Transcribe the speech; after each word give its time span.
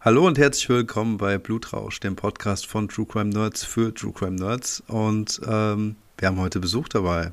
Hallo 0.00 0.28
und 0.28 0.38
herzlich 0.38 0.68
willkommen 0.68 1.16
bei 1.16 1.38
Blutrausch, 1.38 1.98
dem 1.98 2.14
Podcast 2.14 2.66
von 2.66 2.88
True 2.88 3.04
Crime 3.04 3.30
Nerds 3.30 3.64
für 3.64 3.92
True 3.92 4.12
Crime 4.12 4.36
Nerds. 4.36 4.80
Und 4.86 5.40
ähm, 5.44 5.96
wir 6.16 6.28
haben 6.28 6.38
heute 6.38 6.60
Besuch 6.60 6.88
dabei. 6.88 7.32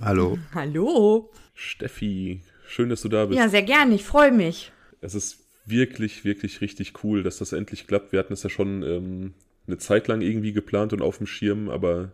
Hallo. 0.00 0.38
Hallo. 0.54 1.28
Steffi, 1.54 2.40
schön, 2.68 2.88
dass 2.88 3.02
du 3.02 3.08
da 3.08 3.26
bist. 3.26 3.40
Ja, 3.40 3.48
sehr 3.48 3.64
gerne, 3.64 3.96
ich 3.96 4.04
freue 4.04 4.30
mich. 4.30 4.70
Es 5.00 5.16
ist 5.16 5.40
wirklich, 5.64 6.24
wirklich 6.24 6.60
richtig 6.60 7.02
cool, 7.02 7.24
dass 7.24 7.38
das 7.38 7.52
endlich 7.52 7.88
klappt. 7.88 8.12
Wir 8.12 8.20
hatten 8.20 8.34
es 8.34 8.44
ja 8.44 8.48
schon 8.48 8.84
ähm, 8.84 9.34
eine 9.66 9.78
Zeit 9.78 10.06
lang 10.06 10.20
irgendwie 10.20 10.52
geplant 10.52 10.92
und 10.92 11.02
auf 11.02 11.18
dem 11.18 11.26
Schirm, 11.26 11.68
aber 11.68 12.12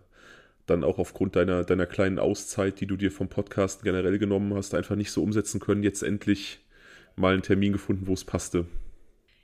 dann 0.65 0.83
auch 0.83 0.99
aufgrund 0.99 1.37
deiner, 1.37 1.63
deiner 1.63 1.85
kleinen 1.85 2.19
Auszeit, 2.19 2.81
die 2.81 2.87
du 2.87 2.97
dir 2.97 3.13
vom 3.13 3.29
Podcast 3.29 3.83
generell 3.83 4.19
genommen 4.19 4.55
hast, 4.55 4.73
einfach 4.73 4.97
nicht 4.97 5.11
so 5.11 5.23
umsetzen 5.23 5.61
können. 5.61 5.83
Jetzt 5.83 6.03
endlich 6.03 6.61
mal 7.17 7.35
einen 7.35 7.43
Termin 7.43 7.75
gefunden, 7.75 8.07
wo 8.07 8.15
es 8.15 8.25
passte. 8.25 8.65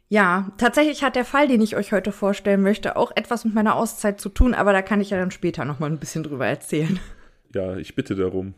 Ja, 0.09 0.50
tatsächlich 0.56 1.02
hat 1.02 1.16
der 1.16 1.26
Fall, 1.26 1.48
den 1.48 1.61
ich 1.61 1.76
euch 1.76 1.93
heute 1.93 2.12
vorstellen 2.12 2.62
möchte, 2.62 2.96
auch 2.96 3.12
etwas 3.14 3.44
mit 3.44 3.54
meiner 3.54 3.76
Auszeit 3.76 4.21
zu 4.21 4.30
tun, 4.30 4.54
aber 4.54 4.72
da 4.72 4.80
kann 4.80 5.00
ich 5.03 5.11
ja 5.11 5.18
dann 5.18 5.30
später 5.30 5.66
noch 5.66 5.80
mal 5.80 5.90
ein 5.90 5.99
bisschen 5.99 6.22
drüber 6.22 6.46
erzählen. 6.46 6.99
Ja, 7.54 7.76
ich 7.76 7.94
bitte 7.94 8.14
darum. 8.14 8.54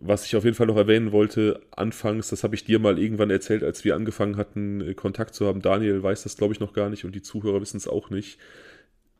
Was 0.00 0.26
ich 0.26 0.36
auf 0.36 0.44
jeden 0.44 0.56
Fall 0.56 0.66
noch 0.66 0.76
erwähnen 0.76 1.10
wollte, 1.10 1.60
anfangs, 1.72 2.28
das 2.28 2.44
habe 2.44 2.54
ich 2.54 2.64
dir 2.64 2.78
mal 2.78 2.98
irgendwann 2.98 3.30
erzählt, 3.30 3.64
als 3.64 3.84
wir 3.84 3.96
angefangen 3.96 4.36
hatten, 4.36 4.80
äh, 4.80 4.94
Kontakt 4.94 5.34
zu 5.34 5.46
haben. 5.46 5.60
Daniel 5.60 6.02
weiß 6.02 6.22
das, 6.22 6.36
glaube 6.36 6.54
ich, 6.54 6.60
noch 6.60 6.72
gar 6.72 6.88
nicht 6.88 7.04
und 7.04 7.14
die 7.14 7.22
Zuhörer 7.22 7.60
wissen 7.60 7.78
es 7.78 7.88
auch 7.88 8.10
nicht. 8.10 8.38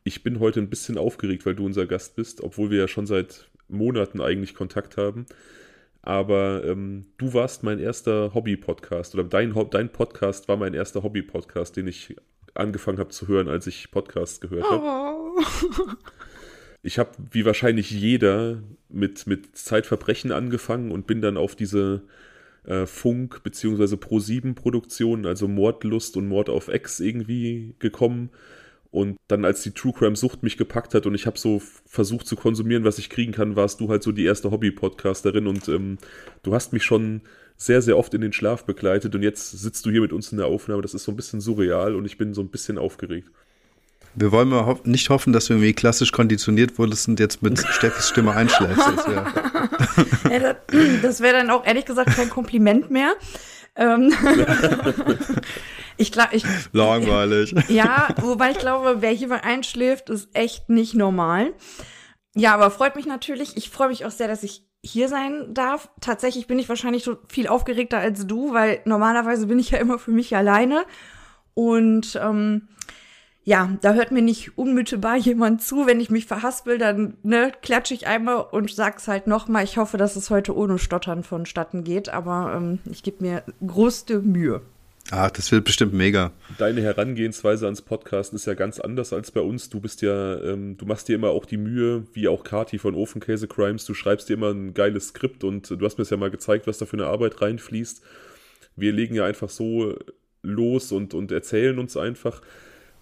Ich 0.05 0.23
bin 0.23 0.39
heute 0.39 0.61
ein 0.61 0.70
bisschen 0.70 0.97
aufgeregt, 0.97 1.45
weil 1.47 1.56
du 1.56 1.67
unser 1.67 1.87
Gast 1.87 2.15
bist, 2.15 2.42
obwohl 2.42 2.70
wir 2.70 2.78
ja 2.78 2.89
schon 2.89 3.06
seit 3.06 3.51
Monaten 3.69 4.20
eigentlich 4.20 4.55
Kontakt 4.55 4.97
haben. 4.97 5.27
Aber 6.09 6.65
ähm, 6.65 7.05
du 7.19 7.35
warst 7.35 7.65
mein 7.65 7.79
erster 7.79 8.33
Hobby-Podcast 8.33 9.15
oder 9.15 9.25
dein, 9.25 9.53
dein 9.71 9.93
Podcast 9.93 10.48
war 10.48 10.57
mein 10.57 10.73
erster 10.73 11.03
Hobby-Podcast, 11.03 11.77
den 11.77 11.87
ich 11.87 12.17
angefangen 12.55 12.98
habe 12.98 13.11
zu 13.11 13.29
hören, 13.29 13.47
als 13.47 13.67
ich 13.67 13.91
Podcasts 13.91 14.41
gehört 14.41 14.64
habe. 14.64 14.83
Oh. 14.83 15.42
Ich 16.83 16.98
habe, 16.98 17.11
wie 17.31 17.45
wahrscheinlich 17.45 17.91
jeder, 17.91 18.62
mit, 18.89 19.27
mit 19.27 19.55
Zeitverbrechen 19.55 20.33
angefangen 20.33 20.92
und 20.92 21.06
bin 21.06 21.20
dann 21.20 21.36
auf 21.36 21.55
diese 21.56 22.05
äh, 22.64 22.86
Funk- 22.86 23.42
bzw. 23.42 23.97
Pro-7-Produktionen, 23.97 25.27
also 25.27 25.47
Mordlust 25.47 26.17
und 26.17 26.27
Mord 26.27 26.48
auf 26.48 26.69
Ex 26.69 27.01
irgendwie 27.01 27.75
gekommen. 27.81 28.31
Und 28.91 29.19
dann, 29.28 29.44
als 29.44 29.62
die 29.62 29.72
True 29.72 29.92
Crime 29.92 30.17
Sucht 30.17 30.42
mich 30.42 30.56
gepackt 30.56 30.94
hat 30.94 31.05
und 31.05 31.14
ich 31.14 31.27
habe 31.27 31.39
so 31.39 31.61
versucht 31.86 32.27
zu 32.27 32.36
konsumieren, 32.36 32.84
was 32.84 32.98
ich 32.98 33.11
kriegen 33.11 33.33
kann, 33.33 33.55
warst 33.55 33.80
du 33.80 33.91
halt 33.91 34.03
so 34.03 34.12
die 34.12 34.25
erste 34.25 34.50
Hobby-Podcasterin 34.50 35.47
und 35.47 35.69
ähm, 35.69 35.98
du 36.42 36.55
hast 36.55 36.72
mich 36.72 36.84
schon 36.84 37.20
sehr, 37.56 37.83
sehr 37.83 37.98
oft 37.98 38.14
in 38.14 38.22
den 38.22 38.33
Schlaf 38.33 38.64
begleitet 38.64 39.14
und 39.14 39.22
jetzt 39.22 39.50
sitzt 39.50 39.84
du 39.84 39.91
hier 39.91 40.00
mit 40.00 40.12
uns 40.12 40.33
in 40.33 40.39
der 40.39 40.47
Aufnahme. 40.47 40.80
Das 40.80 40.95
ist 40.95 41.05
so 41.05 41.12
ein 41.12 41.17
bisschen 41.17 41.41
surreal 41.41 41.95
und 41.97 42.06
ich 42.06 42.17
bin 42.17 42.33
so 42.33 42.41
ein 42.41 42.48
bisschen 42.48 42.78
aufgeregt. 42.78 43.28
Wir 44.14 44.33
wollen 44.33 44.48
mal 44.48 44.64
ho 44.64 44.80
nicht 44.84 45.11
hoffen, 45.11 45.33
dass 45.33 45.47
du 45.47 45.55
irgendwie 45.55 45.75
klassisch 45.75 46.12
konditioniert 46.12 46.78
wurdest 46.78 47.08
und 47.08 47.20
jetzt 47.20 47.42
mit 47.42 47.58
Steffis 47.70 48.08
Stimme 48.08 48.33
einschläfst. 48.33 48.78
Das 48.78 49.06
wäre 49.06 49.27
ja, 50.42 50.56
das 51.02 51.20
wär 51.20 51.33
dann 51.33 51.50
auch 51.50 51.67
ehrlich 51.67 51.84
gesagt 51.84 52.17
kein 52.17 52.30
Kompliment 52.30 52.91
mehr. 52.91 53.12
Ich 55.99 56.13
glaube, 56.13 56.35
ich. 56.35 56.45
Langweilig. 56.73 57.55
Ja, 57.69 58.09
wobei 58.23 58.53
ich 58.53 58.59
glaube, 58.59 58.97
wer 59.01 59.11
hier 59.11 59.29
mal 59.29 59.41
einschläft, 59.41 60.09
ist 60.09 60.29
echt 60.33 60.69
nicht 60.71 60.95
normal. 60.95 61.53
Ja, 62.35 62.55
aber 62.55 62.71
freut 62.71 62.97
mich 62.97 63.07
natürlich. 63.07 63.57
Ich 63.57 63.69
freue 63.69 63.89
mich 63.89 64.05
auch 64.07 64.11
sehr, 64.11 64.29
dass 64.29 64.43
ich 64.43 64.63
hier 64.85 65.09
sein 65.09 65.53
darf. 65.55 65.91
Tatsächlich 66.01 66.47
bin 66.47 66.59
ich 66.59 66.69
wahrscheinlich 66.69 67.03
so 67.03 67.19
viel 67.29 67.49
aufgeregter 67.49 67.99
als 67.99 68.27
du, 68.27 68.55
weil 68.55 68.81
normalerweise 68.85 69.47
bin 69.47 69.59
ich 69.59 69.71
ja 69.71 69.79
immer 69.79 69.99
für 69.99 70.13
mich 70.13 70.37
alleine. 70.37 70.85
Und 71.55 72.19
ähm, 72.23 72.69
ja, 73.43 73.71
da 73.81 73.95
hört 73.95 74.13
mir 74.13 74.23
nicht 74.23 74.57
unmittelbar 74.57 75.17
jemand 75.17 75.63
zu. 75.63 75.87
Wenn 75.87 76.01
ich 76.01 76.11
mich 76.11 76.27
verhaspel, 76.27 76.79
dann 76.79 77.17
ne, 77.23 77.51
klatsche 77.63 77.95
ich 77.95 78.07
einmal 78.07 78.47
und 78.53 78.70
sag's 78.70 79.08
halt 79.08 79.27
nochmal. 79.27 79.64
Ich 79.64 79.79
hoffe, 79.79 79.97
dass 79.97 80.17
es 80.17 80.31
heute 80.31 80.57
ohne 80.57 80.79
Stottern 80.79 81.25
vonstatten 81.25 81.83
geht, 81.83 82.08
aber 82.08 82.53
ähm, 82.55 82.79
ich 82.91 83.03
gebe 83.03 83.25
mir 83.25 83.42
größte 83.67 84.20
Mühe. 84.20 84.63
Ach, 85.11 85.30
das 85.30 85.51
wird 85.51 85.64
bestimmt 85.64 85.95
mega. 85.95 86.33
Deine 86.58 86.83
Herangehensweise 86.83 87.64
ans 87.64 87.80
Podcasten 87.80 88.36
ist 88.36 88.46
ja 88.46 88.55
ganz 88.55 88.79
anders 88.79 89.14
als 89.14 89.30
bei 89.30 89.41
uns. 89.41 89.70
Du 89.70 89.80
bist 89.80 90.02
ja, 90.02 90.39
ähm, 90.42 90.77
du 90.77 90.85
machst 90.85 91.08
dir 91.08 91.14
immer 91.14 91.30
auch 91.30 91.46
die 91.46 91.57
Mühe, 91.57 92.07
wie 92.13 92.29
auch 92.29 92.45
Kati 92.45 92.79
von 92.79 92.95
Ofenkäse 92.95 93.48
Crimes, 93.48 93.86
du 93.86 93.95
schreibst 93.95 94.29
dir 94.29 94.35
immer 94.35 94.51
ein 94.51 94.74
geiles 94.74 95.08
Skript 95.08 95.45
und 95.45 95.70
du 95.70 95.85
hast 95.85 95.96
mir 95.96 96.02
das 96.02 96.11
ja 96.11 96.19
mal 96.19 96.30
gezeigt, 96.30 96.67
was 96.67 96.79
da 96.79 96.85
für 96.85 96.96
eine 96.96 97.07
Arbeit 97.07 97.41
reinfließt. 97.41 98.02
Wir 98.77 98.92
legen 98.92 99.14
ja 99.14 99.24
einfach 99.24 99.48
so 99.48 99.96
los 100.42 100.92
und, 100.92 101.14
und 101.14 101.33
erzählen 101.33 101.79
uns 101.79 101.96
einfach. 101.96 102.42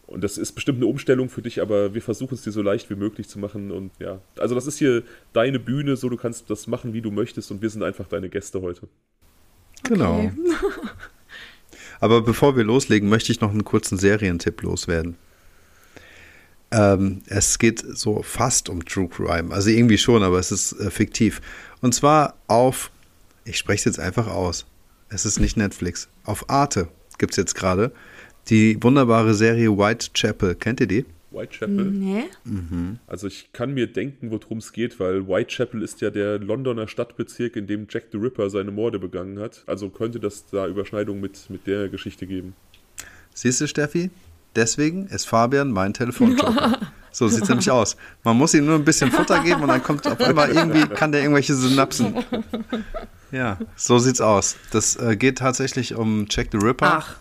Und 0.06 0.22
das 0.22 0.38
ist 0.38 0.52
bestimmt 0.52 0.78
eine 0.78 0.86
Umstellung 0.86 1.28
für 1.28 1.42
dich, 1.42 1.60
aber 1.60 1.92
wir 1.92 2.02
versuchen 2.02 2.34
es 2.34 2.42
dir 2.42 2.52
so 2.52 2.62
leicht 2.62 2.88
wie 2.88 2.94
möglich 2.94 3.28
zu 3.28 3.40
machen. 3.40 3.72
Und 3.72 3.90
ja, 3.98 4.20
also 4.38 4.54
das 4.54 4.68
ist 4.68 4.78
hier 4.78 5.02
deine 5.32 5.58
Bühne, 5.58 5.96
so 5.96 6.08
du 6.08 6.16
kannst 6.16 6.48
das 6.48 6.68
machen, 6.68 6.92
wie 6.92 7.02
du 7.02 7.10
möchtest. 7.10 7.50
Und 7.50 7.60
wir 7.60 7.70
sind 7.70 7.82
einfach 7.82 8.06
deine 8.06 8.28
Gäste 8.28 8.62
heute. 8.62 8.88
Genau. 9.82 10.20
Okay. 10.20 10.32
aber 12.00 12.22
bevor 12.22 12.56
wir 12.56 12.64
loslegen, 12.64 13.08
möchte 13.08 13.32
ich 13.32 13.40
noch 13.40 13.50
einen 13.50 13.64
kurzen 13.64 13.98
Serientipp 13.98 14.62
loswerden. 14.62 15.16
Ähm, 16.70 17.22
es 17.26 17.58
geht 17.58 17.84
so 17.86 18.22
fast 18.22 18.68
um 18.68 18.84
True 18.84 19.08
Crime. 19.08 19.52
Also 19.54 19.70
irgendwie 19.70 19.98
schon, 19.98 20.22
aber 20.22 20.38
es 20.38 20.50
ist 20.50 20.72
äh, 20.72 20.90
fiktiv. 20.90 21.40
Und 21.80 21.94
zwar 21.94 22.34
auf, 22.48 22.90
ich 23.44 23.58
spreche 23.58 23.80
es 23.80 23.96
jetzt 23.96 24.00
einfach 24.00 24.26
aus. 24.26 24.66
Es 25.08 25.24
ist 25.24 25.38
nicht 25.38 25.56
Netflix. 25.56 26.08
Auf 26.24 26.50
Arte 26.50 26.88
gibt 27.18 27.32
es 27.32 27.36
jetzt 27.36 27.54
gerade 27.54 27.92
die 28.48 28.82
wunderbare 28.82 29.34
Serie 29.34 29.70
Whitechapel. 29.70 30.54
Kennt 30.54 30.80
ihr 30.80 30.86
die? 30.86 31.04
Whitechapel? 31.36 31.84
Nee. 31.84 32.24
Mhm. 32.44 32.98
Also 33.06 33.26
ich 33.26 33.52
kann 33.52 33.74
mir 33.74 33.86
denken, 33.86 34.30
worum 34.30 34.58
es 34.58 34.72
geht, 34.72 34.98
weil 34.98 35.28
Whitechapel 35.28 35.82
ist 35.82 36.00
ja 36.00 36.10
der 36.10 36.38
Londoner 36.38 36.88
Stadtbezirk, 36.88 37.56
in 37.56 37.66
dem 37.66 37.86
Jack 37.90 38.04
the 38.12 38.18
Ripper 38.18 38.50
seine 38.50 38.70
Morde 38.70 38.98
begangen 38.98 39.38
hat. 39.38 39.62
Also 39.66 39.88
könnte 39.90 40.18
das 40.18 40.46
da 40.46 40.66
Überschneidungen 40.66 41.20
mit, 41.20 41.50
mit 41.50 41.66
der 41.66 41.88
Geschichte 41.88 42.26
geben. 42.26 42.54
Siehst 43.34 43.60
du, 43.60 43.68
Steffi? 43.68 44.10
Deswegen 44.56 45.06
ist 45.08 45.26
Fabian 45.26 45.70
mein 45.70 45.94
Telefonjoker. 45.94 46.80
So 47.12 47.28
sieht 47.28 47.44
es 47.44 47.48
nämlich 47.48 47.70
aus. 47.70 47.96
Man 48.24 48.36
muss 48.36 48.52
ihm 48.52 48.66
nur 48.66 48.74
ein 48.74 48.84
bisschen 48.84 49.10
Futter 49.10 49.42
geben 49.42 49.62
und 49.62 49.68
dann 49.68 49.82
kommt 49.82 50.06
auf 50.06 50.20
einmal 50.20 50.50
irgendwie, 50.50 50.86
kann 50.86 51.12
der 51.12 51.22
irgendwelche 51.22 51.54
Synapsen. 51.54 52.14
Ja, 53.32 53.58
so 53.74 53.98
sieht's 53.98 54.20
aus. 54.20 54.56
Das 54.70 54.96
äh, 54.96 55.16
geht 55.16 55.38
tatsächlich 55.38 55.96
um 55.96 56.26
Jack 56.30 56.48
the 56.52 56.58
Ripper. 56.58 56.98
Ach 56.98 57.16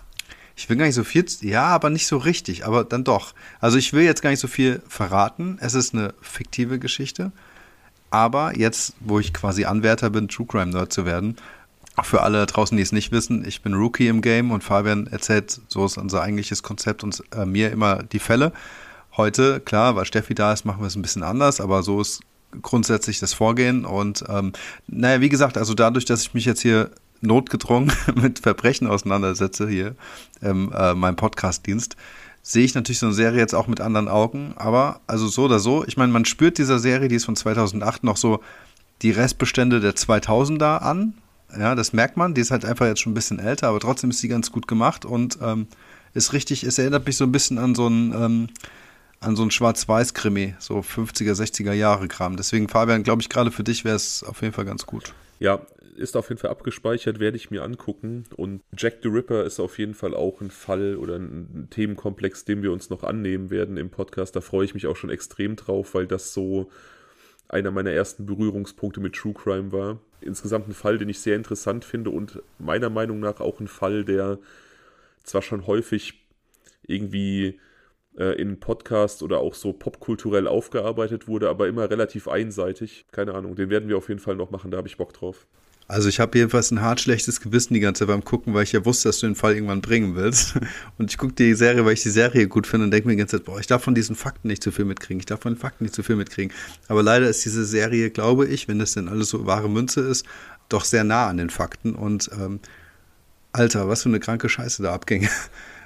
ich 0.55 0.69
will 0.69 0.77
gar 0.77 0.85
nicht 0.85 0.95
so 0.95 1.03
viel, 1.03 1.25
ja, 1.41 1.65
aber 1.65 1.89
nicht 1.89 2.07
so 2.07 2.17
richtig, 2.17 2.65
aber 2.65 2.83
dann 2.83 3.03
doch. 3.03 3.33
Also 3.59 3.77
ich 3.77 3.91
will 3.93 4.03
jetzt 4.03 4.21
gar 4.21 4.29
nicht 4.29 4.39
so 4.39 4.47
viel 4.47 4.81
verraten. 4.87 5.57
Es 5.59 5.73
ist 5.73 5.93
eine 5.93 6.13
fiktive 6.21 6.79
Geschichte. 6.79 7.31
Aber 8.09 8.57
jetzt, 8.57 8.93
wo 9.01 9.19
ich 9.19 9.33
quasi 9.33 9.65
Anwärter 9.65 10.09
bin, 10.09 10.29
True 10.29 10.47
Crime 10.47 10.71
Nerd 10.71 10.93
zu 10.93 11.05
werden, 11.05 11.35
für 12.03 12.21
alle 12.21 12.45
draußen, 12.45 12.75
die 12.75 12.83
es 12.83 12.91
nicht 12.91 13.11
wissen, 13.11 13.45
ich 13.47 13.61
bin 13.61 13.73
Rookie 13.73 14.07
im 14.07 14.21
Game 14.21 14.51
und 14.51 14.63
Fabian 14.63 15.07
erzählt, 15.07 15.61
so 15.67 15.85
ist 15.85 15.97
unser 15.97 16.21
eigentliches 16.21 16.63
Konzept, 16.63 17.03
uns 17.03 17.21
äh, 17.31 17.45
mir 17.45 17.71
immer 17.71 18.03
die 18.03 18.19
Fälle. 18.19 18.51
Heute, 19.17 19.61
klar, 19.61 19.95
weil 19.95 20.05
Steffi 20.05 20.35
da 20.35 20.51
ist, 20.51 20.65
machen 20.65 20.81
wir 20.81 20.87
es 20.87 20.95
ein 20.95 21.01
bisschen 21.01 21.23
anders, 21.23 21.61
aber 21.61 21.83
so 21.83 22.01
ist 22.01 22.21
grundsätzlich 22.61 23.19
das 23.19 23.33
Vorgehen. 23.33 23.85
Und 23.85 24.25
ähm, 24.27 24.53
naja, 24.87 25.21
wie 25.21 25.29
gesagt, 25.29 25.57
also 25.57 25.73
dadurch, 25.73 26.05
dass 26.05 26.21
ich 26.21 26.33
mich 26.33 26.45
jetzt 26.45 26.61
hier 26.61 26.91
notgedrungen 27.25 27.91
mit 28.15 28.39
Verbrechen 28.39 28.87
auseinandersetze 28.87 29.67
hier, 29.67 29.95
ähm, 30.41 30.71
äh, 30.75 30.93
meinem 30.93 31.15
Podcast-Dienst, 31.15 31.95
sehe 32.41 32.63
ich 32.63 32.75
natürlich 32.75 32.99
so 32.99 33.07
eine 33.07 33.15
Serie 33.15 33.39
jetzt 33.39 33.55
auch 33.55 33.67
mit 33.67 33.81
anderen 33.81 34.07
Augen. 34.07 34.53
Aber 34.57 35.01
also 35.07 35.27
so 35.27 35.45
oder 35.45 35.59
so, 35.59 35.83
ich 35.85 35.97
meine, 35.97 36.11
man 36.11 36.25
spürt 36.25 36.57
dieser 36.57 36.79
Serie, 36.79 37.07
die 37.07 37.15
ist 37.15 37.25
von 37.25 37.35
2008, 37.35 38.03
noch 38.03 38.17
so 38.17 38.41
die 39.01 39.11
Restbestände 39.11 39.79
der 39.79 39.95
2000er 39.95 40.77
an. 40.79 41.15
Ja, 41.57 41.75
das 41.75 41.93
merkt 41.93 42.17
man. 42.17 42.33
Die 42.33 42.41
ist 42.41 42.51
halt 42.51 42.65
einfach 42.65 42.85
jetzt 42.85 43.01
schon 43.01 43.11
ein 43.11 43.15
bisschen 43.15 43.39
älter, 43.39 43.69
aber 43.69 43.79
trotzdem 43.79 44.09
ist 44.09 44.19
sie 44.19 44.27
ganz 44.27 44.51
gut 44.51 44.67
gemacht 44.67 45.05
und 45.05 45.39
ähm, 45.41 45.67
ist 46.13 46.33
richtig, 46.33 46.63
es 46.63 46.77
erinnert 46.77 47.05
mich 47.05 47.17
so 47.17 47.23
ein 47.23 47.31
bisschen 47.31 47.57
an 47.57 47.75
so 47.75 47.87
ein, 47.87 48.13
ähm, 48.13 49.35
so 49.35 49.43
ein 49.43 49.51
Schwarz-Weiß-Krimi, 49.51 50.55
so 50.59 50.79
50er, 50.79 51.33
60er 51.33 51.73
Jahre 51.73 52.07
Kram. 52.07 52.37
Deswegen, 52.37 52.69
Fabian, 52.69 53.03
glaube 53.03 53.21
ich, 53.21 53.29
gerade 53.29 53.51
für 53.51 53.63
dich 53.63 53.85
wäre 53.85 53.95
es 53.95 54.23
auf 54.23 54.41
jeden 54.41 54.53
Fall 54.53 54.65
ganz 54.65 54.85
gut. 54.85 55.13
Ja, 55.39 55.59
ist 55.95 56.15
auf 56.15 56.29
jeden 56.29 56.39
Fall 56.39 56.51
abgespeichert, 56.51 57.19
werde 57.19 57.37
ich 57.37 57.51
mir 57.51 57.63
angucken. 57.63 58.25
Und 58.35 58.61
Jack 58.77 58.99
the 59.01 59.09
Ripper 59.09 59.43
ist 59.43 59.59
auf 59.59 59.77
jeden 59.79 59.93
Fall 59.93 60.13
auch 60.13 60.41
ein 60.41 60.51
Fall 60.51 60.95
oder 60.97 61.15
ein 61.15 61.67
Themenkomplex, 61.69 62.45
dem 62.45 62.63
wir 62.63 62.71
uns 62.71 62.89
noch 62.89 63.03
annehmen 63.03 63.49
werden 63.49 63.77
im 63.77 63.89
Podcast. 63.89 64.35
Da 64.35 64.41
freue 64.41 64.65
ich 64.65 64.73
mich 64.73 64.87
auch 64.87 64.95
schon 64.95 65.09
extrem 65.09 65.55
drauf, 65.55 65.93
weil 65.93 66.07
das 66.07 66.33
so 66.33 66.69
einer 67.47 67.71
meiner 67.71 67.91
ersten 67.91 68.25
Berührungspunkte 68.25 68.99
mit 68.99 69.13
True 69.13 69.33
Crime 69.33 69.71
war. 69.71 69.99
Insgesamt 70.21 70.67
ein 70.67 70.73
Fall, 70.73 70.97
den 70.97 71.09
ich 71.09 71.19
sehr 71.19 71.35
interessant 71.35 71.85
finde 71.85 72.09
und 72.09 72.41
meiner 72.57 72.89
Meinung 72.89 73.19
nach 73.19 73.39
auch 73.39 73.59
ein 73.59 73.67
Fall, 73.67 74.03
der 74.03 74.39
zwar 75.23 75.41
schon 75.41 75.67
häufig 75.67 76.25
irgendwie 76.87 77.59
äh, 78.17 78.39
in 78.41 78.59
Podcasts 78.59 79.21
oder 79.21 79.39
auch 79.39 79.53
so 79.53 79.73
popkulturell 79.73 80.47
aufgearbeitet 80.47 81.27
wurde, 81.27 81.49
aber 81.49 81.67
immer 81.67 81.89
relativ 81.89 82.27
einseitig. 82.27 83.05
Keine 83.11 83.33
Ahnung, 83.33 83.55
den 83.55 83.69
werden 83.69 83.89
wir 83.89 83.97
auf 83.97 84.09
jeden 84.09 84.21
Fall 84.21 84.35
noch 84.35 84.51
machen, 84.51 84.71
da 84.71 84.77
habe 84.77 84.87
ich 84.87 84.97
Bock 84.97 85.13
drauf. 85.13 85.47
Also 85.87 86.09
ich 86.09 86.19
habe 86.19 86.35
jedenfalls 86.37 86.71
ein 86.71 86.81
hart 86.81 86.99
schlechtes 86.99 87.41
Gewissen 87.41 87.75
die 87.75 87.79
ganze 87.79 87.99
Zeit 87.99 88.07
beim 88.07 88.23
Gucken, 88.23 88.55
weil 88.55 88.63
ich 88.63 88.71
ja 88.71 88.83
wusste, 88.85 89.09
dass 89.09 89.19
du 89.19 89.27
den 89.27 89.35
Fall 89.35 89.53
irgendwann 89.53 89.81
bringen 89.81 90.15
willst. 90.15 90.55
Und 90.97 91.11
ich 91.11 91.17
gucke 91.17 91.33
die 91.33 91.53
Serie, 91.53 91.85
weil 91.85 91.93
ich 91.93 92.01
die 92.01 92.09
Serie 92.09 92.47
gut 92.47 92.65
finde 92.65 92.85
und 92.85 92.91
denke 92.91 93.07
mir 93.07 93.13
die 93.13 93.19
ganze 93.19 93.37
Zeit, 93.37 93.45
boah, 93.45 93.59
ich 93.59 93.67
darf 93.67 93.83
von 93.83 93.93
diesen 93.93 94.15
Fakten 94.15 94.47
nicht 94.47 94.63
zu 94.63 94.71
viel 94.71 94.85
mitkriegen. 94.85 95.19
Ich 95.19 95.27
darf 95.27 95.41
von 95.41 95.53
den 95.53 95.59
Fakten 95.59 95.83
nicht 95.83 95.93
zu 95.93 96.01
viel 96.01 96.15
mitkriegen. 96.15 96.51
Aber 96.87 97.03
leider 97.03 97.29
ist 97.29 97.45
diese 97.45 97.65
Serie, 97.65 98.09
glaube 98.09 98.47
ich, 98.47 98.67
wenn 98.67 98.79
das 98.79 98.93
denn 98.93 99.07
alles 99.07 99.29
so 99.29 99.45
wahre 99.45 99.69
Münze 99.69 100.01
ist, 100.01 100.25
doch 100.69 100.85
sehr 100.85 101.03
nah 101.03 101.27
an 101.27 101.37
den 101.37 101.51
Fakten. 101.51 101.93
Und 101.93 102.31
ähm, 102.33 102.59
Alter, 103.51 103.87
was 103.87 104.03
für 104.03 104.09
eine 104.09 104.19
kranke 104.19 104.49
Scheiße 104.49 104.83
da 104.83 104.93
abging. 104.93 105.27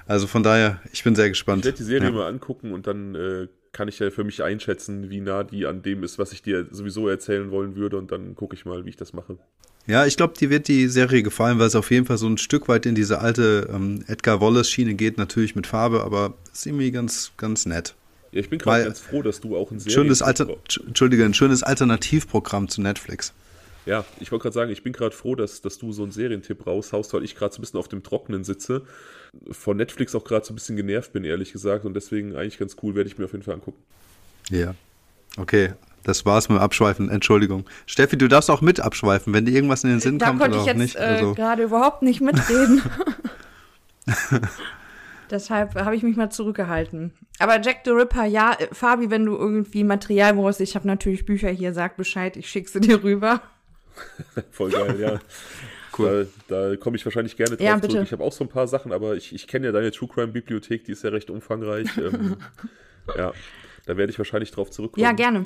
Also 0.06 0.26
von 0.26 0.42
daher, 0.42 0.80
ich 0.90 1.04
bin 1.04 1.14
sehr 1.14 1.28
gespannt. 1.28 1.60
Ich 1.60 1.66
werde 1.66 1.78
die 1.78 1.84
Serie 1.84 2.08
ja. 2.08 2.12
mal 2.12 2.26
angucken 2.26 2.72
und 2.72 2.88
dann 2.88 3.14
äh, 3.14 3.46
kann 3.70 3.86
ich 3.86 4.00
ja 4.00 4.10
für 4.10 4.24
mich 4.24 4.42
einschätzen, 4.42 5.08
wie 5.08 5.20
nah 5.20 5.44
die 5.44 5.66
an 5.66 5.82
dem 5.82 6.02
ist, 6.02 6.18
was 6.18 6.32
ich 6.32 6.42
dir 6.42 6.66
sowieso 6.68 7.08
erzählen 7.08 7.52
wollen 7.52 7.76
würde. 7.76 7.96
Und 7.96 8.10
dann 8.10 8.34
gucke 8.34 8.56
ich 8.56 8.64
mal, 8.64 8.84
wie 8.84 8.88
ich 8.88 8.96
das 8.96 9.12
mache. 9.12 9.38
Ja, 9.86 10.06
ich 10.06 10.16
glaube, 10.16 10.34
dir 10.34 10.50
wird 10.50 10.68
die 10.68 10.88
Serie 10.88 11.22
gefallen, 11.22 11.58
weil 11.58 11.66
es 11.66 11.74
auf 11.74 11.90
jeden 11.90 12.06
Fall 12.06 12.18
so 12.18 12.28
ein 12.28 12.38
Stück 12.38 12.68
weit 12.68 12.86
in 12.86 12.94
diese 12.94 13.20
alte 13.20 13.68
ähm, 13.72 14.04
Edgar 14.06 14.40
Wallace-Schiene 14.40 14.94
geht, 14.94 15.18
natürlich 15.18 15.56
mit 15.56 15.66
Farbe, 15.66 16.04
aber 16.04 16.34
ist 16.52 16.66
irgendwie 16.66 16.90
ganz, 16.90 17.32
ganz 17.36 17.66
nett. 17.66 17.94
Ja, 18.32 18.40
ich 18.40 18.50
bin 18.50 18.58
gerade 18.58 18.84
ganz 18.84 19.00
froh, 19.00 19.22
dass 19.22 19.40
du 19.40 19.56
auch 19.56 19.70
ein 19.70 19.80
schönes 19.80 20.22
Alter 20.22 20.48
Entschuldige, 20.86 21.24
ein 21.24 21.34
schönes 21.34 21.62
Alternativprogramm 21.62 22.68
zu 22.68 22.80
Netflix. 22.80 23.32
Ja, 23.86 24.04
ich 24.20 24.30
wollte 24.30 24.44
gerade 24.44 24.54
sagen, 24.54 24.70
ich 24.70 24.82
bin 24.82 24.92
gerade 24.92 25.14
froh, 25.16 25.34
dass, 25.34 25.62
dass 25.62 25.78
du 25.78 25.92
so 25.92 26.02
einen 26.02 26.12
Serientipp 26.12 26.66
raushaust, 26.66 27.12
weil 27.14 27.24
ich 27.24 27.34
gerade 27.34 27.52
so 27.52 27.58
ein 27.58 27.62
bisschen 27.62 27.80
auf 27.80 27.88
dem 27.88 28.02
Trockenen 28.02 28.44
sitze. 28.44 28.82
Von 29.50 29.78
Netflix 29.78 30.14
auch 30.14 30.22
gerade 30.22 30.44
so 30.44 30.52
ein 30.52 30.56
bisschen 30.56 30.76
genervt 30.76 31.12
bin, 31.12 31.24
ehrlich 31.24 31.52
gesagt. 31.52 31.84
Und 31.84 31.94
deswegen 31.94 32.36
eigentlich 32.36 32.58
ganz 32.58 32.76
cool, 32.82 32.94
werde 32.94 33.08
ich 33.08 33.18
mir 33.18 33.24
auf 33.24 33.32
jeden 33.32 33.42
Fall 33.42 33.54
angucken. 33.54 33.82
Ja. 34.50 34.74
Okay, 35.36 35.72
das 36.04 36.24
war's 36.26 36.48
mit 36.48 36.58
dem 36.58 36.62
Abschweifen. 36.62 37.08
Entschuldigung. 37.10 37.64
Steffi, 37.86 38.16
du 38.18 38.28
darfst 38.28 38.50
auch 38.50 38.60
mit 38.60 38.80
abschweifen, 38.80 39.32
wenn 39.32 39.44
dir 39.44 39.52
irgendwas 39.52 39.84
in 39.84 39.90
den 39.90 40.00
Sinn 40.00 40.18
da 40.18 40.26
kommt 40.28 40.40
konnte 40.40 40.58
oder 40.58 40.64
ich 40.64 40.70
auch 40.70 40.74
jetzt 40.80 40.94
nicht. 40.94 40.96
Äh, 40.96 41.00
Also, 41.00 41.34
gerade 41.34 41.62
überhaupt 41.62 42.02
nicht 42.02 42.20
mitreden. 42.20 42.82
Deshalb 45.30 45.76
habe 45.76 45.94
ich 45.94 46.02
mich 46.02 46.16
mal 46.16 46.30
zurückgehalten. 46.30 47.12
Aber 47.38 47.60
Jack 47.60 47.82
the 47.84 47.90
Ripper, 47.92 48.24
ja, 48.24 48.52
äh, 48.58 48.66
Fabi, 48.72 49.10
wenn 49.10 49.24
du 49.24 49.36
irgendwie 49.36 49.84
Material 49.84 50.34
brauchst, 50.34 50.60
ich 50.60 50.74
habe 50.74 50.86
natürlich 50.88 51.24
Bücher 51.24 51.50
hier, 51.50 51.72
sag 51.72 51.96
Bescheid, 51.96 52.36
ich 52.36 52.48
schicke 52.48 52.68
sie 52.68 52.80
dir 52.80 53.02
rüber. 53.04 53.40
Voll 54.50 54.70
geil, 54.70 54.98
ja. 55.00 55.20
Cool. 55.98 56.28
Da, 56.46 56.70
da 56.70 56.76
komme 56.76 56.96
ich 56.96 57.04
wahrscheinlich 57.04 57.36
gerne 57.36 57.56
drauf 57.56 57.66
Ja, 57.66 57.74
bitte. 57.74 57.88
zurück. 57.88 58.04
Ich 58.06 58.12
habe 58.12 58.22
auch 58.22 58.32
so 58.32 58.44
ein 58.44 58.48
paar 58.48 58.68
Sachen, 58.68 58.92
aber 58.92 59.16
ich, 59.16 59.34
ich 59.34 59.48
kenne 59.48 59.66
ja 59.66 59.72
deine 59.72 59.90
True 59.90 60.08
Crime 60.08 60.28
Bibliothek, 60.28 60.84
die 60.84 60.92
ist 60.92 61.02
ja 61.02 61.10
recht 61.10 61.28
umfangreich. 61.30 61.88
ähm, 61.98 62.36
ja, 63.18 63.32
da 63.86 63.96
werde 63.96 64.10
ich 64.10 64.16
wahrscheinlich 64.16 64.50
drauf 64.52 64.70
zurückkommen. 64.70 65.02
Ja, 65.04 65.12
gerne. 65.12 65.44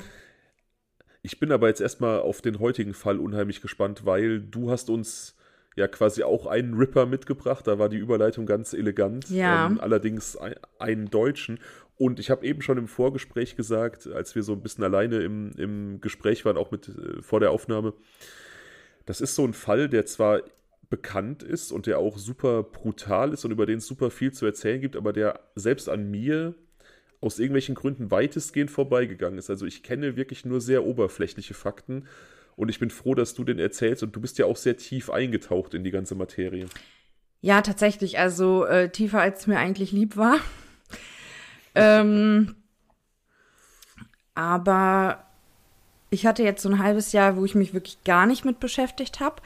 Ich 1.25 1.39
bin 1.39 1.51
aber 1.51 1.69
jetzt 1.69 1.81
erstmal 1.81 2.19
auf 2.19 2.43
den 2.43 2.59
heutigen 2.59 2.93
Fall 2.93 3.17
unheimlich 3.17 3.59
gespannt, 3.59 4.05
weil 4.05 4.41
du 4.41 4.69
hast 4.69 4.91
uns 4.91 5.35
ja 5.75 5.87
quasi 5.87 6.21
auch 6.21 6.45
einen 6.45 6.75
Ripper 6.75 7.07
mitgebracht. 7.07 7.65
Da 7.65 7.79
war 7.79 7.89
die 7.89 7.97
Überleitung 7.97 8.45
ganz 8.45 8.73
elegant. 8.73 9.31
Ja. 9.31 9.65
Ähm, 9.65 9.79
allerdings 9.79 10.37
ein, 10.37 10.53
einen 10.77 11.09
deutschen. 11.09 11.59
Und 11.97 12.19
ich 12.19 12.29
habe 12.29 12.45
eben 12.45 12.61
schon 12.61 12.77
im 12.77 12.87
Vorgespräch 12.87 13.55
gesagt, 13.55 14.05
als 14.05 14.35
wir 14.35 14.43
so 14.43 14.53
ein 14.53 14.61
bisschen 14.61 14.83
alleine 14.83 15.21
im, 15.21 15.51
im 15.57 15.99
Gespräch 15.99 16.45
waren, 16.45 16.57
auch 16.57 16.69
mit 16.69 16.89
äh, 16.89 17.23
vor 17.23 17.39
der 17.39 17.49
Aufnahme, 17.49 17.93
das 19.07 19.19
ist 19.19 19.33
so 19.33 19.43
ein 19.45 19.53
Fall, 19.53 19.89
der 19.89 20.05
zwar 20.05 20.43
bekannt 20.91 21.41
ist 21.41 21.71
und 21.71 21.87
der 21.87 21.97
auch 21.97 22.19
super 22.19 22.61
brutal 22.61 23.33
ist 23.33 23.45
und 23.45 23.51
über 23.51 23.65
den 23.65 23.79
es 23.79 23.87
super 23.87 24.11
viel 24.11 24.31
zu 24.31 24.45
erzählen 24.45 24.79
gibt, 24.79 24.95
aber 24.95 25.11
der 25.11 25.39
selbst 25.55 25.89
an 25.89 26.11
mir 26.11 26.53
aus 27.25 27.39
irgendwelchen 27.39 27.75
Gründen 27.75 28.11
weitestgehend 28.11 28.71
vorbeigegangen 28.71 29.39
ist. 29.39 29.49
Also 29.49 29.65
ich 29.65 29.83
kenne 29.83 30.15
wirklich 30.15 30.45
nur 30.45 30.61
sehr 30.61 30.85
oberflächliche 30.85 31.53
Fakten 31.53 32.07
und 32.55 32.69
ich 32.69 32.79
bin 32.79 32.89
froh, 32.89 33.15
dass 33.15 33.33
du 33.33 33.43
den 33.43 33.59
erzählst 33.59 34.03
und 34.03 34.15
du 34.15 34.21
bist 34.21 34.37
ja 34.37 34.45
auch 34.45 34.57
sehr 34.57 34.77
tief 34.77 35.09
eingetaucht 35.09 35.73
in 35.73 35.83
die 35.83 35.91
ganze 35.91 36.15
Materie. 36.15 36.67
Ja, 37.41 37.61
tatsächlich, 37.61 38.17
also 38.17 38.65
äh, 38.65 38.89
tiefer 38.89 39.19
als 39.19 39.45
mir 39.47 39.59
eigentlich 39.59 39.91
lieb 39.91 40.17
war. 40.17 40.39
ähm, 41.75 42.55
aber 44.33 45.25
ich 46.09 46.25
hatte 46.25 46.43
jetzt 46.43 46.61
so 46.61 46.69
ein 46.69 46.79
halbes 46.79 47.11
Jahr, 47.11 47.37
wo 47.37 47.45
ich 47.45 47.55
mich 47.55 47.73
wirklich 47.73 48.03
gar 48.03 48.25
nicht 48.25 48.45
mit 48.45 48.59
beschäftigt 48.59 49.19
habe. 49.19 49.41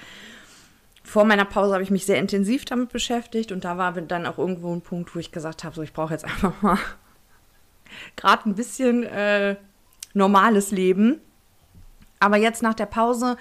Vor 1.04 1.26
meiner 1.26 1.46
Pause 1.46 1.74
habe 1.74 1.84
ich 1.84 1.92
mich 1.92 2.06
sehr 2.06 2.20
intensiv 2.20 2.66
damit 2.66 2.90
beschäftigt 2.90 3.52
und 3.52 3.64
da 3.66 3.78
war 3.78 3.94
dann 3.94 4.28
auch 4.28 4.38
irgendwo 4.38 4.74
ein 4.74 4.82
Punkt, 4.82 5.16
wo 5.16 5.20
ich 5.20 5.32
gesagt 5.32 5.64
habe, 5.64 5.76
so 5.76 5.82
ich 5.82 5.94
brauche 5.94 6.14
jetzt 6.14 6.26
einfach 6.26 6.62
mal 6.62 6.78
gerade 8.16 8.50
ein 8.50 8.56
bisschen 8.56 9.04
äh, 9.04 9.56
normales 10.14 10.72
Leben. 10.72 11.22
Aber 12.20 12.38
jetzt 12.38 12.62
nach 12.62 12.74
der 12.74 12.86
Pause, 12.86 13.38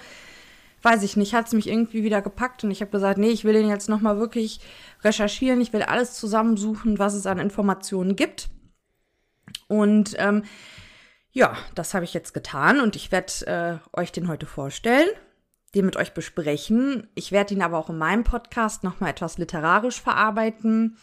weiß 0.81 1.03
ich 1.03 1.17
nicht, 1.17 1.33
hat 1.33 1.47
es 1.47 1.53
mich 1.53 1.67
irgendwie 1.67 2.03
wieder 2.03 2.21
gepackt 2.21 2.63
und 2.63 2.71
ich 2.71 2.81
habe 2.81 2.91
gesagt, 2.91 3.17
nee, 3.17 3.29
ich 3.29 3.43
will 3.43 3.53
den 3.53 3.67
jetzt 3.67 3.89
nochmal 3.89 4.17
wirklich 4.17 4.61
recherchieren, 5.03 5.61
ich 5.61 5.73
will 5.73 5.83
alles 5.83 6.13
zusammensuchen, 6.13 6.99
was 6.99 7.13
es 7.13 7.25
an 7.25 7.39
Informationen 7.39 8.15
gibt. 8.15 8.49
Und 9.67 10.15
ähm, 10.17 10.43
ja, 11.31 11.55
das 11.75 11.93
habe 11.93 12.05
ich 12.05 12.13
jetzt 12.13 12.33
getan 12.33 12.79
und 12.79 12.95
ich 12.95 13.11
werde 13.11 13.81
äh, 13.93 13.99
euch 13.99 14.11
den 14.11 14.27
heute 14.27 14.45
vorstellen, 14.45 15.07
den 15.75 15.85
mit 15.85 15.95
euch 15.95 16.13
besprechen. 16.13 17.07
Ich 17.13 17.31
werde 17.31 17.53
ihn 17.53 17.61
aber 17.61 17.77
auch 17.77 17.89
in 17.89 17.97
meinem 17.97 18.23
Podcast 18.23 18.83
nochmal 18.83 19.11
etwas 19.11 19.37
literarisch 19.37 20.01
verarbeiten. 20.01 20.97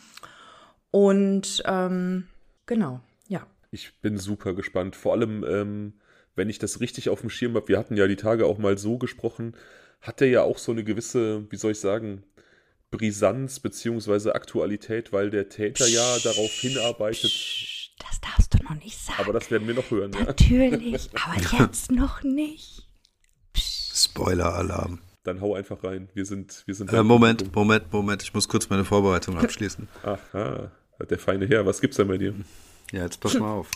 Und 0.91 1.63
ähm, 1.67 2.27
genau. 2.65 3.01
Ich 3.71 4.01
bin 4.01 4.19
super 4.19 4.55
gespannt. 4.55 4.97
Vor 4.97 5.13
allem, 5.13 5.45
ähm, 5.45 5.95
wenn 6.35 6.49
ich 6.51 6.59
das 6.59 6.81
richtig 6.81 7.09
auf 7.09 7.21
dem 7.21 7.31
Schirm 7.31 7.55
habe, 7.55 7.69
wir 7.69 7.79
hatten 7.79 7.97
ja 7.97 8.07
die 8.07 8.17
Tage 8.17 8.47
auch 8.47 8.59
mal 8.59 8.79
so 8.79 8.99
gesprochen, 8.99 9.57
hat 10.01 10.21
er 10.21 10.29
ja 10.29 10.43
auch 10.43 10.59
so 10.59 10.73
eine 10.73 10.85
gewisse, 10.85 11.51
wie 11.51 11.57
soll 11.57 11.73
ich 11.73 11.81
sagen, 11.81 12.25
Brisanz 12.91 13.61
beziehungsweise 13.61 14.35
Aktualität, 14.35 15.13
weil 15.13 15.31
der 15.31 15.49
Täter 15.49 15.87
ja 15.87 16.19
darauf 16.23 16.51
hinarbeitet. 16.51 17.31
Psst, 17.31 17.95
das 17.99 18.21
darfst 18.21 18.55
du 18.55 18.63
noch 18.63 18.83
nicht 18.83 18.99
sagen. 18.99 19.19
Aber 19.21 19.33
das 19.33 19.51
werden 19.51 19.67
wir 19.67 19.75
noch 19.75 19.91
hören, 19.91 20.13
ja. 20.13 20.25
Natürlich, 20.25 21.11
aber 21.15 21.63
jetzt 21.63 21.91
noch 21.91 22.23
nicht. 22.23 22.87
Spoiler-Alarm. 23.57 25.01
Dann 25.25 25.41
hau 25.41 25.55
einfach 25.55 25.83
rein. 25.83 26.09
Wir 26.15 26.25
sind, 26.25 26.63
wir 26.67 26.75
sind. 26.75 26.93
Äh, 26.93 27.03
Moment, 27.03 27.53
Moment, 27.55 27.93
Moment. 27.93 28.23
Ich 28.23 28.33
muss 28.33 28.49
kurz 28.49 28.69
meine 28.69 28.85
Vorbereitung 28.85 29.39
abschließen. 29.43 29.89
Aha, 30.05 30.71
der 31.11 31.19
feine 31.19 31.47
Herr. 31.47 31.67
Was 31.67 31.81
gibt's 31.81 31.97
denn 31.97 32.07
bei 32.07 32.19
dir? 32.19 32.35
Ja, 32.93 33.03
jetzt 33.03 33.21
pass 33.21 33.35
mal 33.35 33.51
auf. 33.51 33.71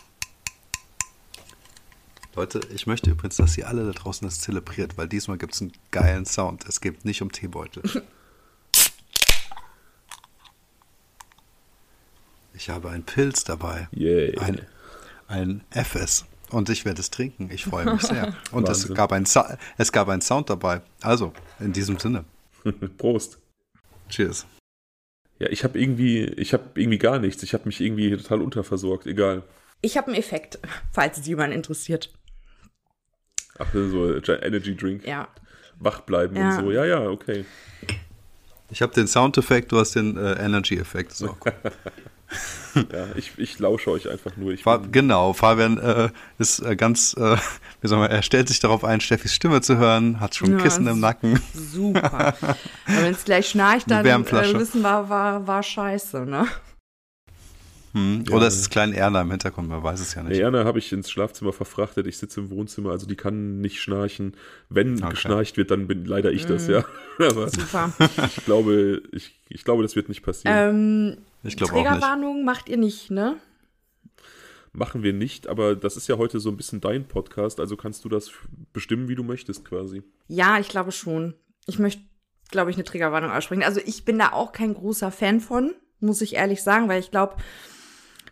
Leute, 2.36 2.60
ich 2.72 2.86
möchte 2.86 3.10
übrigens, 3.10 3.36
dass 3.36 3.58
ihr 3.58 3.66
alle 3.66 3.84
da 3.84 3.92
draußen 3.92 4.26
das 4.26 4.40
zelebriert, 4.40 4.96
weil 4.96 5.08
diesmal 5.08 5.36
gibt 5.36 5.54
es 5.54 5.62
einen 5.62 5.72
geilen 5.90 6.26
Sound. 6.26 6.64
Es 6.66 6.80
geht 6.80 7.04
nicht 7.04 7.22
um 7.22 7.32
Teebeutel. 7.32 8.04
Ich 12.52 12.68
habe 12.68 12.90
einen 12.90 13.04
Pilz 13.04 13.44
dabei. 13.44 13.88
Yay. 13.90 14.36
Ein, 14.36 14.66
ein 15.28 15.64
FS. 15.70 16.26
Und 16.50 16.68
ich 16.68 16.84
werde 16.84 17.00
es 17.00 17.08
trinken. 17.08 17.48
Ich 17.50 17.64
freue 17.64 17.90
mich 17.90 18.02
sehr. 18.02 18.34
Und 18.52 18.68
es 18.68 18.92
gab, 18.92 19.12
ein 19.12 19.24
es 19.78 19.92
gab 19.92 20.08
einen 20.10 20.20
Sound 20.20 20.50
dabei. 20.50 20.82
Also, 21.00 21.32
in 21.58 21.72
diesem 21.72 21.98
Sinne. 21.98 22.26
Prost. 22.98 23.38
Cheers. 24.10 24.44
Ja, 25.40 25.48
ich 25.48 25.64
habe 25.64 25.80
irgendwie, 25.80 26.24
ich 26.24 26.52
habe 26.52 26.64
irgendwie 26.74 26.98
gar 26.98 27.18
nichts. 27.18 27.42
Ich 27.42 27.54
habe 27.54 27.64
mich 27.66 27.80
irgendwie 27.80 28.14
total 28.16 28.42
unterversorgt. 28.42 29.06
Egal. 29.06 29.42
Ich 29.80 29.96
habe 29.96 30.08
einen 30.08 30.16
Effekt, 30.16 30.58
falls 30.92 31.16
es 31.18 31.26
jemand 31.26 31.54
interessiert. 31.54 32.12
Ach, 33.58 33.66
so 33.72 34.14
Energy 34.14 34.76
Drink. 34.76 35.06
Ja. 35.06 35.28
Wach 35.78 36.02
bleiben 36.02 36.36
Ja. 36.36 36.56
und 36.58 36.64
so. 36.64 36.70
Ja, 36.70 36.84
ja, 36.84 37.00
okay. 37.08 37.44
Ich 38.70 38.82
habe 38.82 38.94
den 38.94 39.06
Soundeffekt, 39.06 39.72
du 39.72 39.78
hast 39.78 39.96
den 39.96 40.16
äh, 40.16 40.34
Energy-Effekt. 40.44 41.12
So. 41.12 41.36
Ja, 42.92 43.08
ich, 43.16 43.32
ich 43.36 43.58
lausche 43.58 43.90
euch 43.90 44.08
einfach 44.08 44.36
nur. 44.36 44.52
Ich 44.52 44.62
Fa 44.62 44.76
bin, 44.76 44.92
genau, 44.92 45.32
Fabian 45.32 45.78
äh, 45.78 46.10
ist 46.38 46.60
äh, 46.60 46.76
ganz, 46.76 47.14
äh, 47.18 47.36
wie 47.80 47.88
soll 47.88 47.98
man, 47.98 48.10
er 48.10 48.22
stellt 48.22 48.46
sich 48.46 48.60
darauf 48.60 48.84
ein, 48.84 49.00
Steffis 49.00 49.34
Stimme 49.34 49.60
zu 49.60 49.76
hören, 49.76 50.20
hat 50.20 50.36
schon 50.36 50.50
ein 50.52 50.58
Ja, 50.58 50.62
Kissen 50.64 50.86
im 50.86 51.00
Nacken. 51.00 51.40
Super. 51.52 52.34
Aber 52.42 52.56
wenn 52.86 53.12
es 53.12 53.24
gleich 53.24 53.48
schnarcht, 53.48 53.90
dann 53.90 54.06
äh, 54.06 54.54
wissen 54.54 54.82
wir, 54.82 55.08
war, 55.08 55.46
war 55.48 55.62
scheiße, 55.64 56.20
ne? 56.26 56.46
Hm. 57.92 58.22
Ja. 58.28 58.36
Oder 58.36 58.46
es 58.46 58.56
ist 58.56 58.70
klein 58.70 58.92
Erna 58.92 59.22
im 59.22 59.30
Hintergrund, 59.32 59.68
man 59.68 59.82
weiß 59.82 59.98
es 59.98 60.14
ja 60.14 60.22
nicht. 60.22 60.36
Nee, 60.36 60.42
Erna 60.42 60.64
habe 60.64 60.78
ich 60.78 60.92
ins 60.92 61.10
Schlafzimmer 61.10 61.52
verfrachtet. 61.52 62.06
Ich 62.06 62.18
sitze 62.18 62.38
im 62.38 62.50
Wohnzimmer, 62.50 62.92
also 62.92 63.04
die 63.04 63.16
kann 63.16 63.60
nicht 63.60 63.80
schnarchen. 63.82 64.34
Wenn 64.68 64.98
Okay. 65.02 65.10
geschnarcht 65.10 65.56
wird, 65.56 65.72
dann 65.72 65.88
bin 65.88 66.04
leider 66.04 66.30
ich 66.30 66.44
Mhm. 66.44 66.48
das, 66.52 66.68
ja. 66.68 66.84
Aber 67.18 67.48
Super. 67.48 67.92
ich 68.28 68.44
glaube, 68.44 69.02
ich, 69.10 69.34
ich 69.48 69.64
glaube, 69.64 69.82
das 69.82 69.96
wird 69.96 70.08
nicht 70.08 70.22
passieren. 70.22 70.56
ähm, 70.56 71.16
Ich 71.42 71.56
glaube 71.56 71.72
auch. 71.72 71.76
Trägerwarnung 71.76 72.44
macht 72.44 72.68
ihr 72.68 72.76
nicht, 72.76 73.10
ne? 73.10 73.36
Machen 74.72 75.02
wir 75.02 75.12
nicht, 75.12 75.48
aber 75.48 75.74
das 75.74 75.96
ist 75.96 76.06
ja 76.06 76.16
heute 76.16 76.38
so 76.38 76.48
ein 76.48 76.56
bisschen 76.56 76.80
dein 76.80 77.08
Podcast, 77.08 77.58
also 77.58 77.76
kannst 77.76 78.04
du 78.04 78.08
das 78.08 78.30
bestimmen, 78.72 79.08
wie 79.08 79.16
du 79.16 79.24
möchtest, 79.24 79.64
quasi. 79.64 80.02
Ja, 80.28 80.60
ich 80.60 80.68
glaube 80.68 80.92
schon. 80.92 81.34
Ich 81.66 81.80
möchte, 81.80 82.02
glaube 82.50 82.70
ich, 82.70 82.76
eine 82.76 82.84
Triggerwarnung 82.84 83.32
aussprechen. 83.32 83.64
Also 83.64 83.80
ich 83.84 84.04
bin 84.04 84.18
da 84.18 84.32
auch 84.32 84.52
kein 84.52 84.74
großer 84.74 85.10
Fan 85.10 85.40
von, 85.40 85.74
muss 85.98 86.20
ich 86.20 86.36
ehrlich 86.36 86.62
sagen, 86.62 86.88
weil 86.88 87.00
ich 87.00 87.10
glaube, 87.10 87.36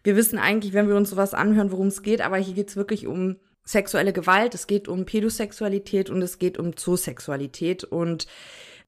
wir 0.05 0.15
wissen 0.15 0.39
eigentlich, 0.39 0.75
wenn 0.75 0.89
wir 0.89 0.97
uns 0.97 1.11
sowas 1.11 1.35
anhören, 1.35 1.73
worum 1.73 1.89
es 1.89 2.03
geht, 2.03 2.21
aber 2.21 2.37
hier 2.37 2.55
geht 2.55 2.69
es 2.69 2.77
wirklich 2.77 3.07
um 3.07 3.37
sexuelle 3.65 4.13
Gewalt, 4.13 4.55
es 4.55 4.67
geht 4.67 4.89
um 4.89 5.05
Pädosexualität 5.05 6.09
und 6.09 6.23
es 6.23 6.39
geht 6.39 6.57
um 6.57 6.77
Zoosexualität. 6.77 7.85
Und 7.85 8.27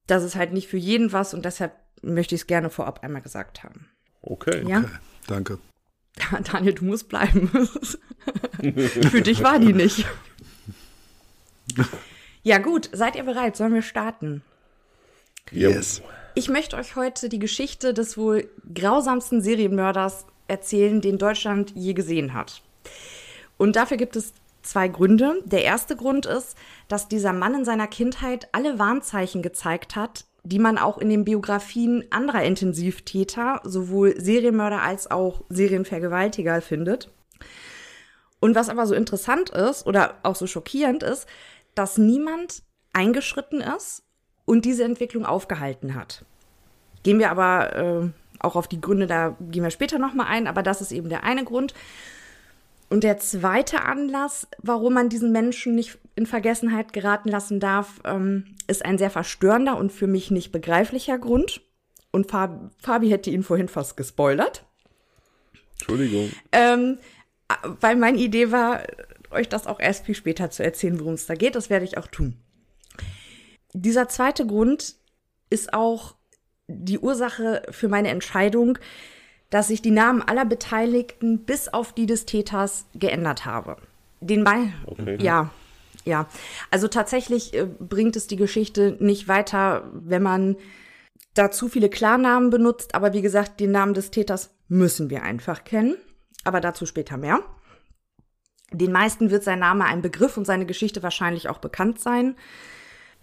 das 0.06 0.22
ist 0.22 0.36
halt 0.36 0.52
nicht 0.52 0.68
für 0.68 0.78
jeden 0.78 1.12
was 1.12 1.34
und 1.34 1.44
deshalb 1.44 1.74
möchte 2.02 2.34
ich 2.34 2.42
es 2.42 2.46
gerne 2.46 2.70
vorab 2.70 3.02
einmal 3.02 3.22
gesagt 3.22 3.62
haben. 3.62 3.88
Okay. 4.22 4.64
Ja? 4.66 4.80
Okay, 4.80 4.88
danke. 5.26 5.58
Daniel, 6.52 6.74
du 6.74 6.84
musst 6.84 7.08
bleiben. 7.08 7.48
für 8.60 9.22
dich 9.22 9.42
war 9.42 9.58
die 9.58 9.72
nicht. 9.72 10.06
Ja, 12.42 12.58
gut, 12.58 12.90
seid 12.92 13.16
ihr 13.16 13.22
bereit? 13.22 13.56
Sollen 13.56 13.74
wir 13.74 13.82
starten? 13.82 14.42
Yes. 15.50 16.02
Ich 16.34 16.48
möchte 16.48 16.76
euch 16.76 16.96
heute 16.96 17.28
die 17.28 17.38
Geschichte 17.38 17.92
des 17.92 18.16
wohl 18.16 18.48
grausamsten 18.72 19.42
Serienmörders 19.42 20.26
erzählen, 20.48 21.00
den 21.00 21.18
Deutschland 21.18 21.72
je 21.74 21.92
gesehen 21.92 22.34
hat. 22.34 22.62
Und 23.56 23.76
dafür 23.76 23.96
gibt 23.96 24.16
es 24.16 24.32
zwei 24.62 24.88
Gründe. 24.88 25.42
Der 25.44 25.64
erste 25.64 25.96
Grund 25.96 26.26
ist, 26.26 26.56
dass 26.88 27.08
dieser 27.08 27.32
Mann 27.32 27.54
in 27.54 27.64
seiner 27.64 27.86
Kindheit 27.86 28.48
alle 28.52 28.78
Warnzeichen 28.78 29.42
gezeigt 29.42 29.96
hat, 29.96 30.24
die 30.42 30.58
man 30.58 30.78
auch 30.78 30.98
in 30.98 31.08
den 31.08 31.24
Biografien 31.24 32.04
anderer 32.10 32.42
Intensivtäter, 32.42 33.60
sowohl 33.64 34.20
Serienmörder 34.20 34.82
als 34.82 35.10
auch 35.10 35.42
Serienvergewaltiger 35.48 36.60
findet. 36.60 37.10
Und 38.40 38.54
was 38.54 38.68
aber 38.68 38.86
so 38.86 38.94
interessant 38.94 39.50
ist 39.50 39.86
oder 39.86 40.14
auch 40.22 40.36
so 40.36 40.46
schockierend 40.46 41.02
ist, 41.02 41.26
dass 41.74 41.98
niemand 41.98 42.62
eingeschritten 42.92 43.60
ist 43.60 44.02
und 44.46 44.64
diese 44.64 44.84
Entwicklung 44.84 45.26
aufgehalten 45.26 45.94
hat. 45.94 46.24
Gehen 47.02 47.18
wir 47.18 47.30
aber 47.30 47.76
äh, 47.76 48.08
auch 48.40 48.56
auf 48.56 48.66
die 48.66 48.80
Gründe, 48.80 49.06
da 49.06 49.36
gehen 49.40 49.62
wir 49.62 49.70
später 49.70 49.98
nochmal 49.98 50.26
ein, 50.28 50.46
aber 50.46 50.62
das 50.62 50.80
ist 50.80 50.92
eben 50.92 51.08
der 51.08 51.24
eine 51.24 51.44
Grund. 51.44 51.74
Und 52.90 53.04
der 53.04 53.18
zweite 53.18 53.82
Anlass, 53.82 54.48
warum 54.58 54.94
man 54.94 55.08
diesen 55.08 55.30
Menschen 55.30 55.76
nicht 55.76 55.98
in 56.16 56.26
Vergessenheit 56.26 56.92
geraten 56.92 57.28
lassen 57.28 57.60
darf, 57.60 58.00
ähm, 58.04 58.56
ist 58.66 58.84
ein 58.84 58.98
sehr 58.98 59.10
verstörender 59.10 59.76
und 59.78 59.92
für 59.92 60.08
mich 60.08 60.32
nicht 60.32 60.50
begreiflicher 60.50 61.16
Grund. 61.16 61.62
Und 62.10 62.28
Fab 62.30 62.72
Fabi 62.78 63.08
hätte 63.08 63.30
ihn 63.30 63.44
vorhin 63.44 63.68
fast 63.68 63.96
gespoilert. 63.96 64.64
Entschuldigung. 65.78 66.30
Ähm, 66.50 66.98
weil 67.80 67.94
meine 67.94 68.18
Idee 68.18 68.50
war, 68.50 68.82
euch 69.30 69.48
das 69.48 69.68
auch 69.68 69.78
erst 69.78 70.06
viel 70.06 70.16
später 70.16 70.50
zu 70.50 70.64
erzählen, 70.64 70.98
worum 70.98 71.14
es 71.14 71.26
da 71.26 71.34
geht. 71.34 71.54
Das 71.54 71.70
werde 71.70 71.84
ich 71.84 71.96
auch 71.96 72.08
tun. 72.08 72.36
Dieser 73.72 74.08
zweite 74.08 74.44
Grund 74.44 74.96
ist 75.48 75.72
auch 75.72 76.16
die 76.66 76.98
Ursache 76.98 77.62
für 77.70 77.88
meine 77.88 78.08
Entscheidung, 78.08 78.78
dass 79.50 79.70
ich 79.70 79.82
die 79.82 79.90
Namen 79.90 80.22
aller 80.22 80.44
Beteiligten 80.44 81.44
bis 81.44 81.68
auf 81.68 81.92
die 81.92 82.06
des 82.06 82.24
Täters 82.24 82.86
geändert 82.94 83.44
habe. 83.44 83.76
Den 84.20 84.44
Ball. 84.44 84.72
Okay. 84.86 85.18
Ja, 85.20 85.50
ja. 86.04 86.26
Also 86.70 86.88
tatsächlich 86.88 87.54
äh, 87.54 87.66
bringt 87.66 88.16
es 88.16 88.26
die 88.26 88.36
Geschichte 88.36 88.96
nicht 89.00 89.28
weiter, 89.28 89.90
wenn 89.92 90.22
man 90.22 90.56
da 91.34 91.50
zu 91.50 91.68
viele 91.68 91.88
Klarnamen 91.88 92.50
benutzt. 92.50 92.94
Aber 92.94 93.12
wie 93.12 93.22
gesagt, 93.22 93.60
den 93.60 93.72
Namen 93.72 93.94
des 93.94 94.10
Täters 94.10 94.50
müssen 94.68 95.10
wir 95.10 95.22
einfach 95.22 95.64
kennen. 95.64 95.96
Aber 96.44 96.60
dazu 96.60 96.86
später 96.86 97.16
mehr. 97.16 97.40
Den 98.72 98.92
meisten 98.92 99.30
wird 99.30 99.42
sein 99.42 99.58
Name 99.58 99.84
ein 99.84 100.00
Begriff 100.00 100.36
und 100.36 100.46
seine 100.46 100.64
Geschichte 100.64 101.02
wahrscheinlich 101.02 101.48
auch 101.48 101.58
bekannt 101.58 101.98
sein. 102.00 102.36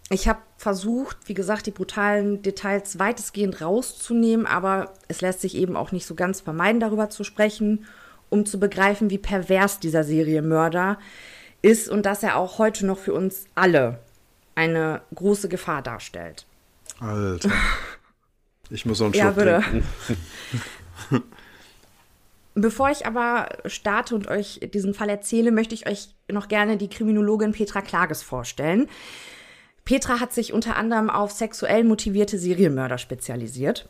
Ich 0.09 0.27
habe 0.27 0.39
versucht, 0.57 1.17
wie 1.25 1.33
gesagt, 1.33 1.65
die 1.65 1.71
brutalen 1.71 2.41
Details 2.41 2.97
weitestgehend 2.97 3.61
rauszunehmen, 3.61 4.45
aber 4.45 4.93
es 5.07 5.21
lässt 5.21 5.41
sich 5.41 5.55
eben 5.55 5.75
auch 5.75 5.91
nicht 5.91 6.05
so 6.05 6.15
ganz 6.15 6.39
vermeiden, 6.39 6.79
darüber 6.79 7.09
zu 7.09 7.23
sprechen, 7.23 7.85
um 8.29 8.45
zu 8.45 8.59
begreifen, 8.59 9.09
wie 9.09 9.17
pervers 9.17 9.79
dieser 9.79 10.03
Serienmörder 10.03 10.97
ist 11.61 11.89
und 11.89 12.05
dass 12.05 12.23
er 12.23 12.37
auch 12.37 12.57
heute 12.57 12.85
noch 12.85 12.99
für 12.99 13.13
uns 13.13 13.45
alle 13.55 13.99
eine 14.55 15.01
große 15.13 15.49
Gefahr 15.49 15.81
darstellt. 15.81 16.45
Alter. 16.99 17.51
Ich 18.69 18.85
muss 18.85 18.99
noch 18.99 19.05
einen 19.05 19.13
Ja, 19.13 19.31
Schluck 19.31 19.63
trinken. 19.63 19.83
Bevor 22.55 22.89
ich 22.89 23.05
aber 23.05 23.47
starte 23.65 24.13
und 24.13 24.27
euch 24.27 24.59
diesen 24.73 24.93
Fall 24.93 25.07
erzähle, 25.07 25.53
möchte 25.53 25.73
ich 25.73 25.87
euch 25.87 26.09
noch 26.29 26.49
gerne 26.49 26.75
die 26.75 26.89
Kriminologin 26.89 27.53
Petra 27.53 27.81
Klages 27.81 28.23
vorstellen. 28.23 28.89
Petra 29.87 30.19
hat 30.19 30.33
sich 30.33 30.51
unter 30.51 30.75
anderem 30.75 31.09
auf 31.09 31.31
sexuell 31.31 31.85
motivierte 31.85 32.37
Serienmörder 32.37 32.97
spezialisiert. 32.97 33.87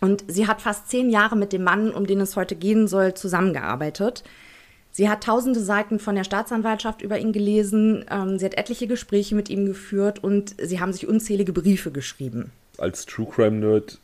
Und 0.00 0.24
sie 0.26 0.48
hat 0.48 0.60
fast 0.60 0.90
zehn 0.90 1.10
Jahre 1.10 1.36
mit 1.36 1.52
dem 1.52 1.62
Mann, 1.62 1.94
um 1.94 2.08
den 2.08 2.20
es 2.20 2.34
heute 2.34 2.56
gehen 2.56 2.88
soll, 2.88 3.14
zusammengearbeitet. 3.14 4.24
Sie 4.90 5.08
hat 5.08 5.22
tausende 5.22 5.60
Seiten 5.60 6.00
von 6.00 6.16
der 6.16 6.24
Staatsanwaltschaft 6.24 7.02
über 7.02 7.20
ihn 7.20 7.30
gelesen, 7.30 8.04
ähm, 8.10 8.36
sie 8.40 8.44
hat 8.44 8.58
etliche 8.58 8.88
Gespräche 8.88 9.36
mit 9.36 9.48
ihm 9.48 9.64
geführt 9.64 10.24
und 10.24 10.56
sie 10.60 10.80
haben 10.80 10.92
sich 10.92 11.06
unzählige 11.06 11.52
Briefe 11.52 11.92
geschrieben. 11.92 12.50
Als 12.76 13.06
True 13.06 13.28
Crime 13.32 13.58
Nerd 13.58 14.00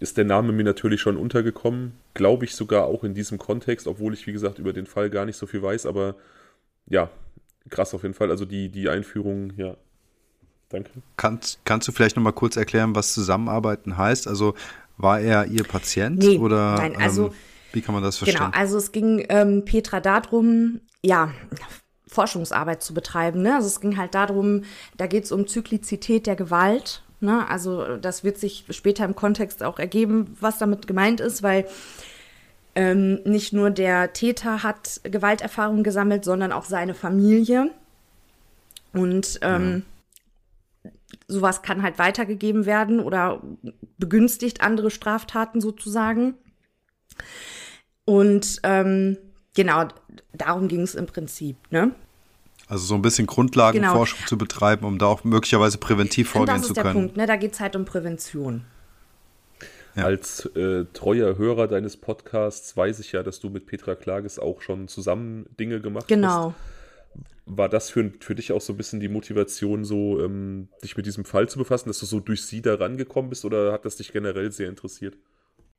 ist 0.00 0.16
der 0.16 0.24
Name 0.24 0.50
mir 0.50 0.64
natürlich 0.64 1.00
schon 1.00 1.16
untergekommen. 1.16 1.92
Glaube 2.14 2.44
ich 2.44 2.56
sogar 2.56 2.86
auch 2.86 3.04
in 3.04 3.14
diesem 3.14 3.38
Kontext, 3.38 3.86
obwohl 3.86 4.14
ich, 4.14 4.26
wie 4.26 4.32
gesagt, 4.32 4.58
über 4.58 4.72
den 4.72 4.86
Fall 4.86 5.10
gar 5.10 5.26
nicht 5.26 5.36
so 5.36 5.46
viel 5.46 5.62
weiß. 5.62 5.86
Aber 5.86 6.16
ja, 6.88 7.08
krass 7.70 7.94
auf 7.94 8.02
jeden 8.02 8.14
Fall. 8.14 8.32
Also 8.32 8.46
die, 8.46 8.68
die 8.68 8.88
Einführung, 8.88 9.52
ja. 9.56 9.76
Danke. 10.70 10.90
Kannst, 11.16 11.60
kannst 11.64 11.88
du 11.88 11.92
vielleicht 11.92 12.16
noch 12.16 12.22
mal 12.22 12.32
kurz 12.32 12.56
erklären, 12.56 12.94
was 12.94 13.14
Zusammenarbeiten 13.14 13.96
heißt? 13.96 14.28
Also 14.28 14.54
war 14.96 15.20
er 15.20 15.46
ihr 15.46 15.64
Patient 15.64 16.18
Nee, 16.18 16.38
oder 16.38 16.76
nein, 16.76 16.96
also- 16.96 17.28
ähm, 17.28 17.34
wie 17.72 17.82
kann 17.82 17.94
man 17.94 18.02
das 18.02 18.16
verstehen? 18.16 18.40
Genau, 18.40 18.50
also 18.56 18.78
es 18.78 18.92
ging 18.92 19.24
ähm, 19.28 19.64
Petra 19.64 20.00
darum, 20.00 20.80
ja, 21.02 21.32
Forschungsarbeit 22.06 22.82
zu 22.82 22.94
betreiben. 22.94 23.42
Ne? 23.42 23.54
Also 23.54 23.66
es 23.66 23.80
ging 23.80 23.98
halt 23.98 24.14
darum, 24.14 24.64
da 24.96 25.06
geht 25.06 25.24
es 25.24 25.32
um 25.32 25.46
Zyklizität 25.46 26.26
der 26.26 26.34
Gewalt. 26.34 27.02
Ne? 27.20 27.48
Also 27.48 27.98
das 27.98 28.24
wird 28.24 28.38
sich 28.38 28.64
später 28.70 29.04
im 29.04 29.14
Kontext 29.14 29.62
auch 29.62 29.78
ergeben, 29.78 30.34
was 30.40 30.58
damit 30.58 30.86
gemeint 30.86 31.20
ist, 31.20 31.42
weil 31.42 31.66
ähm, 32.74 33.20
nicht 33.24 33.52
nur 33.52 33.70
der 33.70 34.14
Täter 34.14 34.62
hat 34.62 35.00
Gewalterfahrung 35.04 35.82
gesammelt, 35.82 36.24
sondern 36.24 36.52
auch 36.52 36.64
seine 36.64 36.94
Familie. 36.94 37.70
Und 38.94 39.40
ähm, 39.42 39.82
sowas 41.28 41.62
kann 41.62 41.82
halt 41.82 41.98
weitergegeben 41.98 42.66
werden 42.66 43.00
oder 43.00 43.42
begünstigt 43.98 44.62
andere 44.62 44.90
Straftaten 44.90 45.60
sozusagen. 45.60 46.34
Und 48.04 48.60
ähm, 48.62 49.18
genau, 49.54 49.88
darum 50.32 50.68
ging 50.68 50.80
es 50.80 50.94
im 50.94 51.06
Prinzip, 51.06 51.56
ne? 51.70 51.92
Also 52.66 52.84
so 52.84 52.94
ein 52.94 53.02
bisschen 53.02 53.26
Grundlagenforschung 53.26 54.26
zu 54.26 54.36
betreiben, 54.36 54.84
um 54.84 54.98
da 54.98 55.06
auch 55.06 55.24
möglicherweise 55.24 55.78
präventiv 55.78 56.30
vorgehen 56.30 56.56
das 56.56 56.66
zu 56.66 56.68
ist 56.68 56.76
der 56.76 56.84
können. 56.84 56.94
Punkt, 56.94 57.16
ne? 57.16 57.26
Da 57.26 57.36
geht 57.36 57.52
es 57.52 57.60
halt 57.60 57.76
um 57.76 57.84
Prävention. 57.84 58.64
Ja. 59.94 60.04
Als 60.04 60.46
äh, 60.54 60.84
treuer 60.92 61.36
Hörer 61.38 61.66
deines 61.66 61.96
Podcasts 61.96 62.76
weiß 62.76 63.00
ich 63.00 63.12
ja, 63.12 63.22
dass 63.22 63.40
du 63.40 63.48
mit 63.48 63.66
Petra 63.66 63.94
Klages 63.94 64.38
auch 64.38 64.62
schon 64.62 64.86
zusammen 64.86 65.46
Dinge 65.58 65.80
gemacht 65.80 66.04
hast. 66.04 66.08
Genau. 66.08 66.54
War 67.46 67.68
das 67.68 67.90
für, 67.90 68.12
für 68.20 68.34
dich 68.34 68.52
auch 68.52 68.60
so 68.60 68.74
ein 68.74 68.76
bisschen 68.76 69.00
die 69.00 69.08
Motivation, 69.08 69.84
so 69.84 70.22
ähm, 70.22 70.68
dich 70.82 70.96
mit 70.96 71.06
diesem 71.06 71.24
Fall 71.24 71.48
zu 71.48 71.58
befassen, 71.58 71.88
dass 71.88 71.98
du 71.98 72.06
so 72.06 72.20
durch 72.20 72.44
sie 72.44 72.60
da 72.60 72.74
rangekommen 72.74 73.30
bist 73.30 73.44
oder 73.44 73.72
hat 73.72 73.84
das 73.84 73.96
dich 73.96 74.12
generell 74.12 74.52
sehr 74.52 74.68
interessiert? 74.68 75.16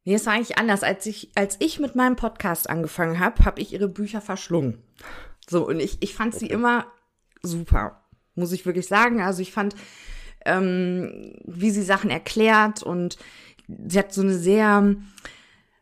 Nee, 0.06 0.16
es 0.16 0.26
war 0.26 0.34
eigentlich 0.34 0.58
anders. 0.58 0.84
Als 0.84 1.06
ich, 1.06 1.30
als 1.36 1.58
ich 1.60 1.80
mit 1.80 1.96
meinem 1.96 2.16
Podcast 2.16 2.70
angefangen 2.70 3.20
habe, 3.20 3.46
habe 3.46 3.62
ich 3.62 3.74
ihre 3.74 3.88
Bücher 3.88 4.22
verschlungen. 4.22 4.80
So, 5.48 5.68
und 5.68 5.80
ich, 5.80 5.98
ich 6.02 6.16
fand 6.16 6.34
sie 6.34 6.48
immer 6.48 6.88
super, 7.44 8.04
muss 8.36 8.52
ich 8.52 8.66
wirklich 8.66 8.88
sagen. 8.88 9.22
Also 9.22 9.42
ich 9.42 9.52
fand, 9.52 9.76
ähm, 10.46 11.36
wie 11.46 11.72
sie 11.72 11.84
Sachen 11.84 12.10
erklärt 12.10 12.82
und 12.82 13.18
sie 13.88 14.00
hat 14.00 14.14
so 14.14 14.22
eine 14.22 14.34
sehr, 14.34 14.96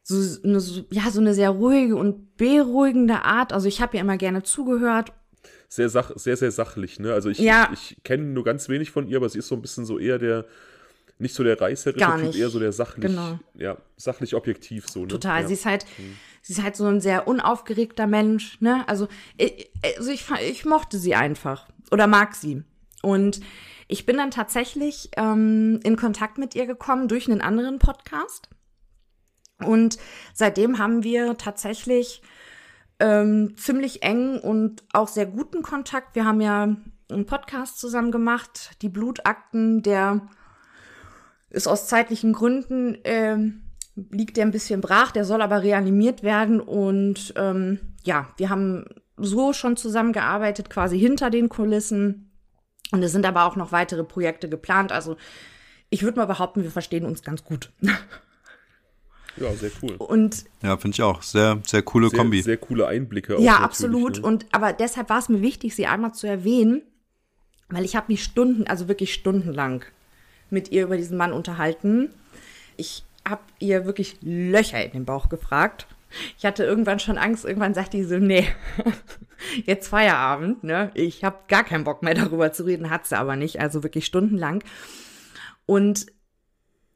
so 0.04 0.42
eine, 0.44 0.60
ja, 0.92 1.12
so 1.12 1.20
eine 1.20 1.34
sehr 1.34 1.52
ruhige 1.52 1.96
und 1.96 2.38
beruhigende 2.38 3.24
Art. 3.24 3.54
Also 3.54 3.68
ich 3.68 3.82
habe 3.82 3.98
ihr 3.98 4.02
immer 4.02 4.18
gerne 4.18 4.44
zugehört. 4.44 5.14
Sehr, 5.70 5.90
sach, 5.90 6.12
sehr, 6.16 6.38
sehr 6.38 6.52
sachlich, 6.52 7.00
ne? 7.00 7.14
Also 7.14 7.30
ich, 7.30 7.40
Ja. 7.40 7.70
ich, 7.74 7.92
ich 7.98 8.04
kenne 8.04 8.24
nur 8.24 8.44
ganz 8.44 8.70
wenig 8.70 8.92
von 8.92 9.08
ihr, 9.08 9.18
aber 9.18 9.28
sie 9.30 9.40
ist 9.40 9.48
so 9.48 9.56
ein 9.56 9.62
bisschen 9.62 9.86
so 9.86 10.00
eher 10.00 10.18
der, 10.18 10.46
nicht 11.20 11.34
so 11.36 11.44
der 11.44 11.60
reißerische 11.60 12.22
Typ, 12.22 12.36
eher 12.36 12.50
so 12.50 12.60
der 12.60 12.72
sachlich, 12.72 13.08
Genau. 13.08 13.40
ja, 13.56 13.78
sachlich 13.98 14.34
objektiv 14.36 14.88
so, 14.88 15.02
ne? 15.02 15.08
Total. 15.08 15.42
Ja. 15.42 15.48
Sie 15.48 15.54
ist 15.56 15.66
halt, 15.66 15.86
sie 16.42 16.54
ist 16.54 16.64
halt 16.64 16.76
so 16.78 16.86
ein 16.86 17.02
sehr 17.02 17.28
unaufgeregter 17.28 18.08
Mensch, 18.08 18.62
ne? 18.62 18.88
Also, 18.88 19.08
ich, 19.38 19.70
also 19.98 20.10
ich, 20.12 20.26
ich 20.50 20.64
mochte 20.66 20.98
sie 20.98 21.16
einfach 21.16 21.68
oder 21.92 22.08
mag 22.08 22.36
sie. 22.36 22.64
Und 23.02 23.42
ich 23.90 24.06
bin 24.06 24.18
dann 24.18 24.32
tatsächlich 24.32 25.10
ähm, 25.18 25.80
in 25.84 25.96
Kontakt 25.98 26.38
mit 26.38 26.56
ihr 26.56 26.66
gekommen 26.66 27.08
durch 27.08 27.30
einen 27.30 27.42
anderen 27.42 27.80
Podcast. 27.80 28.50
Und 29.64 29.98
seitdem 30.34 30.78
haben 30.78 31.04
wir 31.04 31.38
tatsächlich 31.38 32.22
ähm, 33.00 33.56
ziemlich 33.58 34.04
eng 34.04 34.40
und 34.40 34.84
auch 34.94 35.08
sehr 35.08 35.26
guten 35.26 35.62
Kontakt. 35.62 36.16
Wir 36.16 36.26
haben 36.26 36.42
ja 36.42 36.76
einen 37.10 37.26
Podcast 37.26 37.80
zusammen 37.80 38.12
gemacht, 38.12 38.72
die 38.82 38.90
Blutakten, 38.90 39.82
der 39.82 40.28
ist 41.50 41.68
aus 41.68 41.88
zeitlichen 41.88 42.34
Gründen 42.34 42.98
ähm, 43.04 43.62
liegt 44.12 44.38
der 44.38 44.46
ein 44.46 44.52
bisschen 44.52 44.82
brach, 44.82 45.12
der 45.12 45.26
soll 45.26 45.42
aber 45.42 45.64
reanimiert 45.64 46.22
werden 46.22 46.60
und 46.60 47.34
ähm, 47.36 47.80
ja, 48.04 48.28
wir 48.38 48.50
haben 48.50 48.86
so 49.18 49.54
schon 49.54 49.76
zusammengearbeitet, 49.76 50.70
quasi 50.70 51.00
hinter 51.00 51.30
den 51.30 51.50
Kulissen. 51.50 52.32
Und 52.92 53.04
es 53.04 53.12
sind 53.12 53.26
aber 53.26 53.46
auch 53.46 53.56
noch 53.56 53.72
weitere 53.72 54.04
Projekte 54.04 54.48
geplant. 54.48 54.92
Also 54.92 55.18
ich 55.90 56.04
würde 56.04 56.20
mal 56.20 56.26
behaupten, 56.26 56.64
wir 56.64 56.72
verstehen 56.72 57.06
uns 57.06 57.24
ganz 57.24 57.44
gut. 57.44 57.72
Ja, 59.40 59.54
sehr 59.54 59.72
cool. 59.82 59.96
Und 59.98 60.46
Ja, 60.64 60.78
finde 60.78 60.96
ich 60.96 61.02
auch. 61.02 61.22
Sehr, 61.22 61.60
sehr 61.66 61.82
coole 61.84 62.10
Sehr, 62.10 62.20
Kombi. 62.20 62.42
sehr 62.42 62.58
coole 62.58 62.88
Einblicke. 62.88 63.38
auch 63.38 63.42
ja, 63.42 63.58
absolut. 63.60 64.18
Ne? 64.18 64.24
Und 64.28 64.46
aber 64.52 64.74
deshalb 64.74 65.10
war 65.10 65.20
es 65.20 65.30
mir 65.30 65.42
wichtig, 65.42 65.76
sie 65.76 65.86
einmal 65.88 66.14
zu 66.14 66.28
erwähnen, 66.28 66.82
weil 67.70 67.86
ich 67.86 67.96
habe 67.96 68.12
mich 68.12 68.24
Stunden, 68.24 68.66
also 68.68 68.88
wirklich 68.88 69.14
stundenlang 69.14 69.84
mit 70.50 70.72
ihr 70.72 70.84
über 70.84 70.98
diesen 70.98 71.18
Mann 71.18 71.34
unterhalten. 71.34 72.10
Ich 72.78 73.04
habe 73.28 73.42
ihr 73.60 73.86
wirklich 73.86 74.18
Löcher 74.22 74.84
in 74.84 74.92
den 74.92 75.06
Bauch 75.06 75.30
gefragt. 75.30 75.88
Ich 76.38 76.46
hatte 76.46 76.64
irgendwann 76.64 77.00
schon 77.00 77.18
Angst. 77.18 77.44
Irgendwann 77.44 77.74
sagte 77.74 77.98
die 77.98 78.04
so, 78.04 78.18
nee, 78.18 78.48
jetzt 79.66 79.90
Feierabend, 79.90 80.64
ne? 80.64 80.90
Ich 80.94 81.24
habe 81.26 81.38
gar 81.50 81.66
keinen 81.66 81.84
Bock 81.84 82.02
mehr 82.02 82.14
darüber 82.14 82.54
zu 82.54 82.64
reden, 82.64 82.90
hat 82.90 83.06
sie 83.06 83.18
aber 83.18 83.36
nicht. 83.36 83.60
Also 83.60 83.84
wirklich 83.84 84.06
stundenlang. 84.06 84.64
Und 85.66 86.06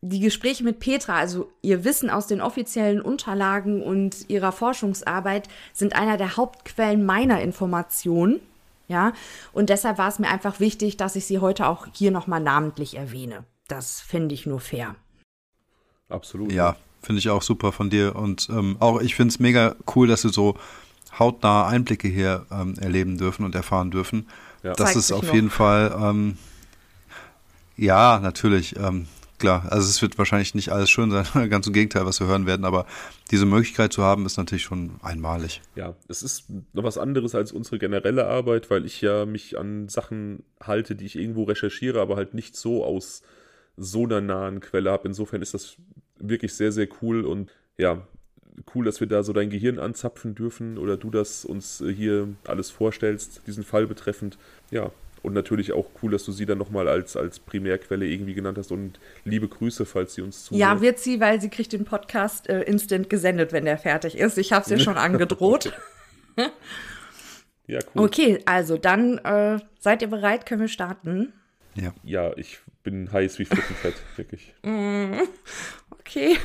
die 0.01 0.19
Gespräche 0.19 0.63
mit 0.63 0.79
Petra, 0.79 1.15
also 1.15 1.51
ihr 1.61 1.83
Wissen 1.83 2.09
aus 2.09 2.27
den 2.27 2.41
offiziellen 2.41 3.01
Unterlagen 3.01 3.83
und 3.83 4.29
ihrer 4.29 4.51
Forschungsarbeit, 4.51 5.47
sind 5.73 5.95
einer 5.95 6.17
der 6.17 6.37
Hauptquellen 6.37 7.05
meiner 7.05 7.41
Informationen. 7.41 8.39
Ja, 8.87 9.13
und 9.53 9.69
deshalb 9.69 9.97
war 9.99 10.09
es 10.09 10.19
mir 10.19 10.27
einfach 10.27 10.59
wichtig, 10.59 10.97
dass 10.97 11.15
ich 11.15 11.25
sie 11.25 11.39
heute 11.39 11.67
auch 11.67 11.87
hier 11.93 12.11
nochmal 12.11 12.41
namentlich 12.41 12.97
erwähne. 12.97 13.45
Das 13.67 14.01
finde 14.01 14.35
ich 14.35 14.45
nur 14.45 14.59
fair. 14.59 14.95
Absolut. 16.09 16.51
Ja, 16.51 16.75
finde 17.01 17.19
ich 17.19 17.29
auch 17.29 17.41
super 17.41 17.71
von 17.71 17.89
dir. 17.89 18.15
Und 18.17 18.49
ähm, 18.49 18.75
auch 18.79 18.99
ich 18.99 19.15
finde 19.15 19.31
es 19.31 19.39
mega 19.39 19.75
cool, 19.95 20.07
dass 20.07 20.25
wir 20.25 20.31
so 20.31 20.57
hautnahe 21.17 21.67
Einblicke 21.67 22.09
hier 22.09 22.45
ähm, 22.51 22.75
erleben 22.79 23.17
dürfen 23.17 23.45
und 23.45 23.55
erfahren 23.55 23.91
dürfen. 23.91 24.27
Ja. 24.63 24.73
Das 24.73 24.87
Zeigt 24.87 24.97
ist 24.97 25.11
auf 25.13 25.23
noch. 25.23 25.33
jeden 25.33 25.49
Fall, 25.49 25.95
ähm, 25.97 26.37
ja, 27.77 28.19
natürlich, 28.19 28.75
ähm, 28.77 29.07
klar. 29.41 29.65
Also 29.69 29.89
es 29.89 30.01
wird 30.01 30.17
wahrscheinlich 30.17 30.55
nicht 30.55 30.69
alles 30.69 30.89
schön 30.89 31.11
sein, 31.11 31.25
ganz 31.49 31.67
im 31.67 31.73
Gegenteil, 31.73 32.05
was 32.05 32.19
wir 32.19 32.27
hören 32.27 32.45
werden, 32.45 32.65
aber 32.65 32.85
diese 33.31 33.45
Möglichkeit 33.45 33.91
zu 33.91 34.03
haben, 34.03 34.25
ist 34.25 34.37
natürlich 34.37 34.63
schon 34.63 34.91
einmalig. 35.01 35.61
Ja, 35.75 35.95
es 36.07 36.23
ist 36.23 36.45
noch 36.73 36.83
was 36.83 36.97
anderes 36.97 37.35
als 37.35 37.51
unsere 37.51 37.79
generelle 37.79 38.27
Arbeit, 38.27 38.69
weil 38.69 38.85
ich 38.85 39.01
ja 39.01 39.25
mich 39.25 39.57
an 39.57 39.89
Sachen 39.89 40.43
halte, 40.61 40.95
die 40.95 41.05
ich 41.05 41.17
irgendwo 41.17 41.43
recherchiere, 41.43 41.99
aber 41.99 42.15
halt 42.15 42.33
nicht 42.33 42.55
so 42.55 42.85
aus 42.85 43.23
so 43.75 44.05
einer 44.05 44.21
nahen 44.21 44.59
Quelle 44.59 44.91
habe. 44.91 45.07
Insofern 45.07 45.41
ist 45.41 45.53
das 45.53 45.75
wirklich 46.19 46.53
sehr, 46.53 46.71
sehr 46.71 46.87
cool 47.01 47.25
und 47.25 47.51
ja, 47.77 48.07
cool, 48.75 48.85
dass 48.85 48.99
wir 48.99 49.07
da 49.07 49.23
so 49.23 49.33
dein 49.33 49.49
Gehirn 49.49 49.79
anzapfen 49.79 50.35
dürfen 50.35 50.77
oder 50.77 50.97
du 50.97 51.09
das 51.09 51.45
uns 51.45 51.83
hier 51.85 52.29
alles 52.45 52.69
vorstellst, 52.69 53.41
diesen 53.47 53.63
Fall 53.63 53.87
betreffend. 53.87 54.37
Ja, 54.69 54.91
und 55.23 55.33
natürlich 55.33 55.71
auch 55.71 55.85
cool, 56.01 56.11
dass 56.11 56.25
du 56.25 56.31
sie 56.31 56.45
dann 56.45 56.57
nochmal 56.57 56.87
als, 56.87 57.15
als 57.15 57.39
Primärquelle 57.39 58.05
irgendwie 58.05 58.33
genannt 58.33 58.57
hast 58.57 58.71
und 58.71 58.99
liebe 59.23 59.47
Grüße, 59.47 59.85
falls 59.85 60.15
sie 60.15 60.21
uns 60.21 60.45
zuhört. 60.45 60.59
Ja, 60.59 60.81
wird 60.81 60.99
sie, 60.99 61.19
weil 61.19 61.39
sie 61.41 61.49
kriegt 61.49 61.73
den 61.73 61.85
Podcast 61.85 62.49
äh, 62.49 62.61
instant 62.63 63.09
gesendet, 63.09 63.53
wenn 63.53 63.65
der 63.65 63.77
fertig 63.77 64.17
ist. 64.17 64.37
Ich 64.37 64.51
habe 64.51 64.63
es 64.65 64.71
ihr 64.71 64.79
schon 64.79 64.97
angedroht. 64.97 65.73
Ja, 67.67 67.79
cool. 67.95 68.03
Okay, 68.03 68.39
also 68.45 68.75
dann 68.77 69.17
äh, 69.19 69.59
seid 69.79 70.01
ihr 70.01 70.09
bereit? 70.09 70.45
Können 70.45 70.61
wir 70.61 70.67
starten? 70.67 71.31
Ja. 71.75 71.93
Ja, 72.03 72.35
ich 72.35 72.59
bin 72.83 73.09
heiß 73.11 73.39
wie 73.39 73.45
Frittenfett, 73.45 73.95
wirklich. 74.17 74.53
Okay, 75.91 76.37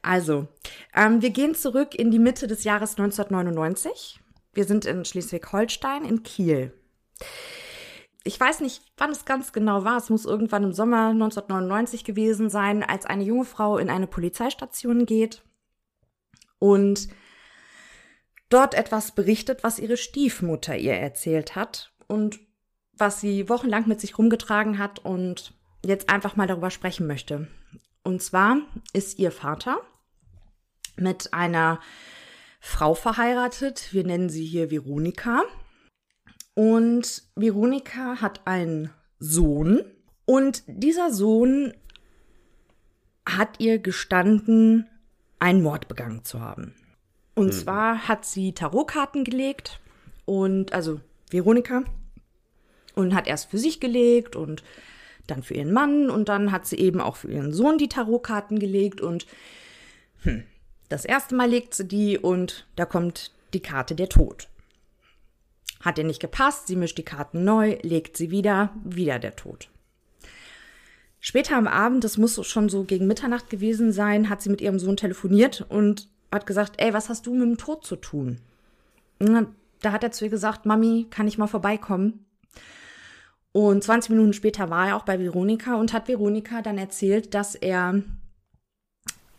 also 0.00 0.48
ähm, 0.94 1.20
wir 1.20 1.28
gehen 1.28 1.54
zurück 1.54 1.94
in 1.94 2.10
die 2.10 2.18
Mitte 2.18 2.46
des 2.46 2.64
Jahres 2.64 2.92
1999. 2.92 4.20
Wir 4.54 4.64
sind 4.64 4.86
in 4.86 5.04
Schleswig-Holstein, 5.04 6.04
in 6.04 6.22
Kiel. 6.22 6.72
Ich 8.24 8.38
weiß 8.38 8.60
nicht, 8.60 8.82
wann 8.96 9.10
es 9.10 9.24
ganz 9.24 9.52
genau 9.52 9.84
war. 9.84 9.96
Es 9.96 10.10
muss 10.10 10.24
irgendwann 10.24 10.62
im 10.62 10.72
Sommer 10.72 11.08
1999 11.08 12.04
gewesen 12.04 12.50
sein, 12.50 12.82
als 12.82 13.06
eine 13.06 13.24
junge 13.24 13.44
Frau 13.44 13.78
in 13.78 13.90
eine 13.90 14.06
Polizeistation 14.06 15.06
geht 15.06 15.42
und 16.58 17.08
dort 18.48 18.74
etwas 18.74 19.12
berichtet, 19.12 19.64
was 19.64 19.78
ihre 19.78 19.96
Stiefmutter 19.96 20.76
ihr 20.76 20.94
erzählt 20.94 21.56
hat 21.56 21.92
und 22.06 22.38
was 22.92 23.20
sie 23.20 23.48
wochenlang 23.48 23.88
mit 23.88 24.00
sich 24.00 24.18
rumgetragen 24.18 24.78
hat 24.78 25.00
und 25.00 25.54
jetzt 25.84 26.08
einfach 26.08 26.36
mal 26.36 26.46
darüber 26.46 26.70
sprechen 26.70 27.06
möchte. 27.06 27.48
Und 28.04 28.22
zwar 28.22 28.58
ist 28.92 29.18
ihr 29.18 29.32
Vater 29.32 29.78
mit 30.96 31.32
einer 31.32 31.80
Frau 32.60 32.94
verheiratet. 32.94 33.92
Wir 33.92 34.04
nennen 34.04 34.28
sie 34.28 34.44
hier 34.44 34.70
Veronika. 34.70 35.42
Und 36.54 37.22
Veronika 37.34 38.20
hat 38.20 38.46
einen 38.46 38.90
Sohn. 39.18 39.84
Und 40.24 40.62
dieser 40.66 41.12
Sohn 41.12 41.72
hat 43.26 43.60
ihr 43.60 43.78
gestanden, 43.78 44.86
einen 45.38 45.62
Mord 45.62 45.88
begangen 45.88 46.24
zu 46.24 46.40
haben. 46.40 46.74
Und 47.34 47.52
zwar 47.54 48.08
hat 48.08 48.26
sie 48.26 48.52
Tarotkarten 48.52 49.24
gelegt 49.24 49.80
und 50.26 50.72
also 50.72 51.00
Veronika 51.30 51.82
und 52.94 53.14
hat 53.14 53.26
erst 53.26 53.50
für 53.50 53.58
sich 53.58 53.80
gelegt 53.80 54.36
und 54.36 54.62
dann 55.26 55.42
für 55.42 55.54
ihren 55.54 55.72
Mann 55.72 56.10
und 56.10 56.28
dann 56.28 56.52
hat 56.52 56.66
sie 56.66 56.76
eben 56.76 57.00
auch 57.00 57.16
für 57.16 57.32
ihren 57.32 57.52
Sohn 57.52 57.78
die 57.78 57.88
Tarotkarten 57.88 58.58
gelegt 58.58 59.00
und 59.00 59.26
hm, 60.22 60.44
das 60.88 61.04
erste 61.04 61.34
Mal 61.34 61.48
legt 61.48 61.74
sie 61.74 61.86
die 61.86 62.18
und 62.18 62.66
da 62.76 62.84
kommt 62.84 63.32
die 63.54 63.60
Karte 63.60 63.94
der 63.94 64.10
Tod. 64.10 64.48
Hat 65.82 65.98
ihr 65.98 66.04
nicht 66.04 66.20
gepasst, 66.20 66.68
sie 66.68 66.76
mischt 66.76 66.96
die 66.96 67.04
Karten 67.04 67.44
neu, 67.44 67.76
legt 67.82 68.16
sie 68.16 68.30
wieder, 68.30 68.70
wieder 68.84 69.18
der 69.18 69.36
Tod. 69.36 69.68
Später 71.20 71.56
am 71.56 71.66
Abend, 71.68 72.02
das 72.02 72.18
muss 72.18 72.44
schon 72.46 72.68
so 72.68 72.84
gegen 72.84 73.06
Mitternacht 73.06 73.50
gewesen 73.50 73.92
sein, 73.92 74.28
hat 74.28 74.42
sie 74.42 74.50
mit 74.50 74.60
ihrem 74.60 74.78
Sohn 74.78 74.96
telefoniert 74.96 75.66
und 75.68 76.08
hat 76.32 76.46
gesagt, 76.46 76.74
ey, 76.78 76.94
was 76.94 77.08
hast 77.08 77.26
du 77.26 77.34
mit 77.34 77.42
dem 77.42 77.58
Tod 77.58 77.84
zu 77.84 77.96
tun? 77.96 78.38
Da 79.18 79.92
hat 79.92 80.02
er 80.02 80.12
zu 80.12 80.24
ihr 80.24 80.30
gesagt, 80.30 80.66
Mami, 80.66 81.06
kann 81.10 81.28
ich 81.28 81.38
mal 81.38 81.46
vorbeikommen? 81.46 82.24
Und 83.52 83.84
20 83.84 84.10
Minuten 84.10 84.32
später 84.32 84.70
war 84.70 84.88
er 84.88 84.96
auch 84.96 85.04
bei 85.04 85.20
Veronika 85.20 85.74
und 85.74 85.92
hat 85.92 86.08
Veronika 86.08 86.62
dann 86.62 86.78
erzählt, 86.78 87.34
dass 87.34 87.54
er 87.54 88.02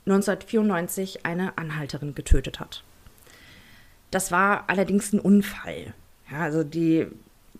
1994 0.05 1.25
eine 1.25 1.57
Anhalterin 1.57 2.13
getötet 2.13 2.59
hat. 2.59 2.83
Das 4.11 4.31
war 4.31 4.69
allerdings 4.69 5.11
ein 5.13 5.19
Unfall. 5.19 5.93
Ja, 6.33 6.39
also 6.39 6.63
die, 6.63 7.05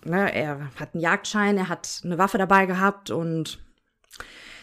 ne, 0.04 0.34
er 0.34 0.68
hat 0.74 0.94
einen 0.94 1.00
Jagdschein, 1.00 1.56
er 1.56 1.68
hat 1.68 2.00
eine 2.02 2.18
Waffe 2.18 2.38
dabei 2.38 2.66
gehabt 2.66 3.10
und 3.10 3.60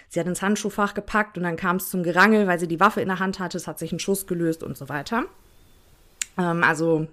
sie 0.09 0.19
hat 0.19 0.27
ins 0.27 0.41
Handschuhfach 0.41 0.93
gepackt 0.93 1.37
und 1.37 1.43
dann 1.43 1.55
kam 1.55 1.77
es 1.77 1.89
zum 1.89 2.03
Gerangel, 2.03 2.45
weil 2.45 2.59
sie 2.59 2.67
die 2.67 2.81
Waffe 2.81 2.99
in 2.99 3.07
der 3.07 3.19
Hand 3.19 3.39
hatte, 3.39 3.57
es 3.57 3.67
hat 3.67 3.79
sich 3.79 3.93
ein 3.93 3.99
Schuss 3.99 4.27
gelöst 4.27 4.63
und 4.63 4.77
so 4.77 4.89
weiter. 4.89 5.27
Ähm, 6.37 6.61
also 6.61 7.07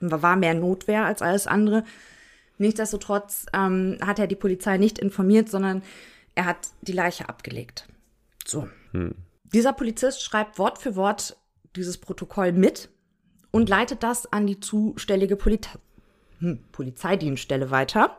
war 0.00 0.36
mehr 0.36 0.52
Notwehr 0.52 1.06
als 1.06 1.22
alles 1.22 1.46
andere. 1.46 1.82
Nichtsdestotrotz 2.58 3.46
ähm, 3.54 3.96
hat 4.04 4.18
er 4.18 4.26
die 4.26 4.36
Polizei 4.36 4.76
nicht 4.76 4.98
informiert, 4.98 5.48
sondern 5.48 5.82
er 6.34 6.44
hat 6.44 6.68
die 6.82 6.92
Leiche 6.92 7.26
abgelegt. 7.30 7.88
So. 8.44 8.68
Dieser 9.44 9.72
Polizist 9.72 10.22
schreibt 10.22 10.58
Wort 10.58 10.76
für 10.76 10.94
Wort 10.94 11.38
dieses 11.74 11.96
Protokoll 11.96 12.52
mit 12.52 12.90
und 13.50 13.70
leitet 13.70 14.02
das 14.02 14.30
an 14.30 14.46
die 14.46 14.60
zuständige 14.60 15.36
Poli 15.36 15.58
hm, 16.42 16.58
Polizeidienststelle 16.72 17.70
weiter. 17.70 18.16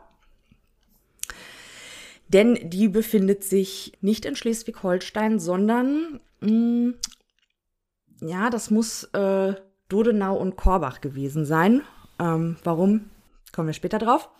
Denn 2.28 2.58
die 2.70 2.88
befindet 2.88 3.44
sich 3.44 3.92
nicht 4.00 4.24
in 4.24 4.34
Schleswig-Holstein, 4.34 5.38
sondern 5.38 6.20
mh, 6.40 6.94
ja, 8.20 8.48
das 8.48 8.70
muss 8.70 9.04
äh, 9.12 9.54
Dodenau 9.88 10.36
und 10.36 10.56
Korbach 10.56 11.00
gewesen 11.00 11.44
sein. 11.44 11.82
Ähm, 12.18 12.56
warum? 12.64 13.10
Kommen 13.52 13.68
wir 13.68 13.74
später 13.74 13.98
drauf. 13.98 14.30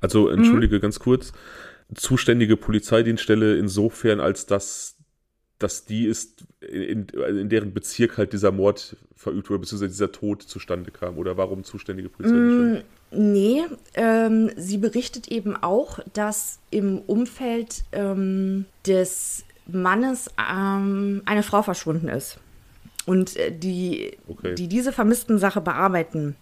Also, 0.00 0.28
entschuldige 0.28 0.80
ganz 0.80 1.00
kurz. 1.00 1.32
Zuständige 1.94 2.56
Polizeidienststelle 2.56 3.56
insofern, 3.56 4.20
als 4.20 4.46
dass, 4.46 4.96
dass 5.58 5.84
die 5.84 6.06
ist, 6.06 6.44
in, 6.60 7.06
in 7.08 7.48
deren 7.48 7.72
Bezirk 7.72 8.18
halt 8.18 8.32
dieser 8.32 8.52
Mord 8.52 8.96
verübt 9.14 9.48
wurde, 9.48 9.60
beziehungsweise 9.60 9.90
dieser 9.90 10.12
Tod 10.12 10.42
zustande 10.42 10.90
kam. 10.90 11.18
Oder 11.18 11.36
warum 11.36 11.64
zuständige 11.64 12.08
Polizeidienststelle? 12.08 12.84
Nee, 13.12 13.62
ähm, 13.94 14.50
sie 14.56 14.78
berichtet 14.78 15.28
eben 15.28 15.56
auch, 15.56 16.00
dass 16.12 16.58
im 16.70 16.98
Umfeld 16.98 17.84
ähm, 17.92 18.66
des 18.86 19.44
Mannes 19.66 20.28
ähm, 20.38 21.22
eine 21.24 21.42
Frau 21.42 21.62
verschwunden 21.62 22.08
ist. 22.08 22.38
Und 23.06 23.36
äh, 23.36 23.56
die, 23.56 24.16
Okay. 24.26 24.54
die 24.54 24.68
diese 24.68 24.92
vermissten 24.92 25.38
Sache 25.38 25.60
bearbeiten, 25.60 26.36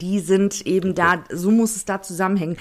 die 0.00 0.18
sind 0.18 0.66
eben 0.66 0.94
da, 0.94 1.24
so 1.30 1.50
muss 1.50 1.76
es 1.76 1.84
da 1.84 2.02
zusammenhängen. 2.02 2.56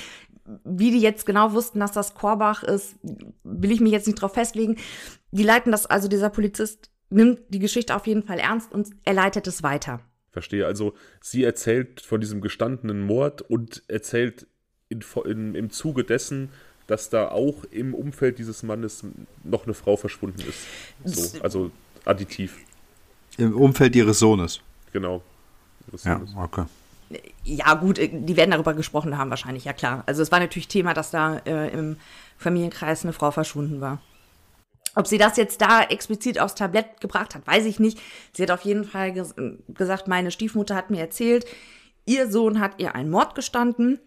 Wie 0.64 0.92
die 0.92 1.00
jetzt 1.00 1.26
genau 1.26 1.54
wussten, 1.54 1.80
dass 1.80 1.92
das 1.92 2.16
Korbach 2.16 2.64
ist, 2.64 2.96
will 3.44 3.72
ich 3.72 3.82
mich 3.82 3.92
jetzt 3.92 4.08
nicht 4.08 4.22
drauf 4.22 4.34
festlegen. 4.34 4.78
Die 5.32 5.44
leiten 5.44 5.72
das, 5.72 5.86
also 5.86 6.08
dieser 6.08 6.30
Polizist 6.30 6.90
nimmt 7.10 7.40
die 7.50 7.60
Geschichte 7.60 7.96
auf 7.96 8.08
jeden 8.08 8.24
Fall 8.24 8.40
ernst 8.40 8.72
und 8.72 8.90
er 9.04 9.14
leitet 9.14 9.48
es 9.48 9.64
weiter. 9.64 10.00
Verstehe. 10.32 10.66
Also 10.66 10.94
sie 11.22 11.44
erzählt 11.44 12.02
von 12.02 12.22
diesem 12.22 12.42
gestandenen 12.42 13.02
Mord 13.02 13.42
und 13.42 13.84
erzählt 13.88 14.48
in, 14.90 15.04
in, 15.26 15.56
im 15.56 15.70
Zuge 15.70 16.04
dessen, 16.04 16.50
dass 16.88 17.10
da 17.10 17.30
auch 17.30 17.64
im 17.66 17.94
Umfeld 17.94 18.40
dieses 18.40 18.64
Mannes 18.64 19.04
noch 19.44 19.66
eine 19.66 19.74
Frau 19.74 19.96
verschwunden 19.98 20.42
ist. 20.48 20.60
So, 21.04 21.42
also 21.42 21.72
additiv. 22.06 22.58
Im 23.38 23.56
Umfeld 23.56 23.96
ihres 23.96 24.20
Sohnes. 24.20 24.62
Genau. 24.92 25.22
Ihres 25.88 26.04
ja, 26.04 26.18
Sohnes. 26.18 26.34
okay. 26.36 26.66
Ja, 27.43 27.74
gut, 27.76 27.98
äh, 27.98 28.10
die 28.12 28.38
werden 28.38 28.52
darüber 28.52 28.74
gesprochen 28.74 29.17
haben, 29.17 29.30
wahrscheinlich, 29.30 29.65
ja 29.65 29.74
klar. 29.74 30.04
Also 30.06 30.22
es 30.22 30.32
war 30.32 30.39
natürlich 30.39 30.67
Thema, 30.67 30.93
dass 30.93 31.12
da 31.12 31.38
äh, 31.45 31.69
im 31.69 31.98
Familienkreis 32.38 33.04
eine 33.04 33.13
Frau 33.13 33.32
verschwunden 33.32 33.82
war. 33.82 34.02
Ob 34.95 35.08
sie 35.08 35.17
das 35.17 35.38
jetzt 35.38 35.62
da 35.62 35.84
explizit 35.84 36.39
aufs 36.39 36.56
Tablett 36.56 37.00
gebracht 37.00 37.36
hat, 37.36 37.45
weiß 37.45 37.65
ich 37.65 37.80
nicht. 37.80 38.00
Sie 38.34 38.43
hat 38.43 38.52
auf 38.52 38.62
jeden 38.62 38.84
Fall 38.84 39.13
ges 39.13 39.36
gesagt, 39.69 40.08
meine 40.08 40.32
Stiefmutter 40.32 40.76
hat 40.76 40.89
mir 40.89 41.00
erzählt, 41.00 41.45
ihr 42.06 42.30
Sohn 42.30 42.60
hat 42.60 42.74
ihr 42.80 42.95
einen 42.95 43.10
Mord 43.10 43.36
gestanden 43.36 44.00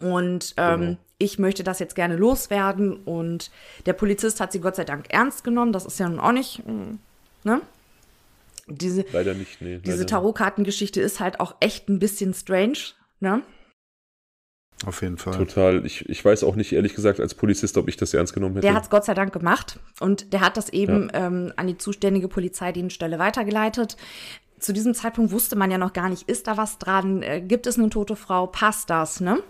und 0.00 0.54
ähm, 0.56 0.80
genau. 0.80 0.96
ich 1.18 1.38
möchte 1.38 1.62
das 1.62 1.78
jetzt 1.78 1.94
gerne 1.94 2.16
loswerden. 2.16 2.96
Und 2.96 3.50
der 3.86 3.92
Polizist 3.92 4.40
hat 4.40 4.52
sie 4.52 4.60
Gott 4.60 4.76
sei 4.76 4.84
Dank 4.84 5.12
ernst 5.12 5.44
genommen. 5.44 5.72
Das 5.72 5.84
ist 5.84 5.98
ja 5.98 6.08
nun 6.08 6.20
auch 6.20 6.32
nicht, 6.32 6.66
mm, 6.66 6.98
ne? 7.44 7.60
Diese, 8.70 9.04
leider 9.12 9.34
nicht, 9.34 9.60
nee. 9.60 9.78
Diese 9.78 10.06
Tarotkartengeschichte 10.06 11.00
ist 11.00 11.20
halt 11.20 11.40
auch 11.40 11.56
echt 11.60 11.88
ein 11.88 11.98
bisschen 11.98 12.34
strange, 12.34 12.78
ne? 13.20 13.42
Auf 14.86 15.02
jeden 15.02 15.18
Fall. 15.18 15.36
Total. 15.36 15.84
Ich, 15.84 16.08
ich 16.08 16.24
weiß 16.24 16.42
auch 16.42 16.56
nicht, 16.56 16.72
ehrlich 16.72 16.94
gesagt, 16.94 17.20
als 17.20 17.34
Polizist, 17.34 17.76
ob 17.76 17.88
ich 17.88 17.96
das 17.98 18.14
ernst 18.14 18.32
genommen 18.32 18.54
hätte. 18.54 18.66
Der 18.66 18.74
hat 18.74 18.84
es 18.84 18.90
Gott 18.90 19.04
sei 19.04 19.12
Dank 19.12 19.32
gemacht 19.32 19.78
und 20.00 20.32
der 20.32 20.40
hat 20.40 20.56
das 20.56 20.70
eben 20.70 21.10
ja. 21.12 21.26
ähm, 21.26 21.52
an 21.56 21.66
die 21.66 21.76
zuständige 21.76 22.28
Polizeidienststelle 22.28 23.18
weitergeleitet. 23.18 23.96
Zu 24.58 24.72
diesem 24.72 24.94
Zeitpunkt 24.94 25.32
wusste 25.32 25.56
man 25.56 25.70
ja 25.70 25.78
noch 25.78 25.92
gar 25.92 26.08
nicht, 26.08 26.28
ist 26.28 26.46
da 26.46 26.56
was 26.56 26.78
dran, 26.78 27.22
äh, 27.22 27.42
gibt 27.42 27.66
es 27.66 27.78
eine 27.78 27.90
tote 27.90 28.16
Frau, 28.16 28.46
passt 28.46 28.88
das, 28.88 29.20
ne? 29.20 29.42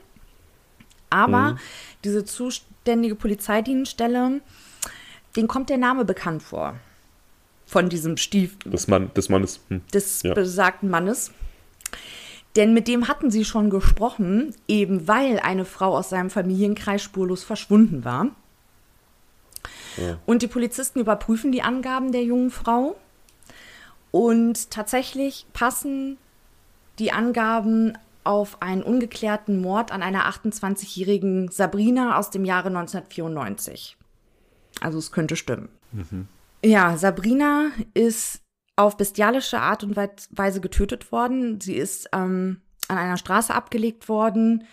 Aber 1.10 1.52
mhm. 1.52 1.58
diese 2.04 2.24
zuständige 2.24 3.14
Polizeidienststelle, 3.14 4.40
denen 5.36 5.48
kommt 5.48 5.70
der 5.70 5.78
Name 5.78 6.04
bekannt 6.04 6.42
vor. 6.42 6.74
Von 7.70 7.88
diesem 7.88 8.16
Stief. 8.16 8.58
Des, 8.64 8.88
Mann, 8.88 9.14
des 9.14 9.28
Mannes. 9.28 9.60
Hm. 9.68 9.82
Des 9.94 10.24
ja. 10.24 10.34
besagten 10.34 10.90
Mannes. 10.90 11.30
Denn 12.56 12.74
mit 12.74 12.88
dem 12.88 13.06
hatten 13.06 13.30
sie 13.30 13.44
schon 13.44 13.70
gesprochen, 13.70 14.56
eben 14.66 15.06
weil 15.06 15.38
eine 15.38 15.64
Frau 15.64 15.96
aus 15.96 16.10
seinem 16.10 16.30
Familienkreis 16.30 17.00
spurlos 17.00 17.44
verschwunden 17.44 18.04
war. 18.04 18.26
Ja. 19.96 20.18
Und 20.26 20.42
die 20.42 20.48
Polizisten 20.48 20.98
überprüfen 20.98 21.52
die 21.52 21.62
Angaben 21.62 22.10
der 22.10 22.24
jungen 22.24 22.50
Frau. 22.50 22.96
Und 24.10 24.72
tatsächlich 24.72 25.46
passen 25.52 26.18
die 26.98 27.12
Angaben 27.12 27.96
auf 28.24 28.60
einen 28.60 28.82
ungeklärten 28.82 29.60
Mord 29.60 29.92
an 29.92 30.02
einer 30.02 30.28
28-jährigen 30.28 31.52
Sabrina 31.52 32.18
aus 32.18 32.30
dem 32.30 32.44
Jahre 32.44 32.66
1994. 32.66 33.96
Also 34.80 34.98
es 34.98 35.12
könnte 35.12 35.36
stimmen. 35.36 35.68
Mhm. 35.92 36.26
Ja, 36.62 36.96
Sabrina 36.96 37.70
ist 37.94 38.42
auf 38.76 38.96
bestialische 38.96 39.60
Art 39.60 39.84
und 39.84 39.96
Weise 39.96 40.60
getötet 40.60 41.12
worden. 41.12 41.60
Sie 41.60 41.74
ist 41.74 42.08
ähm, 42.12 42.62
an 42.88 42.98
einer 42.98 43.16
Straße 43.16 43.54
abgelegt 43.54 44.08
worden. 44.08 44.64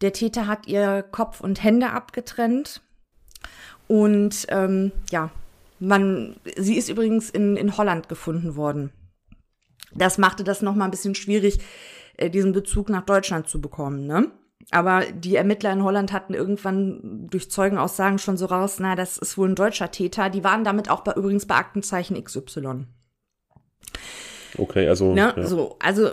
Der 0.00 0.12
Täter 0.12 0.46
hat 0.46 0.66
ihr 0.66 1.02
Kopf 1.02 1.40
und 1.40 1.62
Hände 1.62 1.90
abgetrennt. 1.90 2.82
Und 3.88 4.46
ähm, 4.48 4.92
ja, 5.10 5.30
man, 5.78 6.36
sie 6.56 6.76
ist 6.76 6.88
übrigens 6.88 7.30
in, 7.30 7.56
in 7.56 7.76
Holland 7.76 8.08
gefunden 8.08 8.56
worden. 8.56 8.92
Das 9.94 10.18
machte 10.18 10.44
das 10.44 10.62
nochmal 10.62 10.88
ein 10.88 10.92
bisschen 10.92 11.14
schwierig, 11.14 11.58
äh, 12.16 12.30
diesen 12.30 12.52
Bezug 12.52 12.88
nach 12.88 13.04
Deutschland 13.04 13.48
zu 13.48 13.60
bekommen, 13.60 14.06
ne? 14.06 14.30
Aber 14.70 15.02
die 15.12 15.36
Ermittler 15.36 15.72
in 15.72 15.82
Holland 15.82 16.12
hatten 16.12 16.34
irgendwann 16.34 17.28
durch 17.28 17.50
Zeugenaussagen 17.50 18.18
schon 18.18 18.36
so 18.36 18.46
raus, 18.46 18.78
na, 18.78 18.94
das 18.94 19.18
ist 19.18 19.36
wohl 19.36 19.48
ein 19.48 19.54
deutscher 19.54 19.90
Täter. 19.90 20.30
Die 20.30 20.44
waren 20.44 20.64
damit 20.64 20.88
auch 20.88 21.00
bei, 21.00 21.12
übrigens 21.12 21.46
bei 21.46 21.56
Aktenzeichen 21.56 22.22
XY. 22.22 22.86
Okay, 24.58 24.88
also. 24.88 25.14
Ne? 25.14 25.34
Ja. 25.36 25.46
So, 25.46 25.76
also 25.80 26.10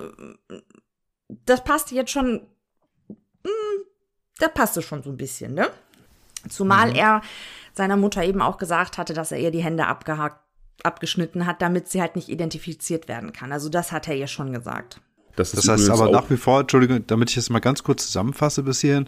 das 1.45 1.63
passt 1.63 1.91
jetzt 1.91 2.11
schon. 2.11 2.41
Mh, 3.07 3.15
hm, 3.43 3.83
da 4.39 4.47
passte 4.47 4.81
schon 4.81 5.03
so 5.03 5.09
ein 5.09 5.17
bisschen, 5.17 5.53
ne? 5.53 5.69
Zumal 6.47 6.91
mhm. 6.91 6.95
er 6.95 7.21
seiner 7.73 7.97
Mutter 7.97 8.23
eben 8.23 8.41
auch 8.41 8.57
gesagt 8.57 8.97
hatte, 8.97 9.13
dass 9.13 9.31
er 9.31 9.39
ihr 9.39 9.51
die 9.51 9.63
Hände 9.63 9.85
abgehakt, 9.87 10.39
abgeschnitten 10.83 11.45
hat, 11.45 11.61
damit 11.61 11.89
sie 11.89 12.01
halt 12.01 12.15
nicht 12.15 12.29
identifiziert 12.29 13.07
werden 13.07 13.33
kann. 13.33 13.51
Also 13.51 13.69
das 13.69 13.91
hat 13.91 14.07
er 14.07 14.15
ihr 14.15 14.27
schon 14.27 14.53
gesagt. 14.53 15.01
Das, 15.39 15.51
das 15.51 15.69
heißt 15.69 15.89
aber 15.89 16.11
nach 16.11 16.29
wie 16.29 16.35
vor, 16.35 16.59
Entschuldigung, 16.59 17.07
damit 17.07 17.29
ich 17.29 17.37
es 17.37 17.49
mal 17.49 17.59
ganz 17.59 17.81
kurz 17.81 18.07
zusammenfasse 18.07 18.61
bis 18.63 18.81
hierhin, 18.81 19.05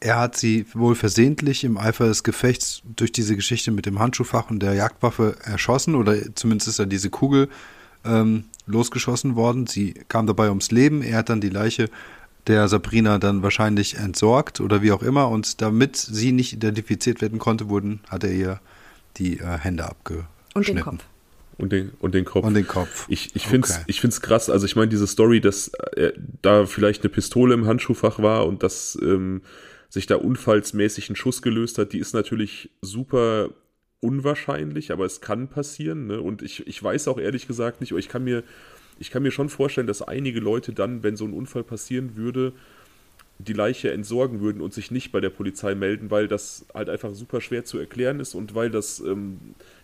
er 0.00 0.18
hat 0.18 0.36
sie 0.36 0.66
wohl 0.74 0.96
versehentlich 0.96 1.62
im 1.62 1.78
Eifer 1.78 2.06
des 2.08 2.24
Gefechts 2.24 2.82
durch 2.96 3.12
diese 3.12 3.36
Geschichte 3.36 3.70
mit 3.70 3.86
dem 3.86 4.00
Handschuhfach 4.00 4.50
und 4.50 4.60
der 4.60 4.74
Jagdwaffe 4.74 5.36
erschossen 5.44 5.94
oder 5.94 6.34
zumindest 6.34 6.66
ist 6.66 6.80
er 6.80 6.86
diese 6.86 7.10
Kugel 7.10 7.48
ähm, 8.04 8.44
losgeschossen 8.66 9.36
worden. 9.36 9.68
Sie 9.68 9.94
kam 10.08 10.26
dabei 10.26 10.48
ums 10.48 10.72
Leben. 10.72 11.00
Er 11.02 11.18
hat 11.18 11.28
dann 11.28 11.40
die 11.40 11.48
Leiche 11.48 11.88
der 12.48 12.66
Sabrina 12.66 13.18
dann 13.18 13.44
wahrscheinlich 13.44 13.96
entsorgt 13.98 14.60
oder 14.60 14.82
wie 14.82 14.90
auch 14.90 15.02
immer. 15.02 15.28
Und 15.28 15.60
damit 15.62 15.96
sie 15.96 16.32
nicht 16.32 16.52
identifiziert 16.52 17.20
werden 17.20 17.38
konnte, 17.38 17.68
wurden, 17.68 18.00
hat 18.08 18.24
er 18.24 18.32
ihr 18.32 18.60
die 19.16 19.38
äh, 19.38 19.58
Hände 19.58 19.84
abgeschnitten. 19.84 20.26
Und 20.54 20.66
den 20.66 20.80
Kopf. 20.80 21.04
Und 21.58 21.72
den, 21.72 21.90
und 21.98 22.14
den 22.14 22.24
Kopf. 22.24 22.46
Und 22.46 22.54
den 22.54 22.68
Kopf. 22.68 23.06
Ich, 23.08 23.34
ich 23.34 23.46
finde 23.46 23.66
es 23.68 23.80
ich 23.88 24.00
find's 24.00 24.20
krass. 24.20 24.48
Also 24.48 24.64
ich 24.64 24.76
meine, 24.76 24.88
diese 24.88 25.08
Story, 25.08 25.40
dass 25.40 25.68
äh, 25.96 26.12
da 26.40 26.66
vielleicht 26.66 27.02
eine 27.02 27.10
Pistole 27.10 27.52
im 27.52 27.66
Handschuhfach 27.66 28.20
war 28.20 28.46
und 28.46 28.62
dass 28.62 28.96
ähm, 29.02 29.42
sich 29.88 30.06
da 30.06 30.16
unfallsmäßig 30.16 31.10
ein 31.10 31.16
Schuss 31.16 31.42
gelöst 31.42 31.78
hat, 31.78 31.92
die 31.92 31.98
ist 31.98 32.14
natürlich 32.14 32.70
super 32.80 33.50
unwahrscheinlich, 34.00 34.92
aber 34.92 35.04
es 35.04 35.20
kann 35.20 35.48
passieren. 35.48 36.06
Ne? 36.06 36.20
Und 36.20 36.42
ich, 36.42 36.66
ich 36.66 36.80
weiß 36.80 37.08
auch 37.08 37.18
ehrlich 37.18 37.48
gesagt 37.48 37.80
nicht, 37.80 37.92
ich 37.92 38.08
kann 38.08 38.22
mir, 38.22 38.44
ich 39.00 39.10
kann 39.10 39.24
mir 39.24 39.32
schon 39.32 39.48
vorstellen, 39.48 39.88
dass 39.88 40.02
einige 40.02 40.38
Leute 40.40 40.72
dann, 40.72 41.02
wenn 41.02 41.16
so 41.16 41.24
ein 41.24 41.32
Unfall 41.32 41.64
passieren 41.64 42.14
würde, 42.16 42.52
die 43.38 43.52
Leiche 43.52 43.92
entsorgen 43.92 44.40
würden 44.40 44.60
und 44.60 44.74
sich 44.74 44.90
nicht 44.90 45.12
bei 45.12 45.20
der 45.20 45.30
Polizei 45.30 45.74
melden, 45.74 46.10
weil 46.10 46.26
das 46.26 46.66
halt 46.74 46.88
einfach 46.88 47.14
super 47.14 47.40
schwer 47.40 47.64
zu 47.64 47.78
erklären 47.78 48.20
ist 48.20 48.34
und 48.34 48.54
weil 48.54 48.70
das 48.70 49.00
ähm, 49.00 49.38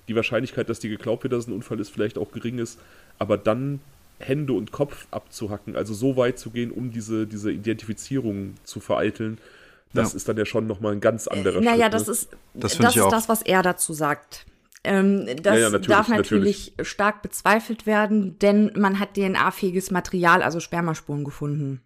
die 0.09 0.17
Wahrscheinlichkeit, 0.17 0.69
dass 0.69 0.81
dir 0.81 0.90
geglaubt 0.90 1.23
wird, 1.23 1.33
dass 1.33 1.45
es 1.45 1.49
ein 1.49 1.55
Unfall 1.55 1.81
ist, 1.81 1.90
vielleicht 1.90 2.19
auch 2.19 2.33
gering 2.33 2.59
ist. 2.59 2.79
Aber 3.19 3.38
dann 3.38 3.81
Hände 4.19 4.53
und 4.53 4.73
Kopf 4.73 5.07
abzuhacken, 5.11 5.77
also 5.77 5.95
so 5.95 6.17
weit 6.17 6.38
zu 6.38 6.51
gehen, 6.51 6.71
um 6.71 6.90
diese, 6.90 7.27
diese 7.27 7.51
Identifizierung 7.51 8.55
zu 8.64 8.81
vereiteln, 8.81 9.38
das 9.93 10.12
ja. 10.12 10.17
ist 10.17 10.29
dann 10.29 10.37
ja 10.37 10.45
schon 10.45 10.67
nochmal 10.67 10.93
ein 10.93 11.01
ganz 11.01 11.29
anderer 11.29 11.57
äh, 11.57 11.61
naja, 11.61 11.71
Schritt. 11.71 11.79
Naja, 11.79 11.88
das 11.88 12.07
ne? 12.07 12.12
ist 12.12 12.29
das, 12.55 12.79
das, 12.79 12.97
ist 12.97 13.12
das, 13.12 13.29
was 13.29 13.43
er 13.43 13.62
dazu 13.62 13.93
sagt. 13.93 14.47
Ähm, 14.83 15.27
das 15.43 15.55
ja, 15.55 15.61
ja, 15.62 15.71
natürlich, 15.71 15.87
darf 15.87 16.09
natürlich, 16.09 16.71
natürlich, 16.73 16.88
stark 16.88 17.23
bezweifelt 17.23 17.87
werden, 17.87 18.38
denn 18.40 18.73
man 18.77 18.99
hat 19.01 19.14
DNA-fähiges 19.14 19.90
Material, 19.90 20.43
also 20.43 20.61
Spermaspuren 20.61 21.25
gefunden. 21.25 21.81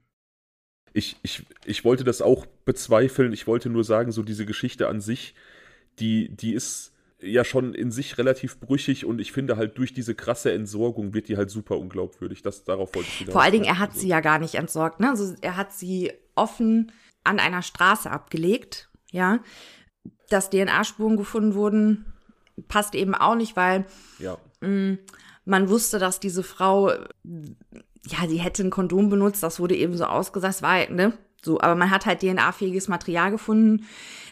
Ich, 0.92 1.16
ich, 1.22 1.44
ich 1.64 1.84
wollte 1.84 2.02
das 2.02 2.22
auch 2.22 2.46
bezweifeln. 2.64 3.32
Ich 3.32 3.46
wollte 3.46 3.68
nur 3.68 3.84
sagen, 3.84 4.10
so 4.10 4.22
diese 4.22 4.46
Geschichte 4.46 4.88
an 4.88 5.00
sich, 5.00 5.34
die, 6.00 6.28
die 6.30 6.54
ist 6.54 6.92
ja 7.20 7.44
schon 7.44 7.74
in 7.74 7.90
sich 7.90 8.18
relativ 8.18 8.60
brüchig 8.60 9.04
und 9.04 9.20
ich 9.20 9.32
finde 9.32 9.56
halt 9.56 9.78
durch 9.78 9.92
diese 9.92 10.14
krasse 10.14 10.52
Entsorgung 10.52 11.14
wird 11.14 11.28
die 11.28 11.36
halt 11.36 11.50
super 11.50 11.78
unglaubwürdig. 11.78 12.42
Das, 12.42 12.64
darauf 12.64 12.94
wollte 12.94 13.08
ich. 13.20 13.30
Vor 13.30 13.42
allen 13.42 13.52
Dingen, 13.52 13.64
er 13.64 13.78
hat 13.78 13.90
also. 13.90 14.00
sie 14.00 14.08
ja 14.08 14.20
gar 14.20 14.38
nicht 14.38 14.54
entsorgt. 14.54 15.00
Ne? 15.00 15.10
Also 15.10 15.34
er 15.40 15.56
hat 15.56 15.72
sie 15.72 16.12
offen 16.34 16.92
an 17.24 17.40
einer 17.40 17.62
Straße 17.62 18.10
abgelegt, 18.10 18.88
ja. 19.10 19.40
Dass 20.28 20.50
DNA-Spuren 20.50 21.16
gefunden 21.16 21.54
wurden, 21.54 22.12
passt 22.68 22.94
eben 22.94 23.14
auch 23.14 23.34
nicht, 23.34 23.56
weil 23.56 23.86
ja. 24.18 24.38
mh, 24.60 24.68
mm, 24.68 24.98
man 25.44 25.68
wusste, 25.70 25.98
dass 25.98 26.20
diese 26.20 26.42
Frau, 26.42 26.90
ja, 26.90 28.28
sie 28.28 28.36
hätte 28.36 28.62
ein 28.62 28.70
Kondom 28.70 29.08
benutzt, 29.08 29.42
das 29.42 29.58
wurde 29.58 29.74
eben 29.74 29.96
so 29.96 30.04
ausgesagt, 30.04 30.60
war, 30.60 30.90
ne, 30.90 31.14
so, 31.42 31.60
aber 31.60 31.74
man 31.74 31.90
hat 31.90 32.06
halt 32.06 32.20
DNA-fähiges 32.20 32.88
Material 32.88 33.30
gefunden. 33.30 33.86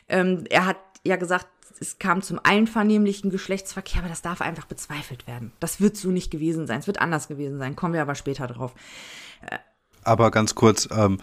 Ähm, 0.09 0.45
er 0.51 0.67
hat 0.67 0.77
ja 1.05 1.17
gesagt, 1.17 1.47
es 1.81 1.99
kam 1.99 2.23
zum 2.23 2.41
einvernehmlichen 2.43 3.31
Geschlechtsverkehr, 3.31 4.01
aber 4.01 4.09
das 4.09 4.23
darf 4.23 4.41
einfach 4.41 4.67
bezweifelt 4.67 5.27
werden. 5.27 5.53
Das 5.61 5.81
wird 5.81 5.97
so 5.97 6.11
nicht 6.11 6.31
gewesen 6.31 6.67
sein. 6.67 6.81
Es 6.81 6.87
wird 6.87 7.01
anders 7.01 7.29
gewesen 7.29 7.59
sein. 7.59 7.77
Kommen 7.77 7.95
wir 7.95 8.03
aber 8.03 8.15
später 8.15 8.47
drauf. 8.47 8.75
Aber 10.03 10.31
ganz 10.31 10.55
kurz, 10.55 10.89
ähm, 10.91 11.19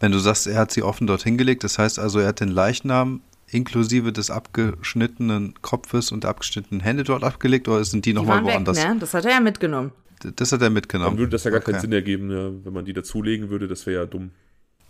wenn 0.00 0.12
du 0.12 0.18
sagst, 0.18 0.46
er 0.46 0.58
hat 0.58 0.72
sie 0.72 0.82
offen 0.82 1.06
dorthin 1.06 1.38
gelegt, 1.38 1.64
das 1.64 1.78
heißt 1.78 1.98
also, 1.98 2.18
er 2.18 2.28
hat 2.28 2.40
den 2.40 2.48
Leichnam 2.48 3.22
inklusive 3.46 4.12
des 4.12 4.30
abgeschnittenen 4.30 5.54
Kopfes 5.62 6.10
und 6.10 6.24
der 6.24 6.30
abgeschnittenen 6.30 6.80
Hände 6.80 7.04
dort 7.04 7.22
abgelegt 7.22 7.68
oder 7.68 7.84
sind 7.84 8.04
die, 8.04 8.12
nochmal 8.12 8.42
woanders? 8.44 8.78
Weg, 8.78 8.88
ne? 8.88 8.96
Das 8.98 9.14
hat 9.14 9.24
er 9.24 9.32
ja 9.32 9.40
mitgenommen. 9.40 9.92
Das 10.36 10.52
hat 10.52 10.62
er 10.62 10.70
mitgenommen. 10.70 11.12
Dann 11.12 11.18
würde 11.18 11.32
das 11.32 11.44
ja 11.44 11.50
gar 11.50 11.60
okay. 11.60 11.72
keinen 11.72 11.80
Sinn 11.80 11.92
ergeben, 11.92 12.30
ja, 12.30 12.50
wenn 12.64 12.72
man 12.72 12.84
die 12.84 12.92
dazulegen 12.92 13.50
würde, 13.50 13.68
das 13.68 13.86
wäre 13.86 14.02
ja 14.02 14.06
dumm. 14.06 14.30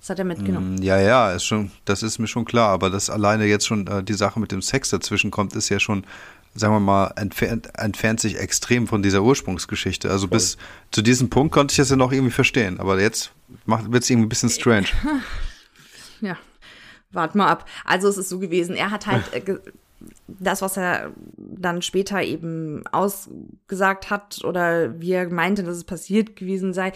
Das 0.04 0.10
hat 0.10 0.18
er 0.18 0.26
mitgenommen. 0.26 0.74
Mm, 0.74 0.82
ja, 0.82 1.00
ja, 1.00 1.32
ist 1.32 1.46
schon, 1.46 1.70
das 1.86 2.02
ist 2.02 2.18
mir 2.18 2.26
schon 2.26 2.44
klar, 2.44 2.68
aber 2.68 2.90
dass 2.90 3.08
alleine 3.08 3.46
jetzt 3.46 3.66
schon 3.66 3.86
äh, 3.86 4.04
die 4.04 4.12
Sache 4.12 4.38
mit 4.38 4.52
dem 4.52 4.60
Sex 4.60 4.90
dazwischen 4.90 5.30
kommt, 5.30 5.56
ist 5.56 5.70
ja 5.70 5.80
schon 5.80 6.04
sagen 6.54 6.74
wir 6.74 6.80
mal, 6.80 7.14
entfernt, 7.16 7.70
entfernt 7.74 8.20
sich 8.20 8.38
extrem 8.38 8.86
von 8.86 9.02
dieser 9.02 9.22
Ursprungsgeschichte. 9.22 10.10
Also 10.10 10.28
Voll. 10.28 10.36
bis 10.36 10.58
zu 10.90 11.00
diesem 11.00 11.30
Punkt 11.30 11.54
konnte 11.54 11.72
ich 11.72 11.78
das 11.78 11.88
ja 11.88 11.96
noch 11.96 12.12
irgendwie 12.12 12.30
verstehen, 12.32 12.80
aber 12.80 13.00
jetzt 13.00 13.32
wird 13.64 14.02
es 14.02 14.10
irgendwie 14.10 14.26
ein 14.26 14.28
bisschen 14.28 14.50
strange. 14.50 14.88
Ja, 16.20 16.38
wart 17.10 17.34
mal 17.34 17.48
ab. 17.48 17.68
Also 17.84 18.08
es 18.08 18.16
ist 18.16 18.28
so 18.28 18.38
gewesen, 18.38 18.76
er 18.76 18.90
hat 18.90 19.06
halt 19.06 19.32
äh, 19.32 19.58
das, 20.26 20.62
was 20.62 20.76
er 20.76 21.12
dann 21.36 21.82
später 21.82 22.22
eben 22.22 22.86
ausgesagt 22.88 24.10
hat 24.10 24.44
oder 24.44 25.00
wie 25.00 25.12
er 25.12 25.28
meinte, 25.28 25.62
dass 25.62 25.76
es 25.76 25.84
passiert 25.84 26.36
gewesen 26.36 26.72
sei, 26.72 26.92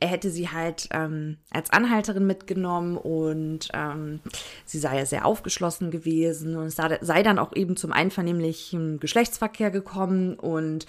er 0.00 0.08
hätte 0.08 0.30
sie 0.30 0.48
halt 0.48 0.88
ähm, 0.92 1.38
als 1.50 1.70
Anhalterin 1.70 2.26
mitgenommen 2.26 2.96
und 2.96 3.68
ähm, 3.74 4.20
sie 4.64 4.78
sei 4.78 4.98
ja 4.98 5.06
sehr 5.06 5.26
aufgeschlossen 5.26 5.90
gewesen 5.90 6.56
und 6.56 6.66
es 6.66 6.76
sei 6.76 7.22
dann 7.22 7.38
auch 7.38 7.54
eben 7.54 7.76
zum 7.76 7.92
einvernehmlichen 7.92 9.00
Geschlechtsverkehr 9.00 9.70
gekommen 9.70 10.34
und 10.34 10.86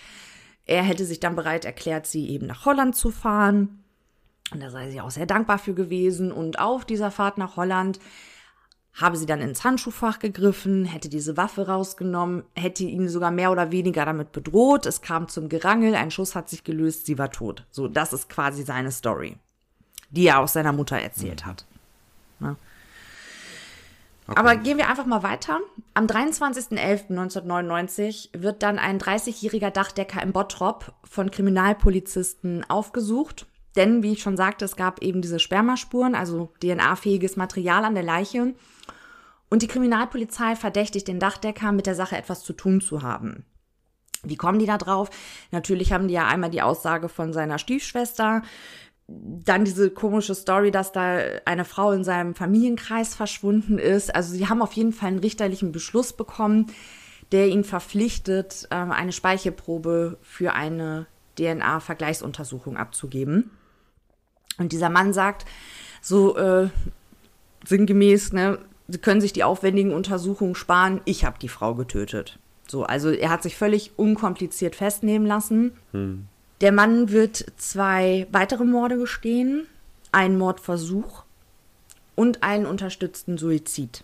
er 0.69 0.83
hätte 0.83 1.03
sich 1.03 1.19
dann 1.19 1.35
bereit 1.35 1.65
erklärt, 1.65 2.05
sie 2.05 2.29
eben 2.29 2.45
nach 2.45 2.65
Holland 2.65 2.95
zu 2.95 3.09
fahren. 3.09 3.83
Und 4.51 4.61
da 4.61 4.69
sei 4.69 4.91
sie 4.91 5.01
auch 5.01 5.09
sehr 5.09 5.25
dankbar 5.25 5.57
für 5.57 5.73
gewesen. 5.73 6.31
Und 6.31 6.59
auf 6.59 6.85
dieser 6.85 7.09
Fahrt 7.09 7.39
nach 7.39 7.55
Holland 7.55 7.99
habe 8.99 9.17
sie 9.17 9.25
dann 9.25 9.41
ins 9.41 9.63
Handschuhfach 9.63 10.19
gegriffen, 10.19 10.85
hätte 10.85 11.09
diese 11.09 11.37
Waffe 11.37 11.67
rausgenommen, 11.67 12.43
hätte 12.55 12.83
ihn 12.83 13.07
sogar 13.07 13.31
mehr 13.31 13.51
oder 13.51 13.71
weniger 13.71 14.05
damit 14.05 14.31
bedroht. 14.31 14.85
Es 14.85 15.01
kam 15.01 15.27
zum 15.27 15.49
Gerangel, 15.49 15.95
ein 15.95 16.11
Schuss 16.11 16.35
hat 16.35 16.49
sich 16.49 16.63
gelöst, 16.63 17.05
sie 17.05 17.17
war 17.17 17.31
tot. 17.31 17.65
So, 17.71 17.87
das 17.87 18.13
ist 18.13 18.29
quasi 18.29 18.63
seine 18.63 18.91
Story, 18.91 19.37
die 20.09 20.27
er 20.27 20.39
aus 20.39 20.53
seiner 20.53 20.73
Mutter 20.73 20.97
erzählt 20.97 21.45
hat. 21.45 21.65
Ne? 22.39 22.55
Okay. 24.27 24.39
Aber 24.39 24.55
gehen 24.57 24.77
wir 24.77 24.89
einfach 24.89 25.07
mal 25.07 25.23
weiter. 25.23 25.59
Am 25.95 26.05
23.11.1999 26.05 28.29
wird 28.33 28.61
dann 28.61 28.77
ein 28.77 28.99
30-jähriger 28.99 29.71
Dachdecker 29.71 30.21
im 30.21 30.33
Bottrop 30.33 30.93
von 31.03 31.31
Kriminalpolizisten 31.31 32.69
aufgesucht. 32.69 33.47
Denn, 33.75 34.03
wie 34.03 34.13
ich 34.13 34.21
schon 34.21 34.37
sagte, 34.37 34.65
es 34.65 34.75
gab 34.75 35.01
eben 35.01 35.23
diese 35.23 35.39
Spermaspuren, 35.39 36.13
also 36.13 36.53
DNA-fähiges 36.61 37.37
Material 37.37 37.85
an 37.85 37.95
der 37.95 38.03
Leiche. 38.03 38.53
Und 39.49 39.61
die 39.61 39.67
Kriminalpolizei 39.67 40.55
verdächtigt 40.55 41.07
den 41.07 41.19
Dachdecker, 41.19 41.71
mit 41.71 41.87
der 41.87 41.95
Sache 41.95 42.17
etwas 42.17 42.43
zu 42.43 42.53
tun 42.53 42.81
zu 42.81 43.01
haben. 43.01 43.45
Wie 44.23 44.35
kommen 44.35 44.59
die 44.59 44.65
da 44.65 44.77
drauf? 44.77 45.09
Natürlich 45.51 45.91
haben 45.91 46.07
die 46.07 46.13
ja 46.13 46.27
einmal 46.27 46.49
die 46.49 46.61
Aussage 46.61 47.09
von 47.09 47.33
seiner 47.33 47.57
Stiefschwester, 47.57 48.43
dann 49.07 49.65
diese 49.65 49.89
komische 49.89 50.35
Story, 50.35 50.71
dass 50.71 50.91
da 50.91 51.19
eine 51.45 51.65
Frau 51.65 51.91
in 51.91 52.03
seinem 52.03 52.35
Familienkreis 52.35 53.15
verschwunden 53.15 53.79
ist. 53.79 54.13
Also 54.13 54.33
sie 54.33 54.47
haben 54.47 54.61
auf 54.61 54.73
jeden 54.73 54.93
Fall 54.93 55.07
einen 55.07 55.19
richterlichen 55.19 55.71
Beschluss 55.71 56.13
bekommen, 56.13 56.67
der 57.31 57.47
ihn 57.47 57.63
verpflichtet, 57.63 58.67
ähm, 58.71 58.91
eine 58.91 59.11
Speichelprobe 59.11 60.17
für 60.21 60.53
eine 60.53 61.07
DNA-Vergleichsuntersuchung 61.37 62.77
abzugeben. 62.77 63.51
Und 64.57 64.73
dieser 64.73 64.89
Mann 64.89 65.13
sagt 65.13 65.45
so 66.01 66.37
äh, 66.37 66.69
sinngemäß, 67.65 68.33
ne, 68.33 68.59
sie 68.89 68.97
können 68.97 69.21
sich 69.21 69.33
die 69.33 69.43
aufwendigen 69.43 69.93
Untersuchungen 69.93 70.55
sparen, 70.55 71.01
ich 71.05 71.25
habe 71.25 71.39
die 71.39 71.49
Frau 71.49 71.75
getötet. 71.75 72.39
So, 72.67 72.83
also 72.83 73.09
er 73.09 73.29
hat 73.29 73.43
sich 73.43 73.55
völlig 73.55 73.91
unkompliziert 73.97 74.75
festnehmen 74.75 75.27
lassen. 75.27 75.73
Hm. 75.91 76.25
Der 76.61 76.71
Mann 76.71 77.09
wird 77.09 77.45
zwei 77.57 78.27
weitere 78.31 78.65
Morde 78.65 78.97
gestehen, 78.97 79.65
einen 80.11 80.37
Mordversuch 80.37 81.23
und 82.15 82.43
einen 82.43 82.65
unterstützten 82.65 83.37
Suizid. 83.37 84.03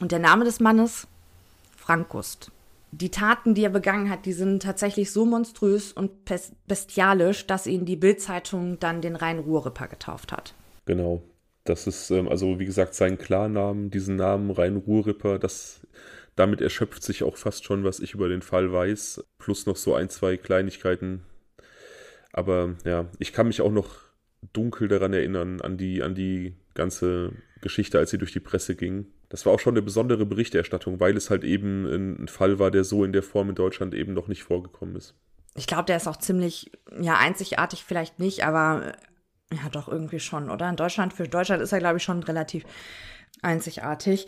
Und 0.00 0.12
der 0.12 0.18
Name 0.18 0.44
des 0.44 0.60
Mannes? 0.60 1.06
Frank 1.76 2.08
Gust. 2.08 2.50
Die 2.92 3.10
Taten, 3.10 3.54
die 3.54 3.62
er 3.62 3.70
begangen 3.70 4.10
hat, 4.10 4.26
die 4.26 4.32
sind 4.32 4.62
tatsächlich 4.62 5.12
so 5.12 5.24
monströs 5.24 5.92
und 5.92 6.10
bestialisch, 6.66 7.46
dass 7.46 7.68
ihn 7.68 7.84
die 7.84 7.96
Bildzeitung 7.96 8.80
dann 8.80 9.00
den 9.00 9.14
Rhein-Ruhr-Ripper 9.14 9.86
getauft 9.86 10.32
hat. 10.32 10.54
Genau. 10.86 11.22
Das 11.64 11.86
ist, 11.86 12.10
ähm, 12.10 12.28
also 12.28 12.58
wie 12.58 12.64
gesagt, 12.64 12.94
sein 12.94 13.18
Klarnamen, 13.18 13.90
diesen 13.90 14.16
Namen 14.16 14.50
Rhein-Ruhr-Ripper, 14.50 15.38
das, 15.38 15.86
damit 16.36 16.60
erschöpft 16.60 17.02
sich 17.02 17.22
auch 17.22 17.36
fast 17.36 17.64
schon, 17.64 17.84
was 17.84 18.00
ich 18.00 18.14
über 18.14 18.28
den 18.28 18.42
Fall 18.42 18.72
weiß, 18.72 19.24
plus 19.38 19.66
noch 19.66 19.76
so 19.76 19.94
ein, 19.94 20.08
zwei 20.08 20.36
Kleinigkeiten. 20.36 21.22
Aber 22.32 22.76
ja, 22.84 23.06
ich 23.18 23.32
kann 23.32 23.48
mich 23.48 23.60
auch 23.60 23.72
noch 23.72 23.96
dunkel 24.52 24.88
daran 24.88 25.12
erinnern, 25.12 25.60
an 25.60 25.76
die, 25.76 26.02
an 26.02 26.14
die 26.14 26.54
ganze 26.74 27.32
Geschichte, 27.60 27.98
als 27.98 28.10
sie 28.10 28.18
durch 28.18 28.32
die 28.32 28.40
Presse 28.40 28.74
ging. 28.74 29.06
Das 29.28 29.44
war 29.46 29.52
auch 29.52 29.60
schon 29.60 29.74
eine 29.74 29.82
besondere 29.82 30.26
Berichterstattung, 30.26 30.98
weil 30.98 31.16
es 31.16 31.30
halt 31.30 31.44
eben 31.44 31.84
ein 32.22 32.28
Fall 32.28 32.58
war, 32.58 32.70
der 32.70 32.84
so 32.84 33.04
in 33.04 33.12
der 33.12 33.22
Form 33.22 33.50
in 33.50 33.54
Deutschland 33.54 33.94
eben 33.94 34.14
noch 34.14 34.28
nicht 34.28 34.42
vorgekommen 34.42 34.96
ist. 34.96 35.14
Ich 35.56 35.66
glaube, 35.66 35.84
der 35.84 35.96
ist 35.96 36.08
auch 36.08 36.16
ziemlich, 36.16 36.70
ja, 37.00 37.16
einzigartig 37.18 37.84
vielleicht 37.84 38.18
nicht, 38.18 38.44
aber 38.44 38.92
ja, 39.52 39.68
doch 39.70 39.88
irgendwie 39.88 40.20
schon, 40.20 40.50
oder? 40.50 40.68
In 40.68 40.76
Deutschland, 40.76 41.12
für 41.12 41.28
Deutschland 41.28 41.62
ist 41.62 41.72
er, 41.72 41.80
glaube 41.80 41.96
ich, 41.96 42.02
schon 42.02 42.22
relativ 42.22 42.64
einzigartig. 43.42 44.26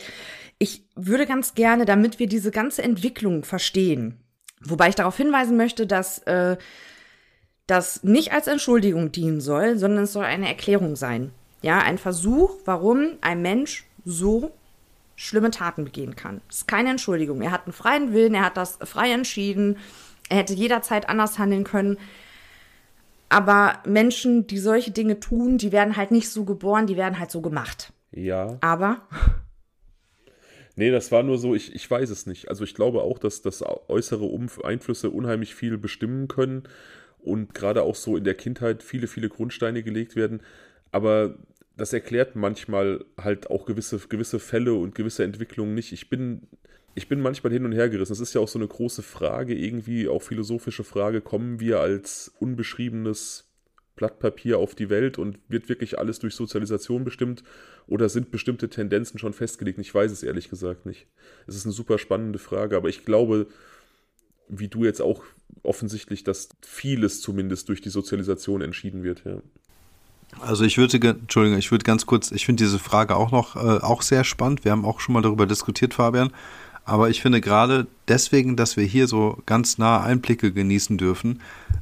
Ich 0.58 0.84
würde 0.94 1.26
ganz 1.26 1.54
gerne, 1.54 1.84
damit 1.84 2.18
wir 2.18 2.26
diese 2.26 2.50
ganze 2.50 2.82
Entwicklung 2.82 3.44
verstehen, 3.44 4.20
wobei 4.60 4.88
ich 4.88 4.94
darauf 4.94 5.16
hinweisen 5.16 5.56
möchte, 5.56 5.86
dass 5.86 6.18
äh, 6.20 6.56
das 7.66 8.02
nicht 8.02 8.32
als 8.32 8.46
Entschuldigung 8.46 9.12
dienen 9.12 9.40
soll, 9.40 9.78
sondern 9.78 10.04
es 10.04 10.12
soll 10.12 10.24
eine 10.24 10.48
Erklärung 10.48 10.96
sein. 10.96 11.32
Ja, 11.62 11.78
ein 11.78 11.98
Versuch, 11.98 12.56
warum 12.64 13.18
ein 13.20 13.42
Mensch 13.42 13.84
so 14.04 14.52
schlimme 15.14 15.52
Taten 15.52 15.84
begehen 15.84 16.16
kann. 16.16 16.40
Das 16.48 16.58
ist 16.58 16.68
keine 16.68 16.90
Entschuldigung. 16.90 17.40
Er 17.42 17.52
hat 17.52 17.66
einen 17.66 17.72
freien 17.72 18.12
Willen, 18.12 18.34
er 18.34 18.44
hat 18.44 18.56
das 18.56 18.78
frei 18.82 19.12
entschieden, 19.12 19.78
er 20.28 20.38
hätte 20.38 20.54
jederzeit 20.54 21.08
anders 21.08 21.38
handeln 21.38 21.64
können. 21.64 21.98
Aber 23.32 23.82
Menschen, 23.86 24.46
die 24.46 24.58
solche 24.58 24.90
Dinge 24.90 25.18
tun, 25.18 25.56
die 25.56 25.72
werden 25.72 25.96
halt 25.96 26.10
nicht 26.10 26.28
so 26.28 26.44
geboren, 26.44 26.86
die 26.86 26.98
werden 26.98 27.18
halt 27.18 27.30
so 27.30 27.40
gemacht. 27.40 27.92
Ja. 28.12 28.58
Aber. 28.60 29.08
Nee, 30.74 30.90
das 30.90 31.12
war 31.12 31.22
nur 31.22 31.36
so, 31.36 31.54
ich, 31.54 31.74
ich 31.74 31.90
weiß 31.90 32.08
es 32.08 32.24
nicht. 32.24 32.48
Also 32.48 32.64
ich 32.64 32.74
glaube 32.74 33.02
auch, 33.02 33.18
dass, 33.18 33.42
dass 33.42 33.62
äußere 33.88 34.24
Umf 34.24 34.58
Einflüsse 34.64 35.10
unheimlich 35.10 35.54
viel 35.54 35.76
bestimmen 35.76 36.28
können 36.28 36.62
und 37.18 37.52
gerade 37.52 37.82
auch 37.82 37.94
so 37.94 38.16
in 38.16 38.24
der 38.24 38.32
Kindheit 38.32 38.82
viele, 38.82 39.06
viele 39.06 39.28
Grundsteine 39.28 39.82
gelegt 39.82 40.16
werden. 40.16 40.40
Aber 40.90 41.34
das 41.76 41.92
erklärt 41.92 42.36
manchmal 42.36 43.04
halt 43.20 43.50
auch 43.50 43.66
gewisse, 43.66 43.98
gewisse 43.98 44.38
Fälle 44.38 44.72
und 44.72 44.94
gewisse 44.94 45.24
Entwicklungen 45.24 45.74
nicht. 45.74 45.92
Ich 45.92 46.08
bin 46.08 46.48
ich 46.94 47.08
bin 47.08 47.20
manchmal 47.20 47.52
hin 47.52 47.64
und 47.64 47.72
her 47.72 47.88
gerissen. 47.88 48.12
Es 48.12 48.20
ist 48.20 48.34
ja 48.34 48.40
auch 48.40 48.48
so 48.48 48.58
eine 48.58 48.68
große 48.68 49.02
Frage, 49.02 49.54
irgendwie 49.54 50.08
auch 50.08 50.22
philosophische 50.22 50.84
Frage, 50.84 51.20
kommen 51.20 51.60
wir 51.60 51.80
als 51.80 52.32
unbeschriebenes 52.38 53.48
Blatt 53.96 54.18
Papier 54.18 54.58
auf 54.58 54.74
die 54.74 54.90
Welt 54.90 55.18
und 55.18 55.38
wird 55.48 55.68
wirklich 55.68 55.98
alles 55.98 56.18
durch 56.18 56.34
Sozialisation 56.34 57.04
bestimmt 57.04 57.44
oder 57.86 58.08
sind 58.08 58.30
bestimmte 58.30 58.68
Tendenzen 58.68 59.18
schon 59.18 59.32
festgelegt? 59.32 59.78
Ich 59.78 59.94
weiß 59.94 60.10
es 60.10 60.22
ehrlich 60.22 60.48
gesagt 60.48 60.86
nicht. 60.86 61.06
Es 61.46 61.56
ist 61.56 61.66
eine 61.66 61.72
super 61.72 61.98
spannende 61.98 62.38
Frage, 62.38 62.76
aber 62.76 62.88
ich 62.88 63.04
glaube, 63.04 63.46
wie 64.48 64.68
du 64.68 64.84
jetzt 64.84 65.00
auch 65.00 65.24
offensichtlich, 65.62 66.24
dass 66.24 66.48
vieles 66.62 67.20
zumindest 67.20 67.68
durch 67.68 67.80
die 67.80 67.90
Sozialisation 67.90 68.62
entschieden 68.62 69.02
wird, 69.02 69.24
ja. 69.24 69.42
Also 70.40 70.64
ich 70.64 70.78
würde, 70.78 70.96
Entschuldigung, 70.96 71.58
ich 71.58 71.70
würde 71.70 71.84
ganz 71.84 72.06
kurz, 72.06 72.30
ich 72.30 72.46
finde 72.46 72.64
diese 72.64 72.78
Frage 72.78 73.16
auch 73.16 73.30
noch, 73.30 73.56
äh, 73.56 73.82
auch 73.82 74.00
sehr 74.00 74.24
spannend. 74.24 74.64
Wir 74.64 74.72
haben 74.72 74.86
auch 74.86 75.00
schon 75.00 75.12
mal 75.12 75.20
darüber 75.20 75.46
diskutiert, 75.46 75.92
Fabian. 75.92 76.32
Aber 76.84 77.10
ich 77.10 77.22
finde 77.22 77.40
gerade 77.40 77.86
deswegen, 78.08 78.56
dass 78.56 78.76
wir 78.76 78.84
hier 78.84 79.06
so 79.06 79.38
ganz 79.46 79.78
nah 79.78 80.02
Einblicke 80.02 80.52
genießen 80.52 80.98
dürfen, 80.98 81.40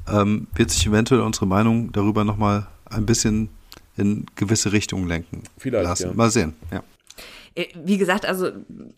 ähm, 0.09 0.47
wird 0.55 0.71
sich 0.71 0.87
eventuell 0.87 1.23
unsere 1.23 1.47
Meinung 1.47 1.91
darüber 1.93 2.25
nochmal 2.25 2.67
ein 2.85 3.07
bisschen 3.07 3.49
in 3.97 4.27
gewisse 4.35 4.73
Richtungen 4.73 5.09
lenken 5.09 5.43
Vielleicht, 5.57 5.85
lassen. 5.85 6.09
Ja. 6.09 6.15
Mal 6.15 6.31
sehen, 6.31 6.55
ja. 6.71 6.83
Äh, 7.55 7.67
wie 7.75 7.99
gesagt, 7.99 8.27
also 8.27 8.51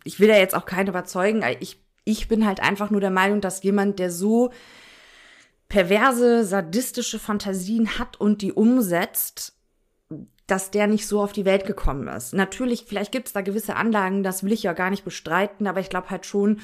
ich 0.05 0.21
will 0.21 0.29
da 0.29 0.37
jetzt 0.37 0.55
auch 0.55 0.67
keinen 0.67 0.89
überzeugen. 0.89 1.43
Ich, 1.61 1.79
ich 2.05 2.29
bin 2.29 2.47
halt 2.47 2.61
einfach 2.61 2.91
nur 2.91 3.01
der 3.01 3.11
Meinung, 3.11 3.41
dass 3.41 3.63
jemand, 3.63 3.99
der 3.99 4.11
so 4.11 4.51
perverse, 5.69 6.45
sadistische 6.45 7.19
Fantasien 7.19 7.99
hat 7.99 8.21
und 8.21 8.43
die 8.43 8.53
umsetzt, 8.53 9.55
dass 10.53 10.71
der 10.71 10.87
nicht 10.87 11.07
so 11.07 11.23
auf 11.23 11.33
die 11.33 11.47
Welt 11.47 11.65
gekommen 11.65 12.07
ist. 12.09 12.35
Natürlich, 12.35 12.85
vielleicht 12.87 13.11
gibt 13.11 13.27
es 13.27 13.33
da 13.33 13.41
gewisse 13.41 13.75
Anlagen, 13.75 14.23
das 14.23 14.45
will 14.45 14.53
ich 14.53 14.65
ja 14.65 14.75
gar 14.75 14.91
nicht 14.91 15.03
bestreiten, 15.03 15.67
aber 15.67 15.81
ich 15.81 15.89
glaube 15.89 16.11
halt 16.11 16.27
schon, 16.27 16.61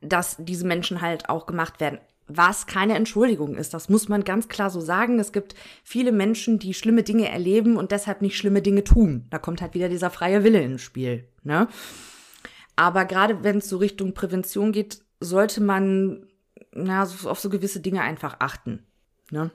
dass 0.00 0.34
diese 0.40 0.66
Menschen 0.66 1.00
halt 1.00 1.28
auch 1.28 1.46
gemacht 1.46 1.78
werden. 1.78 2.00
Was 2.26 2.66
keine 2.66 2.96
Entschuldigung 2.96 3.54
ist, 3.54 3.72
das 3.72 3.88
muss 3.88 4.08
man 4.08 4.24
ganz 4.24 4.48
klar 4.48 4.68
so 4.68 4.80
sagen. 4.80 5.20
Es 5.20 5.30
gibt 5.30 5.54
viele 5.84 6.10
Menschen, 6.10 6.58
die 6.58 6.74
schlimme 6.74 7.04
Dinge 7.04 7.28
erleben 7.28 7.76
und 7.76 7.92
deshalb 7.92 8.20
nicht 8.20 8.36
schlimme 8.36 8.62
Dinge 8.62 8.82
tun. 8.82 9.28
Da 9.30 9.38
kommt 9.38 9.62
halt 9.62 9.74
wieder 9.74 9.88
dieser 9.88 10.10
freie 10.10 10.42
Wille 10.42 10.60
ins 10.62 10.82
Spiel. 10.82 11.28
Ne? 11.44 11.68
Aber 12.74 13.04
gerade 13.04 13.44
wenn 13.44 13.58
es 13.58 13.68
so 13.68 13.76
Richtung 13.76 14.14
Prävention 14.14 14.72
geht, 14.72 15.02
sollte 15.20 15.60
man 15.60 16.26
na, 16.72 17.04
auf 17.04 17.38
so 17.38 17.48
gewisse 17.48 17.78
Dinge 17.78 18.00
einfach 18.00 18.38
achten. 18.40 18.84
Ne? 19.30 19.52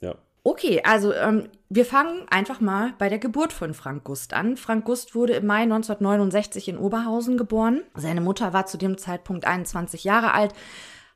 Ja. 0.00 0.16
Okay, 0.44 0.80
also 0.84 1.12
ähm, 1.12 1.48
wir 1.68 1.84
fangen 1.84 2.26
einfach 2.30 2.60
mal 2.60 2.94
bei 2.98 3.08
der 3.08 3.18
Geburt 3.18 3.52
von 3.52 3.74
Frank 3.74 4.04
Gust 4.04 4.32
an. 4.32 4.56
Frank 4.56 4.84
Gust 4.84 5.14
wurde 5.14 5.34
im 5.34 5.46
Mai 5.46 5.62
1969 5.62 6.68
in 6.68 6.78
Oberhausen 6.78 7.36
geboren. 7.36 7.82
Seine 7.94 8.20
Mutter 8.20 8.52
war 8.52 8.66
zu 8.66 8.78
dem 8.78 8.96
Zeitpunkt 8.96 9.44
21 9.44 10.04
Jahre 10.04 10.32
alt, 10.32 10.54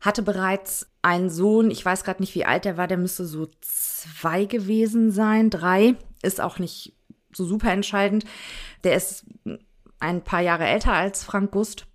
hatte 0.01 0.23
bereits 0.23 0.89
einen 1.01 1.31
Sohn. 1.31 1.71
Ich 1.71 1.85
weiß 1.85 2.05
gerade 2.05 2.21
nicht, 2.21 2.35
wie 2.35 2.45
alt 2.45 2.65
der 2.65 2.77
war. 2.77 2.89
Der 2.89 2.99
müsste 2.99 3.25
so 3.25 3.49
zwei 3.61 4.45
gewesen 4.45 5.11
sein, 5.11 5.49
drei. 5.49 5.95
Ist 6.23 6.41
auch 6.41 6.59
nicht 6.59 6.95
so 7.33 7.45
super 7.45 7.73
entscheidend. 7.73 8.25
Der 8.85 8.97
ist 8.97 9.25
ein 10.01 10.23
paar 10.23 10.41
Jahre 10.41 10.67
älter 10.67 10.93
als 10.93 11.25
Frank 11.25 11.53
Gust. 11.53 11.87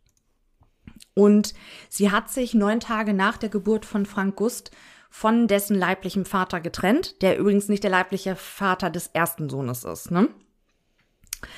Und 1.14 1.54
sie 1.90 2.12
hat 2.12 2.30
sich 2.30 2.54
neun 2.54 2.80
Tage 2.80 3.14
nach 3.14 3.38
der 3.38 3.50
Geburt 3.50 3.86
von 3.86 4.06
Frank 4.06 4.36
Gust 4.36 4.72
von 5.18 5.48
dessen 5.48 5.76
leiblichem 5.76 6.26
Vater 6.26 6.60
getrennt, 6.60 7.24
der 7.24 7.40
übrigens 7.40 7.70
nicht 7.70 7.84
der 7.84 7.90
leibliche 7.90 8.36
Vater 8.36 8.92
des 8.92 9.08
ersten 9.08 9.50
Sohnes 9.50 9.84
ist. 9.84 10.12
Ne? 10.12 10.30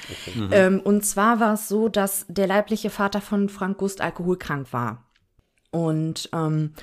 Okay. 0.09 0.39
Mhm. 0.39 0.49
Ähm, 0.53 0.79
und 0.79 1.05
zwar 1.05 1.41
war 1.41 1.55
es 1.55 1.67
so, 1.67 1.89
dass 1.89 2.25
der 2.29 2.47
leibliche 2.47 2.89
Vater 2.89 3.19
von 3.19 3.49
Frank 3.49 3.77
Gust 3.77 3.99
alkoholkrank 3.99 4.71
war. 4.71 5.03
Und 5.71 6.29
ähm, 6.31 6.73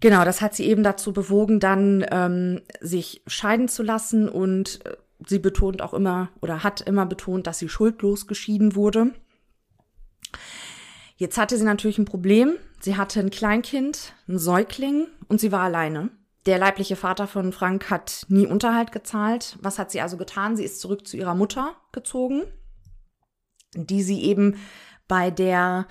genau, 0.00 0.24
das 0.24 0.40
hat 0.40 0.54
sie 0.54 0.64
eben 0.64 0.84
dazu 0.84 1.12
bewogen, 1.12 1.60
dann 1.60 2.06
ähm, 2.10 2.62
sich 2.80 3.22
scheiden 3.26 3.68
zu 3.68 3.82
lassen. 3.82 4.30
Und 4.30 4.86
äh, 4.86 4.96
sie 5.26 5.38
betont 5.38 5.82
auch 5.82 5.92
immer 5.92 6.30
oder 6.40 6.62
hat 6.62 6.80
immer 6.80 7.04
betont, 7.04 7.46
dass 7.46 7.58
sie 7.58 7.68
schuldlos 7.68 8.26
geschieden 8.26 8.74
wurde. 8.74 9.12
Jetzt 11.16 11.38
hatte 11.38 11.56
sie 11.56 11.64
natürlich 11.64 11.98
ein 11.98 12.04
Problem. 12.04 12.56
Sie 12.80 12.96
hatte 12.96 13.20
ein 13.20 13.30
Kleinkind, 13.30 14.14
ein 14.28 14.38
Säugling 14.38 15.06
und 15.28 15.40
sie 15.40 15.52
war 15.52 15.62
alleine. 15.62 16.10
Der 16.46 16.58
leibliche 16.58 16.96
Vater 16.96 17.26
von 17.26 17.52
Frank 17.52 17.88
hat 17.90 18.26
nie 18.28 18.46
Unterhalt 18.46 18.92
gezahlt. 18.92 19.56
Was 19.62 19.78
hat 19.78 19.90
sie 19.90 20.00
also 20.00 20.16
getan? 20.16 20.56
Sie 20.56 20.64
ist 20.64 20.80
zurück 20.80 21.06
zu 21.06 21.16
ihrer 21.16 21.34
Mutter 21.34 21.74
gezogen, 21.92 22.42
die 23.74 24.02
sie 24.02 24.22
eben 24.24 24.56
bei 25.08 25.30
der 25.30 25.86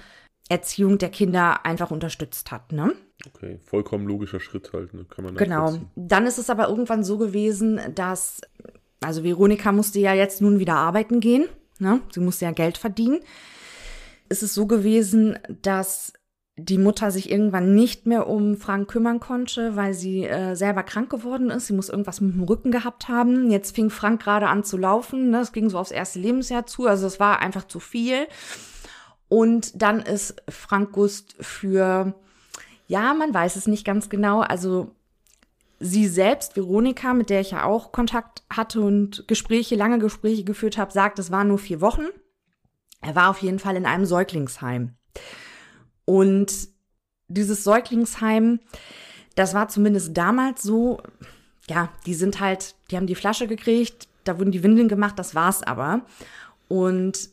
Erziehung 0.50 1.00
der 1.00 1.10
Kinder 1.10 1.66
einfach 1.66 1.90
unterstützt 1.90 2.52
hat. 2.52 2.72
Ne? 2.72 2.94
Okay, 3.26 3.60
vollkommen 3.64 4.06
logischer 4.06 4.40
Schritt 4.40 4.74
halt, 4.74 4.94
ne? 4.94 5.06
kann 5.06 5.26
man 5.26 5.36
Genau. 5.36 5.80
Dann 5.96 6.28
ist 6.28 6.38
es 6.38 6.50
aber 6.50 6.68
irgendwann 6.68 7.04
so 7.04 7.18
gewesen, 7.18 7.80
dass, 7.96 8.42
also 9.00 9.24
Veronika 9.24 9.72
musste 9.72 10.00
ja 10.00 10.14
jetzt 10.14 10.42
nun 10.42 10.60
wieder 10.60 10.76
arbeiten 10.76 11.20
gehen. 11.20 11.48
Ne? 11.80 12.02
Sie 12.12 12.20
musste 12.20 12.46
ja 12.46 12.52
Geld 12.52 12.78
verdienen 12.78 13.22
ist 14.34 14.42
es 14.42 14.56
so 14.56 14.66
gewesen, 14.66 15.38
dass 15.62 16.12
die 16.56 16.80
Mutter 16.80 17.12
sich 17.12 17.32
irgendwann 17.32 17.76
nicht 17.76 18.08
mehr 18.08 18.28
um 18.28 18.58
Frank 18.58 18.90
kümmern 18.90 19.20
konnte, 19.20 19.76
weil 19.76 19.94
sie 19.94 20.26
äh, 20.26 20.56
selber 20.56 20.82
krank 20.82 21.10
geworden 21.12 21.52
ist. 21.52 21.68
Sie 21.68 21.74
muss 21.74 21.90
irgendwas 21.90 22.20
mit 22.20 22.34
dem 22.34 22.44
Rücken 22.44 22.72
gehabt 22.72 23.10
haben. 23.10 23.52
Jetzt 23.52 23.76
fing 23.76 23.92
Frank 23.92 24.22
gerade 24.24 24.48
an 24.48 24.64
zu 24.64 24.78
laufen. 24.78 25.30
Ne? 25.30 25.38
Das 25.38 25.52
ging 25.52 25.70
so 25.70 25.78
aufs 25.78 25.92
erste 25.92 26.20
Lebensjahr 26.20 26.66
zu. 26.66 26.88
Also 26.88 27.06
es 27.06 27.20
war 27.20 27.40
einfach 27.40 27.68
zu 27.68 27.80
viel. 27.80 28.28
Und 29.30 29.82
dann 29.82 30.00
ist 30.00 30.42
Frank 30.50 30.92
Gust 30.92 31.36
für, 31.40 32.14
ja, 32.88 33.14
man 33.14 33.34
weiß 33.34 33.56
es 33.56 33.68
nicht 33.68 33.86
ganz 33.86 34.10
genau. 34.10 34.42
Also 34.42 34.96
sie 35.80 36.08
selbst, 36.08 36.56
Veronika, 36.56 37.14
mit 37.14 37.30
der 37.30 37.42
ich 37.42 37.52
ja 37.52 37.66
auch 37.66 37.92
Kontakt 37.92 38.44
hatte 38.52 38.82
und 38.82 39.28
Gespräche, 39.28 39.76
lange 39.76 40.00
Gespräche 40.00 40.44
geführt 40.44 40.78
habe, 40.78 40.92
sagt, 40.92 41.20
es 41.20 41.32
waren 41.32 41.50
nur 41.50 41.60
vier 41.60 41.82
Wochen. 41.82 42.06
Er 43.04 43.16
war 43.16 43.30
auf 43.30 43.40
jeden 43.40 43.60
Fall 43.60 43.76
in 43.76 43.86
einem 43.86 44.06
Säuglingsheim. 44.06 44.96
Und 46.06 46.70
dieses 47.28 47.64
Säuglingsheim, 47.64 48.60
das 49.36 49.54
war 49.54 49.68
zumindest 49.68 50.16
damals 50.18 50.64
so, 50.64 51.02
ja, 51.68 51.90
die 52.06 52.14
sind 52.14 52.40
halt, 52.40 52.76
die 52.90 52.98
haben 52.98 53.08
die 53.08 53.16
Flasche 53.16 53.48
gekriegt, 53.48 54.08
da 54.24 54.40
wurden 54.40 54.52
die 54.52 54.64
Windeln 54.64 54.88
gemacht, 54.88 55.20
das 55.20 55.36
war's 55.36 55.64
aber. 55.64 56.06
Und 56.68 57.30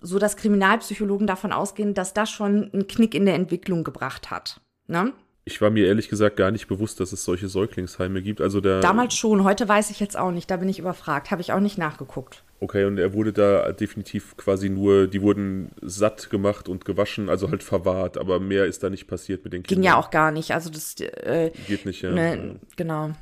so 0.00 0.20
dass 0.20 0.36
Kriminalpsychologen 0.36 1.26
davon 1.26 1.52
ausgehen, 1.52 1.94
dass 1.94 2.14
das 2.14 2.30
schon 2.30 2.70
einen 2.72 2.86
Knick 2.86 3.14
in 3.14 3.24
der 3.26 3.34
Entwicklung 3.34 3.82
gebracht 3.82 4.30
hat. 4.30 4.60
Ne? 4.86 5.12
Ich 5.48 5.62
war 5.62 5.70
mir 5.70 5.86
ehrlich 5.86 6.10
gesagt 6.10 6.36
gar 6.36 6.50
nicht 6.50 6.68
bewusst, 6.68 7.00
dass 7.00 7.12
es 7.12 7.24
solche 7.24 7.48
Säuglingsheime 7.48 8.20
gibt. 8.20 8.42
Also 8.42 8.60
der 8.60 8.80
Damals 8.80 9.14
schon, 9.14 9.44
heute 9.44 9.66
weiß 9.66 9.88
ich 9.88 9.98
jetzt 9.98 10.14
auch 10.14 10.30
nicht, 10.30 10.50
da 10.50 10.58
bin 10.58 10.68
ich 10.68 10.78
überfragt, 10.78 11.30
habe 11.30 11.40
ich 11.40 11.54
auch 11.54 11.60
nicht 11.60 11.78
nachgeguckt. 11.78 12.44
Okay, 12.60 12.84
und 12.84 12.98
er 12.98 13.14
wurde 13.14 13.32
da 13.32 13.72
definitiv 13.72 14.36
quasi 14.36 14.68
nur, 14.68 15.06
die 15.06 15.22
wurden 15.22 15.70
satt 15.80 16.28
gemacht 16.28 16.68
und 16.68 16.84
gewaschen, 16.84 17.30
also 17.30 17.50
halt 17.50 17.62
verwahrt, 17.62 18.18
aber 18.18 18.40
mehr 18.40 18.66
ist 18.66 18.82
da 18.82 18.90
nicht 18.90 19.06
passiert 19.06 19.42
mit 19.42 19.54
den 19.54 19.62
Kindern. 19.62 19.82
Ging 19.82 19.90
ja 19.90 19.96
auch 19.96 20.10
gar 20.10 20.32
nicht, 20.32 20.50
also 20.50 20.68
das 20.68 20.96
äh, 21.00 21.50
geht 21.66 21.86
nicht, 21.86 22.02
ja. 22.02 22.10
Ne, 22.10 22.56
genau. 22.76 23.12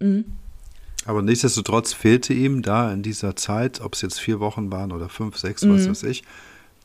Mhm. 0.00 0.24
Aber 1.04 1.20
nichtsdestotrotz 1.20 1.92
fehlte 1.92 2.32
ihm 2.32 2.62
da 2.62 2.90
in 2.94 3.02
dieser 3.02 3.36
Zeit, 3.36 3.82
ob 3.82 3.92
es 3.92 4.00
jetzt 4.00 4.20
vier 4.20 4.40
Wochen 4.40 4.72
waren 4.72 4.90
oder 4.90 5.10
fünf, 5.10 5.36
sechs, 5.36 5.62
mhm. 5.62 5.74
was 5.74 5.86
weiß 5.86 6.04
ich, 6.04 6.22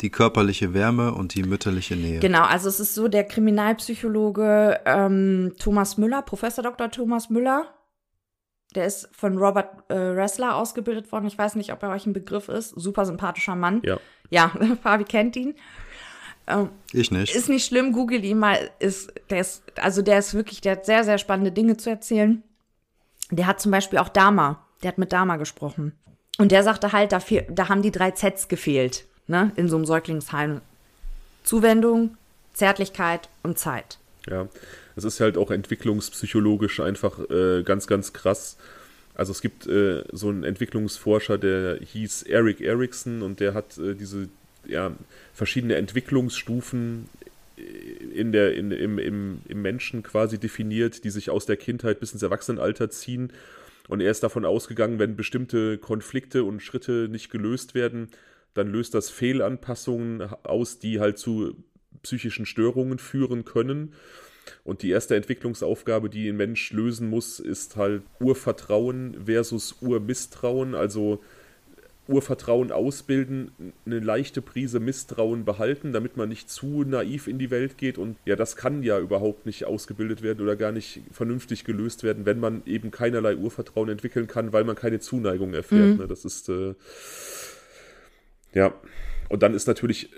die 0.02 0.10
körperliche 0.10 0.74
Wärme 0.74 1.14
und 1.14 1.36
die 1.36 1.44
mütterliche 1.44 1.96
Nähe. 1.96 2.20
Genau, 2.20 2.44
also 2.44 2.70
es 2.70 2.80
ist 2.80 2.96
so, 2.96 3.08
der 3.08 3.26
Kriminalpsychologe 3.26 4.80
ähm, 4.86 5.54
Thomas 5.60 5.98
Müller, 5.98 6.22
Professor 6.22 6.64
Dr. 6.64 6.90
Thomas 6.90 7.30
Müller, 7.30 7.68
der 8.76 8.86
ist 8.86 9.10
von 9.12 9.38
Robert 9.38 9.90
äh, 9.90 9.96
Ressler 9.96 10.56
ausgebildet 10.56 11.12
worden. 11.12 11.26
Ich 11.26 11.38
weiß 11.38 11.56
nicht, 11.56 11.74
ob 11.74 11.82
er 11.84 11.90
euch 11.90 12.06
ein 12.06 12.14
Begriff 12.14 12.50
ist. 12.50 12.70
Super 12.70 13.06
sympathischer 13.06 13.56
Mann. 13.56 13.82
Ja. 13.84 13.98
Ja, 14.30 14.52
Fabi 14.84 15.06
kennt 15.06 15.36
ihn. 15.36 15.56
Ähm, 16.48 16.70
ich 16.94 17.12
nicht. 17.12 17.36
Ist 17.36 17.50
nicht 17.50 17.66
schlimm, 17.66 17.92
google 17.94 18.24
ihn 18.24 18.38
mal. 18.38 18.70
Ist, 18.80 19.12
der 19.30 19.42
ist, 19.42 19.64
also 19.80 20.02
der 20.02 20.20
ist 20.20 20.34
wirklich, 20.36 20.62
der 20.62 20.74
hat 20.74 20.86
sehr, 20.86 21.04
sehr 21.04 21.18
spannende 21.18 21.52
Dinge 21.52 21.78
zu 21.78 21.90
erzählen. 21.90 22.44
Der 23.32 23.48
hat 23.48 23.60
zum 23.60 23.72
Beispiel 23.72 24.00
auch 24.00 24.10
Dama, 24.10 24.66
der 24.84 24.90
hat 24.90 24.98
mit 24.98 25.14
Dama 25.14 25.38
gesprochen. 25.38 25.94
Und 26.38 26.52
der 26.52 26.64
sagte 26.64 26.94
halt, 26.94 27.12
da, 27.12 27.20
da 27.50 27.70
haben 27.70 27.82
die 27.82 27.92
drei 27.92 28.12
Zs 28.12 28.48
gefehlt, 28.48 29.06
ne, 29.30 29.52
in 29.56 29.70
so 29.70 29.78
einem 29.78 29.86
Säuglingsheim. 29.86 30.62
Zuwendung, 31.44 32.18
Zärtlichkeit 32.54 33.30
und 33.44 33.58
Zeit. 33.58 33.98
Ja, 34.28 34.50
das 34.96 35.06
ist 35.06 35.22
halt 35.22 35.38
auch 35.38 35.52
entwicklungspsychologisch 35.52 36.82
einfach 36.82 37.20
äh, 37.30 37.64
ganz, 37.64 37.88
ganz 37.88 38.12
krass. 38.12 38.58
Also 39.16 39.32
es 39.32 39.42
gibt 39.42 39.68
äh, 39.68 40.04
so 40.12 40.30
einen 40.30 40.44
Entwicklungsforscher, 40.44 41.38
der 41.38 41.80
hieß 41.80 42.24
Eric 42.24 42.62
Erickson 42.62 43.22
und 43.22 43.40
der 43.40 43.54
hat 43.54 43.78
äh, 43.78 43.96
diese 43.96 44.30
ja, 44.66 44.92
verschiedene 45.34 45.76
Entwicklungsstufen 45.76 47.08
äh, 47.58 47.62
in 48.14 48.32
der, 48.32 48.56
in, 48.56 48.72
im, 48.72 49.00
im, 49.00 49.42
im 49.48 49.62
Menschen 49.62 50.04
quasi 50.04 50.38
definiert, 50.38 51.04
die 51.04 51.10
sich 51.10 51.30
aus 51.30 51.46
der 51.46 51.58
Kindheit 51.58 52.00
bis 52.00 52.14
ins 52.14 52.24
Erwachsenenalter 52.24 52.90
ziehen. 52.90 53.32
Und 53.88 54.02
er 54.02 54.12
ist 54.12 54.22
davon 54.22 54.46
ausgegangen, 54.46 55.00
wenn 55.00 55.16
bestimmte 55.16 55.78
Konflikte 55.78 56.44
und 56.44 56.62
Schritte 56.62 57.08
nicht 57.10 57.32
gelöst 57.32 57.74
werden, 57.74 58.10
dann 58.54 58.68
löst 58.68 58.94
das 58.94 59.10
Fehlanpassungen 59.10 60.22
aus, 60.44 60.80
die 60.80 61.00
halt 61.00 61.18
zu 61.18 61.56
psychischen 62.04 62.46
Störungen 62.46 63.00
führen 63.00 63.46
können. 63.46 63.94
Und 64.64 64.82
die 64.82 64.90
erste 64.90 65.16
Entwicklungsaufgabe, 65.16 66.10
die 66.10 66.30
ein 66.30 66.38
Mensch 66.38 66.72
lösen 66.72 67.10
muss, 67.10 67.40
ist 67.40 67.76
halt 67.76 68.02
Urvertrauen 68.20 69.26
versus 69.26 69.78
Urmisstrauen. 69.82 70.76
Also 70.76 71.22
Urvertrauen 72.10 72.72
ausbilden, 72.72 73.52
eine 73.86 74.00
leichte 74.00 74.42
Prise 74.42 74.80
Misstrauen 74.80 75.46
behalten, 75.46 75.94
damit 75.94 76.18
man 76.18 76.28
nicht 76.28 76.50
zu 76.50 76.84
naiv 76.84 77.28
in 77.28 77.38
die 77.38 77.52
Welt 77.52 77.78
geht. 77.78 78.00
Und 78.00 78.18
ja, 78.26 78.36
das 78.36 78.56
kann 78.56 78.82
ja 78.82 79.00
überhaupt 79.00 79.46
nicht 79.46 79.66
ausgebildet 79.66 80.24
werden 80.24 80.42
oder 80.42 80.56
gar 80.56 80.72
nicht 80.72 81.02
vernünftig 81.12 81.66
gelöst 81.66 82.04
werden, 82.04 82.26
wenn 82.26 82.40
man 82.40 82.64
eben 82.66 82.90
keinerlei 82.90 83.36
Urvertrauen 83.36 83.90
entwickeln 83.90 84.26
kann, 84.26 84.52
weil 84.52 84.64
man 84.64 84.76
keine 84.76 85.00
Zuneigung 85.00 85.54
erfährt. 85.54 85.92
Mhm. 85.92 85.98
Ne? 85.98 86.08
Das 86.08 86.26
ist 86.26 86.50
äh, 86.50 86.74
ja. 88.54 88.74
Und 89.30 89.44
dann 89.44 89.54
ist 89.54 89.68
natürlich 89.68 90.10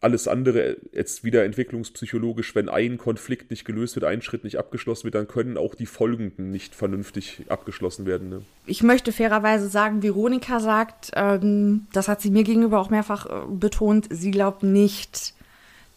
alles 0.00 0.28
andere 0.28 0.78
jetzt 0.92 1.24
wieder 1.24 1.44
entwicklungspsychologisch, 1.44 2.54
wenn 2.54 2.68
ein 2.68 2.96
Konflikt 2.96 3.50
nicht 3.50 3.64
gelöst 3.64 3.96
wird, 3.96 4.06
ein 4.06 4.22
Schritt 4.22 4.44
nicht 4.44 4.58
abgeschlossen 4.58 5.04
wird, 5.04 5.14
dann 5.14 5.28
können 5.28 5.58
auch 5.58 5.74
die 5.74 5.86
folgenden 5.86 6.50
nicht 6.50 6.74
vernünftig 6.74 7.44
abgeschlossen 7.48 8.06
werden. 8.06 8.30
Ne? 8.30 8.42
Ich 8.64 8.82
möchte 8.82 9.12
fairerweise 9.12 9.68
sagen, 9.68 10.02
Veronika 10.02 10.58
sagt, 10.60 11.10
ähm, 11.14 11.86
das 11.92 12.08
hat 12.08 12.22
sie 12.22 12.30
mir 12.30 12.44
gegenüber 12.44 12.80
auch 12.80 12.88
mehrfach 12.88 13.26
äh, 13.26 13.46
betont, 13.50 14.06
sie 14.10 14.30
glaubt 14.30 14.62
nicht, 14.62 15.34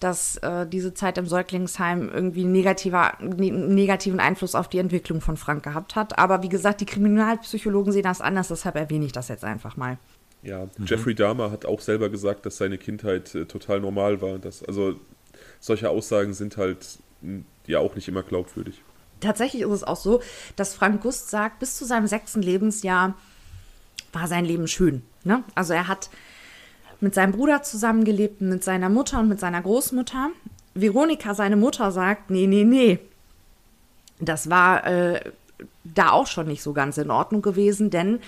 dass 0.01 0.35
äh, 0.37 0.67
diese 0.67 0.93
Zeit 0.93 1.17
im 1.17 1.25
Säuglingsheim 1.25 2.09
irgendwie 2.13 2.43
negativer, 2.43 3.13
ne, 3.21 3.51
negativen 3.51 4.19
Einfluss 4.19 4.53
auf 4.53 4.67
die 4.67 4.79
Entwicklung 4.79 5.21
von 5.21 5.37
Frank 5.37 5.63
gehabt 5.63 5.95
hat. 5.95 6.19
Aber 6.19 6.43
wie 6.43 6.49
gesagt, 6.49 6.81
die 6.81 6.85
Kriminalpsychologen 6.85 7.93
sehen 7.93 8.03
das 8.03 8.19
anders, 8.19 8.49
deshalb 8.49 8.75
erwähne 8.75 9.05
ich 9.05 9.13
das 9.13 9.29
jetzt 9.29 9.45
einfach 9.45 9.77
mal. 9.77 9.97
Ja, 10.43 10.65
mhm. 10.77 10.85
Jeffrey 10.85 11.15
Dahmer 11.15 11.51
hat 11.51 11.65
auch 11.65 11.79
selber 11.79 12.09
gesagt, 12.09 12.45
dass 12.45 12.57
seine 12.57 12.77
Kindheit 12.77 13.33
äh, 13.33 13.45
total 13.45 13.79
normal 13.79 14.21
war. 14.21 14.39
Dass, 14.39 14.63
also 14.63 14.99
solche 15.59 15.89
Aussagen 15.89 16.33
sind 16.33 16.57
halt 16.57 16.99
ja 17.65 17.79
auch 17.79 17.95
nicht 17.95 18.07
immer 18.07 18.23
glaubwürdig. 18.23 18.81
Tatsächlich 19.21 19.61
ist 19.61 19.71
es 19.71 19.83
auch 19.83 19.95
so, 19.95 20.21
dass 20.57 20.75
Frank 20.75 21.01
Gust 21.01 21.29
sagt, 21.29 21.59
bis 21.59 21.77
zu 21.77 21.85
seinem 21.85 22.07
sechsten 22.07 22.41
Lebensjahr 22.41 23.15
war 24.11 24.27
sein 24.27 24.43
Leben 24.43 24.67
schön. 24.67 25.01
Ne? 25.23 25.43
Also 25.55 25.73
er 25.73 25.87
hat 25.87 26.09
mit 26.99 27.15
seinem 27.15 27.31
Bruder 27.31 27.63
zusammengelebt, 27.63 28.41
mit 28.41 28.63
seiner 28.63 28.89
Mutter 28.89 29.19
und 29.19 29.29
mit 29.29 29.39
seiner 29.39 29.61
Großmutter. 29.61 30.31
Veronika, 30.73 31.33
seine 31.33 31.55
Mutter, 31.55 31.91
sagt, 31.91 32.29
nee, 32.29 32.47
nee, 32.47 32.65
nee. 32.65 32.99
Das 34.19 34.49
war 34.49 34.85
äh, 34.85 35.31
da 35.83 36.11
auch 36.11 36.27
schon 36.27 36.47
nicht 36.47 36.63
so 36.63 36.73
ganz 36.73 36.97
in 36.97 37.11
Ordnung 37.11 37.41
gewesen, 37.41 37.89
denn 37.89 38.19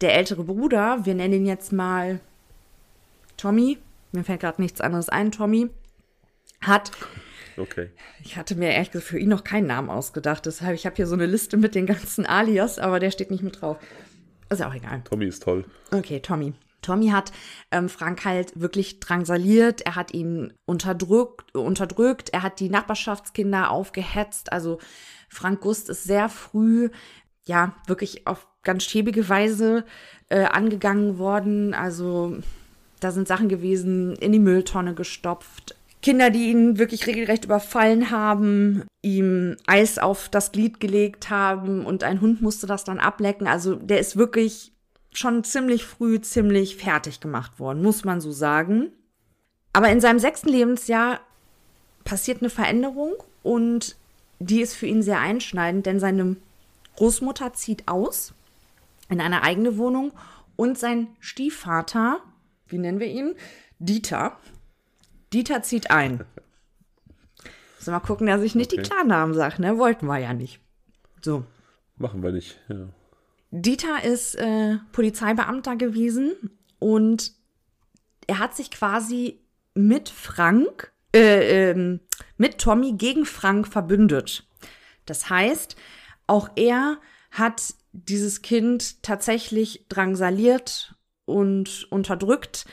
der 0.00 0.14
ältere 0.14 0.44
Bruder, 0.44 1.04
wir 1.04 1.14
nennen 1.14 1.34
ihn 1.34 1.46
jetzt 1.46 1.72
mal 1.72 2.20
Tommy, 3.36 3.78
mir 4.12 4.24
fällt 4.24 4.40
gerade 4.40 4.60
nichts 4.60 4.80
anderes 4.80 5.08
ein, 5.08 5.32
Tommy, 5.32 5.68
hat 6.60 6.90
Okay. 7.56 7.90
ich 8.22 8.36
hatte 8.36 8.54
mir 8.54 8.70
ehrlich 8.70 8.92
gesagt 8.92 9.10
für 9.10 9.18
ihn 9.18 9.28
noch 9.28 9.44
keinen 9.44 9.66
Namen 9.66 9.90
ausgedacht. 9.90 10.46
Deshalb, 10.46 10.74
ich 10.74 10.86
habe 10.86 10.96
hier 10.96 11.06
so 11.06 11.14
eine 11.14 11.26
Liste 11.26 11.56
mit 11.56 11.74
den 11.74 11.86
ganzen 11.86 12.24
Alias, 12.24 12.78
aber 12.78 13.00
der 13.00 13.10
steht 13.10 13.30
nicht 13.30 13.42
mit 13.42 13.60
drauf. 13.60 13.78
Ist 14.48 14.60
ja 14.60 14.68
auch 14.68 14.74
egal. 14.74 15.02
Tommy 15.04 15.26
ist 15.26 15.42
toll. 15.42 15.64
Okay, 15.90 16.20
Tommy. 16.20 16.54
Tommy 16.80 17.08
hat 17.08 17.32
ähm, 17.72 17.88
Frank 17.88 18.24
halt 18.24 18.58
wirklich 18.60 19.00
drangsaliert, 19.00 19.82
er 19.82 19.96
hat 19.96 20.14
ihn 20.14 20.54
unterdrückt, 20.64 21.54
unterdrückt, 21.54 22.30
er 22.30 22.42
hat 22.42 22.60
die 22.60 22.70
Nachbarschaftskinder 22.70 23.70
aufgehetzt. 23.70 24.52
Also 24.52 24.78
Frank 25.28 25.60
Gust 25.60 25.88
ist 25.88 26.04
sehr 26.04 26.28
früh, 26.28 26.90
ja, 27.48 27.72
wirklich 27.86 28.26
auf 28.26 28.46
ganz 28.62 28.84
schäbige 28.84 29.28
Weise 29.28 29.84
äh, 30.28 30.44
angegangen 30.44 31.18
worden. 31.18 31.74
Also 31.74 32.36
da 33.00 33.10
sind 33.10 33.26
Sachen 33.26 33.48
gewesen, 33.48 34.14
in 34.16 34.32
die 34.32 34.38
Mülltonne 34.38 34.94
gestopft. 34.94 35.74
Kinder, 36.02 36.30
die 36.30 36.50
ihn 36.50 36.78
wirklich 36.78 37.06
regelrecht 37.06 37.46
überfallen 37.46 38.10
haben, 38.10 38.84
ihm 39.02 39.56
Eis 39.66 39.98
auf 39.98 40.28
das 40.28 40.52
Glied 40.52 40.78
gelegt 40.78 41.30
haben 41.30 41.84
und 41.84 42.04
ein 42.04 42.20
Hund 42.20 42.40
musste 42.40 42.66
das 42.66 42.84
dann 42.84 43.00
ablecken. 43.00 43.48
Also 43.48 43.74
der 43.74 43.98
ist 43.98 44.16
wirklich 44.16 44.72
schon 45.12 45.42
ziemlich 45.42 45.84
früh 45.84 46.20
ziemlich 46.20 46.76
fertig 46.76 47.18
gemacht 47.20 47.58
worden, 47.58 47.82
muss 47.82 48.04
man 48.04 48.20
so 48.20 48.30
sagen. 48.30 48.92
Aber 49.72 49.88
in 49.88 50.00
seinem 50.00 50.18
sechsten 50.18 50.50
Lebensjahr 50.50 51.20
passiert 52.04 52.42
eine 52.42 52.50
Veränderung 52.50 53.14
und 53.42 53.96
die 54.38 54.60
ist 54.60 54.74
für 54.74 54.86
ihn 54.86 55.02
sehr 55.02 55.20
einschneidend, 55.20 55.86
denn 55.86 55.98
seine 55.98 56.36
Großmutter 56.98 57.52
zieht 57.52 57.86
aus 57.86 58.34
in 59.08 59.20
eine 59.20 59.42
eigene 59.44 59.76
Wohnung 59.78 60.12
und 60.56 60.76
sein 60.76 61.06
Stiefvater, 61.20 62.20
wie 62.66 62.78
nennen 62.78 62.98
wir 62.98 63.06
ihn? 63.06 63.36
Dieter. 63.78 64.36
Dieter 65.32 65.62
zieht 65.62 65.92
ein. 65.92 66.24
So 67.78 67.92
mal 67.92 68.00
gucken, 68.00 68.26
dass 68.26 68.42
ich 68.42 68.56
nicht 68.56 68.72
Okay. 68.72 68.82
die 68.82 68.88
Klarnamen 68.88 69.32
sage, 69.32 69.62
ne? 69.62 69.78
Wollten 69.78 70.06
wir 70.06 70.18
ja 70.18 70.34
nicht. 70.34 70.60
So. 71.22 71.44
Machen 71.96 72.24
wir 72.24 72.32
nicht. 72.32 72.58
Ja. 72.68 72.88
Dieter 73.52 74.02
ist 74.02 74.34
äh, 74.34 74.78
Polizeibeamter 74.90 75.76
gewesen 75.76 76.32
und 76.80 77.32
er 78.26 78.40
hat 78.40 78.56
sich 78.56 78.72
quasi 78.72 79.38
mit 79.74 80.08
Frank, 80.08 80.92
äh, 81.14 81.70
ähm, 81.70 82.00
mit 82.36 82.58
Tommy 82.58 82.94
gegen 82.94 83.24
Frank 83.24 83.68
verbündet. 83.68 84.48
Das 85.06 85.30
heißt, 85.30 85.76
auch 86.28 86.50
er 86.54 86.98
hat 87.30 87.74
dieses 87.92 88.42
Kind 88.42 89.02
tatsächlich 89.02 89.86
drangsaliert 89.88 90.94
und 91.24 91.86
unterdrückt. 91.90 92.66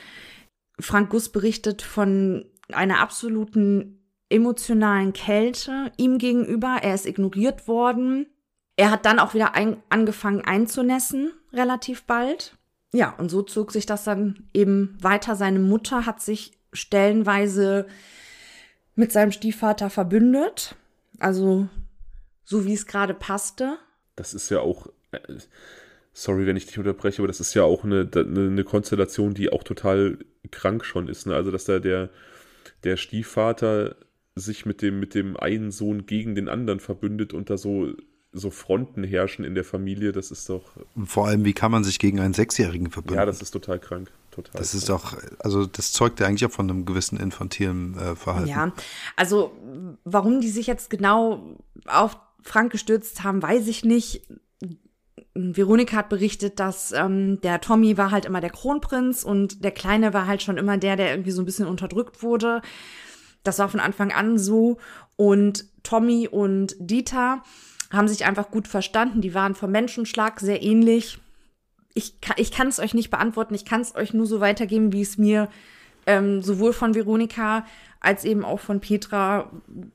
Frank 0.78 1.10
Guss 1.10 1.30
berichtet 1.30 1.82
von 1.82 2.46
einer 2.72 3.00
absoluten 3.00 4.06
emotionalen 4.28 5.12
Kälte 5.12 5.92
ihm 5.96 6.18
gegenüber. 6.18 6.78
Er 6.82 6.94
ist 6.94 7.06
ignoriert 7.06 7.66
worden. 7.68 8.26
Er 8.76 8.90
hat 8.90 9.06
dann 9.06 9.18
auch 9.18 9.34
wieder 9.34 9.54
ein, 9.54 9.82
angefangen 9.88 10.42
einzunässen, 10.44 11.32
relativ 11.52 12.04
bald. 12.04 12.56
Ja, 12.92 13.14
und 13.18 13.30
so 13.30 13.42
zog 13.42 13.72
sich 13.72 13.86
das 13.86 14.04
dann 14.04 14.48
eben 14.52 14.96
weiter. 15.00 15.36
Seine 15.36 15.58
Mutter 15.58 16.06
hat 16.06 16.20
sich 16.20 16.52
stellenweise 16.72 17.86
mit 18.94 19.12
seinem 19.12 19.32
Stiefvater 19.32 19.90
verbündet. 19.90 20.76
Also 21.18 21.68
so 22.46 22.64
wie 22.64 22.72
es 22.72 22.86
gerade 22.86 23.12
passte. 23.12 23.76
Das 24.16 24.32
ist 24.32 24.48
ja 24.48 24.60
auch. 24.60 24.86
äh, 25.10 25.18
Sorry, 26.18 26.46
wenn 26.46 26.56
ich 26.56 26.64
dich 26.64 26.78
unterbreche, 26.78 27.20
aber 27.20 27.26
das 27.28 27.40
ist 27.40 27.52
ja 27.52 27.64
auch 27.64 27.84
eine, 27.84 28.08
eine, 28.14 28.46
eine 28.46 28.64
Konstellation, 28.64 29.34
die 29.34 29.52
auch 29.52 29.62
total 29.62 30.16
krank 30.50 30.86
schon 30.86 31.08
ist. 31.08 31.26
Ne? 31.26 31.34
Also, 31.34 31.50
dass 31.50 31.66
da 31.66 31.78
der, 31.78 32.08
der 32.84 32.96
Stiefvater 32.96 33.96
sich 34.34 34.64
mit 34.64 34.80
dem, 34.80 34.98
mit 34.98 35.14
dem 35.14 35.36
einen 35.36 35.70
Sohn 35.70 36.06
gegen 36.06 36.34
den 36.34 36.48
anderen 36.48 36.80
verbündet 36.80 37.34
und 37.34 37.50
da 37.50 37.58
so, 37.58 37.92
so 38.32 38.50
Fronten 38.50 39.04
herrschen 39.04 39.44
in 39.44 39.54
der 39.54 39.64
Familie, 39.64 40.12
das 40.12 40.30
ist 40.30 40.48
doch. 40.48 40.62
Und 40.94 41.04
vor 41.06 41.26
allem, 41.26 41.44
wie 41.44 41.52
kann 41.52 41.70
man 41.70 41.84
sich 41.84 41.98
gegen 41.98 42.18
einen 42.18 42.32
Sechsjährigen 42.32 42.90
verbünden? 42.90 43.18
Ja, 43.18 43.26
das 43.26 43.42
ist 43.42 43.50
total 43.50 43.78
krank. 43.78 44.10
Total 44.30 44.52
Das 44.58 44.72
ist 44.74 44.86
krank. 44.86 45.02
doch, 45.02 45.18
also 45.40 45.66
das 45.66 45.92
zeugt 45.92 46.20
ja 46.20 46.26
eigentlich 46.26 46.46
auch 46.46 46.50
von 46.50 46.70
einem 46.70 46.86
gewissen 46.86 47.18
infantilen 47.20 47.98
äh, 47.98 48.16
Verhalten. 48.16 48.48
Ja, 48.48 48.72
also 49.16 49.52
warum 50.04 50.40
die 50.40 50.48
sich 50.48 50.66
jetzt 50.66 50.88
genau 50.88 51.58
auf 51.86 52.16
Frank 52.48 52.72
gestürzt 52.72 53.22
haben, 53.24 53.42
weiß 53.42 53.66
ich 53.68 53.84
nicht. 53.84 54.22
Veronika 55.34 55.96
hat 55.98 56.08
berichtet, 56.08 56.58
dass 56.60 56.92
ähm, 56.92 57.40
der 57.42 57.60
Tommy 57.60 57.98
war 57.98 58.10
halt 58.10 58.24
immer 58.24 58.40
der 58.40 58.50
Kronprinz 58.50 59.22
und 59.22 59.62
der 59.64 59.70
Kleine 59.70 60.14
war 60.14 60.26
halt 60.26 60.42
schon 60.42 60.56
immer 60.56 60.78
der, 60.78 60.96
der 60.96 61.10
irgendwie 61.10 61.30
so 61.30 61.42
ein 61.42 61.44
bisschen 61.44 61.66
unterdrückt 61.66 62.22
wurde. 62.22 62.62
Das 63.42 63.58
war 63.58 63.68
von 63.68 63.80
Anfang 63.80 64.12
an 64.12 64.38
so. 64.38 64.78
Und 65.16 65.66
Tommy 65.82 66.26
und 66.28 66.74
Dieter 66.78 67.42
haben 67.92 68.08
sich 68.08 68.24
einfach 68.24 68.50
gut 68.50 68.66
verstanden. 68.66 69.20
Die 69.20 69.34
waren 69.34 69.54
vom 69.54 69.70
Menschenschlag 69.70 70.40
sehr 70.40 70.62
ähnlich. 70.62 71.18
Ich, 71.94 72.20
kann- 72.20 72.36
ich 72.38 72.50
kann 72.50 72.68
es 72.68 72.78
euch 72.80 72.94
nicht 72.94 73.10
beantworten. 73.10 73.54
Ich 73.54 73.64
kann 73.66 73.82
es 73.82 73.94
euch 73.94 74.14
nur 74.14 74.26
so 74.26 74.40
weitergeben, 74.40 74.92
wie 74.92 75.02
es 75.02 75.18
mir 75.18 75.48
ähm, 76.06 76.40
sowohl 76.42 76.72
von 76.72 76.94
Veronika 76.94 77.66
als 78.06 78.24
eben 78.24 78.44
auch 78.44 78.60
von 78.60 78.80
Petra 78.80 79.50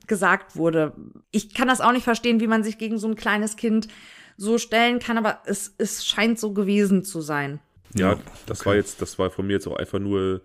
gesagt 0.06 0.54
wurde. 0.56 0.92
Ich 1.30 1.54
kann 1.54 1.66
das 1.68 1.80
auch 1.80 1.92
nicht 1.92 2.04
verstehen, 2.04 2.40
wie 2.40 2.46
man 2.46 2.62
sich 2.62 2.76
gegen 2.78 2.98
so 2.98 3.08
ein 3.08 3.16
kleines 3.16 3.56
Kind 3.56 3.88
so 4.36 4.58
stellen 4.58 4.98
kann, 4.98 5.18
aber 5.18 5.38
es, 5.46 5.74
es 5.78 6.04
scheint 6.06 6.38
so 6.38 6.52
gewesen 6.52 7.04
zu 7.04 7.20
sein. 7.22 7.58
Ja, 7.94 8.12
Ja, 8.12 8.18
das 8.46 8.60
okay. 8.60 8.68
war 8.70 8.74
jetzt, 8.76 9.00
das 9.02 9.18
war 9.18 9.30
von 9.30 9.46
mir 9.46 9.54
jetzt 9.54 9.66
auch 9.66 9.76
einfach 9.76 9.98
nur 9.98 10.40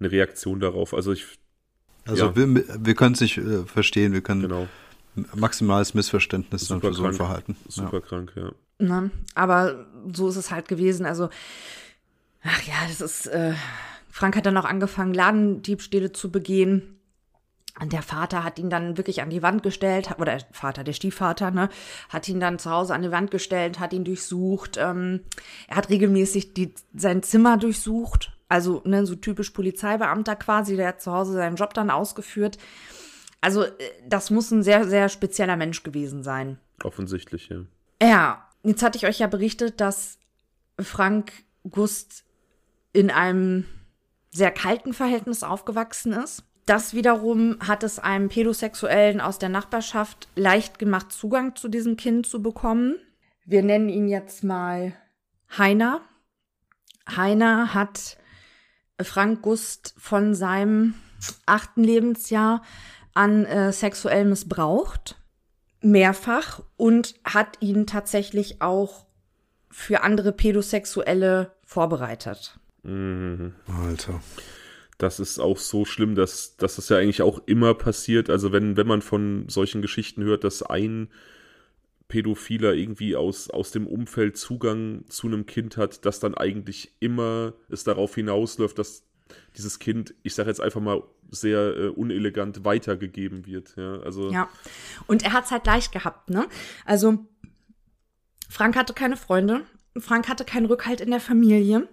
eine 0.00 0.10
Reaktion 0.10 0.58
darauf. 0.60 0.94
Also 0.94 1.12
ich, 1.12 1.26
Also 2.06 2.26
Ja. 2.26 2.36
wir, 2.36 2.64
wir 2.84 2.94
können 2.94 3.14
es 3.14 3.20
nicht 3.20 3.38
äh, 3.38 3.64
verstehen, 3.64 4.12
wir 4.12 4.22
können 4.22 4.42
genau, 4.42 4.66
maximales 5.34 5.94
Missverständnis 5.94 6.68
dann 6.68 6.78
super 6.78 6.88
für 6.88 6.94
so 6.94 7.02
ein 7.02 7.06
krank. 7.08 7.16
Verhalten. 7.16 7.56
Super 7.68 8.00
krank, 8.00 8.32
ja. 8.36 8.50
Ne? 8.78 9.10
Aber 9.34 9.86
so 10.12 10.28
ist 10.28 10.36
es 10.36 10.50
halt 10.50 10.66
gewesen. 10.68 11.06
Also, 11.06 11.28
ach 12.42 12.62
ja, 12.62 12.74
das 12.88 13.00
ist. 13.00 13.26
Äh, 13.26 13.52
Frank 14.10 14.36
hat 14.36 14.44
dann 14.44 14.56
auch 14.58 14.64
angefangen, 14.66 15.14
Ladendiebstähle 15.14 16.12
zu 16.12 16.30
begehen. 16.30 16.98
Und 17.80 17.92
der 17.92 18.02
Vater 18.02 18.44
hat 18.44 18.58
ihn 18.58 18.68
dann 18.68 18.98
wirklich 18.98 19.22
an 19.22 19.30
die 19.30 19.42
Wand 19.42 19.62
gestellt, 19.62 20.10
oder 20.18 20.36
der 20.36 20.46
Vater, 20.52 20.84
der 20.84 20.92
Stiefvater, 20.92 21.50
ne, 21.50 21.68
hat 22.10 22.28
ihn 22.28 22.38
dann 22.38 22.58
zu 22.58 22.70
Hause 22.70 22.94
an 22.94 23.02
die 23.02 23.10
Wand 23.10 23.30
gestellt, 23.30 23.80
hat 23.80 23.92
ihn 23.92 24.04
durchsucht. 24.04 24.76
Ähm, 24.78 25.20
er 25.68 25.76
hat 25.76 25.88
regelmäßig 25.88 26.52
die, 26.52 26.74
sein 26.94 27.22
Zimmer 27.22 27.56
durchsucht. 27.56 28.32
Also, 28.48 28.82
ne, 28.84 29.06
so 29.06 29.14
typisch 29.14 29.50
Polizeibeamter 29.50 30.36
quasi, 30.36 30.76
der 30.76 30.88
hat 30.88 31.00
zu 31.00 31.12
Hause 31.12 31.32
seinen 31.32 31.56
Job 31.56 31.72
dann 31.72 31.90
ausgeführt. 31.90 32.58
Also, 33.40 33.64
äh, 33.64 33.70
das 34.06 34.30
muss 34.30 34.50
ein 34.50 34.62
sehr, 34.62 34.86
sehr 34.86 35.08
spezieller 35.08 35.56
Mensch 35.56 35.82
gewesen 35.82 36.22
sein. 36.22 36.58
Offensichtlich, 36.84 37.48
ja. 37.48 37.64
Ja, 38.02 38.48
jetzt 38.62 38.82
hatte 38.82 38.98
ich 38.98 39.06
euch 39.06 39.20
ja 39.20 39.28
berichtet, 39.28 39.80
dass 39.80 40.18
Frank 40.78 41.32
Gust 41.70 42.24
in 42.92 43.10
einem 43.10 43.64
sehr 44.30 44.50
kalten 44.50 44.92
Verhältnis 44.92 45.42
aufgewachsen 45.42 46.12
ist. 46.12 46.44
Das 46.66 46.94
wiederum 46.94 47.56
hat 47.60 47.82
es 47.82 47.98
einem 47.98 48.28
Pädosexuellen 48.28 49.20
aus 49.20 49.38
der 49.38 49.48
Nachbarschaft 49.48 50.28
leicht 50.36 50.78
gemacht, 50.78 51.12
Zugang 51.12 51.56
zu 51.56 51.68
diesem 51.68 51.96
Kind 51.96 52.26
zu 52.26 52.42
bekommen. 52.42 52.96
Wir 53.44 53.62
nennen 53.62 53.88
ihn 53.88 54.08
jetzt 54.08 54.44
mal 54.44 54.92
Heiner. 55.58 56.00
Heiner 57.08 57.74
hat 57.74 58.16
Frank 59.00 59.42
Gust 59.42 59.94
von 59.98 60.34
seinem 60.34 60.94
achten 61.46 61.82
Lebensjahr 61.82 62.62
an 63.14 63.44
äh, 63.44 63.72
sexuell 63.72 64.24
missbraucht 64.24 65.16
mehrfach 65.82 66.62
und 66.76 67.14
hat 67.24 67.58
ihn 67.60 67.86
tatsächlich 67.86 68.62
auch 68.62 69.06
für 69.70 70.02
andere 70.02 70.32
Pädosexuelle 70.32 71.52
vorbereitet. 71.64 72.58
Mhm. 72.82 73.54
Alter. 73.66 74.20
Das 75.02 75.18
ist 75.18 75.40
auch 75.40 75.58
so 75.58 75.84
schlimm, 75.84 76.14
dass, 76.14 76.56
dass 76.56 76.76
das 76.76 76.88
ja 76.88 76.96
eigentlich 76.96 77.22
auch 77.22 77.42
immer 77.46 77.74
passiert. 77.74 78.30
Also 78.30 78.52
wenn, 78.52 78.76
wenn 78.76 78.86
man 78.86 79.02
von 79.02 79.48
solchen 79.48 79.82
Geschichten 79.82 80.22
hört, 80.22 80.44
dass 80.44 80.62
ein 80.62 81.08
Pädophiler 82.06 82.74
irgendwie 82.74 83.16
aus, 83.16 83.50
aus 83.50 83.72
dem 83.72 83.88
Umfeld 83.88 84.36
Zugang 84.36 85.04
zu 85.08 85.26
einem 85.26 85.44
Kind 85.44 85.76
hat, 85.76 86.06
dass 86.06 86.20
dann 86.20 86.36
eigentlich 86.36 86.92
immer 87.00 87.54
es 87.68 87.82
darauf 87.82 88.14
hinausläuft, 88.14 88.78
dass 88.78 89.02
dieses 89.56 89.80
Kind, 89.80 90.14
ich 90.22 90.36
sage 90.36 90.50
jetzt 90.50 90.60
einfach 90.60 90.80
mal 90.80 91.02
sehr 91.32 91.76
äh, 91.76 91.88
unelegant 91.88 92.64
weitergegeben 92.64 93.44
wird. 93.44 93.74
Ja, 93.76 93.98
also 94.02 94.30
Ja. 94.30 94.48
Und 95.08 95.24
er 95.24 95.32
hat 95.32 95.46
es 95.46 95.50
halt 95.50 95.66
leicht 95.66 95.90
gehabt, 95.90 96.30
ne? 96.30 96.46
Also, 96.84 97.26
Frank 98.48 98.76
hatte 98.76 98.94
keine 98.94 99.16
Freunde. 99.16 99.62
Frank 99.98 100.28
hatte 100.28 100.44
keinen 100.44 100.66
Rückhalt 100.66 101.00
in 101.00 101.10
der 101.10 101.18
Familie. 101.18 101.88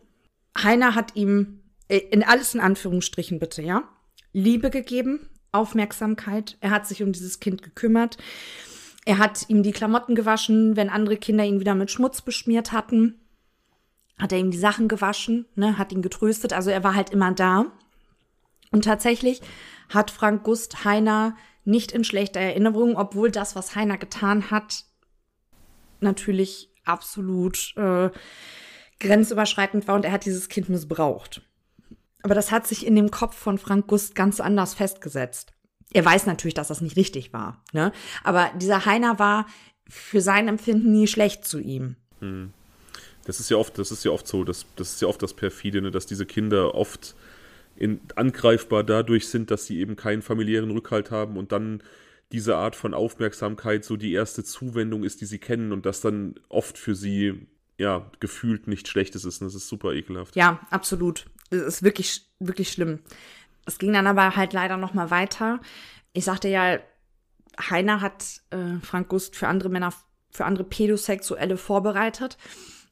Heiner 0.56 0.94
hat 0.94 1.16
ihm, 1.16 1.59
in 1.98 2.24
alles 2.24 2.54
in 2.54 2.62
Anführungsstrichen 2.62 3.40
bitte, 3.40 3.62
ja, 3.62 3.84
Liebe 4.32 4.70
gegeben, 4.70 5.28
Aufmerksamkeit. 5.52 6.58
Er 6.62 6.70
hat 6.70 6.88
sich 6.88 7.02
um 7.02 7.12
dieses 7.12 7.40
Kind 7.40 7.64
gekümmert. 7.64 8.18
Er 9.06 9.18
hat 9.18 9.50
ihm 9.50 9.64
die 9.64 9.72
Klamotten 9.72 10.14
gewaschen, 10.14 10.76
wenn 10.76 10.90
andere 10.90 11.18
Kinder 11.18 11.44
ihn 11.44 11.60
wieder 11.60 11.76
mit 11.76 11.90
Schmutz 11.90 12.22
beschmiert 12.22 12.72
hatten. 12.72 13.20
Hat 14.20 14.32
er 14.32 14.38
ihm 14.38 14.52
die 14.52 14.58
Sachen 14.58 14.88
gewaschen, 14.88 15.46
ne, 15.56 15.78
hat 15.78 15.92
ihn 15.92 16.02
getröstet. 16.02 16.54
Also 16.54 16.70
er 16.70 16.84
war 16.84 16.94
halt 16.94 17.10
immer 17.10 17.32
da. 17.32 17.66
Und 18.72 18.84
tatsächlich 18.86 19.42
hat 19.90 20.12
Frank 20.12 20.44
Gust 20.44 20.86
Heiner 20.86 21.36
nicht 21.66 21.92
in 21.92 22.04
schlechter 22.04 22.40
Erinnerung, 22.40 22.98
obwohl 22.98 23.32
das, 23.32 23.56
was 23.56 23.76
Heiner 23.76 23.98
getan 23.98 24.52
hat, 24.52 24.86
natürlich 26.02 26.70
absolut 26.84 27.74
äh, 27.78 28.10
grenzüberschreitend 29.00 29.88
war 29.88 29.96
und 29.96 30.06
er 30.06 30.12
hat 30.12 30.26
dieses 30.26 30.50
Kind 30.50 30.70
missbraucht. 30.70 31.42
Aber 32.24 32.36
das 32.36 32.52
hat 32.52 32.68
sich 32.68 32.86
in 32.86 32.96
dem 32.96 33.12
Kopf 33.12 33.36
von 33.36 33.58
Frank 33.58 33.88
Gust 33.88 34.16
ganz 34.16 34.40
anders 34.40 34.74
festgesetzt. 34.74 35.54
Er 35.92 36.06
weiß 36.06 36.26
natürlich, 36.26 36.54
dass 36.54 36.68
das 36.68 36.82
nicht 36.82 36.98
richtig 36.98 37.34
war, 37.34 37.64
ne? 37.74 37.92
Aber 38.24 38.52
dieser 38.56 38.86
Heiner 38.86 39.18
war 39.18 39.48
für 39.88 40.22
sein 40.22 40.48
Empfinden 40.48 40.92
nie 40.92 41.08
schlecht 41.08 41.46
zu 41.46 41.60
ihm. 41.60 41.96
Hm. 42.20 42.54
Das 43.26 43.40
ist 43.40 43.50
ja 43.50 43.58
oft, 43.58 43.78
das 43.78 43.92
ist 43.92 44.06
ja 44.06 44.12
oft 44.12 44.28
so, 44.28 44.44
das, 44.44 44.66
das 44.76 44.94
ist 44.94 45.02
ja 45.02 45.08
oft 45.08 45.22
das 45.22 45.34
perfide, 45.34 45.82
ne, 45.82 45.92
dass 45.92 46.06
diese 46.06 46.26
Kinder 46.26 46.76
oft 46.76 47.16
in, 47.76 48.00
angreifbar 48.16 48.84
dadurch 48.84 49.30
sind, 49.30 49.52
dass 49.52 49.66
sie 49.66 49.80
eben 49.80 49.96
keinen 49.96 50.22
familiären 50.22 50.72
Rückhalt 50.72 51.12
haben 51.12 51.38
und 51.38 51.52
dann 51.52 51.82
diese 52.32 52.56
Art 52.58 52.76
von 52.76 52.94
Aufmerksamkeit 52.94 53.84
so 53.84 53.98
die 53.98 54.14
erste 54.14 54.44
Zuwendung 54.44 55.04
ist, 55.04 55.22
die 55.22 55.26
sie 55.26 55.40
kennen 55.40 55.72
und 55.72 55.86
das 55.86 56.02
dann 56.02 56.36
oft 56.50 56.78
für 56.78 56.94
sie 56.94 57.48
ja 57.78 58.10
gefühlt 58.20 58.68
nichts 58.68 58.90
Schlechtes 58.90 59.26
ist. 59.26 59.42
Und 59.42 59.48
das 59.48 59.56
ist 59.56 59.68
super 59.68 59.94
ekelhaft. 59.94 60.36
Ja, 60.36 60.60
absolut. 60.70 61.26
Das 61.50 61.62
ist 61.62 61.84
wirklich, 61.84 62.30
wirklich 62.40 62.72
schlimm. 62.72 63.00
Es 63.66 63.78
ging 63.78 63.94
dann 63.94 64.08
aber 64.08 64.36
halt 64.36 64.54
leider 64.54 64.78
noch 64.78 64.94
mal 64.94 65.12
weiter. 65.12 65.60
Ich 66.14 66.26
sagte 66.26 66.48
ja, 66.48 66.80
Heiner 67.60 68.02
hat 68.02 68.42
äh, 68.52 68.80
Frank 68.82 69.10
Gust 69.10 69.36
für 69.36 69.48
andere 69.48 69.70
Männer, 69.70 69.94
für 70.32 70.46
andere 70.46 70.64
Pädosexuelle 70.64 71.58
vorbereitet. 71.58 72.38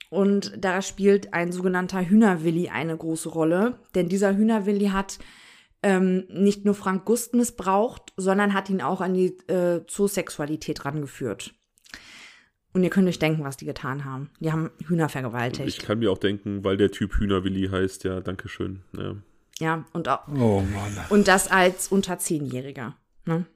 Und 0.10 0.54
da 0.58 0.82
spielt 0.82 1.34
ein 1.34 1.52
sogenannter 1.52 2.02
Hühnerwilli 2.02 2.70
eine 2.70 2.96
große 2.96 3.30
Rolle. 3.30 3.80
Denn 3.96 4.10
dieser 4.10 4.36
Hühnerwilli 4.36 4.88
hat 4.90 5.20
ähm, 5.84 6.26
nicht 6.30 6.66
nur 6.66 6.76
Frank 6.76 7.06
Gust 7.06 7.34
missbraucht, 7.34 8.14
sondern 8.18 8.54
hat 8.54 8.70
ihn 8.70 8.82
auch 8.82 9.02
an 9.02 9.14
die 9.14 9.38
äh, 9.48 9.86
Zoosexualität 9.88 10.86
rangeführt. 10.86 11.54
Und 12.78 12.84
ihr 12.84 12.92
könnt 12.92 13.10
euch 13.10 13.18
denken, 13.18 13.44
was 13.44 13.58
die 13.58 13.66
getan 13.66 14.06
haben. 14.06 14.30
Die 14.40 14.52
haben 14.52 14.70
Hühner 14.86 15.10
vergewaltigt. 15.10 15.68
Ich 15.68 15.80
kann 15.80 15.98
mir 15.98 16.12
auch 16.12 16.20
denken, 16.20 16.64
weil 16.64 16.78
der 16.78 16.92
Typ 16.92 17.16
Hühnerwilli 17.16 17.70
heißt, 17.70 18.04
ja, 18.04 18.22
danke 18.22 18.50
schön. 18.50 18.84
Ja, 18.96 19.16
ja 19.58 19.86
und 19.94 20.08
auch. 20.08 20.28
Oh 20.28 20.62
Mann. 20.62 20.96
Und 21.10 21.28
das 21.28 21.50
als 21.50 21.88
unter 21.88 22.20
Zehnjähriger. 22.20 22.96
Ne? 23.26 23.48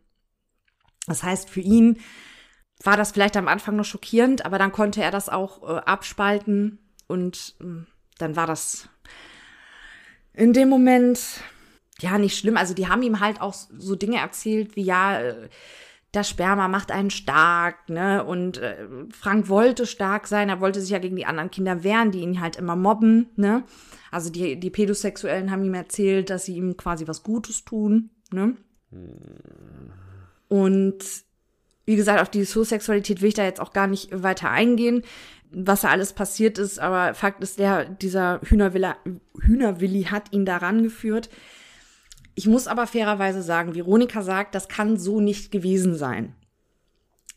Das 1.06 1.22
heißt, 1.22 1.52
für 1.52 1.60
ihn 1.60 2.00
war 2.84 2.98
das 2.98 3.12
vielleicht 3.12 3.38
am 3.38 3.48
Anfang 3.48 3.76
noch 3.76 3.86
schockierend, 3.86 4.44
aber 4.44 4.58
dann 4.58 4.72
konnte 4.72 5.04
er 5.04 5.12
das 5.12 5.30
auch 5.30 5.70
äh, 5.70 5.82
abspalten 5.82 6.80
und 7.06 7.54
äh, 7.62 7.86
dann 8.18 8.36
war 8.36 8.48
das 8.48 8.90
in 10.34 10.52
dem 10.52 10.68
Moment 10.68 11.20
ja 12.00 12.18
nicht 12.18 12.40
schlimm. 12.40 12.58
Also 12.58 12.74
die 12.74 12.88
haben 12.88 13.04
ihm 13.04 13.20
halt 13.20 13.40
auch 13.40 13.54
so 13.54 13.96
Dinge 13.96 14.18
erzählt 14.18 14.76
wie 14.76 14.84
ja, 14.84 15.22
äh, 15.22 15.50
das 16.12 16.30
Sperma 16.30 16.68
macht 16.68 16.92
einen 16.92 17.10
stark, 17.10 17.90
ne? 17.90 18.24
Und 18.24 18.58
äh, 18.58 18.86
Frank 19.12 19.48
wollte 19.48 19.86
stark 19.86 20.28
sein, 20.28 20.50
er 20.50 20.60
wollte 20.60 20.82
sich 20.82 20.90
ja 20.90 21.00
gegen 21.00 21.16
die 21.16 21.26
anderen 21.26 21.52
Kinder 21.52 21.84
wehren, 21.84 22.12
die 22.12 22.20
ihn 22.20 22.42
halt 22.42 22.58
immer 22.58 22.76
mobben, 22.76 23.30
ne? 23.38 23.64
Also 24.12 24.30
die, 24.30 24.60
die 24.60 24.70
Pädosexuellen 24.70 25.52
haben 25.52 25.64
ihm 25.64 25.74
erzählt, 25.74 26.30
dass 26.30 26.46
sie 26.46 26.56
ihm 26.56 26.76
quasi 26.76 27.08
was 27.08 27.24
Gutes 27.24 27.64
tun, 27.64 28.10
ne? 28.32 28.58
Und 30.50 31.00
wie 31.86 31.96
gesagt, 31.96 32.22
auf 32.22 32.30
die 32.30 32.44
Zoosexualität 32.44 33.22
will 33.22 33.30
ich 33.30 33.34
da 33.34 33.44
jetzt 33.44 33.62
auch 33.62 33.72
gar 33.72 33.88
nicht 33.88 34.10
weiter 34.12 34.50
eingehen, 34.50 35.04
was 35.50 35.82
da 35.82 35.90
alles 35.90 36.14
passiert 36.14 36.58
ist, 36.58 36.80
aber 36.80 37.14
Fakt 37.14 37.42
ist 37.42 37.60
der, 37.60 37.86
dieser 37.86 38.42
Hühnerwilli, 38.44 38.92
Hühnerwilli 39.40 40.04
hat 40.04 40.32
ihn 40.32 40.46
daran 40.46 40.84
geführt. 40.84 41.30
Ich 42.42 42.48
muss 42.48 42.66
aber 42.66 42.88
fairerweise 42.88 43.44
sagen, 43.44 43.76
Veronika 43.76 44.24
sagt, 44.24 44.56
das 44.56 44.68
kann 44.68 44.98
so 44.98 45.22
nicht 45.22 45.52
gewesen 45.52 45.96
sein. 45.96 46.36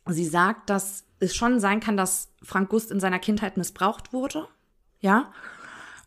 Sie 0.07 0.25
sagt, 0.25 0.71
dass 0.71 1.05
es 1.19 1.37
schon 1.37 1.61
sein 1.61 1.81
kann, 1.81 1.99
dass 1.99 2.33
Frank 2.43 2.71
Gust 2.71 2.91
in 2.91 3.01
seiner 3.01 3.19
Kindheit 3.19 3.59
missbraucht 3.59 4.15
wurde. 4.15 4.49
Ja. 5.01 5.31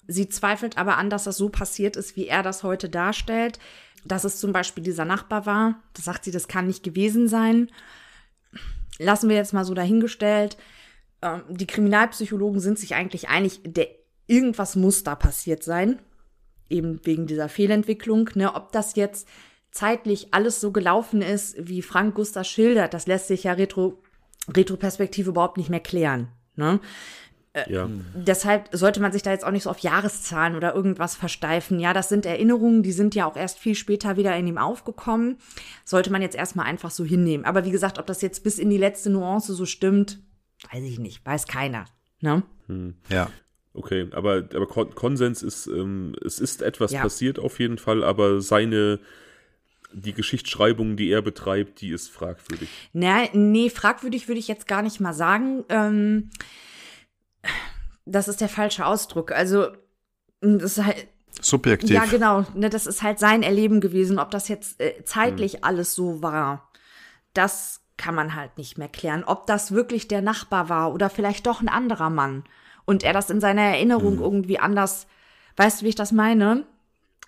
Sie 0.07 0.29
zweifelt 0.29 0.79
aber 0.79 0.97
an, 0.97 1.11
dass 1.11 1.25
das 1.25 1.37
so 1.37 1.49
passiert 1.49 1.95
ist, 1.95 2.15
wie 2.15 2.25
er 2.25 2.41
das 2.41 2.63
heute 2.63 2.89
darstellt. 2.89 3.59
Dass 4.03 4.23
es 4.23 4.39
zum 4.39 4.51
Beispiel 4.51 4.83
dieser 4.83 5.05
Nachbar 5.05 5.45
war. 5.45 5.75
Das 5.93 6.05
sagt 6.05 6.23
sie, 6.23 6.31
das 6.31 6.47
kann 6.47 6.65
nicht 6.65 6.83
gewesen 6.83 7.27
sein 7.27 7.69
lassen 8.99 9.29
wir 9.29 9.35
jetzt 9.35 9.53
mal 9.53 9.65
so 9.65 9.73
dahingestellt. 9.73 10.57
Ähm, 11.21 11.43
die 11.49 11.67
Kriminalpsychologen 11.67 12.59
sind 12.59 12.79
sich 12.79 12.95
eigentlich 12.95 13.29
einig, 13.29 13.61
der, 13.63 13.87
irgendwas 14.27 14.75
muss 14.75 15.03
da 15.03 15.15
passiert 15.15 15.63
sein. 15.63 15.99
Eben 16.69 16.99
wegen 17.03 17.27
dieser 17.27 17.49
Fehlentwicklung. 17.49 18.29
Ne? 18.35 18.53
Ob 18.53 18.71
das 18.71 18.95
jetzt 18.95 19.27
zeitlich 19.71 20.33
alles 20.33 20.59
so 20.59 20.71
gelaufen 20.71 21.21
ist, 21.21 21.55
wie 21.59 21.81
Frank 21.81 22.15
Gustav 22.15 22.45
schildert, 22.45 22.93
das 22.93 23.07
lässt 23.07 23.27
sich 23.27 23.43
ja 23.43 23.53
retro, 23.53 24.01
Retroperspektive 24.55 25.29
überhaupt 25.29 25.57
nicht 25.57 25.69
mehr 25.69 25.79
klären. 25.79 26.29
Ne? 26.55 26.79
Äh, 27.53 27.71
ja. 27.71 27.89
Deshalb 28.13 28.69
sollte 28.71 28.99
man 28.99 29.11
sich 29.11 29.23
da 29.23 29.31
jetzt 29.31 29.45
auch 29.45 29.51
nicht 29.51 29.63
so 29.63 29.69
auf 29.69 29.79
Jahreszahlen 29.79 30.55
oder 30.55 30.75
irgendwas 30.75 31.15
versteifen. 31.15 31.79
Ja, 31.79 31.93
das 31.93 32.09
sind 32.09 32.25
Erinnerungen, 32.25 32.83
die 32.83 32.91
sind 32.91 33.15
ja 33.15 33.25
auch 33.25 33.35
erst 33.35 33.59
viel 33.59 33.75
später 33.75 34.17
wieder 34.17 34.35
in 34.35 34.47
ihm 34.47 34.57
aufgekommen. 34.57 35.37
Sollte 35.83 36.11
man 36.11 36.21
jetzt 36.21 36.35
erstmal 36.35 36.65
einfach 36.65 36.91
so 36.91 37.03
hinnehmen. 37.03 37.45
Aber 37.45 37.65
wie 37.65 37.71
gesagt, 37.71 37.99
ob 37.99 38.05
das 38.05 38.21
jetzt 38.21 38.43
bis 38.43 38.59
in 38.59 38.69
die 38.69 38.77
letzte 38.77 39.09
Nuance 39.09 39.53
so 39.53 39.65
stimmt, 39.65 40.19
weiß 40.71 40.83
ich 40.83 40.99
nicht. 40.99 41.25
Weiß 41.25 41.47
keiner. 41.47 41.85
Ne? 42.19 42.43
Hm. 42.67 42.95
Ja. 43.09 43.29
Okay, 43.77 44.07
aber, 44.11 44.45
aber 44.55 44.65
Konsens 44.65 45.43
ist, 45.43 45.67
ähm, 45.67 46.15
es 46.25 46.39
ist 46.39 46.63
etwas 46.63 46.91
ja. 46.91 47.01
passiert 47.01 47.37
auf 47.37 47.59
jeden 47.59 47.77
Fall, 47.77 48.03
aber 48.03 48.41
seine 48.41 48.99
die 49.93 50.13
Geschichtsschreibung, 50.13 50.97
die 50.97 51.09
er 51.09 51.21
betreibt, 51.21 51.81
die 51.81 51.89
ist 51.89 52.09
fragwürdig. 52.09 52.69
Na, 52.93 53.23
nee, 53.33 53.69
fragwürdig 53.69 54.27
würde 54.27 54.39
ich 54.39 54.47
jetzt 54.47 54.67
gar 54.67 54.81
nicht 54.81 54.99
mal 54.99 55.13
sagen. 55.13 55.63
Ähm, 55.69 56.31
das 58.05 58.27
ist 58.27 58.41
der 58.41 58.49
falsche 58.49 58.85
Ausdruck. 58.85 59.31
Also, 59.31 59.67
das 60.41 60.77
ist 60.77 60.83
halt. 60.83 61.07
Subjektiv. 61.39 61.91
Ja, 61.91 62.05
genau. 62.05 62.45
Ne, 62.55 62.69
das 62.69 62.87
ist 62.87 63.03
halt 63.03 63.19
sein 63.19 63.43
Erleben 63.43 63.79
gewesen. 63.79 64.17
Ob 64.17 64.31
das 64.31 64.47
jetzt 64.47 64.81
äh, 64.81 65.03
zeitlich 65.03 65.53
hm. 65.53 65.59
alles 65.63 65.93
so 65.93 66.23
war, 66.23 66.71
das 67.33 67.81
kann 67.95 68.15
man 68.15 68.35
halt 68.35 68.57
nicht 68.57 68.77
mehr 68.77 68.89
klären. 68.89 69.23
Ob 69.23 69.45
das 69.45 69.71
wirklich 69.71 70.07
der 70.07 70.21
Nachbar 70.21 70.67
war 70.67 70.93
oder 70.93 71.09
vielleicht 71.09 71.45
doch 71.45 71.61
ein 71.61 71.69
anderer 71.69 72.09
Mann 72.09 72.43
und 72.87 73.03
er 73.03 73.13
das 73.13 73.29
in 73.29 73.39
seiner 73.39 73.61
Erinnerung 73.61 74.13
hm. 74.13 74.23
irgendwie 74.23 74.57
anders. 74.57 75.05
Weißt 75.57 75.81
du, 75.81 75.85
wie 75.85 75.89
ich 75.89 75.95
das 75.95 76.11
meine? 76.11 76.63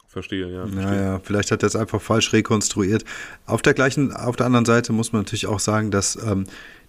Verstehe, 0.08 0.52
ja. 0.52 0.66
Verstehe. 0.66 0.84
Naja, 0.84 1.22
vielleicht 1.24 1.52
hat 1.52 1.62
er 1.62 1.68
es 1.68 1.76
einfach 1.76 2.02
falsch 2.02 2.34
rekonstruiert. 2.34 3.06
Auf 3.46 3.62
der 3.62 3.76
gleichen, 3.76 4.12
auf 4.12 4.36
der 4.36 4.48
anderen 4.48 4.66
Seite 4.66 4.92
muss 4.92 5.14
man 5.14 5.22
natürlich 5.22 5.46
auch 5.46 5.60
sagen, 5.60 5.92
dass 5.92 6.16
ähm, 6.16 6.46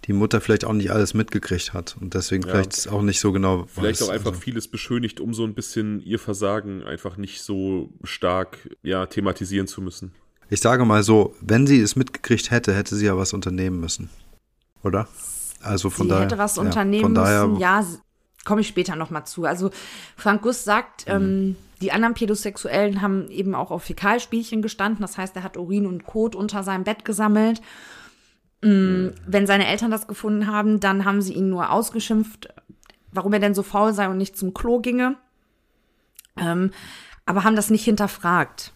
die 0.07 0.15
Mutter 0.15 0.41
vielleicht 0.41 0.65
auch 0.65 0.73
nicht 0.73 0.91
alles 0.91 1.13
mitgekriegt 1.13 1.75
hat 1.75 1.97
und 2.01 2.15
deswegen 2.15 2.45
ja. 2.45 2.53
vielleicht 2.53 2.89
auch 2.89 3.03
nicht 3.03 3.21
so 3.21 3.33
genau 3.33 3.67
Vielleicht 3.67 4.01
weiß. 4.01 4.09
auch 4.09 4.13
einfach 4.13 4.31
also. 4.31 4.41
vieles 4.41 4.69
beschönigt, 4.69 5.21
um 5.21 5.35
so 5.35 5.45
ein 5.45 5.53
bisschen 5.53 6.01
ihr 6.01 6.19
Versagen 6.19 6.83
einfach 6.83 7.19
nicht 7.19 7.43
so 7.43 7.91
stark 8.05 8.71
ja, 8.83 9.05
thematisieren 9.05 9.67
zu 9.67 9.83
müssen. 9.83 10.13
Ich 10.49 10.61
sage 10.61 10.87
mal 10.87 11.03
so, 11.03 11.35
wenn 11.43 11.67
sie 11.67 11.81
es 11.81 11.97
mitgekriegt 11.97 12.51
hätte, 12.51 12.75
hätte 12.75 12.97
sie 12.97 13.05
ja 13.05 13.19
was 13.19 13.35
unternehmen 13.35 13.81
müssen. 13.81 14.09
Oder? 14.83 15.09
Also 15.61 15.91
von 15.91 16.07
sie 16.07 16.11
daher. 16.11 16.25
hätte 16.25 16.39
was 16.39 16.57
unternehmen 16.57 17.15
ja, 17.15 17.23
daher, 17.23 17.47
müssen, 17.47 17.61
ja, 17.61 17.85
komme 18.45 18.63
ich 18.63 18.69
später 18.69 18.97
nochmal 18.97 19.27
zu. 19.27 19.45
Also 19.45 19.71
Frank 20.17 20.43
Guss 20.43 20.65
sagt, 20.65 21.07
mhm. 21.07 21.13
ähm, 21.13 21.57
die 21.81 21.93
anderen 21.93 22.15
Pädosexuellen 22.15 23.01
haben 23.01 23.31
eben 23.31 23.55
auch 23.55 23.71
auf 23.71 23.85
Fäkalspielchen 23.85 24.63
gestanden. 24.63 25.03
Das 25.03 25.17
heißt, 25.17 25.37
er 25.37 25.43
hat 25.43 25.57
Urin 25.57 25.87
und 25.87 26.05
Kot 26.05 26.35
unter 26.35 26.63
seinem 26.63 26.85
Bett 26.85 27.05
gesammelt. 27.05 27.63
Mhm. 28.63 29.13
Wenn 29.27 29.47
seine 29.47 29.67
Eltern 29.67 29.91
das 29.91 30.07
gefunden 30.07 30.47
haben, 30.47 30.81
dann 30.81 31.05
haben 31.05 31.23
sie 31.23 31.33
ihn 31.33 31.49
nur 31.49 31.71
ausgeschimpft, 31.71 32.49
warum 33.13 33.33
er 33.33 33.39
denn 33.39 33.55
so 33.55 33.63
faul 33.63 33.95
sei 33.95 34.09
und 34.09 34.19
nicht 34.19 34.37
zum 34.37 34.53
Klo 34.53 34.81
ginge. 34.81 35.17
Ähm, 36.37 36.71
aber 37.25 37.45
haben 37.45 37.57
das 37.57 37.71
nicht 37.71 37.85
hinterfragt. 37.85 38.73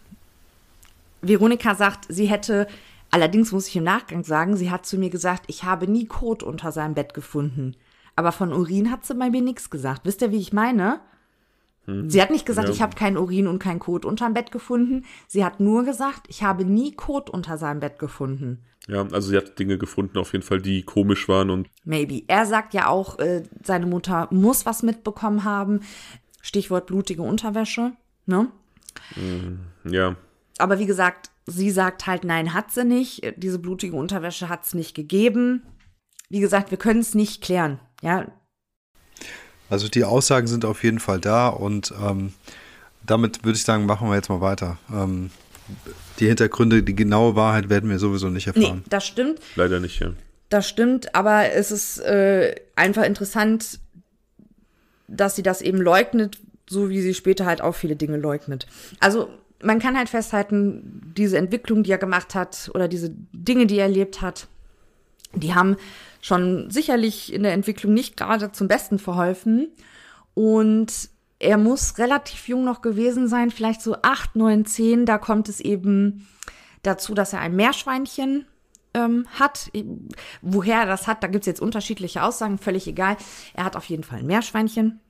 Veronika 1.21 1.75
sagt, 1.75 2.05
sie 2.09 2.25
hätte, 2.25 2.67
allerdings 3.11 3.51
muss 3.51 3.67
ich 3.67 3.75
im 3.75 3.83
Nachgang 3.83 4.23
sagen, 4.23 4.57
sie 4.57 4.71
hat 4.71 4.85
zu 4.85 4.97
mir 4.97 5.09
gesagt, 5.09 5.45
ich 5.47 5.63
habe 5.63 5.87
nie 5.87 6.05
Kot 6.05 6.43
unter 6.43 6.71
seinem 6.71 6.93
Bett 6.93 7.13
gefunden. 7.13 7.75
Aber 8.15 8.31
von 8.31 8.53
Urin 8.53 8.91
hat 8.91 9.05
sie 9.05 9.15
bei 9.15 9.29
mir 9.29 9.41
nichts 9.41 9.69
gesagt. 9.69 10.01
Wisst 10.05 10.21
ihr, 10.21 10.31
wie 10.31 10.39
ich 10.39 10.53
meine? 10.53 11.01
Hm. 11.85 12.09
Sie 12.09 12.21
hat 12.21 12.31
nicht 12.31 12.45
gesagt, 12.45 12.67
ja. 12.67 12.73
ich 12.73 12.81
habe 12.81 12.95
keinen 12.95 13.17
Urin 13.17 13.47
und 13.47 13.59
kein 13.59 13.79
Kot 13.79 14.05
unterm 14.05 14.33
Bett 14.33 14.51
gefunden. 14.51 15.05
Sie 15.27 15.43
hat 15.43 15.59
nur 15.59 15.83
gesagt, 15.83 16.27
ich 16.29 16.43
habe 16.43 16.65
nie 16.65 16.93
Kot 16.93 17.29
unter 17.29 17.57
seinem 17.57 17.79
Bett 17.79 17.99
gefunden. 17.99 18.63
Ja, 18.87 19.01
also 19.01 19.29
sie 19.29 19.37
hat 19.37 19.57
Dinge 19.57 19.77
gefunden, 19.77 20.17
auf 20.17 20.33
jeden 20.33 20.43
Fall, 20.43 20.61
die 20.61 20.83
komisch 20.83 21.27
waren 21.27 21.49
und. 21.49 21.67
Maybe. 21.83 22.23
Er 22.27 22.45
sagt 22.45 22.73
ja 22.73 22.87
auch, 22.87 23.19
äh, 23.19 23.43
seine 23.63 23.87
Mutter 23.87 24.27
muss 24.31 24.65
was 24.65 24.83
mitbekommen 24.83 25.43
haben. 25.43 25.81
Stichwort 26.41 26.85
blutige 26.85 27.23
Unterwäsche, 27.23 27.93
ne? 28.27 28.51
Mm, 29.15 29.91
ja. 29.91 30.15
Aber 30.59 30.77
wie 30.77 30.85
gesagt, 30.85 31.31
sie 31.47 31.71
sagt 31.71 32.05
halt, 32.05 32.23
nein, 32.23 32.53
hat 32.53 32.71
sie 32.71 32.85
nicht. 32.85 33.33
Diese 33.37 33.59
blutige 33.59 33.95
Unterwäsche 33.95 34.49
hat 34.49 34.65
es 34.65 34.73
nicht 34.73 34.95
gegeben. 34.95 35.63
wie 36.29 36.39
gesagt, 36.39 36.71
wir 36.71 36.77
können 36.77 37.01
es 37.01 37.13
nicht 37.13 37.43
klären. 37.43 37.79
Ja. 38.05 38.27
Also 39.69 39.89
die 39.89 40.03
Aussagen 40.03 40.47
sind 40.47 40.63
auf 40.63 40.83
jeden 40.83 40.99
Fall 40.99 41.19
da 41.19 41.47
und 41.47 41.91
ähm, 42.01 42.33
damit 43.05 43.43
würde 43.43 43.57
ich 43.57 43.63
sagen, 43.63 43.85
machen 43.85 44.07
wir 44.07 44.15
jetzt 44.15 44.29
mal 44.29 44.41
weiter. 44.41 44.77
Ähm, 44.93 45.31
die 46.19 46.27
Hintergründe, 46.27 46.83
die 46.83 46.95
genaue 46.95 47.35
Wahrheit 47.35 47.69
werden 47.69 47.89
wir 47.89 47.97
sowieso 47.97 48.29
nicht 48.29 48.45
erfahren. 48.45 48.77
Nee, 48.77 48.89
das 48.89 49.07
stimmt. 49.07 49.39
Leider 49.55 49.79
nicht, 49.79 49.99
ja. 49.99 50.11
Das 50.49 50.69
stimmt, 50.69 51.15
aber 51.15 51.51
es 51.51 51.71
ist 51.71 51.97
äh, 51.99 52.55
einfach 52.75 53.03
interessant, 53.03 53.79
dass 55.07 55.35
sie 55.35 55.43
das 55.43 55.61
eben 55.61 55.81
leugnet, 55.81 56.37
so 56.69 56.89
wie 56.89 57.01
sie 57.01 57.15
später 57.15 57.47
halt 57.47 57.61
auch 57.61 57.73
viele 57.73 57.95
Dinge 57.95 58.17
leugnet. 58.17 58.67
Also 58.99 59.29
man 59.63 59.79
kann 59.79 59.97
halt 59.97 60.09
festhalten, 60.09 61.13
diese 61.17 61.37
Entwicklung, 61.39 61.81
die 61.81 61.91
er 61.91 61.97
gemacht 61.97 62.35
hat, 62.35 62.69
oder 62.75 62.87
diese 62.87 63.09
Dinge, 63.33 63.65
die 63.65 63.79
er 63.79 63.85
erlebt 63.85 64.21
hat, 64.21 64.47
die 65.33 65.55
haben 65.55 65.77
schon 66.25 66.71
sicherlich 66.71 67.31
in 67.31 67.43
der 67.43 67.53
Entwicklung 67.53 67.93
nicht 67.93 68.17
gerade 68.17 68.51
zum 68.51 68.67
Besten 68.67 68.97
verholfen. 68.97 69.67
Und 70.33 71.09
er 71.37 71.59
muss 71.59 71.99
relativ 71.99 72.47
jung 72.47 72.63
noch 72.63 72.81
gewesen 72.81 73.27
sein, 73.27 73.51
vielleicht 73.51 73.83
so 73.83 73.97
acht, 74.01 74.35
neun, 74.35 74.65
zehn. 74.65 75.05
Da 75.05 75.19
kommt 75.19 75.49
es 75.49 75.59
eben 75.59 76.27
dazu, 76.81 77.13
dass 77.13 77.33
er 77.33 77.41
ein 77.41 77.55
Meerschweinchen 77.55 78.47
ähm, 78.95 79.27
hat. 79.37 79.69
Woher 80.41 80.79
er 80.79 80.85
das 80.87 81.05
hat, 81.05 81.21
da 81.21 81.27
gibt 81.27 81.43
es 81.43 81.47
jetzt 81.47 81.61
unterschiedliche 81.61 82.23
Aussagen, 82.23 82.57
völlig 82.57 82.87
egal. 82.87 83.17
Er 83.53 83.63
hat 83.65 83.75
auf 83.75 83.85
jeden 83.85 84.03
Fall 84.03 84.19
ein 84.19 84.25
Meerschweinchen. 84.25 85.01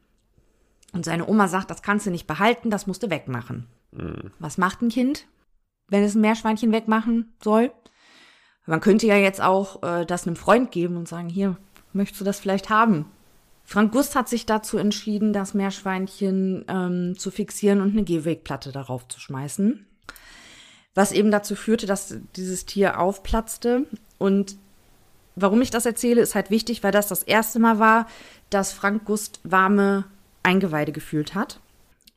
Und 0.91 1.05
seine 1.05 1.29
Oma 1.29 1.47
sagt, 1.47 1.71
das 1.71 1.81
kannst 1.81 2.05
du 2.05 2.11
nicht 2.11 2.27
behalten, 2.27 2.69
das 2.69 2.87
musst 2.87 3.03
du 3.03 3.09
wegmachen. 3.09 3.67
Mhm. 3.91 4.31
Was 4.39 4.57
macht 4.57 4.81
ein 4.81 4.89
Kind, 4.89 5.27
wenn 5.87 6.03
es 6.03 6.13
ein 6.13 6.21
Meerschweinchen 6.21 6.73
wegmachen 6.73 7.33
soll? 7.41 7.71
Man 8.65 8.81
könnte 8.81 9.07
ja 9.07 9.15
jetzt 9.15 9.41
auch 9.41 9.83
äh, 9.83 10.05
das 10.05 10.25
einem 10.25 10.35
Freund 10.35 10.71
geben 10.71 10.97
und 10.97 11.07
sagen, 11.07 11.29
hier, 11.29 11.57
möchtest 11.93 12.21
du 12.21 12.25
das 12.25 12.39
vielleicht 12.39 12.69
haben? 12.69 13.05
Frank 13.63 13.91
Gust 13.91 14.15
hat 14.15 14.29
sich 14.29 14.45
dazu 14.45 14.77
entschieden, 14.77 15.33
das 15.33 15.55
Meerschweinchen 15.55 16.65
ähm, 16.67 17.17
zu 17.17 17.31
fixieren 17.31 17.81
und 17.81 17.91
eine 17.91 18.03
Gehwegplatte 18.03 18.71
darauf 18.71 19.07
zu 19.07 19.19
schmeißen. 19.19 19.85
Was 20.93 21.11
eben 21.11 21.31
dazu 21.31 21.55
führte, 21.55 21.87
dass 21.87 22.15
dieses 22.35 22.65
Tier 22.65 22.99
aufplatzte. 22.99 23.85
Und 24.19 24.57
warum 25.35 25.61
ich 25.61 25.71
das 25.71 25.85
erzähle, 25.85 26.21
ist 26.21 26.35
halt 26.35 26.51
wichtig, 26.51 26.83
weil 26.83 26.91
das 26.91 27.07
das 27.07 27.23
erste 27.23 27.59
Mal 27.59 27.79
war, 27.79 28.07
dass 28.51 28.71
Frank 28.71 29.03
Gust 29.05 29.39
warme 29.43 30.05
Eingeweide 30.43 30.91
gefühlt 30.91 31.33
hat. 31.33 31.59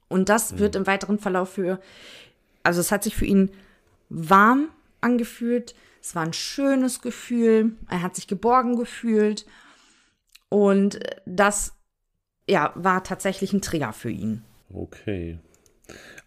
Und 0.08 0.28
das 0.28 0.52
mhm. 0.52 0.58
wird 0.58 0.76
im 0.76 0.86
weiteren 0.86 1.18
Verlauf 1.18 1.50
für, 1.50 1.80
also 2.62 2.80
es 2.80 2.92
hat 2.92 3.04
sich 3.04 3.16
für 3.16 3.26
ihn 3.26 3.50
warm 4.10 4.68
angefühlt. 5.00 5.74
Es 6.00 6.14
war 6.14 6.22
ein 6.22 6.32
schönes 6.32 7.00
Gefühl. 7.00 7.72
Er 7.88 8.02
hat 8.02 8.16
sich 8.16 8.26
geborgen 8.26 8.76
gefühlt. 8.76 9.46
Und 10.48 11.00
das, 11.26 11.74
ja, 12.48 12.72
war 12.74 13.04
tatsächlich 13.04 13.52
ein 13.52 13.60
Trigger 13.60 13.92
für 13.92 14.10
ihn. 14.10 14.42
Okay. 14.72 15.38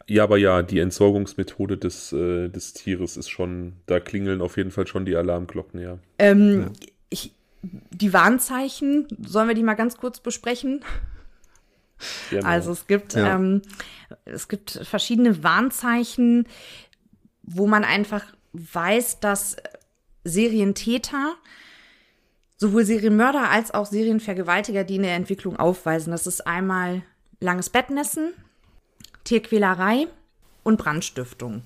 Ja, 0.08 0.24
aber 0.24 0.38
ja, 0.38 0.62
die 0.62 0.80
Entsorgungsmethode 0.80 1.78
des, 1.78 2.12
äh, 2.12 2.50
des 2.50 2.74
Tieres 2.74 3.18
ist 3.18 3.30
schon, 3.30 3.74
da 3.86 4.00
klingeln 4.00 4.42
auf 4.42 4.58
jeden 4.58 4.72
Fall 4.72 4.88
schon 4.88 5.06
die 5.06 5.16
Alarmglocken, 5.16 5.80
ja. 5.80 6.00
Ähm, 6.20 6.62
ja. 6.62 6.72
Ich, 7.10 7.36
die 7.62 8.12
Warnzeichen, 8.12 9.08
sollen 9.26 9.48
wir 9.48 9.56
die 9.56 9.64
mal 9.64 9.76
ganz 9.76 9.98
kurz 9.98 10.20
besprechen? 10.20 10.84
Genau. 12.30 12.48
Also 12.48 12.72
es 12.72 12.88
gibt, 12.88 13.14
ja. 13.14 13.36
ähm, 13.36 13.62
es 14.26 14.48
gibt 14.48 14.72
verschiedene 14.84 15.44
Warnzeichen, 15.44 16.48
wo 17.44 17.68
man 17.68 17.84
einfach 17.84 18.26
weiß, 18.54 19.20
dass 19.20 19.58
Serientäter 20.24 21.36
sowohl 22.58 22.86
Serienmörder 22.86 23.50
als 23.50 23.74
auch 23.74 23.88
Serienvergewaltiger, 23.88 24.84
die 24.84 24.98
in 24.98 25.04
der 25.04 25.16
Entwicklung 25.16 25.58
aufweisen. 25.58 26.12
Das 26.12 26.28
ist 26.28 26.46
einmal 26.46 27.02
langes 27.40 27.70
Bettnässen, 27.70 28.34
Tierquälerei 29.24 30.08
und 30.64 30.78
Brandstiftung. 30.78 31.64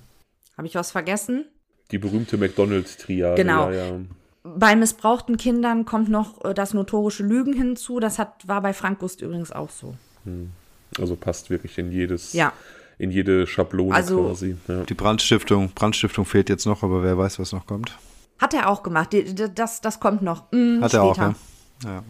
Habe 0.58 0.68
ich 0.68 0.76
was 0.76 0.92
vergessen? 0.92 1.46
Die 1.92 1.98
berühmte 1.98 2.38
McDonalds-Triade. 2.38 3.36
Genau. 3.36 3.70
Ja, 3.70 3.86
ja. 3.88 4.00
Bei 4.44 4.76
missbrauchten 4.76 5.38
Kindern 5.38 5.86
kommt 5.86 6.10
noch 6.10 6.46
äh, 6.46 6.54
das 6.54 6.74
notorische 6.74 7.24
Lügen 7.24 7.54
hinzu. 7.54 8.00
Das 8.00 8.18
hat, 8.18 8.48
war 8.48 8.62
bei 8.62 8.74
Frank 8.74 9.00
Gust 9.00 9.22
übrigens 9.22 9.52
auch 9.52 9.70
so. 9.70 9.96
Hm. 10.24 10.52
Also 10.98 11.16
passt 11.16 11.50
wirklich 11.50 11.78
in 11.78 11.92
jedes, 11.92 12.34
ja. 12.34 12.54
In 12.98 13.12
jede 13.12 13.48
Schablone 13.48 13.94
also, 13.94 14.28
quasi. 14.28 14.58
Ja. 14.68 14.84
Die 14.84 14.94
Brandstiftung, 14.94 15.70
Brandstiftung 15.70 16.26
fehlt 16.26 16.50
jetzt 16.50 16.66
noch, 16.66 16.84
aber 16.84 17.04
wer 17.04 17.18
weiß, 17.18 17.40
was 17.40 17.52
noch 17.52 17.66
kommt. 17.66 17.98
Hat 18.40 18.54
er 18.54 18.70
auch 18.70 18.84
gemacht. 18.84 19.16
Das, 19.56 19.82
das 19.82 20.00
kommt 20.00 20.22
noch. 20.22 20.52
Mhm, 20.52 20.82
hat 20.82 20.94
er 20.94 21.04
auch, 21.04 21.18
ja. 21.18 21.36
ja. 21.84 22.04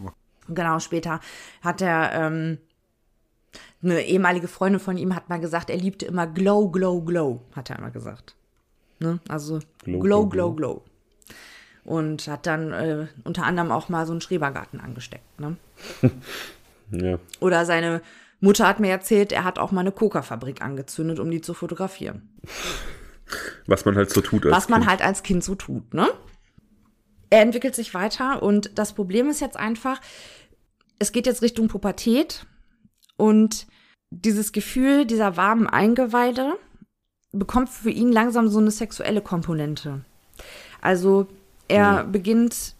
Genau, 0.48 0.78
später 0.78 1.20
hat 1.62 1.80
er, 1.80 2.12
ähm, 2.12 2.58
eine 3.82 4.02
ehemalige 4.02 4.48
Freundin 4.48 4.80
von 4.80 4.96
ihm 4.96 5.14
hat 5.14 5.28
mal 5.28 5.40
gesagt, 5.40 5.70
er 5.70 5.76
liebte 5.76 6.06
immer 6.06 6.26
Glow, 6.26 6.68
Glow, 6.70 7.02
Glow, 7.02 7.42
hat 7.54 7.70
er 7.70 7.78
immer 7.78 7.90
gesagt. 7.90 8.34
Ne? 8.98 9.20
Also 9.28 9.60
Glow, 9.84 10.00
Glow, 10.00 10.26
Glow, 10.26 10.52
Glow. 10.52 10.82
Und 11.84 12.26
hat 12.26 12.46
dann 12.46 12.72
äh, 12.72 13.06
unter 13.24 13.44
anderem 13.44 13.70
auch 13.70 13.88
mal 13.88 14.06
so 14.06 14.12
einen 14.12 14.20
Schrebergarten 14.20 14.80
angesteckt. 14.80 15.40
Ne? 15.40 15.56
Ja. 16.92 17.18
Oder 17.40 17.64
seine 17.64 18.00
Mutter 18.40 18.66
hat 18.66 18.80
mir 18.80 18.90
erzählt, 18.90 19.32
er 19.32 19.44
hat 19.44 19.58
auch 19.58 19.72
mal 19.72 19.80
eine 19.80 19.92
Coca-Fabrik 19.92 20.62
angezündet, 20.62 21.18
um 21.18 21.30
die 21.30 21.40
zu 21.40 21.54
fotografieren. 21.54 22.28
Was 23.66 23.84
man 23.84 23.96
halt 23.96 24.10
so 24.10 24.20
tut. 24.20 24.44
Als 24.46 24.54
Was 24.54 24.68
man 24.68 24.86
halt 24.86 25.02
als 25.02 25.22
Kind 25.22 25.42
so 25.42 25.54
tut, 25.54 25.94
ne? 25.94 26.08
Er 27.30 27.42
entwickelt 27.42 27.74
sich 27.74 27.92
weiter 27.92 28.42
und 28.42 28.78
das 28.78 28.92
Problem 28.92 29.28
ist 29.28 29.40
jetzt 29.40 29.56
einfach, 29.56 30.00
es 30.98 31.10
geht 31.10 31.26
jetzt 31.26 31.42
Richtung 31.42 31.66
Pubertät 31.66 32.46
und 33.16 33.66
dieses 34.10 34.52
Gefühl 34.52 35.06
dieser 35.06 35.36
warmen 35.36 35.66
Eingeweide 35.66 36.54
bekommt 37.32 37.68
für 37.68 37.90
ihn 37.90 38.12
langsam 38.12 38.48
so 38.48 38.60
eine 38.60 38.70
sexuelle 38.70 39.20
Komponente. 39.20 40.04
Also 40.80 41.26
er 41.66 42.04
mhm. 42.04 42.12
beginnt 42.12 42.76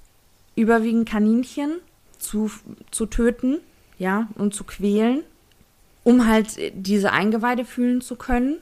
überwiegend 0.55 1.09
Kaninchen 1.09 1.81
zu, 2.19 2.51
zu 2.91 3.07
töten 3.07 3.59
ja, 3.99 4.29
und 4.37 4.55
zu 4.55 4.65
quälen, 4.65 5.23
um 6.07 6.29
halt 6.29 6.57
diese 6.73 7.11
Eingeweide 7.11 7.65
fühlen 7.65 8.01
zu 8.01 8.15
können. 8.15 8.59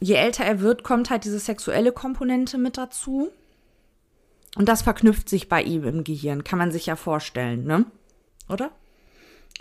Je 0.00 0.14
älter 0.14 0.44
er 0.44 0.60
wird, 0.60 0.82
kommt 0.82 1.10
halt 1.10 1.24
diese 1.24 1.38
sexuelle 1.38 1.92
Komponente 1.92 2.56
mit 2.56 2.78
dazu. 2.78 3.28
Und 4.56 4.66
das 4.66 4.80
verknüpft 4.80 5.28
sich 5.28 5.50
bei 5.50 5.62
ihm 5.62 5.84
im 5.84 6.04
Gehirn, 6.04 6.42
kann 6.42 6.58
man 6.58 6.72
sich 6.72 6.86
ja 6.86 6.96
vorstellen, 6.96 7.64
ne? 7.64 7.84
Oder? 8.48 8.70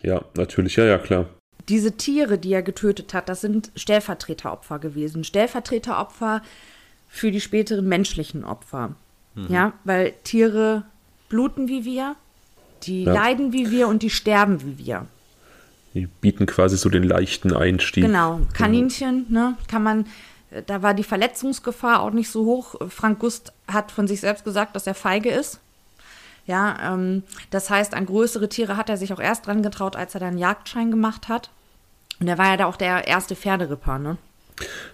Ja, 0.02 0.24
natürlich, 0.38 0.78
ja, 0.78 0.86
ja, 0.86 0.98
klar. 0.98 1.26
Diese 1.68 1.98
Tiere, 1.98 2.38
die 2.38 2.54
er 2.54 2.64
getötet 2.64 3.14
hat, 3.14 3.28
das 3.28 3.42
sind 3.42 3.70
Stellvertreteropfer 3.76 4.80
gewesen. 4.80 5.26
Stellvertreteropfer 5.26 6.42
für 7.10 7.32
die 7.32 7.42
späteren 7.42 7.86
menschlichen 7.86 8.46
Opfer. 8.46 8.96
Mhm. 9.34 9.48
Ja, 9.50 9.74
weil 9.84 10.14
Tiere 10.24 10.86
bluten 11.28 11.68
wie 11.68 11.84
wir, 11.84 12.16
die 12.84 13.04
ja. 13.04 13.14
leiden 13.14 13.52
wie 13.52 13.72
wir 13.72 13.90
und 13.90 14.04
die 14.04 14.10
sterben 14.10 14.62
wie 14.64 14.78
wir. 14.86 15.08
Die 15.96 16.08
bieten 16.08 16.46
quasi 16.46 16.78
so 16.78 16.90
den 16.90 17.04
leichten 17.04 17.56
Einstieg. 17.56 18.04
Genau. 18.04 18.42
Kaninchen, 18.54 19.26
ne, 19.30 19.56
kann 19.68 19.82
man, 19.82 20.06
da 20.68 20.84
war 20.84 20.94
die 20.94 21.04
Verletzungsgefahr 21.04 22.02
auch 22.02 22.12
nicht 22.12 22.30
so 22.30 22.46
hoch. 22.46 22.76
Frank 22.90 23.20
Gust 23.20 23.54
hat 23.68 23.92
von 23.92 24.08
sich 24.08 24.20
selbst 24.20 24.44
gesagt, 24.44 24.76
dass 24.76 24.86
er 24.86 24.94
feige 24.94 25.32
ist. 25.32 25.60
Ja, 26.46 26.94
ähm, 26.94 27.24
das 27.50 27.70
heißt, 27.70 27.94
an 27.94 28.06
größere 28.06 28.50
Tiere 28.50 28.78
hat 28.78 28.90
er 28.90 28.98
sich 28.98 29.14
auch 29.14 29.20
erst 29.20 29.48
dran 29.48 29.64
getraut, 29.64 29.96
als 29.96 30.14
er 30.14 30.20
dann 30.20 30.38
Jagdschein 30.38 30.92
gemacht 30.92 31.28
hat. 31.28 31.50
Und 32.20 32.28
er 32.28 32.38
war 32.38 32.48
ja 32.48 32.58
da 32.58 32.66
auch 32.66 32.76
der 32.76 33.08
erste 33.08 33.36
Pferderipper, 33.36 33.98
ne? 33.98 34.18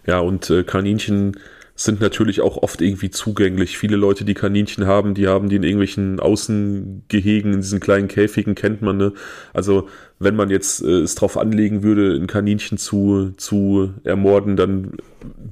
Ja, 0.05 0.19
und 0.19 0.49
äh, 0.49 0.63
Kaninchen 0.63 1.37
sind 1.75 2.01
natürlich 2.01 2.41
auch 2.41 2.57
oft 2.57 2.81
irgendwie 2.81 3.09
zugänglich. 3.09 3.77
Viele 3.77 3.95
Leute, 3.95 4.25
die 4.25 4.33
Kaninchen 4.33 4.85
haben, 4.85 5.13
die 5.13 5.27
haben 5.27 5.49
die 5.49 5.55
in 5.55 5.63
irgendwelchen 5.63 6.19
Außengehegen, 6.19 7.53
in 7.53 7.61
diesen 7.61 7.79
kleinen 7.79 8.07
Käfigen, 8.07 8.55
kennt 8.55 8.81
man. 8.81 8.97
Ne? 8.97 9.13
Also 9.53 9.87
wenn 10.19 10.35
man 10.35 10.49
jetzt 10.49 10.81
äh, 10.83 11.01
es 11.01 11.15
drauf 11.15 11.37
anlegen 11.37 11.83
würde, 11.83 12.15
ein 12.15 12.27
Kaninchen 12.27 12.77
zu, 12.77 13.33
zu 13.37 13.93
ermorden, 14.03 14.55
dann 14.55 14.97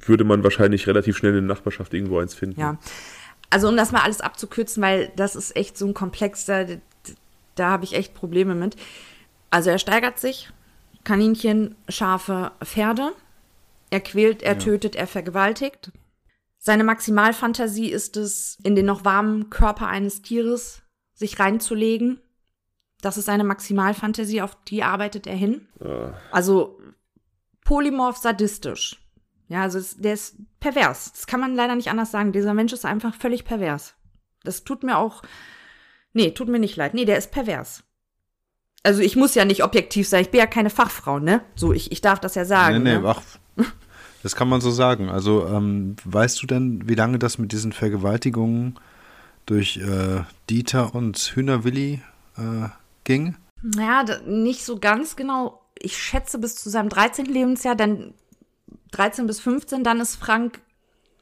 würde 0.05 0.24
man 0.24 0.43
wahrscheinlich 0.43 0.88
relativ 0.88 1.17
schnell 1.17 1.36
in 1.36 1.47
der 1.47 1.55
Nachbarschaft 1.55 1.93
irgendwo 1.93 2.20
eins 2.20 2.36
finden. 2.36 2.59
Ja, 2.59 2.78
also 3.49 3.67
um 3.67 3.78
das 3.78 3.91
mal 3.91 4.01
alles 4.01 4.22
abzukürzen, 4.22 4.84
weil 4.84 5.11
das 5.15 5.36
ist 5.36 5.55
echt 5.55 5.78
so 5.78 5.88
ein 5.88 5.93
Komplex, 5.93 6.45
da, 6.45 6.65
da 7.55 7.70
habe 7.70 7.84
ich 7.84 7.93
echt 7.93 8.13
Probleme 8.13 8.55
mit. 8.55 8.76
Also 9.49 9.72
er 9.72 9.80
steigert 9.80 10.20
sich, 10.20 10.49
Kaninchen, 11.03 11.76
Schafe, 11.88 12.51
Pferde. 12.63 13.11
Er 13.89 14.01
quält, 14.01 14.43
er 14.43 14.53
ja. 14.53 14.59
tötet, 14.59 14.95
er 14.95 15.07
vergewaltigt. 15.07 15.91
Seine 16.60 16.84
Maximalfantasie 16.84 17.89
ist 17.89 18.18
es, 18.18 18.57
in 18.64 18.76
den 18.76 18.86
noch 18.86 19.05
warmen 19.05 19.49
Körper 19.49 19.88
eines 19.88 20.22
Tieres 20.22 20.84
sich 21.14 21.39
reinzulegen. 21.39 22.22
Das 23.01 23.18
ist 23.18 23.26
seine 23.26 23.45
Maximalfantasie, 23.45 24.41
auf 24.41 24.57
die 24.66 24.84
arbeitet 24.84 25.26
er 25.26 25.36
hin. 25.36 25.68
Uh. 25.80 26.12
Also 26.32 26.80
polymorph 27.64 28.18
sadistisch. 28.18 29.01
Ja, 29.47 29.64
also 29.64 29.80
es, 29.80 29.97
der 29.97 30.14
ist 30.14 30.36
pervers. 30.60 31.12
Das 31.14 31.26
kann 31.26 31.39
man 31.39 31.55
leider 31.55 31.76
nicht 31.76 31.89
anders 31.89 32.12
sagen. 32.12 32.34
Dieser 32.34 32.53
Mensch 32.53 32.74
ist 32.74 32.86
einfach 32.86 33.16
völlig 33.16 33.45
pervers. 33.45 33.95
Das 34.43 34.64
tut 34.64 34.84
mir 34.84 34.97
auch 34.97 35.24
Nee, 36.14 36.32
tut 36.32 36.47
mir 36.47 36.60
nicht 36.60 36.76
leid. 36.76 36.93
Nee, 36.93 37.05
der 37.05 37.18
ist 37.18 37.32
pervers. 37.32 37.84
Also 38.84 39.01
ich 39.01 39.16
muss 39.16 39.36
ja 39.36 39.45
nicht 39.45 39.64
objektiv 39.64 40.07
sein, 40.07 40.22
ich 40.22 40.32
bin 40.32 40.39
ja 40.39 40.47
keine 40.47 40.70
Fachfrau, 40.70 41.20
ne? 41.20 41.41
So, 41.55 41.74
ich, 41.74 41.91
ich 41.91 42.01
darf 42.01 42.20
das 42.20 42.36
ja 42.36 42.45
sagen. 42.45 42.84
Nee, 42.84 42.95
nee, 42.95 42.99
ne? 42.99 43.07
ach, 43.07 43.22
das 44.24 44.36
kann 44.36 44.49
man 44.49 44.61
so 44.61 44.72
sagen. 44.72 45.09
Also, 45.09 45.47
ähm, 45.47 45.95
weißt 46.03 46.41
du 46.41 46.47
denn, 46.47 46.88
wie 46.88 46.95
lange 46.95 47.20
das 47.20 47.38
mit 47.38 47.51
diesen 47.51 47.72
Vergewaltigungen 47.72 48.78
durch 49.45 49.78
äh, 49.78 50.24
Dieter 50.49 50.93
und 50.93 51.17
Hühnerwilli 51.17 52.01
äh, 52.38 52.70
ging? 53.03 53.36
Ja, 53.76 54.03
nicht 54.26 54.63
so 54.63 54.80
ganz 54.80 55.15
genau. 55.15 55.61
Ich 55.78 55.97
schätze 55.97 56.39
bis 56.39 56.55
zu 56.55 56.70
seinem 56.70 56.89
13. 56.89 57.26
Lebensjahr, 57.26 57.76
dann 57.76 58.13
13 58.91 59.28
bis 59.28 59.39
15, 59.39 59.84
dann 59.84 59.99
ist 59.99 60.15
Frank 60.15 60.59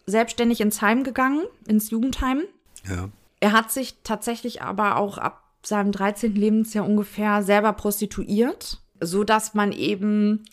selbstständig 0.06 0.62
ins 0.62 0.82
Heim 0.82 1.04
gegangen, 1.04 1.44
ins 1.68 1.90
Jugendheim. 1.90 2.44
Ja. 2.88 3.10
Er 3.40 3.52
hat 3.52 3.72
sich 3.72 3.98
tatsächlich 4.04 4.62
aber 4.62 4.98
auch 4.98 5.18
ab 5.18 5.44
seinem 5.64 5.92
13. 5.92 6.34
Lebensjahr 6.34 6.86
ungefähr 6.86 7.44
selber 7.44 7.74
prostituiert, 7.74 8.80
so 9.00 9.24
dass 9.24 9.54
man 9.54 9.72
eben 9.72 10.46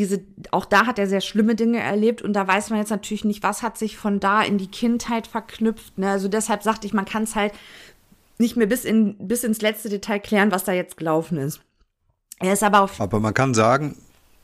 diese, 0.00 0.22
auch 0.50 0.64
da 0.64 0.86
hat 0.86 0.98
er 0.98 1.06
sehr 1.06 1.20
schlimme 1.20 1.54
Dinge 1.54 1.78
erlebt 1.78 2.22
und 2.22 2.32
da 2.32 2.48
weiß 2.48 2.70
man 2.70 2.78
jetzt 2.78 2.88
natürlich 2.88 3.26
nicht, 3.26 3.42
was 3.42 3.62
hat 3.62 3.76
sich 3.76 3.98
von 3.98 4.18
da 4.18 4.42
in 4.42 4.56
die 4.56 4.66
Kindheit 4.66 5.26
verknüpft. 5.26 5.98
Ne? 5.98 6.08
Also 6.10 6.28
deshalb 6.28 6.62
sagte 6.62 6.86
ich, 6.86 6.94
man 6.94 7.04
kann 7.04 7.24
es 7.24 7.34
halt 7.34 7.52
nicht 8.38 8.56
mehr 8.56 8.66
bis, 8.66 8.86
in, 8.86 9.16
bis 9.28 9.44
ins 9.44 9.60
letzte 9.60 9.90
Detail 9.90 10.18
klären, 10.18 10.52
was 10.52 10.64
da 10.64 10.72
jetzt 10.72 10.96
gelaufen 10.96 11.36
ist. 11.36 11.60
Er 12.38 12.54
ist 12.54 12.62
aber 12.62 12.80
auf. 12.80 12.98
Aber 12.98 13.20
man 13.20 13.34
kann 13.34 13.52
sagen, 13.52 13.94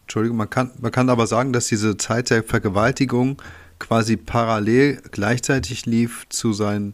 Entschuldigung, 0.02 0.36
man 0.36 0.50
kann, 0.50 0.72
man 0.78 0.92
kann 0.92 1.08
aber 1.08 1.26
sagen, 1.26 1.54
dass 1.54 1.68
diese 1.68 1.96
Zeit 1.96 2.28
der 2.28 2.44
Vergewaltigung 2.44 3.40
quasi 3.78 4.18
parallel 4.18 5.00
gleichzeitig 5.10 5.86
lief 5.86 6.26
zu 6.28 6.52
seinen 6.52 6.92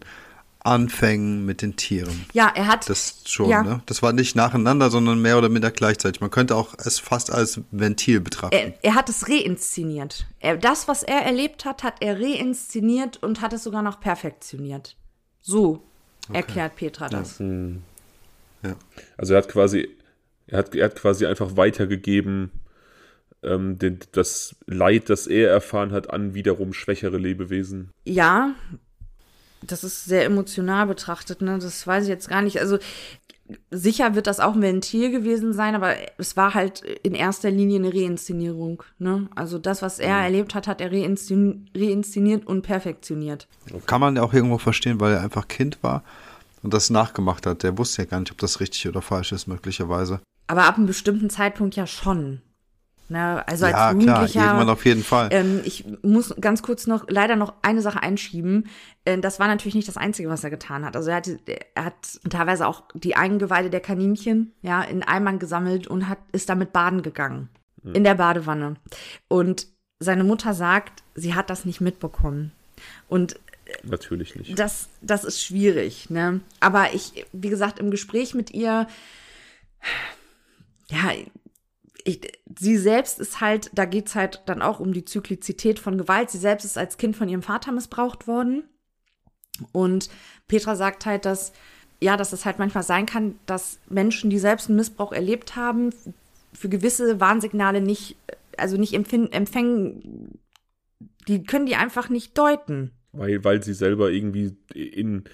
Anfängen 0.64 1.44
mit 1.44 1.62
den 1.62 1.76
Tieren. 1.76 2.24
Ja, 2.32 2.52
er 2.54 2.66
hat. 2.68 2.88
Das 2.88 3.22
schon, 3.26 3.48
ja. 3.48 3.62
ne? 3.62 3.82
Das 3.86 4.02
war 4.02 4.12
nicht 4.12 4.36
nacheinander, 4.36 4.90
sondern 4.90 5.20
mehr 5.20 5.38
oder 5.38 5.48
minder 5.48 5.70
gleichzeitig. 5.70 6.20
Man 6.20 6.30
könnte 6.30 6.54
auch 6.54 6.74
es 6.78 6.98
fast 6.98 7.32
als 7.32 7.60
Ventil 7.70 8.20
betrachten. 8.20 8.54
Er, 8.54 8.74
er 8.82 8.94
hat 8.94 9.08
es 9.08 9.28
reinszeniert. 9.28 10.26
Er, 10.40 10.56
das, 10.56 10.86
was 10.86 11.02
er 11.02 11.22
erlebt 11.22 11.64
hat, 11.64 11.82
hat 11.82 11.96
er 12.00 12.20
reinszeniert 12.20 13.22
und 13.22 13.40
hat 13.40 13.52
es 13.52 13.64
sogar 13.64 13.82
noch 13.82 14.00
perfektioniert. 14.00 14.96
So 15.40 15.82
erklärt 16.32 16.76
Petra 16.76 17.08
das. 17.08 17.40
ja. 17.40 18.76
Also 19.16 19.34
er 19.34 19.38
hat 19.38 19.48
quasi, 19.48 19.88
er 20.46 20.58
hat, 20.58 20.74
er 20.74 20.84
hat 20.84 20.96
quasi 20.96 21.26
einfach 21.26 21.56
weitergegeben 21.56 22.52
ähm, 23.42 23.78
den, 23.78 23.98
das 24.12 24.56
Leid, 24.66 25.10
das 25.10 25.26
er 25.26 25.50
erfahren 25.50 25.92
hat, 25.92 26.10
an 26.10 26.34
wiederum 26.34 26.72
schwächere 26.72 27.18
Lebewesen. 27.18 27.90
Ja, 28.04 28.54
das 29.66 29.84
ist 29.84 30.04
sehr 30.04 30.24
emotional 30.24 30.86
betrachtet, 30.86 31.42
ne? 31.42 31.58
Das 31.58 31.86
weiß 31.86 32.04
ich 32.04 32.08
jetzt 32.08 32.28
gar 32.28 32.42
nicht. 32.42 32.60
Also 32.60 32.78
sicher 33.70 34.14
wird 34.14 34.26
das 34.26 34.40
auch 34.40 34.54
ein 34.54 34.62
Ventil 34.62 35.10
gewesen 35.10 35.52
sein, 35.52 35.74
aber 35.74 35.94
es 36.18 36.36
war 36.36 36.54
halt 36.54 36.80
in 36.80 37.14
erster 37.14 37.50
Linie 37.50 37.78
eine 37.78 37.92
Reinszenierung. 37.92 38.82
Ne? 38.98 39.28
Also 39.34 39.58
das, 39.58 39.82
was 39.82 39.98
er 39.98 40.16
erlebt 40.16 40.54
hat, 40.54 40.66
hat 40.66 40.80
er 40.80 40.92
reinszen 40.92 41.70
reinszeniert 41.76 42.46
und 42.46 42.62
perfektioniert. 42.62 43.48
Kann 43.86 44.00
man 44.00 44.16
ja 44.16 44.22
auch 44.22 44.32
irgendwo 44.32 44.58
verstehen, 44.58 45.00
weil 45.00 45.14
er 45.14 45.22
einfach 45.22 45.48
Kind 45.48 45.82
war 45.82 46.02
und 46.62 46.72
das 46.72 46.90
nachgemacht 46.90 47.46
hat. 47.46 47.62
Der 47.62 47.76
wusste 47.78 48.02
ja 48.02 48.08
gar 48.08 48.20
nicht, 48.20 48.32
ob 48.32 48.38
das 48.38 48.60
richtig 48.60 48.88
oder 48.88 49.02
falsch 49.02 49.32
ist, 49.32 49.46
möglicherweise. 49.46 50.20
Aber 50.46 50.64
ab 50.64 50.76
einem 50.76 50.86
bestimmten 50.86 51.30
Zeitpunkt 51.30 51.76
ja 51.76 51.86
schon. 51.86 52.40
Ne? 53.12 53.46
Also 53.46 53.66
als 53.66 53.74
ja, 53.74 53.78
klar, 53.78 53.92
Jugendlicher. 53.92 54.46
irgendwann 54.46 54.70
auf 54.70 54.84
jeden 54.84 55.04
Fall. 55.04 55.28
Ähm, 55.30 55.60
ich 55.64 55.84
muss 56.02 56.34
ganz 56.40 56.62
kurz 56.62 56.86
noch 56.86 57.04
leider 57.08 57.36
noch 57.36 57.54
eine 57.62 57.82
Sache 57.82 58.02
einschieben. 58.02 58.68
Äh, 59.04 59.18
das 59.18 59.38
war 59.38 59.46
natürlich 59.46 59.74
nicht 59.74 59.86
das 59.86 59.96
Einzige, 59.96 60.28
was 60.30 60.42
er 60.42 60.50
getan 60.50 60.84
hat. 60.84 60.96
Also 60.96 61.10
er 61.10 61.16
hat, 61.16 61.28
er 61.74 61.84
hat 61.84 62.20
teilweise 62.28 62.66
auch 62.66 62.84
die 62.94 63.14
Eingeweide 63.14 63.70
der 63.70 63.80
Kaninchen 63.80 64.52
ja 64.62 64.82
in 64.82 65.02
Eimern 65.02 65.38
gesammelt 65.38 65.86
und 65.86 66.08
hat 66.08 66.18
ist 66.32 66.48
damit 66.48 66.72
baden 66.72 67.02
gegangen 67.02 67.48
in 67.84 68.04
der 68.04 68.14
Badewanne. 68.14 68.76
Und 69.28 69.66
seine 69.98 70.24
Mutter 70.24 70.54
sagt, 70.54 71.02
sie 71.14 71.34
hat 71.34 71.50
das 71.50 71.64
nicht 71.64 71.80
mitbekommen. 71.80 72.52
Und 73.08 73.38
Natürlich 73.82 74.36
nicht. 74.36 74.58
das, 74.58 74.88
das 75.00 75.24
ist 75.24 75.42
schwierig, 75.42 76.10
ne? 76.10 76.40
Aber 76.60 76.94
ich, 76.94 77.26
wie 77.32 77.48
gesagt, 77.48 77.78
im 77.78 77.90
Gespräch 77.90 78.34
mit 78.34 78.52
ihr, 78.52 78.86
ja, 80.88 81.12
ich, 82.05 82.32
sie 82.59 82.76
selbst 82.76 83.18
ist 83.18 83.40
halt, 83.40 83.70
da 83.74 83.84
geht's 83.84 84.14
halt 84.14 84.42
dann 84.46 84.62
auch 84.62 84.80
um 84.80 84.92
die 84.92 85.05
Zyklizität 85.05 85.78
von 85.78 85.98
Gewalt. 85.98 86.30
Sie 86.30 86.38
selbst 86.38 86.64
ist 86.64 86.78
als 86.78 86.96
Kind 86.96 87.16
von 87.16 87.28
ihrem 87.28 87.42
Vater 87.42 87.72
missbraucht 87.72 88.26
worden. 88.26 88.64
Und 89.72 90.09
Petra 90.48 90.76
sagt 90.76 91.07
halt, 91.07 91.24
dass, 91.24 91.53
ja, 92.00 92.16
dass 92.16 92.32
es 92.32 92.44
halt 92.44 92.59
manchmal 92.59 92.82
sein 92.82 93.07
kann, 93.07 93.38
dass 93.46 93.78
Menschen, 93.88 94.30
die 94.30 94.38
selbst 94.38 94.68
einen 94.68 94.76
Missbrauch 94.76 95.12
erlebt 95.12 95.57
haben, 95.57 95.90
für 96.53 96.68
gewisse 96.68 97.20
Warnsignale 97.20 97.80
nicht, 97.80 98.16
also 98.57 98.76
nicht 98.76 98.94
empfängen, 98.94 100.38
die 101.28 101.44
können 101.44 101.66
die 101.66 101.76
einfach 101.76 102.09
nicht 102.09 102.36
deuten. 102.36 102.92
Weil, 103.12 103.44
weil 103.44 103.62
sie 103.62 103.74
selber 103.74 104.11
irgendwie 104.11 104.57
in 104.74 105.24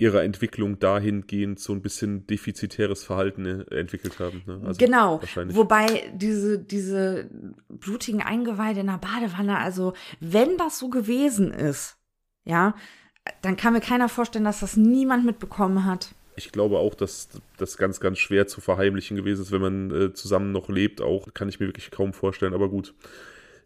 ihrer 0.00 0.22
Entwicklung 0.22 0.78
dahingehend 0.78 1.60
so 1.60 1.72
ein 1.74 1.82
bisschen 1.82 2.26
defizitäres 2.26 3.04
Verhalten 3.04 3.44
äh, 3.44 3.74
entwickelt 3.78 4.18
haben. 4.18 4.42
Ne? 4.46 4.60
Also 4.64 4.78
genau. 4.78 5.20
Wahrscheinlich. 5.20 5.56
Wobei 5.56 6.10
diese, 6.14 6.58
diese 6.58 7.28
blutigen 7.68 8.22
Eingeweide 8.22 8.80
in 8.80 8.86
der 8.86 8.98
Badewanne, 8.98 9.58
also 9.58 9.92
wenn 10.20 10.56
das 10.56 10.78
so 10.78 10.88
gewesen 10.88 11.52
ist, 11.52 11.98
ja, 12.44 12.74
dann 13.42 13.56
kann 13.56 13.74
mir 13.74 13.80
keiner 13.80 14.08
vorstellen, 14.08 14.44
dass 14.46 14.60
das 14.60 14.76
niemand 14.76 15.26
mitbekommen 15.26 15.84
hat. 15.84 16.14
Ich 16.36 16.52
glaube 16.52 16.78
auch, 16.78 16.94
dass 16.94 17.28
das 17.58 17.76
ganz, 17.76 18.00
ganz 18.00 18.18
schwer 18.18 18.46
zu 18.46 18.62
verheimlichen 18.62 19.16
gewesen 19.16 19.42
ist, 19.42 19.52
wenn 19.52 19.60
man 19.60 19.90
äh, 19.90 20.12
zusammen 20.14 20.52
noch 20.52 20.70
lebt. 20.70 21.02
Auch 21.02 21.34
kann 21.34 21.50
ich 21.50 21.60
mir 21.60 21.66
wirklich 21.66 21.90
kaum 21.90 22.14
vorstellen. 22.14 22.54
Aber 22.54 22.70
gut, 22.70 22.94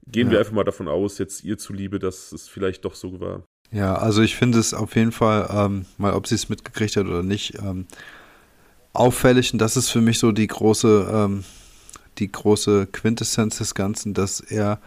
gehen 0.08 0.26
Ja. 0.26 0.32
wir 0.32 0.38
einfach 0.40 0.52
mal 0.52 0.64
davon 0.64 0.88
aus, 0.88 1.18
jetzt 1.18 1.44
ihr 1.44 1.58
zuliebe, 1.58 2.00
dass 2.00 2.32
es 2.32 2.48
vielleicht 2.48 2.84
doch 2.84 2.96
so 2.96 3.20
war. 3.20 3.44
Ja, 3.74 3.96
also 3.96 4.22
ich 4.22 4.36
finde 4.36 4.60
es 4.60 4.72
auf 4.72 4.94
jeden 4.94 5.10
Fall, 5.10 5.48
ähm, 5.52 5.84
mal 5.98 6.14
ob 6.14 6.28
sie 6.28 6.36
es 6.36 6.48
mitgekriegt 6.48 6.94
hat 6.96 7.06
oder 7.06 7.24
nicht, 7.24 7.58
ähm, 7.58 7.86
auffällig 8.92 9.52
und 9.52 9.58
das 9.58 9.76
ist 9.76 9.90
für 9.90 10.00
mich 10.00 10.20
so 10.20 10.30
die 10.30 10.46
große, 10.46 11.10
ähm, 11.12 11.44
die 12.18 12.30
große 12.30 12.86
Quintessenz 12.86 13.58
des 13.58 13.74
Ganzen, 13.74 14.14
dass 14.14 14.38
er 14.38 14.78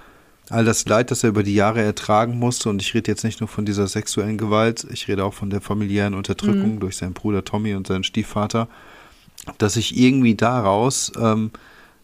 all 0.49 0.63
das 0.63 0.85
Leid, 0.85 1.11
das 1.11 1.23
er 1.23 1.31
über 1.31 1.43
die 1.43 1.53
Jahre 1.53 1.81
ertragen 1.81 2.39
musste, 2.39 2.69
und 2.69 2.81
ich 2.81 2.93
rede 2.93 3.11
jetzt 3.11 3.25
nicht 3.25 3.41
nur 3.41 3.49
von 3.49 3.65
dieser 3.65 3.87
sexuellen 3.89 4.37
Gewalt, 4.37 4.87
ich 4.89 5.09
rede 5.09 5.25
auch 5.25 5.33
von 5.33 5.49
der 5.49 5.59
familiären 5.59 6.13
Unterdrückung 6.13 6.79
durch 6.79 6.95
seinen 6.95 7.13
Bruder 7.13 7.43
Tommy 7.43 7.75
und 7.75 7.87
seinen 7.87 8.05
Stiefvater, 8.05 8.69
dass 9.57 9.73
sich 9.73 9.97
irgendwie 9.97 10.35
daraus 10.35 11.11
ähm, 11.19 11.51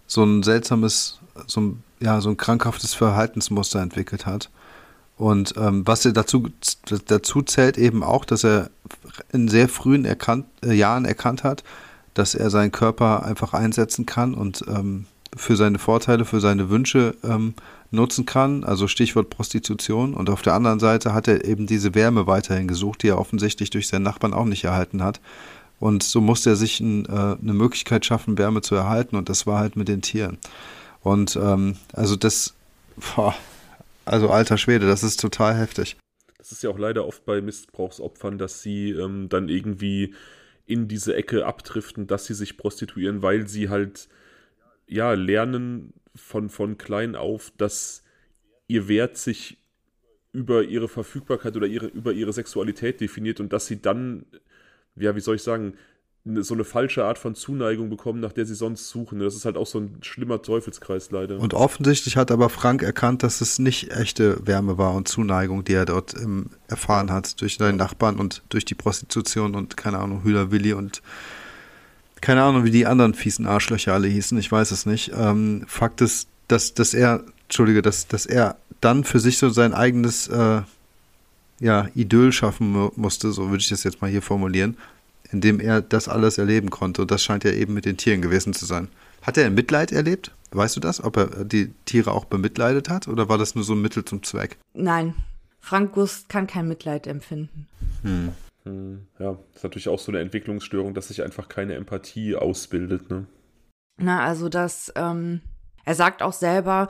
so 0.05 0.25
ein 0.25 0.43
seltsames, 0.43 1.21
so 1.47 1.61
ein, 1.61 1.83
ja, 2.01 2.19
so 2.19 2.29
ein 2.29 2.35
krankhaftes 2.35 2.93
Verhaltensmuster 2.93 3.81
entwickelt 3.81 4.25
hat. 4.25 4.49
Und 5.17 5.53
ähm, 5.57 5.85
was 5.85 6.05
er 6.05 6.11
dazu, 6.11 6.49
dazu 7.07 7.41
zählt 7.43 7.77
eben 7.77 8.03
auch, 8.03 8.25
dass 8.25 8.43
er 8.43 8.69
in 9.31 9.47
sehr 9.47 9.69
frühen 9.69 10.05
erkannt, 10.05 10.45
äh, 10.63 10.73
Jahren 10.73 11.05
erkannt 11.05 11.43
hat, 11.43 11.63
dass 12.13 12.35
er 12.35 12.49
seinen 12.49 12.71
Körper 12.71 13.23
einfach 13.25 13.53
einsetzen 13.53 14.05
kann 14.05 14.33
und 14.33 14.63
ähm, 14.67 15.05
für 15.35 15.55
seine 15.55 15.79
Vorteile, 15.79 16.25
für 16.25 16.39
seine 16.39 16.69
Wünsche 16.69 17.15
ähm, 17.23 17.53
nutzen 17.91 18.25
kann. 18.25 18.63
Also 18.63 18.87
Stichwort 18.87 19.29
Prostitution. 19.29 20.13
Und 20.13 20.29
auf 20.29 20.41
der 20.41 20.53
anderen 20.53 20.79
Seite 20.79 21.13
hat 21.13 21.27
er 21.27 21.45
eben 21.45 21.67
diese 21.67 21.95
Wärme 21.95 22.27
weiterhin 22.27 22.67
gesucht, 22.67 23.03
die 23.03 23.07
er 23.07 23.19
offensichtlich 23.19 23.69
durch 23.69 23.87
seinen 23.87 24.03
Nachbarn 24.03 24.33
auch 24.33 24.45
nicht 24.45 24.63
erhalten 24.63 25.03
hat. 25.03 25.19
Und 25.79 26.03
so 26.03 26.21
musste 26.21 26.51
er 26.51 26.55
sich 26.55 26.79
ein, 26.79 27.05
äh, 27.05 27.09
eine 27.09 27.53
Möglichkeit 27.53 28.05
schaffen, 28.05 28.37
Wärme 28.37 28.61
zu 28.61 28.75
erhalten. 28.75 29.15
Und 29.15 29.29
das 29.29 29.47
war 29.47 29.59
halt 29.59 29.75
mit 29.75 29.87
den 29.87 30.01
Tieren. 30.01 30.37
Und 31.01 31.35
ähm, 31.35 31.75
also 31.93 32.15
das, 32.15 32.53
boah, 33.15 33.35
also 34.05 34.29
alter 34.29 34.57
Schwede, 34.57 34.87
das 34.87 35.03
ist 35.03 35.19
total 35.19 35.55
heftig. 35.55 35.97
Das 36.37 36.51
ist 36.51 36.63
ja 36.63 36.69
auch 36.69 36.77
leider 36.77 37.07
oft 37.07 37.25
bei 37.25 37.41
Missbrauchsopfern, 37.41 38.37
dass 38.37 38.61
sie 38.61 38.91
ähm, 38.91 39.29
dann 39.29 39.47
irgendwie 39.47 40.13
in 40.65 40.87
diese 40.87 41.15
Ecke 41.15 41.45
abdriften, 41.45 42.07
dass 42.07 42.25
sie 42.25 42.33
sich 42.33 42.57
prostituieren, 42.57 43.21
weil 43.21 43.47
sie 43.47 43.69
halt 43.69 44.09
ja 44.87 45.13
lernen 45.13 45.93
von, 46.15 46.49
von 46.49 46.77
klein 46.77 47.15
auf, 47.15 47.51
dass 47.57 48.03
ihr 48.67 48.87
Wert 48.87 49.17
sich 49.17 49.57
über 50.31 50.63
ihre 50.63 50.87
Verfügbarkeit 50.87 51.55
oder 51.55 51.67
ihre, 51.67 51.87
über 51.87 52.11
ihre 52.11 52.33
Sexualität 52.33 52.99
definiert 53.01 53.39
und 53.39 53.53
dass 53.53 53.67
sie 53.67 53.81
dann, 53.81 54.25
ja, 54.95 55.15
wie 55.15 55.19
soll 55.19 55.35
ich 55.35 55.43
sagen, 55.43 55.75
so 56.25 56.53
eine 56.53 56.63
falsche 56.63 57.03
Art 57.03 57.17
von 57.17 57.35
Zuneigung 57.35 57.89
bekommen, 57.89 58.21
nach 58.21 58.31
der 58.31 58.45
sie 58.45 58.55
sonst 58.55 58.87
suchen. 58.87 59.19
Das 59.19 59.35
ist 59.35 59.43
halt 59.43 59.57
auch 59.57 59.67
so 59.67 59.79
ein 59.79 59.97
schlimmer 60.01 60.41
Teufelskreis 60.41 61.11
leider. 61.11 61.37
Und 61.37 61.53
offensichtlich 61.53 62.15
hat 62.15 62.31
aber 62.31 62.49
Frank 62.49 62.81
erkannt, 62.81 63.23
dass 63.23 63.41
es 63.41 63.59
nicht 63.59 63.91
echte 63.91 64.45
Wärme 64.47 64.77
war 64.77 64.93
und 64.93 65.09
Zuneigung, 65.09 65.65
die 65.65 65.73
er 65.73 65.85
dort 65.85 66.15
ähm, 66.15 66.51
erfahren 66.69 67.11
hat 67.11 67.41
durch 67.41 67.57
seinen 67.57 67.77
Nachbarn 67.77 68.19
und 68.19 68.41
durch 68.47 68.63
die 68.63 68.75
Prostitution 68.75 69.53
und 69.53 69.75
keine 69.75 69.99
Ahnung, 69.99 70.23
Hühler 70.23 70.49
Willi 70.49 70.71
und 70.71 71.01
keine 72.21 72.43
Ahnung, 72.43 72.63
wie 72.63 72.71
die 72.71 72.85
anderen 72.85 73.15
fiesen 73.15 73.45
Arschlöcher 73.45 73.93
alle 73.93 74.07
hießen, 74.07 74.37
ich 74.37 74.49
weiß 74.49 74.71
es 74.71 74.85
nicht. 74.85 75.11
Ähm, 75.13 75.65
Fakt 75.67 75.99
ist, 75.99 76.29
dass, 76.47 76.73
dass 76.73 76.93
er, 76.93 77.21
Entschuldige, 77.47 77.81
dass, 77.81 78.07
dass 78.07 78.25
er 78.25 78.55
dann 78.79 79.03
für 79.03 79.19
sich 79.19 79.37
so 79.37 79.49
sein 79.49 79.73
eigenes 79.73 80.29
äh, 80.29 80.61
ja, 81.59 81.89
Idyll 81.95 82.31
schaffen 82.31 82.71
mu 82.71 82.91
musste, 82.95 83.33
so 83.33 83.49
würde 83.49 83.61
ich 83.61 83.67
das 83.67 83.83
jetzt 83.83 84.01
mal 84.01 84.09
hier 84.09 84.21
formulieren. 84.21 84.77
In 85.33 85.41
dem 85.41 85.59
er 85.59 85.81
das 85.81 86.07
alles 86.07 86.37
erleben 86.37 86.69
konnte. 86.69 87.01
Und 87.01 87.11
das 87.11 87.23
scheint 87.23 87.43
ja 87.43 87.51
eben 87.51 87.73
mit 87.73 87.85
den 87.85 87.97
Tieren 87.97 88.21
gewesen 88.21 88.53
zu 88.53 88.65
sein. 88.65 88.87
Hat 89.23 89.37
er 89.37 89.49
Mitleid 89.49 89.91
erlebt? 89.91 90.31
Weißt 90.51 90.75
du 90.75 90.79
das? 90.79 91.03
Ob 91.03 91.17
er 91.17 91.43
die 91.43 91.73
Tiere 91.85 92.11
auch 92.11 92.25
bemitleidet 92.25 92.89
hat 92.89 93.07
oder 93.07 93.27
war 93.27 93.37
das 93.37 93.55
nur 93.55 93.63
so 93.63 93.73
ein 93.73 93.81
Mittel 93.81 94.05
zum 94.05 94.21
Zweck? 94.21 94.57
Nein, 94.73 95.15
Frank 95.59 95.93
Gust 95.93 96.29
kann 96.29 96.45
kein 96.45 96.67
Mitleid 96.67 97.07
empfinden. 97.07 97.67
Hm. 98.03 98.29
hm 98.63 99.07
ja, 99.17 99.31
das 99.31 99.57
ist 99.57 99.63
natürlich 99.63 99.89
auch 99.89 99.99
so 99.99 100.11
eine 100.11 100.19
Entwicklungsstörung, 100.19 100.93
dass 100.93 101.07
sich 101.07 101.23
einfach 101.23 101.49
keine 101.49 101.73
Empathie 101.73 102.35
ausbildet. 102.35 103.09
Ne? 103.09 103.25
Na, 103.97 104.23
also 104.23 104.49
das, 104.49 104.93
ähm, 104.95 105.41
er 105.85 105.95
sagt 105.95 106.21
auch 106.21 106.33
selber, 106.33 106.89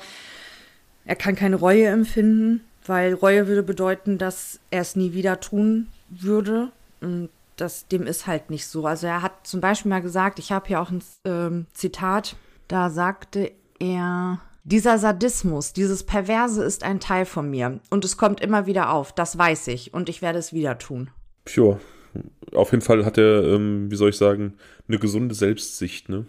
er 1.05 1.15
kann 1.15 1.35
keine 1.35 1.55
Reue 1.55 1.87
empfinden, 1.87 2.61
weil 2.85 3.13
Reue 3.13 3.47
würde 3.47 3.63
bedeuten, 3.63 4.17
dass 4.17 4.59
er 4.69 4.81
es 4.81 4.95
nie 4.95 5.13
wieder 5.13 5.39
tun 5.39 5.87
würde. 6.09 6.69
Und 6.99 7.29
das, 7.55 7.87
dem 7.87 8.03
ist 8.03 8.27
halt 8.27 8.49
nicht 8.49 8.67
so. 8.67 8.85
Also 8.85 9.07
er 9.07 9.21
hat 9.21 9.45
zum 9.45 9.61
Beispiel 9.61 9.89
mal 9.89 10.01
gesagt, 10.01 10.39
ich 10.39 10.51
habe 10.51 10.67
hier 10.67 10.81
auch 10.81 10.91
ein 10.91 11.03
ähm, 11.25 11.67
Zitat, 11.73 12.35
da 12.67 12.89
sagte 12.89 13.51
er, 13.79 14.39
dieser 14.63 14.97
Sadismus, 14.97 15.73
dieses 15.73 16.03
Perverse 16.03 16.63
ist 16.63 16.83
ein 16.83 16.99
Teil 16.99 17.25
von 17.25 17.49
mir 17.49 17.79
und 17.89 18.05
es 18.05 18.17
kommt 18.17 18.41
immer 18.41 18.65
wieder 18.65 18.91
auf, 18.91 19.13
das 19.13 19.37
weiß 19.37 19.67
ich 19.67 19.93
und 19.93 20.09
ich 20.09 20.21
werde 20.21 20.39
es 20.39 20.53
wieder 20.53 20.77
tun. 20.77 21.09
Pure. 21.45 21.79
Auf 22.53 22.71
jeden 22.71 22.83
Fall 22.83 23.05
hat 23.05 23.17
er, 23.17 23.43
ähm, 23.43 23.89
wie 23.89 23.95
soll 23.95 24.11
ich 24.11 24.17
sagen, 24.17 24.53
eine 24.87 24.99
gesunde 24.99 25.35
Selbstsicht, 25.35 26.09
ne? 26.09 26.25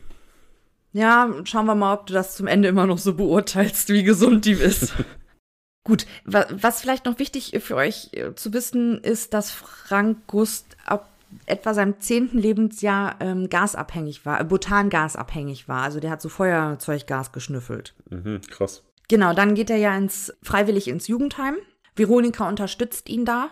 Ja, 0.92 1.32
schauen 1.44 1.66
wir 1.66 1.74
mal, 1.74 1.94
ob 1.94 2.06
du 2.06 2.14
das 2.14 2.36
zum 2.36 2.46
Ende 2.46 2.68
immer 2.68 2.86
noch 2.86 2.98
so 2.98 3.14
beurteilst, 3.14 3.88
wie 3.88 4.04
gesund 4.04 4.44
die 4.44 4.52
ist. 4.52 4.94
Gut, 5.84 6.06
was 6.24 6.80
vielleicht 6.80 7.04
noch 7.04 7.18
wichtig 7.18 7.52
für 7.60 7.76
euch 7.76 8.08
äh, 8.12 8.34
zu 8.34 8.54
wissen 8.54 9.02
ist, 9.02 9.34
dass 9.34 9.50
Frank 9.50 10.26
Gust 10.26 10.78
ab 10.86 11.10
etwa 11.46 11.74
seinem 11.74 12.00
zehnten 12.00 12.38
Lebensjahr 12.38 13.16
ähm, 13.20 13.48
gasabhängig 13.48 14.24
war, 14.26 14.40
äh, 14.40 14.44
butangasabhängig 14.44 15.68
war. 15.68 15.82
Also 15.82 16.00
der 16.00 16.10
hat 16.10 16.22
so 16.22 16.28
Feuerzeuggas 16.28 17.32
geschnüffelt. 17.32 17.94
Mhm, 18.10 18.40
krass. 18.50 18.82
Genau, 19.08 19.34
dann 19.34 19.54
geht 19.54 19.70
er 19.70 19.76
ja 19.76 19.96
ins, 19.96 20.32
freiwillig 20.42 20.88
ins 20.88 21.08
Jugendheim. 21.08 21.56
Veronika 21.96 22.48
unterstützt 22.48 23.08
ihn 23.08 23.24
da, 23.24 23.50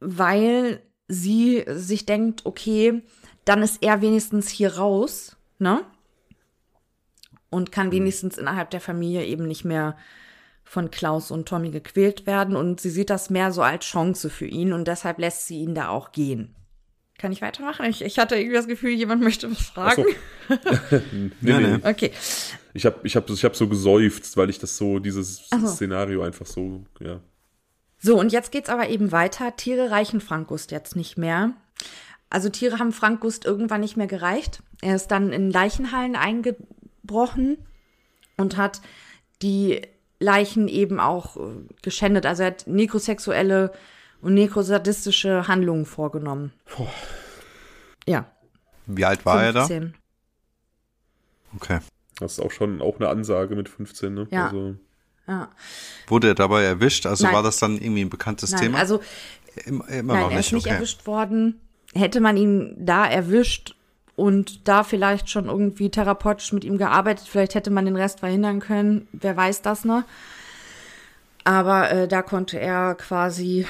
weil 0.00 0.82
sie 1.08 1.64
sich 1.68 2.06
denkt, 2.06 2.46
okay, 2.46 3.02
dann 3.44 3.62
ist 3.62 3.82
er 3.82 4.00
wenigstens 4.00 4.48
hier 4.48 4.76
raus, 4.76 5.36
ne? 5.58 5.84
Und 7.50 7.70
kann 7.70 7.88
mhm. 7.88 7.92
wenigstens 7.92 8.38
innerhalb 8.38 8.70
der 8.70 8.80
Familie 8.80 9.26
eben 9.26 9.46
nicht 9.46 9.64
mehr 9.64 9.96
von 10.72 10.90
Klaus 10.90 11.30
und 11.30 11.46
Tommy 11.46 11.70
gequält 11.70 12.26
werden 12.26 12.56
und 12.56 12.80
sie 12.80 12.88
sieht 12.88 13.10
das 13.10 13.28
mehr 13.28 13.52
so 13.52 13.60
als 13.60 13.84
Chance 13.84 14.30
für 14.30 14.46
ihn 14.46 14.72
und 14.72 14.88
deshalb 14.88 15.18
lässt 15.18 15.46
sie 15.46 15.58
ihn 15.58 15.74
da 15.74 15.90
auch 15.90 16.12
gehen. 16.12 16.54
Kann 17.18 17.30
ich 17.30 17.42
weitermachen? 17.42 17.84
Ich, 17.84 18.00
ich 18.00 18.18
hatte 18.18 18.36
irgendwie 18.36 18.56
das 18.56 18.66
Gefühl, 18.66 18.92
jemand 18.92 19.22
möchte 19.22 19.50
was 19.50 19.60
fragen. 19.60 20.06
So. 20.48 20.56
nee, 21.42 21.58
nee. 21.58 21.78
Okay. 21.84 22.10
Ich 22.72 22.86
habe 22.86 23.00
ich 23.02 23.16
hab, 23.16 23.28
ich 23.28 23.44
hab 23.44 23.54
so 23.54 23.68
gesäuft, 23.68 24.34
weil 24.38 24.48
ich 24.48 24.60
das 24.60 24.78
so, 24.78 24.98
dieses 24.98 25.46
so. 25.50 25.66
Szenario 25.66 26.22
einfach 26.22 26.46
so, 26.46 26.82
ja. 27.00 27.20
So, 27.98 28.18
und 28.18 28.32
jetzt 28.32 28.50
geht's 28.50 28.70
aber 28.70 28.88
eben 28.88 29.12
weiter. 29.12 29.54
Tiere 29.54 29.90
reichen 29.90 30.22
Frank 30.22 30.48
Gust 30.48 30.70
jetzt 30.70 30.96
nicht 30.96 31.18
mehr. 31.18 31.52
Also 32.30 32.48
Tiere 32.48 32.78
haben 32.78 32.92
Frank 32.92 33.20
Gust 33.20 33.44
irgendwann 33.44 33.82
nicht 33.82 33.98
mehr 33.98 34.06
gereicht. 34.06 34.62
Er 34.80 34.96
ist 34.96 35.08
dann 35.08 35.32
in 35.32 35.50
Leichenhallen 35.50 36.16
eingebrochen 36.16 37.58
und 38.38 38.56
hat 38.56 38.80
die 39.42 39.82
Leichen 40.22 40.68
eben 40.68 41.00
auch 41.00 41.36
äh, 41.36 41.40
geschändet. 41.82 42.26
Also 42.26 42.44
er 42.44 42.48
hat 42.48 42.66
nekrosexuelle 42.66 43.72
und 44.20 44.34
nekrosadistische 44.34 45.48
Handlungen 45.48 45.84
vorgenommen. 45.84 46.52
Puh. 46.64 46.86
Ja. 48.06 48.26
Wie 48.86 49.04
alt 49.04 49.26
war 49.26 49.40
15. 49.40 49.82
er 49.82 49.88
da? 49.88 49.92
Okay. 51.56 51.78
Das 52.18 52.32
ist 52.32 52.40
auch 52.40 52.50
schon 52.50 52.80
auch 52.80 52.96
eine 52.96 53.08
Ansage 53.08 53.56
mit 53.56 53.68
15, 53.68 54.14
ne? 54.14 54.28
Ja. 54.30 54.46
Also. 54.46 54.76
ja. 55.26 55.50
Wurde 56.06 56.28
er 56.28 56.34
dabei 56.34 56.62
erwischt? 56.62 57.06
Also 57.06 57.24
nein. 57.24 57.34
war 57.34 57.42
das 57.42 57.58
dann 57.58 57.78
irgendwie 57.78 58.04
ein 58.04 58.10
bekanntes 58.10 58.52
nein, 58.52 58.60
Thema? 58.60 58.78
Also 58.78 59.02
immer, 59.64 59.88
immer 59.88 60.14
nein, 60.14 60.22
noch 60.22 60.28
nicht. 60.28 60.36
Er 60.36 60.40
ist 60.40 60.52
nicht 60.52 60.66
okay. 60.66 60.74
erwischt 60.76 61.06
worden. 61.06 61.60
Hätte 61.94 62.20
man 62.20 62.36
ihn 62.36 62.76
da 62.78 63.06
erwischt 63.06 63.74
und 64.16 64.68
da 64.68 64.84
vielleicht 64.84 65.30
schon 65.30 65.46
irgendwie 65.46 65.90
therapeutisch 65.90 66.52
mit 66.52 66.64
ihm 66.64 66.78
gearbeitet. 66.78 67.26
Vielleicht 67.28 67.54
hätte 67.54 67.70
man 67.70 67.84
den 67.84 67.96
Rest 67.96 68.20
verhindern 68.20 68.60
können. 68.60 69.08
Wer 69.12 69.36
weiß 69.36 69.62
das 69.62 69.84
noch. 69.84 70.04
Aber 71.44 71.90
äh, 71.90 72.08
da 72.08 72.22
konnte 72.22 72.60
er 72.60 72.94
quasi 72.94 73.66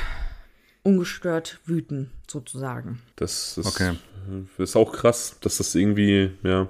ungestört 0.82 1.60
wüten, 1.64 2.10
sozusagen. 2.28 3.00
Das 3.16 3.56
ist, 3.56 3.66
okay. 3.66 3.96
das 4.58 4.70
ist 4.70 4.76
auch 4.76 4.92
krass, 4.92 5.36
dass 5.40 5.58
das 5.58 5.74
irgendwie, 5.74 6.32
ja, 6.42 6.68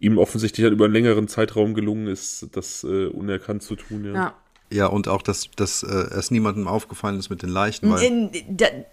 ihm 0.00 0.18
offensichtlich 0.18 0.64
halt 0.64 0.72
über 0.72 0.86
einen 0.86 0.94
längeren 0.94 1.28
Zeitraum 1.28 1.74
gelungen 1.74 2.08
ist, 2.08 2.48
das 2.52 2.82
äh, 2.82 3.06
unerkannt 3.06 3.62
zu 3.62 3.76
tun, 3.76 4.04
ja. 4.06 4.14
ja. 4.14 4.34
Ja, 4.72 4.86
und 4.86 5.06
auch, 5.06 5.22
dass, 5.22 5.50
dass 5.50 5.82
äh, 5.82 5.86
es 5.86 6.30
niemandem 6.30 6.66
aufgefallen 6.66 7.18
ist 7.18 7.28
mit 7.28 7.42
den 7.42 7.50
Leichen. 7.50 7.90
Weil, 7.90 8.02
In, 8.02 8.30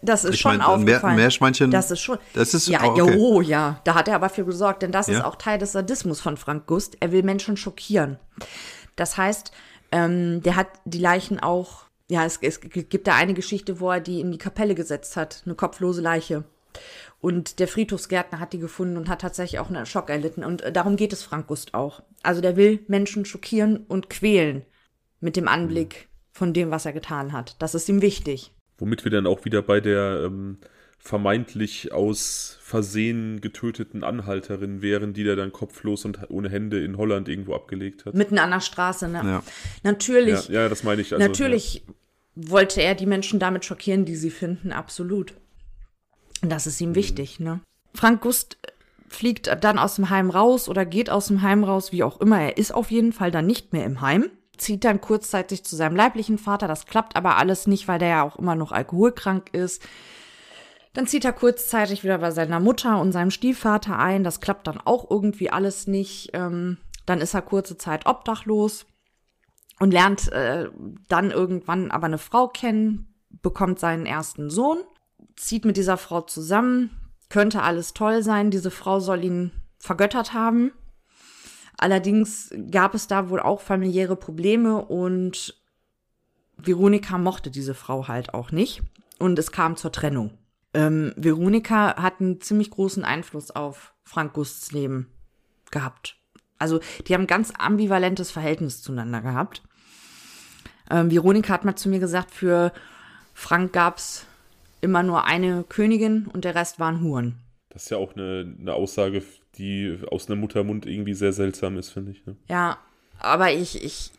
das 0.02 0.26
ist 0.26 0.40
schon 0.40 0.58
mein, 0.58 0.62
aufgefallen. 0.62 1.16
Mehr, 1.16 1.24
Meerschweinchen. 1.24 1.72
Das 1.72 1.90
ist 1.90 2.02
schon. 2.02 2.18
Das 2.34 2.54
ist, 2.54 2.68
ja, 2.68 2.84
oh, 2.84 2.90
okay. 2.90 3.18
oh, 3.18 3.42
ja. 3.42 3.80
Da 3.86 3.96
hat 3.96 4.08
er 4.10 4.16
aber 4.16 4.30
für 4.30 4.44
gesorgt, 4.44 4.82
denn 4.82 4.92
das 4.92 5.08
ja? 5.08 5.20
ist 5.20 5.26
auch 5.26 5.38
Teil 5.38 5.58
des 5.58 5.72
Sadismus 5.72 6.20
von 6.20 6.36
Frank 6.36 6.68
Gust. 6.68 6.98
Er 7.00 7.12
will 7.12 7.24
Menschen 7.24 7.56
schockieren. 7.56 8.20
Das 8.98 9.16
heißt, 9.18 9.52
ähm, 9.92 10.42
der 10.44 10.58
hat 10.58 10.68
die 10.84 11.00
Leichen 11.00 11.40
auch. 11.40 11.84
Ja, 12.10 12.26
es, 12.26 12.40
es 12.42 12.60
gibt 12.60 13.08
da 13.08 13.16
eine 13.16 13.34
Geschichte, 13.34 13.80
wo 13.80 13.92
er 13.92 14.00
die 14.02 14.20
in 14.20 14.32
die 14.32 14.38
Kapelle 14.38 14.76
gesetzt 14.76 15.16
hat. 15.16 15.44
Eine 15.46 15.56
kopflose 15.56 16.02
Leiche. 16.02 16.44
Und 17.22 17.60
der 17.60 17.68
Friedhofsgärtner 17.68 18.40
hat 18.40 18.54
die 18.54 18.60
gefunden 18.60 18.98
und 18.98 19.10
hat 19.10 19.22
tatsächlich 19.22 19.60
auch 19.60 19.70
einen 19.70 19.86
Schock 19.86 20.10
erlitten. 20.10 20.44
Und 20.44 20.62
äh, 20.62 20.72
darum 20.72 20.98
geht 20.98 21.14
es 21.14 21.24
Frank 21.24 21.48
Gust 21.48 21.74
auch. 21.74 22.02
Also 22.22 22.42
der 22.42 22.58
will 22.58 22.84
Menschen 22.88 23.24
schockieren 23.26 23.86
und 23.88 24.10
quälen 24.10 24.66
mit 25.20 25.36
dem 25.36 25.48
Anblick 25.48 26.08
von 26.32 26.54
dem, 26.54 26.72
was 26.72 26.86
er 26.86 26.94
getan 26.94 27.34
hat. 27.34 27.56
Das 27.60 27.76
ist 27.76 27.90
ihm 27.90 28.02
wichtig. 28.02 28.52
Womit 28.78 29.04
wir 29.04 29.12
dann 29.12 29.28
auch 29.28 29.44
wieder 29.46 29.62
bei 29.62 29.82
der 29.82 30.24
ähm, 30.26 30.58
vermeintlich 31.00 31.92
aus 31.92 32.58
Versehen 32.62 33.42
getöteten 33.42 34.04
Anhalterin 34.04 34.82
wären, 34.82 35.14
die 35.14 35.24
der 35.24 35.36
dann 35.36 35.52
kopflos 35.52 36.06
und 36.06 36.30
ohne 36.30 36.50
Hände 36.50 36.84
in 36.84 36.98
Holland 36.98 37.28
irgendwo 37.28 37.56
abgelegt 37.56 38.06
hat. 38.06 38.14
Mitten 38.14 38.38
an 38.38 38.52
der 38.52 38.62
Straße, 38.62 39.08
ne? 39.08 39.22
Ja. 39.24 39.44
Natürlich. 39.84 40.50
Ja, 40.50 40.62
ja, 40.62 40.70
das 40.70 40.84
meine 40.84 41.02
ich. 41.02 41.14
Also, 41.14 41.26
natürlich 41.26 41.84
ja. 41.86 41.94
wollte 42.36 42.82
er 42.82 42.96
die 42.96 43.06
Menschen 43.06 43.40
damit 43.40 43.66
schockieren, 43.66 44.06
die 44.06 44.16
sie 44.16 44.30
finden, 44.30 44.72
absolut. 44.72 45.34
Und 46.42 46.50
das 46.52 46.68
ist 46.68 46.80
ihm 46.80 46.90
mhm. 46.90 46.96
wichtig, 46.96 47.40
ne? 47.40 47.62
Frank 47.94 48.22
Gust 48.22 48.58
fliegt 49.08 49.50
dann 49.62 49.80
aus 49.80 49.96
dem 49.96 50.10
Heim 50.10 50.30
raus 50.30 50.70
oder 50.70 50.86
geht 50.86 51.10
aus 51.10 51.28
dem 51.28 51.42
Heim 51.42 51.64
raus, 51.64 51.92
wie 51.92 52.04
auch 52.04 52.22
immer. 52.22 52.40
Er 52.40 52.58
ist 52.58 52.72
auf 52.72 52.92
jeden 52.92 53.12
Fall 53.12 53.32
dann 53.32 53.48
nicht 53.48 53.74
mehr 53.74 53.86
im 53.86 54.02
Heim 54.02 54.30
zieht 54.60 54.84
dann 54.84 55.02
kurzzeitig 55.02 55.64
zu 55.64 55.76
seinem 55.76 55.96
leiblichen 55.96 56.38
Vater. 56.38 56.68
Das 56.68 56.86
klappt 56.86 57.16
aber 57.16 57.38
alles 57.38 57.68
nicht, 57.68 57.88
weil 57.88 58.00
der 58.00 58.08
ja 58.10 58.24
auch 58.24 58.38
immer 58.38 58.56
noch 58.56 58.72
alkoholkrank 58.72 59.54
ist. 59.54 59.82
Dann 60.94 61.08
zieht 61.08 61.26
er 61.26 61.34
kurzzeitig 61.34 62.04
wieder 62.04 62.18
bei 62.18 62.32
seiner 62.32 62.60
Mutter 62.60 63.00
und 63.00 63.12
seinem 63.12 63.32
Stiefvater 63.32 63.98
ein. 63.98 64.24
Das 64.24 64.42
klappt 64.42 64.68
dann 64.68 64.80
auch 64.84 65.10
irgendwie 65.10 65.50
alles 65.50 65.88
nicht. 65.88 66.32
Ähm, 66.34 66.78
dann 67.06 67.22
ist 67.22 67.34
er 67.34 67.42
kurze 67.42 67.78
Zeit 67.78 68.06
obdachlos 68.06 68.86
und 69.80 69.92
lernt 69.92 70.32
äh, 70.32 70.70
dann 71.08 71.32
irgendwann 71.32 71.92
aber 71.92 72.08
eine 72.08 72.18
Frau 72.18 72.48
kennen, 72.48 73.14
bekommt 73.42 73.80
seinen 73.80 74.06
ersten 74.06 74.50
Sohn, 74.50 74.80
zieht 75.36 75.66
mit 75.66 75.78
dieser 75.78 75.98
Frau 75.98 76.22
zusammen. 76.22 76.92
Könnte 77.30 77.62
alles 77.62 77.94
toll 77.94 78.24
sein. 78.24 78.50
Diese 78.50 78.72
Frau 78.72 79.00
soll 79.00 79.24
ihn 79.24 79.52
vergöttert 79.78 80.34
haben. 80.34 80.72
Allerdings 81.80 82.54
gab 82.72 82.94
es 82.94 83.08
da 83.08 83.30
wohl 83.30 83.40
auch 83.40 83.62
familiäre 83.62 84.18
Probleme 84.18 84.84
und 84.84 85.56
Veronika 86.58 87.18
mochte 87.18 87.52
diese 87.52 87.74
Frau 87.74 88.10
halt 88.10 88.34
auch 88.34 88.52
nicht 88.52 88.82
und 89.18 89.40
es 89.40 89.54
kam 89.54 89.78
zur 89.78 89.94
Trennung. 89.94 90.38
Ähm, 90.74 91.14
Veronika 91.16 91.96
hat 92.02 92.20
einen 92.20 92.42
ziemlich 92.42 92.70
großen 92.70 93.06
Einfluss 93.06 93.50
auf 93.52 93.94
Frank 94.04 94.34
Gusts 94.34 94.74
Leben 94.74 95.08
gehabt. 95.72 96.18
Also 96.58 96.82
die 97.08 97.14
haben 97.14 97.22
ein 97.22 97.28
ganz 97.28 97.54
ambivalentes 97.58 98.30
Verhältnis 98.30 98.82
zueinander 98.82 99.22
gehabt. 99.22 99.64
Ähm, 100.92 101.10
Veronika 101.10 101.54
hat 101.54 101.64
mal 101.64 101.78
zu 101.78 101.88
mir 101.88 102.00
gesagt, 102.00 102.32
für 102.32 102.74
Frank 103.34 103.72
gab's 103.72 104.26
immer 104.82 105.02
nur 105.02 105.24
eine 105.24 105.64
Königin 105.64 106.28
und 106.28 106.44
der 106.44 106.56
Rest 106.56 106.78
waren 106.78 107.02
Huren. 107.02 107.36
Das 107.70 107.84
ist 107.84 107.92
ja 107.92 107.98
auch 107.98 108.18
eine, 108.18 108.54
eine 108.60 108.74
Aussage, 108.74 109.24
die 109.60 110.00
aus 110.10 110.28
einem 110.28 110.40
Muttermund 110.40 110.86
irgendwie 110.86 111.14
sehr 111.14 111.34
seltsam 111.34 111.78
ist, 111.78 111.90
finde 111.90 112.12
ich. 112.12 112.26
Ne? 112.26 112.36
Ja, 112.48 112.78
aber 113.20 113.52
ich, 113.52 113.84
ich, 113.84 114.12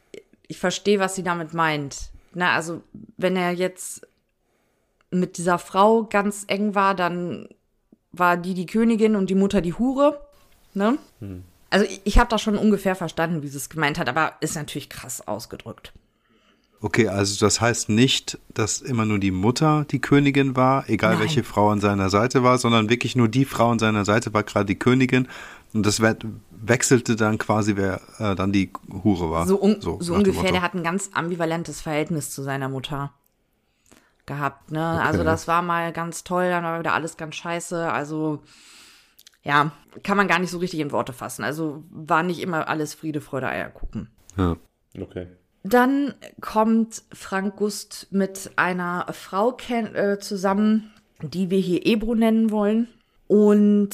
ich 0.47 0.59
verstehe, 0.59 1.01
was 1.01 1.15
sie 1.15 1.23
damit 1.23 1.55
meint. 1.55 2.11
Na, 2.35 2.55
also, 2.55 2.83
wenn 3.17 3.37
er 3.37 3.53
jetzt 3.53 4.07
mit 5.11 5.39
dieser 5.39 5.59
Frau 5.59 6.05
ganz 6.05 6.45
eng 6.47 6.75
war, 6.75 6.95
dann 6.95 7.49
war 8.13 8.37
die 8.37 8.55
die 8.55 8.67
Königin 8.67 9.17
und 9.17 9.31
die 9.31 9.35
Mutter 9.35 9.61
die 9.61 9.75
Hure. 9.75 10.21
Ne? 10.75 10.99
Hm. 11.21 11.45
Also 11.71 11.87
ich, 11.87 12.01
ich 12.05 12.19
habe 12.19 12.29
da 12.29 12.39
schon 12.39 12.57
ungefähr 12.57 12.95
verstanden, 12.95 13.43
wie 13.43 13.49
sie 13.49 13.57
es 13.57 13.71
gemeint 13.71 13.99
hat, 13.99 14.09
aber 14.09 14.35
ist 14.41 14.57
natürlich 14.57 14.89
krass 14.89 15.27
ausgedrückt. 15.27 15.93
Okay, 16.83 17.09
also 17.09 17.45
das 17.45 17.61
heißt 17.61 17.91
nicht, 17.91 18.39
dass 18.55 18.81
immer 18.81 19.05
nur 19.05 19.19
die 19.19 19.31
Mutter 19.33 19.85
die 19.91 20.01
Königin 20.01 20.57
war, 20.57 20.89
egal 20.89 21.13
Nein. 21.13 21.21
welche 21.21 21.45
Frau 21.45 21.69
an 21.71 21.81
seiner 21.81 22.09
Seite 22.09 22.43
war, 22.43 22.57
sondern 22.57 22.89
wirklich 22.89 23.17
nur 23.17 23.29
die 23.29 23.45
Frau 23.45 23.71
an 23.71 23.79
seiner 23.79 24.07
Seite 24.07 24.33
war 24.33 24.45
gerade 24.45 24.65
die 24.65 24.79
Königin 24.79 25.29
und 25.75 25.85
das 25.85 26.01
we- 26.01 26.17
wechselte 26.51 27.17
dann 27.17 27.37
quasi, 27.37 27.77
wer 27.77 28.01
äh, 28.19 28.35
dann 28.35 28.53
die 28.53 28.71
Hure 29.05 29.31
war. 29.31 29.47
So, 29.47 29.61
un 29.61 29.81
so, 29.83 29.99
dem 29.99 30.15
ungefähr, 30.17 30.53
der 30.53 30.63
hat 30.63 30.75
ein 30.75 30.83
ganz 30.83 31.11
ambivalentes 31.13 31.83
Verhältnis 31.83 32.31
zu 32.31 32.43
seiner 32.43 32.71
Mutter 32.71 33.13
gehabt, 34.25 34.71
ne? 34.71 35.03
Also 35.03 35.21
Okay. 35.21 35.27
das 35.27 35.49
war 35.49 35.61
mal 35.61 35.93
ganz 35.93 36.25
toll, 36.25 36.49
dann 36.49 36.65
war 36.65 36.79
wieder 36.79 36.95
alles 36.95 37.17
ganz 37.19 37.35
scheiße. 37.37 37.91
Also 37.93 38.43
ja, 39.43 39.73
kann 40.03 40.17
man 40.17 40.29
gar 40.29 40.39
nicht 40.39 40.51
so 40.51 40.59
richtig 40.59 40.81
in 40.81 40.93
Worte 40.93 41.13
fassen. 41.13 41.45
Also 41.45 41.83
war 41.91 42.23
nicht 42.23 42.41
immer 42.41 42.69
alles 42.69 42.95
Friede, 42.95 43.21
Freude, 43.21 43.49
Eierkuchen. 43.49 44.09
Ja. 44.37 44.57
Okay. 44.99 45.27
Dann 45.63 46.15
kommt 46.41 47.03
Frank 47.13 47.57
Gust 47.57 48.07
mit 48.11 48.51
einer 48.57 49.07
Frau 49.13 49.57
äh, 49.69 50.19
zusammen, 50.19 50.91
die 51.23 51.51
wir 51.51 51.59
hier 51.59 51.87
Ebro 51.87 52.15
nennen 52.15 52.51
wollen. 52.51 52.89
Und 53.27 53.91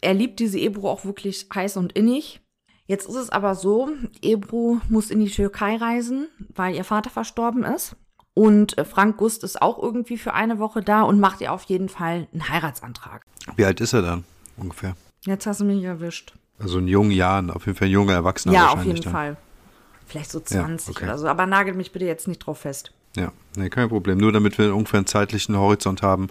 er 0.00 0.14
liebt 0.14 0.38
diese 0.38 0.58
Ebro 0.58 0.90
auch 0.90 1.04
wirklich 1.04 1.48
heiß 1.54 1.76
und 1.78 1.92
innig. 1.92 2.40
Jetzt 2.86 3.08
ist 3.08 3.16
es 3.16 3.30
aber 3.30 3.54
so, 3.54 3.88
Ebro 4.22 4.80
muss 4.88 5.10
in 5.10 5.18
die 5.20 5.30
Türkei 5.30 5.76
reisen, 5.76 6.28
weil 6.54 6.74
ihr 6.74 6.84
Vater 6.84 7.10
verstorben 7.10 7.64
ist. 7.64 7.96
Und 8.34 8.76
Frank 8.88 9.16
Gust 9.16 9.42
ist 9.42 9.62
auch 9.62 9.82
irgendwie 9.82 10.18
für 10.18 10.34
eine 10.34 10.58
Woche 10.58 10.82
da 10.82 11.02
und 11.02 11.18
macht 11.18 11.40
ihr 11.40 11.52
auf 11.52 11.64
jeden 11.64 11.88
Fall 11.88 12.28
einen 12.32 12.48
Heiratsantrag. 12.48 13.24
Wie 13.56 13.64
alt 13.64 13.80
ist 13.80 13.94
er 13.94 14.02
dann 14.02 14.24
ungefähr? 14.58 14.94
Jetzt 15.24 15.46
hast 15.46 15.62
du 15.62 15.64
mich 15.64 15.82
erwischt. 15.82 16.34
Also 16.58 16.78
in 16.78 16.86
jungen 16.86 17.10
Jahren, 17.10 17.50
auf 17.50 17.66
jeden 17.66 17.76
Fall 17.76 17.88
ein 17.88 17.92
junger 17.92 18.12
Erwachsener 18.12 18.54
ja, 18.54 18.68
auf 18.68 18.84
jeden 18.84 19.00
dann. 19.00 19.12
Fall. 19.12 19.36
Vielleicht 20.06 20.30
so 20.30 20.40
20 20.40 20.96
okay. 20.96 21.04
oder 21.04 21.18
so. 21.18 21.26
Aber 21.26 21.46
nagelt 21.46 21.76
mich 21.76 21.92
bitte 21.92 22.04
jetzt 22.04 22.28
nicht 22.28 22.38
drauf 22.38 22.58
fest. 22.58 22.92
Ja, 23.16 23.32
nee, 23.56 23.70
kein 23.70 23.88
Problem. 23.88 24.18
Nur 24.18 24.32
damit 24.32 24.58
wir 24.58 24.74
ungefähr 24.74 24.98
einen 24.98 25.06
zeitlichen 25.06 25.56
Horizont 25.56 26.02
haben 26.02 26.28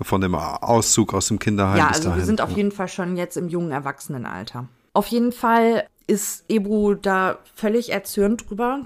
von 0.00 0.20
dem 0.20 0.34
Auszug 0.34 1.12
aus 1.12 1.28
dem 1.28 1.38
Kinderheim 1.38 1.76
Ja, 1.76 1.88
also 1.88 2.14
wir 2.14 2.24
sind 2.24 2.40
auf 2.40 2.50
ja. 2.50 2.56
jeden 2.56 2.72
Fall 2.72 2.88
schon 2.88 3.16
jetzt 3.16 3.36
im 3.36 3.48
jungen 3.48 3.70
Erwachsenenalter. 3.70 4.66
Auf 4.94 5.08
jeden 5.08 5.32
Fall 5.32 5.86
ist 6.06 6.44
Ebru 6.48 6.94
da 6.94 7.38
völlig 7.54 7.92
erzürnt 7.92 8.48
drüber, 8.48 8.84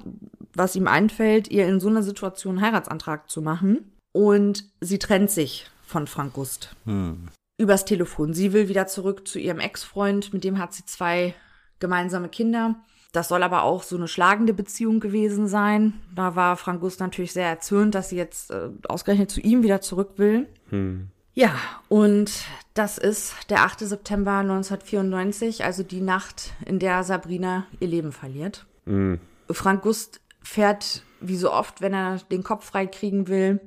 was 0.54 0.76
ihm 0.76 0.88
einfällt, 0.88 1.48
ihr 1.48 1.66
in 1.66 1.80
so 1.80 1.88
einer 1.88 2.02
Situation 2.02 2.58
einen 2.58 2.66
Heiratsantrag 2.66 3.30
zu 3.30 3.42
machen. 3.42 3.92
Und 4.12 4.64
sie 4.80 4.98
trennt 4.98 5.30
sich 5.30 5.70
von 5.86 6.06
Frank 6.06 6.34
Gust. 6.34 6.74
Hm. 6.84 7.28
Übers 7.58 7.84
Telefon. 7.84 8.34
Sie 8.34 8.52
will 8.52 8.68
wieder 8.68 8.86
zurück 8.86 9.26
zu 9.26 9.38
ihrem 9.38 9.60
Ex-Freund, 9.60 10.32
mit 10.32 10.44
dem 10.44 10.58
hat 10.58 10.74
sie 10.74 10.84
zwei 10.84 11.34
gemeinsame 11.78 12.28
Kinder. 12.28 12.76
Das 13.14 13.28
soll 13.28 13.44
aber 13.44 13.62
auch 13.62 13.84
so 13.84 13.94
eine 13.94 14.08
schlagende 14.08 14.52
Beziehung 14.52 14.98
gewesen 14.98 15.46
sein. 15.46 16.00
Da 16.16 16.34
war 16.34 16.56
Frank 16.56 16.80
Gust 16.80 16.98
natürlich 16.98 17.32
sehr 17.32 17.46
erzürnt, 17.46 17.94
dass 17.94 18.08
sie 18.08 18.16
jetzt 18.16 18.50
äh, 18.50 18.70
ausgerechnet 18.88 19.30
zu 19.30 19.40
ihm 19.40 19.62
wieder 19.62 19.80
zurück 19.80 20.14
will. 20.16 20.48
Hm. 20.70 21.10
Ja, 21.32 21.54
und 21.88 22.32
das 22.74 22.98
ist 22.98 23.34
der 23.50 23.60
8. 23.60 23.78
September 23.80 24.38
1994, 24.38 25.62
also 25.62 25.84
die 25.84 26.00
Nacht, 26.00 26.54
in 26.66 26.80
der 26.80 27.04
Sabrina 27.04 27.68
ihr 27.78 27.86
Leben 27.86 28.10
verliert. 28.10 28.66
Hm. 28.84 29.20
Frank 29.48 29.82
Gust 29.82 30.20
fährt, 30.42 31.04
wie 31.20 31.36
so 31.36 31.52
oft, 31.52 31.80
wenn 31.80 31.94
er 31.94 32.18
den 32.32 32.42
Kopf 32.42 32.64
frei 32.64 32.88
kriegen 32.88 33.28
will, 33.28 33.60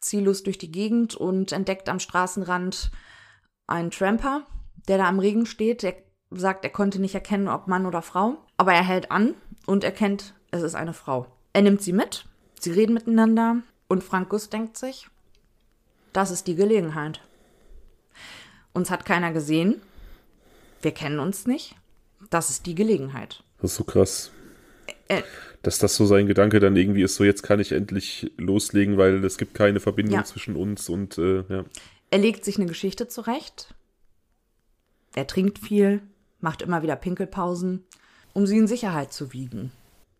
ziellos 0.00 0.42
durch 0.42 0.58
die 0.58 0.70
Gegend 0.70 1.14
und 1.14 1.50
entdeckt 1.52 1.88
am 1.88 1.98
Straßenrand 1.98 2.90
einen 3.66 3.90
Tramper, 3.90 4.46
der 4.86 4.98
da 4.98 5.08
am 5.08 5.18
Regen 5.18 5.46
steht. 5.46 5.82
Der 5.82 5.94
sagt, 6.30 6.62
er 6.64 6.70
konnte 6.70 7.00
nicht 7.00 7.14
erkennen, 7.14 7.48
ob 7.48 7.68
Mann 7.68 7.86
oder 7.86 8.02
Frau, 8.02 8.45
aber 8.56 8.72
er 8.72 8.84
hält 8.84 9.10
an 9.10 9.34
und 9.66 9.84
erkennt, 9.84 10.34
es 10.50 10.62
ist 10.62 10.74
eine 10.74 10.92
Frau. 10.94 11.26
Er 11.52 11.62
nimmt 11.62 11.82
sie 11.82 11.92
mit, 11.92 12.26
sie 12.60 12.72
reden 12.72 12.94
miteinander 12.94 13.58
und 13.88 14.04
Frank 14.04 14.28
Gust 14.28 14.52
denkt 14.52 14.76
sich, 14.76 15.08
das 16.12 16.30
ist 16.30 16.46
die 16.46 16.54
Gelegenheit. 16.54 17.20
Uns 18.72 18.90
hat 18.90 19.04
keiner 19.04 19.32
gesehen. 19.32 19.80
Wir 20.82 20.92
kennen 20.92 21.18
uns 21.18 21.46
nicht. 21.46 21.74
Das 22.30 22.50
ist 22.50 22.66
die 22.66 22.74
Gelegenheit. 22.74 23.42
Das 23.60 23.72
ist 23.72 23.76
so 23.78 23.84
krass. 23.84 24.30
Äh, 25.08 25.22
Dass 25.62 25.78
das 25.78 25.96
so 25.96 26.06
sein 26.06 26.26
Gedanke 26.26 26.60
dann 26.60 26.76
irgendwie 26.76 27.02
ist, 27.02 27.16
so 27.16 27.24
jetzt 27.24 27.42
kann 27.42 27.60
ich 27.60 27.72
endlich 27.72 28.30
loslegen, 28.36 28.96
weil 28.98 29.24
es 29.24 29.38
gibt 29.38 29.54
keine 29.54 29.80
Verbindung 29.80 30.14
Ja. 30.16 30.24
zwischen 30.24 30.56
uns 30.56 30.88
und 30.88 31.18
äh, 31.18 31.42
ja. 31.48 31.64
Er 32.10 32.18
legt 32.18 32.44
sich 32.44 32.56
eine 32.56 32.66
Geschichte 32.66 33.08
zurecht. 33.08 33.74
Er 35.14 35.26
trinkt 35.26 35.58
viel, 35.58 36.02
macht 36.40 36.62
immer 36.62 36.82
wieder 36.82 36.96
Pinkelpausen, 36.96 37.84
um 38.36 38.46
sie 38.46 38.58
in 38.58 38.66
Sicherheit 38.66 39.14
zu 39.14 39.32
wiegen. 39.32 39.72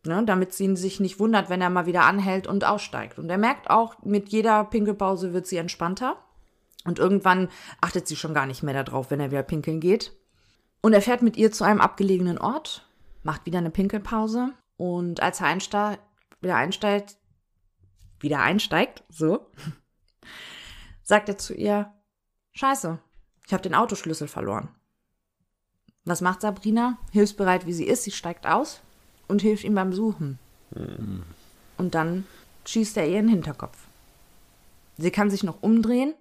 Ne, 0.06 0.24
damit 0.24 0.54
sie 0.54 0.74
sich 0.76 1.00
nicht 1.00 1.18
wundert, 1.18 1.50
wenn 1.50 1.60
er 1.60 1.68
mal 1.68 1.84
wieder 1.84 2.04
anhält 2.04 2.46
und 2.46 2.64
aussteigt. 2.64 3.18
Und 3.18 3.28
er 3.28 3.38
merkt 3.38 3.68
auch, 3.68 4.02
mit 4.04 4.30
jeder 4.30 4.64
Pinkelpause 4.64 5.34
wird 5.34 5.46
sie 5.46 5.58
entspannter. 5.58 6.16
Und 6.84 6.98
irgendwann 6.98 7.48
achtet 7.80 8.06
sie 8.06 8.16
schon 8.16 8.32
gar 8.32 8.46
nicht 8.46 8.62
mehr 8.62 8.84
darauf, 8.84 9.10
wenn 9.10 9.20
er 9.20 9.32
wieder 9.32 9.42
pinkeln 9.42 9.80
geht. 9.80 10.12
Und 10.80 10.94
er 10.94 11.02
fährt 11.02 11.22
mit 11.22 11.36
ihr 11.36 11.52
zu 11.52 11.64
einem 11.64 11.80
abgelegenen 11.80 12.38
Ort, 12.38 12.88
macht 13.22 13.44
wieder 13.44 13.58
eine 13.58 13.70
Pinkelpause. 13.70 14.52
Und 14.76 15.20
als 15.20 15.40
er 15.40 15.48
einste 15.48 15.98
wieder 16.40 16.56
einsteigt, 16.56 17.16
wieder 18.20 18.40
einsteigt, 18.40 19.02
so, 19.10 19.50
sagt 21.02 21.28
er 21.28 21.36
zu 21.36 21.52
ihr, 21.52 21.92
Scheiße, 22.52 22.98
ich 23.44 23.52
habe 23.52 23.62
den 23.62 23.74
Autoschlüssel 23.74 24.28
verloren. 24.28 24.70
Was 26.06 26.20
macht 26.22 26.40
Sabrina? 26.40 26.96
Hilfsbereit 27.12 27.66
wie 27.66 27.72
sie 27.74 27.84
ist, 27.84 28.04
sie 28.04 28.10
steigt 28.12 28.46
aus 28.46 28.80
und 29.28 29.42
hilft 29.42 29.64
ihm 29.64 29.74
beim 29.74 29.92
Suchen. 29.92 30.38
Und 31.76 31.94
dann 31.94 32.24
schießt 32.64 32.96
er 32.96 33.06
ihr 33.08 33.18
in 33.18 33.26
den 33.26 33.34
Hinterkopf. 33.34 33.76
Sie 34.98 35.10
kann 35.10 35.28
sich 35.30 35.42
noch 35.42 35.62
umdrehen, 35.62 36.14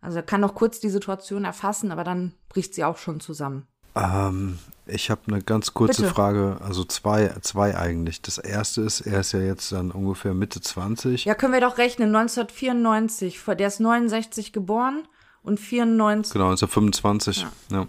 also 0.00 0.18
er 0.18 0.22
kann 0.22 0.40
noch 0.40 0.54
kurz 0.54 0.78
die 0.80 0.90
Situation 0.90 1.44
erfassen, 1.44 1.90
aber 1.90 2.04
dann 2.04 2.34
bricht 2.48 2.74
sie 2.74 2.84
auch 2.84 2.98
schon 2.98 3.18
zusammen. 3.20 3.66
Ähm, 3.94 4.58
ich 4.86 5.10
habe 5.10 5.20
eine 5.26 5.42
ganz 5.42 5.74
kurze 5.74 6.02
Bitte. 6.02 6.14
Frage, 6.14 6.58
also 6.62 6.84
zwei, 6.84 7.28
zwei 7.42 7.76
eigentlich. 7.76 8.22
Das 8.22 8.38
erste 8.38 8.82
ist, 8.82 9.00
er 9.02 9.20
ist 9.20 9.32
ja 9.32 9.40
jetzt 9.40 9.70
dann 9.72 9.90
ungefähr 9.90 10.34
Mitte 10.34 10.60
20. 10.60 11.24
Ja, 11.24 11.34
können 11.34 11.52
wir 11.52 11.60
doch 11.60 11.78
rechnen, 11.78 12.14
1994, 12.14 13.38
vor- 13.38 13.54
der 13.54 13.68
ist 13.68 13.80
69 13.80 14.52
geboren 14.52 15.02
und 15.42 15.58
94. 15.60 16.32
Genau, 16.32 16.46
1925. 16.50 17.46
Ja. 17.70 17.86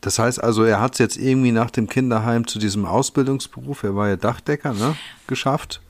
Das 0.00 0.18
heißt 0.18 0.42
also, 0.42 0.64
er 0.64 0.80
hat 0.80 0.94
es 0.94 0.98
jetzt 0.98 1.16
irgendwie 1.16 1.52
nach 1.52 1.70
dem 1.70 1.88
Kinderheim 1.88 2.46
zu 2.46 2.58
diesem 2.58 2.86
Ausbildungsberuf, 2.86 3.82
er 3.82 3.94
war 3.94 4.08
ja 4.08 4.16
Dachdecker, 4.16 4.72
ne, 4.72 4.96
geschafft 5.26 5.80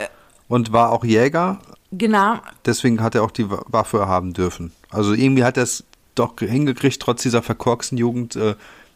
und 0.48 0.72
war 0.72 0.90
auch 0.90 1.05
Jäger. 1.05 1.59
Genau, 1.92 2.36
Deswegen 2.64 3.03
hat 3.03 3.14
er 3.14 3.22
auch 3.22 3.30
die 3.30 3.50
Wa- 3.50 3.62
Waffe 3.68 4.07
haben 4.09 4.32
dürfen. 4.32 4.72
Also 4.90 5.12
irgendwie 5.12 5.44
hat 5.44 5.57
er 5.59 5.64
es 5.64 5.84
doch 6.14 6.34
hingekriegt, 6.38 7.00
trotz 7.00 7.22
dieser 7.22 7.42
verkorksten 7.42 7.98
Jugend, 7.98 8.34
äh, 8.36 8.55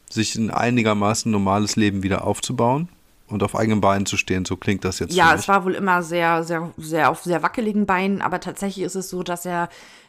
sich 0.08 0.34
ein 0.36 0.50
einigermaßen 0.50 1.30
normales 1.30 1.76
Leben 1.76 2.02
wieder 2.02 2.24
aufzubauen 2.24 2.88
und 3.28 3.42
auf 3.42 3.56
eigenen 3.56 3.80
Beinen 3.80 4.06
zu 4.06 4.16
stehen. 4.16 4.44
So 4.44 4.56
klingt 4.56 4.84
das 4.84 4.98
jetzt. 4.98 5.14
Ja, 5.14 5.34
es 5.34 5.48
war 5.48 5.64
wohl 5.64 5.74
immer 5.74 6.02
sehr, 6.02 6.44
sehr, 6.44 6.72
sehr 6.78 7.10
auf 7.10 7.22
sehr 7.24 7.42
wackeligen 7.42 7.84
Beinen, 7.86 8.22
aber 8.22 8.40
tatsächlich 8.40 8.84
ist 8.84 8.94
es 8.94 9.10
so, 9.10 9.22
dass 9.22 9.44
er 9.44 9.68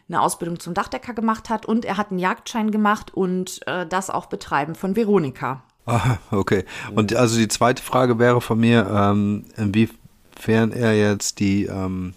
eine 0.09 0.21
Ausbildung 0.21 0.59
zum 0.59 0.73
Dachdecker 0.73 1.13
gemacht 1.13 1.49
hat 1.49 1.65
und 1.65 1.85
er 1.85 1.97
hat 1.97 2.11
einen 2.11 2.19
Jagdschein 2.19 2.71
gemacht 2.71 3.13
und 3.13 3.59
äh, 3.67 3.85
das 3.85 4.09
auch 4.09 4.27
betreiben 4.27 4.75
von 4.75 4.95
Veronika. 4.95 5.63
Ah, 5.85 6.17
okay. 6.31 6.65
Und 6.95 7.15
also 7.15 7.37
die 7.37 7.47
zweite 7.47 7.81
Frage 7.81 8.19
wäre 8.19 8.41
von 8.41 8.59
mir, 8.59 8.87
ähm, 8.89 9.45
inwiefern 9.55 10.71
er 10.71 10.97
jetzt 10.97 11.39
die, 11.39 11.65
ähm, 11.65 12.13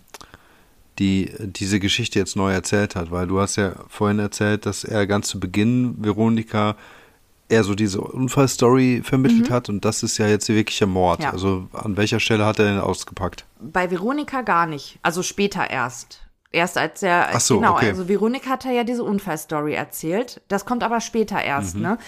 die, 0.98 1.32
diese 1.38 1.80
Geschichte 1.80 2.18
jetzt 2.18 2.36
neu 2.36 2.52
erzählt 2.52 2.96
hat, 2.96 3.10
weil 3.10 3.26
du 3.26 3.40
hast 3.40 3.56
ja 3.56 3.74
vorhin 3.88 4.18
erzählt, 4.18 4.66
dass 4.66 4.84
er 4.84 5.06
ganz 5.06 5.28
zu 5.28 5.40
Beginn 5.40 5.94
Veronika 5.98 6.76
eher 7.48 7.64
so 7.64 7.74
diese 7.74 8.00
Unfallstory 8.00 9.02
vermittelt 9.04 9.50
hat 9.50 9.68
und 9.68 9.84
das 9.84 10.02
ist 10.02 10.18
ja 10.18 10.28
jetzt 10.28 10.48
wirklicher 10.48 10.86
Mord. 10.86 11.22
Ja. 11.22 11.32
Also 11.32 11.68
an 11.72 11.96
welcher 11.96 12.20
Stelle 12.20 12.46
hat 12.46 12.58
er 12.58 12.66
denn 12.66 12.78
ausgepackt? 12.78 13.44
Bei 13.60 13.90
Veronika 13.90 14.42
gar 14.42 14.66
nicht, 14.66 14.98
also 15.02 15.22
später 15.22 15.68
erst. 15.68 16.20
Erst 16.52 16.76
als 16.78 17.02
er, 17.02 17.28
Ach 17.32 17.40
so, 17.40 17.60
genau, 17.60 17.74
okay. 17.74 17.88
also 17.88 18.08
Veronika 18.08 18.50
hat 18.50 18.64
er 18.64 18.72
ja 18.72 18.84
diese 18.84 19.04
Unfallstory 19.04 19.74
erzählt. 19.74 20.40
Das 20.48 20.64
kommt 20.64 20.82
aber 20.82 21.00
später 21.00 21.40
erst, 21.40 21.76
Mhm. 21.76 21.82
ne? 21.82 21.98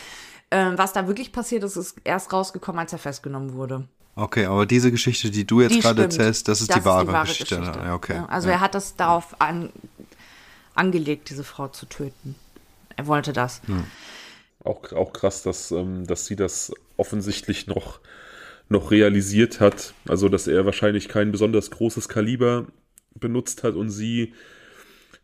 Ähm, 0.50 0.76
was 0.76 0.92
da 0.92 1.06
wirklich 1.06 1.32
passiert 1.32 1.62
ist, 1.64 1.76
ist 1.76 1.96
erst 2.04 2.32
rausgekommen, 2.32 2.78
als 2.80 2.92
er 2.92 2.98
festgenommen 2.98 3.54
wurde. 3.54 3.86
Okay, 4.16 4.44
aber 4.44 4.66
diese 4.66 4.90
Geschichte, 4.90 5.30
die 5.30 5.46
du 5.46 5.62
jetzt 5.62 5.74
Die 5.76 5.80
gerade 5.80 6.02
stimmt. 6.02 6.18
erzählst, 6.18 6.48
das 6.48 6.60
ist 6.60 6.74
die 6.74 6.84
wahre, 6.84 7.06
Geschichte. 7.22 7.56
Geschichte. 7.56 7.78
Ja, 7.78 7.94
okay. 7.94 8.20
Also 8.28 8.48
ja. 8.48 8.54
er 8.54 8.60
hat 8.60 8.74
das 8.74 8.96
darauf 8.96 9.40
an, 9.40 9.70
angelegt, 10.74 11.30
diese 11.30 11.44
Frau 11.44 11.68
zu 11.68 11.86
töten. 11.86 12.34
Er 12.96 13.06
wollte 13.06 13.32
das. 13.32 13.62
Auch, 14.64 14.92
auch 14.92 15.12
krass, 15.14 15.42
dass, 15.42 15.70
ähm, 15.70 16.06
dass 16.06 16.26
sie 16.26 16.36
das 16.36 16.72
offensichtlich 16.98 17.66
noch, 17.66 18.00
noch 18.68 18.90
realisiert 18.90 19.60
hat. 19.60 19.94
Also, 20.06 20.28
dass 20.28 20.46
er 20.46 20.66
wahrscheinlich 20.66 21.08
kein 21.08 21.32
besonders 21.32 21.70
großes 21.70 22.08
Kaliber 22.08 22.66
benutzt 23.18 23.62
hat 23.62 23.74
und 23.74 23.90
sie 23.90 24.34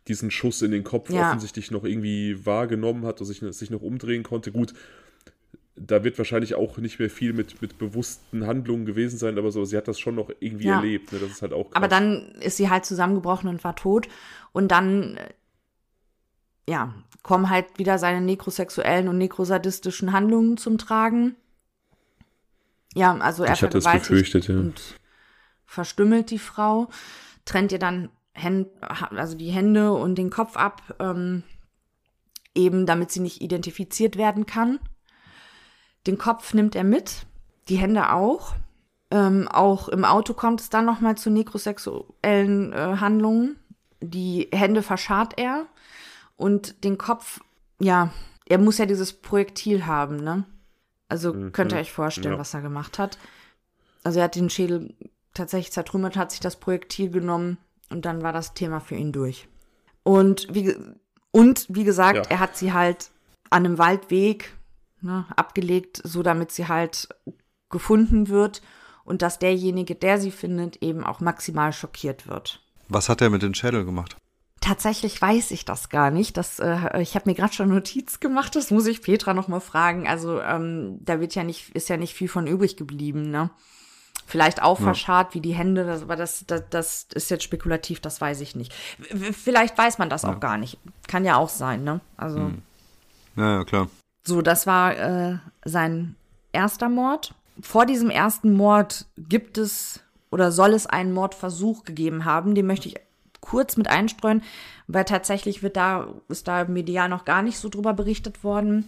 diesen 0.07 0.31
Schuss 0.31 0.61
in 0.61 0.71
den 0.71 0.83
Kopf 0.83 1.09
Ja. 1.11 1.27
offensichtlich 1.27 1.71
noch 1.71 1.83
irgendwie 1.83 2.45
wahrgenommen 2.45 3.05
hat 3.05 3.19
und 3.21 3.27
sich, 3.27 3.39
sich 3.55 3.69
noch 3.69 3.81
umdrehen 3.81 4.23
konnte. 4.23 4.51
Gut, 4.51 4.73
da 5.75 6.03
wird 6.03 6.17
wahrscheinlich 6.17 6.55
auch 6.55 6.77
nicht 6.77 6.99
mehr 6.99 7.09
viel 7.09 7.31
mit, 7.33 7.61
mit 7.61 7.77
bewussten 7.77 8.45
Handlungen 8.47 8.85
gewesen 8.85 9.17
sein, 9.17 9.37
aber 9.37 9.51
so, 9.51 9.63
sie 9.65 9.77
hat 9.77 9.87
das 9.87 9.99
schon 9.99 10.15
noch 10.15 10.29
irgendwie 10.39 10.65
Ja. 10.65 10.77
erlebt. 10.77 11.11
Ne? 11.13 11.19
Das 11.19 11.29
ist 11.31 11.41
halt 11.41 11.53
auch 11.53 11.65
krass. 11.69 11.75
Aber 11.75 11.87
dann 11.87 12.33
ist 12.41 12.57
sie 12.57 12.69
halt 12.69 12.85
zusammengebrochen 12.85 13.49
und 13.49 13.63
war 13.63 13.75
tot. 13.75 14.07
Und 14.51 14.69
dann, 14.69 15.17
äh, 15.17 15.29
ja, 16.67 16.93
kommen 17.23 17.49
halt 17.49 17.65
wieder 17.77 17.97
seine 17.97 18.21
nekrosexuellen 18.21 19.07
und 19.07 19.17
nekrosadistischen 19.17 20.11
Handlungen 20.11 20.57
zum 20.57 20.77
Tragen. 20.77 21.35
Ja, 22.95 23.15
also 23.17 23.43
er 23.43 23.53
Ich 23.53 23.61
hatte 23.61 23.77
es 23.77 23.85
befürchtet, 23.89 24.47
ja. 24.47 24.55
und 24.55 24.81
verstümmelt 25.65 26.31
die 26.31 26.39
Frau, 26.39 26.89
trennt 27.49 27.71
ihr 27.71 27.79
dann 27.79 28.09
Hän 28.33 28.67
also 28.81 29.35
die 29.35 29.49
Hände 29.49 29.91
und 29.91 30.15
den 30.15 30.29
Kopf 30.29 30.55
ab, 30.55 30.95
ähm, 30.99 31.43
eben 32.55 32.85
damit 32.85 33.11
sie 33.11 33.19
nicht 33.19 33.41
identifiziert 33.41 34.17
werden 34.17 34.45
kann. 34.45 34.79
Den 36.07 36.17
Kopf 36.17 36.53
nimmt 36.53 36.75
er 36.75 36.83
mit, 36.83 37.25
die 37.67 37.77
Hände 37.77 38.13
auch. 38.13 38.55
Ähm, 39.11 39.47
auch 39.47 39.89
im 39.89 40.05
Auto 40.05 40.33
kommt 40.33 40.61
es 40.61 40.69
dann 40.69 40.85
nochmal 40.85 41.17
zu 41.17 41.31
nekrosexuellen 41.31 42.71
äh, 42.71 42.97
Handlungen. 42.99 43.57
Die 43.99 44.47
Hände 44.53 44.83
verscharrt 44.83 45.33
er 45.37 45.65
und 46.37 46.83
den 46.83 46.97
Kopf, 46.97 47.41
ja, 47.79 48.13
er 48.45 48.59
muss 48.59 48.77
ja 48.77 48.85
dieses 48.85 49.13
Projektil 49.13 49.85
haben, 49.85 50.17
ne? 50.17 50.45
Also 51.09 51.33
könnt 51.51 51.71
ihr 51.73 51.79
euch 51.79 51.91
vorstellen, 51.91 52.35
Ja. 52.35 52.39
was 52.39 52.53
er 52.53 52.61
gemacht 52.61 52.99
hat. 52.99 53.17
Also 54.03 54.19
er 54.19 54.25
hat 54.25 54.35
den 54.35 54.49
Schädel 54.51 54.93
tatsächlich 55.39 55.71
zertrümmert, 55.71 56.15
hat 56.17 56.31
sich 56.31 56.39
das 56.39 56.57
Projektil 56.57 57.09
genommen 57.09 57.57
und 57.89 58.05
dann 58.05 58.21
war 58.21 58.33
das 58.33 58.53
Thema 58.53 58.79
für 58.79 58.95
ihn 58.95 59.11
durch. 59.11 59.47
Und 60.03 60.47
wie, 60.53 60.75
und 61.31 61.65
wie 61.69 61.83
gesagt, 61.83 62.17
Ja. 62.27 62.31
er 62.31 62.39
hat 62.39 62.57
sie 62.57 62.73
halt 62.73 63.09
an 63.49 63.65
einem 63.65 63.77
Waldweg 63.77 64.53
ne, 65.01 65.25
abgelegt, 65.35 66.01
so 66.03 66.21
damit 66.23 66.51
sie 66.51 66.67
halt 66.67 67.09
gefunden 67.69 68.27
wird 68.29 68.61
und 69.03 69.21
dass 69.21 69.39
derjenige, 69.39 69.95
der 69.95 70.19
sie 70.19 70.31
findet, 70.31 70.77
eben 70.83 71.03
auch 71.03 71.19
maximal 71.19 71.73
schockiert 71.73 72.27
wird. 72.27 72.61
Was 72.89 73.09
hat 73.09 73.21
er 73.21 73.29
mit 73.29 73.41
dem 73.41 73.53
Schädel 73.53 73.85
gemacht? 73.85 74.15
Tatsächlich 74.61 75.21
weiß 75.21 75.51
ich 75.51 75.63
das 75.65 75.89
gar 75.89 76.11
nicht. 76.11 76.35
Das, 76.37 76.59
äh, 76.59 77.01
ich 77.01 77.15
habe 77.15 77.29
mir 77.29 77.35
gerade 77.35 77.53
schon 77.53 77.69
Notiz 77.69 78.19
gemacht. 78.19 78.55
Das 78.55 78.71
muss 78.71 78.87
ich 78.87 79.01
Petra 79.01 79.33
noch 79.33 79.47
mal 79.47 79.61
fragen. 79.61 80.07
Also 80.07 80.41
ähm, 80.41 80.97
da 81.01 81.19
wird 81.21 81.33
ja 81.33 81.43
nicht, 81.43 81.69
ist 81.75 81.87
ja 81.89 81.97
nicht 81.97 82.13
viel 82.13 82.27
von 82.27 82.45
übrig 82.45 82.75
geblieben. 82.75 83.31
Ne? 83.31 83.51
Vielleicht 84.29 84.61
auch 84.61 84.77
verscharrt 84.79 85.33
wie 85.33 85.41
die 85.41 85.53
Hände, 85.53 85.99
aber 86.03 86.15
das, 86.15 86.45
das, 86.45 86.61
das 86.69 87.07
ist 87.15 87.31
jetzt 87.31 87.43
spekulativ. 87.43 87.99
Das 87.99 88.21
weiß 88.21 88.41
ich 88.41 88.55
nicht. 88.55 88.71
Vielleicht 88.73 89.75
weiß 89.75 89.97
man 89.97 90.07
das 90.07 90.23
auch 90.23 90.39
gar 90.39 90.57
nicht. 90.57 90.77
Kann 91.07 91.25
ja 91.25 91.35
auch 91.37 91.49
sein. 91.49 91.83
Ne? 91.83 91.99
Also 92.15 92.51
Ja, 93.35 93.57
ja, 93.57 93.63
klar. 93.63 93.87
so, 94.23 94.43
das 94.43 94.67
war 94.67 94.95
äh, 94.97 95.39
sein 95.65 96.15
erster 96.51 96.89
Mord. 96.89 97.33
Vor 97.59 97.87
diesem 97.87 98.11
ersten 98.11 98.53
Mord 98.53 99.07
gibt 99.17 99.57
es 99.57 100.01
oder 100.29 100.51
soll 100.51 100.73
es 100.73 100.85
einen 100.85 101.11
Mordversuch 101.11 101.83
gegeben 101.83 102.23
haben. 102.23 102.53
Den 102.53 102.67
möchte 102.67 102.87
ich 102.87 102.97
kurz 103.41 103.77
mit 103.77 103.87
einstreuen, 103.87 104.43
weil 104.85 105.05
tatsächlich 105.05 105.63
wird 105.63 105.75
da, 105.75 106.07
ist 106.27 106.47
da 106.47 106.65
medial 106.65 107.09
noch 107.09 107.25
gar 107.25 107.41
nicht 107.41 107.57
so 107.57 107.67
drüber 107.67 107.93
berichtet 107.93 108.43
worden. 108.43 108.87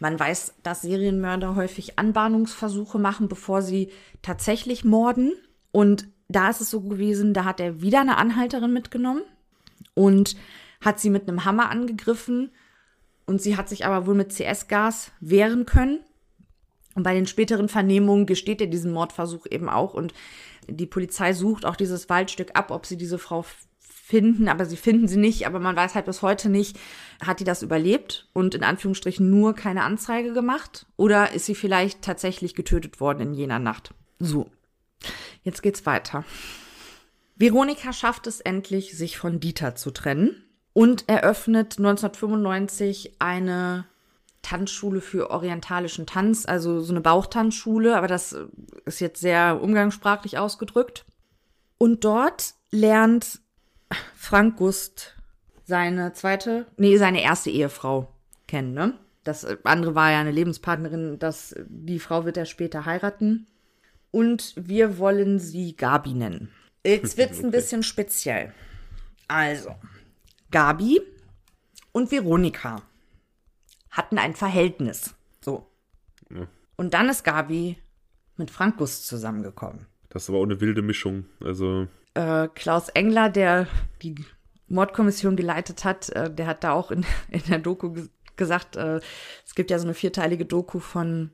Man 0.00 0.18
weiß, 0.18 0.54
dass 0.62 0.82
Serienmörder 0.82 1.54
häufig 1.54 1.98
Anbahnungsversuche 1.98 2.98
machen, 2.98 3.28
bevor 3.28 3.62
sie 3.62 3.90
tatsächlich 4.22 4.84
morden. 4.84 5.32
Und 5.72 6.08
da 6.28 6.48
ist 6.48 6.60
es 6.60 6.70
so 6.70 6.80
gewesen, 6.80 7.34
da 7.34 7.44
hat 7.44 7.60
er 7.60 7.82
wieder 7.82 8.00
eine 8.00 8.16
Anhalterin 8.16 8.72
mitgenommen 8.72 9.22
und 9.94 10.36
hat 10.80 10.98
sie 10.98 11.10
mit 11.10 11.28
einem 11.28 11.44
Hammer 11.44 11.70
angegriffen 11.70 12.50
und 13.26 13.42
sie 13.42 13.56
hat 13.56 13.68
sich 13.68 13.84
aber 13.84 14.06
wohl 14.06 14.14
mit 14.14 14.32
CS-Gas 14.32 15.12
wehren 15.20 15.66
können. 15.66 16.00
Und 16.94 17.02
bei 17.02 17.14
den 17.14 17.26
späteren 17.26 17.68
Vernehmungen 17.68 18.26
gesteht 18.26 18.60
er 18.60 18.66
diesen 18.66 18.92
Mordversuch 18.92 19.46
eben 19.50 19.68
auch. 19.68 19.94
Und 19.94 20.14
die 20.66 20.86
Polizei 20.86 21.34
sucht 21.34 21.64
auch 21.64 21.76
dieses 21.76 22.08
Waldstück 22.08 22.50
ab, 22.54 22.70
ob 22.70 22.86
sie 22.86 22.96
diese 22.96 23.18
Frau 23.18 23.44
finden. 24.10 24.48
Aber 24.48 24.66
sie 24.66 24.76
finden 24.76 25.08
sie 25.08 25.16
nicht. 25.16 25.46
Aber 25.46 25.60
man 25.60 25.76
weiß 25.76 25.94
halt 25.94 26.06
bis 26.06 26.20
heute 26.20 26.50
nicht, 26.50 26.78
hat 27.24 27.40
die 27.40 27.44
das 27.44 27.62
überlebt 27.62 28.28
und 28.32 28.54
in 28.54 28.64
Anführungsstrichen 28.64 29.30
nur 29.30 29.54
keine 29.54 29.84
Anzeige 29.84 30.32
gemacht? 30.32 30.86
Oder 30.96 31.32
ist 31.32 31.46
sie 31.46 31.54
vielleicht 31.54 32.02
tatsächlich 32.02 32.54
getötet 32.54 33.00
worden 33.00 33.20
in 33.20 33.34
jener 33.34 33.58
Nacht? 33.58 33.94
So, 34.18 34.50
jetzt 35.44 35.62
geht's 35.62 35.86
weiter. 35.86 36.24
Veronika 37.36 37.94
schafft 37.94 38.26
es 38.26 38.40
endlich, 38.40 38.98
sich 38.98 39.16
von 39.16 39.40
Dieter 39.40 39.74
zu 39.74 39.92
trennen 39.92 40.44
und 40.74 41.08
eröffnet 41.08 41.78
1995 41.78 43.16
eine 43.18 43.86
Tanzschule 44.42 45.00
für 45.00 45.30
orientalischen 45.30 46.06
Tanz, 46.06 46.44
also 46.46 46.80
so 46.80 46.92
eine 46.92 47.00
Bauchtanzschule, 47.00 47.96
aber 47.96 48.08
das 48.08 48.36
ist 48.84 49.00
jetzt 49.00 49.20
sehr 49.20 49.60
umgangssprachlich 49.62 50.38
ausgedrückt. 50.38 51.06
Und 51.78 52.04
dort 52.04 52.54
lernt 52.70 53.39
Frank 54.14 54.56
Gust 54.56 55.16
seine 55.64 56.12
zweite, 56.12 56.66
nee, 56.76 56.96
seine 56.96 57.22
erste 57.22 57.50
Ehefrau 57.50 58.12
kennen, 58.46 58.74
ne? 58.74 58.98
Das 59.24 59.44
äh, 59.44 59.56
andere 59.64 59.94
war 59.94 60.10
ja 60.10 60.20
eine 60.20 60.30
Lebenspartnerin, 60.30 61.18
das, 61.18 61.54
die 61.68 61.98
Frau 61.98 62.24
wird 62.24 62.36
er 62.36 62.46
später 62.46 62.84
heiraten. 62.84 63.46
Und 64.10 64.54
wir 64.56 64.98
wollen 64.98 65.38
sie 65.38 65.76
Gabi 65.76 66.14
nennen. 66.14 66.50
Jetzt 66.84 67.16
wird's 67.16 67.38
ein 67.44 67.50
bisschen 67.52 67.82
speziell. 67.82 68.52
Also, 69.28 69.76
Gabi 70.50 71.00
und 71.92 72.10
Veronika 72.10 72.82
hatten 73.90 74.18
ein 74.18 74.34
Verhältnis. 74.34 75.14
So. 75.40 75.70
Und 76.76 76.94
dann 76.94 77.08
ist 77.08 77.22
Gabi 77.22 77.76
mit 78.36 78.50
Frank 78.50 78.78
Gust 78.78 79.06
zusammengekommen. 79.06 79.86
Das 80.08 80.24
ist 80.24 80.30
aber 80.30 80.38
auch 80.38 80.44
eine 80.44 80.60
wilde 80.60 80.82
Mischung. 80.82 81.26
Also, 81.44 81.86
Äh, 82.14 82.48
Klaus 82.54 82.88
Engler, 82.90 83.28
der 83.28 83.66
die 84.02 84.14
Mordkommission 84.68 85.36
geleitet 85.36 85.84
hat, 85.84 86.08
äh, 86.10 86.32
der 86.32 86.46
hat 86.46 86.64
da 86.64 86.72
auch 86.72 86.90
in, 86.90 87.04
in 87.30 87.42
der 87.48 87.58
Doku 87.58 87.90
ge 87.92 88.08
gesagt, 88.36 88.76
äh, 88.76 89.00
es 89.44 89.54
gibt 89.54 89.70
ja 89.70 89.78
so 89.78 89.84
eine 89.84 89.92
vierteilige 89.92 90.46
Doku 90.46 90.78
von 90.78 91.30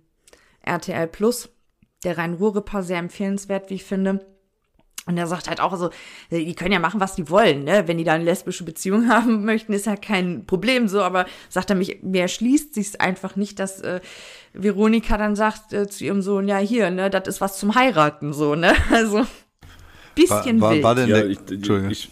RTL 0.62 1.06
Plus, 1.06 1.48
der 2.02 2.18
Rhein-Ruhr-Report, 2.18 2.84
sehr 2.84 2.98
empfehlenswert, 2.98 3.70
wie 3.70 3.74
ich 3.74 3.84
finde. 3.84 4.26
Und 5.06 5.16
er 5.16 5.28
sagt 5.28 5.48
halt 5.48 5.60
auch 5.60 5.76
so, 5.76 5.90
äh, 6.30 6.44
die 6.44 6.54
können 6.56 6.72
ja 6.72 6.80
machen, 6.80 6.98
was 6.98 7.14
die 7.14 7.30
wollen, 7.30 7.62
ne? 7.62 7.86
Wenn 7.86 7.96
die 7.96 8.02
da 8.02 8.14
eine 8.14 8.24
lesbische 8.24 8.64
Beziehung 8.64 9.08
haben 9.08 9.44
möchten, 9.44 9.72
ist 9.72 9.86
ja 9.86 9.94
kein 9.94 10.46
Problem 10.46 10.88
so, 10.88 11.00
aber 11.00 11.26
sagt 11.48 11.70
er 11.70 11.76
mich, 11.76 12.02
mir 12.02 12.22
erschließt 12.22 12.74
sich 12.74 13.00
einfach 13.00 13.36
nicht, 13.36 13.60
dass 13.60 13.80
äh, 13.82 14.00
Veronika 14.52 15.16
dann 15.16 15.36
sagt 15.36 15.72
äh, 15.72 15.86
zu 15.86 16.04
ihrem 16.04 16.22
Sohn, 16.22 16.48
ja 16.48 16.58
hier, 16.58 16.90
ne, 16.90 17.08
das 17.08 17.28
ist 17.28 17.40
was 17.40 17.58
zum 17.58 17.76
Heiraten, 17.76 18.32
so, 18.32 18.56
ne? 18.56 18.74
Also 18.90 19.24
bisschen 20.16 20.60
war, 20.60 20.72
wild. 20.72 20.82
war 20.82 20.94
denn 20.94 21.08
ja, 21.08 21.24
ich, 21.24 21.38
Entschuldigung. 21.38 21.90
ich, 21.90 22.10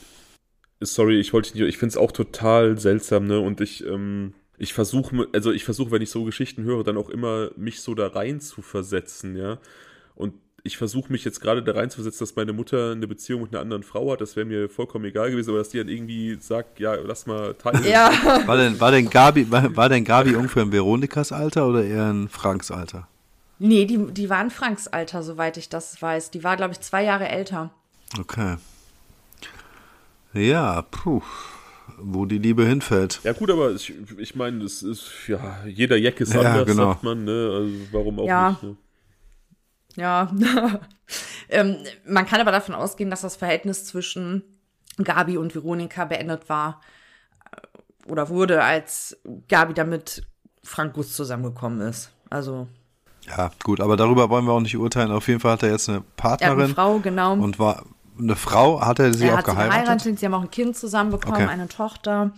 sorry, 0.80 1.18
ich 1.18 1.32
wollte 1.32 1.56
nicht, 1.56 1.68
ich 1.68 1.78
finde 1.78 1.90
es 1.90 1.96
auch 1.96 2.12
total 2.12 2.78
seltsam, 2.78 3.26
ne? 3.26 3.40
Und 3.40 3.60
ich, 3.60 3.84
ähm, 3.84 4.34
ich 4.58 4.72
versuche, 4.72 5.26
also 5.32 5.50
ich 5.50 5.64
versuche, 5.64 5.90
wenn 5.90 6.02
ich 6.02 6.10
so 6.10 6.24
Geschichten 6.24 6.62
höre, 6.62 6.84
dann 6.84 6.96
auch 6.96 7.10
immer 7.10 7.50
mich 7.56 7.80
so 7.80 7.94
da 7.94 8.06
rein 8.06 8.40
zu 8.40 8.62
versetzen, 8.62 9.36
ja. 9.36 9.58
Und 10.14 10.34
ich 10.62 10.78
versuche 10.78 11.12
mich 11.12 11.24
jetzt 11.24 11.40
gerade 11.40 11.62
da 11.62 11.72
rein 11.72 11.90
zu 11.90 11.96
versetzen, 11.96 12.20
dass 12.20 12.36
meine 12.36 12.52
Mutter 12.52 12.92
eine 12.92 13.06
Beziehung 13.06 13.42
mit 13.42 13.52
einer 13.52 13.60
anderen 13.60 13.82
Frau 13.82 14.12
hat, 14.12 14.20
das 14.20 14.36
wäre 14.36 14.46
mir 14.46 14.70
vollkommen 14.70 15.04
egal 15.04 15.30
gewesen, 15.30 15.50
aber 15.50 15.58
dass 15.58 15.70
die 15.70 15.78
dann 15.78 15.88
irgendwie 15.88 16.38
sagt, 16.40 16.80
ja, 16.80 16.94
lass 16.94 17.26
mal 17.26 17.54
teilen. 17.54 17.84
ja, 17.84 18.10
war, 18.46 18.56
denn, 18.56 18.80
war, 18.80 18.90
denn 18.90 19.10
Gabi, 19.10 19.50
war, 19.50 19.76
war 19.76 19.88
denn 19.88 20.04
Gabi 20.04 20.34
ungefähr 20.34 20.62
in 20.62 20.72
Veronikas 20.72 21.32
Alter 21.32 21.68
oder 21.68 21.84
eher 21.84 22.10
in 22.10 22.28
Franks 22.28 22.70
Alter? 22.70 23.08
nee, 23.58 23.84
die, 23.86 23.98
die 24.12 24.30
war 24.30 24.42
in 24.42 24.50
Franks 24.50 24.88
Alter, 24.88 25.22
soweit 25.22 25.56
ich 25.56 25.68
das 25.68 26.00
weiß. 26.00 26.30
Die 26.30 26.44
war, 26.44 26.56
glaube 26.56 26.72
ich, 26.72 26.80
zwei 26.80 27.04
Jahre 27.04 27.28
älter. 27.28 27.70
Okay. 28.18 28.56
Ja, 30.32 30.82
puh. 30.82 31.22
Wo 31.98 32.24
die 32.24 32.38
Liebe 32.38 32.64
hinfällt. 32.64 33.20
Ja 33.24 33.32
gut, 33.34 33.50
aber 33.50 33.72
ich, 33.72 33.92
ich 34.18 34.34
meine, 34.34 34.60
das 34.60 34.82
ist, 34.82 35.10
ja, 35.28 35.64
jeder 35.66 35.96
Jack 35.96 36.20
ist 36.20 36.32
Ja, 36.34 36.40
anders, 36.40 36.66
genau. 36.66 36.92
sagt 36.92 37.02
man, 37.04 37.24
ne? 37.24 37.50
Also 37.52 37.72
warum 37.92 38.18
auch 38.20 38.26
Ja. 38.26 38.50
nicht, 38.50 38.62
ne? 38.62 38.76
Ja. 39.96 40.32
ähm, 41.48 41.76
man 42.06 42.26
kann 42.26 42.40
aber 42.40 42.50
davon 42.52 42.74
ausgehen, 42.74 43.10
dass 43.10 43.20
das 43.20 43.36
Verhältnis 43.36 43.84
zwischen 43.84 44.42
Gabi 45.02 45.36
und 45.36 45.54
Veronika 45.54 46.04
beendet 46.04 46.48
war 46.48 46.80
äh, 47.52 48.10
oder 48.10 48.28
wurde, 48.28 48.62
als 48.62 49.16
Gabi 49.48 49.74
damit 49.74 50.26
Frank 50.64 50.94
Gust 50.94 51.14
zusammengekommen 51.14 51.80
ist. 51.82 52.10
Also, 52.30 52.66
Ja, 53.28 53.50
gut, 53.62 53.80
aber 53.80 53.96
darüber 53.96 54.30
wollen 54.30 54.46
wir 54.46 54.52
auch 54.52 54.60
nicht 54.60 54.76
urteilen. 54.76 55.12
Auf 55.12 55.28
jeden 55.28 55.38
Fall 55.40 55.52
hat 55.52 55.62
er 55.62 55.70
jetzt 55.70 55.88
eine 55.88 55.98
er 55.98 56.00
hat 56.00 56.16
Partnerin 56.16 56.60
eine 56.60 56.74
Frau, 56.74 56.98
genau. 56.98 57.34
und 57.34 57.58
war 57.60 57.84
eine 58.18 58.36
Frau, 58.36 58.80
hat 58.80 58.98
er 58.98 59.12
sie 59.12 59.26
er 59.26 59.34
auch 59.34 59.38
hat 59.38 59.46
sie 59.46 59.52
geheiratet? 59.52 59.84
geheiratet, 59.84 60.18
sie 60.18 60.26
haben 60.26 60.34
auch 60.34 60.42
ein 60.42 60.50
Kind 60.50 60.76
zusammen 60.76 61.10
bekommen, 61.10 61.34
Okay. 61.36 61.46
eine 61.48 61.68
Tochter. 61.68 62.32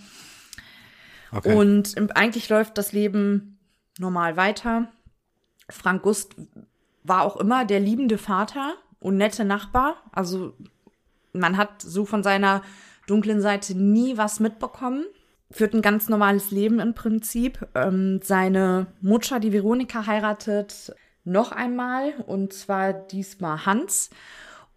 Okay. 1.33 1.55
Und 1.55 1.95
eigentlich 2.17 2.49
läuft 2.49 2.79
das 2.79 2.93
Leben 2.93 3.59
normal 3.99 4.37
weiter. 4.37 4.89
Frank 5.69 6.03
Gust 6.03 6.35
war 7.03 7.23
auch 7.23 7.37
immer 7.37 7.65
der 7.65 7.81
liebende 7.81 8.19
Vater 8.19 8.75
und 9.01 9.17
nette 9.17 9.45
Nachbar. 9.45 9.97
Also 10.13 10.55
man 11.33 11.57
hat 11.57 11.83
so 11.83 12.05
von 12.07 12.23
seiner 12.23 12.63
dunklen 13.07 13.41
Seite 13.41 13.75
nie 13.77 14.17
was 14.17 14.41
mitbekommen. 14.41 15.05
führt 15.51 15.75
ein 15.75 15.83
ganz 15.83 16.09
normales 16.09 16.51
Leben 16.51 16.81
im 16.81 16.95
Prinzip. 16.95 17.67
Ähm, 17.75 18.21
seine 18.23 18.87
Mutter, 19.01 19.39
die 19.39 19.53
Veronika, 19.53 20.07
heiratet 20.07 20.93
noch 21.25 21.53
einmal 21.53 22.15
und 22.27 22.53
zwar 22.53 22.93
diesmal 22.93 23.67
Hans. 23.67 24.11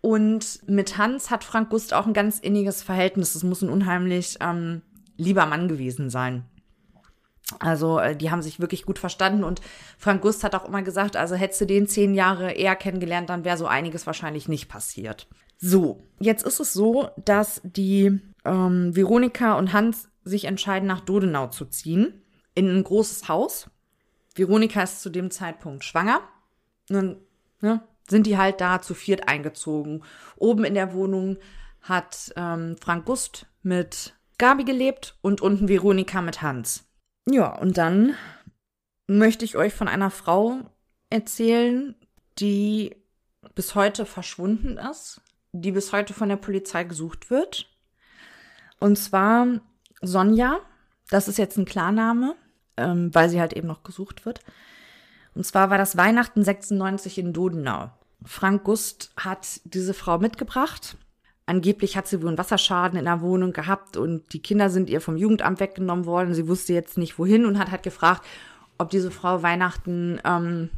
Und 0.02 0.62
mit 0.68 0.98
Hans 0.98 1.30
hat 1.30 1.44
Frank 1.44 1.70
Gust 1.70 1.94
auch 1.94 2.06
ein 2.06 2.14
ganz 2.14 2.40
inniges 2.40 2.82
Verhältnis. 2.82 3.36
Es 3.36 3.44
muss 3.44 3.62
ein 3.62 3.70
unheimlich 3.70 4.38
ähm, 4.40 4.82
lieber 5.18 5.46
Mann 5.46 5.68
gewesen 5.68 6.10
sein. 6.10 6.46
Also 7.60 8.00
äh, 8.00 8.16
die 8.16 8.32
haben 8.32 8.42
sich 8.42 8.60
wirklich 8.60 8.86
gut 8.86 9.00
verstanden 9.00 9.44
und 9.44 9.62
Frank 9.98 10.22
Gust 10.22 10.44
hat 10.44 10.54
auch 10.54 10.66
immer 10.66 10.84
gesagt, 10.84 11.16
also 11.16 11.36
hättest 11.36 11.62
du 11.62 11.66
den 11.66 11.88
zehn 11.88 12.14
Jahre 12.14 12.52
eher 12.52 12.76
kennengelernt, 12.76 13.30
dann 13.30 13.44
wäre 13.44 13.58
so 13.58 13.66
einiges 13.66 14.06
wahrscheinlich 14.06 14.48
nicht 14.48 14.70
passiert. 14.70 15.28
So, 15.58 16.04
jetzt 16.20 16.46
ist 16.46 16.60
es 16.60 16.74
so, 16.74 17.10
dass 17.18 17.60
die 17.64 18.20
ähm, 18.46 18.96
Veronika 18.96 19.58
und 19.58 19.74
Hans 19.74 20.10
sich 20.24 20.46
entscheiden, 20.46 20.88
nach 20.88 21.02
Dodenau 21.02 21.48
zu 21.48 21.66
ziehen, 21.66 22.22
in 22.54 22.70
ein 22.70 22.84
großes 22.84 23.28
Haus. 23.28 23.70
Veronika 24.36 24.84
ist 24.84 25.02
zu 25.02 25.10
dem 25.10 25.32
Zeitpunkt 25.32 25.84
schwanger. 25.84 26.22
Nun 26.88 27.18
ne, 27.62 27.82
sind 28.10 28.26
die 28.28 28.38
halt 28.38 28.62
da 28.62 28.82
zu 28.82 28.94
viert 28.94 29.28
eingezogen. 29.28 30.04
Oben 30.36 30.64
in 30.64 30.74
der 30.74 30.94
Wohnung 30.94 31.38
hat 31.82 32.34
ähm, 32.36 32.76
Frank 32.80 33.06
Gust 33.06 33.46
mit 33.62 34.16
Gabi 34.38 34.64
gelebt 34.64 35.18
und 35.22 35.42
unten 35.42 35.68
Veronika 35.68 36.22
mit 36.22 36.42
Hans. 36.42 36.86
Ja, 37.30 37.56
und 37.58 37.78
dann 37.78 38.16
möchte 39.08 39.46
ich 39.46 39.58
euch 39.58 39.74
von 39.74 39.88
einer 39.88 40.12
Frau 40.12 40.60
erzählen, 41.10 41.96
die 42.40 42.96
bis 43.56 43.76
heute 43.76 44.06
verschwunden 44.06 44.78
ist, 44.78 45.22
die 45.52 45.72
bis 45.72 45.92
heute 45.92 46.14
von 46.14 46.30
der 46.30 46.38
Polizei 46.38 46.84
gesucht 46.84 47.30
wird. 47.30 47.70
Und 48.80 48.98
zwar 48.98 49.48
Sonja. 50.02 50.60
Das 51.10 51.28
ist 51.28 51.38
jetzt 51.38 51.58
ein 51.58 51.66
Klarname, 51.66 52.36
ähm, 52.78 53.14
weil 53.14 53.30
sie 53.30 53.42
halt 53.42 53.54
eben 53.54 53.68
noch 53.68 53.84
gesucht 53.84 54.26
wird. 54.26 54.42
Und 55.34 55.44
zwar 55.44 55.70
war 55.70 55.78
das 55.78 55.98
Weihnachten 55.98 56.44
96 56.44 57.18
in 57.18 57.34
Dodenau. 57.34 57.90
Frank 58.26 58.64
Gust 58.64 59.12
hat 59.18 59.62
diese 59.64 59.94
Frau 59.94 60.18
mitgebracht. 60.18 60.98
Angeblich 61.46 61.98
hat 61.98 62.08
sie 62.08 62.22
wohl 62.22 62.28
einen 62.28 62.38
Wasserschaden 62.38 63.00
in 63.00 63.06
der 63.06 63.22
Wohnung 63.22 63.54
gehabt 63.54 63.98
und 63.98 64.34
die 64.34 64.42
Kinder 64.42 64.70
sind 64.70 64.90
ihr 64.90 65.02
vom 65.02 65.18
Jugendamt 65.18 65.60
weggenommen 65.60 66.06
worden. 66.06 66.36
Sie 66.36 66.48
wusste 66.48 66.74
jetzt 66.74 66.98
nicht 66.98 67.18
wohin 67.18 67.46
und 67.46 67.58
hat 67.58 67.72
halt 67.72 67.84
gefragt, 67.84 68.24
ob 68.78 68.90
diese 68.90 69.10
Frau 69.10 69.42
Weihnachten 69.42 70.20
ähm, 70.24 70.70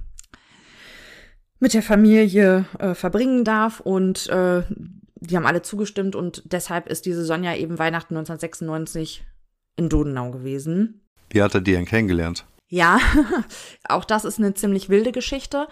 mit 1.60 1.74
der 1.74 1.84
Familie 1.84 2.66
äh, 2.80 2.94
verbringen 2.94 3.44
darf. 3.44 3.80
Und 3.82 4.28
äh, 4.30 4.64
die 5.16 5.36
haben 5.36 5.46
alle 5.46 5.62
zugestimmt 5.62 6.16
und 6.16 6.44
deshalb 6.46 6.88
ist 6.88 7.06
diese 7.06 7.24
Sonja 7.24 7.56
eben 7.56 7.78
Weihnachten 7.78 8.16
1996 8.16 9.24
in 9.76 9.90
Dodenau 9.90 10.32
gewesen. 10.32 11.02
Wie 11.30 11.42
hat 11.42 11.54
er 11.54 11.62
die 11.62 11.74
denn 11.74 11.86
kennengelernt? 11.86 12.46
Ja, 12.68 13.00
auch 13.90 14.06
das 14.06 14.26
ist 14.26 14.40
eine 14.40 14.54
ziemlich 14.54 14.90
wilde 14.90 15.12
Geschichte. 15.12 15.68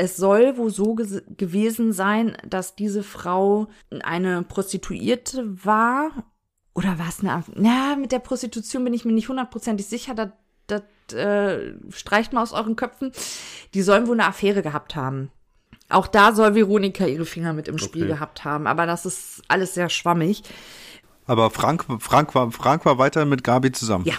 Es 0.00 0.16
soll 0.16 0.56
wohl 0.56 0.70
so 0.70 0.94
gewesen 0.94 1.92
sein, 1.92 2.34
dass 2.48 2.74
diese 2.74 3.02
Frau 3.02 3.68
eine 4.02 4.42
Prostituierte 4.42 5.44
war. 5.62 6.24
Oder 6.72 6.98
war 6.98 7.10
es 7.10 7.20
eine. 7.20 7.44
Na, 7.54 7.96
mit 7.96 8.10
der 8.10 8.20
Prostitution 8.20 8.82
bin 8.82 8.94
ich 8.94 9.04
mir 9.04 9.12
nicht 9.12 9.28
hundertprozentig 9.28 9.86
sicher. 9.86 10.14
Das, 10.14 10.30
das 10.68 11.14
äh, 11.14 11.74
streicht 11.90 12.32
mal 12.32 12.42
aus 12.42 12.54
euren 12.54 12.76
Köpfen. 12.76 13.12
Die 13.74 13.82
sollen 13.82 14.06
wohl 14.06 14.18
eine 14.18 14.26
Affäre 14.26 14.62
gehabt 14.62 14.96
haben. 14.96 15.30
Auch 15.90 16.06
da 16.06 16.32
soll 16.32 16.54
Veronika 16.54 17.04
ihre 17.04 17.26
Finger 17.26 17.52
mit 17.52 17.68
im 17.68 17.76
Spiel 17.76 18.04
okay. 18.04 18.12
gehabt 18.14 18.42
haben. 18.42 18.66
Aber 18.66 18.86
das 18.86 19.04
ist 19.04 19.42
alles 19.48 19.74
sehr 19.74 19.90
schwammig. 19.90 20.44
Aber 21.26 21.50
Frank, 21.50 21.84
Frank, 21.98 22.34
war, 22.34 22.50
Frank 22.52 22.86
war 22.86 22.96
weiter 22.96 23.26
mit 23.26 23.44
Gabi 23.44 23.70
zusammen. 23.70 24.06
Ja. 24.06 24.14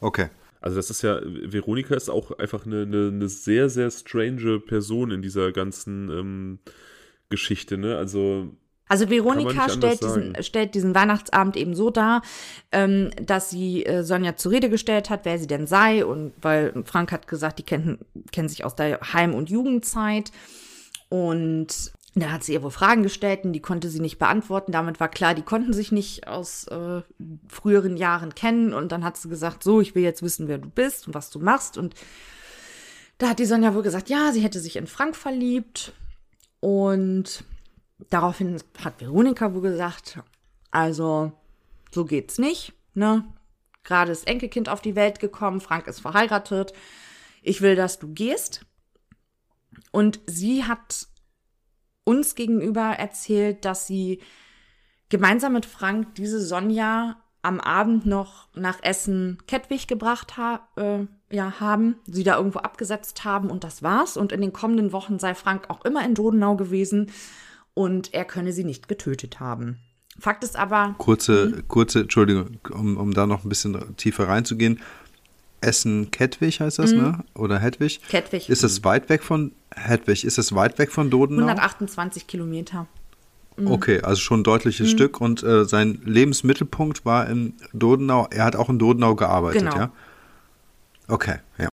Okay. 0.00 0.30
Also 0.60 0.76
das 0.76 0.90
ist 0.90 1.02
ja, 1.02 1.20
Veronika 1.24 1.94
ist 1.94 2.10
auch 2.10 2.32
einfach 2.38 2.66
eine, 2.66 2.82
eine, 2.82 3.08
eine 3.08 3.28
sehr, 3.28 3.68
sehr 3.68 3.90
strange 3.90 4.60
Person 4.60 5.10
in 5.10 5.22
dieser 5.22 5.52
ganzen 5.52 6.10
ähm, 6.10 6.58
Geschichte, 7.28 7.78
ne? 7.78 7.96
Also 7.96 8.50
also 8.90 9.08
Veronika 9.08 9.68
stellt 9.68 10.02
diesen, 10.02 10.42
stellt 10.42 10.74
diesen 10.74 10.96
Weihnachtsabend 10.96 11.56
eben 11.56 11.76
so 11.76 11.90
dar, 11.90 12.22
ähm, 12.72 13.10
dass 13.22 13.48
sie 13.48 13.86
äh, 13.86 14.02
Sonja 14.02 14.34
zur 14.34 14.50
Rede 14.50 14.68
gestellt 14.68 15.10
hat, 15.10 15.20
wer 15.22 15.38
sie 15.38 15.46
denn 15.46 15.68
sei. 15.68 16.04
Und 16.04 16.32
weil 16.42 16.72
Frank 16.84 17.12
hat 17.12 17.28
gesagt, 17.28 17.60
die 17.60 17.62
kennen, 17.62 18.00
kennen 18.32 18.48
sich 18.48 18.64
aus 18.64 18.74
der 18.74 18.98
Heim- 19.12 19.34
und 19.34 19.48
Jugendzeit. 19.48 20.32
Und 21.08 21.92
da 22.14 22.32
hat 22.32 22.42
sie 22.42 22.54
ihr 22.54 22.62
wohl 22.62 22.72
Fragen 22.72 23.02
gestellt 23.02 23.44
und 23.44 23.52
die 23.52 23.60
konnte 23.60 23.88
sie 23.88 24.00
nicht 24.00 24.18
beantworten. 24.18 24.72
Damit 24.72 24.98
war 24.98 25.08
klar, 25.08 25.34
die 25.34 25.42
konnten 25.42 25.72
sich 25.72 25.92
nicht 25.92 26.26
aus 26.26 26.66
äh, 26.66 27.02
früheren 27.48 27.96
Jahren 27.96 28.34
kennen. 28.34 28.74
Und 28.74 28.90
dann 28.90 29.04
hat 29.04 29.16
sie 29.16 29.28
gesagt, 29.28 29.62
so, 29.62 29.80
ich 29.80 29.94
will 29.94 30.02
jetzt 30.02 30.22
wissen, 30.22 30.48
wer 30.48 30.58
du 30.58 30.68
bist 30.68 31.06
und 31.06 31.14
was 31.14 31.30
du 31.30 31.38
machst. 31.38 31.78
Und 31.78 31.94
da 33.18 33.28
hat 33.28 33.38
die 33.38 33.44
Sonja 33.44 33.74
wohl 33.74 33.82
gesagt, 33.82 34.08
ja, 34.08 34.32
sie 34.32 34.40
hätte 34.40 34.58
sich 34.58 34.76
in 34.76 34.88
Frank 34.88 35.14
verliebt. 35.14 35.92
Und 36.58 37.44
daraufhin 38.08 38.60
hat 38.82 39.00
Veronika 39.00 39.54
wohl 39.54 39.62
gesagt, 39.62 40.18
also 40.72 41.32
so 41.92 42.04
geht's 42.04 42.38
nicht, 42.38 42.72
ne? 42.94 43.24
Gerade 43.82 44.12
ist 44.12 44.26
Enkelkind 44.26 44.68
auf 44.68 44.82
die 44.82 44.94
Welt 44.94 45.20
gekommen, 45.20 45.60
Frank 45.60 45.86
ist 45.86 46.00
verheiratet. 46.00 46.74
Ich 47.42 47.62
will, 47.62 47.76
dass 47.76 47.98
du 47.98 48.12
gehst. 48.12 48.66
Und 49.90 50.20
sie 50.26 50.64
hat 50.64 51.08
uns 52.04 52.34
gegenüber 52.34 52.82
erzählt, 52.82 53.64
dass 53.64 53.86
sie 53.86 54.20
gemeinsam 55.08 55.52
mit 55.52 55.66
Frank 55.66 56.14
diese 56.14 56.40
Sonja 56.40 57.16
am 57.42 57.60
Abend 57.60 58.06
noch 58.06 58.48
nach 58.54 58.82
Essen 58.82 59.38
Kettwig 59.46 59.88
gebracht 59.88 60.36
ha 60.36 60.68
äh, 60.76 61.06
ja, 61.34 61.60
haben, 61.60 61.96
sie 62.06 62.24
da 62.24 62.36
irgendwo 62.36 62.58
abgesetzt 62.58 63.24
haben 63.24 63.50
und 63.50 63.64
das 63.64 63.82
war's. 63.82 64.16
Und 64.16 64.32
in 64.32 64.40
den 64.40 64.52
kommenden 64.52 64.92
Wochen 64.92 65.18
sei 65.18 65.34
Frank 65.34 65.70
auch 65.70 65.84
immer 65.84 66.04
in 66.04 66.14
Dodenau 66.14 66.56
gewesen 66.56 67.10
und 67.74 68.12
er 68.12 68.24
könne 68.24 68.52
sie 68.52 68.64
nicht 68.64 68.88
getötet 68.88 69.40
haben. 69.40 69.78
Fakt 70.18 70.44
ist 70.44 70.56
aber. 70.56 70.94
Kurze, 70.98 71.46
mhm. 71.46 71.68
kurze, 71.68 72.00
Entschuldigung, 72.00 72.58
um, 72.70 72.96
um 72.96 73.14
da 73.14 73.26
noch 73.26 73.44
ein 73.44 73.48
bisschen 73.48 73.96
tiefer 73.96 74.28
reinzugehen. 74.28 74.80
Essen 75.60 76.10
Kettwig 76.10 76.60
heißt 76.60 76.78
das, 76.78 76.92
mhm. 76.92 76.98
ne? 76.98 77.24
Oder 77.34 77.58
Hedwig? 77.58 78.00
Kettwig. 78.08 78.48
Ist 78.48 78.64
das 78.64 78.84
weit 78.84 79.08
weg 79.08 79.22
von 79.22 79.52
Hedwig? 79.74 80.24
Ist 80.24 80.38
das 80.38 80.54
weit 80.54 80.78
weg 80.78 80.90
von 80.90 81.10
Dodenau? 81.10 81.42
128 81.42 82.26
Kilometer. 82.26 82.86
Mhm. 83.56 83.70
Okay, 83.70 84.00
also 84.00 84.20
schon 84.20 84.40
ein 84.40 84.44
deutliches 84.44 84.88
mhm. 84.88 84.90
Stück. 84.90 85.20
Und 85.20 85.42
äh, 85.42 85.64
sein 85.64 86.00
Lebensmittelpunkt 86.04 87.04
war 87.04 87.28
in 87.28 87.54
Dodenau. 87.72 88.28
Er 88.30 88.44
hat 88.44 88.56
auch 88.56 88.68
in 88.68 88.78
Dodenau 88.78 89.14
gearbeitet, 89.14 89.62
genau. 89.62 89.76
ja? 89.76 89.92
Okay, 91.08 91.36
ja. 91.58 91.68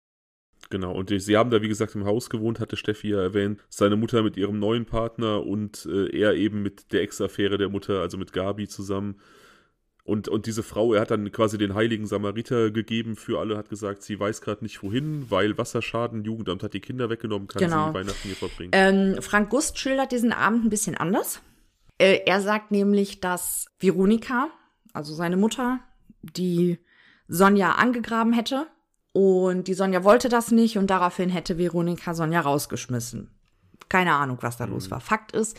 Genau, 0.69 0.91
und 0.91 1.10
sie 1.10 1.38
haben 1.38 1.51
da, 1.51 1.61
wie 1.61 1.68
gesagt, 1.68 1.93
im 1.93 2.05
Haus 2.05 2.31
gewohnt, 2.31 2.60
hatte 2.60 2.77
Steffi 2.77 3.10
ja 3.10 3.22
erwähnt. 3.22 3.60
Seine 3.69 3.95
Mutter 3.95 4.23
mit 4.23 4.38
ihrem 4.38 4.57
neuen 4.57 4.85
Partner 4.85 5.45
und 5.45 5.85
äh, 5.85 6.07
er 6.18 6.34
eben 6.34 6.64
mit 6.64 6.91
der 6.91 7.03
Ex-Affäre 7.03 7.60
der 7.60 7.69
Mutter, 7.69 8.01
also 8.01 8.18
mit 8.18 8.34
Gabi 8.34 8.68
zusammen. 8.68 9.19
Und, 10.05 10.27
und 10.27 10.47
diese 10.47 10.63
Frau, 10.63 10.93
er 10.93 11.01
hat 11.01 11.11
dann 11.11 11.31
quasi 11.31 11.57
den 11.57 11.75
heiligen 11.75 12.07
Samariter 12.07 12.71
gegeben 12.71 13.15
für 13.15 13.39
alle, 13.39 13.57
hat 13.57 13.69
gesagt, 13.69 14.03
sie 14.03 14.19
weiß 14.19 14.41
gerade 14.41 14.63
nicht 14.63 14.84
wohin, 14.84 15.27
weil 15.30 15.57
Wasserschaden, 15.57 16.25
Jugendamt 16.25 16.61
hat 16.61 16.73
die 16.73 16.81
Kinder 16.81 17.09
weggenommen, 17.09 17.47
kann 17.47 17.61
genau. 17.61 17.88
sie 17.88 17.93
Weihnachten 17.93 18.27
hier 18.27 18.35
verbringen. 18.35 18.71
Ähm, 18.73 19.21
Frank 19.21 19.49
Gust 19.49 19.80
schildert 19.80 20.11
diesen 20.11 20.34
Abend 20.34 20.65
ein 20.65 20.69
bisschen 20.69 20.97
anders. 20.97 21.41
Äh, 21.97 22.19
er 22.25 22.41
sagt 22.41 22.71
nämlich, 22.71 23.21
dass 23.21 23.67
Veronika, 23.80 24.49
also 24.91 25.13
seine 25.13 25.38
Mutter, 25.38 25.80
die 26.21 26.80
Sonja 27.27 27.73
angegraben 27.73 28.34
hätte. 28.34 28.67
Und 29.13 29.67
die 29.67 29.73
Sonja 29.73 30.03
wollte 30.03 30.27
das 30.27 30.51
nicht 30.51 30.77
und 30.77 30.88
daraufhin 30.88 31.30
hätte 31.30 31.57
Veronika 31.57 32.13
Sonja 32.13 32.41
rausgeschmissen. 32.41 33.30
Keine 33.88 34.13
Ahnung, 34.13 34.39
was 34.41 34.57
da 34.57 34.65
mhm. 34.65 34.73
los 34.73 34.91
war. 34.91 35.01
Fakt 35.01 35.34
ist, 35.34 35.57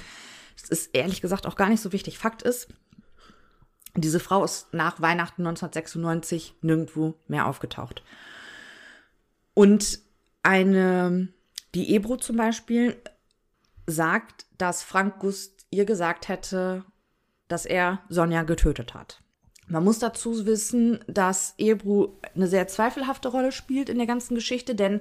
es 0.56 0.68
ist 0.68 0.94
ehrlich 0.94 1.20
gesagt 1.20 1.46
auch 1.46 1.56
gar 1.56 1.68
nicht 1.68 1.80
so 1.80 1.92
wichtig. 1.92 2.18
Fakt 2.18 2.42
ist, 2.42 2.68
diese 3.96 4.20
Frau 4.20 4.44
ist 4.44 4.72
nach 4.74 5.00
Weihnachten 5.00 5.42
1996 5.42 6.54
nirgendwo 6.62 7.14
mehr 7.28 7.46
aufgetaucht. 7.46 8.02
Und 9.54 10.00
eine, 10.42 11.28
die 11.74 11.94
Ebro 11.94 12.16
zum 12.16 12.36
Beispiel, 12.36 12.96
sagt, 13.86 14.46
dass 14.58 14.82
Frank 14.82 15.18
Gust 15.18 15.66
ihr 15.70 15.84
gesagt 15.84 16.28
hätte, 16.28 16.84
dass 17.48 17.66
er 17.66 18.00
Sonja 18.08 18.42
getötet 18.42 18.94
hat. 18.94 19.20
Man 19.66 19.84
muss 19.84 19.98
dazu 19.98 20.46
wissen, 20.46 21.00
dass 21.06 21.54
Ebru 21.58 22.18
eine 22.34 22.48
sehr 22.48 22.66
zweifelhafte 22.66 23.28
Rolle 23.28 23.52
spielt 23.52 23.88
in 23.88 23.98
der 23.98 24.06
ganzen 24.06 24.34
Geschichte, 24.34 24.74
denn 24.74 25.00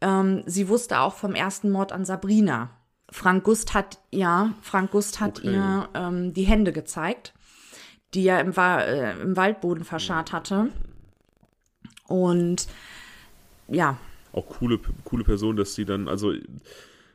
ähm, 0.00 0.42
sie 0.46 0.68
wusste 0.68 1.00
auch 1.00 1.14
vom 1.14 1.34
ersten 1.34 1.70
Mord 1.70 1.92
an 1.92 2.04
Sabrina. 2.04 2.70
Frank 3.10 3.44
Gust 3.44 3.74
hat, 3.74 3.98
ja, 4.10 4.54
Frank 4.62 4.90
Gust 4.90 5.20
hat 5.20 5.38
okay. 5.38 5.52
ihr 5.52 5.88
ähm, 5.94 6.32
die 6.34 6.44
Hände 6.44 6.72
gezeigt 6.72 7.34
die 8.14 8.26
er 8.26 8.40
im, 8.40 8.56
Wa 8.56 8.80
äh, 8.80 9.20
im 9.20 9.36
Waldboden 9.36 9.84
verscharrt 9.84 10.32
hatte. 10.32 10.68
Und 12.06 12.66
ja. 13.68 13.98
Auch 14.32 14.48
coole, 14.48 14.78
coole 15.04 15.24
Person, 15.24 15.56
dass 15.56 15.74
sie 15.74 15.84
dann, 15.84 16.08
also 16.08 16.32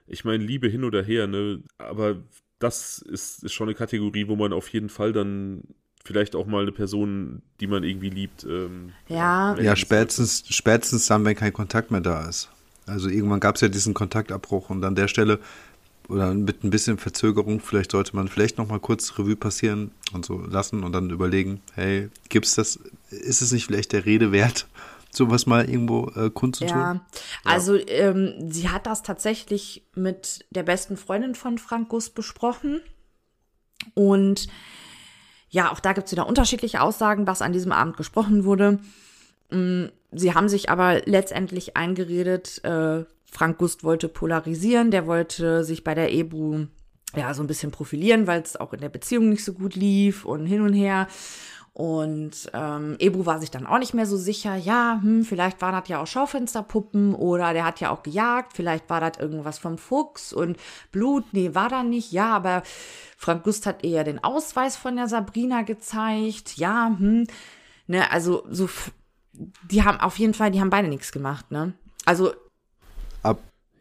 ich 0.08 0.26
meine, 0.26 0.44
Liebe 0.44 0.68
hin 0.68 0.84
oder 0.84 1.04
her, 1.04 1.28
ne? 1.28 1.62
Aber 1.78 2.18
das 2.60 3.00
ist, 3.00 3.44
ist 3.44 3.54
schon 3.54 3.68
eine 3.68 3.76
Kategorie, 3.76 4.28
wo 4.28 4.36
man 4.36 4.54
auf 4.54 4.70
jeden 4.70 4.90
Fall 4.90 5.14
dann 5.14 5.64
vielleicht 6.04 6.36
auch 6.36 6.46
mal 6.48 6.62
eine 6.62 6.72
Person, 6.72 7.42
die 7.60 7.68
man 7.68 7.84
irgendwie 7.84 8.10
liebt. 8.10 8.46
Ähm, 8.46 8.94
Ja. 9.08 9.56
Ja, 9.60 9.76
spätestens, 9.76 10.44
spätestens 10.48 11.08
dann, 11.08 11.26
wenn 11.26 11.36
kein 11.36 11.54
Kontakt 11.54 11.92
mehr 11.92 12.02
da 12.02 12.28
ist. 12.28 12.50
Also 12.86 13.10
irgendwann 13.10 13.42
gab 13.42 13.56
es 13.56 13.62
ja 13.62 13.68
diesen 13.68 13.94
Kontaktabbruch 13.94 14.70
und 14.70 14.84
an 14.86 14.96
der 14.96 15.10
Stelle 15.10 15.40
oder 16.10 16.34
mit 16.34 16.64
ein 16.64 16.70
bisschen 16.70 16.98
Verzögerung, 16.98 17.60
vielleicht 17.60 17.92
sollte 17.92 18.16
man 18.16 18.28
vielleicht 18.28 18.58
noch 18.58 18.68
mal 18.68 18.80
kurz 18.80 19.18
Revue 19.18 19.36
passieren 19.36 19.92
und 20.14 20.26
so 20.26 20.40
lassen 20.40 20.84
und 20.84 20.94
dann 20.94 21.10
überlegen, 21.10 21.62
hey, 21.74 22.10
gibt's 22.30 22.56
das, 22.56 22.80
ist 23.10 23.42
es 23.42 23.52
nicht 23.52 23.66
vielleicht 23.66 23.92
der 23.92 24.06
Rede 24.06 24.32
wert, 24.32 24.68
sowas 25.12 25.46
mal 25.46 25.70
irgendwo 25.70 26.10
äh, 26.16 26.30
kundzutun? 26.30 26.78
Ja, 26.78 27.06
also 27.44 27.76
ähm, 27.76 28.52
sie 28.52 28.70
hat 28.70 28.86
das 28.86 29.04
tatsächlich 29.04 29.84
mit 29.96 30.46
der 30.50 30.64
besten 30.64 30.98
Freundin 30.98 31.36
von 31.36 31.58
Frank 31.58 31.90
Gust 31.90 32.16
besprochen. 32.16 32.82
Und 33.94 34.48
ja, 35.50 35.72
auch 35.72 35.80
da 35.80 35.94
gibt 35.94 36.08
es 36.08 36.12
wieder 36.12 36.28
unterschiedliche 36.28 36.82
Aussagen, 36.82 37.28
was 37.28 37.42
an 37.42 37.54
diesem 37.54 37.72
Abend 37.72 37.98
gesprochen 37.98 38.44
wurde. 38.44 38.80
Mm, 39.50 39.86
Sie 40.12 40.34
haben 40.34 40.48
sich 40.48 40.70
aber 40.70 41.02
letztendlich 41.06 41.76
eingeredet, 41.76 42.64
äh, 42.64 43.04
Frank 43.32 43.58
Gust 43.58 43.84
wollte 43.84 44.08
polarisieren, 44.08 44.92
der 44.92 45.08
wollte 45.08 45.64
sich 45.64 45.84
bei 45.84 45.94
der 45.94 46.12
Ebru 46.12 46.68
ja 47.16 47.34
so 47.34 47.44
ein 47.44 47.48
bisschen 47.48 47.72
profilieren, 47.72 48.28
weil 48.28 48.42
es 48.42 48.56
auch 48.56 48.74
in 48.74 48.82
der 48.82 48.90
Beziehung 48.90 49.30
nicht 49.30 49.44
so 49.44 49.54
gut 49.54 49.76
lief 49.76 50.26
und 50.26 50.46
hin 50.46 50.62
und 50.62 50.74
her. 50.74 51.08
Und 51.78 52.50
ähm, 52.54 52.96
Ebru 52.98 53.28
war 53.28 53.40
sich 53.40 53.52
dann 53.52 53.68
auch 53.68 53.78
nicht 53.78 53.94
mehr 53.94 54.08
so 54.08 54.18
sicher, 54.18 54.56
ja, 54.56 55.00
hm, 55.00 55.24
vielleicht 55.24 55.62
waren 55.62 55.80
das 55.80 55.88
ja 55.88 56.02
auch 56.02 56.08
Schaufensterpuppen 56.08 57.14
oder 57.14 57.54
der 57.54 57.66
hat 57.66 57.80
ja 57.80 57.92
auch 57.92 58.02
gejagt, 58.02 58.54
vielleicht 58.56 58.90
war 58.90 59.00
das 59.00 59.20
irgendwas 59.22 59.60
vom 59.60 59.78
Fuchs 59.78 60.34
und 60.34 60.58
Blut, 60.92 61.26
nee, 61.34 61.54
war 61.54 61.70
da 61.70 61.84
nicht, 61.84 62.12
ja, 62.12 62.36
aber 62.36 62.64
Frank 63.16 63.44
Gust 63.44 63.68
hat 63.68 63.86
eher 63.86 64.04
den 64.04 64.24
Ausweis 64.24 64.76
von 64.76 64.96
der 64.96 65.08
Sabrina 65.08 65.62
gezeigt, 65.62 66.58
ja, 66.58 66.96
hm, 66.98 67.28
ne, 67.86 68.12
also 68.12 68.44
so, 68.50 68.68
die 69.70 69.84
haben 69.84 70.00
auf 70.00 70.18
jeden 70.18 70.34
Fall, 70.34 70.50
die 70.50 70.60
haben 70.60 70.72
beide 70.72 70.88
nichts 70.88 71.12
gemacht, 71.12 71.52
ne. 71.52 71.74
Also 72.06 72.34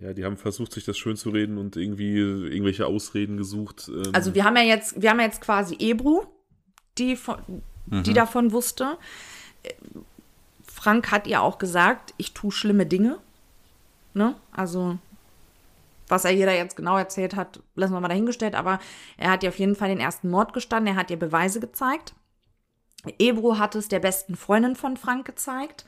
Ja, 0.01 0.13
die 0.13 0.25
haben 0.25 0.37
versucht, 0.37 0.73
sich 0.73 0.85
das 0.85 0.99
schön 0.99 1.17
zu 1.17 1.31
reden 1.31 1.57
und 1.57 1.77
irgendwie 1.77 2.17
irgendwelche 2.19 2.87
Ausreden 2.87 3.37
gesucht. 3.37 3.89
ähm, 3.89 4.13
Also 4.13 4.35
wir 4.35 4.45
haben 4.45 4.57
ja 4.57 4.63
jetzt, 4.63 5.01
wir 5.01 5.11
haben 5.11 5.21
ja 5.21 5.27
jetzt 5.27 5.41
quasi 5.41 5.77
Ebru, 5.79 6.25
die, 6.99 7.17
von, 7.17 7.39
die 7.87 8.13
davon 8.13 8.53
wusste. 8.53 8.99
Frank 10.67 11.11
hat 11.11 11.27
ihr 11.27 11.41
auch 11.41 11.59
gesagt, 11.59 12.13
ich 12.19 12.35
tue 12.35 12.53
schlimme 12.53 12.85
Dinge. 12.85 13.19
Ne? 14.13 14.35
Also, 14.53 14.99
was 16.09 16.25
er 16.25 16.33
ihr 16.33 16.47
da 16.47 16.53
jetzt 16.53 16.77
genau 16.77 16.97
erzählt 16.97 17.35
hat, 17.35 17.61
lassen 17.75 17.93
wir 17.95 18.01
mal 18.01 18.09
dahingestellt, 18.09 18.55
aber 18.55 18.79
er 19.17 19.31
hat 19.31 19.43
ihr 19.43 19.49
auf 19.49 19.59
jeden 19.59 19.77
Fall 19.77 19.89
den 19.89 20.01
ersten 20.01 20.31
Mord 20.31 20.53
gestanden, 20.53 20.95
er 20.95 21.01
hat 21.01 21.11
ihr 21.11 21.19
Beweise 21.19 21.59
gezeigt. 21.61 22.15
Ebru 23.19 23.59
hat 23.59 23.75
es 23.75 23.89
der 23.89 24.01
besten 24.01 24.37
Freundin 24.37 24.77
von 24.77 24.97
Frank 24.97 25.27
gezeigt. 25.27 25.87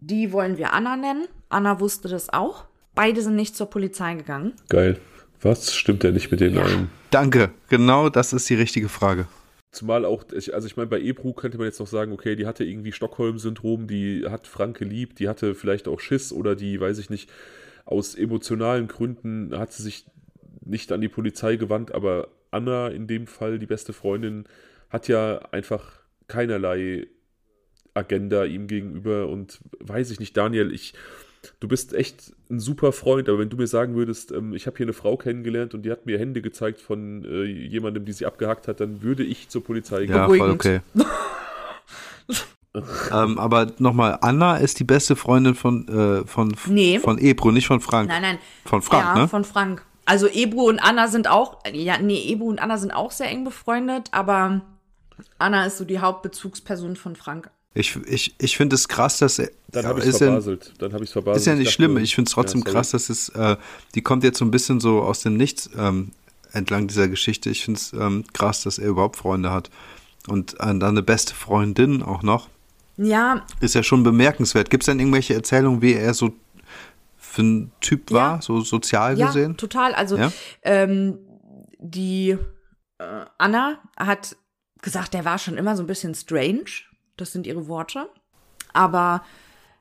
Die 0.00 0.32
wollen 0.32 0.58
wir 0.58 0.72
Anna 0.72 0.96
nennen. 0.96 1.26
Anna 1.48 1.80
wusste 1.80 2.08
das 2.08 2.32
auch. 2.32 2.64
Beide 2.98 3.22
sind 3.22 3.36
nicht 3.36 3.54
zur 3.56 3.70
Polizei 3.70 4.14
gegangen. 4.14 4.54
Geil. 4.68 4.98
Was 5.40 5.72
stimmt 5.72 6.02
denn 6.02 6.14
nicht 6.14 6.32
mit 6.32 6.40
denen 6.40 6.56
Ja. 6.56 6.64
ein? 6.64 6.90
danke, 7.12 7.50
genau 7.68 8.08
das 8.08 8.32
ist 8.32 8.50
die 8.50 8.56
richtige 8.56 8.88
Frage. 8.88 9.28
Zumal 9.70 10.04
auch, 10.04 10.24
ich- 10.32 10.52
also 10.52 10.66
ich 10.66 10.76
meine, 10.76 10.88
bei 10.88 11.00
Ebru 11.00 11.32
könnte 11.32 11.58
man 11.58 11.66
jetzt 11.68 11.78
noch 11.78 11.86
sagen, 11.86 12.10
okay, 12.10 12.34
die 12.34 12.44
hatte 12.44 12.64
irgendwie 12.64 12.90
Stockholm-Syndrom, 12.90 13.86
die 13.86 14.24
hat 14.28 14.48
Frank 14.48 14.78
geliebt, 14.78 15.20
die 15.20 15.28
hatte 15.28 15.54
vielleicht 15.54 15.86
auch 15.86 16.00
Schiss 16.00 16.32
oder 16.32 16.56
die, 16.56 16.80
weiß 16.80 16.98
ich 16.98 17.08
nicht, 17.08 17.30
aus 17.84 18.16
emotionalen 18.16 18.88
Gründen 18.88 19.56
hat 19.56 19.72
sie 19.72 19.84
sich 19.84 20.04
nicht 20.64 20.90
an 20.90 21.00
die 21.00 21.08
Polizei 21.08 21.54
gewandt, 21.54 21.94
aber 21.94 22.26
Anna 22.50 22.88
in 22.88 23.06
dem 23.06 23.28
Fall, 23.28 23.60
die 23.60 23.66
beste 23.66 23.92
Freundin, 23.92 24.44
hat 24.90 25.06
ja 25.06 25.38
einfach 25.52 26.00
keinerlei 26.26 27.06
Agenda 27.94 28.44
ihm 28.44 28.66
gegenüber 28.66 29.28
und 29.28 29.60
weiß 29.78 30.10
ich 30.10 30.18
nicht, 30.18 30.36
Daniel, 30.36 30.72
ich, 30.72 30.94
du 31.60 31.68
bist 31.68 31.94
echt 31.94 32.32
ein 32.50 32.60
super 32.60 32.92
Freund, 32.92 33.28
aber 33.28 33.38
wenn 33.38 33.50
du 33.50 33.56
mir 33.56 33.66
sagen 33.66 33.94
würdest, 33.94 34.32
ähm, 34.32 34.54
ich 34.54 34.66
habe 34.66 34.76
hier 34.76 34.86
eine 34.86 34.92
Frau 34.92 35.16
kennengelernt 35.16 35.74
und 35.74 35.82
die 35.82 35.90
hat 35.90 36.06
mir 36.06 36.18
Hände 36.18 36.42
gezeigt 36.42 36.80
von 36.80 37.24
äh, 37.24 37.44
jemandem, 37.44 38.04
die 38.04 38.12
sie 38.12 38.26
abgehackt 38.26 38.68
hat, 38.68 38.80
dann 38.80 39.02
würde 39.02 39.24
ich 39.24 39.48
zur 39.48 39.64
Polizei 39.64 40.06
gehen. 40.06 40.14
Ja, 40.14 40.26
voll 40.26 40.50
okay. 40.50 40.80
ähm, 43.12 43.38
aber 43.38 43.72
nochmal, 43.78 44.18
Anna 44.20 44.56
ist 44.56 44.78
die 44.78 44.84
beste 44.84 45.16
Freundin 45.16 45.54
von, 45.54 45.88
äh, 45.88 46.26
von, 46.26 46.54
Nee. 46.66 46.98
von 46.98 47.18
Ebro, 47.18 47.50
nicht 47.50 47.66
von 47.66 47.80
Frank. 47.80 48.08
Nein, 48.08 48.22
nein. 48.22 48.38
Von 48.64 48.82
Frank, 48.82 49.04
ja, 49.04 49.22
ne? 49.22 49.28
von 49.28 49.44
Frank. 49.44 49.84
Also 50.04 50.26
Ebru 50.26 50.68
und 50.68 50.78
Anna 50.78 51.08
sind 51.08 51.28
auch, 51.28 51.58
ja, 51.70 51.98
nee, 51.98 52.32
Ebru 52.32 52.48
und 52.48 52.60
Anna 52.62 52.78
sind 52.78 52.92
auch 52.92 53.10
sehr 53.10 53.28
eng 53.28 53.44
befreundet, 53.44 54.08
aber 54.12 54.62
Anna 55.38 55.66
ist 55.66 55.76
so 55.76 55.84
die 55.84 55.98
Hauptbezugsperson 55.98 56.96
von 56.96 57.14
Frank. 57.14 57.50
Ich, 57.78 57.96
ich, 58.06 58.34
ich 58.38 58.56
finde 58.56 58.74
es 58.74 58.88
krass, 58.88 59.18
dass 59.18 59.38
er. 59.38 59.50
Dann 59.68 59.86
habe 59.86 60.00
ich 60.00 60.06
es 60.06 60.18
ja, 60.18 60.26
verbaselt. 60.26 60.72
Dann 60.78 60.92
habe 60.92 61.04
ich 61.04 61.10
es 61.10 61.12
verbaselt. 61.12 61.40
ist 61.40 61.46
ja 61.46 61.52
Ich 61.52 61.58
nicht 61.60 61.68
dachte- 61.68 61.74
schlimm. 61.74 61.96
Ich 61.98 62.14
finde 62.14 62.28
es 62.28 62.32
trotzdem 62.34 62.62
Ja, 62.66 62.72
krass, 62.72 62.90
dass 62.90 63.08
es. 63.08 63.28
Äh, 63.30 63.56
die 63.94 64.02
kommt 64.02 64.24
jetzt 64.24 64.38
so 64.38 64.44
ein 64.44 64.50
bisschen 64.50 64.80
so 64.80 65.00
aus 65.02 65.20
dem 65.20 65.36
Nichts 65.36 65.70
ähm, 65.76 66.10
entlang 66.52 66.88
dieser 66.88 67.08
Geschichte. 67.08 67.50
Ich 67.50 67.64
finde 67.64 67.78
es 67.78 67.92
ähm, 67.92 68.24
krass, 68.32 68.62
dass 68.64 68.78
er 68.78 68.88
überhaupt 68.88 69.16
Freunde 69.16 69.50
hat. 69.52 69.70
Und 70.28 70.54
äh, 70.54 70.56
dann 70.58 70.82
eine 70.82 71.02
beste 71.02 71.34
Freundin 71.34 72.02
auch 72.02 72.22
noch. 72.22 72.48
Ja, 72.96 73.46
Ist 73.60 73.76
ja 73.76 73.84
schon 73.84 74.02
bemerkenswert. 74.02 74.70
Gibt 74.70 74.82
es 74.82 74.86
denn 74.86 74.98
irgendwelche 74.98 75.34
Erzählungen, 75.34 75.80
wie 75.80 75.94
er 75.94 76.14
so 76.14 76.32
für 77.16 77.42
ein 77.42 77.70
Typ 77.80 78.10
war, 78.10 78.36
Ja. 78.36 78.42
so 78.42 78.60
sozial 78.62 79.16
ja, 79.16 79.28
gesehen? 79.28 79.56
total. 79.56 79.94
Also 79.94 80.16
Ja? 80.16 80.32
ähm, 80.62 81.18
die 81.78 82.30
äh, 82.98 83.04
Anna 83.38 83.78
hat 83.96 84.36
gesagt, 84.82 85.14
der 85.14 85.24
war 85.24 85.38
schon 85.38 85.56
immer 85.56 85.76
so 85.76 85.84
ein 85.84 85.86
bisschen 85.86 86.14
strange. 86.16 86.64
Das 87.18 87.32
sind 87.32 87.46
ihre 87.46 87.68
Worte. 87.68 88.08
Aber 88.72 89.22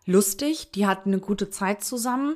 lustig, 0.05 0.71
die 0.71 0.85
hatten 0.85 1.13
eine 1.13 1.21
gute 1.21 1.49
Zeit 1.49 1.83
zusammen. 1.83 2.35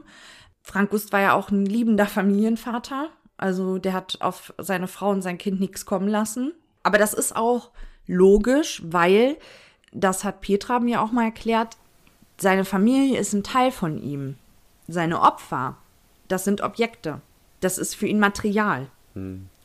Frank 0.61 0.91
Gust 0.91 1.11
war 1.11 1.19
ja 1.19 1.34
auch 1.34 1.49
ein 1.49 1.65
liebender 1.65 2.06
Familienvater. 2.06 3.10
Also 3.38 3.80
der 3.80 3.94
hat 3.94 4.19
auf 4.22 4.53
seine 4.57 4.88
Frau 4.88 5.10
und 5.10 5.22
sein 5.22 5.38
Kind 5.38 5.60
nichts 5.60 5.86
kommen 5.86 6.07
lassen. 6.07 6.53
Aber 6.84 6.98
das 6.98 7.14
ist 7.14 7.36
auch 7.36 7.72
logisch, 8.07 8.82
weil, 8.86 9.38
das 9.91 10.23
hat 10.23 10.41
Petra 10.41 10.80
mir 10.80 11.02
auch 11.02 11.11
mal 11.11 11.26
erklärt, 11.26 11.78
seine 12.38 12.65
Familie 12.65 13.19
ist 13.19 13.34
ein 13.34 13.44
Teil 13.44 13.72
von 13.72 14.02
ihm. 14.02 14.36
Seine 14.88 15.22
Opfer, 15.22 15.78
das 16.28 16.44
sind 16.44 16.61
Objekte. 16.61 17.22
Das 17.60 17.78
ist 17.78 17.95
für 17.95 18.07
ihn 18.07 18.19
Material. 18.19 18.88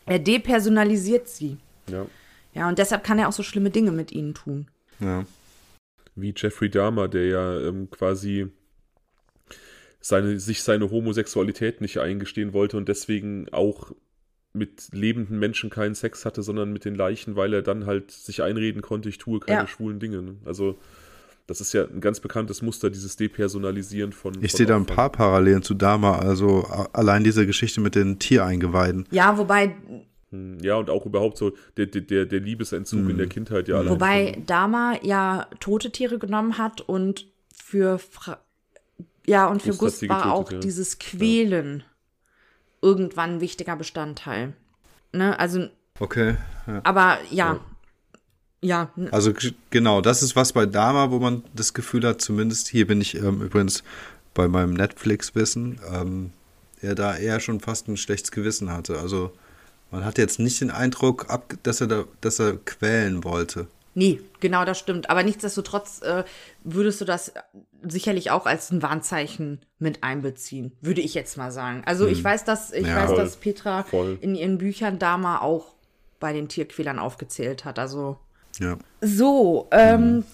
Er 0.06 0.18
depersonalisiert 0.18 1.28
sie. 1.28 1.58
Ja. 1.88 2.06
Ja, 2.52 2.68
und 2.68 2.78
deshalb 2.78 3.04
kann 3.04 3.18
er 3.18 3.28
auch 3.28 3.32
so 3.32 3.42
schlimme 3.42 3.70
Dinge 3.70 3.92
mit 3.92 4.12
ihnen 4.12 4.34
tun. 4.34 4.68
Ja. 5.00 5.24
Wie 6.14 6.32
Jeffrey 6.36 6.70
Dahmer, 6.70 7.08
der 7.08 7.26
ja 7.26 7.60
ähm, 7.60 7.90
quasi 7.90 8.48
seine, 10.00 10.38
sich 10.40 10.62
seine 10.62 10.90
Homosexualität 10.90 11.80
nicht 11.80 11.98
eingestehen 11.98 12.52
wollte 12.52 12.76
und 12.76 12.88
deswegen 12.88 13.48
auch 13.52 13.92
mit 14.52 14.88
lebenden 14.92 15.38
Menschen 15.38 15.68
keinen 15.68 15.94
Sex 15.94 16.24
hatte, 16.24 16.42
sondern 16.42 16.72
mit 16.72 16.84
den 16.84 16.94
Leichen, 16.94 17.36
weil 17.36 17.52
er 17.52 17.62
dann 17.62 17.84
halt 17.84 18.10
sich 18.10 18.42
einreden 18.42 18.80
konnte, 18.80 19.08
ich 19.08 19.18
tue 19.18 19.40
keine 19.40 19.62
Ja. 19.62 19.66
schwulen 19.66 19.98
Dinge. 20.00 20.22
Ne? 20.22 20.36
Also 20.46 20.78
das 21.46 21.60
ist 21.60 21.72
ja 21.74 21.84
ein 21.84 22.00
ganz 22.00 22.20
bekanntes 22.20 22.62
Muster, 22.62 22.90
dieses 22.90 23.16
Depersonalisieren 23.16 24.12
von. 24.12 24.34
Ich 24.42 24.52
von 24.52 24.58
sehe 24.58 24.66
da 24.66 24.76
ein 24.76 24.86
paar 24.86 25.10
Parallelen 25.12 25.62
zu 25.62 25.74
Dama. 25.74 26.18
Also 26.18 26.62
allein 26.92 27.22
diese 27.22 27.46
Geschichte 27.46 27.80
mit 27.80 27.94
den 27.94 28.18
Tiereingeweiden. 28.18 29.06
Ja, 29.10 29.36
wobei, 29.38 29.76
Ja, 30.32 30.76
und 30.76 30.90
auch 30.90 31.06
überhaupt 31.06 31.38
so 31.38 31.52
der, 31.76 31.86
der- 31.86 32.26
der, 32.26 32.40
Liebesentzug 32.40 33.08
in 33.08 33.16
der 33.16 33.28
Kindheit 33.28 33.68
ja 33.68 33.76
allein 33.76 33.90
wobei 33.90 34.32
schon. 34.34 34.46
Dama 34.46 34.98
ja 35.02 35.46
tote 35.60 35.90
Tiere 35.92 36.18
genommen 36.18 36.58
hat 36.58 36.80
und 36.80 37.26
für 37.54 37.98
Fra 37.98 38.38
ja 39.26 39.46
und 39.46 39.62
für 39.62 39.70
Gust 39.70 39.80
Gust 40.00 40.08
war 40.08 40.16
getötet, 40.22 40.32
auch 40.32 40.52
ja. 40.52 40.58
dieses 40.58 40.98
Quälen 40.98 41.84
irgendwann 42.82 43.34
ein 43.34 43.40
wichtiger 43.40 43.76
Bestandteil. 43.76 44.52
Ne, 45.12 45.38
also, 45.38 45.68
Okay. 45.98 46.36
Ja. 46.66 46.80
aber 46.84 47.18
ja, 47.30 47.60
ja, 48.60 48.90
Also 49.12 49.32
genau, 49.70 50.00
das 50.00 50.22
ist 50.22 50.34
was 50.36 50.52
bei 50.52 50.66
Dama, 50.66 51.10
wo 51.10 51.18
man 51.20 51.44
das 51.54 51.72
Gefühl 51.72 52.06
hat, 52.06 52.20
zumindest 52.20 52.68
hier 52.68 52.86
bin 52.86 53.00
ich 53.00 53.14
ähm, 53.14 53.40
übrigens 53.42 53.82
bei 54.34 54.48
meinem 54.48 54.74
Netflix-Wissen, 54.74 55.80
ähm, 55.92 56.32
er 56.82 56.94
da 56.94 57.16
eher 57.16 57.40
schon 57.40 57.60
fast 57.60 57.88
ein 57.88 57.96
schlechtes 57.96 58.30
Gewissen 58.32 58.70
hatte. 58.72 58.98
Also 58.98 59.32
man 59.90 60.04
hat 60.04 60.18
jetzt 60.18 60.38
nicht 60.38 60.60
den 60.60 60.70
Eindruck, 60.70 61.30
ab, 61.30 61.54
dass 61.62 61.80
er 61.80 61.86
da, 61.86 62.04
dass 62.20 62.38
er 62.40 62.56
quälen 62.64 63.24
wollte. 63.24 63.66
nee, 63.94 64.20
genau, 64.40 64.64
das 64.66 64.78
stimmt. 64.78 65.08
Aber 65.08 65.22
nichtsdestotrotz 65.22 66.02
äh, 66.02 66.24
würdest 66.64 67.00
du 67.00 67.04
das 67.06 67.32
sicherlich 67.82 68.30
auch 68.30 68.44
als 68.46 68.70
ein 68.70 68.82
Warnzeichen 68.82 69.60
mit 69.78 70.02
einbeziehen, 70.02 70.72
würde 70.82 71.00
ich 71.00 71.14
jetzt 71.14 71.38
mal 71.38 71.50
sagen. 71.50 71.82
Also 71.86 72.06
ich 72.06 72.22
weiß, 72.22 72.44
dass 72.44 72.72
ich 72.72 72.86
Ja. 72.86 72.96
weiß, 72.96 73.10
Voll. 73.10 73.16
dass 73.16 73.36
Petra 73.36 73.84
Voll. 73.84 74.18
in 74.20 74.34
ihren 74.34 74.58
Büchern 74.58 74.98
Dama 74.98 75.40
auch 75.40 75.74
bei 76.20 76.32
den 76.34 76.48
Tierquälern 76.48 76.98
aufgezählt 76.98 77.64
hat. 77.64 77.78
Also 77.78 78.18
Ja. 78.58 78.76
So, 79.00 79.68
ähm, 79.70 80.24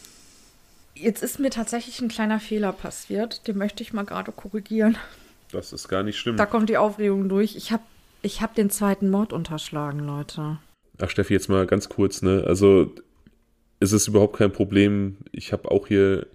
jetzt 0.95 1.23
ist 1.23 1.39
mir 1.39 1.51
tatsächlich 1.51 2.01
ein 2.01 2.09
kleiner 2.09 2.41
Fehler 2.41 2.73
passiert. 2.73 3.47
Den 3.47 3.59
möchte 3.59 3.83
ich 3.83 3.93
mal 3.93 4.05
gerade 4.05 4.33
korrigieren. 4.33 4.97
Das 5.53 5.73
ist 5.73 5.89
gar 5.89 6.03
nicht 6.03 6.19
schlimm. 6.19 6.37
Da 6.37 6.47
kommt 6.47 6.69
die 6.70 6.79
Aufregung 6.79 7.29
durch. 7.29 7.55
Ich 7.57 7.70
habe 7.73 7.83
ich 8.23 8.40
hab 8.40 8.55
den 8.55 8.70
zweiten 8.70 9.11
Mord 9.11 9.32
unterschlagen, 9.32 10.01
Leute. 10.01 10.59
Ach, 11.01 11.11
Steffi, 11.11 11.35
jetzt 11.35 11.49
mal 11.49 11.66
ganz 11.66 11.89
kurz, 11.89 12.23
ne? 12.23 12.44
Also, 12.47 12.93
es 13.81 13.93
ist 13.93 14.09
überhaupt 14.09 14.36
kein 14.36 14.53
Problem. 14.53 15.16
Ich 15.32 15.53
habe 15.53 15.70
auch 15.70 15.86
hier 15.86 16.27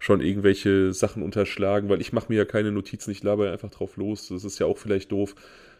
schon 0.00 0.20
irgendwelche 0.20 0.92
Sachen 0.92 1.22
unterschlagen, 1.22 1.88
weil 1.88 2.00
ich 2.00 2.12
mache 2.12 2.26
mir 2.28 2.36
ja 2.36 2.44
keine 2.44 2.72
Notizen, 2.72 3.10
ich 3.10 3.22
laber 3.22 3.52
einfach 3.52 3.70
drauf 3.70 3.96
los. 3.96 4.28
Das 4.28 4.44
ist 4.44 4.58
ja 4.58 4.66
auch 4.66 4.78
vielleicht 4.78 5.12
doof. 5.12 5.34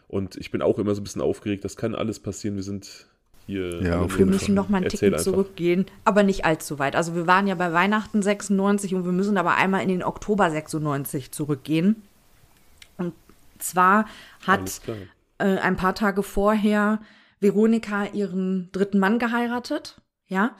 Und 0.07 0.35
ich 0.35 0.51
bin 0.51 0.61
auch 0.61 0.77
immer 0.77 0.93
so 0.93 1.01
ein 1.01 1.03
bisschen 1.03 1.21
aufgeregt. 1.21 1.65
Das 1.65 1.75
kann 1.75 1.95
alles 1.95 2.19
passieren. 2.19 2.55
Wir 2.55 2.63
sind 2.63 3.07
hier. 3.47 3.81
Ja, 3.81 4.17
wir 4.17 4.25
müssen 4.25 4.53
noch 4.53 4.69
mal 4.69 4.77
einen 4.77 4.89
Ticken 4.89 5.17
zurückgehen, 5.17 5.85
aber 6.05 6.23
nicht 6.23 6.45
allzu 6.45 6.79
weit. 6.79 6.95
Also 6.95 7.15
wir 7.15 7.27
waren 7.27 7.47
ja 7.47 7.55
bei 7.55 7.73
Weihnachten 7.73 8.21
96 8.21 8.93
und 8.93 9.05
wir 9.05 9.11
müssen 9.11 9.37
aber 9.37 9.55
einmal 9.55 9.81
in 9.81 9.89
den 9.89 10.03
Oktober 10.03 10.49
96 10.51 11.31
zurückgehen. 11.31 11.95
Und 12.97 13.13
zwar 13.57 14.05
hat 14.45 14.81
äh, 15.41 15.59
ein 15.59 15.75
paar 15.75 15.95
Tage 15.95 16.23
vorher 16.23 16.99
Veronika 17.39 18.05
ihren 18.05 18.69
dritten 18.71 18.99
Mann 18.99 19.19
geheiratet, 19.19 20.01
ja. 20.27 20.55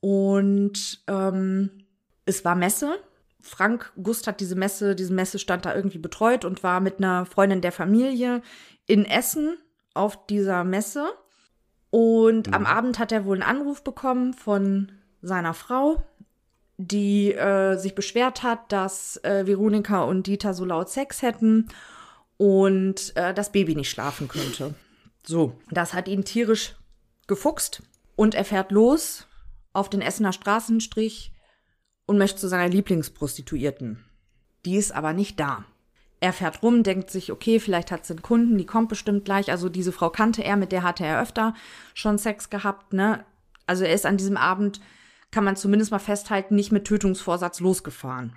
Und 0.00 1.02
ähm, 1.06 1.84
es 2.24 2.44
war 2.44 2.56
Messe. 2.56 2.98
Frank 3.40 3.92
Gust 4.02 4.26
hat 4.26 4.40
diese 4.40 4.56
Messe, 4.56 4.96
diesen 4.96 5.14
Messestand 5.14 5.66
da 5.66 5.74
irgendwie 5.74 5.98
betreut 5.98 6.44
und 6.44 6.62
war 6.62 6.80
mit 6.80 6.98
einer 6.98 7.26
Freundin 7.26 7.60
der 7.60 7.72
Familie 7.72 8.42
in 8.86 9.04
Essen 9.04 9.56
auf 9.94 10.26
dieser 10.26 10.64
Messe. 10.64 11.06
Und 11.90 12.48
mhm. 12.48 12.54
am 12.54 12.66
Abend 12.66 12.98
hat 12.98 13.12
er 13.12 13.24
wohl 13.24 13.40
einen 13.40 13.58
Anruf 13.58 13.84
bekommen 13.84 14.34
von 14.34 14.92
seiner 15.22 15.54
Frau, 15.54 16.02
die 16.76 17.32
äh, 17.32 17.76
sich 17.76 17.94
beschwert 17.94 18.42
hat, 18.42 18.72
dass 18.72 19.18
äh, 19.24 19.46
Veronika 19.46 20.02
und 20.02 20.26
Dieter 20.26 20.54
so 20.54 20.64
laut 20.64 20.88
Sex 20.88 21.22
hätten 21.22 21.68
und 22.36 23.16
äh, 23.16 23.34
das 23.34 23.52
Baby 23.52 23.74
nicht 23.74 23.90
schlafen 23.90 24.28
könnte. 24.28 24.74
So, 25.24 25.58
das 25.70 25.94
hat 25.94 26.08
ihn 26.08 26.24
tierisch 26.24 26.76
gefuchst 27.26 27.82
und 28.14 28.34
er 28.34 28.44
fährt 28.44 28.70
los 28.70 29.26
auf 29.72 29.90
den 29.90 30.00
Essener 30.00 30.32
Straßenstrich 30.32 31.32
und 32.06 32.18
möchte 32.18 32.38
zu 32.38 32.48
seiner 32.48 32.68
Lieblingsprostituierten. 32.68 34.04
Die 34.64 34.76
ist 34.76 34.92
aber 34.92 35.12
nicht 35.12 35.38
da. 35.40 35.64
Er 36.20 36.32
fährt 36.32 36.62
rum, 36.62 36.82
denkt 36.82 37.10
sich, 37.10 37.30
okay, 37.30 37.60
vielleicht 37.60 37.90
hat 37.90 38.06
sie 38.06 38.14
einen 38.14 38.22
Kunden, 38.22 38.56
die 38.56 38.64
kommt 38.64 38.88
bestimmt 38.88 39.24
gleich. 39.24 39.50
Also 39.50 39.68
diese 39.68 39.92
Frau 39.92 40.08
kannte 40.08 40.42
er, 40.42 40.56
mit 40.56 40.72
der 40.72 40.82
hatte 40.82 41.04
er 41.04 41.20
öfter 41.20 41.54
schon 41.94 42.18
Sex 42.18 42.48
gehabt, 42.48 42.92
ne? 42.92 43.24
Also 43.66 43.84
er 43.84 43.92
ist 43.92 44.06
an 44.06 44.16
diesem 44.16 44.36
Abend, 44.36 44.80
kann 45.30 45.44
man 45.44 45.56
zumindest 45.56 45.90
mal 45.90 45.98
festhalten, 45.98 46.54
nicht 46.54 46.72
mit 46.72 46.84
Tötungsvorsatz 46.84 47.60
losgefahren. 47.60 48.34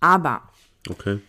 Aber 0.00 0.48
okay. 0.88 1.20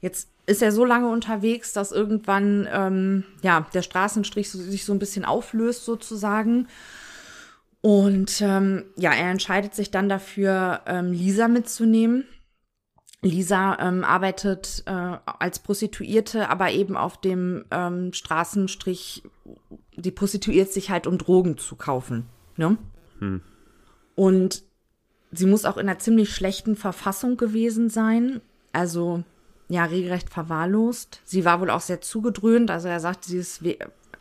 jetzt 0.00 0.30
ist 0.50 0.62
er 0.62 0.72
so 0.72 0.84
lange 0.84 1.08
unterwegs, 1.08 1.72
dass 1.72 1.92
irgendwann 1.92 2.68
ähm, 2.72 3.24
ja 3.42 3.66
der 3.72 3.82
Straßenstrich 3.82 4.50
sich 4.50 4.84
so 4.84 4.92
ein 4.92 4.98
bisschen 4.98 5.24
auflöst 5.24 5.84
sozusagen 5.84 6.66
und 7.82 8.42
ähm, 8.42 8.84
ja, 8.96 9.12
er 9.12 9.30
entscheidet 9.30 9.74
sich 9.74 9.90
dann 9.90 10.08
dafür, 10.08 10.82
ähm, 10.86 11.12
Lisa 11.12 11.48
mitzunehmen. 11.48 12.24
Lisa 13.22 13.78
ähm, 13.80 14.04
arbeitet 14.04 14.82
äh, 14.86 14.90
als 14.90 15.58
Prostituierte, 15.58 16.48
aber 16.48 16.70
eben 16.70 16.96
auf 16.96 17.20
dem 17.20 17.64
ähm, 17.70 18.12
Straßenstrich, 18.12 19.22
die 19.96 20.10
prostituiert 20.10 20.72
sich 20.72 20.90
halt, 20.90 21.06
um 21.06 21.18
Drogen 21.18 21.58
zu 21.58 21.76
kaufen. 21.76 22.26
Ne? 22.56 22.78
Hm. 23.18 23.42
Und 24.14 24.62
sie 25.32 25.46
muss 25.46 25.64
auch 25.64 25.76
in 25.76 25.88
einer 25.88 25.98
ziemlich 25.98 26.34
schlechten 26.34 26.76
Verfassung 26.76 27.36
gewesen 27.36 27.88
sein. 27.90 28.40
Also, 28.72 29.24
ja, 29.70 29.84
regelrecht 29.84 30.30
verwahrlost. 30.30 31.20
Sie 31.24 31.44
war 31.44 31.60
wohl 31.60 31.70
auch 31.70 31.80
sehr 31.80 32.00
zugedröhnt. 32.00 32.70
Also, 32.70 32.88
er 32.88 33.00
sagt, 33.00 33.24
sie 33.24 33.38
ist 33.38 33.62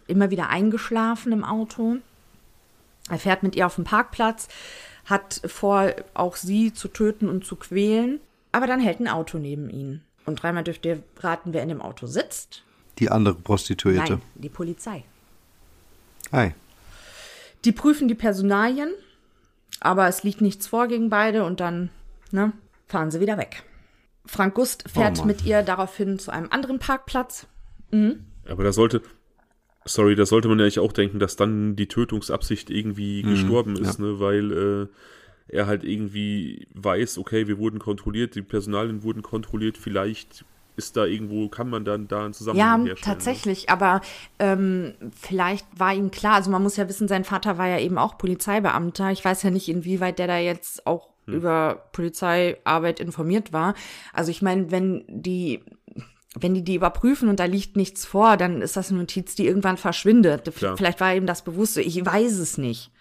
immer 0.08 0.30
wieder 0.30 0.50
eingeschlafen 0.50 1.32
im 1.32 1.44
Auto. 1.44 1.98
Er 3.10 3.18
fährt 3.18 3.42
mit 3.42 3.56
ihr 3.56 3.66
auf 3.66 3.76
den 3.76 3.84
Parkplatz, 3.84 4.48
hat 5.06 5.42
vor, 5.46 5.92
auch 6.14 6.36
sie 6.36 6.72
zu 6.72 6.88
töten 6.88 7.28
und 7.28 7.44
zu 7.44 7.56
quälen. 7.56 8.20
Aber 8.52 8.68
dann 8.68 8.80
hält 8.80 9.00
ein 9.00 9.08
Auto 9.08 9.40
neben 9.40 9.70
ihnen. 9.72 10.04
Und 10.26 10.44
dreimal 10.44 10.64
dürft 10.64 10.86
ihr 10.86 11.02
raten, 11.18 11.52
wer 11.54 11.64
in 11.64 11.70
dem 11.70 11.82
Auto 11.82 12.06
sitzt. 12.06 12.64
Die 13.00 13.10
andere 13.10 13.34
Prostituierte. 13.34 14.14
Nein, 14.14 14.22
die 14.36 14.50
Polizei. 14.50 15.04
Hi. 16.32 16.54
Die 17.66 17.72
prüfen 17.72 18.08
die 18.08 18.16
Personalien, 18.16 18.92
aber 19.80 20.08
es 20.08 20.22
liegt 20.22 20.42
nichts 20.42 20.68
vor 20.68 20.88
gegen 20.88 21.10
beide 21.10 21.44
und 21.44 21.60
dann 21.60 21.90
ne, 22.32 22.54
fahren 22.88 23.10
sie 23.10 23.20
wieder 23.20 23.38
weg. 23.38 23.64
Frank 24.30 24.54
Gust 24.54 24.86
fährt 24.88 25.20
oh 25.22 25.26
mit 25.26 25.44
ihr 25.46 25.64
daraufhin 25.64 26.20
zu 26.20 26.32
einem 26.32 26.48
anderen 26.52 26.80
Parkplatz. 26.80 27.48
Mhm. 27.92 28.26
Aber 28.48 28.64
da 28.64 28.72
sollte, 28.72 29.02
Sorry, 29.86 30.16
da 30.16 30.26
sollte 30.26 30.48
man 30.48 30.60
ja 30.60 30.66
eigentlich 30.66 30.80
auch 30.80 30.92
denken, 30.92 31.20
dass 31.20 31.36
dann 31.36 31.76
die 31.76 31.88
Tötungsabsicht 31.88 32.70
irgendwie 32.70 33.24
mhm, 33.24 33.32
gestorben 33.32 33.76
ist, 33.76 34.00
ja. 34.00 34.06
ne, 34.06 34.20
weil 34.20 34.52
äh, 34.52 34.88
er 35.48 35.68
halt 35.68 35.84
irgendwie 35.84 36.68
weiß, 36.76 37.18
okay, 37.18 37.48
wir 37.48 37.58
wurden 37.58 37.80
kontrolliert, 37.80 38.36
die 38.36 38.42
Personalien 38.42 39.04
wurden 39.04 39.24
kontrolliert, 39.24 39.78
vielleicht 39.78 40.46
ist 40.76 40.96
da 40.96 41.06
irgendwo, 41.06 41.50
kann 41.50 41.70
man 41.70 41.86
dann 41.86 42.08
da 42.08 42.26
einen 42.26 42.34
Zusammenhang 42.34 42.86
ja, 42.86 42.90
herstellen. 42.90 42.98
Ja, 42.98 43.14
tatsächlich, 43.16 43.64
ne? 43.64 43.74
aber 43.74 44.02
ähm, 44.38 44.94
vielleicht 45.20 45.66
war 45.78 45.94
ihm 45.94 46.12
klar, 46.12 46.36
also 46.36 46.52
man 46.52 46.62
muss 46.62 46.78
ja 46.78 46.88
wissen, 46.88 47.08
sein 47.08 47.26
Vater 47.26 47.58
war 47.58 47.68
ja 47.68 47.80
eben 47.80 47.98
auch 47.98 48.18
Polizeibeamter. 48.18 49.12
Ich 49.12 49.26
weiß 49.26 49.44
ja 49.44 49.50
nicht, 49.50 49.68
inwieweit 49.68 50.20
der 50.20 50.28
da 50.28 50.38
jetzt 50.38 50.86
auch 50.86 51.10
hm. 51.30 51.38
über 51.38 51.90
Polizeiarbeit 51.92 53.00
informiert 53.00 53.54
war. 53.54 53.74
Also 54.14 54.32
ich 54.32 54.42
meine, 54.42 54.72
wenn 54.72 55.04
die 55.08 55.64
wenn 56.36 56.54
die 56.54 56.64
die 56.64 56.76
überprüfen 56.76 57.28
und 57.28 57.40
da 57.40 57.46
liegt 57.46 57.76
nichts 57.76 58.06
vor, 58.06 58.38
dann 58.38 58.62
ist 58.62 58.78
das 58.78 58.90
eine 58.90 59.00
Notiz, 59.00 59.36
die 59.36 59.48
irgendwann 59.48 59.78
verschwindet. 59.78 60.54
Klar. 60.56 60.78
Vielleicht 60.78 61.00
war 61.00 61.16
ihm 61.16 61.26
das 61.26 61.44
bewusst. 61.44 61.78
Ich 61.78 62.06
weiß 62.06 62.34
es 62.34 62.58
nicht. 62.58 62.92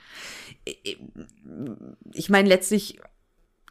Ich 2.15 2.31
meine, 2.31 2.49
letztlich 2.49 2.99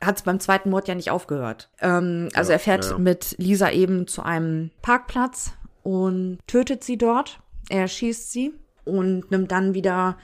hat 0.02 0.18
es 0.18 0.22
beim 0.22 0.40
zweiten 0.40 0.70
Mord 0.70 0.88
ja 0.88 0.96
nicht 0.96 1.10
aufgehört. 1.10 1.70
Ähm, 1.82 2.30
also 2.34 2.52
ja, 2.52 2.58
er 2.58 2.60
fährt 2.60 2.86
ja. 2.86 2.98
mit 2.98 3.36
Lisa 3.40 3.72
eben 3.72 4.08
zu 4.08 4.22
einem 4.22 4.70
Parkplatz 4.82 5.54
und 5.84 6.40
tötet 6.46 6.84
sie 6.84 6.98
dort. 6.98 7.40
Er 7.70 7.88
schießt 7.88 8.32
sie 8.32 8.54
und 8.86 9.32
nimmt 9.32 9.52
dann 9.52 9.74
wieder 9.74 10.18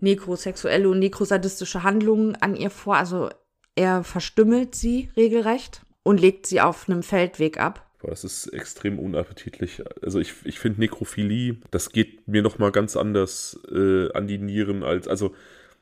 nekrosexuelle 0.00 0.88
und 0.88 0.98
nekrosadistische 0.98 1.82
Handlungen 1.82 2.34
an 2.36 2.56
ihr 2.56 2.70
vor. 2.70 2.96
Also 2.96 3.30
er 3.74 4.04
verstümmelt 4.04 4.74
sie 4.74 5.10
regelrecht 5.16 5.82
und 6.02 6.20
legt 6.20 6.46
sie 6.46 6.60
auf 6.60 6.88
einem 6.88 7.02
Feldweg 7.02 7.60
ab. 7.60 7.86
Boah, 8.00 8.10
das 8.10 8.24
ist 8.24 8.46
extrem 8.48 8.98
unappetitlich. 8.98 9.82
Also 10.02 10.20
ich, 10.20 10.34
ich 10.44 10.58
finde 10.58 10.80
Nekrophilie, 10.80 11.56
das 11.70 11.90
geht 11.90 12.26
mir 12.26 12.42
nochmal 12.42 12.72
ganz 12.72 12.96
anders 12.96 13.60
äh, 13.70 14.10
an 14.12 14.26
die 14.26 14.38
Nieren 14.38 14.82
als, 14.82 15.06
also 15.06 15.34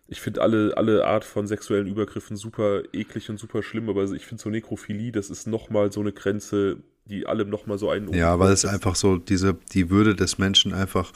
ich 0.09 0.20
finde 0.20 0.40
alle, 0.40 0.77
alle 0.77 1.06
Art 1.06 1.24
von 1.24 1.47
sexuellen 1.47 1.86
Übergriffen 1.86 2.36
super 2.36 2.82
eklig 2.93 3.28
und 3.28 3.39
super 3.39 3.62
schlimm, 3.62 3.89
aber 3.90 4.10
ich 4.10 4.27
finde 4.27 4.43
so 4.43 4.48
Nekrophilie, 4.48 5.12
das 5.12 5.28
ist 5.31 5.47
nochmal 5.47 5.93
so 5.93 6.01
eine 6.01 6.12
Grenze, 6.12 6.78
die 7.05 7.27
allem 7.27 7.51
nochmal 7.51 7.78
so 7.78 7.90
einen. 7.90 8.12
Ja, 8.15 8.39
weil 8.39 8.52
es 8.52 8.65
einfach 8.65 8.97
so 8.97 9.19
diese, 9.19 9.56
die 9.74 9.90
Würde 9.90 10.16
des 10.16 10.39
Menschen 10.39 10.73
einfach 10.73 11.12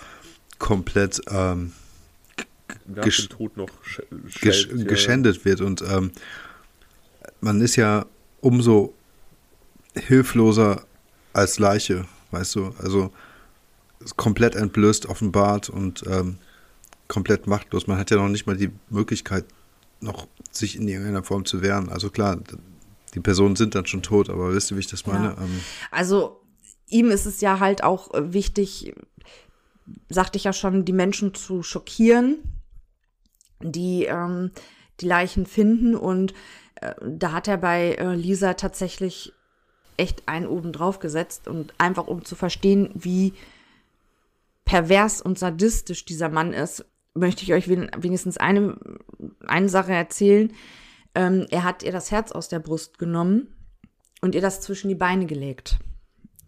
komplett 0.59 1.20
ähm, 1.31 1.73
Nach 2.86 3.03
dem 3.03 3.28
Tod 3.28 3.57
noch 3.57 3.70
gesch 4.40 4.69
ja. 4.69 4.85
geschändet 4.85 5.44
wird 5.44 5.62
und 5.62 5.82
ähm, 5.82 6.12
man 7.43 7.60
ist 7.60 7.77
ja 7.77 8.06
umso 8.40 8.94
hilfloser 9.94 10.86
als 11.35 11.59
Leiche, 11.59 12.06
weißt 12.31 12.55
du? 12.55 12.74
Also 12.78 13.12
komplett 14.16 14.55
entblößt, 14.55 15.06
offenbart 15.06 15.69
und 15.69 16.05
ähm, 16.06 16.39
komplett 17.09 17.47
machtlos. 17.47 17.86
Man 17.86 17.98
hat 17.98 18.10
ja 18.10 18.16
noch 18.16 18.28
nicht 18.28 18.47
mal 18.47 18.56
die 18.56 18.70
Möglichkeit, 18.89 19.44
noch 20.01 20.27
sich 20.51 20.77
in 20.77 20.89
irgendeiner 20.89 21.23
Form 21.23 21.44
zu 21.44 21.62
wehren. 21.62 21.89
Also 21.89 22.10
klar, 22.10 22.39
die 23.14 23.20
Personen 23.20 23.56
sind 23.56 23.74
dann 23.74 23.86
schon 23.86 24.02
tot, 24.02 24.31
aber 24.31 24.55
wisst 24.55 24.70
ihr, 24.70 24.77
wie 24.77 24.81
ich 24.81 24.86
das 24.86 25.06
meine? 25.06 25.35
Ja. 25.36 25.43
Ähm, 25.43 25.60
also 25.90 26.40
ihm 26.89 27.10
ist 27.10 27.27
es 27.27 27.40
ja 27.40 27.60
halt 27.60 27.82
auch 27.85 28.10
wichtig, 28.14 28.94
sagte 30.09 30.39
ich 30.39 30.44
ja 30.44 30.52
schon, 30.52 30.85
die 30.85 30.93
Menschen 30.93 31.35
zu 31.35 31.62
schockieren, 31.62 32.39
die 33.60 34.05
ähm, 34.05 34.52
die 35.01 35.06
Leichen 35.06 35.47
finden 35.47 35.94
und 35.94 36.32
äh, 36.32 36.35
da 37.05 37.33
hat 37.33 37.49
er 37.49 37.59
bei 37.59 37.95
äh, 37.95 38.15
Lisa 38.15 38.55
tatsächlich 38.55 39.33
echt 39.97 40.29
einen 40.29 40.47
oben 40.47 40.73
drauf 40.73 40.99
gesetzt 40.99 41.49
und 41.49 41.75
einfach 41.79 42.07
um 42.07 42.25
zu 42.25 42.35
verstehen, 42.35 42.91
wie 42.95 43.35
pervers 44.65 45.21
und 45.21 45.39
sadistisch 45.39 46.05
dieser 46.05 46.29
Mann 46.29 46.53
ist, 46.53 46.85
möchte 47.15 47.43
ich 47.43 47.53
euch 47.53 47.69
wenigstens 47.69 48.39
eine, 48.39 48.77
eine 49.47 49.69
Sache 49.69 49.93
erzählen. 49.93 50.53
Ähm, 51.15 51.47
er 51.51 51.65
hat 51.65 51.83
ihr 51.83 51.93
das 51.93 52.11
Herz 52.11 52.33
aus 52.33 52.49
der 52.49 52.59
Brust 52.59 52.99
genommen 52.99 53.55
und 54.23 54.35
ihr 54.35 54.41
das 54.41 54.61
zwischen 54.61 54.89
die 54.89 54.95
Beine 54.95 55.27
gelegt. 55.27 55.79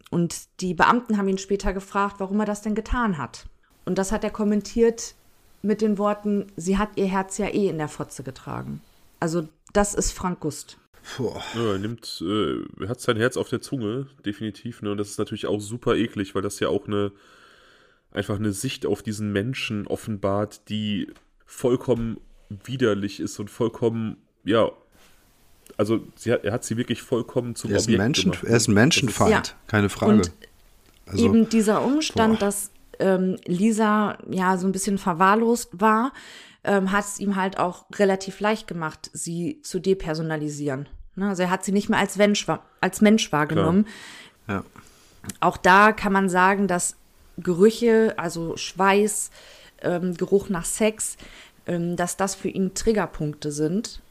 Und 0.09 0.61
die 0.61 0.73
Beamten 0.73 1.17
haben 1.17 1.27
ihn 1.27 1.37
später 1.37 1.73
gefragt, 1.73 2.15
warum 2.19 2.39
er 2.39 2.45
das 2.45 2.61
denn 2.61 2.73
getan 2.73 3.17
hat. 3.17 3.47
Und 3.85 3.97
das 3.97 4.11
hat 4.11 4.23
er 4.23 4.31
kommentiert 4.31 5.13
mit 5.61 5.81
den 5.81 5.97
Worten, 5.97 6.47
sie 6.55 6.77
hat 6.77 6.89
ihr 6.95 7.07
Herz 7.07 7.37
ja 7.37 7.47
eh 7.47 7.67
in 7.67 7.77
der 7.77 7.87
Fotze 7.87 8.23
getragen. 8.23 8.81
Also 9.19 9.47
das 9.75 9.93
ist 9.93 10.11
Frank 10.11 10.39
Gust. 10.39 10.77
Ja, 11.19 11.61
er 11.73 11.77
nimmt, 11.77 12.23
äh, 12.25 12.83
er 12.83 12.89
hat 12.89 12.99
sein 12.99 13.17
Herz 13.17 13.37
auf 13.37 13.49
der 13.49 13.61
Zunge, 13.61 14.07
definitiv. 14.25 14.81
Ne? 14.81 14.91
Und 14.91 14.97
das 14.97 15.09
ist 15.09 15.19
natürlich 15.19 15.45
auch 15.45 15.59
super 15.59 15.95
eklig, 15.95 16.33
weil 16.33 16.41
das 16.41 16.59
ja 16.59 16.69
auch 16.69 16.87
eine, 16.87 17.11
einfach 18.11 18.37
eine 18.37 18.51
Sicht 18.51 18.85
auf 18.87 19.03
diesen 19.03 19.31
Menschen 19.31 19.85
offenbart, 19.85 20.67
die 20.69 21.07
vollkommen 21.45 22.17
widerlich 22.49 23.19
ist 23.19 23.39
und 23.39 23.49
vollkommen, 23.51 24.17
ja, 24.43 24.71
also 25.77 25.99
sie 26.15 26.31
hat, 26.31 26.43
er 26.43 26.53
hat 26.53 26.63
sie 26.63 26.77
wirklich 26.77 27.01
vollkommen 27.01 27.55
zum 27.55 27.71
er 27.71 27.77
ist 27.77 27.83
ein, 27.83 27.95
Objekt 27.95 28.01
Menschen, 28.03 28.31
gemacht. 28.31 28.45
er 28.47 28.57
ist 28.57 28.67
ein 28.67 28.73
Menschenfeind, 28.73 29.31
Ja. 29.31 29.43
keine 29.67 29.89
Frage. 29.89 30.13
Und 30.13 30.31
also, 31.07 31.25
Eben 31.25 31.49
dieser 31.49 31.83
Umstand, 31.83 32.39
boah. 32.39 32.45
dass 32.47 32.71
ähm, 32.99 33.37
Lisa 33.45 34.17
ja 34.29 34.57
so 34.57 34.65
ein 34.67 34.71
bisschen 34.71 34.97
verwahrlost 34.97 35.69
war, 35.79 36.13
ähm, 36.65 36.91
hat 36.91 37.05
es 37.05 37.19
ihm 37.19 37.35
halt 37.35 37.59
auch 37.59 37.85
relativ 37.93 38.39
leicht 38.39 38.67
gemacht, 38.67 39.09
sie 39.13 39.61
zu 39.61 39.79
depersonalisieren. 39.79 40.89
Ne? 41.15 41.29
Also 41.29 41.43
er 41.43 41.49
hat 41.49 41.63
sie 41.63 41.71
nicht 41.71 41.89
mehr 41.89 41.99
als 41.99 42.17
Mensch, 42.17 42.45
als 42.81 43.01
Mensch 43.01 43.31
wahrgenommen. 43.31 43.87
ja. 44.47 44.63
Auch 45.39 45.57
da 45.57 45.91
kann 45.91 46.13
man 46.13 46.29
sagen, 46.29 46.67
dass 46.67 46.97
Gerüche, 47.37 48.13
also 48.17 48.57
Schweiß, 48.57 49.31
ähm, 49.81 50.15
Geruch 50.15 50.49
nach 50.49 50.65
Sex, 50.65 51.17
ähm, 51.65 51.95
dass 51.95 52.15
das 52.15 52.35
für 52.35 52.49
ihn 52.49 52.75
Triggerpunkte 52.75 53.51
sind. 53.51 54.01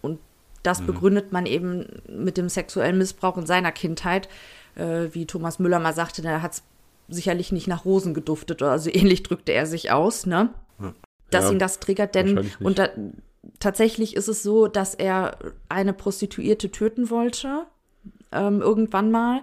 Und 0.00 0.18
das 0.62 0.80
begründet 0.80 1.30
man 1.32 1.44
eben 1.44 1.86
mit 2.08 2.38
dem 2.38 2.48
sexuellen 2.48 2.96
Missbrauch 2.96 3.36
in 3.36 3.46
seiner 3.46 3.70
Kindheit. 3.70 4.30
Äh, 4.76 5.08
wie 5.12 5.26
Thomas 5.26 5.58
Müller 5.58 5.78
mal 5.78 5.94
sagte, 5.94 6.22
da 6.22 6.40
hat 6.42 6.52
es 6.52 6.62
sicherlich 7.08 7.52
nicht 7.52 7.66
nach 7.66 7.84
Rosen 7.84 8.14
geduftet 8.14 8.62
oder 8.62 8.78
so 8.78 8.90
ähnlich 8.92 9.22
drückte 9.22 9.52
er 9.52 9.66
sich 9.66 9.90
aus, 9.90 10.26
ne? 10.26 10.48
Dass 11.30 11.46
Ja, 11.46 11.52
ihn 11.52 11.58
das 11.58 11.80
triggert, 11.80 12.14
denn 12.14 12.50
und 12.60 12.78
da, 12.78 12.88
tatsächlich 13.58 14.16
ist 14.16 14.28
es 14.28 14.42
so, 14.42 14.66
dass 14.66 14.94
er 14.94 15.36
eine 15.68 15.92
Prostituierte 15.92 16.70
töten 16.70 17.10
wollte, 17.10 17.66
ähm, 18.32 18.60
irgendwann 18.60 19.10
mal. 19.10 19.42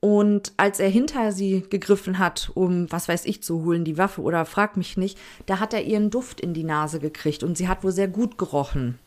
Und 0.00 0.52
als 0.56 0.78
er 0.78 0.88
hinter 0.88 1.32
sie 1.32 1.64
gegriffen 1.68 2.18
hat, 2.18 2.52
um 2.54 2.90
was 2.90 3.08
weiß 3.08 3.24
ich 3.24 3.42
zu 3.42 3.64
holen, 3.64 3.84
die 3.84 3.98
Waffe 3.98 4.20
oder 4.22 4.44
frag 4.44 4.76
mich 4.76 4.96
nicht, 4.96 5.18
da 5.46 5.58
hat 5.58 5.74
er 5.74 5.82
ihren 5.82 6.10
Duft 6.10 6.40
in 6.40 6.54
die 6.54 6.62
Nase 6.62 7.00
gekriegt 7.00 7.42
und 7.42 7.58
sie 7.58 7.66
hat 7.66 7.82
wohl 7.82 7.90
sehr 7.90 8.06
gut 8.06 8.38
gerochen. 8.38 8.98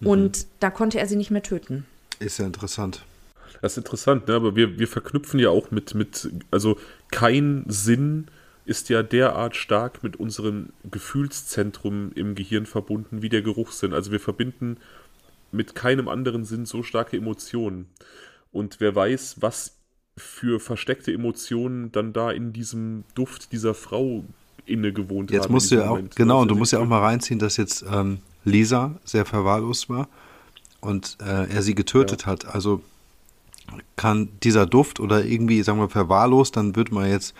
Mhm. 0.00 0.06
Und 0.06 0.46
da 0.58 0.70
konnte 0.70 0.98
er 0.98 1.06
sie 1.06 1.16
nicht 1.16 1.30
mehr 1.30 1.44
töten. 1.44 1.86
Ist 2.18 2.38
ja 2.38 2.46
interessant. 2.46 3.04
Das 3.60 3.72
ist 3.72 3.78
interessant, 3.78 4.26
ne? 4.26 4.34
aber 4.34 4.56
wir, 4.56 4.80
wir 4.80 4.88
verknüpfen 4.88 5.38
ja 5.38 5.50
auch 5.50 5.70
mit, 5.70 5.94
mit, 5.94 6.28
also 6.50 6.76
kein 7.12 7.64
Sinn 7.68 8.26
ist 8.64 8.88
ja 8.88 9.02
derart 9.02 9.56
stark 9.56 10.02
mit 10.04 10.16
unserem 10.16 10.70
Gefühlszentrum 10.90 12.12
im 12.14 12.34
Gehirn 12.34 12.66
verbunden 12.66 13.22
wie 13.22 13.28
der 13.28 13.42
Geruchssinn. 13.42 13.92
Also 13.92 14.12
wir 14.12 14.20
verbinden 14.20 14.76
mit 15.50 15.74
keinem 15.74 16.08
anderen 16.08 16.44
Sinn 16.44 16.64
so 16.66 16.82
starke 16.82 17.16
Emotionen. 17.16 17.86
Und 18.52 18.76
wer 18.80 18.94
weiß, 18.94 19.36
was 19.40 19.76
für 20.16 20.60
versteckte 20.60 21.12
Emotionen 21.12 21.90
dann 21.92 22.12
da 22.12 22.30
in 22.30 22.52
diesem 22.52 23.04
Duft 23.14 23.52
dieser 23.52 23.74
Frau 23.74 24.24
inne 24.66 24.92
gewohnt 24.92 25.30
Jetzt 25.30 25.44
haben. 25.44 25.52
musst 25.52 25.72
in 25.72 25.78
du 25.78 25.84
ja 25.84 25.90
auch, 25.90 25.98
genau, 26.14 26.34
Also 26.34 26.42
und 26.42 26.48
du 26.48 26.54
die- 26.54 26.58
musst 26.60 26.72
ja 26.72 26.78
auch 26.78 26.86
mal 26.86 27.00
reinziehen, 27.00 27.38
dass 27.40 27.56
jetzt 27.56 27.84
ähm, 27.90 28.18
Lisa 28.44 29.00
sehr 29.04 29.24
verwahrlost 29.24 29.88
war 29.88 30.08
und 30.80 31.16
äh, 31.20 31.48
er 31.52 31.62
sie 31.62 31.74
getötet 31.74 32.26
hat. 32.26 32.44
Also 32.46 32.82
kann 33.96 34.28
dieser 34.42 34.66
Duft 34.66 35.00
oder 35.00 35.24
irgendwie, 35.24 35.62
sagen 35.62 35.78
wir, 35.78 35.88
verwahrlost, 35.88 36.56
dann 36.56 36.76
würde 36.76 36.94
man 36.94 37.08
jetzt 37.08 37.34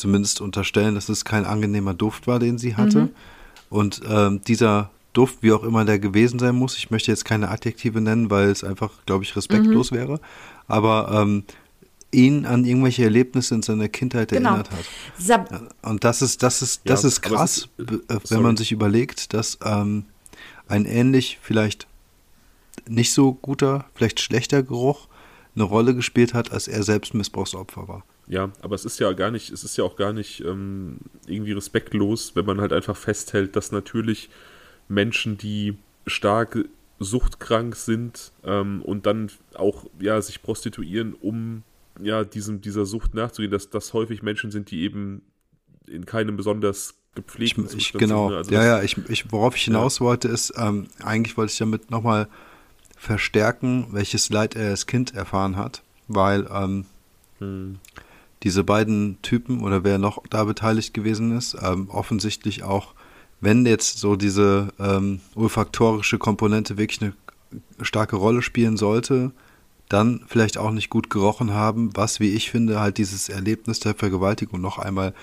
zumindest 0.00 0.40
unterstellen, 0.40 0.94
dass 0.94 1.08
es 1.08 1.24
kein 1.24 1.44
angenehmer 1.44 1.94
Duft 1.94 2.26
war, 2.26 2.38
den 2.38 2.58
sie 2.58 2.76
hatte. 2.76 3.10
Und 3.68 4.00
ähm, 4.08 4.40
dieser 4.46 4.90
Duft, 5.12 5.38
wie 5.42 5.52
auch 5.52 5.62
immer 5.62 5.84
der 5.84 5.98
gewesen 5.98 6.38
sein 6.38 6.54
muss, 6.56 6.76
ich 6.76 6.90
möchte 6.90 7.10
jetzt 7.10 7.24
keine 7.24 7.48
Adjektive 7.50 8.00
nennen, 8.00 8.30
weil 8.30 8.48
es 8.48 8.64
einfach, 8.64 8.90
glaube 9.06 9.24
ich, 9.24 9.36
respektlos 9.36 9.92
wäre, 9.92 10.20
aber 10.68 11.10
ähm, 11.22 11.44
ihn 12.12 12.46
an 12.46 12.64
irgendwelche 12.64 13.04
Erlebnisse 13.04 13.54
in 13.54 13.62
seiner 13.62 13.88
Kindheit 13.88 14.30
Genau. 14.30 14.50
erinnert 14.50 14.70
hat. 14.72 14.84
Sab 15.18 15.70
Und 15.82 16.02
das 16.02 16.22
ist, 16.22 16.42
das 16.42 16.62
ist, 16.62 16.82
das 16.84 17.02
Ja, 17.02 17.08
ist 17.08 17.22
krass, 17.22 17.56
ist- 17.58 17.76
b- 17.76 17.94
äh, 18.12 18.18
wenn 18.28 18.42
man 18.42 18.56
sich 18.56 18.72
überlegt, 18.72 19.32
dass 19.34 19.58
ähm, 19.64 20.04
ein 20.68 20.84
ähnlich, 20.86 21.38
vielleicht 21.40 21.86
nicht 22.88 23.12
so 23.12 23.32
guter, 23.34 23.84
vielleicht 23.94 24.20
schlechter 24.20 24.62
Geruch 24.64 25.06
eine 25.54 25.64
Rolle 25.64 25.94
gespielt 25.94 26.34
hat, 26.34 26.50
als 26.52 26.66
er 26.68 26.82
selbst 26.82 27.14
Missbrauchsopfer 27.14 27.86
war. 27.88 28.02
Ja, 28.30 28.52
aber 28.62 28.76
es 28.76 28.84
ist 28.84 29.00
ja 29.00 29.12
gar 29.12 29.32
nicht, 29.32 29.50
es 29.50 29.64
ist 29.64 29.76
ja 29.76 29.82
auch 29.82 29.96
gar 29.96 30.12
nicht 30.12 30.44
ähm, 30.44 30.98
irgendwie 31.26 31.50
respektlos, 31.50 32.36
wenn 32.36 32.46
man 32.46 32.60
halt 32.60 32.72
einfach 32.72 32.96
festhält, 32.96 33.56
dass 33.56 33.72
natürlich 33.72 34.30
Menschen, 34.88 35.36
die 35.36 35.76
stark 36.06 36.64
suchtkrank 37.00 37.74
sind 37.74 38.30
ähm, 38.44 38.82
und 38.82 39.06
dann 39.06 39.32
auch 39.54 39.86
ja 39.98 40.22
sich 40.22 40.42
prostituieren, 40.42 41.14
um 41.14 41.64
ja 42.00 42.22
diesem 42.22 42.60
dieser 42.60 42.86
Sucht 42.86 43.14
nachzugehen, 43.14 43.50
dass 43.50 43.68
das 43.68 43.94
häufig 43.94 44.22
Menschen 44.22 44.52
sind, 44.52 44.70
die 44.70 44.82
eben 44.82 45.22
in 45.88 46.06
keinem 46.06 46.36
besonders 46.36 46.94
Ich, 47.10 47.14
gepflegten 47.16 47.64
ich, 47.64 47.70
Zustand 47.70 47.98
genau, 47.98 48.28
sind. 48.28 48.32
ne? 48.32 48.36
Also 48.36 48.54
ja, 48.54 48.64
ja, 48.64 48.82
ich, 48.82 48.96
ich, 49.08 49.32
worauf 49.32 49.56
ich 49.56 49.64
hinaus 49.64 50.00
wollte, 50.00 50.28
ist, 50.28 50.52
ähm, 50.56 50.86
eigentlich 51.02 51.36
wollte 51.36 51.52
ich 51.52 51.58
damit 51.58 51.90
nochmal 51.90 52.28
verstärken, 52.96 53.88
welches 53.90 54.30
Leid 54.30 54.54
er 54.54 54.70
als 54.70 54.86
Kind 54.86 55.14
erfahren 55.16 55.56
hat, 55.56 55.82
weil 56.06 56.46
ähm, 56.52 56.86
Hm. 57.40 57.78
Diese 58.42 58.64
beiden 58.64 59.20
Typen 59.22 59.62
oder 59.62 59.84
wer 59.84 59.98
noch 59.98 60.22
da 60.30 60.44
beteiligt 60.44 60.94
gewesen 60.94 61.36
ist, 61.36 61.56
ähm, 61.62 61.88
offensichtlich 61.90 62.62
auch, 62.62 62.94
wenn 63.40 63.66
jetzt 63.66 63.98
so 63.98 64.16
diese 64.16 64.68
ähm, 64.78 65.20
olfaktorische 65.34 66.18
Komponente 66.18 66.78
wirklich 66.78 67.02
eine 67.02 67.12
starke 67.82 68.16
Rolle 68.16 68.42
spielen 68.42 68.76
sollte, 68.76 69.32
dann 69.88 70.22
vielleicht 70.28 70.56
auch 70.56 70.70
nicht 70.70 70.88
gut 70.88 71.10
gerochen 71.10 71.52
haben, 71.52 71.90
was, 71.94 72.20
wie 72.20 72.30
ich 72.30 72.50
finde, 72.50 72.80
halt 72.80 72.98
dieses 72.98 73.28
Erlebnis 73.28 73.80
der 73.80 73.94
Vergewaltigung 73.94 74.60
noch 74.60 74.78
einmal 74.78 75.14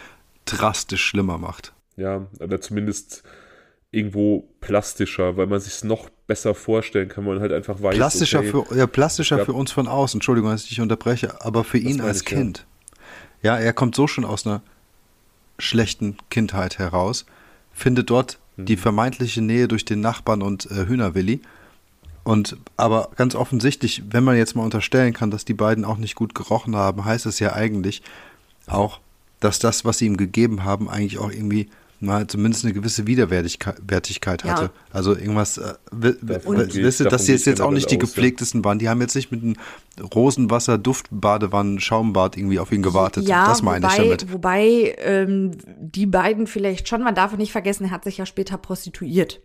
drastisch 0.45 1.03
schlimmer 1.03 1.37
macht. 1.37 1.73
Ja, 1.95 2.27
oder 2.39 2.59
zumindest 2.61 3.23
irgendwo 3.91 4.47
plastischer, 4.59 5.37
weil 5.37 5.47
man 5.47 5.59
sich 5.59 5.73
es 5.73 5.83
noch 5.83 6.09
besser 6.27 6.53
vorstellen 6.53 7.07
kann, 7.07 7.23
man 7.23 7.39
halt 7.39 7.53
einfach 7.53 7.81
weiß, 7.81 7.95
Plastischer, 7.95 8.39
okay, 8.39 8.51
für, 8.51 8.75
ja, 8.75 8.85
plastischer 8.85 9.37
Ja. 9.39 9.45
für 9.45 9.53
uns 9.53 9.71
von 9.71 9.87
außen, 9.87 10.17
Entschuldigung, 10.17 10.51
dass 10.51 10.63
ich 10.63 10.69
dich 10.69 10.81
unterbreche, 10.81 11.41
aber 11.43 11.63
für 11.63 11.77
ihn 11.77 12.01
als 12.01 12.19
ich. 12.19 12.25
Kind. 12.25 12.59
Ja. 12.59 12.76
Er 13.41 13.73
kommt 13.73 13.95
so 13.95 14.07
schon 14.07 14.25
aus 14.25 14.45
einer 14.45 14.61
schlechten 15.59 16.17
Kindheit 16.29 16.77
heraus, 16.79 17.25
findet 17.73 18.09
dort 18.09 18.39
Mhm. 18.57 18.65
die 18.65 18.77
vermeintliche 18.77 19.41
Nähe 19.41 19.67
durch 19.67 19.85
den 19.85 20.01
Nachbarn 20.01 20.41
und 20.41 20.69
äh, 20.71 20.87
Hühnerwilli. 20.87 21.41
Und 22.23 22.57
aber 22.75 23.09
ganz 23.15 23.35
offensichtlich, 23.35 24.03
wenn 24.09 24.23
man 24.23 24.35
jetzt 24.35 24.55
mal 24.55 24.63
unterstellen 24.63 25.13
kann, 25.13 25.31
dass 25.31 25.45
die 25.45 25.53
beiden 25.53 25.85
auch 25.85 25.97
nicht 25.97 26.15
gut 26.15 26.35
gerochen 26.35 26.75
haben, 26.75 27.05
heißt 27.05 27.25
es 27.25 27.39
ja 27.39 27.53
eigentlich 27.53 28.01
auch, 28.65 28.99
dass 29.39 29.59
das, 29.59 29.85
was 29.85 29.99
sie 29.99 30.07
ihm 30.07 30.17
gegeben 30.17 30.63
haben, 30.65 30.89
eigentlich 30.89 31.19
auch 31.19 31.31
irgendwie 31.31 31.69
mal 31.99 32.27
zumindest 32.27 32.65
eine 32.65 32.73
gewisse 32.73 33.07
Widerwärtigkeit 33.07 33.77
Wertigkeit 33.87 34.43
Ja. 34.43 34.51
hatte. 34.51 34.71
Also 34.91 35.15
irgendwas, 35.15 35.57
äh, 35.57 35.75
wisst 35.91 36.99
ihr, 36.99 37.07
dass 37.07 37.25
sie 37.25 37.33
jetzt, 37.33 37.45
jetzt 37.45 37.61
auch 37.61 37.71
nicht 37.71 37.89
die 37.89 37.95
ja. 37.95 38.01
gepflegtesten 38.01 38.63
waren. 38.65 38.77
Die 38.79 38.89
haben 38.89 39.01
jetzt 39.01 39.15
nicht 39.15 39.31
mit 39.31 39.41
einem 39.43 39.55
Rosenwasser, 40.01 40.77
Duftbadewannen, 40.77 41.79
Schaumbad 41.79 42.37
irgendwie 42.37 42.59
auf 42.59 42.71
ihn 42.71 42.83
gewartet. 42.83 43.27
Ja, 43.27 43.47
das 43.47 43.61
meine 43.61 43.85
wobei, 43.85 43.93
ich 43.95 44.03
damit. 44.03 44.33
wobei 44.33 44.95
ähm, 44.99 45.51
die 45.79 46.05
beiden 46.05 46.47
vielleicht 46.47 46.87
schon, 46.87 47.03
man 47.03 47.15
darf 47.15 47.35
nicht 47.37 47.51
vergessen, 47.51 47.85
er 47.85 47.91
hat 47.91 48.03
sich 48.03 48.17
ja 48.17 48.25
später 48.25 48.57
prostituiert. 48.57 49.41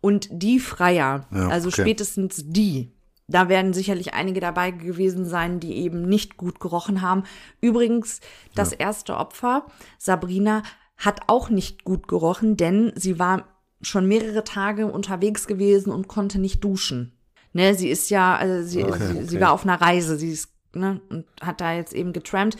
Und 0.00 0.28
die 0.32 0.58
Freier, 0.58 1.26
Ja, 1.30 1.48
also 1.48 1.68
okay. 1.68 1.82
spätestens 1.82 2.42
die, 2.46 2.92
da 3.28 3.48
werden 3.48 3.72
sicherlich 3.72 4.14
einige 4.14 4.40
dabei 4.40 4.72
gewesen 4.72 5.24
sein, 5.24 5.60
die 5.60 5.74
eben 5.76 6.02
nicht 6.02 6.36
gut 6.36 6.60
gerochen 6.60 7.02
haben. 7.02 7.24
Übrigens, 7.60 8.20
das 8.54 8.72
erste 8.72 9.16
Opfer, 9.16 9.66
Sabrina, 9.98 10.62
hat 10.96 11.22
auch 11.28 11.48
nicht 11.48 11.84
gut 11.84 12.08
gerochen, 12.08 12.56
denn 12.56 12.92
sie 12.94 13.18
war 13.18 13.44
schon 13.80 14.06
mehrere 14.06 14.44
Tage 14.44 14.86
unterwegs 14.86 15.46
gewesen 15.46 15.92
und 15.92 16.08
konnte 16.08 16.38
nicht 16.38 16.62
duschen. 16.62 17.12
Ne, 17.52 17.74
sie 17.74 17.88
ist 17.88 18.10
ja, 18.10 18.34
also 18.36 18.66
sie, 18.66 18.84
Okay, 18.84 18.98
sie, 18.98 19.12
sie 19.24 19.36
okay. 19.36 19.40
war 19.40 19.52
auf 19.52 19.64
einer 19.64 19.80
Reise, 19.80 20.16
sie 20.16 20.32
ist, 20.32 20.48
ne, 20.74 21.00
und 21.10 21.26
hat 21.40 21.60
da 21.60 21.72
jetzt 21.74 21.92
eben 21.92 22.12
getrampt. 22.12 22.56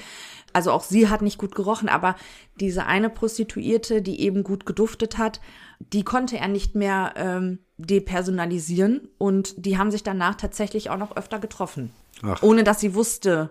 Also 0.52 0.70
auch 0.70 0.84
sie 0.84 1.08
hat 1.08 1.22
nicht 1.22 1.38
gut 1.38 1.54
gerochen, 1.54 1.88
aber 1.88 2.14
diese 2.60 2.84
eine 2.84 3.08
Prostituierte, 3.08 4.02
die 4.02 4.20
eben 4.20 4.42
gut 4.42 4.66
geduftet 4.66 5.16
hat, 5.16 5.40
die 5.80 6.04
konnte 6.04 6.36
er 6.36 6.48
nicht 6.48 6.74
mehr 6.74 7.14
ähm, 7.16 7.58
depersonalisieren 7.78 9.08
und 9.18 9.54
die 9.64 9.78
haben 9.78 9.90
sich 9.90 10.02
danach 10.02 10.34
tatsächlich 10.34 10.90
auch 10.90 10.98
noch 10.98 11.16
öfter 11.16 11.38
getroffen. 11.38 11.90
Ach. 12.22 12.42
Ohne 12.42 12.64
dass 12.64 12.80
sie 12.80 12.94
wusste, 12.94 13.50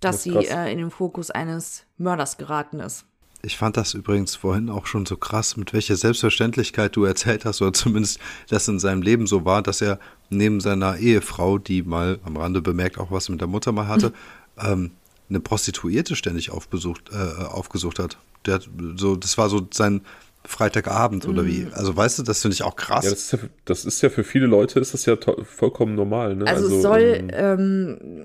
dass 0.00 0.16
Das 0.16 0.22
sie 0.24 0.46
äh, 0.46 0.70
in 0.70 0.78
den 0.78 0.90
Fokus 0.90 1.30
eines 1.30 1.84
Mörders 1.96 2.36
geraten 2.36 2.80
ist. 2.80 3.06
Ich 3.42 3.56
fand 3.56 3.76
das 3.76 3.94
übrigens 3.94 4.34
vorhin 4.34 4.70
auch 4.70 4.86
schon 4.86 5.06
so 5.06 5.16
krass, 5.16 5.56
mit 5.56 5.72
welcher 5.72 5.96
Selbstverständlichkeit 5.96 6.96
du 6.96 7.04
erzählt 7.04 7.44
hast, 7.44 7.62
oder 7.62 7.72
zumindest 7.72 8.18
das 8.48 8.66
in 8.68 8.78
seinem 8.78 9.02
Leben 9.02 9.26
so 9.26 9.44
war, 9.44 9.62
dass 9.62 9.80
er 9.80 9.98
neben 10.30 10.60
seiner 10.60 10.96
Ehefrau, 10.98 11.58
die 11.58 11.82
mal 11.82 12.18
am 12.24 12.36
Rande 12.36 12.60
bemerkt 12.62 12.98
auch 12.98 13.10
was 13.10 13.28
mit 13.28 13.40
der 13.40 13.48
Mutter 13.48 13.72
mal 13.72 13.88
hatte, 13.88 14.12
ähm, 14.58 14.90
eine 15.28 15.40
Prostituierte 15.40 16.14
ständig 16.16 16.50
aufbesucht, 16.50 17.10
äh, 17.12 17.44
aufgesucht 17.44 17.98
hat. 17.98 18.16
Der 18.46 18.54
hat 18.54 18.68
so, 18.96 19.16
das 19.16 19.36
war 19.38 19.48
so 19.48 19.66
sein 19.72 20.02
Freitagabend 20.44 21.26
oder 21.26 21.44
wie. 21.44 21.66
Also 21.72 21.96
weißt 21.96 22.20
du, 22.20 22.22
das 22.22 22.40
finde 22.42 22.54
ich 22.54 22.62
auch 22.62 22.76
krass. 22.76 23.04
Ja, 23.04 23.10
das 23.10 23.20
ist 23.20 23.32
ja, 23.32 23.38
für- 23.38 23.50
das 23.64 23.84
ist 23.84 24.00
ja 24.02 24.08
für 24.10 24.22
viele 24.24 24.46
Leute 24.46 24.78
ist 24.78 24.94
das 24.94 25.04
ja 25.06 25.16
vollkommen 25.44 25.96
normal. 25.96 26.36
Ne? 26.36 26.46
Also, 26.46 26.76
es 26.76 26.82
soll 26.82 27.00
ähm, 27.32 27.98
ähm, 28.00 28.24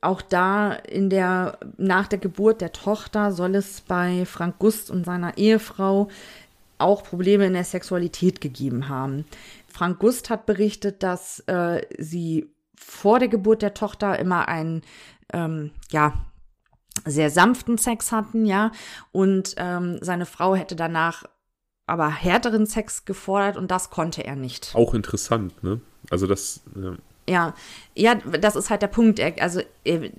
auch 0.00 0.22
da 0.22 0.72
in 0.72 1.10
der, 1.10 1.58
nach 1.76 2.06
der 2.08 2.18
Geburt 2.18 2.60
der 2.62 2.72
Tochter 2.72 3.32
soll 3.32 3.54
es 3.54 3.82
bei 3.82 4.24
Frank 4.24 4.58
Gust 4.58 4.90
und 4.90 5.04
seiner 5.04 5.36
Ehefrau 5.36 6.08
auch 6.78 7.02
Probleme 7.04 7.46
in 7.46 7.52
der 7.54 7.64
Sexualität 7.64 8.40
gegeben 8.40 8.88
haben. 8.88 9.24
Frank 9.76 9.98
Gust 9.98 10.30
hat 10.30 10.46
berichtet, 10.46 11.02
dass 11.02 11.40
äh, 11.40 11.82
sie 11.98 12.50
vor 12.78 13.18
der 13.18 13.28
Geburt 13.28 13.60
der 13.60 13.74
Tochter 13.74 14.18
immer 14.18 14.48
einen, 14.48 14.80
ähm, 15.34 15.70
ja, 15.90 16.14
sehr 17.04 17.28
sanften 17.28 17.76
Sex 17.76 18.10
hatten, 18.10 18.46
ja, 18.46 18.72
und 19.12 19.54
ähm, 19.58 19.98
seine 20.00 20.24
Frau 20.24 20.54
hätte 20.54 20.76
danach 20.76 21.24
aber 21.86 22.08
härteren 22.08 22.64
Sex 22.64 23.04
gefordert 23.04 23.58
und 23.58 23.70
das 23.70 23.90
konnte 23.90 24.24
er 24.24 24.34
nicht. 24.34 24.74
Auch 24.74 24.94
interessant, 24.94 25.62
ne? 25.62 25.82
Also 26.10 26.26
das. 26.26 26.62
Ja, 26.74 26.96
ja, 27.28 27.54
ja 27.94 28.14
das 28.14 28.56
ist 28.56 28.70
halt 28.70 28.80
der 28.80 28.88
Punkt. 28.88 29.18
Er, 29.18 29.34
also 29.42 29.60
er, 29.84 30.10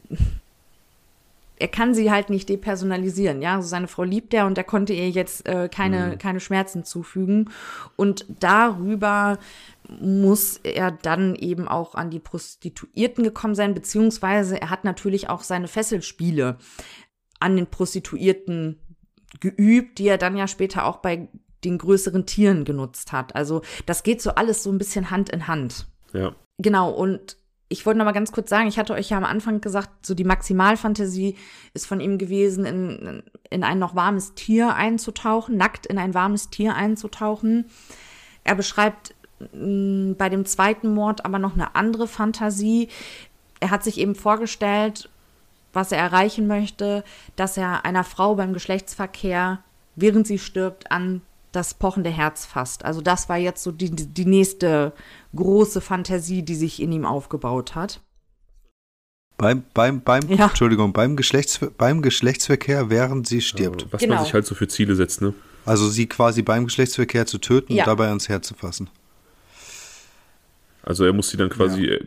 er 1.59 1.67
kann 1.67 1.93
sie 1.93 2.11
halt 2.11 2.29
nicht 2.29 2.49
depersonalisieren, 2.49 3.41
ja. 3.41 3.55
Also 3.55 3.67
seine 3.67 3.87
Frau 3.87 4.03
liebt 4.03 4.33
er 4.33 4.45
und 4.45 4.57
er 4.57 4.63
konnte 4.63 4.93
ihr 4.93 5.09
jetzt 5.09 5.47
äh, 5.47 5.69
keine, 5.69 6.07
mhm. 6.07 6.17
keine 6.17 6.39
Schmerzen 6.39 6.83
zufügen. 6.83 7.49
Und 7.95 8.25
darüber 8.39 9.39
muss 9.99 10.57
er 10.63 10.91
dann 10.91 11.35
eben 11.35 11.67
auch 11.67 11.95
an 11.95 12.09
die 12.09 12.19
Prostituierten 12.19 13.23
gekommen 13.23 13.55
sein, 13.55 13.73
beziehungsweise 13.73 14.61
er 14.61 14.69
hat 14.69 14.83
natürlich 14.83 15.29
auch 15.29 15.41
seine 15.41 15.67
Fesselspiele 15.67 16.57
an 17.39 17.55
den 17.55 17.67
Prostituierten 17.67 18.79
geübt, 19.39 19.99
die 19.99 20.07
er 20.07 20.17
dann 20.17 20.37
ja 20.37 20.47
später 20.47 20.85
auch 20.85 20.97
bei 20.97 21.29
den 21.63 21.77
größeren 21.77 22.25
Tieren 22.25 22.65
genutzt 22.65 23.11
hat. 23.11 23.35
Also 23.35 23.61
das 23.85 24.03
geht 24.03 24.21
so 24.21 24.31
alles 24.31 24.63
so 24.63 24.71
ein 24.71 24.77
bisschen 24.77 25.09
Hand 25.09 25.29
in 25.29 25.47
Hand. 25.47 25.87
Ja. 26.13 26.35
Genau, 26.59 26.91
und 26.91 27.37
ich 27.69 27.85
wollte 27.85 27.97
noch 27.97 28.05
mal 28.05 28.13
ganz 28.13 28.31
kurz 28.31 28.49
sagen, 28.49 28.67
ich 28.67 28.79
hatte 28.79 28.93
euch 28.93 29.09
ja 29.09 29.17
am 29.17 29.25
Anfang 29.25 29.59
gesagt, 29.59 30.05
so 30.05 30.13
die 30.13 30.23
Maximalfantasie 30.23 31.35
ist 31.73 31.85
von 31.85 31.99
ihm 31.99 32.17
gewesen, 32.17 32.65
in, 32.65 33.23
in 33.49 33.63
ein 33.63 33.79
noch 33.79 33.95
warmes 33.95 34.33
Tier 34.35 34.75
einzutauchen, 34.75 35.57
nackt 35.57 35.85
in 35.85 35.97
ein 35.97 36.13
warmes 36.13 36.49
Tier 36.49 36.75
einzutauchen. 36.75 37.65
Er 38.45 38.55
beschreibt 38.55 39.13
mh, 39.53 40.15
bei 40.17 40.29
dem 40.29 40.45
zweiten 40.45 40.93
Mord 40.93 41.25
aber 41.25 41.39
noch 41.39 41.55
eine 41.55 41.75
andere 41.75 42.07
Fantasie. 42.07 42.87
Er 43.59 43.69
hat 43.69 43.83
sich 43.83 43.97
eben 43.97 44.15
vorgestellt, 44.15 45.09
was 45.73 45.91
er 45.91 45.99
erreichen 45.99 46.47
möchte, 46.47 47.03
dass 47.35 47.57
er 47.57 47.83
einer 47.85 48.05
Frau 48.05 48.35
beim 48.35 48.53
Geschlechtsverkehr, 48.53 49.59
während 49.95 50.25
sie 50.25 50.39
stirbt, 50.39 50.89
an 50.91 51.21
das 51.51 51.73
pochende 51.73 52.09
Herz 52.09 52.45
fasst. 52.45 52.85
Also 52.85 53.01
das 53.01 53.29
war 53.29 53.37
jetzt 53.37 53.63
so 53.63 53.71
die, 53.71 53.89
die 53.89 54.25
nächste 54.25 54.93
große 55.37 55.79
Fantasie, 55.79 56.43
die 56.43 56.55
sich 56.55 56.81
in 56.81 56.91
ihm 56.91 57.05
aufgebaut 57.05 57.75
hat. 57.75 58.01
Beim, 59.37 59.63
beim, 59.73 60.01
beim, 60.01 60.27
ja. 60.29 60.47
Entschuldigung, 60.47 60.93
beim, 60.93 61.15
Geschlechts, 61.15 61.59
beim 61.77 62.01
Geschlechtsverkehr, 62.01 62.89
während 62.89 63.27
sie 63.27 63.41
stirbt. 63.41 63.83
Ja, 63.83 63.87
was 63.91 64.01
genau. 64.01 64.15
man 64.15 64.25
sich 64.25 64.33
halt 64.33 64.45
so 64.45 64.55
für 64.55 64.67
Ziele 64.67 64.95
setzt, 64.95 65.21
ne? 65.21 65.33
Also 65.65 65.89
sie 65.89 66.07
quasi 66.07 66.41
beim 66.41 66.65
Geschlechtsverkehr 66.65 67.25
zu 67.25 67.37
töten 67.37 67.73
ja. 67.73 67.83
und 67.83 67.87
dabei 67.87 68.07
ans 68.07 68.29
Herz 68.29 68.47
zu 68.47 68.55
fassen. 68.55 68.89
Also 70.81 71.05
er 71.05 71.13
muss 71.13 71.29
sie 71.29 71.37
dann 71.37 71.49
quasi 71.49 71.85
äh, 71.85 72.03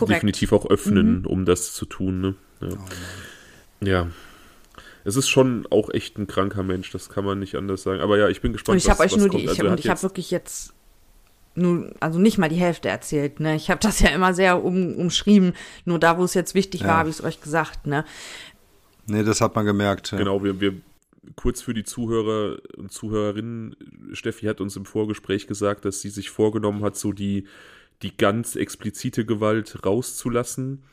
definitiv 0.00 0.52
auch 0.52 0.66
öffnen, 0.68 1.20
mhm. 1.20 1.26
um 1.26 1.44
das 1.44 1.72
zu 1.72 1.86
tun, 1.86 2.20
ne? 2.20 2.34
Ja. 2.60 2.68
Oh 2.70 3.84
ja 3.84 4.08
es 5.06 5.14
ist 5.14 5.28
schon 5.28 5.66
auch 5.70 5.88
echt 5.90 6.18
ein 6.18 6.26
kranker 6.26 6.64
Mensch, 6.64 6.90
das 6.90 7.08
kann 7.08 7.24
man 7.24 7.38
nicht 7.38 7.54
anders 7.54 7.84
sagen. 7.84 8.00
Aber 8.00 8.18
ja, 8.18 8.28
ich 8.28 8.40
bin 8.40 8.52
gespannt. 8.52 8.74
Und 8.74 8.78
ich 8.78 8.90
habe 8.90 9.04
euch 9.04 9.16
nur 9.16 9.28
die, 9.28 9.44
ich, 9.44 9.48
also 9.50 9.74
ich 9.76 9.88
habe 9.88 10.02
wirklich 10.02 10.32
jetzt 10.32 10.74
nur, 11.56 11.90
also 12.00 12.18
nicht 12.18 12.38
mal 12.38 12.48
die 12.48 12.56
Hälfte 12.56 12.88
erzählt, 12.88 13.40
ne? 13.40 13.56
Ich 13.56 13.70
habe 13.70 13.80
das 13.80 14.00
ja 14.00 14.10
immer 14.10 14.34
sehr 14.34 14.62
um, 14.64 14.94
umschrieben. 14.94 15.54
Nur 15.84 15.98
da, 15.98 16.18
wo 16.18 16.24
es 16.24 16.34
jetzt 16.34 16.54
wichtig 16.54 16.82
ja. 16.82 16.88
war, 16.88 16.96
habe 16.98 17.08
ich 17.08 17.16
es 17.16 17.24
euch 17.24 17.40
gesagt, 17.40 17.86
ne? 17.86 18.04
Nee, 19.06 19.22
das 19.22 19.40
hat 19.40 19.54
man 19.54 19.64
gemerkt. 19.64 20.12
Ja. 20.12 20.18
Genau, 20.18 20.42
wir, 20.42 20.60
wir 20.60 20.74
kurz 21.34 21.60
für 21.60 21.74
die 21.74 21.84
Zuhörer 21.84 22.58
und 22.76 22.92
Zuhörerinnen, 22.92 23.76
Steffi 24.12 24.46
hat 24.46 24.60
uns 24.60 24.76
im 24.76 24.84
Vorgespräch 24.84 25.46
gesagt, 25.46 25.84
dass 25.84 26.00
sie 26.00 26.10
sich 26.10 26.30
vorgenommen 26.30 26.82
hat, 26.84 26.96
so 26.96 27.12
die, 27.12 27.46
die 28.02 28.16
ganz 28.16 28.56
explizite 28.56 29.24
Gewalt 29.24 29.84
rauszulassen 29.84 30.84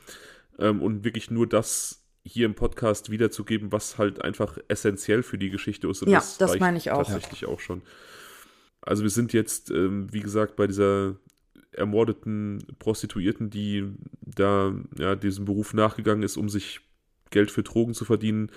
ähm, 0.58 0.82
und 0.82 1.04
wirklich 1.04 1.30
nur 1.30 1.46
das 1.46 2.00
hier 2.24 2.46
im 2.46 2.54
Podcast 2.54 3.10
wiederzugeben, 3.10 3.70
was 3.70 3.98
halt 3.98 4.22
einfach 4.22 4.58
essentiell 4.68 5.22
für 5.22 5.38
die 5.38 5.50
Geschichte 5.50 5.88
ist. 5.88 6.02
Und 6.02 6.08
ja, 6.08 6.18
das, 6.18 6.38
das 6.38 6.58
meine 6.58 6.78
ich 6.78 6.90
auch. 6.90 7.06
Tatsächlich 7.06 7.42
ja. 7.42 7.48
auch 7.48 7.60
schon. 7.60 7.82
Also 8.84 9.02
wir 9.02 9.10
sind 9.10 9.32
jetzt, 9.32 9.70
ähm, 9.70 10.12
wie 10.12 10.20
gesagt, 10.20 10.56
bei 10.56 10.66
dieser 10.66 11.16
ermordeten 11.72 12.64
Prostituierten, 12.78 13.50
die 13.50 13.92
da 14.20 14.74
ja, 14.98 15.16
diesem 15.16 15.44
Beruf 15.44 15.74
nachgegangen 15.74 16.22
ist, 16.22 16.36
um 16.36 16.48
sich 16.48 16.80
Geld 17.30 17.50
für 17.50 17.62
Drogen 17.62 17.94
zu 17.94 18.04
verdienen, 18.04 18.50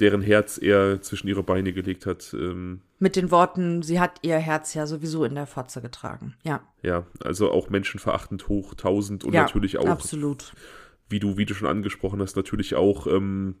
deren 0.00 0.22
Herz 0.22 0.58
er 0.58 1.02
zwischen 1.02 1.28
ihre 1.28 1.42
Beine 1.42 1.72
gelegt 1.72 2.06
hat. 2.06 2.32
Ähm, 2.32 2.80
Mit 3.00 3.16
den 3.16 3.30
Worten, 3.30 3.82
sie 3.82 4.00
hat 4.00 4.20
ihr 4.22 4.38
Herz 4.38 4.72
ja 4.74 4.86
sowieso 4.86 5.24
in 5.24 5.34
der 5.34 5.46
Fotze 5.46 5.82
getragen. 5.82 6.34
Ja. 6.44 6.62
Ja, 6.82 7.06
also 7.20 7.50
auch 7.50 7.68
menschenverachtend 7.68 8.48
hoch, 8.48 8.74
tausend 8.74 9.24
und 9.24 9.34
ja, 9.34 9.42
natürlich 9.42 9.76
auch. 9.76 9.86
Absolut 9.86 10.54
wie 11.08 11.20
du, 11.20 11.36
wie 11.36 11.46
du 11.46 11.54
schon 11.54 11.68
angesprochen 11.68 12.20
hast, 12.20 12.36
natürlich 12.36 12.74
auch 12.74 13.06
ähm, 13.06 13.56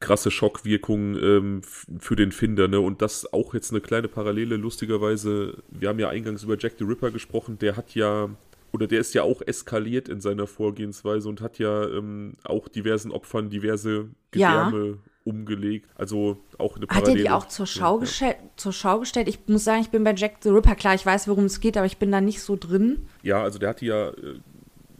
krasse 0.00 0.30
Schockwirkung 0.30 1.16
ähm, 1.16 1.62
für 1.98 2.16
den 2.16 2.32
Finder. 2.32 2.68
Ne? 2.68 2.80
Und 2.80 3.02
das 3.02 3.32
auch 3.32 3.54
jetzt 3.54 3.70
eine 3.70 3.80
kleine 3.80 4.08
Parallele, 4.08 4.56
lustigerweise. 4.56 5.58
Wir 5.70 5.88
haben 5.88 5.98
ja 5.98 6.08
eingangs 6.08 6.42
über 6.42 6.56
Jack 6.58 6.74
the 6.78 6.84
Ripper 6.84 7.10
gesprochen, 7.10 7.58
der 7.58 7.76
hat 7.76 7.94
ja, 7.94 8.30
oder 8.72 8.86
der 8.86 9.00
ist 9.00 9.14
ja 9.14 9.22
auch 9.22 9.42
eskaliert 9.42 10.08
in 10.08 10.20
seiner 10.20 10.46
Vorgehensweise 10.46 11.28
und 11.28 11.40
hat 11.40 11.58
ja 11.58 11.86
ähm, 11.88 12.34
auch 12.44 12.68
diversen 12.68 13.10
Opfern 13.10 13.50
diverse 13.50 14.08
Gedärme 14.30 14.86
ja. 14.88 14.94
umgelegt. 15.24 15.90
Also 15.96 16.38
auch 16.58 16.76
eine 16.76 16.86
Parallele. 16.86 17.12
Hat 17.12 17.18
er 17.18 17.22
die 17.22 17.30
auch 17.30 17.48
zur 17.48 17.66
Schau, 17.66 17.96
ja, 17.96 18.00
gestellt, 18.00 18.36
ja. 18.40 18.50
zur 18.56 18.72
Schau 18.72 19.00
gestellt? 19.00 19.28
Ich 19.28 19.40
muss 19.46 19.64
sagen, 19.64 19.80
ich 19.80 19.90
bin 19.90 20.04
bei 20.04 20.14
Jack 20.14 20.36
the 20.42 20.50
Ripper, 20.50 20.74
klar, 20.74 20.94
ich 20.94 21.04
weiß, 21.04 21.28
worum 21.28 21.44
es 21.44 21.60
geht, 21.60 21.76
aber 21.76 21.86
ich 21.86 21.98
bin 21.98 22.12
da 22.12 22.20
nicht 22.20 22.40
so 22.40 22.56
drin. 22.56 23.06
Ja, 23.22 23.42
also 23.42 23.58
der 23.58 23.70
hat 23.70 23.80
die 23.80 23.86
ja 23.86 24.08
äh, 24.10 24.40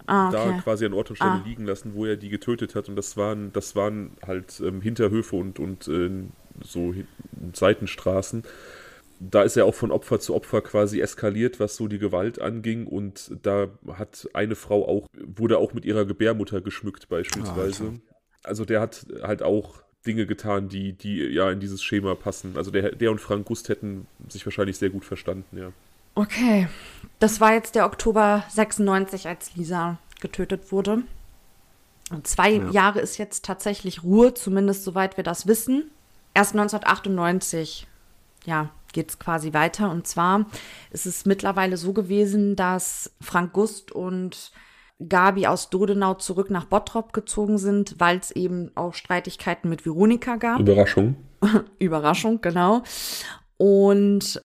ah, 0.08 0.28
okay. 0.28 0.52
da 0.56 0.60
quasi 0.60 0.86
an 0.86 0.92
Ort 0.92 1.10
und 1.10 1.16
Stelle 1.16 1.32
ah. 1.32 1.42
liegen 1.44 1.64
lassen, 1.64 1.94
wo 1.94 2.04
er 2.04 2.16
die 2.16 2.28
getötet 2.28 2.74
hat. 2.74 2.88
Und 2.88 2.96
das 2.96 3.16
waren, 3.16 3.52
das 3.52 3.76
waren 3.76 4.12
halt 4.26 4.60
ähm, 4.60 4.80
Hinterhöfe 4.80 5.36
und, 5.36 5.58
und 5.58 5.88
äh, 5.88 6.10
so 6.62 6.94
Seitenstraßen. 7.52 8.42
Da 9.20 9.42
ist 9.42 9.56
er 9.56 9.64
auch 9.64 9.74
von 9.74 9.90
Opfer 9.90 10.20
zu 10.20 10.34
Opfer 10.34 10.60
quasi 10.60 11.00
eskaliert, 11.00 11.58
was 11.58 11.76
so 11.76 11.88
die 11.88 11.98
Gewalt 11.98 12.40
anging. 12.40 12.86
Und 12.86 13.32
da 13.42 13.68
hat 13.92 14.28
eine 14.32 14.54
Frau 14.54 14.86
auch, 14.88 15.08
wurde 15.16 15.58
auch 15.58 15.74
mit 15.74 15.84
ihrer 15.84 16.04
Gebärmutter 16.04 16.60
geschmückt, 16.60 17.08
beispielsweise. 17.08 17.94
Oh, 17.96 18.14
also 18.44 18.64
der 18.64 18.80
hat 18.80 19.06
halt 19.22 19.42
auch 19.42 19.82
Dinge 20.06 20.26
getan, 20.26 20.68
die, 20.68 20.92
die 20.92 21.18
ja 21.18 21.50
in 21.50 21.60
dieses 21.60 21.82
Schema 21.82 22.14
passen. 22.14 22.56
Also 22.56 22.70
der, 22.70 22.92
der 22.94 23.10
und 23.10 23.20
Frank 23.20 23.46
Gust 23.46 23.68
hätten 23.68 24.06
sich 24.28 24.46
wahrscheinlich 24.46 24.78
sehr 24.78 24.90
gut 24.90 25.04
verstanden, 25.04 25.56
ja. 25.56 25.72
Okay, 26.18 26.66
das 27.20 27.40
war 27.40 27.52
jetzt 27.52 27.76
der 27.76 27.86
Oktober 27.86 28.42
96, 28.48 29.28
als 29.28 29.54
Lisa 29.54 29.98
getötet 30.20 30.72
wurde. 30.72 31.04
Und 32.10 32.26
zwei 32.26 32.54
ja. 32.54 32.70
Jahre 32.70 32.98
ist 32.98 33.18
jetzt 33.18 33.44
tatsächlich 33.44 34.02
Ruhe, 34.02 34.34
zumindest 34.34 34.82
soweit 34.82 35.16
wir 35.16 35.22
das 35.22 35.46
wissen. 35.46 35.92
Erst 36.34 36.56
1998, 36.56 37.86
ja, 38.46 38.70
geht 38.92 39.10
es 39.10 39.20
quasi 39.20 39.52
weiter. 39.52 39.92
Und 39.92 40.08
zwar 40.08 40.46
ist 40.90 41.06
es 41.06 41.24
mittlerweile 41.24 41.76
so 41.76 41.92
gewesen, 41.92 42.56
dass 42.56 43.12
Frank 43.20 43.52
Gust 43.52 43.92
und 43.92 44.50
Gabi 45.08 45.46
aus 45.46 45.70
Dodenau 45.70 46.14
zurück 46.14 46.50
nach 46.50 46.64
Bottrop 46.64 47.12
gezogen 47.12 47.58
sind, 47.58 47.94
weil 47.98 48.18
es 48.18 48.32
eben 48.32 48.72
auch 48.74 48.94
Streitigkeiten 48.94 49.70
mit 49.70 49.86
Veronika 49.86 50.34
gab. 50.34 50.58
Überraschung. 50.58 51.14
Überraschung, 51.78 52.40
genau. 52.40 52.82
Und 53.56 54.40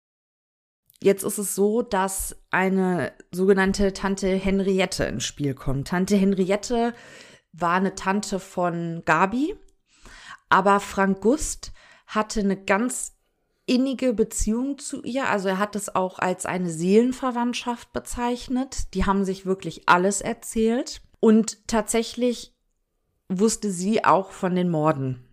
Jetzt 1.04 1.24
ist 1.24 1.38
es 1.38 1.54
so, 1.54 1.82
dass 1.82 2.34
eine 2.50 3.12
sogenannte 3.30 3.92
Tante 3.92 4.28
Henriette 4.28 5.04
ins 5.04 5.26
Spiel 5.26 5.54
kommt. 5.54 5.90
Tante 5.90 6.16
Henriette 6.16 6.94
war 7.52 7.74
eine 7.74 7.94
Tante 7.94 8.40
von 8.40 9.04
Gabi, 9.04 9.54
aber 10.48 10.80
Frank 10.80 11.20
Gust 11.20 11.74
hatte 12.08 12.40
eine 12.40 12.56
ganz 12.56 13.18
innige 13.66 14.14
Beziehung 14.14 14.78
zu 14.78 15.04
ihr. 15.04 15.28
Also 15.28 15.50
er 15.50 15.58
hat 15.58 15.76
es 15.76 15.94
auch 15.94 16.20
als 16.20 16.46
eine 16.46 16.70
Seelenverwandtschaft 16.70 17.92
bezeichnet. 17.92 18.94
Die 18.94 19.06
haben 19.06 19.26
sich 19.26 19.46
wirklich 19.46 19.90
alles 19.90 20.22
erzählt. 20.22 21.02
Und 21.20 21.68
tatsächlich 21.68 22.56
wusste 23.28 23.72
sie 23.72 24.06
auch 24.06 24.32
von 24.32 24.56
den 24.56 24.70
Morden. 24.70 25.28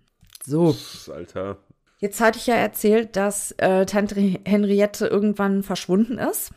So. 0.45 0.75
Alter, 1.13 1.59
Jetzt 2.01 2.21
hatte 2.21 2.39
ich 2.39 2.47
ja 2.47 2.55
erzählt, 2.55 3.15
dass 3.15 3.53
äh, 3.59 3.85
Tante 3.85 4.15
Henriette 4.45 5.07
irgendwann 5.07 5.63
verschwunden 5.63 6.19
ist. 6.19 6.51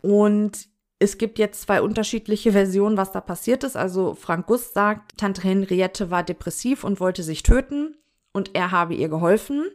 Und 0.00 0.68
es 1.00 1.18
gibt 1.18 1.38
jetzt 1.38 1.62
zwei 1.62 1.82
unterschiedliche 1.82 2.52
Versionen, 2.52 2.96
was 2.96 3.10
da 3.10 3.20
passiert 3.20 3.64
ist. 3.64 3.76
Also 3.76 4.14
Frank 4.14 4.46
Gust 4.46 4.74
sagt, 4.74 5.18
Tante 5.18 5.42
Henriette 5.42 6.10
war 6.10 6.22
depressiv 6.22 6.84
und 6.84 7.00
wollte 7.00 7.22
sich 7.22 7.42
töten 7.42 7.96
und 8.32 8.54
er 8.54 8.70
habe 8.70 8.94
ihr 8.94 9.08
geholfen. 9.08 9.66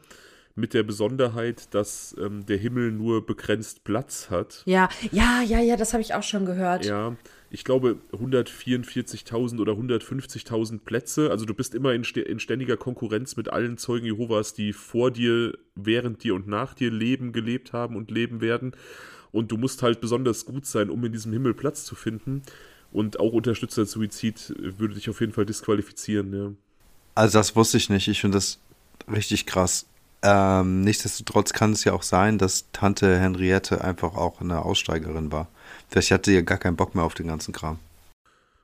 mit 0.55 0.73
der 0.73 0.83
Besonderheit, 0.83 1.73
dass 1.73 2.15
ähm, 2.19 2.45
der 2.45 2.57
Himmel 2.57 2.91
nur 2.91 3.25
begrenzt 3.25 3.83
Platz 3.83 4.29
hat. 4.29 4.63
Ja, 4.65 4.89
ja, 5.11 5.41
ja, 5.41 5.59
ja, 5.59 5.77
das 5.77 5.93
habe 5.93 6.01
ich 6.01 6.13
auch 6.13 6.23
schon 6.23 6.45
gehört. 6.45 6.85
Ja, 6.85 7.15
ich 7.51 7.63
glaube 7.63 7.97
144.000 8.11 9.59
oder 9.59 9.73
150.000 9.73 10.79
Plätze. 10.79 11.31
Also 11.31 11.45
du 11.45 11.53
bist 11.53 11.73
immer 11.73 11.93
in, 11.93 12.03
in, 12.03 12.39
ständiger 12.39 12.77
Konkurrenz 12.77 13.35
mit 13.35 13.51
allen 13.51 13.77
Zeugen 13.77 14.05
Jehovas, 14.05 14.53
die 14.53 14.73
vor 14.73 15.11
dir, 15.11 15.57
während 15.75 16.23
dir 16.23 16.35
und 16.35 16.47
nach 16.47 16.73
dir 16.73 16.91
leben, 16.91 17.31
gelebt 17.31 17.73
haben 17.73 17.95
und 17.95 18.11
leben 18.11 18.41
werden. 18.41 18.73
Und 19.31 19.51
du 19.51 19.57
musst 19.57 19.81
halt 19.81 20.01
besonders 20.01 20.45
gut 20.45 20.65
sein, 20.65 20.89
um 20.89 21.03
in 21.05 21.11
diesem 21.11 21.33
Himmel 21.33 21.53
Platz 21.53 21.85
zu 21.85 21.95
finden. 21.95 22.43
Und 22.91 23.19
auch 23.19 23.33
unterstützter 23.33 23.85
Suizid 23.85 24.53
würde 24.57 24.95
dich 24.95 25.09
auf 25.09 25.19
jeden 25.19 25.33
Fall 25.33 25.45
disqualifizieren, 25.45 26.33
ja. 26.33 26.51
Also 27.15 27.37
das 27.37 27.55
wusste 27.55 27.77
ich 27.77 27.89
nicht. 27.89 28.07
Ich 28.07 28.21
finde 28.21 28.37
das 28.37 28.59
richtig 29.11 29.45
krass. 29.45 29.87
Ähm, 30.21 30.81
nichtsdestotrotz 30.81 31.53
kann 31.53 31.71
es 31.71 31.83
ja 31.83 31.93
auch 31.93 32.03
sein, 32.03 32.37
dass 32.37 32.71
Tante 32.71 33.17
Henriette 33.17 33.83
einfach 33.83 34.15
auch 34.15 34.41
eine 34.41 34.63
Aussteigerin 34.63 35.31
war. 35.31 35.49
Vielleicht 35.89 36.11
hatte 36.11 36.29
sie 36.29 36.35
ja 36.35 36.41
gar 36.41 36.57
keinen 36.57 36.75
Bock 36.75 36.95
mehr 36.95 37.03
auf 37.03 37.15
den 37.15 37.27
ganzen 37.27 37.53
Kram. 37.53 37.79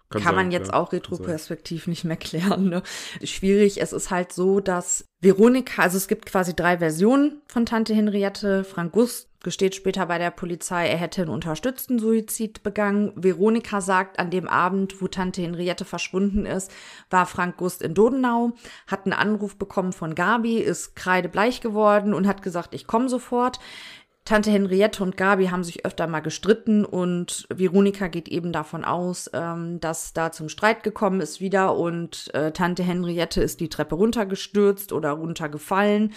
Kann, 0.09 0.21
kann 0.21 0.35
sein, 0.35 0.45
man 0.45 0.51
jetzt 0.51 0.67
ja, 0.67 0.73
auch 0.75 0.93
retroperspektiv 0.93 1.87
nicht 1.87 2.03
mehr 2.03 2.15
klären. 2.15 2.69
Ne? 2.69 2.83
Schwierig, 3.23 3.81
es 3.81 3.91
ist 3.91 4.11
halt 4.11 4.31
so, 4.31 4.59
dass 4.59 5.05
Veronika, 5.19 5.81
also 5.81 5.97
es 5.97 6.07
gibt 6.07 6.27
quasi 6.27 6.55
drei 6.55 6.77
Versionen 6.77 7.41
von 7.47 7.65
Tante 7.65 7.95
Henriette. 7.95 8.63
Frank 8.63 8.91
Gust 8.91 9.27
gesteht 9.43 9.75
später 9.75 10.05
bei 10.05 10.17
der 10.19 10.31
Polizei, 10.31 10.87
er 10.87 10.97
hätte 10.97 11.21
einen 11.21 11.31
unterstützten 11.31 11.97
Suizid 11.97 12.61
begangen. 12.61 13.13
Veronika 13.15 13.81
sagt, 13.81 14.19
an 14.19 14.29
dem 14.29 14.47
Abend, 14.47 15.01
wo 15.01 15.07
Tante 15.07 15.41
Henriette 15.41 15.85
verschwunden 15.85 16.45
ist, 16.45 16.71
war 17.09 17.25
Frank 17.25 17.57
Gust 17.57 17.81
in 17.81 17.95
Dodenau, 17.95 18.53
hat 18.87 19.05
einen 19.05 19.13
Anruf 19.13 19.55
bekommen 19.57 19.93
von 19.93 20.13
Gabi, 20.15 20.57
ist 20.57 20.95
kreidebleich 20.95 21.61
geworden 21.61 22.13
und 22.13 22.27
hat 22.27 22.41
gesagt, 22.41 22.73
ich 22.73 22.87
komme 22.87 23.09
sofort. 23.09 23.59
Tante 24.25 24.49
Henriette 24.49 25.03
und 25.03 25.17
Gabi 25.17 25.47
haben 25.47 25.63
sich 25.63 25.85
öfter 25.85 26.07
mal 26.07 26.19
gestritten 26.19 26.83
und 26.83 27.45
Veronika 27.53 28.07
geht 28.07 28.27
eben 28.27 28.51
davon 28.51 28.83
aus, 28.83 29.29
ähm, 29.33 29.79
dass 29.79 30.13
da 30.13 30.31
zum 30.31 30.49
Streit 30.49 30.81
gekommen 30.81 31.21
ist 31.21 31.41
wieder 31.41 31.75
und 31.75 32.33
äh, 32.33 32.51
Tante 32.51 32.81
Henriette 32.81 33.41
ist 33.41 33.59
die 33.59 33.69
Treppe 33.69 33.93
runtergestürzt 33.93 34.91
oder 34.93 35.11
runtergefallen 35.11 36.11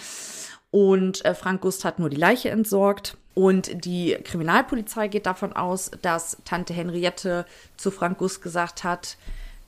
und 0.71 1.23
äh, 1.25 1.33
Frank 1.33 1.61
Gust 1.61 1.85
hat 1.85 1.99
nur 1.99 2.09
die 2.09 2.17
Leiche 2.17 2.49
entsorgt. 2.49 3.17
Und 3.35 3.85
die 3.85 4.17
Kriminalpolizei 4.23 5.07
geht 5.07 5.25
davon 5.25 5.53
aus, 5.53 5.91
dass 6.01 6.37
Tante 6.45 6.73
Henriette 6.73 7.45
zu 7.77 7.89
Frank 7.91 8.17
Gust 8.17 8.41
gesagt 8.41 8.83
hat, 8.83 9.17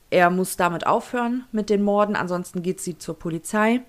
er 0.09 0.29
muss 0.29 0.57
damit 0.57 0.85
aufhören 0.85 1.45
mit 1.51 1.69
den 1.69 1.81
Morden, 1.81 2.15
ansonsten 2.15 2.63
geht 2.63 2.81
sie 2.81 2.97
zur 2.97 3.17
Polizei. 3.17 3.81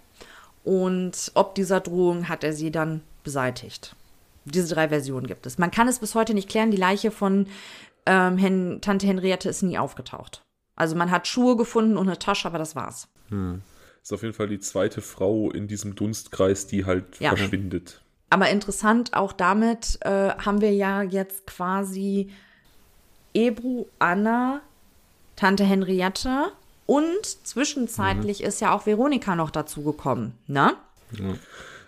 Und 0.62 1.32
ob 1.34 1.56
dieser 1.56 1.80
Drohung 1.80 2.28
hat 2.28 2.44
er 2.44 2.52
sie 2.52 2.70
dann 2.70 3.02
beseitigt. 3.24 3.96
Diese 4.44 4.74
drei 4.74 4.88
Versionen 4.88 5.26
gibt 5.26 5.46
es. 5.46 5.58
Man 5.58 5.70
kann 5.70 5.88
es 5.88 5.98
bis 5.98 6.14
heute 6.14 6.34
nicht 6.34 6.48
klären. 6.48 6.70
Die 6.70 6.76
Leiche 6.76 7.10
von 7.10 7.46
ähm, 8.06 8.38
Hen 8.38 8.80
Tante 8.80 9.06
Henriette 9.06 9.48
ist 9.48 9.62
nie 9.62 9.78
aufgetaucht. 9.78 10.42
Also 10.74 10.96
man 10.96 11.10
hat 11.10 11.26
Schuhe 11.26 11.56
gefunden 11.56 11.96
und 11.96 12.08
eine 12.08 12.18
Tasche, 12.18 12.48
aber 12.48 12.58
das 12.58 12.74
war's. 12.74 13.08
Hm. 13.28 13.62
Ist 14.02 14.12
auf 14.12 14.22
jeden 14.22 14.34
Fall 14.34 14.48
die 14.48 14.58
zweite 14.58 15.00
Frau 15.00 15.50
in 15.50 15.68
diesem 15.68 15.94
Dunstkreis, 15.94 16.66
die 16.66 16.84
halt 16.84 17.20
ja. 17.20 17.36
verschwindet. 17.36 18.00
Aber 18.30 18.48
interessant, 18.48 19.14
auch 19.14 19.32
damit 19.32 19.98
äh, 20.00 20.30
haben 20.30 20.60
wir 20.60 20.72
ja 20.72 21.02
jetzt 21.02 21.46
quasi 21.46 22.30
Ebru, 23.34 23.86
Anna, 23.98 24.60
Tante 25.36 25.64
Henriette 25.64 26.46
und 26.86 27.24
zwischenzeitlich 27.24 28.40
mhm. 28.40 28.46
ist 28.46 28.60
ja 28.60 28.74
auch 28.74 28.86
Veronika 28.86 29.36
noch 29.36 29.50
dazugekommen, 29.50 30.34
ne? 30.46 30.74
Ja. 31.12 31.34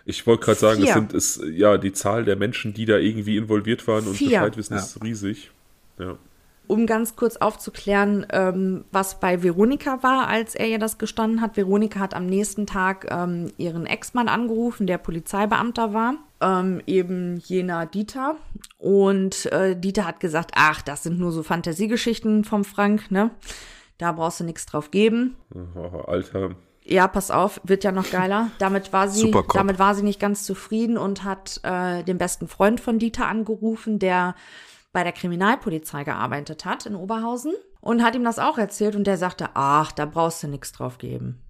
Ich 0.05 0.27
wollte 0.27 0.45
gerade 0.45 0.59
sagen, 0.59 0.81
Vier. 0.81 0.89
es 0.89 0.93
sind 0.93 1.13
es, 1.13 1.41
ja 1.51 1.77
die 1.77 1.91
Zahl 1.91 2.25
der 2.25 2.35
Menschen, 2.35 2.73
die 2.73 2.85
da 2.85 2.97
irgendwie 2.97 3.37
involviert 3.37 3.87
waren 3.87 4.07
und 4.07 4.15
Vier. 4.15 4.29
Bescheid 4.29 4.57
wissen, 4.57 4.73
ja. 4.75 4.79
ist 4.79 5.03
riesig. 5.03 5.51
Ja. 5.97 6.17
Um 6.67 6.87
ganz 6.87 7.15
kurz 7.15 7.37
aufzuklären, 7.37 8.25
ähm, 8.31 8.85
was 8.91 9.19
bei 9.19 9.43
Veronika 9.43 10.01
war, 10.01 10.27
als 10.27 10.55
er 10.55 10.67
ihr 10.67 10.79
das 10.79 10.97
gestanden 10.97 11.41
hat. 11.41 11.57
Veronika 11.57 11.99
hat 11.99 12.15
am 12.15 12.25
nächsten 12.25 12.65
Tag 12.65 13.07
ähm, 13.11 13.51
ihren 13.57 13.85
Ex-Mann 13.85 14.27
angerufen, 14.27 14.87
der 14.87 14.97
Polizeibeamter 14.97 15.93
war, 15.93 16.15
ähm, 16.41 16.81
eben 16.87 17.37
jener 17.37 17.85
Dieter. 17.85 18.35
Und 18.77 19.45
äh, 19.51 19.79
Dieter 19.79 20.05
hat 20.05 20.19
gesagt, 20.19 20.51
ach, 20.55 20.81
das 20.81 21.03
sind 21.03 21.19
nur 21.19 21.31
so 21.31 21.43
Fantasiegeschichten 21.43 22.43
vom 22.43 22.63
Frank, 22.63 23.11
ne? 23.11 23.31
Da 23.97 24.11
brauchst 24.11 24.39
du 24.39 24.43
nichts 24.43 24.65
drauf 24.65 24.91
geben. 24.91 25.35
Oh, 25.75 26.01
Alter, 26.07 26.55
ja, 26.85 27.07
pass 27.07 27.31
auf, 27.31 27.59
wird 27.63 27.83
ja 27.83 27.91
noch 27.91 28.09
geiler. 28.11 28.51
Damit 28.59 28.93
war 28.93 29.09
sie, 29.09 29.31
damit 29.53 29.79
war 29.79 29.95
sie 29.95 30.03
nicht 30.03 30.19
ganz 30.19 30.45
zufrieden 30.45 30.97
und 30.97 31.23
hat 31.23 31.59
äh, 31.63 32.03
den 32.03 32.17
besten 32.17 32.47
Freund 32.47 32.79
von 32.79 32.99
Dieter 32.99 33.27
angerufen, 33.27 33.97
der 33.97 34.35
bei 34.93 35.03
der 35.03 35.11
Kriminalpolizei 35.11 36.03
gearbeitet 36.03 36.63
hat 36.63 36.85
in 36.85 36.95
Oberhausen 36.95 37.53
und 37.81 38.03
hat 38.03 38.15
ihm 38.15 38.23
das 38.23 38.39
auch 38.39 38.57
erzählt 38.57 38.95
und 38.95 39.05
der 39.05 39.17
sagte, 39.17 39.49
ach, 39.55 39.91
da 39.91 40.05
brauchst 40.05 40.43
du 40.43 40.47
nichts 40.47 40.71
drauf 40.71 40.99
geben. 40.99 41.41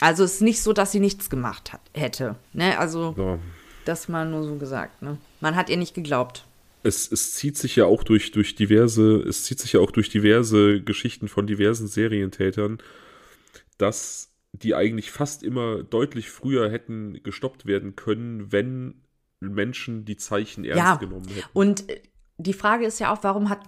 Also 0.00 0.24
es 0.24 0.34
ist 0.34 0.42
nicht 0.42 0.62
so, 0.62 0.72
dass 0.72 0.92
sie 0.92 1.00
nichts 1.00 1.28
gemacht 1.28 1.72
hat, 1.72 1.80
hätte. 1.92 2.36
Ne? 2.52 2.78
Also 2.78 3.14
ja. 3.18 3.38
das 3.84 4.08
mal 4.08 4.26
nur 4.26 4.44
so 4.44 4.54
gesagt. 4.56 5.02
Ne? 5.02 5.18
Man 5.40 5.56
hat 5.56 5.70
ihr 5.70 5.76
nicht 5.76 5.94
geglaubt. 5.94 6.46
Es, 6.82 7.10
es 7.10 7.34
zieht 7.34 7.56
sich 7.56 7.76
ja 7.76 7.86
auch 7.86 8.04
durch, 8.04 8.30
durch 8.30 8.54
diverse, 8.54 9.16
es 9.16 9.44
zieht 9.44 9.58
sich 9.58 9.72
ja 9.72 9.80
auch 9.80 9.90
durch 9.90 10.08
diverse 10.08 10.80
Geschichten 10.82 11.28
von 11.28 11.46
diversen 11.46 11.88
Serientätern, 11.88 12.78
dass 13.78 14.33
die 14.54 14.74
eigentlich 14.74 15.10
fast 15.10 15.42
immer 15.42 15.82
deutlich 15.82 16.30
früher 16.30 16.70
hätten 16.70 17.20
gestoppt 17.24 17.66
werden 17.66 17.96
können, 17.96 18.52
wenn 18.52 19.02
Menschen 19.40 20.04
die 20.04 20.16
Zeichen 20.16 20.64
ernst 20.64 20.78
ja. 20.78 20.94
genommen 20.96 21.28
hätten. 21.28 21.48
Und 21.52 21.90
äh, 21.90 22.00
die 22.38 22.52
Frage 22.52 22.86
ist 22.86 23.00
ja 23.00 23.12
auch, 23.12 23.18
warum 23.22 23.48
hat 23.48 23.60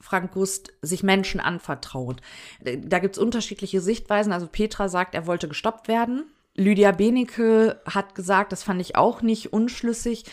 Frank 0.00 0.32
Gust 0.32 0.74
sich 0.82 1.02
Menschen 1.02 1.40
anvertraut? 1.40 2.20
Da 2.62 2.98
gibt 2.98 3.16
es 3.16 3.22
unterschiedliche 3.22 3.80
Sichtweisen. 3.80 4.32
Also 4.32 4.46
Petra 4.46 4.88
sagt, 4.88 5.14
er 5.14 5.26
wollte 5.26 5.48
gestoppt 5.48 5.88
werden. 5.88 6.26
Lydia 6.54 6.92
Benecke 6.92 7.80
hat 7.86 8.14
gesagt, 8.14 8.52
das 8.52 8.62
fand 8.62 8.82
ich 8.82 8.96
auch 8.96 9.22
nicht 9.22 9.52
unschlüssig, 9.52 10.24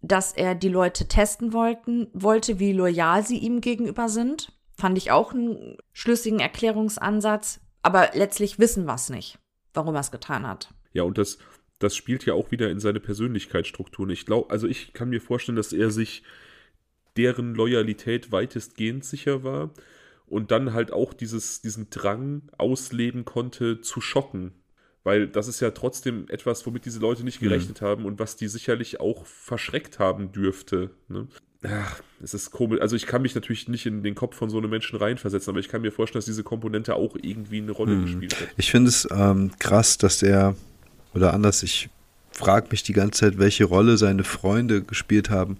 dass 0.00 0.32
er 0.32 0.54
die 0.54 0.70
Leute 0.70 1.06
testen 1.06 1.52
wollten, 1.52 2.08
wollte, 2.14 2.58
wie 2.58 2.72
loyal 2.72 3.26
sie 3.26 3.38
ihm 3.38 3.60
gegenüber 3.60 4.08
sind. 4.08 4.52
Fand 4.74 4.96
ich 4.96 5.10
auch 5.10 5.34
einen 5.34 5.76
schlüssigen 5.92 6.40
Erklärungsansatz. 6.40 7.60
Aber 7.82 8.10
letztlich 8.14 8.58
wissen 8.58 8.86
wir 8.86 8.94
es 8.94 9.10
nicht 9.10 9.38
warum 9.74 9.94
er 9.94 10.00
es 10.00 10.10
getan 10.10 10.46
hat. 10.46 10.72
Ja, 10.92 11.02
und 11.04 11.18
das, 11.18 11.38
das 11.78 11.96
spielt 11.96 12.26
ja 12.26 12.34
auch 12.34 12.50
wieder 12.50 12.70
in 12.70 12.80
seine 12.80 13.00
Persönlichkeitsstrukturen. 13.00 14.10
Ich 14.10 14.26
glaube, 14.26 14.50
also 14.50 14.66
ich 14.66 14.92
kann 14.92 15.10
mir 15.10 15.20
vorstellen, 15.20 15.56
dass 15.56 15.72
er 15.72 15.90
sich 15.90 16.22
deren 17.16 17.54
Loyalität 17.54 18.32
weitestgehend 18.32 19.04
sicher 19.04 19.42
war 19.42 19.70
und 20.26 20.50
dann 20.50 20.72
halt 20.72 20.92
auch 20.92 21.12
dieses, 21.12 21.60
diesen 21.60 21.90
Drang 21.90 22.42
ausleben 22.56 23.24
konnte, 23.24 23.80
zu 23.80 24.00
schocken. 24.00 24.52
Weil 25.02 25.26
das 25.28 25.48
ist 25.48 25.60
ja 25.60 25.70
trotzdem 25.70 26.26
etwas, 26.28 26.66
womit 26.66 26.84
diese 26.84 27.00
Leute 27.00 27.24
nicht 27.24 27.40
gerechnet 27.40 27.80
mhm. 27.80 27.86
haben 27.86 28.04
und 28.04 28.18
was 28.18 28.36
die 28.36 28.48
sicherlich 28.48 29.00
auch 29.00 29.24
verschreckt 29.24 29.98
haben 29.98 30.30
dürfte. 30.30 30.90
Ne? 31.08 31.26
Ach, 31.66 32.00
es 32.22 32.32
ist 32.32 32.50
komisch. 32.50 32.80
Also 32.80 32.96
ich 32.96 33.06
kann 33.06 33.22
mich 33.22 33.34
natürlich 33.34 33.68
nicht 33.68 33.84
in 33.84 34.02
den 34.02 34.14
Kopf 34.14 34.36
von 34.36 34.48
so 34.48 34.58
einem 34.58 34.70
Menschen 34.70 34.98
reinversetzen, 34.98 35.50
aber 35.50 35.60
ich 35.60 35.68
kann 35.68 35.82
mir 35.82 35.92
vorstellen, 35.92 36.20
dass 36.20 36.26
diese 36.26 36.42
Komponente 36.42 36.94
auch 36.94 37.16
irgendwie 37.20 37.58
eine 37.58 37.72
Rolle 37.72 37.92
hm. 37.92 38.02
gespielt 38.04 38.40
hat. 38.40 38.48
Ich 38.56 38.70
finde 38.70 38.88
es 38.88 39.06
ähm, 39.10 39.52
krass, 39.58 39.98
dass 39.98 40.22
er, 40.22 40.54
oder 41.14 41.34
anders, 41.34 41.62
ich 41.62 41.90
frage 42.32 42.68
mich 42.70 42.82
die 42.82 42.94
ganze 42.94 43.20
Zeit, 43.20 43.38
welche 43.38 43.64
Rolle 43.64 43.98
seine 43.98 44.24
Freunde 44.24 44.82
gespielt 44.82 45.28
haben 45.28 45.58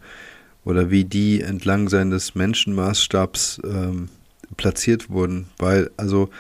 oder 0.64 0.90
wie 0.90 1.05
die 1.05 1.43
entlang 1.43 1.89
seines 1.89 2.35
Menschenmaßstabs 2.35 3.60
ähm, 3.64 4.09
platziert 4.56 5.10
wurden. 5.10 5.48
Weil, 5.59 5.90
also 5.98 6.31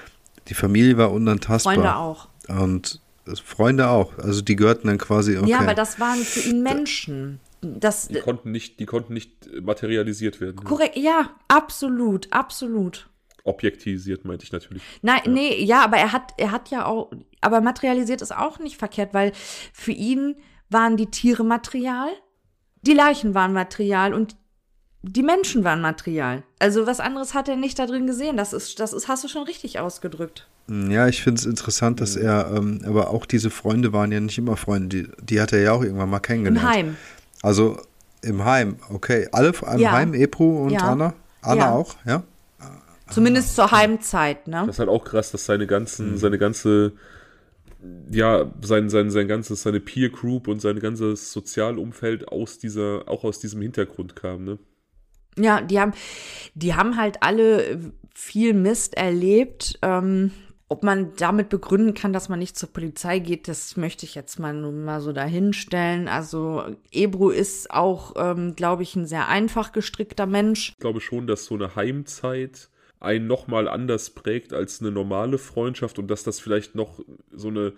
die 0.48 0.54
Familie 0.54 0.96
war 0.96 1.12
unantastbar. 1.12 1.74
Freunde 1.74 1.96
auch. 1.96 2.28
Und 2.48 3.00
Freunde 3.44 3.88
auch. 3.88 4.16
Also 4.18 4.40
die 4.40 4.56
gehörten 4.56 4.88
dann 4.88 4.98
quasi. 4.98 5.36
Okay. 5.36 5.50
Ja, 5.50 5.60
aber 5.60 5.74
das 5.74 6.00
waren 6.00 6.18
für 6.18 6.48
ihn 6.48 6.62
Menschen. 6.62 7.40
Das, 7.62 8.08
Die 8.08 8.20
konnten 8.20 8.50
nicht, 8.50 8.80
die 8.80 8.86
konnten 8.86 9.12
nicht 9.12 9.48
materialisiert 9.62 10.40
werden. 10.40 10.56
korrekt, 10.64 10.96
ja, 10.96 11.30
absolut, 11.48 12.32
absolut. 12.32 13.08
Objektivisiert 13.44 14.24
meinte 14.24 14.44
ich 14.44 14.52
natürlich. 14.52 14.82
Nein, 15.02 15.20
nee, 15.26 15.62
ja, 15.62 15.84
aber 15.84 15.96
er 15.96 16.12
hat, 16.12 16.34
er 16.36 16.52
hat 16.52 16.70
ja 16.70 16.86
auch, 16.86 17.10
aber 17.40 17.60
materialisiert 17.60 18.22
ist 18.22 18.34
auch 18.34 18.58
nicht 18.58 18.76
verkehrt, 18.76 19.14
weil 19.14 19.32
für 19.72 19.92
ihn 19.92 20.36
waren 20.68 20.96
die 20.96 21.06
Tiere 21.06 21.44
Material, 21.44 22.08
die 22.82 22.94
Leichen 22.94 23.34
waren 23.34 23.52
Material 23.52 24.14
und 24.14 24.36
die 25.02 25.22
Menschen 25.22 25.64
waren 25.64 25.80
Material. 25.80 26.42
Also 26.58 26.86
was 26.86 27.00
anderes 27.00 27.32
hat 27.32 27.48
er 27.48 27.56
nicht 27.56 27.78
da 27.78 27.86
drin 27.86 28.06
gesehen. 28.06 28.36
Das 28.36 28.52
ist, 28.52 28.80
das 28.80 28.92
ist, 28.92 29.08
hast 29.08 29.24
du 29.24 29.28
schon 29.28 29.44
richtig 29.44 29.78
ausgedrückt. 29.78 30.46
Ja, 30.68 31.08
ich 31.08 31.22
finde 31.22 31.40
es 31.40 31.46
interessant, 31.46 32.00
dass 32.00 32.16
er, 32.16 32.52
ähm, 32.54 32.82
aber 32.84 33.10
auch 33.10 33.26
diese 33.26 33.50
Freunde 33.50 33.92
waren 33.92 34.12
ja 34.12 34.20
nicht 34.20 34.38
immer 34.38 34.56
Freunde, 34.56 34.88
die, 34.88 35.08
die 35.24 35.40
hat 35.40 35.52
er 35.52 35.60
ja 35.60 35.72
auch 35.72 35.82
irgendwann 35.82 36.10
mal 36.10 36.18
Im 36.18 36.22
kennengelernt. 36.22 36.68
Heim. 36.68 36.96
Also 37.42 37.78
im 38.22 38.44
Heim, 38.44 38.76
okay. 38.90 39.28
Alle 39.32 39.52
im 39.72 39.78
Ja. 39.78 39.92
Heim, 39.92 40.14
Ebru 40.14 40.64
und 40.64 40.70
Ja. 40.70 40.90
Anna? 40.90 41.14
Anna 41.42 41.56
Ja. 41.56 41.72
auch, 41.72 41.94
ja? 42.04 42.22
Zumindest 43.08 43.56
zur 43.56 43.70
Heimzeit, 43.72 44.46
ne? 44.46 44.62
Das 44.66 44.76
ist 44.76 44.78
halt 44.78 44.88
auch 44.88 45.04
krass, 45.04 45.32
dass 45.32 45.44
seine 45.46 45.64
Mhm. 45.64 45.68
ganzen, 45.68 46.16
seine 46.18 46.38
ganze, 46.38 46.92
ja, 48.10 48.50
sein, 48.62 48.88
sein, 48.88 49.10
sein 49.10 49.26
ganzes, 49.26 49.62
seine 49.62 49.80
Peer 49.80 50.10
Group 50.10 50.46
und 50.46 50.60
sein 50.60 50.78
ganzes 50.78 51.32
Sozialumfeld 51.32 52.28
aus 52.28 52.58
dieser, 52.58 53.04
auch 53.08 53.24
aus 53.24 53.40
diesem 53.40 53.62
Hintergrund 53.62 54.14
kam, 54.14 54.44
ne? 54.44 54.58
Ja, 55.38 55.60
die 55.60 55.80
haben, 55.80 55.92
die 56.54 56.74
haben 56.74 56.96
halt 56.96 57.22
alle 57.22 57.92
viel 58.14 58.52
Mist 58.52 58.96
erlebt. 58.96 59.78
Ähm, 59.82 60.32
ob 60.70 60.84
man 60.84 61.12
damit 61.16 61.48
begründen 61.48 61.94
kann, 61.94 62.12
dass 62.12 62.28
man 62.28 62.38
nicht 62.38 62.56
zur 62.56 62.72
Polizei 62.72 63.18
geht, 63.18 63.48
das 63.48 63.76
möchte 63.76 64.06
ich 64.06 64.14
jetzt 64.14 64.38
mal 64.38 64.54
nur 64.54 64.70
mal 64.70 65.00
so 65.00 65.12
dahinstellen. 65.12 66.06
Also 66.06 66.62
Ebru 66.92 67.30
ist 67.30 67.72
auch, 67.72 68.14
ähm, 68.16 68.54
glaube 68.54 68.84
ich, 68.84 68.94
ein 68.94 69.04
sehr 69.04 69.26
einfach 69.26 69.72
gestrickter 69.72 70.26
Mensch. 70.26 70.70
Ich 70.70 70.78
glaube 70.78 71.00
schon, 71.00 71.26
dass 71.26 71.46
so 71.46 71.56
eine 71.56 71.74
Heimzeit 71.74 72.70
einen 73.00 73.26
nochmal 73.26 73.66
anders 73.66 74.10
prägt 74.10 74.52
als 74.52 74.80
eine 74.80 74.92
normale 74.92 75.38
Freundschaft 75.38 75.98
und 75.98 76.08
dass 76.08 76.22
das 76.22 76.38
vielleicht 76.38 76.76
noch 76.76 77.00
so 77.32 77.48
eine, 77.48 77.72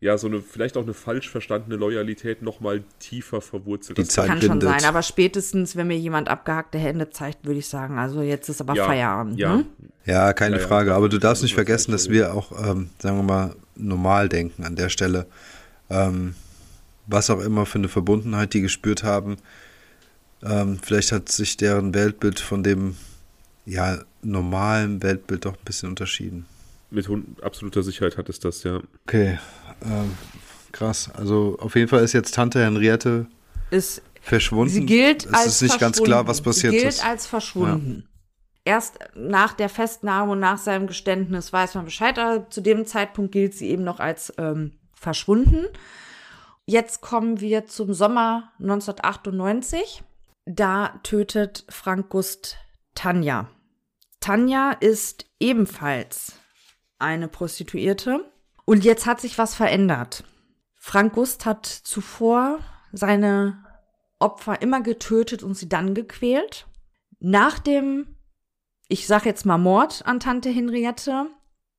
ja, 0.00 0.16
so 0.16 0.28
eine, 0.28 0.40
vielleicht 0.40 0.76
auch 0.76 0.82
eine 0.84 0.94
falsch 0.94 1.28
verstandene 1.28 1.74
Loyalität 1.76 2.40
nochmal 2.42 2.84
tiefer 3.00 3.40
verwurzelt. 3.40 3.98
Die 3.98 4.02
Das- 4.02 4.10
Zeit 4.12 4.28
Kann 4.28 4.40
schon 4.40 4.58
bindet. 4.60 4.68
sein, 4.80 4.84
aber 4.88 5.02
spätestens, 5.02 5.74
wenn 5.74 5.88
mir 5.88 5.98
jemand 5.98 6.28
abgehackte 6.28 6.78
Hände 6.78 7.10
zeigt, 7.10 7.44
würde 7.44 7.58
ich 7.58 7.66
sagen, 7.66 7.98
also 7.98 8.22
jetzt 8.22 8.48
ist 8.48 8.60
aber 8.60 8.74
ja, 8.74 8.84
Feierabend. 8.86 9.38
Ja, 9.38 9.56
Ne? 9.56 9.66
Ja, 10.04 10.32
keine 10.32 10.56
Ja, 10.56 10.62
ja, 10.62 10.68
Frage. 10.68 10.94
Aber 10.94 11.08
du 11.08 11.18
darfst 11.18 11.42
nicht 11.42 11.54
vergessen, 11.54 11.90
dass 11.92 12.08
wir 12.10 12.32
auch, 12.34 12.52
ähm, 12.64 12.90
sagen 12.98 13.16
wir 13.16 13.22
mal, 13.24 13.56
normal 13.74 14.28
denken 14.28 14.64
an 14.64 14.76
der 14.76 14.88
Stelle. 14.88 15.26
Ähm, 15.90 16.34
was 17.06 17.30
auch 17.30 17.40
immer 17.40 17.66
für 17.66 17.78
eine 17.78 17.88
Verbundenheit 17.88 18.52
die 18.54 18.60
gespürt 18.60 19.02
haben. 19.02 19.36
Ähm, 20.42 20.78
vielleicht 20.82 21.10
hat 21.10 21.28
sich 21.30 21.56
deren 21.56 21.94
Weltbild 21.94 22.38
von 22.38 22.62
dem 22.62 22.96
ja, 23.66 23.98
normalen 24.22 25.02
Weltbild 25.02 25.44
doch 25.44 25.54
ein 25.54 25.64
bisschen 25.64 25.88
unterschieden. 25.88 26.46
Mit 26.90 27.08
absoluter 27.42 27.82
Sicherheit 27.82 28.16
hat 28.16 28.28
es 28.28 28.40
das, 28.40 28.62
ja. 28.62 28.80
Okay, 29.06 29.38
ähm, 29.84 30.12
krass. 30.72 31.10
Also 31.14 31.56
auf 31.60 31.74
jeden 31.74 31.88
Fall 31.88 32.02
ist 32.02 32.12
jetzt 32.12 32.34
Tante 32.34 32.60
Henriette 32.64 33.26
Ist 33.70 34.02
verschwunden. 34.20 34.72
Sie 34.72 34.86
gilt 34.86 35.26
es 35.26 35.34
als 35.34 35.46
ist 35.46 35.62
nicht 35.62 35.80
ganz 35.80 36.02
klar, 36.02 36.26
was 36.26 36.40
verschwunden. 36.40 36.44
passiert 36.44 36.72
Sie 36.72 36.78
gilt 36.78 36.94
ist. 36.94 37.04
als 37.04 37.26
verschwunden. 37.26 38.08
Erst 38.64 38.98
nach 39.14 39.54
der 39.54 39.68
Festnahme 39.68 40.32
und 40.32 40.40
nach 40.40 40.58
seinem 40.58 40.86
Geständnis 40.86 41.52
weiß 41.52 41.74
man 41.74 41.86
Bescheid, 41.86 42.18
aber 42.18 42.50
zu 42.50 42.60
dem 42.60 42.84
Zeitpunkt 42.84 43.32
gilt 43.32 43.54
sie 43.54 43.68
eben 43.70 43.82
noch 43.84 43.98
als 43.98 44.32
ähm, 44.36 44.72
verschwunden. 44.92 45.64
Jetzt 46.66 47.00
kommen 47.00 47.40
wir 47.40 47.64
zum 47.64 47.94
Sommer 47.94 48.52
1998. 48.60 50.02
Da 50.44 51.00
tötet 51.02 51.64
Frank 51.70 52.10
Gust 52.10 52.58
Tanja. 52.94 53.48
Tanja 54.20 54.72
ist 54.72 55.24
ebenfalls 55.40 56.37
eine 56.98 57.28
Prostituierte. 57.28 58.24
Und 58.64 58.84
jetzt 58.84 59.06
hat 59.06 59.20
sich 59.20 59.38
was 59.38 59.54
verändert. 59.54 60.24
Frank 60.74 61.14
Gust 61.14 61.46
hat 61.46 61.66
zuvor 61.66 62.60
seine 62.92 63.64
Opfer 64.18 64.62
immer 64.62 64.80
getötet 64.80 65.42
und 65.42 65.54
sie 65.54 65.68
dann 65.68 65.94
gequält. 65.94 66.66
Nach 67.20 67.58
dem, 67.58 68.16
ich 68.88 69.06
sag 69.06 69.26
jetzt 69.26 69.46
mal 69.46 69.58
Mord 69.58 70.06
an 70.06 70.20
Tante 70.20 70.50
Henriette, 70.50 71.26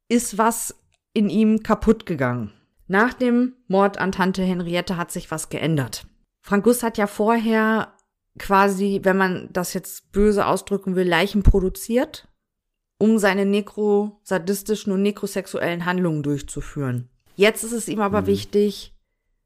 ist 0.08 0.38
was 0.38 0.76
in 1.14 1.30
ihm 1.30 1.64
kaputt 1.64 2.06
gegangen. 2.06 2.54
Nach 2.88 3.14
dem 3.14 3.56
Mord 3.68 4.00
an 4.00 4.12
Tante 4.12 4.44
Henriette 4.44 4.98
hat 4.98 5.12
sich 5.12 5.30
was 5.32 5.50
geändert. 5.50 6.08
Frank 6.42 6.64
Gust 6.64 6.82
hat 6.82 6.98
ja 6.98 7.08
vorher 7.08 7.94
quasi, 8.38 9.02
wenn 9.04 9.18
man 9.18 9.50
das 9.54 9.74
jetzt 9.74 10.12
böse 10.12 10.46
ausdrücken 10.46 10.96
will, 10.96 11.08
Leichen 11.08 11.44
produziert, 11.44 12.28
um 13.00 13.18
seine 13.18 13.46
nekrosadistischen 13.46 14.94
und 14.94 15.02
nekrosexuellen 15.02 15.86
Handlungen 15.86 16.22
durchzuführen. 16.22 17.10
Jetzt 17.36 17.64
ist 17.64 17.72
es 17.72 17.88
ihm 17.88 18.02
aber 18.02 18.28
wichtig, 18.28 18.94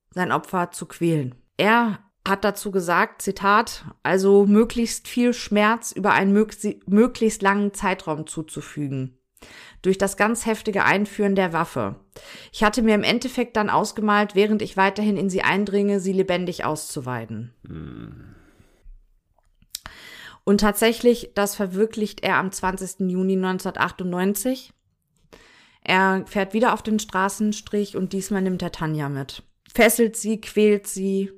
sein 0.10 0.32
Opfer 0.32 0.72
zu 0.72 0.88
quälen. 0.88 1.36
Er 1.58 2.00
hat 2.28 2.44
dazu 2.44 2.72
gesagt, 2.72 3.22
Zitat, 3.22 3.86
also 4.02 4.46
möglichst 4.46 5.08
viel 5.08 5.34
Schmerz 5.34 5.92
über 5.92 6.14
einen 6.14 6.34
möglichst 6.34 7.42
langen 7.42 7.74
Zeitraum 7.74 8.26
zuzufügen. 8.26 9.20
Durch 9.82 9.98
das 9.98 10.16
ganz 10.18 10.46
heftige 10.46 10.86
Einführen 10.86 11.36
der 11.36 11.52
Waffe. 11.54 11.98
Ich 12.52 12.64
hatte 12.64 12.82
mir 12.82 12.96
im 12.96 13.04
Endeffekt 13.04 13.58
dann 13.58 13.70
ausgemalt, 13.70 14.34
während 14.34 14.62
ich 14.62 14.78
weiterhin 14.78 15.18
in 15.18 15.30
sie 15.30 15.44
eindringe, 15.44 16.00
sie 16.00 16.14
lebendig 16.14 16.64
auszuweiden. 16.64 17.54
Und 20.44 20.60
tatsächlich, 20.60 21.32
das 21.36 21.56
verwirklicht 21.56 22.22
er 22.22 22.38
am 22.38 22.52
20. 22.52 23.10
Juni 23.12 23.36
1998. 23.36 24.74
Er 25.82 26.26
fährt 26.28 26.54
wieder 26.54 26.74
auf 26.74 26.82
den 26.82 27.00
Straßenstrich 27.00 27.98
und 27.98 28.14
diesmal 28.14 28.42
nimmt 28.42 28.62
er 28.62 28.72
Tanja 28.72 29.10
mit. 29.10 29.44
Fesselt 29.74 30.16
sie, 30.16 30.40
quält 30.40 30.88
sie, 30.88 31.32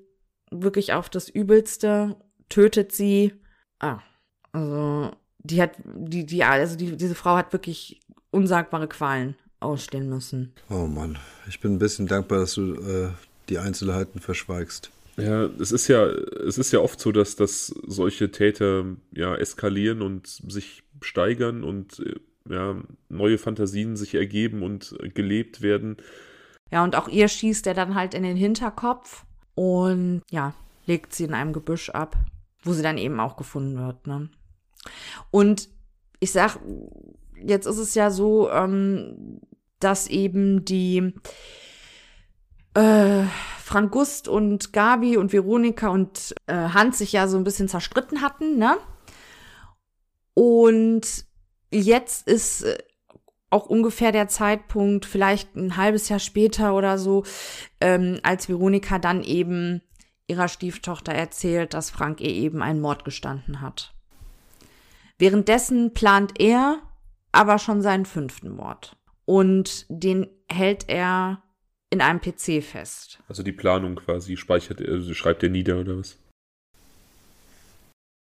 wirklich 0.51 0.93
auf 0.93 1.09
das 1.09 1.29
Übelste, 1.29 2.15
tötet 2.49 2.91
sie. 2.91 3.33
Ah, 3.79 3.99
also 4.51 5.11
die 5.39 5.61
hat, 5.61 5.71
die, 5.83 6.25
die, 6.25 6.43
also 6.43 6.75
die, 6.75 6.95
diese 6.97 7.15
Frau 7.15 7.35
hat 7.35 7.53
wirklich 7.53 8.01
unsagbare 8.31 8.87
Qualen 8.87 9.35
ausstehen 9.59 10.09
müssen. 10.09 10.53
Oh 10.69 10.87
Mann, 10.87 11.17
ich 11.47 11.59
bin 11.59 11.75
ein 11.75 11.79
bisschen 11.79 12.07
dankbar, 12.07 12.39
dass 12.39 12.55
du 12.55 12.73
äh, 12.73 13.09
die 13.49 13.59
Einzelheiten 13.59 14.19
verschweigst. 14.19 14.91
Ja, 15.17 15.45
es 15.45 15.71
ist 15.71 15.87
ja, 15.87 16.05
es 16.05 16.57
ist 16.57 16.71
ja 16.71 16.79
oft 16.79 16.99
so, 16.99 17.11
dass, 17.11 17.35
dass 17.35 17.67
solche 17.67 18.31
Täter 18.31 18.85
ja 19.11 19.35
eskalieren 19.35 20.01
und 20.01 20.27
sich 20.27 20.83
steigern 21.01 21.63
und 21.63 22.03
ja, 22.49 22.75
neue 23.09 23.37
Fantasien 23.37 23.95
sich 23.95 24.15
ergeben 24.15 24.61
und 24.61 24.95
gelebt 25.13 25.61
werden. 25.61 25.97
Ja, 26.71 26.83
und 26.83 26.95
auch 26.95 27.07
ihr 27.07 27.27
schießt 27.27 27.65
er 27.67 27.73
dann 27.73 27.95
halt 27.95 28.13
in 28.13 28.23
den 28.23 28.35
Hinterkopf 28.35 29.25
und 29.55 30.21
ja, 30.29 30.53
legt 30.85 31.13
sie 31.13 31.23
in 31.23 31.33
einem 31.33 31.53
Gebüsch 31.53 31.89
ab, 31.89 32.17
wo 32.63 32.73
sie 32.73 32.83
dann 32.83 32.97
eben 32.97 33.19
auch 33.19 33.37
gefunden 33.37 33.77
wird. 33.77 34.07
Ne? 34.07 34.29
Und 35.31 35.69
ich 36.19 36.31
sag, 36.31 36.59
jetzt 37.43 37.65
ist 37.65 37.77
es 37.77 37.95
ja 37.95 38.11
so, 38.11 38.49
ähm, 38.49 39.39
dass 39.79 40.07
eben 40.07 40.65
die 40.65 41.13
äh, 42.75 43.23
Frank 43.63 43.91
Gust 43.91 44.27
und 44.27 44.73
Gabi 44.73 45.17
und 45.17 45.33
Veronika 45.33 45.87
und 45.87 46.35
äh, 46.45 46.53
Hans 46.53 46.99
sich 46.99 47.11
ja 47.13 47.27
so 47.27 47.37
ein 47.37 47.43
bisschen 47.43 47.67
zerstritten 47.67 48.21
hatten, 48.21 48.57
ne? 48.57 48.77
Und 50.35 51.25
jetzt 51.71 52.27
ist 52.27 52.63
äh, 52.63 52.77
auch 53.49 53.67
ungefähr 53.67 54.11
der 54.11 54.27
Zeitpunkt, 54.27 55.05
vielleicht 55.05 55.55
ein 55.55 55.77
halbes 55.77 56.09
Jahr 56.09 56.19
später 56.19 56.75
oder 56.75 56.97
so, 56.97 57.23
ähm, 57.79 58.19
als 58.21 58.49
Veronika 58.49 58.99
dann 58.99 59.23
eben 59.23 59.81
ihrer 60.27 60.47
Stieftochter 60.47 61.13
erzählt, 61.13 61.73
dass 61.73 61.89
Frank 61.89 62.19
ihr 62.19 62.31
eben 62.31 62.61
einen 62.61 62.81
Mord 62.81 63.05
gestanden 63.05 63.61
hat. 63.61 63.93
Währenddessen 65.17 65.93
plant 65.93 66.33
er 66.39 66.79
aber 67.31 67.59
schon 67.59 67.81
seinen 67.81 68.05
fünften 68.05 68.49
Mord. 68.49 68.97
Und 69.25 69.85
den 69.89 70.27
hält 70.49 70.89
er 70.89 71.41
in 71.95 72.01
einem 72.01 72.19
PC 72.19 72.61
fest. 72.61 73.19
Also 73.29 73.41
die 73.41 73.53
Planung 73.53 73.95
quasi 73.95 74.35
speichert, 74.35 74.81
also 74.81 75.13
schreibt 75.13 75.43
er 75.43 75.49
nieder 75.49 75.79
oder 75.79 75.97
was? 75.97 76.17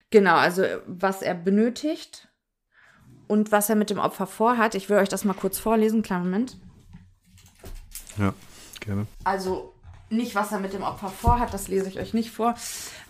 Genau, 0.09 0.35
also 0.35 0.63
was 0.87 1.21
er 1.21 1.35
benötigt 1.35 2.27
und 3.27 3.51
was 3.51 3.69
er 3.69 3.75
mit 3.75 3.91
dem 3.91 3.99
Opfer 3.99 4.25
vorhat. 4.25 4.73
Ich 4.73 4.89
will 4.89 4.97
euch 4.97 5.09
das 5.09 5.25
mal 5.25 5.35
kurz 5.35 5.59
vorlesen, 5.59 6.01
kleinen 6.01 6.25
Moment. 6.25 6.57
Ja, 8.17 8.33
gerne. 8.79 9.05
Also 9.23 9.73
nicht, 10.09 10.33
was 10.33 10.51
er 10.51 10.59
mit 10.59 10.73
dem 10.73 10.81
Opfer 10.81 11.09
vorhat, 11.09 11.53
das 11.53 11.67
lese 11.67 11.87
ich 11.87 11.99
euch 11.99 12.15
nicht 12.15 12.31
vor, 12.31 12.55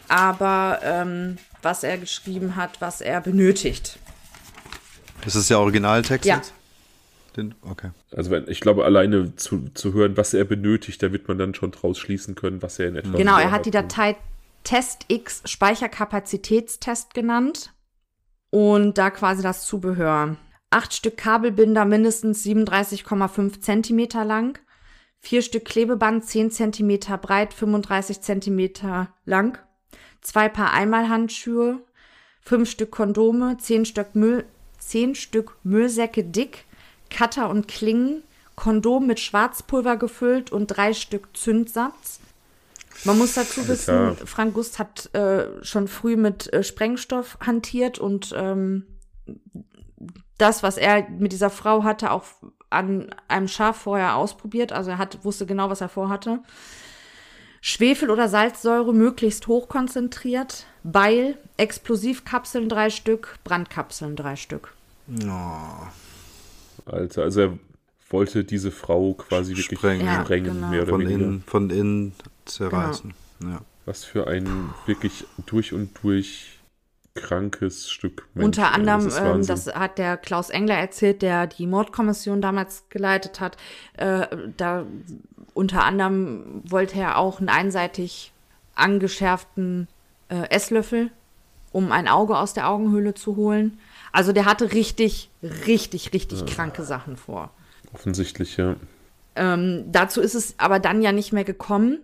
aber 0.09 0.79
ähm, 0.83 1.37
was 1.61 1.83
er 1.83 1.97
geschrieben 1.97 2.57
hat, 2.57 2.81
was 2.81 2.99
er 2.99 3.21
benötigt. 3.21 3.97
Das 5.23 5.35
ist 5.35 5.49
der 5.49 5.59
Originaltext 5.59 6.25
Ja. 6.25 6.35
jetzt? 6.35 6.53
Den, 7.37 7.55
okay. 7.61 7.91
Also 8.15 8.31
wenn, 8.31 8.47
ich 8.47 8.59
glaube, 8.59 8.85
alleine 8.85 9.35
zu, 9.35 9.69
zu 9.73 9.93
hören, 9.93 10.17
was 10.17 10.33
er 10.33 10.43
benötigt, 10.43 11.01
da 11.01 11.11
wird 11.11 11.27
man 11.27 11.37
dann 11.37 11.53
schon 11.53 11.71
draus 11.71 11.97
schließen 11.97 12.35
können, 12.35 12.61
was 12.61 12.79
er 12.79 12.89
in 12.89 12.95
etwa 12.95 13.17
Genau, 13.17 13.37
er 13.37 13.51
hat 13.51 13.65
die 13.65 13.71
Datei 13.71 14.17
TestX 14.63 15.43
Speicherkapazitätstest 15.45 17.13
genannt 17.13 17.73
und 18.49 18.97
da 18.97 19.09
quasi 19.09 19.41
das 19.41 19.65
Zubehör. 19.65 20.37
Acht 20.69 20.93
Stück 20.93 21.17
Kabelbinder 21.17 21.85
mindestens 21.85 22.45
37,5 22.45 23.61
Zentimeter 23.61 24.23
lang, 24.23 24.59
vier 25.19 25.41
Stück 25.41 25.65
Klebeband 25.65 26.25
10 26.25 26.51
Zentimeter 26.51 27.17
breit, 27.17 27.53
35 27.53 28.21
Zentimeter 28.21 29.13
lang, 29.25 29.57
zwei 30.21 30.47
Paar 30.49 30.73
Einmalhandschuhe, 30.73 31.81
fünf 32.41 32.69
Stück 32.69 32.91
Kondome, 32.91 33.57
zehn 33.57 33.85
Stück 33.85 34.15
Müll, 34.15 34.45
zehn 34.77 35.15
Stück 35.15 35.57
Müllsäcke 35.63 36.23
dick, 36.23 36.65
Cutter 37.11 37.49
und 37.49 37.67
Klingen, 37.67 38.23
Kondom 38.55 39.07
mit 39.07 39.19
Schwarzpulver 39.19 39.97
gefüllt 39.97 40.51
und 40.51 40.67
drei 40.67 40.93
Stück 40.93 41.35
Zündsatz. 41.37 42.19
Man 43.03 43.17
muss 43.17 43.33
dazu 43.33 43.67
wissen, 43.67 43.95
Alter. 43.95 44.27
Frank 44.27 44.53
Gust 44.53 44.79
hat 44.79 45.13
äh, 45.15 45.63
schon 45.63 45.87
früh 45.87 46.15
mit 46.15 46.51
äh, 46.53 46.63
Sprengstoff 46.63 47.37
hantiert 47.45 47.99
und 47.99 48.33
ähm, 48.35 48.85
das, 50.37 50.63
was 50.63 50.77
er 50.77 51.09
mit 51.09 51.31
dieser 51.31 51.49
Frau 51.49 51.83
hatte, 51.83 52.11
auch 52.11 52.23
an 52.69 53.13
einem 53.27 53.47
Schaf 53.47 53.77
vorher 53.77 54.15
ausprobiert. 54.15 54.71
Also 54.71 54.91
er 54.91 54.97
hat, 54.97 55.23
wusste 55.23 55.45
genau, 55.45 55.69
was 55.69 55.81
er 55.81 55.89
vorhatte. 55.89 56.39
Schwefel 57.61 58.09
oder 58.09 58.27
Salzsäure 58.27 58.93
möglichst 58.93 59.47
hoch 59.47 59.69
konzentriert. 59.69 60.65
Beil, 60.83 61.37
Explosivkapseln 61.57 62.69
drei 62.69 62.89
Stück, 62.89 63.37
Brandkapseln 63.43 64.15
drei 64.15 64.35
Stück. 64.35 64.73
Oh, 65.23 65.87
Alter, 66.91 67.23
also 67.23 67.41
er 67.41 67.59
wollte 68.09 68.43
diese 68.43 68.71
Frau 68.71 69.13
quasi 69.13 69.55
wirklich 69.55 69.79
Sprengen. 69.79 70.05
Ja, 70.05 70.21
sprengen, 70.21 70.53
genau. 70.55 70.67
mehr 70.67 70.81
oder 70.83 70.91
von 70.91 71.01
weniger. 71.01 71.19
innen, 71.19 71.43
von 71.45 71.69
innen 71.69 72.13
zerreißen. 72.45 73.13
Ja. 73.43 73.61
Was 73.85 74.03
für 74.03 74.27
ein 74.27 74.69
wirklich 74.85 75.25
durch 75.45 75.73
und 75.73 75.91
durch 76.03 76.59
krankes 77.13 77.89
Stück 77.89 78.27
Mensch. 78.33 78.45
Unter 78.45 78.63
ey, 78.63 78.73
anderem, 78.73 79.07
ist 79.07 79.19
ähm, 79.19 79.45
das 79.45 79.67
hat 79.67 79.97
der 79.97 80.17
Klaus 80.17 80.49
Engler 80.49 80.75
erzählt, 80.75 81.21
der 81.21 81.47
die 81.47 81.67
Mordkommission 81.67 82.41
damals 82.41 82.85
geleitet 82.89 83.39
hat. 83.39 83.57
Äh, 83.97 84.27
da 84.57 84.85
unter 85.53 85.83
anderem 85.83 86.61
wollte 86.63 86.99
er 86.99 87.17
auch 87.17 87.39
einen 87.39 87.49
einseitig 87.49 88.31
angeschärften 88.75 89.87
äh, 90.29 90.49
Esslöffel, 90.49 91.11
um 91.71 91.91
ein 91.91 92.07
Auge 92.07 92.37
aus 92.37 92.53
der 92.53 92.69
Augenhöhle 92.69 93.13
zu 93.13 93.35
holen. 93.35 93.79
Also 94.11 94.33
der 94.33 94.45
hatte 94.45 94.73
richtig, 94.73 95.29
richtig, 95.67 96.13
richtig 96.13 96.45
kranke 96.45 96.83
Sachen 96.83 97.15
vor. 97.15 97.51
Offensichtlich, 97.93 98.57
ja. 98.57 98.75
Ähm, 99.35 99.85
dazu 99.87 100.21
ist 100.21 100.35
es 100.35 100.55
aber 100.57 100.77
dann 100.79 101.01
ja 101.01 101.11
nicht 101.11 101.33
mehr 101.33 101.43
gekommen. 101.43 101.99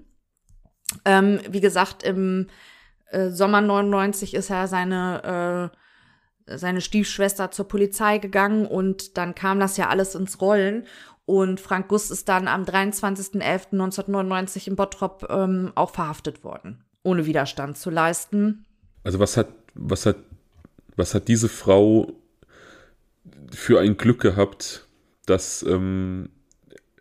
Ähm, 1.05 1.39
wie 1.49 1.61
gesagt, 1.61 2.03
im 2.03 2.47
äh, 3.11 3.29
Sommer 3.29 3.61
99 3.61 4.33
ist 4.33 4.49
er 4.49 4.67
seine, 4.67 5.71
äh, 6.47 6.57
seine 6.57 6.81
Stiefschwester 6.81 7.51
zur 7.51 7.67
Polizei 7.67 8.17
gegangen 8.17 8.65
und 8.65 9.17
dann 9.17 9.35
kam 9.35 9.59
das 9.59 9.77
ja 9.77 9.89
alles 9.89 10.15
ins 10.15 10.41
Rollen. 10.41 10.87
Und 11.25 11.59
Frank 11.59 11.89
Gust 11.89 12.09
ist 12.09 12.27
dann 12.29 12.47
am 12.47 12.63
23.11.1999 12.63 14.69
in 14.69 14.77
Bottrop 14.77 15.27
ähm, 15.29 15.73
auch 15.75 15.91
verhaftet 15.91 16.45
worden, 16.45 16.85
ohne 17.03 17.25
Widerstand 17.25 17.77
zu 17.77 17.89
leisten. 17.89 18.65
Also 19.03 19.19
was 19.19 19.35
hat, 19.35 19.49
was 19.73 20.05
hat, 20.05 20.15
was 20.97 21.13
hat 21.13 21.29
diese 21.29 21.47
Frau 21.47 22.11
für 23.51 23.79
ein 23.79 23.95
Glück 23.95 24.19
gehabt, 24.19 24.85
dass, 25.25 25.63
ähm, 25.63 26.29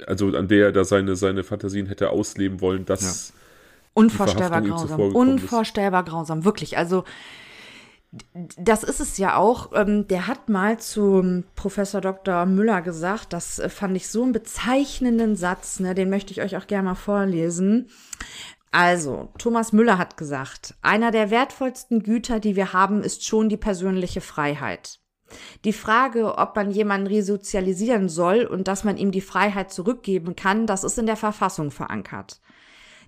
also 0.07 0.29
an 0.29 0.47
der 0.47 0.67
er 0.67 0.73
da 0.73 0.85
seine, 0.85 1.17
seine 1.17 1.43
Fantasien 1.43 1.87
hätte 1.87 2.11
ausleben 2.11 2.61
wollen, 2.61 2.85
dass 2.85 3.33
Unvorstellbar 3.95 4.49
Verhaftung 4.49 4.67
ihm 4.67 4.71
grausam. 4.71 4.89
zuvorgekommen 4.89 5.37
ist. 5.37 5.43
Unvorstellbar 5.43 6.05
grausam, 6.05 6.45
wirklich. 6.45 6.77
Also 6.79 7.05
das 8.59 8.83
ist 8.83 9.01
es 9.01 9.19
ja 9.19 9.37
auch. 9.37 9.73
Ähm, 9.75 10.07
der 10.09 10.27
hat 10.27 10.49
mal 10.49 10.79
zu 10.79 11.45
Professor 11.55 12.01
Dr. 12.01 12.47
Müller 12.47 12.83
gesagt, 12.83 13.33
das 13.33 13.61
fand 13.69 13.97
ich 13.97 14.09
so 14.09 14.23
einen 14.23 14.33
bezeichnenden 14.33 15.37
Satz, 15.37 15.81
ne, 15.81 15.95
den 15.95 16.11
möchte 16.11 16.33
ich 16.33 16.43
euch 16.43 16.57
auch 16.57 16.67
gerne 16.67 16.91
mal 16.91 16.95
vorlesen. 16.95 17.89
Also, 18.71 19.31
Thomas 19.39 19.73
Müller 19.73 19.99
hat 19.99 20.17
gesagt, 20.17 20.75
einer 20.83 21.11
der 21.11 21.31
wertvollsten 21.31 22.03
Güter, 22.03 22.41
die 22.41 22.57
wir 22.57 22.73
haben, 22.73 23.03
ist 23.03 23.25
schon 23.25 23.49
die 23.49 23.57
persönliche 23.57 24.21
Freiheit. 24.21 25.01
Die 25.65 25.73
Frage, 25.73 26.39
ob 26.39 26.55
man 26.55 26.71
jemanden 26.71 27.07
resozialisieren 27.07 28.09
soll 28.09 28.45
und 28.45 28.69
dass 28.69 28.85
man 28.85 28.97
ihm 28.97 29.11
die 29.11 29.21
Freiheit 29.21 29.73
zurückgeben 29.73 30.37
kann, 30.37 30.67
das 30.67 30.85
ist 30.85 30.99
in 30.99 31.07
der 31.07 31.17
Verfassung 31.17 31.71
verankert. 31.71 32.41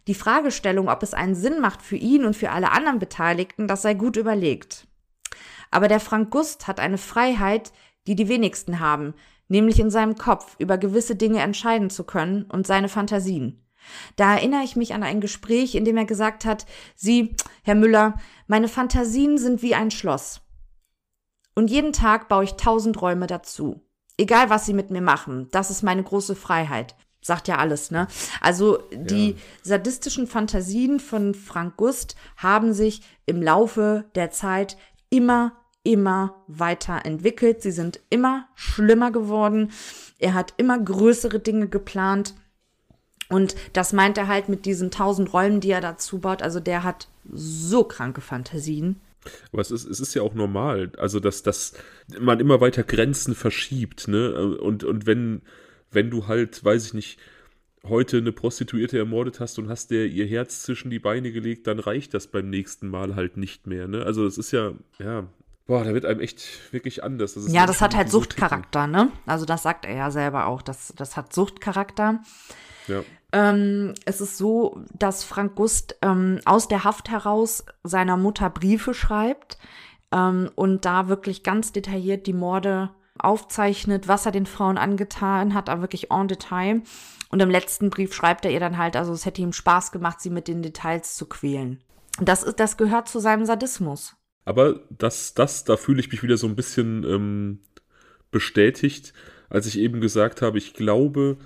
Die 0.07 0.15
Fragestellung, 0.15 0.89
ob 0.89 1.03
es 1.03 1.15
einen 1.15 1.35
Sinn 1.35 1.61
macht 1.61 1.83
für 1.83 1.97
ihn 1.97 2.25
und 2.25 2.35
für 2.35 2.51
alle 2.51 2.73
anderen 2.73 2.99
Beteiligten, 2.99 3.69
das 3.69 3.83
sei 3.83 3.95
gut 3.95 4.17
überlegt. 4.17 4.89
Aber 5.71 5.87
der 5.87 6.01
Frank 6.01 6.31
Gust 6.31 6.67
hat 6.67 6.81
eine 6.81 6.99
Freiheit, 6.99 7.73
die 8.07 8.17
die 8.17 8.29
wenigsten 8.29 8.81
haben, 8.81 9.15
nämlich 9.49 9.79
in 9.79 9.91
seinem 9.91 10.17
Kopf 10.17 10.57
über 10.59 10.79
gewisse 10.79 11.15
Dinge 11.15 11.41
entscheiden 11.41 11.91
zu 11.91 12.05
können 12.05 12.45
und 12.45 12.67
seine 12.67 12.89
Fantasien. 12.89 13.63
Da 14.17 14.35
erinnere 14.35 14.65
ich 14.65 14.77
mich 14.77 14.95
an 14.95 15.03
ein 15.03 15.21
Gespräch, 15.21 15.75
in 15.75 15.85
dem 15.85 15.97
er 15.97 16.05
gesagt 16.05 16.45
hat, 16.45 16.67
Sie, 16.95 17.37
Herr 17.63 17.75
Müller, 17.75 18.15
meine 18.47 18.69
Fantasien 18.69 19.39
sind 19.39 19.63
wie 19.63 19.75
ein 19.75 19.91
Schloss. 19.91 20.41
Und 21.55 21.71
jeden 21.71 21.93
Tag 21.93 22.29
baue 22.29 22.45
ich 22.45 22.55
tausend 22.55 23.01
Räume 23.03 23.27
dazu. 23.27 23.81
Egal, 24.17 24.51
was 24.51 24.67
Sie 24.67 24.75
mit 24.75 24.91
mir 24.91 25.01
machen, 25.01 25.49
das 25.51 25.71
ist 25.71 25.83
meine 25.83 26.03
große 26.03 26.37
Freiheit. 26.37 26.97
Sagt 27.21 27.49
ja 27.49 27.57
alles, 27.57 27.91
ne? 27.91 28.07
Also 28.41 28.79
die 28.93 29.35
sadistischen 29.63 30.27
Fantasien 30.27 31.01
von 31.01 31.35
Frank 31.35 31.77
Gust 31.77 32.15
haben 32.37 32.73
sich 32.73 33.03
im 33.27 33.43
Laufe 33.43 34.05
der 34.15 34.31
Zeit 34.31 34.77
immer, 35.11 35.53
immer 35.83 36.45
weiter 36.47 37.05
entwickelt. 37.05 37.61
Sie 37.61 37.73
sind 37.73 38.01
immer 38.09 38.49
schlimmer 38.55 39.11
geworden. 39.11 39.73
Er 40.19 40.35
hat 40.35 40.55
immer 40.59 40.79
größere 40.79 41.41
Dinge 41.41 41.69
geplant. 41.69 42.35
Und 43.29 43.55
das 43.73 43.93
meint 43.93 44.17
er 44.19 44.27
halt 44.27 44.49
mit 44.49 44.65
diesen 44.65 44.91
tausend 44.91 45.33
Räumen, 45.33 45.61
die 45.61 45.71
er 45.71 45.81
dazu 45.81 46.19
baut. 46.19 46.43
Also 46.43 46.61
der 46.61 46.83
hat 46.83 47.09
so 47.31 47.85
kranke 47.85 48.21
Fantasien. 48.21 49.01
Aber 49.53 49.61
es 49.61 49.71
ist, 49.71 49.85
es 49.85 50.01
ist 50.01 50.15
ja 50.15 50.23
auch 50.23 50.35
normal, 50.35 50.93
also 50.97 51.21
dass, 51.21 51.43
dass 51.43 51.75
man 52.19 52.41
immer 52.41 52.61
weiter 52.61 52.83
Grenzen 52.83 53.35
verschiebt, 53.35 54.09
ne? 54.09 54.57
Und, 54.59 54.85
und 54.85 55.07
wenn, 55.07 55.43
wenn 55.91 56.09
du 56.11 56.27
halt, 56.29 56.65
weiß 56.65 56.87
ich 56.87 56.95
nicht, 56.95 57.19
heute 57.85 58.19
eine 58.19 58.33
Prostituierte 58.33 58.99
ermordet 58.99 59.41
hast 59.41 59.59
und 59.59 59.69
hast 59.69 59.91
der 59.91 60.07
ihr 60.07 60.27
Herz 60.27 60.63
zwischen 60.63 60.91
die 60.91 60.99
Beine 60.99 61.33
gelegt, 61.33 61.67
dann 61.67 61.79
reicht 61.79 62.15
das 62.15 62.27
beim 62.27 62.49
nächsten 62.49 62.89
Mal 62.89 63.17
halt 63.17 63.37
nicht 63.37 63.67
mehr, 63.67 63.89
ne? 63.89 64.05
Also 64.05 64.25
das 64.25 64.39
ist 64.39 64.53
ja, 64.53 64.73
ja, 64.99 65.27
boah, 65.67 65.85
da 65.85 65.95
wird 65.95 66.05
einem 66.05 66.21
echt 66.21 66.73
wirklich 66.73 67.03
anders. 67.05 67.35
Das 67.35 67.53
Ja, 67.53 67.67
das 67.67 67.81
hat 67.81 67.95
halt 67.95 68.11
Suchtcharakter, 68.11 68.87
ne? 68.87 69.11
Also 69.27 69.45
das 69.45 69.63
sagt 69.63 69.85
er 69.85 69.95
ja 69.95 70.11
selber 70.11 70.47
auch. 70.47 70.63
Das, 70.63 70.93
das 70.97 71.17
hat 71.17 71.33
Suchtcharakter. 71.33 72.21
Ja. 72.89 73.05
Ähm, 73.33 73.95
es 74.07 74.21
ist 74.21 74.39
so, 74.39 74.83
dass 74.99 75.25
Frank 75.25 75.55
Gust 75.55 75.97
ähm, 76.03 76.41
aus 76.45 76.69
der 76.69 76.85
Haft 76.85 77.11
heraus 77.11 77.65
seiner 77.85 78.17
Mutter 78.17 78.49
Briefe 78.49 78.95
schreibt 78.95 79.59
ähm, 80.13 80.51
und 80.55 80.85
da 80.85 81.09
wirklich 81.09 81.43
ganz 81.43 81.73
detailliert 81.73 82.27
die 82.27 82.33
Morde 82.33 82.91
aufzeichnet, 83.19 84.09
was 84.09 84.27
er 84.27 84.33
den 84.33 84.47
Frauen 84.47 84.79
angetan 84.79 85.53
hat, 85.53 85.69
aber 85.69 85.83
wirklich 85.83 86.11
en 86.11 86.29
Detail. 86.29 86.83
Und 87.31 87.41
im 87.41 87.51
letzten 87.51 87.91
Brief 87.91 88.15
schreibt 88.15 88.45
er 88.45 88.51
ihr 88.51 88.61
dann 88.61 88.79
halt, 88.79 88.97
also 88.97 89.13
es 89.13 89.27
hätte 89.27 89.43
ihm 89.43 89.53
Spaß 89.53 89.93
gemacht, 89.93 90.21
sie 90.21 90.31
mit 90.31 90.49
den 90.49 90.63
Details 90.63 91.17
zu 91.17 91.27
quälen. 91.27 91.83
Das 92.21 92.43
ist, 92.43 92.59
das 92.59 92.77
gehört 92.77 93.09
zu 93.09 93.19
seinem 93.19 93.45
Sadismus. 93.45 94.17
Aber 94.45 94.81
das, 94.91 95.35
das, 95.35 95.65
da 95.65 95.77
fühle 95.77 96.01
ich 96.01 96.11
mich 96.11 96.23
wieder 96.23 96.39
so 96.39 96.47
ein 96.47 96.57
bisschen 96.57 97.05
ähm, 97.05 97.59
bestätigt, 98.31 99.13
als 99.51 99.67
ich 99.67 99.79
eben 99.79 100.01
gesagt 100.01 100.41
habe, 100.41 100.57
ich 100.57 100.73
glaube, 100.73 101.37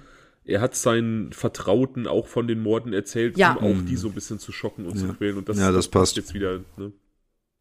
er 0.44 0.60
hat 0.60 0.74
seinen 0.74 1.32
Vertrauten 1.32 2.06
auch 2.06 2.26
von 2.26 2.46
den 2.48 2.62
Morden 2.62 2.92
erzählt, 2.92 3.36
Ja. 3.38 3.52
um 3.54 3.64
auch 3.82 3.84
die 3.86 3.96
so 3.96 4.08
ein 4.08 4.14
bisschen 4.14 4.38
zu 4.38 4.50
schocken 4.52 4.86
und 4.86 4.96
zu 4.98 5.06
quälen. 5.14 5.38
Und 5.38 5.48
das, 5.48 5.58
Ja, 5.58 5.70
das 5.72 5.88
passt. 5.88 6.16
jetzt 6.16 6.34
wieder. 6.34 6.60
Ne? 6.76 6.92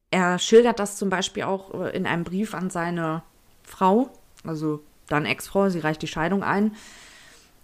Er 0.10 0.40
schildert 0.40 0.80
das 0.80 0.98
zum 0.98 1.10
Beispiel 1.10 1.44
auch 1.44 1.74
äh, 1.86 1.95
in 1.95 2.06
einem 2.06 2.24
Brief 2.24 2.53
an 2.53 2.70
seine 2.70 3.24
Frau, 3.64 4.12
also 4.44 4.84
dann 5.08 5.26
Ex-Frau, 5.26 5.70
sie 5.70 5.80
reicht 5.80 6.02
die 6.02 6.08
Scheidung 6.08 6.44
ein. 6.44 6.76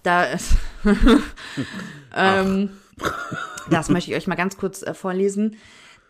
Da 0.04 0.24
ist. 0.32 0.54
ähm, 2.16 2.70
das 3.70 3.90
möchte 3.90 4.12
ich 4.12 4.18
euch 4.18 4.28
mal 4.28 4.36
ganz 4.36 4.58
kurz 4.58 4.82
äh, 4.84 4.94
vorlesen. 4.94 5.58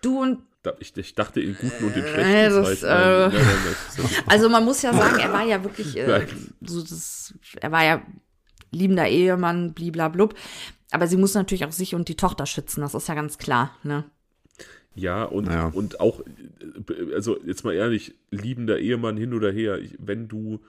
Du 0.01 0.21
und 0.21 0.39
ich, 0.79 0.95
ich 0.97 1.15
dachte 1.15 1.39
in 1.39 1.55
guten 1.55 1.85
und 1.85 1.95
in 1.95 2.03
Äh, 2.03 2.49
schlechten 2.51 2.55
das, 2.61 2.79
Zeiten. 2.81 3.33
äh, 3.33 3.37
nein, 3.37 3.45
nein, 3.45 3.75
das 3.95 4.11
ja- 4.11 4.19
also 4.27 4.49
man 4.49 4.65
muss 4.65 4.81
ja 4.81 4.93
sagen, 4.93 5.17
er 5.19 5.31
war 5.31 5.43
ja 5.45 5.63
wirklich 5.63 5.95
äh, 5.97 6.27
so 6.61 6.81
das, 6.81 7.33
er 7.61 7.71
war 7.71 7.83
ja 7.85 8.01
liebender 8.71 9.07
Ehemann, 9.07 9.73
bliblablub. 9.73 10.35
Aber 10.91 11.07
sie 11.07 11.17
muss 11.17 11.33
natürlich 11.33 11.65
auch 11.65 11.71
sich 11.71 11.95
und 11.95 12.07
die 12.07 12.15
Tochter 12.15 12.45
schützen, 12.45 12.81
das 12.81 12.93
ist 12.93 13.07
ja 13.07 13.13
ganz 13.15 13.37
klar, 13.37 13.75
ne? 13.83 14.05
Ja, 14.95 15.23
und, 15.25 15.45
Ja. 15.47 15.67
und 15.67 15.99
auch, 15.99 16.21
äh, 16.21 17.13
also 17.13 17.37
jetzt 17.45 17.63
mal 17.63 17.73
ehrlich, 17.73 18.15
liebender 18.31 18.79
Ehemann 18.79 19.15
hin 19.17 19.33
oder 19.33 19.51
her, 19.51 19.79
ich- 19.79 19.95
wenn 19.99 20.27
du 20.27 20.59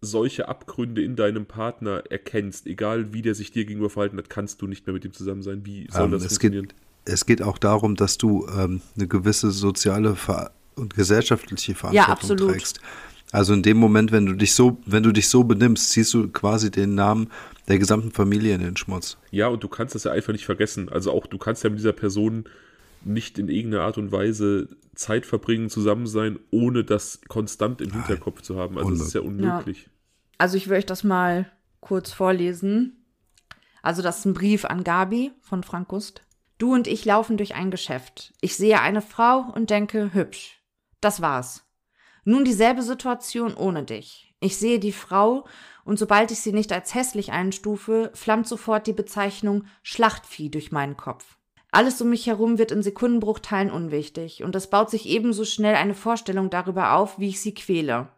solche 0.00 0.46
Abgründe 0.48 1.02
in 1.02 1.16
deinem 1.16 1.46
Partner 1.46 2.02
erkennst, 2.10 2.66
egal 2.66 3.12
wie 3.12 3.22
der 3.22 3.34
sich 3.34 3.50
dir 3.50 3.64
gegenüber 3.64 3.90
verhalten 3.90 4.18
hat, 4.18 4.28
kannst 4.30 4.60
du 4.62 4.66
nicht 4.66 4.86
mehr 4.86 4.94
mit 4.94 5.04
ihm 5.04 5.12
zusammen 5.12 5.42
sein. 5.42 5.64
Wie 5.64 5.88
soll 5.90 6.04
Ähm, 6.04 6.10
das 6.12 6.22
es 6.24 6.28
funktionieren? 6.32 6.68
geht, 6.68 6.74
es 7.14 7.24
geht 7.26 7.42
auch 7.42 7.58
darum, 7.58 7.96
dass 7.96 8.18
du 8.18 8.46
ähm, 8.48 8.80
eine 8.96 9.08
gewisse 9.08 9.50
soziale 9.50 10.14
Ver 10.16 10.52
und 10.76 10.94
gesellschaftliche 10.94 11.74
Verantwortung 11.74 12.12
absolut. 12.12 12.50
trägst. 12.52 12.80
Also 13.30 13.52
in 13.52 13.62
dem 13.62 13.76
Moment, 13.76 14.10
wenn 14.10 14.26
du 14.26 14.32
dich 14.32 14.54
so, 14.54 14.78
wenn 14.86 15.02
du 15.02 15.12
dich 15.12 15.28
so 15.28 15.44
benimmst, 15.44 15.90
ziehst 15.90 16.14
du 16.14 16.28
quasi 16.28 16.70
den 16.70 16.94
Namen 16.94 17.30
der 17.68 17.78
gesamten 17.78 18.10
Familie 18.10 18.54
in 18.54 18.62
den 18.62 18.76
Schmutz. 18.76 19.18
Ja, 19.30 19.48
und 19.48 19.62
du 19.62 19.68
kannst 19.68 19.94
das 19.94 20.04
ja 20.04 20.12
einfach 20.12 20.32
nicht 20.32 20.46
vergessen. 20.46 20.88
Also 20.88 21.12
auch 21.12 21.26
du 21.26 21.36
kannst 21.36 21.62
ja 21.64 21.70
mit 21.70 21.78
dieser 21.78 21.92
Person 21.92 22.44
nicht 23.04 23.38
in 23.38 23.48
irgendeiner 23.48 23.84
Art 23.84 23.98
und 23.98 24.10
Weise 24.10 24.68
Zeit 24.94 25.26
verbringen, 25.26 25.70
zusammen 25.70 26.06
sein, 26.06 26.38
ohne 26.50 26.84
das 26.84 27.20
konstant 27.28 27.80
im 27.80 27.92
Hinterkopf 27.92 28.42
zu 28.42 28.56
haben. 28.56 28.78
Also 28.78 28.90
das 28.90 29.00
ist 29.00 29.14
ja 29.14 29.20
unmöglich. 29.20 29.88
Also 30.38 30.56
ich 30.56 30.68
will 30.68 30.78
euch 30.78 30.86
das 30.86 31.04
mal 31.04 31.50
kurz 31.80 32.12
vorlesen. 32.12 33.04
Also 33.82 34.02
das 34.02 34.20
ist 34.20 34.24
ein 34.24 34.34
Brief 34.34 34.64
an 34.64 34.84
Gabi 34.84 35.32
von 35.40 35.62
Frank 35.62 35.88
Gust. 35.88 36.22
Du 36.58 36.74
und 36.74 36.88
ich 36.88 37.04
laufen 37.04 37.36
durch 37.36 37.54
ein 37.54 37.70
Geschäft. 37.70 38.32
Ich 38.40 38.56
sehe 38.56 38.80
eine 38.80 39.02
Frau 39.02 39.52
und 39.54 39.70
denke, 39.70 40.12
hübsch. 40.12 40.60
Das 41.00 41.20
war's. 41.22 41.67
Nun 42.28 42.44
dieselbe 42.44 42.82
Situation 42.82 43.54
ohne 43.54 43.84
dich. 43.84 44.34
Ich 44.38 44.58
sehe 44.58 44.78
die 44.78 44.92
Frau 44.92 45.46
und 45.86 45.98
sobald 45.98 46.30
ich 46.30 46.42
sie 46.42 46.52
nicht 46.52 46.70
als 46.72 46.94
hässlich 46.94 47.32
einstufe, 47.32 48.10
flammt 48.12 48.46
sofort 48.46 48.86
die 48.86 48.92
Bezeichnung 48.92 49.64
Schlachtvieh 49.82 50.50
durch 50.50 50.70
meinen 50.70 50.98
Kopf. 50.98 51.38
Alles 51.70 52.02
um 52.02 52.10
mich 52.10 52.26
herum 52.26 52.58
wird 52.58 52.70
in 52.70 52.82
Sekundenbruchteilen 52.82 53.70
unwichtig 53.70 54.44
und 54.44 54.54
es 54.54 54.68
baut 54.68 54.90
sich 54.90 55.06
ebenso 55.06 55.46
schnell 55.46 55.74
eine 55.76 55.94
Vorstellung 55.94 56.50
darüber 56.50 56.92
auf, 56.92 57.18
wie 57.18 57.30
ich 57.30 57.40
sie 57.40 57.54
quäle. 57.54 58.08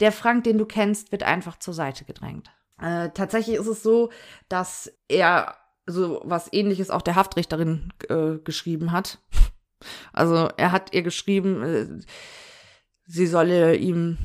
Der 0.00 0.10
Frank, 0.10 0.44
den 0.44 0.56
du 0.56 0.64
kennst, 0.64 1.12
wird 1.12 1.22
einfach 1.22 1.58
zur 1.58 1.74
Seite 1.74 2.06
gedrängt. 2.06 2.50
Äh, 2.80 3.10
tatsächlich 3.10 3.56
ist 3.56 3.66
es 3.66 3.82
so, 3.82 4.08
dass 4.48 4.90
er 5.06 5.54
so 5.84 6.22
was 6.24 6.50
ähnliches 6.50 6.88
auch 6.88 7.02
der 7.02 7.14
Haftrichterin 7.14 7.92
äh, 8.08 8.38
geschrieben 8.42 8.90
hat. 8.90 9.18
Also 10.14 10.48
er 10.56 10.72
hat 10.72 10.94
ihr 10.94 11.02
geschrieben, 11.02 11.62
äh, 11.62 12.00
sie 13.06 13.26
solle 13.26 13.76
ihm 13.76 14.18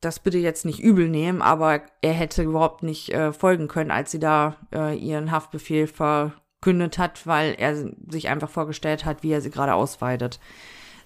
das 0.00 0.20
bitte 0.20 0.38
jetzt 0.38 0.64
nicht 0.64 0.80
übel 0.80 1.08
nehmen, 1.08 1.42
aber 1.42 1.82
er 2.02 2.12
hätte 2.12 2.42
überhaupt 2.42 2.82
nicht 2.82 3.12
äh, 3.12 3.32
folgen 3.32 3.68
können, 3.68 3.90
als 3.90 4.10
sie 4.12 4.20
da 4.20 4.56
äh, 4.72 4.96
ihren 4.96 5.32
Haftbefehl 5.32 5.86
verkündet 5.88 6.98
hat, 6.98 7.26
weil 7.26 7.54
er 7.58 7.74
sich 8.08 8.28
einfach 8.28 8.48
vorgestellt 8.48 9.04
hat, 9.04 9.22
wie 9.22 9.32
er 9.32 9.40
sie 9.40 9.50
gerade 9.50 9.74
ausweidet. 9.74 10.38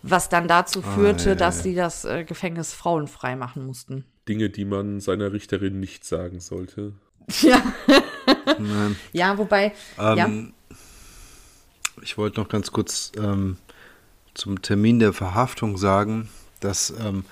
Was 0.02 0.28
dann 0.28 0.48
dazu 0.48 0.82
führte, 0.82 1.30
ja, 1.30 1.34
dass 1.36 1.59
ja. 1.59 1.62
sie 1.62 1.74
das 1.74 2.04
äh, 2.04 2.24
Gefängnis 2.24 2.74
frauenfrei 2.74 3.36
machen 3.36 3.64
mussten. 3.64 4.04
Dinge, 4.28 4.50
die 4.50 4.64
man 4.64 5.00
seiner 5.00 5.32
Richterin 5.32 5.80
nicht 5.80 6.04
sagen 6.04 6.40
sollte. 6.40 6.92
Ja, 7.40 7.62
Nein. 8.59 8.96
ja 9.12 9.38
wobei, 9.38 9.72
ja. 9.96 10.26
Ähm, 10.26 10.52
Ich 12.02 12.18
wollte 12.18 12.40
noch 12.40 12.48
ganz 12.48 12.72
kurz 12.72 13.12
ähm, 13.16 13.56
zum 14.34 14.60
Termin 14.60 14.98
der 14.98 15.12
Verhaftung 15.12 15.76
sagen, 15.76 16.28
dass 16.64 16.93
ähm, 17.01 17.24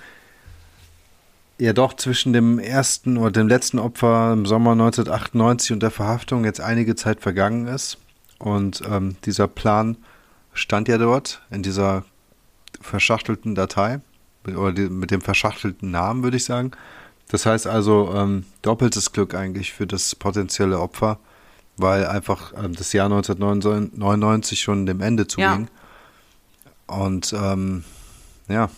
ja 1.57 1.73
doch 1.73 1.93
zwischen 1.95 2.33
dem 2.33 2.57
ersten 2.57 3.17
oder 3.17 3.31
dem 3.31 3.47
letzten 3.47 3.77
Opfer 3.79 4.33
im 4.33 4.45
Sommer 4.45 4.71
1998 4.71 5.73
und 5.73 5.83
der 5.83 5.91
Verhaftung 5.91 6.43
jetzt 6.43 6.59
einige 6.59 6.95
Zeit 6.95 7.21
vergangen 7.21 7.67
ist. 7.67 7.97
Und 8.39 8.81
ähm, 8.89 9.15
dieser 9.25 9.47
Plan 9.47 9.97
stand 10.53 10.87
ja 10.87 10.97
dort 10.97 11.41
in 11.51 11.61
dieser 11.61 12.03
verschachtelten 12.81 13.53
Datei 13.53 14.01
oder 14.47 14.71
die, 14.71 14.89
mit 14.89 15.11
dem 15.11 15.21
verschachtelten 15.21 15.91
Namen, 15.91 16.23
würde 16.23 16.37
ich 16.37 16.45
sagen. 16.45 16.71
Das 17.27 17.45
heißt 17.45 17.67
also 17.67 18.11
ähm, 18.15 18.45
doppeltes 18.61 19.13
Glück 19.13 19.35
eigentlich 19.35 19.71
für 19.71 19.85
das 19.85 20.15
potenzielle 20.15 20.79
Opfer, 20.79 21.19
weil 21.77 22.05
einfach 22.05 22.53
ähm, 22.57 22.75
das 22.75 22.91
Jahr 22.91 23.05
1999 23.05 24.59
schon 24.59 24.85
dem 24.85 25.01
Ende 25.01 25.27
zuging. 25.27 25.67
Und 26.87 27.33
ähm, 27.33 27.83
ja, 28.49 28.69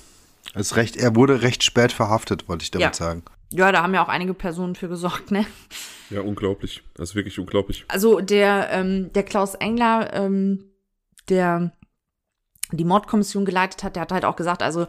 ist 0.61 0.75
recht, 0.75 0.95
er 0.97 1.15
wurde 1.15 1.41
recht 1.41 1.63
spät 1.63 1.91
verhaftet, 1.91 2.47
wollte 2.47 2.63
ich 2.63 2.71
damit 2.71 2.85
Ja. 2.85 2.93
sagen. 2.93 3.23
ja, 3.51 3.71
da 3.71 3.83
haben 3.83 3.93
ja 3.93 4.03
auch 4.03 4.09
einige 4.09 4.33
Personen 4.33 4.75
für 4.75 4.89
gesorgt, 4.89 5.31
ne? 5.31 5.45
Ja, 6.09 6.21
unglaublich. 6.21 6.83
Also 6.97 7.15
wirklich 7.15 7.39
unglaublich. 7.39 7.85
Also 7.87 8.19
der, 8.19 8.69
ähm, 8.71 9.11
der 9.13 9.23
Klaus 9.23 9.55
Engler, 9.55 10.13
ähm, 10.13 10.65
der 11.29 11.71
die 12.71 12.83
Mordkommission 12.85 13.45
geleitet 13.45 13.83
hat, 13.83 13.95
der 13.95 14.01
hat 14.01 14.11
halt 14.11 14.25
auch 14.25 14.35
gesagt, 14.35 14.63
also 14.63 14.87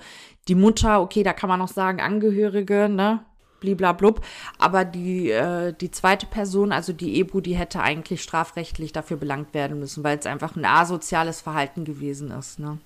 die 0.49 0.55
Mutter, 0.55 1.01
okay, 1.03 1.23
da 1.23 1.33
kann 1.33 1.49
man 1.49 1.59
noch 1.59 1.69
sagen, 1.69 2.01
Angehörige, 2.01 2.89
ne? 2.89 3.25
Bliblablub. 3.61 4.23
Aber 4.59 4.85
die, 4.85 5.31
äh, 5.31 5.73
die 5.79 5.91
zweite 5.91 6.27
Person, 6.27 6.73
also 6.73 6.93
die 6.93 7.19
Ebu, 7.21 7.41
die 7.41 7.55
hätte 7.57 7.81
eigentlich 7.81 8.23
strafrechtlich 8.23 8.93
dafür 8.93 9.17
belangt 9.17 9.55
werden 9.55 9.79
müssen, 9.79 10.05
weil 10.05 10.19
es 10.19 10.27
einfach 10.27 10.57
ein 10.57 10.65
asoziales 10.67 11.41
Verhalten 11.41 11.85
gewesen 11.85 12.31
ist, 12.31 12.59
ne? 12.59 12.79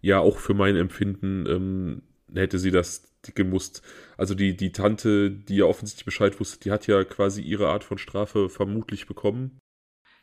Ja, 0.00 0.20
auch 0.20 0.38
für 0.38 0.54
mein 0.54 0.76
Empfinden 0.76 1.46
ähm, 1.46 2.02
hätte 2.34 2.58
sie 2.58 2.70
das 2.70 3.02
gemusst. 3.34 3.82
Also 4.16 4.34
die, 4.34 4.56
die 4.56 4.72
Tante, 4.72 5.30
die 5.30 5.56
ja 5.56 5.64
offensichtlich 5.64 6.04
Bescheid 6.04 6.38
wusste, 6.40 6.60
die 6.60 6.70
hat 6.70 6.86
ja 6.86 7.04
quasi 7.04 7.42
ihre 7.42 7.68
Art 7.68 7.84
von 7.84 7.98
Strafe 7.98 8.48
vermutlich 8.48 9.06
bekommen. 9.06 9.58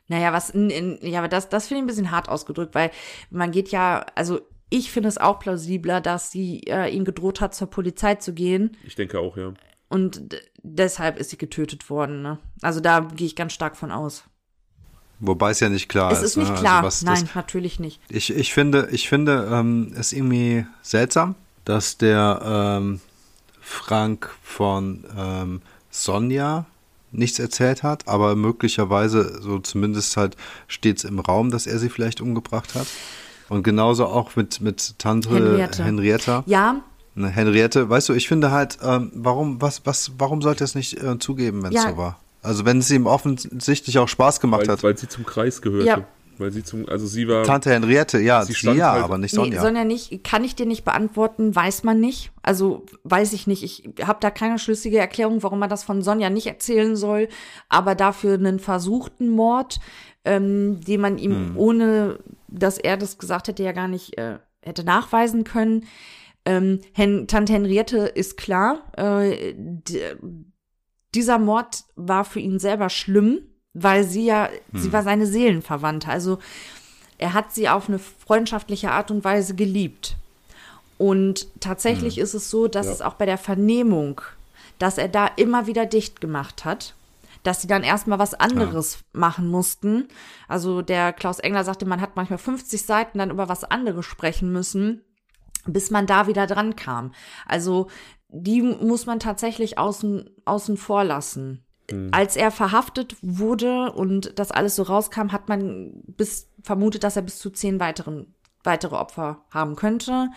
Naja, 0.08 0.32
was 0.32 0.50
in, 0.50 0.70
in 0.70 0.98
ja, 1.02 1.18
aber 1.18 1.28
das, 1.28 1.48
das 1.48 1.66
finde 1.66 1.78
ich 1.78 1.84
ein 1.84 1.86
bisschen 1.88 2.10
hart 2.10 2.28
ausgedrückt, 2.28 2.74
weil 2.74 2.90
man 3.30 3.50
geht 3.50 3.70
ja, 3.70 4.06
also 4.14 4.40
ich 4.70 4.90
finde 4.90 5.08
es 5.08 5.18
auch 5.18 5.38
plausibler, 5.38 6.00
dass 6.00 6.30
sie 6.30 6.62
äh, 6.66 6.88
ihm 6.88 7.04
gedroht 7.04 7.40
hat, 7.40 7.54
zur 7.54 7.68
Polizei 7.68 8.16
zu 8.16 8.32
gehen 8.32 8.76
Ich 8.84 8.94
denke 8.94 9.18
auch, 9.18 9.36
ja. 9.36 9.52
und 9.88 10.40
deshalb 10.62 11.18
ist 11.18 11.30
sie 11.30 11.38
getötet 11.38 11.90
worden. 11.90 12.22
Ne? 12.22 12.38
Also 12.62 12.80
da 12.80 13.00
gehe 13.00 13.26
ich 13.26 13.36
ganz 13.36 13.52
stark 13.52 13.76
von 13.76 13.90
aus. 13.90 14.24
Wobei 15.18 15.50
es 15.50 15.60
ja 15.60 15.68
nicht 15.68 15.88
klar 15.88 16.12
es 16.12 16.18
ist. 16.18 16.24
ist 16.32 16.36
nicht 16.36 16.52
ne? 16.52 16.58
klar, 16.58 16.76
Also 16.84 16.86
was 16.86 17.00
das- 17.00 17.20
nein, 17.22 17.28
natürlich 17.34 17.80
nicht. 17.80 18.00
Ich, 18.08 18.34
ich 18.34 18.52
finde, 18.52 18.88
ich 18.92 19.08
finde 19.08 19.48
ähm, 19.50 19.92
es 19.98 20.12
irgendwie 20.12 20.66
seltsam, 20.82 21.34
dass 21.64 21.96
der 21.96 22.40
ähm, 22.44 23.00
Frank 23.60 24.30
von 24.42 25.04
ähm, 25.16 25.62
Sonja 25.90 26.66
nichts 27.12 27.38
erzählt 27.38 27.82
hat, 27.82 28.06
aber 28.08 28.36
möglicherweise 28.36 29.40
so 29.40 29.58
zumindest 29.58 30.16
halt 30.16 30.36
steht 30.68 30.98
es 30.98 31.04
im 31.04 31.18
Raum, 31.18 31.50
dass 31.50 31.66
er 31.66 31.78
sie 31.78 31.88
vielleicht 31.88 32.20
umgebracht 32.20 32.74
hat. 32.74 32.86
Und 33.48 33.62
genauso 33.62 34.06
auch 34.06 34.34
mit, 34.36 34.60
mit 34.60 34.98
Tante 34.98 35.30
Henriette. 35.30 35.84
Henrietta. 35.84 36.42
Ja, 36.46 36.76
Ne, 37.18 37.28
Henriette, 37.30 37.88
weißt 37.88 38.10
du, 38.10 38.12
ich 38.12 38.28
finde 38.28 38.50
halt, 38.50 38.76
ähm, 38.82 39.10
warum, 39.14 39.62
was, 39.62 39.80
was, 39.86 40.12
warum 40.18 40.42
sollte 40.42 40.64
er 40.64 40.66
es 40.66 40.74
nicht 40.74 41.02
äh, 41.02 41.18
zugeben, 41.18 41.62
wenn 41.62 41.70
es 41.74 41.82
Ja. 41.82 41.90
so 41.92 41.96
war? 41.96 42.18
Also 42.46 42.64
wenn 42.64 42.78
es 42.78 42.90
ihm 42.90 43.06
offensichtlich 43.06 43.98
auch 43.98 44.08
Spaß 44.08 44.40
gemacht 44.40 44.62
Weil, 44.62 44.68
hat. 44.72 44.82
weil 44.82 44.96
sie 44.96 45.08
zum 45.08 45.26
Kreis 45.26 45.60
gehörte. 45.62 45.86
Ja. 45.86 46.04
Weil 46.38 46.50
sie 46.52 46.62
zum, 46.62 46.86
also 46.86 47.06
sie 47.06 47.26
war. 47.28 47.44
Tante 47.44 47.70
Henriette, 47.70 48.18
ja, 48.20 48.42
Sie 48.42 48.52
sie, 48.52 48.58
stand 48.58 48.76
ja, 48.78 48.92
halt- 48.92 49.04
aber 49.04 49.16
nicht 49.16 49.32
nee, 49.32 49.36
Sonja. 49.44 49.62
Sonja 49.62 49.84
nicht, 49.84 50.22
kann 50.22 50.44
ich 50.44 50.54
dir 50.54 50.66
nicht 50.66 50.84
beantworten, 50.84 51.54
weiß 51.56 51.82
man 51.82 51.98
nicht. 51.98 52.30
Also 52.42 52.84
weiß 53.04 53.32
ich 53.32 53.46
nicht. 53.46 53.62
Ich 53.62 53.84
habe 54.06 54.18
da 54.20 54.30
keine 54.30 54.58
schlüssige 54.58 54.98
Erklärung, 54.98 55.42
warum 55.42 55.58
man 55.58 55.70
das 55.70 55.82
von 55.82 56.02
Sonja 56.02 56.28
nicht 56.28 56.46
erzählen 56.46 56.94
soll, 56.94 57.28
aber 57.70 57.94
dafür 57.94 58.34
einen 58.34 58.58
versuchten 58.58 59.30
Mord, 59.30 59.80
ähm, 60.26 60.80
den 60.86 61.00
man 61.00 61.16
ihm 61.16 61.32
Hm. 61.32 61.56
ohne, 61.56 62.18
dass 62.48 62.76
er 62.76 62.98
das 62.98 63.16
gesagt 63.16 63.48
hätte, 63.48 63.62
ja 63.62 63.72
gar 63.72 63.88
nicht 63.88 64.18
äh, 64.18 64.38
hätte 64.60 64.84
nachweisen 64.84 65.42
können. 65.44 65.86
Ähm, 66.44 66.80
Hen 66.92 67.28
Tante 67.28 67.54
Henriette 67.54 67.96
ist 68.08 68.36
klar, 68.36 68.82
äh, 68.98 69.54
dieser 71.16 71.38
Mord 71.38 71.84
war 71.96 72.24
für 72.24 72.40
ihn 72.40 72.58
selber 72.58 72.90
schlimm, 72.90 73.40
weil 73.74 74.04
sie 74.04 74.26
ja, 74.26 74.48
Hm. 74.72 74.80
sie 74.80 74.92
war 74.92 75.02
seine 75.02 75.26
Seelenverwandte. 75.26 76.08
Also 76.08 76.38
er 77.18 77.32
hat 77.32 77.52
sie 77.52 77.68
auf 77.68 77.88
eine 77.88 77.98
freundschaftliche 77.98 78.90
Art 78.92 79.10
und 79.10 79.24
Weise 79.24 79.54
geliebt. 79.54 80.16
Und 80.98 81.46
tatsächlich 81.60 82.18
ist 82.18 82.34
es 82.34 82.50
so, 82.50 82.68
dass 82.68 82.86
Ja. 82.86 82.92
es 82.92 83.02
auch 83.02 83.14
bei 83.14 83.26
der 83.26 83.38
Vernehmung, 83.38 84.20
dass 84.78 84.98
er 84.98 85.08
da 85.08 85.26
immer 85.36 85.66
wieder 85.66 85.86
dicht 85.86 86.20
gemacht 86.20 86.64
hat, 86.64 86.94
dass 87.42 87.60
sie 87.60 87.68
dann 87.68 87.82
erstmal 87.82 88.18
was 88.18 88.34
anderes 88.34 88.98
machen 89.12 89.48
mussten. 89.48 90.08
Also 90.48 90.82
der 90.82 91.12
Klaus 91.12 91.38
Engler 91.38 91.64
sagte, 91.64 91.86
man 91.86 92.00
hat 92.00 92.16
manchmal 92.16 92.38
50 92.38 92.82
Seiten 92.82 93.18
dann 93.18 93.30
über 93.30 93.48
was 93.48 93.64
anderes 93.64 94.04
sprechen 94.06 94.52
müssen, 94.52 95.02
bis 95.66 95.90
man 95.90 96.06
da 96.06 96.26
wieder 96.28 96.46
dran 96.46 96.76
kam. 96.76 97.12
Also 97.46 97.88
die 98.28 98.62
muss 98.62 99.06
man 99.06 99.20
tatsächlich 99.20 99.78
außen, 99.78 100.30
außen 100.44 100.76
vor 100.76 101.04
lassen. 101.04 101.62
Als 102.10 102.34
er 102.34 102.50
verhaftet 102.50 103.16
wurde 103.22 103.92
und 103.92 104.38
das 104.38 104.50
alles 104.50 104.74
so 104.74 104.82
rauskam, 104.82 105.30
hat 105.30 105.48
man 105.48 105.92
bis 106.04 106.48
vermutet, 106.62 107.04
dass 107.04 107.14
er 107.14 107.22
bis 107.22 107.38
zu 107.38 107.50
zehn 107.50 107.78
weiteren, 107.78 108.34
weitere 108.64 108.96
Opfer 108.96 109.44
haben 109.52 109.76
könnte. 109.76 110.30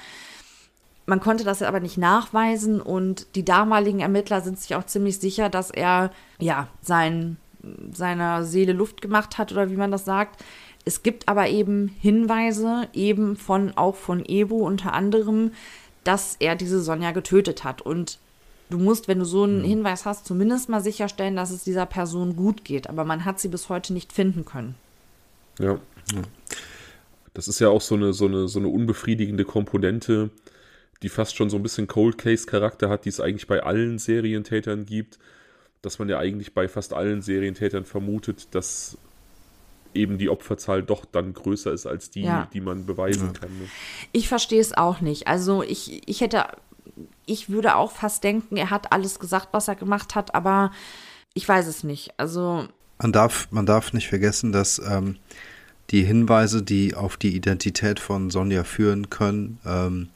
Man 1.08 1.20
konnte 1.20 1.44
das 1.44 1.64
aber 1.64 1.80
nicht 1.80 1.98
nachweisen 1.98 2.80
und 2.80 3.36
die 3.36 3.44
damaligen 3.44 4.00
Ermittler 4.00 4.42
sind 4.42 4.60
sich 4.60 4.76
auch 4.76 4.86
ziemlich 4.86 5.18
sicher, 5.18 5.50
dass 5.50 5.72
er 5.72 6.12
ja 6.38 6.68
sein, 6.82 7.38
seiner 7.92 8.44
Seele 8.44 8.74
Luft 8.74 9.02
gemacht 9.02 9.40
hat 9.40 9.52
oder 9.52 9.72
wie 9.72 9.76
man 9.76 9.90
das 9.90 10.06
sagt. 10.06 10.44
Es 10.86 11.02
gibt 11.02 11.28
aber 11.28 11.50
eben 11.50 11.88
Hinweise, 12.00 12.88
eben 12.94 13.36
von 13.36 13.76
auch 13.76 13.96
von 13.96 14.24
Ebo 14.24 14.58
unter 14.58 14.94
anderem, 14.94 15.52
dass 16.10 16.38
er 16.40 16.56
diese 16.56 16.82
Sonja 16.82 17.12
getötet 17.12 17.64
hat. 17.64 17.84
Und 17.84 18.18
du 18.72 18.80
musst, 18.80 19.08
wenn 19.08 19.20
du 19.20 19.26
so 19.26 19.44
einen 19.44 19.64
Hinweis 19.64 20.06
hast, 20.06 20.26
zumindest 20.26 20.68
mal 20.68 20.82
sicherstellen, 20.82 21.36
dass 21.36 21.52
es 21.52 21.64
dieser 21.64 21.86
Person 21.86 22.36
gut 22.36 22.66
geht. 22.66 22.90
Aber 22.90 23.06
man 23.06 23.26
hat 23.26 23.40
sie 23.40 23.48
bis 23.48 23.70
heute 23.70 23.94
nicht 23.94 24.12
finden 24.12 24.44
können. 24.44 24.74
Ja. 25.60 25.80
Das 27.36 27.48
ist 27.48 27.60
ja 27.60 27.70
auch 27.70 27.82
so 27.82 27.94
eine, 27.94 28.14
so 28.14 28.26
eine, 28.26 28.48
so 28.48 28.58
eine 28.58 28.70
unbefriedigende 28.70 29.46
Komponente, 29.46 30.32
die 31.04 31.10
fast 31.10 31.36
schon 31.36 31.52
so 31.52 31.58
ein 31.58 31.64
bisschen 31.64 31.86
Cold 31.86 32.18
Case-Charakter 32.18 32.90
hat, 32.90 33.06
die 33.06 33.10
es 33.10 33.20
eigentlich 33.20 33.46
bei 33.46 33.62
allen 33.62 34.00
Serientätern 34.00 34.88
gibt. 34.88 35.20
Dass 35.84 36.00
man 36.00 36.10
ja 36.10 36.18
eigentlich 36.18 36.56
bei 36.56 36.68
fast 36.68 36.94
allen 36.94 37.22
Serientätern 37.22 37.86
vermutet, 37.86 38.48
dass 38.56 38.98
eben 39.94 40.18
die 40.18 40.30
Opferzahl 40.30 40.84
doch 40.84 41.06
dann 41.06 41.34
größer 41.34 41.72
ist 41.72 41.86
als 41.86 42.10
die, 42.10 42.22
Ja. 42.24 42.48
die 42.54 42.62
man 42.62 42.86
beweisen 42.86 43.34
kann. 43.34 43.50
Ne? 43.50 43.66
Ich 44.12 44.28
verstehe 44.28 44.62
es 44.62 44.76
auch 44.76 45.02
nicht. 45.02 45.28
Also 45.28 45.64
ich, 45.64 46.08
ich 46.08 46.22
hätte, 46.22 46.46
ich 47.26 47.50
würde 47.50 47.76
auch 47.76 47.92
fast 47.92 48.24
denken, 48.24 48.58
er 48.58 48.70
hat 48.70 48.92
alles 48.92 49.20
gesagt, 49.20 49.50
was 49.52 49.68
er 49.68 49.76
gemacht 49.76 50.16
hat, 50.16 50.36
aber 50.36 50.72
ich 51.34 51.48
weiß 51.48 51.68
es 51.68 51.84
nicht. 51.84 52.12
Also 52.18 52.68
Man 53.02 53.12
darf, 53.12 53.48
man 53.52 53.66
darf 53.66 53.94
nicht 53.94 54.08
vergessen, 54.10 54.52
dass 54.52 54.80
ähm, 54.80 55.18
die 55.92 56.04
Hinweise, 56.04 56.62
die 56.62 56.94
auf 56.96 57.18
die 57.18 57.36
Identität 57.36 58.00
von 58.00 58.30
Sonja 58.30 58.64
führen 58.64 59.10
können, 59.10 59.60
ähm, 59.66 60.10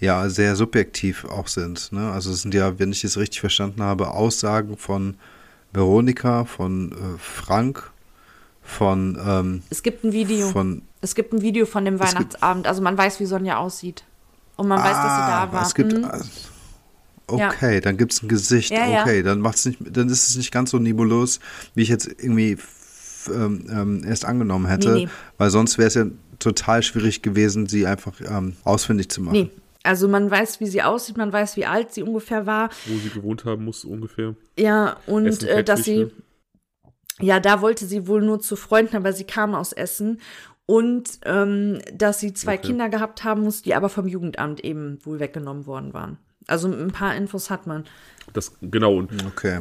ja 0.00 0.28
sehr 0.28 0.54
subjektiv 0.54 1.24
auch 1.24 1.48
sind. 1.48 1.90
Ne? 1.92 2.12
Also 2.12 2.30
es 2.30 2.42
sind 2.42 2.54
ja, 2.54 2.78
wenn 2.78 2.92
ich 2.92 3.02
es 3.02 3.16
richtig 3.18 3.40
verstanden 3.40 3.82
habe, 3.82 4.12
Aussagen 4.12 4.76
von 4.76 5.16
Veronika, 5.72 6.44
von 6.44 6.92
äh, 6.92 7.18
Frank, 7.18 7.90
von, 8.68 9.18
ähm, 9.24 9.62
es 9.70 9.82
gibt 9.82 10.04
ein 10.04 10.12
Video. 10.12 10.48
von 10.50 10.82
es 11.00 11.14
gibt 11.14 11.32
ein 11.32 11.42
Video 11.42 11.64
von 11.66 11.84
dem 11.84 11.98
Weihnachtsabend. 12.00 12.66
Also 12.66 12.82
man 12.82 12.98
weiß, 12.98 13.20
wie 13.20 13.26
Sonja 13.26 13.58
aussieht. 13.58 14.04
Und 14.56 14.66
man 14.68 14.78
weiß, 14.80 14.92
dass 14.96 15.02
sie 15.16 15.30
da 15.30 15.48
war. 15.52 15.60
Ah, 15.60 15.62
Es 15.66 15.74
gibt, 15.74 15.92
Mhm. 15.96 16.04
ah, 16.04 16.20
okay, 17.28 17.80
dann 17.80 17.96
gibt 17.96 18.12
es 18.12 18.22
ein 18.22 18.28
Gesicht. 18.28 18.70
Ja, 18.70 18.86
ja. 18.86 19.02
okay, 19.02 19.22
dann 19.22 19.40
macht's 19.40 19.64
nicht, 19.64 19.78
dann 19.80 20.08
ist 20.08 20.28
es 20.28 20.36
nicht 20.36 20.50
ganz 20.52 20.70
so 20.70 20.78
nebulos, 20.78 21.40
wie 21.74 21.82
ich 21.82 21.88
jetzt 21.88 22.06
irgendwie 22.08 22.52
f- 22.52 23.30
ähm, 23.32 23.66
ähm, 23.70 24.04
erst 24.04 24.24
angenommen 24.24 24.66
hätte, 24.66 24.92
Nee, 24.92 25.04
nee. 25.04 25.10
weil 25.36 25.50
sonst 25.50 25.78
wäre 25.78 25.88
es 25.88 25.94
ja 25.94 26.06
total 26.38 26.82
schwierig 26.82 27.22
gewesen, 27.22 27.66
sie 27.68 27.86
einfach 27.86 28.12
ähm, 28.28 28.56
ausfindig 28.64 29.08
zu 29.10 29.20
machen. 29.22 29.32
Nee. 29.34 29.50
Also 29.84 30.08
man 30.08 30.30
weiß, 30.30 30.60
wie 30.60 30.66
sie 30.66 30.82
aussieht, 30.82 31.16
man 31.16 31.32
weiß, 31.32 31.56
wie 31.56 31.64
alt 31.64 31.94
sie 31.94 32.02
ungefähr 32.02 32.44
war. 32.46 32.68
Wo 32.86 32.96
sie 32.98 33.10
gewohnt 33.10 33.44
haben 33.44 33.64
muss, 33.64 33.84
ungefähr. 33.84 34.34
Ja, 34.58 34.96
und 35.06 35.42
äh, 35.44 35.62
dass 35.62 35.84
sie, 35.84 36.08
ja, 37.20 37.40
da 37.40 37.60
wollte 37.62 37.86
sie 37.86 38.06
wohl 38.06 38.22
nur 38.22 38.40
zu 38.40 38.56
Freunden, 38.56 38.96
aber 38.96 39.12
sie 39.12 39.24
kam 39.24 39.54
aus 39.54 39.72
Essen. 39.72 40.20
Und 40.66 41.20
ähm, 41.24 41.80
dass 41.94 42.20
sie 42.20 42.34
zwei 42.34 42.54
Okay. 42.58 42.66
Kinder 42.68 42.88
gehabt 42.90 43.24
haben 43.24 43.42
muss, 43.42 43.62
die 43.62 43.74
aber 43.74 43.88
vom 43.88 44.06
Jugendamt 44.06 44.60
eben 44.62 44.98
wohl 45.04 45.18
weggenommen 45.18 45.66
worden 45.66 45.94
waren. 45.94 46.18
Also 46.46 46.68
ein 46.68 46.92
paar 46.92 47.14
Infos 47.16 47.48
hat 47.48 47.66
man. 47.66 47.84
Das, 48.34 48.52
genau, 48.60 48.96
und 48.96 49.10
Okay. 49.26 49.60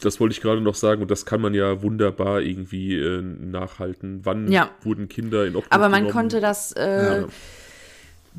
das 0.00 0.20
wollte 0.20 0.32
ich 0.34 0.40
gerade 0.40 0.60
noch 0.60 0.76
sagen, 0.76 1.02
und 1.02 1.10
das 1.10 1.26
kann 1.26 1.40
man 1.40 1.52
ja 1.54 1.82
wunderbar 1.82 2.40
irgendwie 2.42 2.94
äh, 2.94 3.20
nachhalten. 3.22 4.20
Wann 4.24 4.50
Ja. 4.50 4.70
wurden 4.82 5.08
Kinder 5.08 5.46
in 5.46 5.56
Obhut 5.56 5.72
Aber 5.72 5.88
man 5.88 6.02
genommen? 6.02 6.12
konnte 6.12 6.40
das 6.40 6.70
äh, 6.72 7.20
Ja. 7.20 7.26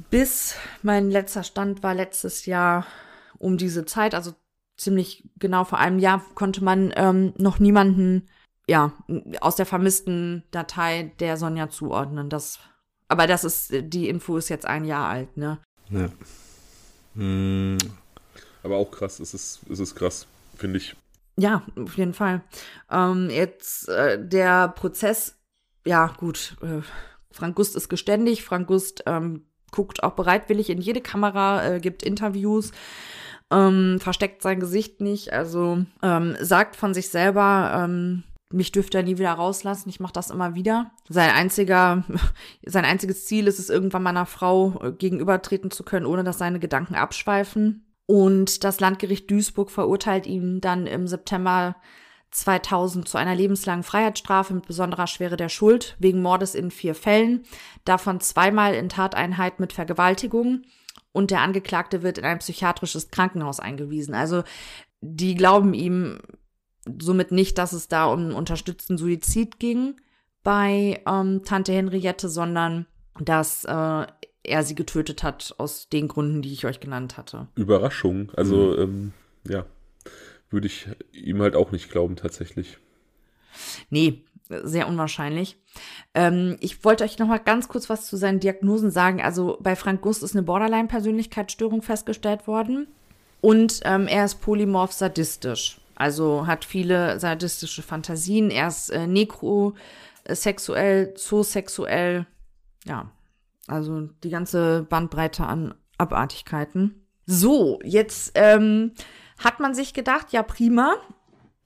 bis 0.09 0.55
mein 0.83 1.09
letzter 1.11 1.43
Stand 1.43 1.83
war 1.83 1.93
letztes 1.93 2.45
Jahr 2.45 2.85
um 3.37 3.57
diese 3.57 3.85
Zeit, 3.85 4.15
also 4.15 4.33
ziemlich 4.77 5.23
genau 5.39 5.63
vor 5.63 5.79
einem 5.79 5.99
Jahr, 5.99 6.23
konnte 6.35 6.63
man 6.63 6.93
ähm, 6.95 7.33
noch 7.37 7.59
niemanden 7.59 8.29
ja 8.67 8.93
aus 9.41 9.55
der 9.55 9.65
vermissten 9.65 10.43
Datei 10.51 11.11
der 11.19 11.37
Sonja 11.37 11.69
zuordnen. 11.69 12.29
Das, 12.29 12.59
aber 13.07 13.27
das 13.27 13.43
ist 13.43 13.71
die 13.71 14.09
Info 14.09 14.37
ist 14.37 14.49
jetzt 14.49 14.65
ein 14.65 14.85
Jahr 14.85 15.07
alt, 15.07 15.37
ne? 15.37 15.59
Ja. 15.89 16.09
Hm, 17.15 17.77
Aber 18.63 18.75
auch 18.77 18.91
krass, 18.91 19.19
es 19.19 19.33
ist, 19.33 19.61
es 19.69 19.79
ist 19.79 19.95
krass, 19.95 20.27
finde 20.55 20.77
ich. 20.77 20.95
Ja, 21.39 21.63
auf 21.81 21.97
jeden 21.97 22.13
Fall. 22.13 22.41
Ähm, 22.91 23.29
jetzt 23.29 23.87
äh, 23.89 24.23
der 24.23 24.69
Prozess, 24.69 25.35
ja 25.85 26.07
gut, 26.17 26.57
äh, 26.61 26.81
Frank 27.31 27.55
Gust 27.55 27.75
ist 27.75 27.89
geständig, 27.89 28.43
Frank 28.43 28.67
Gust 28.67 29.03
ähm, 29.05 29.45
guckt 29.71 30.03
auch 30.03 30.13
bereitwillig 30.13 30.69
in 30.69 30.81
jede 30.81 31.01
Kamera, 31.01 31.65
äh, 31.65 31.79
gibt 31.79 32.03
Interviews, 32.03 32.71
ähm, 33.51 33.99
versteckt 33.99 34.41
sein 34.41 34.59
Gesicht 34.59 35.01
nicht, 35.01 35.31
also 35.31 35.85
ähm, 36.01 36.35
sagt 36.41 36.75
von 36.75 36.93
sich 36.93 37.09
selber, 37.09 37.83
ähm, 37.83 38.23
mich 38.51 38.71
dürfte 38.71 38.99
er 38.99 39.03
nie 39.03 39.17
wieder 39.17 39.33
rauslassen, 39.33 39.89
ich 39.89 39.99
mache 39.99 40.13
das 40.13 40.29
immer 40.29 40.55
wieder. 40.55 40.91
Sein 41.09 41.29
einziger, 41.29 42.03
sein 42.65 42.85
einziges 42.85 43.25
Ziel 43.25 43.47
ist 43.47 43.59
es, 43.59 43.69
irgendwann 43.69 44.03
meiner 44.03 44.25
Frau 44.25 44.79
äh, 44.81 44.91
gegenübertreten 44.91 45.71
zu 45.71 45.83
können, 45.83 46.05
ohne 46.05 46.23
dass 46.23 46.37
seine 46.37 46.59
Gedanken 46.59 46.95
abschweifen. 46.95 47.85
Und 48.05 48.63
das 48.63 48.79
Landgericht 48.79 49.29
Duisburg 49.29 49.69
verurteilt 49.69 50.25
ihn 50.27 50.61
dann 50.61 50.87
im 50.87 51.07
September 51.07 51.75
2000 52.31 53.07
zu 53.07 53.17
einer 53.17 53.35
lebenslangen 53.35 53.83
Freiheitsstrafe 53.83 54.53
mit 54.53 54.67
besonderer 54.67 55.07
Schwere 55.07 55.37
der 55.37 55.49
Schuld 55.49 55.95
wegen 55.99 56.21
Mordes 56.21 56.55
in 56.55 56.71
vier 56.71 56.95
Fällen, 56.95 57.43
davon 57.83 58.19
zweimal 58.21 58.75
in 58.75 58.89
Tateinheit 58.89 59.59
mit 59.59 59.73
Vergewaltigung. 59.73 60.63
Und 61.11 61.31
der 61.31 61.41
Angeklagte 61.41 62.03
wird 62.03 62.17
in 62.17 62.25
ein 62.25 62.39
psychiatrisches 62.39 63.09
Krankenhaus 63.09 63.59
eingewiesen. 63.59 64.13
Also 64.13 64.43
die 65.01 65.35
glauben 65.35 65.73
ihm 65.73 66.19
somit 66.99 67.31
nicht, 67.31 67.57
dass 67.57 67.73
es 67.73 67.87
da 67.87 68.05
um 68.05 68.33
unterstützten 68.33 68.97
Suizid 68.97 69.59
ging 69.59 69.95
bei 70.43 71.01
ähm, 71.07 71.41
Tante 71.43 71.73
Henriette, 71.73 72.29
sondern 72.29 72.85
dass 73.19 73.65
äh, 73.65 74.05
er 74.43 74.63
sie 74.63 74.75
getötet 74.75 75.23
hat 75.23 75.53
aus 75.57 75.89
den 75.89 76.07
Gründen, 76.07 76.41
die 76.41 76.53
ich 76.53 76.65
euch 76.65 76.79
genannt 76.79 77.17
hatte. 77.17 77.47
Überraschung. 77.55 78.31
Also, 78.35 78.55
Mhm. 78.55 78.79
ähm, 78.79 79.13
ja, 79.49 79.65
würde 80.49 80.67
ich 80.67 80.87
ihm 81.11 81.41
halt 81.41 81.55
auch 81.55 81.71
nicht 81.71 81.89
glauben, 81.91 82.15
tatsächlich. 82.15 82.77
Nee, 83.89 84.23
sehr 84.49 84.87
unwahrscheinlich. 84.87 85.57
Ähm, 86.13 86.55
ich 86.61 86.85
wollte 86.85 87.03
euch 87.03 87.19
noch 87.19 87.27
mal 87.27 87.39
ganz 87.39 87.67
kurz 87.67 87.89
was 87.89 88.05
zu 88.07 88.15
seinen 88.15 88.39
Diagnosen 88.39 88.91
sagen. 88.91 89.21
Also 89.21 89.57
bei 89.61 89.75
Frank 89.75 90.01
Gust 90.01 90.23
ist 90.23 90.35
eine 90.35 90.43
Borderline-Persönlichkeitsstörung 90.43 91.81
festgestellt 91.81 92.47
worden 92.47 92.87
und 93.41 93.81
ähm, 93.83 94.07
er 94.07 94.23
ist 94.25 94.35
polymorph 94.41 94.93
sadistisch. 94.93 95.81
Also 95.97 96.45
hat 96.45 96.63
viele 96.63 97.19
sadistische 97.19 97.81
Fantasien. 97.81 98.51
Er 98.51 98.67
ist 98.67 98.89
äh, 98.89 99.07
nekrosexuell, 99.07 101.15
zoosexuell, 101.15 102.27
ja, 102.85 103.11
also 103.67 104.01
die 104.23 104.29
ganze 104.29 104.85
Bandbreite 104.87 105.45
an 105.45 105.73
Abartigkeiten. 105.97 107.07
So, 107.25 107.79
jetzt 107.83 108.33
ähm, 108.35 108.91
hat 109.39 109.59
man 109.59 109.73
sich 109.73 109.95
gedacht, 109.95 110.31
ja 110.31 110.43
prima, 110.43 110.97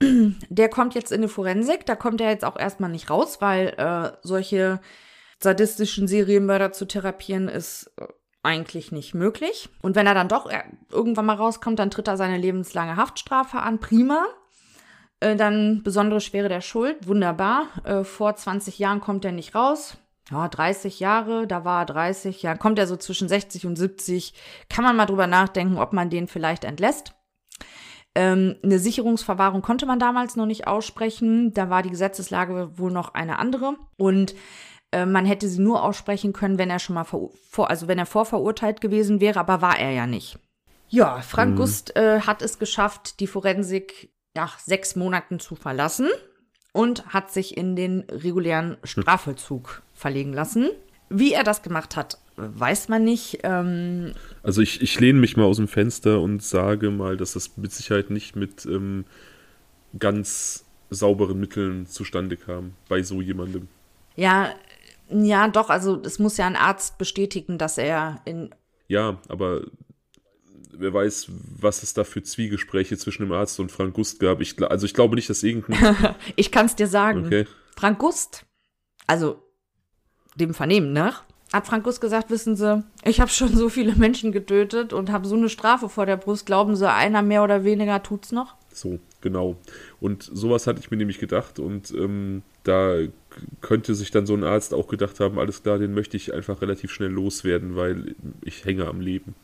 der 0.00 0.70
kommt 0.70 0.94
jetzt 0.94 1.12
in 1.12 1.18
eine 1.18 1.28
Forensik, 1.28 1.84
da 1.84 1.94
kommt 1.94 2.22
er 2.22 2.30
jetzt 2.30 2.46
auch 2.46 2.58
erstmal 2.58 2.90
nicht 2.90 3.10
raus, 3.10 3.40
weil 3.40 3.74
äh, 3.76 4.12
solche 4.22 4.80
sadistischen 5.40 6.08
Serienmörder 6.08 6.72
zu 6.72 6.86
therapieren 6.86 7.48
ist 7.48 7.92
äh, 7.98 8.06
eigentlich 8.42 8.92
nicht 8.92 9.14
möglich. 9.14 9.68
Und 9.82 9.96
wenn 9.96 10.06
er 10.06 10.14
dann 10.14 10.28
doch 10.28 10.46
äh, 10.50 10.62
irgendwann 10.90 11.26
mal 11.26 11.36
rauskommt, 11.36 11.78
dann 11.78 11.90
tritt 11.90 12.08
er 12.08 12.16
seine 12.16 12.38
lebenslange 12.38 12.96
Haftstrafe 12.96 13.58
an. 13.58 13.78
Prima. 13.78 14.24
Äh, 15.20 15.36
dann 15.36 15.82
besondere 15.82 16.20
Schwere 16.20 16.48
der 16.48 16.60
Schuld. 16.60 17.06
Wunderbar. 17.06 17.68
Äh, 17.84 18.04
vor 18.04 18.34
20 18.34 18.78
Jahren 18.78 19.00
kommt 19.00 19.24
er 19.24 19.32
nicht 19.32 19.54
raus. 19.54 19.96
Ja, 20.30 20.48
30 20.48 21.00
Jahre, 21.00 21.46
da 21.46 21.64
war 21.64 21.82
er 21.82 21.86
30. 21.86 22.42
Ja, 22.42 22.56
kommt 22.56 22.78
er 22.78 22.86
so 22.86 22.96
zwischen 22.96 23.28
60 23.28 23.66
und 23.66 23.76
70. 23.76 24.34
Kann 24.68 24.84
man 24.84 24.96
mal 24.96 25.06
drüber 25.06 25.26
nachdenken, 25.26 25.78
ob 25.78 25.92
man 25.92 26.10
den 26.10 26.26
vielleicht 26.26 26.64
entlässt. 26.64 27.14
Ähm, 28.14 28.56
eine 28.62 28.78
Sicherungsverwahrung 28.78 29.62
konnte 29.62 29.86
man 29.86 29.98
damals 29.98 30.36
noch 30.36 30.46
nicht 30.46 30.66
aussprechen. 30.66 31.52
Da 31.54 31.70
war 31.70 31.82
die 31.82 31.90
Gesetzeslage 31.90 32.78
wohl 32.78 32.90
noch 32.90 33.14
eine 33.14 33.38
andere. 33.38 33.76
Und 33.96 34.34
äh, 34.92 35.06
man 35.06 35.26
hätte 35.26 35.48
sie 35.48 35.60
nur 35.60 35.82
aussprechen 35.82 36.32
können, 36.32 36.58
wenn 36.58 36.70
er 36.70 36.78
schon 36.78 36.94
mal 36.94 37.04
vor, 37.04 37.70
also 37.70 37.88
wenn 37.88 37.98
er 37.98 38.06
vorverurteilt 38.06 38.80
gewesen 38.80 39.20
wäre, 39.20 39.40
aber 39.40 39.60
war 39.60 39.78
er 39.78 39.90
ja 39.90 40.06
nicht. 40.06 40.38
Ja, 40.88 41.22
Frank 41.22 41.56
Gust 41.56 41.96
äh, 41.96 42.20
hat 42.20 42.42
es 42.42 42.58
geschafft, 42.58 43.20
die 43.20 43.26
Forensik 43.26 44.10
nach 44.34 44.58
sechs 44.58 44.94
Monaten 44.94 45.40
zu 45.40 45.54
verlassen 45.54 46.08
und 46.72 47.06
hat 47.06 47.32
sich 47.32 47.56
in 47.56 47.76
den 47.76 48.00
regulären 48.10 48.76
Strafvollzug 48.84 49.82
verlegen 49.94 50.34
lassen. 50.34 50.70
Wie 51.08 51.32
er 51.32 51.44
das 51.44 51.62
gemacht 51.62 51.96
hat, 51.96 52.18
weiß 52.36 52.88
man 52.88 53.04
nicht. 53.04 53.40
Ähm, 53.42 54.12
Also 54.42 54.60
ich, 54.60 54.82
ich 54.82 54.98
lehne 55.00 55.18
mich 55.18 55.36
mal 55.36 55.44
aus 55.44 55.56
dem 55.56 55.68
Fenster 55.68 56.20
und 56.20 56.42
sage 56.42 56.90
mal, 56.90 57.16
dass 57.16 57.32
das 57.32 57.56
mit 57.56 57.72
Sicherheit 57.72 58.10
nicht 58.10 58.36
mit 58.36 58.66
ähm, 58.66 59.04
ganz 59.98 60.64
sauberen 60.90 61.40
Mitteln 61.40 61.86
zustande 61.86 62.36
kam 62.36 62.74
bei 62.88 63.02
so 63.02 63.20
jemandem. 63.22 63.68
ja, 64.16 64.50
ja, 65.12 65.48
doch, 65.48 65.70
also 65.70 66.00
es 66.04 66.18
muss 66.18 66.36
ja 66.36 66.46
ein 66.46 66.56
Arzt 66.56 66.98
bestätigen, 66.98 67.58
dass 67.58 67.78
er 67.78 68.20
in 68.24 68.54
Ja, 68.88 69.18
aber 69.28 69.62
wer 70.72 70.92
weiß, 70.92 71.26
was 71.60 71.82
es 71.82 71.94
da 71.94 72.04
für 72.04 72.22
Zwiegespräche 72.22 72.96
zwischen 72.96 73.22
dem 73.22 73.32
Arzt 73.32 73.60
und 73.60 73.70
Frank 73.70 73.94
Gust 73.94 74.20
gab. 74.20 74.40
Ich, 74.40 74.60
also 74.62 74.86
ich 74.86 74.94
glaube 74.94 75.16
nicht, 75.16 75.28
dass 75.30 75.42
irgendein... 75.42 76.14
Ich 76.36 76.50
kann 76.50 76.66
es 76.66 76.76
dir 76.76 76.86
sagen. 76.86 77.26
Okay. 77.26 77.46
Frank 77.76 77.98
Gust, 77.98 78.44
also 79.06 79.42
dem 80.34 80.54
Vernehmen 80.54 80.92
nach, 80.92 81.24
hat 81.52 81.66
Frank 81.66 81.84
Guss 81.84 82.00
gesagt, 82.00 82.30
wissen 82.30 82.56
Sie, 82.56 82.82
ich 83.04 83.20
habe 83.20 83.30
schon 83.30 83.54
so 83.54 83.68
viele 83.68 83.94
Menschen 83.94 84.32
getötet 84.32 84.92
und 84.92 85.12
habe 85.12 85.28
so 85.28 85.36
eine 85.36 85.50
Strafe 85.50 85.88
vor 85.88 86.06
der 86.06 86.16
Brust. 86.16 86.46
Glauben 86.46 86.76
Sie, 86.76 86.90
einer 86.90 87.20
mehr 87.22 87.44
oder 87.44 87.64
weniger 87.64 88.02
tut's 88.02 88.32
noch? 88.32 88.54
So, 88.72 88.98
genau. 89.22 89.56
Und 90.00 90.22
sowas 90.22 90.66
hatte 90.66 90.80
ich 90.80 90.90
mir 90.90 90.96
nämlich 90.96 91.18
gedacht 91.18 91.58
und 91.58 91.90
ähm, 91.92 92.42
da 92.64 92.98
könnte 93.60 93.94
sich 93.94 94.10
dann 94.10 94.26
so 94.26 94.34
ein 94.34 94.44
Arzt 94.44 94.74
auch 94.74 94.88
gedacht 94.88 95.20
haben, 95.20 95.38
alles 95.38 95.62
klar, 95.62 95.78
den 95.78 95.94
möchte 95.94 96.16
ich 96.16 96.34
einfach 96.34 96.60
relativ 96.60 96.90
schnell 96.92 97.10
loswerden, 97.10 97.76
weil 97.76 98.14
ich 98.42 98.64
hänge 98.64 98.86
am 98.86 99.00
Leben. 99.00 99.34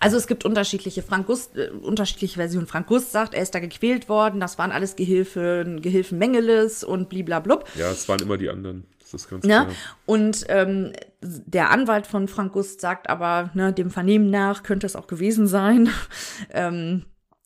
Also 0.00 0.16
es 0.16 0.26
gibt 0.26 0.44
unterschiedliche 0.44 1.02
Frank 1.02 1.26
Gust, 1.26 1.56
äh, 1.56 1.70
unterschiedliche 1.70 2.36
Versionen. 2.36 2.66
Frank 2.66 2.88
Gust 2.88 3.12
sagt, 3.12 3.34
er 3.34 3.42
ist 3.42 3.54
da 3.54 3.60
gequält 3.60 4.08
worden, 4.08 4.40
das 4.40 4.58
waren 4.58 4.72
alles 4.72 4.96
Gehilfen, 4.96 5.80
Gehilfen 5.82 6.18
Mengeles 6.18 6.82
und 6.82 7.08
bliblablub. 7.08 7.64
Ja, 7.78 7.90
es 7.90 8.08
waren 8.08 8.20
immer 8.20 8.36
die 8.36 8.48
anderen. 8.48 8.84
Das 9.00 9.14
ist 9.14 9.30
ganz 9.30 9.44
Ne? 9.44 9.50
klar. 9.50 9.68
Und 10.06 10.44
ähm, 10.48 10.92
der 11.20 11.70
Anwalt 11.70 12.06
von 12.06 12.28
Frank 12.28 12.52
Gust 12.52 12.80
sagt 12.80 13.08
aber, 13.08 13.50
ne, 13.54 13.72
dem 13.72 13.90
Vernehmen 13.90 14.30
nach 14.30 14.62
könnte 14.62 14.86
es 14.86 14.96
auch 14.96 15.06
gewesen 15.06 15.46
sein, 15.46 15.88
ähm, 16.50 17.04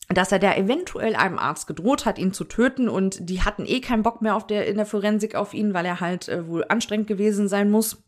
dass 0.08 0.30
er 0.32 0.38
da 0.38 0.54
eventuell 0.54 1.16
einem 1.16 1.38
Arzt 1.38 1.66
gedroht 1.66 2.06
hat, 2.06 2.18
ihn 2.18 2.32
zu 2.32 2.44
töten 2.44 2.88
und 2.88 3.28
die 3.28 3.42
hatten 3.42 3.66
eh 3.66 3.80
keinen 3.80 4.02
Bock 4.02 4.22
mehr 4.22 4.36
auf 4.36 4.46
der, 4.46 4.66
in 4.66 4.76
der 4.76 4.86
Forensik 4.86 5.34
auf 5.34 5.52
ihn, 5.52 5.74
weil 5.74 5.84
er 5.84 6.00
halt 6.00 6.28
äh, 6.28 6.46
wohl 6.46 6.64
anstrengend 6.68 7.08
gewesen 7.08 7.48
sein 7.48 7.70
muss. 7.70 8.02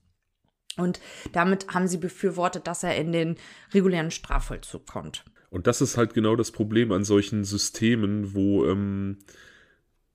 Und 0.77 1.01
damit 1.33 1.67
haben 1.75 1.89
sie 1.89 1.99
befürwortet, 1.99 2.69
dass 2.69 2.85
er 2.85 2.97
in 2.97 3.11
den 3.11 3.37
regulären 3.75 4.13
Strafvollzug 4.13 4.87
kommt. 4.87 5.25
Und 5.51 5.67
das 5.67 5.81
ist 5.81 5.97
halt 5.97 6.15
genau 6.15 6.37
das 6.37 6.53
Problem 6.53 6.93
an 6.93 7.05
solchen 7.05 7.43
Systemen, 7.43 8.35
wo, 8.35 8.65
ähm, 8.67 9.19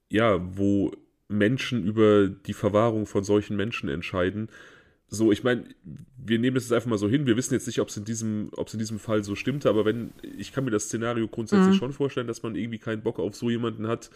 ja, 0.09 0.39
wo 0.41 0.91
Menschen 1.27 1.83
über 1.83 2.27
die 2.27 2.53
Verwahrung 2.53 3.07
von 3.07 3.23
solchen 3.23 3.57
Menschen 3.57 3.89
entscheiden. 3.89 4.49
So, 5.13 5.31
ich 5.31 5.43
meine, 5.43 5.65
wir 6.17 6.39
nehmen 6.39 6.55
das 6.55 6.63
jetzt 6.63 6.73
einfach 6.73 6.89
mal 6.89 6.97
so 6.97 7.07
hin. 7.07 7.27
Wir 7.27 7.37
wissen 7.37 7.53
jetzt 7.53 7.67
nicht, 7.67 7.79
ob 7.79 7.89
es 7.89 7.97
in 7.97 8.03
diesem, 8.03 8.49
ob 8.53 8.67
es 8.67 8.73
in 8.73 8.79
diesem 8.79 8.97
Fall 8.97 9.23
so 9.23 9.35
stimmte, 9.35 9.69
aber 9.69 9.85
wenn, 9.85 10.11
ich 10.37 10.53
kann 10.53 10.65
mir 10.65 10.71
das 10.71 10.85
Szenario 10.85 11.27
grundsätzlich 11.27 11.75
schon 11.75 11.93
vorstellen, 11.93 12.25
dass 12.25 12.41
man 12.41 12.55
irgendwie 12.55 12.79
keinen 12.79 13.03
Bock 13.03 13.19
auf 13.19 13.35
so 13.35 13.49
jemanden 13.49 13.87
hat, 13.87 14.09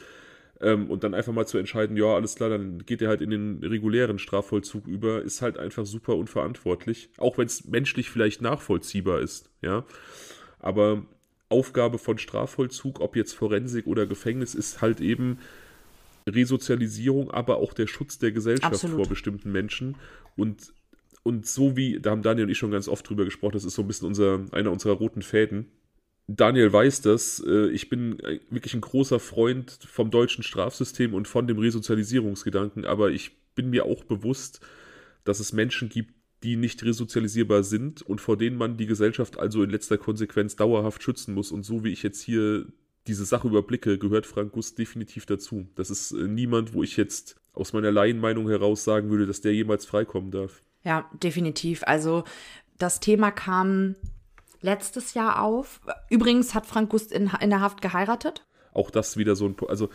ähm, 0.60 0.90
und 0.90 1.04
dann 1.04 1.14
einfach 1.14 1.34
mal 1.34 1.46
zu 1.46 1.60
entscheiden, 1.60 1.98
ja, 1.98 2.16
alles 2.16 2.36
klar, 2.36 2.50
dann 2.50 2.84
geht 2.86 3.02
er 3.02 3.10
halt 3.10 3.22
in 3.22 3.30
den 3.30 3.64
regulären 3.64 4.18
Strafvollzug 4.18 4.88
über, 4.88 5.22
ist 5.22 5.42
halt 5.44 5.58
einfach 5.58 5.86
super 5.86 6.16
unverantwortlich. 6.16 7.10
Auch 7.18 7.38
wenn 7.38 7.46
es 7.46 7.66
menschlich 7.66 8.10
vielleicht 8.10 8.42
nachvollziehbar 8.42 9.20
ist, 9.20 9.52
ja. 9.62 9.86
Aber 10.60 11.06
Aufgabe 11.50 12.00
von 12.00 12.18
Strafvollzug, 12.18 13.00
ob 13.02 13.16
jetzt 13.16 13.34
Forensik 13.34 13.86
oder 13.86 14.08
Gefängnis, 14.08 14.56
ist 14.56 14.82
halt 14.82 15.00
eben 15.00 15.38
Resozialisierung, 16.28 17.32
aber 17.32 17.58
auch 17.58 17.74
der 17.74 17.88
Schutz 17.88 18.18
der 18.18 18.32
Gesellschaft 18.32 18.74
Absolut. 18.74 18.98
vor 18.98 19.08
bestimmten 19.08 19.52
Menschen. 19.52 19.96
Und, 20.36 20.74
und 21.28 21.46
so 21.46 21.76
wie, 21.78 22.00
da 22.00 22.12
haben 22.12 22.24
Daniel 22.24 22.46
und 22.46 22.52
ich 22.52 22.58
schon 22.58 22.72
ganz 22.72 22.88
oft 22.88 23.08
drüber 23.08 23.26
gesprochen, 23.26 23.54
das 23.54 23.66
ist 23.66 23.76
so 23.76 23.84
ein 23.84 23.88
bisschen 23.88 24.08
unser, 24.08 24.46
einer 24.52 24.72
unserer 24.72 24.94
roten 24.94 25.22
Fäden. 25.22 25.68
Daniel 26.28 26.72
weiß 26.74 27.02
das. 27.02 27.44
äh, 27.46 27.70
Ich 27.70 27.90
bin 27.90 28.20
äh, 28.22 28.40
wirklich 28.50 28.74
ein 28.74 28.82
großer 28.82 29.20
Freund 29.20 29.78
vom 29.86 30.12
deutschen 30.12 30.44
Strafsystem 30.44 31.14
und 31.14 31.28
von 31.28 31.48
dem 31.48 31.58
Resozialisierungsgedanken, 31.60 32.86
aber 32.86 33.12
ich 33.12 33.32
bin 33.56 33.70
mir 33.70 33.86
auch 33.86 34.04
bewusst, 34.04 34.62
dass 35.24 35.40
es 35.40 35.54
Menschen 35.54 35.90
gibt, 35.90 36.14
die 36.44 36.56
nicht 36.56 36.84
resozialisierbar 36.84 37.64
sind 37.64 38.02
und 38.02 38.22
vor 38.22 38.38
denen 38.38 38.58
man 38.58 38.78
die 38.78 38.86
Gesellschaft 38.86 39.40
also 39.40 39.64
in 39.64 39.70
letzter 39.70 39.98
Konsequenz 39.98 40.56
dauerhaft 40.56 41.02
schützen 41.02 41.34
muss. 41.34 41.52
Und 41.52 41.64
so 41.64 41.84
wie 41.84 41.92
ich 41.92 42.04
jetzt 42.04 42.22
hier 42.22 42.68
diese 43.08 43.26
Sache 43.26 43.48
überblicke, 43.48 43.98
gehört 43.98 44.26
Frank 44.26 44.52
Gust 44.52 44.78
definitiv 44.78 45.26
dazu. 45.26 45.68
Das 45.76 45.90
ist 45.90 46.12
äh, 46.12 46.28
niemand, 46.28 46.74
wo 46.74 46.84
ich 46.84 46.98
jetzt 46.98 47.36
aus 47.54 47.74
meiner 47.74 47.92
Laienmeinung 47.92 48.48
heraus 48.50 48.84
sagen 48.84 49.10
würde, 49.10 49.26
dass 49.26 49.42
der 49.42 49.54
jemals 49.54 49.86
freikommen 49.86 50.32
darf. 50.32 50.62
Ja, 50.88 51.04
definitiv. 51.12 51.84
Also 51.86 52.24
das 52.78 53.02
Thema 53.02 53.30
kam 53.30 53.96
letztes 54.62 55.16
Jahr 55.16 55.44
auf. 55.44 55.82
Übrigens 56.10 56.56
hat 56.56 56.66
Frank 56.66 56.90
Gust 56.90 57.12
in, 57.12 57.30
in 57.42 57.50
der 57.50 57.60
Haft 57.60 57.82
geheiratet. 57.82 58.46
auch 58.74 58.90
das 58.90 59.18
wieder 59.18 59.36
so 59.36 59.48
ein, 59.48 59.56
also 59.68 59.90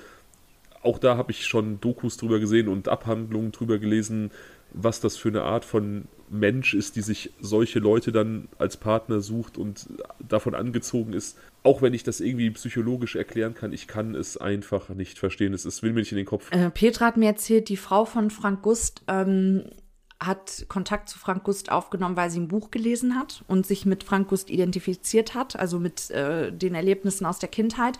auch 0.83 0.99
da 0.99 1.17
habe 1.17 1.31
ich 1.33 1.47
schon 1.47 1.81
Dokus 1.81 2.19
drüber 2.19 2.41
gesehen 2.41 2.69
und 2.69 2.89
Abhandlungen 2.89 3.53
drüber 3.53 3.79
gelesen, 3.79 4.33
was 4.75 5.01
das 5.01 5.17
für 5.17 5.29
eine 5.29 5.45
Art 5.45 5.65
von 5.65 6.09
Mensch 6.29 6.75
ist, 6.75 6.97
die 6.97 7.01
sich 7.01 7.31
solche 7.41 7.79
Leute 7.79 8.13
dann 8.13 8.49
als 8.59 8.77
Partner 8.77 9.21
sucht 9.21 9.57
und 9.57 9.89
davon 10.19 10.55
angezogen 10.55 11.15
ist. 11.15 11.39
Auch 11.63 11.81
wenn 11.81 11.95
ich 11.95 12.03
das 12.03 12.21
irgendwie 12.21 12.51
psychologisch 12.51 13.17
erklären 13.17 13.55
kann, 13.55 13.73
ich 13.73 13.87
kann 13.87 14.15
es 14.15 14.37
einfach 14.37 14.91
nicht 14.91 15.19
verstehen. 15.19 15.55
Es, 15.55 15.65
es 15.65 15.83
will 15.83 15.93
mir 15.93 16.01
nicht 16.01 16.13
in 16.13 16.19
den 16.19 16.27
Kopf. 16.27 16.51
Äh, 16.51 16.71
Petra 16.71 17.07
hat 17.07 17.17
mir 17.17 17.27
erzählt, 17.27 17.71
die 17.71 17.77
Frau 17.79 18.05
von 18.05 18.31
Frank 18.31 18.61
Gust 18.63 19.03
ähm, 19.09 19.65
hat 20.25 20.67
Kontakt 20.69 21.09
zu 21.09 21.19
Frank 21.19 21.45
Gust 21.45 21.71
aufgenommen, 21.71 22.17
weil 22.17 22.31
sie 22.31 22.41
ein 22.41 22.49
Buch 22.49 22.71
gelesen 22.71 23.19
hat 23.19 23.45
und 23.49 23.67
sich 23.67 23.87
mit 23.87 24.05
Frank 24.05 24.29
Gust 24.29 24.51
identifiziert 24.51 25.35
hat, 25.35 25.57
also 25.57 25.79
mit 25.79 26.11
äh, 26.11 26.53
den 26.53 26.75
Erlebnissen 26.75 27.27
aus 27.27 27.39
der 27.39 27.49
Kindheit. 27.49 27.99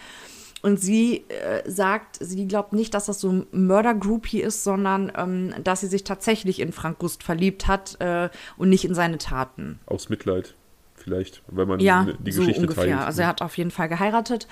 Und 0.63 0.81
sie 0.81 1.25
äh, 1.29 1.69
sagt, 1.69 2.19
sie 2.21 2.47
glaubt 2.47 2.73
nicht, 2.73 2.95
dass 2.95 3.07
das 3.07 3.19
so 3.21 3.31
ein 3.33 3.47
Mörder-Groupie 3.51 4.41
ist, 4.41 4.63
sondern 4.63 5.11
ähm, 5.17 5.53
dass 5.65 5.81
sie 5.81 5.89
sich 5.89 6.05
tatsächlich 6.05 6.61
in 6.61 6.73
Frank 6.73 7.01
Gust 7.01 7.25
verliebt 7.25 7.67
hat 7.67 8.01
äh, 8.01 8.29
und 8.57 8.69
nicht 8.69 8.85
in 8.85 8.95
seine 8.95 9.19
Taten. 9.19 9.81
Aus 9.87 10.09
Mitleid, 10.09 10.55
vielleicht, 10.95 11.43
wenn 11.49 11.67
man 11.67 11.81
Ja, 11.81 12.05
ne- 12.05 12.17
die 12.21 12.31
so 12.31 12.43
Geschichte 12.43 12.61
ungefähr. 12.63 12.85
teilt. 12.97 13.07
Also 13.07 13.23
er 13.23 13.27
hat 13.29 13.43
auf 13.43 13.59
jeden 13.59 13.73
Fall 13.73 13.89
geheiratet. 13.89 14.47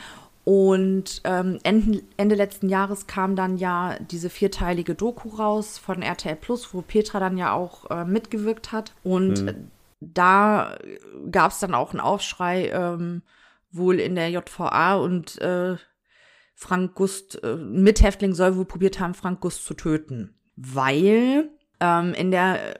Und 0.52 1.20
ähm, 1.22 1.60
Ende, 1.62 2.02
Ende 2.16 2.34
letzten 2.34 2.68
Jahres 2.68 3.06
kam 3.06 3.36
dann 3.36 3.56
ja 3.56 3.96
diese 4.00 4.28
vierteilige 4.28 4.96
Doku 4.96 5.28
raus 5.28 5.78
von 5.78 6.02
RTL 6.02 6.34
Plus, 6.34 6.74
wo 6.74 6.82
Petra 6.82 7.20
dann 7.20 7.38
ja 7.38 7.52
auch 7.52 7.88
äh, 7.88 8.04
mitgewirkt 8.04 8.72
hat. 8.72 8.92
Und 9.04 9.46
äh, 9.46 9.54
da 10.00 10.76
gab 11.30 11.52
es 11.52 11.60
dann 11.60 11.72
auch 11.72 11.92
einen 11.92 12.00
Aufschrei, 12.00 12.68
ähm, 12.70 13.22
wohl 13.70 14.00
in 14.00 14.16
der 14.16 14.28
JVA 14.30 14.96
und 14.96 15.40
äh, 15.40 15.76
Frank 16.56 16.96
Gust, 16.96 17.40
äh, 17.44 17.54
Mithäftling 17.54 18.34
soll 18.34 18.56
wohl 18.56 18.64
probiert 18.64 18.98
haben, 18.98 19.14
Frank 19.14 19.40
Gust 19.40 19.64
zu 19.64 19.74
töten. 19.74 20.34
Weil 20.56 21.48
ähm, 21.78 22.12
in 22.14 22.32
der 22.32 22.76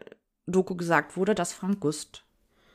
Doku 0.49 0.75
gesagt 0.75 1.17
wurde, 1.17 1.37
dass 1.37 1.53
Frank 1.53 1.79
Gust 1.79 2.25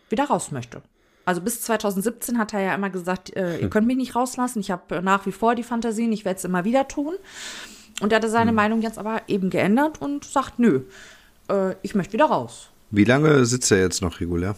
wieder 0.08 0.24
raus 0.24 0.52
möchte. 0.52 0.82
Also 1.26 1.42
bis 1.42 1.62
2017 1.62 2.38
hat 2.38 2.54
er 2.54 2.62
ja 2.62 2.76
immer 2.76 2.90
gesagt, 2.90 3.36
äh, 3.36 3.58
ihr 3.58 3.70
könnt 3.70 3.88
mich 3.88 3.98
nicht 3.98 4.16
rauslassen, 4.16 4.60
ich 4.60 4.72
habe 4.72 5.02
nach 5.02 5.26
wie 5.26 5.32
vor 5.32 5.56
die 5.56 5.64
Fantasien, 5.64 6.14
ich 6.14 6.24
werde 6.24 6.38
es 6.38 6.46
immer 6.46 6.66
wieder 6.66 6.88
tun. 6.88 7.16
Und 8.02 8.12
er 8.12 8.18
hatte 8.18 8.30
seine 8.30 8.52
Meinung 8.52 8.82
jetzt 8.82 9.00
aber 9.00 9.22
eben 9.28 9.50
geändert 9.50 10.02
und 10.02 10.26
sagt, 10.26 10.60
nö, 10.60 10.82
äh, 11.50 11.76
ich 11.82 11.96
möchte 11.96 12.14
wieder 12.14 12.26
raus. 12.26 12.70
Wie 12.92 13.06
lange 13.06 13.46
sitzt 13.46 13.72
er 13.72 13.80
jetzt 13.80 14.02
noch 14.02 14.20
regulär? 14.20 14.56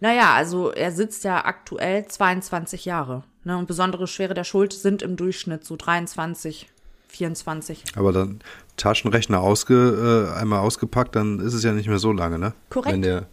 Naja, 0.00 0.34
also 0.34 0.72
er 0.72 0.92
sitzt 0.92 1.24
ja 1.24 1.44
aktuell 1.44 2.06
22 2.06 2.84
Jahre. 2.84 3.22
Ne? 3.44 3.56
Und 3.56 3.66
besondere 3.66 4.06
Schwere 4.06 4.34
der 4.34 4.44
Schuld 4.44 4.72
sind 4.72 5.00
im 5.00 5.16
Durchschnitt 5.16 5.64
so 5.64 5.76
23, 5.76 6.68
24. 7.08 7.84
Aber 7.96 8.12
dann 8.12 8.40
Taschenrechner 8.76 9.40
ausge, 9.40 10.28
äh, 10.34 10.38
einmal 10.38 10.60
ausgepackt, 10.60 11.14
dann 11.14 11.38
ist 11.40 11.54
es 11.54 11.62
ja 11.62 11.72
nicht 11.72 11.88
mehr 11.88 11.98
so 11.98 12.12
lange, 12.12 12.38
ne? 12.38 12.52
Korrekt. 12.70 12.94
Wenn 12.94 13.02
der 13.02 13.26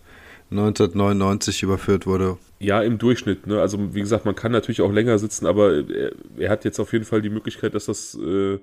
1999 0.51 1.63
überführt 1.63 2.05
wurde. 2.05 2.37
Ja, 2.59 2.81
im 2.81 2.97
Durchschnitt. 2.97 3.47
Ne? 3.47 3.61
Also 3.61 3.93
wie 3.95 4.01
gesagt, 4.01 4.25
man 4.25 4.35
kann 4.35 4.51
natürlich 4.51 4.81
auch 4.81 4.91
länger 4.91 5.17
sitzen, 5.17 5.45
aber 5.45 5.89
er, 5.89 6.11
er 6.37 6.49
hat 6.49 6.65
jetzt 6.65 6.79
auf 6.79 6.91
jeden 6.91 7.05
Fall 7.05 7.21
die 7.21 7.29
Möglichkeit, 7.29 7.73
dass 7.73 7.85
das, 7.85 8.15
äh, 8.15 8.59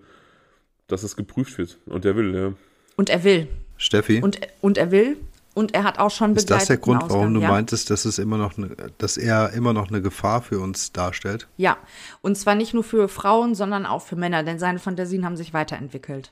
dass 0.87 1.03
das 1.03 1.17
geprüft 1.17 1.57
wird. 1.59 1.79
Und 1.87 2.05
er 2.05 2.15
will, 2.15 2.35
ja. 2.35 2.53
Und 2.97 3.11
er 3.11 3.25
will. 3.25 3.49
Steffi, 3.79 4.21
Und, 4.23 4.39
und 4.61 4.79
er 4.79 4.91
will. 4.91 5.17
Und 5.55 5.73
er 5.73 5.85
hat 5.85 5.99
auch 5.99 6.11
schon 6.11 6.37
ist 6.37 6.51
das 6.51 6.67
der 6.67 6.77
Grund, 6.77 7.01
warum 7.01 7.15
Ausgang, 7.15 7.35
du 7.35 7.41
ja? 7.41 7.49
meintest, 7.49 7.89
dass 7.89 8.05
es 8.05 8.19
immer 8.19 8.37
noch, 8.37 8.59
ne, 8.59 8.77
dass 8.99 9.17
er 9.17 9.55
immer 9.55 9.73
noch 9.73 9.89
eine 9.89 10.03
Gefahr 10.03 10.43
für 10.43 10.61
uns 10.61 10.93
darstellt? 10.93 11.49
Ja, 11.57 11.79
und 12.21 12.37
zwar 12.37 12.55
nicht 12.55 12.75
nur 12.75 12.85
für 12.85 13.09
Frauen, 13.09 13.55
sondern 13.55 13.87
auch 13.87 14.03
für 14.03 14.17
Männer, 14.17 14.43
denn 14.43 14.59
seine 14.59 14.79
Fantasien 14.79 15.25
haben 15.25 15.39
sich 15.39 15.55
weiterentwickelt. 15.55 16.31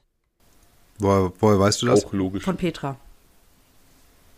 Woher, 0.98 1.32
woher 1.40 1.58
weißt 1.58 1.80
du 1.80 1.86
das? 1.86 2.04
Auch 2.04 2.12
logisch. 2.12 2.44
Von 2.44 2.58
Petra. 2.58 2.98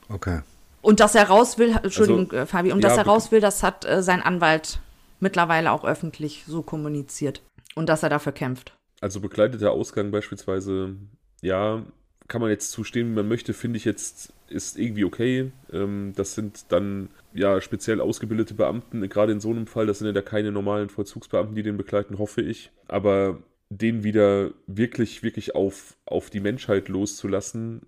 Okay. 0.08 0.42
Und 0.86 1.00
dass 1.00 1.16
er 1.16 1.24
raus 1.24 1.58
will, 1.58 1.76
Entschuldigung, 1.82 2.30
Also, 2.30 2.36
äh, 2.36 2.46
Fabi, 2.46 2.70
und 2.70 2.80
ja, 2.80 2.88
dass 2.88 2.96
er 2.96 3.06
raus 3.06 3.32
will, 3.32 3.40
das 3.40 3.64
hat 3.64 3.84
äh, 3.84 4.04
sein 4.04 4.22
Anwalt 4.22 4.78
mittlerweile 5.18 5.72
auch 5.72 5.84
öffentlich 5.84 6.44
so 6.46 6.62
kommuniziert. 6.62 7.42
Und 7.74 7.88
dass 7.88 8.04
er 8.04 8.08
dafür 8.08 8.30
kämpft. 8.30 8.72
Also 9.00 9.18
begleiteter 9.18 9.72
Ausgang 9.72 10.12
beispielsweise, 10.12 10.94
ja, 11.42 11.82
kann 12.28 12.40
man 12.40 12.50
jetzt 12.50 12.70
zustehen, 12.70 13.10
wie 13.10 13.14
man 13.16 13.26
möchte, 13.26 13.52
finde 13.52 13.78
ich 13.78 13.84
jetzt, 13.84 14.32
ist 14.48 14.78
irgendwie 14.78 15.04
okay. 15.04 15.50
Ähm, 15.72 16.12
das 16.14 16.36
sind 16.36 16.66
dann 16.68 17.10
ja 17.34 17.60
speziell 17.60 18.00
ausgebildete 18.00 18.54
Beamten, 18.54 19.08
gerade 19.08 19.32
in 19.32 19.40
so 19.40 19.50
einem 19.50 19.66
Fall, 19.66 19.86
das 19.86 19.98
sind 19.98 20.06
ja 20.06 20.12
da 20.12 20.22
keine 20.22 20.52
normalen 20.52 20.88
Vollzugsbeamten, 20.88 21.56
die 21.56 21.64
den 21.64 21.78
begleiten, 21.78 22.18
hoffe 22.18 22.42
ich. 22.42 22.70
Aber 22.86 23.42
den 23.70 24.04
wieder 24.04 24.52
wirklich, 24.68 25.24
wirklich 25.24 25.56
auf, 25.56 25.96
auf 26.06 26.30
die 26.30 26.38
Menschheit 26.38 26.88
loszulassen, 26.88 27.82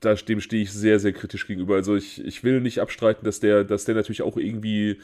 da, 0.00 0.14
dem 0.14 0.40
stehe 0.40 0.62
ich 0.62 0.72
sehr, 0.72 0.98
sehr 1.00 1.12
kritisch 1.12 1.46
gegenüber. 1.46 1.74
Also 1.74 1.96
ich, 1.96 2.24
ich 2.24 2.44
will 2.44 2.60
nicht 2.60 2.80
abstreiten, 2.80 3.24
dass 3.24 3.40
der, 3.40 3.64
dass 3.64 3.84
der 3.84 3.94
natürlich 3.94 4.22
auch 4.22 4.36
irgendwie 4.36 4.98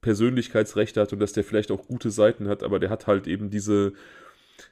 Persönlichkeitsrechte 0.00 1.00
hat 1.00 1.12
und 1.12 1.20
dass 1.20 1.32
der 1.32 1.44
vielleicht 1.44 1.70
auch 1.70 1.86
gute 1.86 2.10
Seiten 2.10 2.48
hat, 2.48 2.62
aber 2.62 2.78
der 2.78 2.90
hat 2.90 3.06
halt 3.06 3.26
eben 3.26 3.50
diese, 3.50 3.92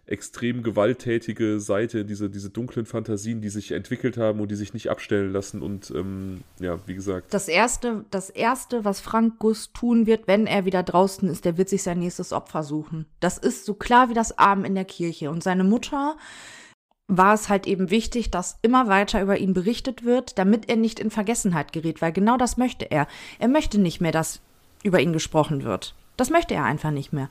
extrem 0.06 0.62
gewalttätige 0.62 1.60
Seite, 1.60 2.04
diese, 2.04 2.30
diese 2.30 2.50
dunklen 2.50 2.86
Fantasien, 2.86 3.40
die 3.40 3.48
sich 3.48 3.72
entwickelt 3.72 4.16
haben 4.16 4.40
und 4.40 4.50
die 4.50 4.56
sich 4.56 4.74
nicht 4.74 4.90
abstellen 4.90 5.32
lassen. 5.32 5.62
Und 5.62 5.90
ähm, 5.90 6.42
ja, 6.60 6.78
wie 6.86 6.94
gesagt. 6.94 7.32
Das 7.32 7.48
erste, 7.48 8.04
das 8.10 8.30
erste, 8.30 8.84
was 8.84 9.00
Frank 9.00 9.38
Guss 9.38 9.72
tun 9.72 10.06
wird, 10.06 10.28
wenn 10.28 10.46
er 10.46 10.64
wieder 10.64 10.82
draußen 10.82 11.28
ist, 11.28 11.44
der 11.44 11.58
wird 11.58 11.68
sich 11.68 11.82
sein 11.82 11.98
nächstes 11.98 12.32
Opfer 12.32 12.62
suchen. 12.62 13.06
Das 13.20 13.38
ist 13.38 13.64
so 13.64 13.74
klar 13.74 14.08
wie 14.08 14.14
das 14.14 14.38
Abend 14.38 14.66
in 14.66 14.74
der 14.74 14.84
Kirche. 14.84 15.30
Und 15.30 15.42
seine 15.42 15.64
Mutter 15.64 16.16
war 17.08 17.34
es 17.34 17.48
halt 17.48 17.66
eben 17.66 17.90
wichtig, 17.90 18.30
dass 18.30 18.58
immer 18.62 18.88
weiter 18.88 19.22
über 19.22 19.38
ihn 19.38 19.54
berichtet 19.54 20.04
wird, 20.04 20.38
damit 20.38 20.68
er 20.68 20.76
nicht 20.76 20.98
in 20.98 21.10
Vergessenheit 21.10 21.72
gerät, 21.72 22.02
weil 22.02 22.12
genau 22.12 22.36
das 22.36 22.56
möchte 22.56 22.90
er. 22.90 23.06
Er 23.38 23.48
möchte 23.48 23.78
nicht 23.78 24.00
mehr, 24.00 24.12
dass 24.12 24.40
über 24.82 25.00
ihn 25.00 25.12
gesprochen 25.12 25.64
wird. 25.64 25.94
Das 26.16 26.30
möchte 26.30 26.54
er 26.54 26.64
einfach 26.64 26.90
nicht 26.90 27.12
mehr. 27.12 27.28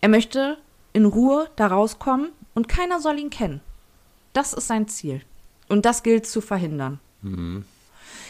Er 0.00 0.08
möchte 0.08 0.58
in 0.92 1.04
Ruhe 1.04 1.48
da 1.56 1.68
rauskommen 1.68 2.28
und 2.54 2.68
keiner 2.68 3.00
soll 3.00 3.18
ihn 3.18 3.30
kennen. 3.30 3.60
Das 4.32 4.52
ist 4.52 4.68
sein 4.68 4.88
Ziel. 4.88 5.22
Und 5.68 5.84
das 5.84 6.02
gilt 6.02 6.26
zu 6.26 6.40
verhindern. 6.40 7.00
Mhm. 7.22 7.64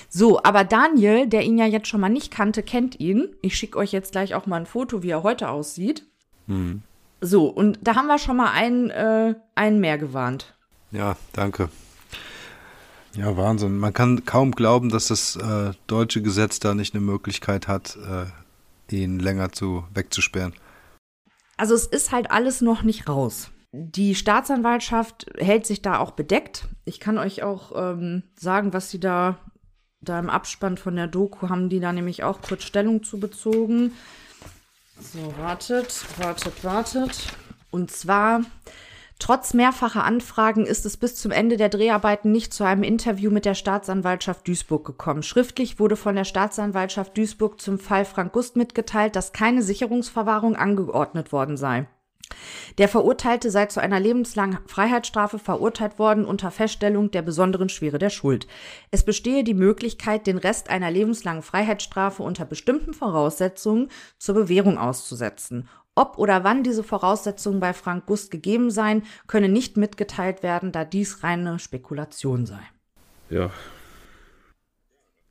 So, 0.09 0.43
aber 0.43 0.65
Daniel, 0.65 1.27
der 1.27 1.43
ihn 1.43 1.59
ja 1.59 1.67
jetzt 1.67 1.89
schon 1.89 2.01
mal 2.01 2.09
nicht 2.09 2.31
kannte, 2.31 2.63
kennt 2.63 3.01
ihn. 3.01 3.29
Ich 3.41 3.57
schicke 3.57 3.79
euch 3.79 3.93
jetzt 3.93 4.13
gleich 4.13 4.35
auch 4.35 4.47
mal 4.47 4.57
ein 4.57 4.67
Foto, 4.67 5.03
wie 5.03 5.11
er 5.11 5.23
heute 5.23 5.49
aussieht. 5.49 6.05
Mhm. 6.47 6.83
So, 7.21 7.47
und 7.47 7.79
da 7.83 7.95
haben 7.95 8.09
wir 8.09 8.19
schon 8.19 8.37
mal 8.37 8.51
einen, 8.51 8.91
äh, 8.91 9.35
einen 9.55 9.81
mehr 9.81 9.97
gewarnt. 9.97 10.55
Ja, 10.93 11.17
danke. 11.33 11.71
Ja, 13.15 13.37
Wahnsinn. 13.37 13.79
Man 13.79 13.93
kann 13.93 14.25
kaum 14.25 14.53
glauben, 14.53 14.89
dass 14.89 15.09
das 15.09 15.37
äh, 15.37 15.73
deutsche 15.87 16.23
Gesetz 16.23 16.61
da 16.61 16.75
nicht 16.75 16.95
eine 16.95 17.03
Möglichkeit 17.03 17.69
hat, 17.69 17.97
äh, 17.97 18.27
ihn 18.95 19.19
länger 19.19 19.53
zu 19.53 19.85
wegzusperren. 19.95 20.55
Also 21.57 21.75
es 21.75 21.87
ist 21.87 22.13
halt 22.13 22.31
alles 22.31 22.61
noch 22.61 22.83
nicht 22.83 23.09
raus. 23.09 23.51
Die 23.73 24.15
Staatsanwaltschaft 24.15 25.27
hält 25.39 25.67
sich 25.67 25.81
da 25.81 25.99
auch 25.99 26.11
bedeckt. 26.11 26.69
Ich 26.85 27.01
kann 27.01 27.17
euch 27.17 27.43
auch 27.43 27.73
ähm, 27.75 28.23
sagen, 28.39 28.75
was 28.75 28.91
sie 28.91 29.01
da, 29.01 29.39
da 30.03 30.19
im 30.19 30.29
Abspann 30.29 30.77
von 30.77 30.95
der 30.95 31.07
Doku 31.07 31.49
haben, 31.49 31.71
die 31.71 31.81
da 31.81 31.93
nämlich 31.93 32.23
auch 32.23 32.43
kurz 32.43 32.65
Stellung 32.65 33.03
zu 33.03 33.19
bezogen. 33.19 33.93
So, 35.01 35.35
wartet, 35.39 36.05
wartet, 36.19 36.65
wartet. 36.65 37.29
Und 37.71 37.91
zwar 37.91 38.43
Trotz 39.23 39.55
mehrfacher 39.55 40.03
Anfragen 40.03 40.67
ist 40.67 40.85
es 40.85 40.97
bis 40.97 41.15
zum 41.15 41.31
Ende 41.31 41.57
der 41.57 41.69
Dreharbeiten 41.69 42.33
nicht 42.33 42.53
zu 42.53 42.65
einem 42.65 42.83
Interview 42.83 43.31
mit 43.31 43.45
der 43.45 43.55
Staatsanwaltschaft 43.55 44.49
Duisburg 44.49 44.85
gekommen. 44.85 45.23
Schriftlich 45.23 45.79
wurde 45.79 45.95
von 45.95 46.17
der 46.17 46.25
Staatsanwaltschaft 46.25 47.17
Duisburg 47.17 47.61
zum 47.61 47.79
Fall 47.79 48.05
Frank 48.05 48.33
Gust 48.33 48.57
mitgeteilt, 48.57 49.15
dass 49.15 49.33
keine 49.33 49.63
Sicherungsverwahrung 49.63 50.57
angeordnet 50.57 51.31
worden 51.31 51.57
sei. 51.57 51.87
Der 52.79 52.89
Verurteilte 52.89 53.53
sei 53.53 53.67
zu 53.67 53.81
einer 53.81 54.01
lebenslangen 54.01 54.59
Freiheitsstrafe 54.67 55.39
verurteilt 55.39 56.01
worden 56.01 56.25
unter 56.25 56.51
Feststellung 56.51 57.13
der 57.13 57.23
besonderen 57.23 57.69
Schwere 57.69 57.99
der 57.99 58.11
Schuld. 58.11 58.49
Es 58.91 59.05
bestehe 59.05 59.45
die 59.45 59.55
Möglichkeit, 59.55 60.27
den 60.27 60.39
Rest 60.39 60.69
einer 60.69 60.91
lebenslangen 60.91 61.43
Freiheitsstrafe 61.43 62.25
unter 62.25 62.45
bestimmten 62.45 62.93
Voraussetzungen 62.93 63.89
zur 64.19 64.35
Bewährung 64.35 64.79
auszusetzen. 64.79 65.69
Ob 65.95 66.17
oder 66.17 66.43
wann 66.43 66.63
diese 66.63 66.83
Voraussetzungen 66.83 67.61
bei 67.61 67.75
Frank 67.75 68.07
Gust 68.07 68.31
gegeben 68.31 68.71
seien, 68.71 69.03
könne 69.27 69.49
nicht 69.49 69.77
mitgeteilt 69.77 70.43
werden, 70.43 70.73
da 70.73 70.85
dies 70.85 71.23
reine 71.23 71.59
Spekulation 71.59 72.47
sei. 72.47 72.61
Ja. 73.29 73.51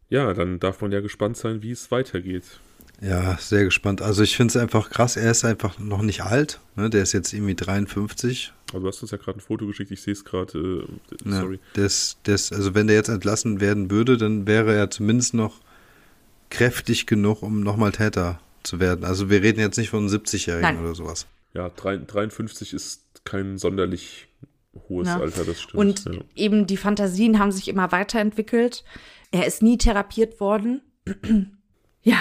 Ja, 0.09 0.33
dann 0.33 0.59
darf 0.59 0.81
man 0.81 0.91
ja 0.91 0.99
gespannt 0.99 1.37
sein, 1.37 1.63
wie 1.63 1.71
es 1.71 1.89
weitergeht. 1.89 2.59
Ja, 3.01 3.37
sehr 3.39 3.63
gespannt. 3.63 4.03
Also 4.03 4.21
ich 4.21 4.37
finde 4.37 4.51
es 4.51 4.57
einfach 4.57 4.91
krass, 4.91 5.17
er 5.17 5.31
ist 5.31 5.43
einfach 5.43 5.79
noch 5.79 6.03
nicht 6.03 6.21
alt. 6.21 6.59
Ne? 6.75 6.91
Der 6.91 7.01
ist 7.01 7.13
jetzt 7.13 7.33
irgendwie 7.33 7.55
53. 7.55 8.53
Aber 8.69 8.81
du 8.81 8.87
hast 8.87 9.01
uns 9.01 9.09
ja 9.09 9.17
gerade 9.17 9.39
ein 9.39 9.41
Foto 9.41 9.65
geschickt, 9.65 9.89
ich 9.89 10.03
sehe 10.03 10.13
es 10.13 10.23
gerade. 10.23 10.85
Äh, 11.25 11.29
sorry. 11.29 11.55
Ja, 11.55 11.81
das, 11.81 12.17
das, 12.23 12.51
also 12.51 12.75
wenn 12.75 12.85
der 12.85 12.97
jetzt 12.97 13.09
entlassen 13.09 13.59
werden 13.59 13.89
würde, 13.89 14.17
dann 14.17 14.45
wäre 14.45 14.75
er 14.75 14.91
zumindest 14.91 15.33
noch 15.33 15.61
kräftig 16.51 17.07
genug, 17.07 17.41
um 17.41 17.61
nochmal 17.61 17.91
Täter 17.91 18.39
zu 18.63 18.79
werden. 18.79 19.05
Also 19.05 19.29
wir 19.29 19.41
reden 19.41 19.59
jetzt 19.59 19.77
nicht 19.77 19.89
von 19.89 20.07
70-Jährigen 20.07 20.79
oder 20.79 20.95
sowas. 20.95 21.27
Ja, 21.53 21.69
53 21.69 22.73
ist 22.73 23.25
kein 23.25 23.57
sonderlich 23.57 24.27
hohes 24.87 25.07
ja. 25.07 25.19
Alter, 25.19 25.43
das 25.43 25.61
stimmt. 25.61 25.75
Und 25.75 26.05
ja. 26.05 26.21
eben 26.35 26.67
die 26.67 26.77
Fantasien 26.77 27.39
haben 27.39 27.51
sich 27.51 27.67
immer 27.67 27.91
weiterentwickelt. 27.91 28.83
Er 29.31 29.45
ist 29.45 29.61
nie 29.61 29.77
therapiert 29.77 30.39
worden. 30.39 30.81
ja, 32.01 32.17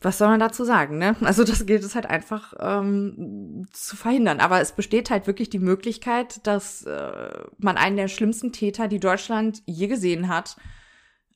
was 0.00 0.16
soll 0.16 0.28
man 0.28 0.40
dazu 0.40 0.64
sagen, 0.64 0.96
ne? 0.96 1.14
Also 1.20 1.44
das 1.44 1.66
gilt 1.66 1.84
es 1.84 1.94
halt 1.94 2.06
einfach 2.06 2.54
ähm, 2.58 3.66
zu 3.72 3.96
verhindern. 3.96 4.40
Aber 4.40 4.60
es 4.60 4.72
besteht 4.72 5.10
halt 5.10 5.26
wirklich 5.26 5.50
die 5.50 5.58
Möglichkeit, 5.58 6.46
dass 6.46 6.84
äh, 6.84 7.30
man 7.58 7.76
einen 7.76 7.96
der 7.96 8.08
schlimmsten 8.08 8.52
Täter, 8.52 8.88
die 8.88 9.00
Deutschland 9.00 9.62
je 9.66 9.88
gesehen 9.88 10.28
hat, 10.28 10.56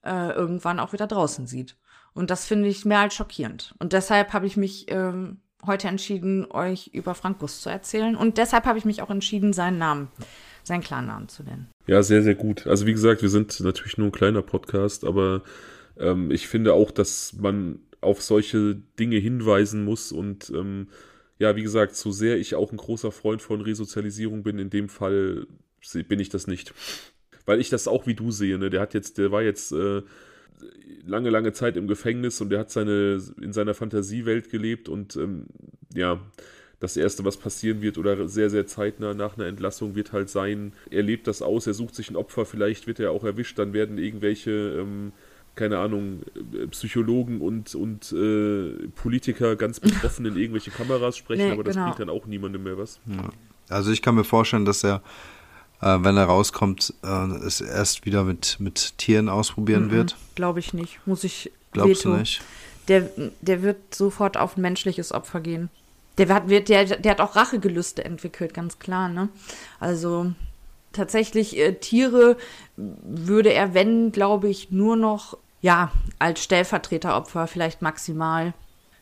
äh, 0.03 0.33
irgendwann 0.33 0.81
auch 0.81 0.95
wieder 0.95 1.07
draußen 1.07 1.47
sieht. 1.47 1.77
Und 2.15 2.31
das 2.31 2.47
finde 2.47 2.69
ich 2.69 2.85
mehr 2.85 3.01
als 3.01 3.15
schockierend. 3.15 3.75
Und 3.79 3.93
deshalb 3.93 4.33
habe 4.33 4.47
ich 4.47 4.57
mich 4.57 4.87
ähm, 4.89 5.39
heute 5.67 5.89
entschieden, 5.89 6.47
euch 6.51 6.89
über 6.93 7.15
Frank 7.15 7.39
Guss 7.39 7.61
zu 7.61 7.69
erzählen. 7.69 8.17
Und 8.17 8.39
deshalb 8.39 8.65
habe 8.65 8.79
ich 8.79 8.85
mich 8.85 9.03
auch 9.03 9.11
entschieden, 9.11 9.53
seinen 9.53 9.79
Namen, 9.79 10.09
seinen 10.63 10.83
Klarnamen 10.83 11.29
zu 11.29 11.43
nennen. 11.43 11.69
Ja, 11.87 12.03
sehr, 12.03 12.23
sehr 12.23 12.35
gut. 12.35 12.67
Also 12.67 12.87
wie 12.87 12.93
gesagt, 12.93 13.23
wir 13.23 13.29
sind 13.29 13.59
natürlich 13.61 13.99
nur 13.99 14.09
ein 14.09 14.13
kleiner 14.13 14.43
Podcast, 14.43 15.05
aber 15.05 15.43
ähm, 15.99 16.31
ich 16.31 16.49
finde 16.49 16.73
auch, 16.73 16.91
dass 16.91 17.35
man 17.35 17.81
auf 18.01 18.23
solche 18.23 18.77
Dinge 18.99 19.17
hinweisen 19.17 19.85
muss 19.85 20.13
und 20.13 20.51
ähm, 20.51 20.89
ja, 21.39 21.57
wie 21.57 21.63
gesagt, 21.63 21.97
so 21.97 22.13
sehr 22.13 22.37
ich 22.37 22.55
auch 22.55 22.71
ein 22.71 22.77
großer 22.77 23.11
Freund 23.11 23.43
von 23.43 23.61
Resozialisierung 23.61 24.43
bin, 24.43 24.59
in 24.59 24.71
dem 24.71 24.89
Fall 24.89 25.47
bin 25.93 26.21
ich 26.21 26.29
das 26.29 26.47
nicht. 26.47 26.73
Weil 27.45 27.61
ich 27.61 27.71
das 27.71 27.89
auch 27.89 28.07
wie 28.07 28.15
du 28.15 28.31
sehe, 28.31 28.57
ne? 28.57 28.71
Der 28.71 28.81
hat 28.81 28.95
jetzt, 28.95 29.19
der 29.19 29.33
war 29.33 29.43
jetzt 29.43 29.73
äh, 29.73 30.03
lange, 31.07 31.31
lange 31.31 31.53
Zeit 31.53 31.77
im 31.77 31.87
Gefängnis 31.87 32.41
und 32.41 32.53
er 32.53 32.61
hat 32.61 32.71
seine, 32.71 33.21
in 33.41 33.53
seiner 33.53 33.75
Fantasiewelt 33.75 34.51
gelebt 34.51 34.89
und 34.89 35.17
ähm, 35.17 35.47
ja, 35.95 36.21
das 36.81 36.97
Erste, 36.97 37.25
was 37.25 37.37
passieren 37.37 37.83
wird 37.83 37.99
oder 37.99 38.29
sehr, 38.29 38.51
sehr 38.51 38.67
zeitnah 38.67 39.15
nach 39.15 39.37
einer 39.37 39.47
Entlassung 39.47 39.95
wird 39.95 40.13
halt 40.13 40.29
sein, 40.29 40.73
er 40.91 41.03
lebt 41.03 41.27
das 41.27 41.41
aus, 41.43 41.67
er 41.67 41.75
sucht 41.75 41.95
sich 41.95 42.11
ein 42.11 42.17
Opfer, 42.17 42.45
vielleicht 42.45 42.87
wird 42.87 43.01
er 43.01 43.11
auch 43.11 43.25
erwischt, 43.25 43.59
dann 43.59 43.73
werden 43.73 43.99
irgendwelche, 43.99 44.51
ähm, 44.51 45.13
keine 45.55 45.79
Ahnung, 45.79 46.23
äh, 46.37 46.67
Psychologen 46.69 47.41
und, 47.41 47.75
und 47.75 48.13
äh, 48.13 48.89
Politiker 48.95 49.57
ganz 49.57 49.81
betroffen 49.81 50.27
in 50.27 50.37
irgendwelche 50.37 50.71
Kameras 50.71 51.17
sprechen, 51.17 51.47
nee, 51.47 51.53
aber 51.53 51.65
das 51.65 51.75
genau. 51.75 51.87
bringt 51.87 52.01
dann 52.01 52.11
auch 52.11 52.27
niemandem 52.27 52.65
mehr 52.65 52.77
was. 52.77 53.01
Ja. 53.07 53.31
Also 53.69 53.91
ich 53.91 54.03
kann 54.03 54.15
mir 54.15 54.25
vorstellen, 54.25 54.67
dass 54.67 54.85
er 54.85 55.03
äh, 55.81 55.99
wenn 56.01 56.17
er 56.17 56.25
rauskommt, 56.25 56.95
äh, 57.03 57.27
es 57.47 57.61
erst 57.61 58.07
wieder 58.07 58.25
mit, 58.25 58.57
mit 58.59 58.99
Tieren 58.99 59.29
ausprobieren 59.29 59.87
mhm, 59.87 59.91
wird. 59.91 60.17
Glaube 60.35 60.61
ich 60.61 60.75
nicht. 60.75 61.01
Muss 61.07 61.25
ich. 61.25 61.53
Glaubst 61.73 62.05
Veto. 62.05 62.13
du 62.13 62.17
nicht? 62.19 62.43
Der, 62.89 63.11
der 63.41 63.63
wird 63.63 63.95
sofort 63.95 64.37
auf 64.37 64.57
ein 64.57 64.61
menschliches 64.61 65.13
Opfer 65.13 65.41
gehen. 65.41 65.71
Der 66.19 66.29
hat, 66.29 66.49
wird, 66.49 66.69
der, 66.69 66.85
der 66.85 67.11
hat 67.11 67.21
auch 67.21 67.35
Rachegelüste 67.35 68.05
entwickelt, 68.05 68.55
ganz 68.55 68.79
klar, 68.79 69.09
ne? 69.09 69.29
Also 69.81 70.33
tatsächlich 70.93 71.59
äh, 71.59 71.75
Tiere 71.75 72.37
würde 72.77 73.53
er, 73.53 73.75
wenn, 73.75 74.13
glaube 74.13 74.49
ich, 74.49 74.71
nur 74.71 74.97
noch, 74.97 75.37
ja, 75.61 75.91
als 76.19 76.43
Stellvertreteropfer 76.45 77.47
vielleicht 77.47 77.83
maximal 77.83 78.55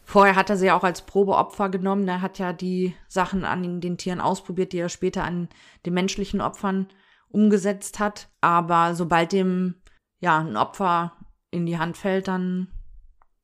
Vorher 0.04 0.36
hat 0.36 0.50
er 0.50 0.56
sie 0.56 0.66
ja 0.66 0.76
auch 0.76 0.84
als 0.84 1.02
Probeopfer 1.02 1.68
genommen. 1.68 2.06
Er 2.08 2.20
hat 2.20 2.38
ja 2.38 2.52
die 2.52 2.94
Sachen 3.08 3.44
an 3.44 3.80
den 3.80 3.98
Tieren 3.98 4.20
ausprobiert, 4.20 4.72
die 4.72 4.78
er 4.78 4.88
später 4.88 5.24
an 5.24 5.48
den 5.86 5.94
menschlichen 5.94 6.40
Opfern 6.40 6.88
umgesetzt 7.28 7.98
hat. 7.98 8.28
Aber 8.40 8.94
sobald 8.94 9.32
dem 9.32 9.76
ja 10.20 10.38
ein 10.38 10.56
Opfer 10.56 11.16
in 11.50 11.66
die 11.66 11.78
Hand 11.78 11.96
fällt, 11.96 12.28
dann 12.28 12.68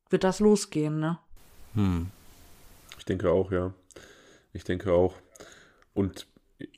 wird 0.09 0.23
das 0.23 0.39
losgehen, 0.39 0.99
ne? 0.99 1.19
Hm. 1.75 2.07
Ich 2.97 3.05
denke 3.05 3.31
auch, 3.31 3.51
ja. 3.51 3.73
Ich 4.53 4.63
denke 4.63 4.91
auch. 4.91 5.15
Und 5.93 6.27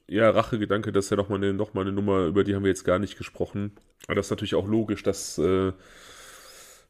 ja, 0.08 0.30
Rachegedanke, 0.30 0.92
das 0.92 1.06
ist 1.06 1.12
ja 1.12 1.18
nochmal 1.18 1.38
eine, 1.38 1.54
noch 1.54 1.74
eine 1.74 1.92
Nummer, 1.92 2.26
über 2.26 2.44
die 2.44 2.56
haben 2.56 2.64
wir 2.64 2.70
jetzt 2.70 2.84
gar 2.84 3.00
nicht 3.00 3.18
gesprochen. 3.18 3.72
Aber 4.06 4.16
das 4.16 4.28
ist 4.28 4.32
natürlich 4.32 4.56
auch 4.56 4.68
logisch, 4.68 5.04
dass, 5.04 5.38
äh, 5.38 5.74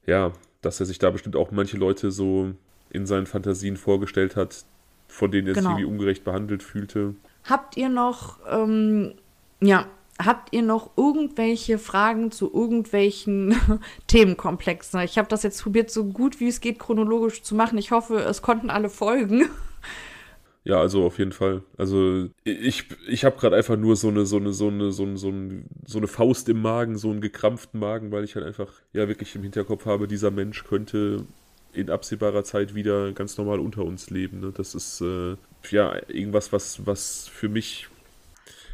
ja, 0.06 0.34
dass 0.62 0.80
er 0.80 0.86
sich 0.86 1.00
da 1.00 1.10
bestimmt 1.12 1.36
auch 1.36 1.52
manche 1.52 1.78
Leute 1.78 2.12
so 2.12 2.54
in 2.92 3.06
seinen 3.06 3.26
Fantasien 3.26 3.78
vorgestellt 3.78 4.36
hat, 4.36 4.66
von 5.08 5.32
denen 5.32 5.48
er 5.48 5.54
genau. 5.54 5.70
sich 5.70 5.80
irgendwie 5.80 5.92
ungerecht 5.92 6.24
behandelt 6.24 6.64
fühlte. 6.64 7.16
Habt 7.44 7.78
ihr 7.78 7.90
noch, 7.90 8.40
ähm, 8.50 9.14
ja, 9.62 9.88
habt 10.20 10.54
ihr 10.54 10.62
noch 10.62 10.92
irgendwelche 10.98 11.78
Fragen 11.78 12.32
zu 12.32 12.54
irgendwelchen 12.54 13.56
Themenkomplexen? 14.08 15.02
Ich 15.02 15.18
habe 15.18 15.28
das 15.28 15.44
jetzt 15.44 15.62
probiert, 15.62 15.90
so 15.90 16.06
gut 16.06 16.40
wie 16.40 16.48
es 16.48 16.62
geht 16.62 16.80
chronologisch 16.80 17.42
zu 17.44 17.56
machen. 17.56 17.78
Ich 17.78 17.92
hoffe, 17.92 18.20
es 18.20 18.42
konnten 18.42 18.70
alle 18.70 18.90
folgen. 18.90 19.46
Ja, 20.64 20.80
also 20.80 21.04
auf 21.06 21.18
jeden 21.18 21.32
Fall. 21.32 21.64
Also 21.76 22.30
ich, 22.44 22.86
ich 23.08 23.26
habe 23.26 23.36
gerade 23.38 23.56
einfach 23.56 23.78
nur 23.78 23.96
so 23.96 24.10
eine, 24.10 24.28
so 24.28 24.38
eine, 24.38 24.54
so 24.54 24.68
eine, 24.68 24.92
so 24.92 25.04
eine, 25.04 25.18
so 25.18 25.30
eine, 25.30 25.64
so 25.88 25.98
eine 25.98 26.08
Faust 26.08 26.50
im 26.50 26.62
Magen, 26.62 26.98
so 27.00 27.10
einen 27.10 27.20
gekrampften 27.20 27.80
Magen, 27.80 28.12
weil 28.12 28.24
ich 28.24 28.36
halt 28.36 28.46
einfach 28.46 28.72
ja 28.94 29.08
wirklich 29.08 29.36
im 29.36 29.42
Hinterkopf 29.42 29.88
habe, 29.88 30.08
dieser 30.08 30.30
Mensch 30.30 30.64
könnte 30.64 31.26
in 31.74 31.90
absehbarer 31.90 32.44
Zeit 32.44 32.76
wieder 32.76 33.12
ganz 33.12 33.38
normal 33.38 33.60
unter 33.60 33.84
uns 33.84 34.10
leben. 34.10 34.40
Ne? 34.40 34.54
Das 34.56 34.76
ist 34.76 35.02
äh, 35.02 35.36
ja 35.70 35.94
irgendwas, 36.08 36.52
was, 36.52 36.86
was 36.86 37.30
für 37.32 37.50
mich. 37.50 37.88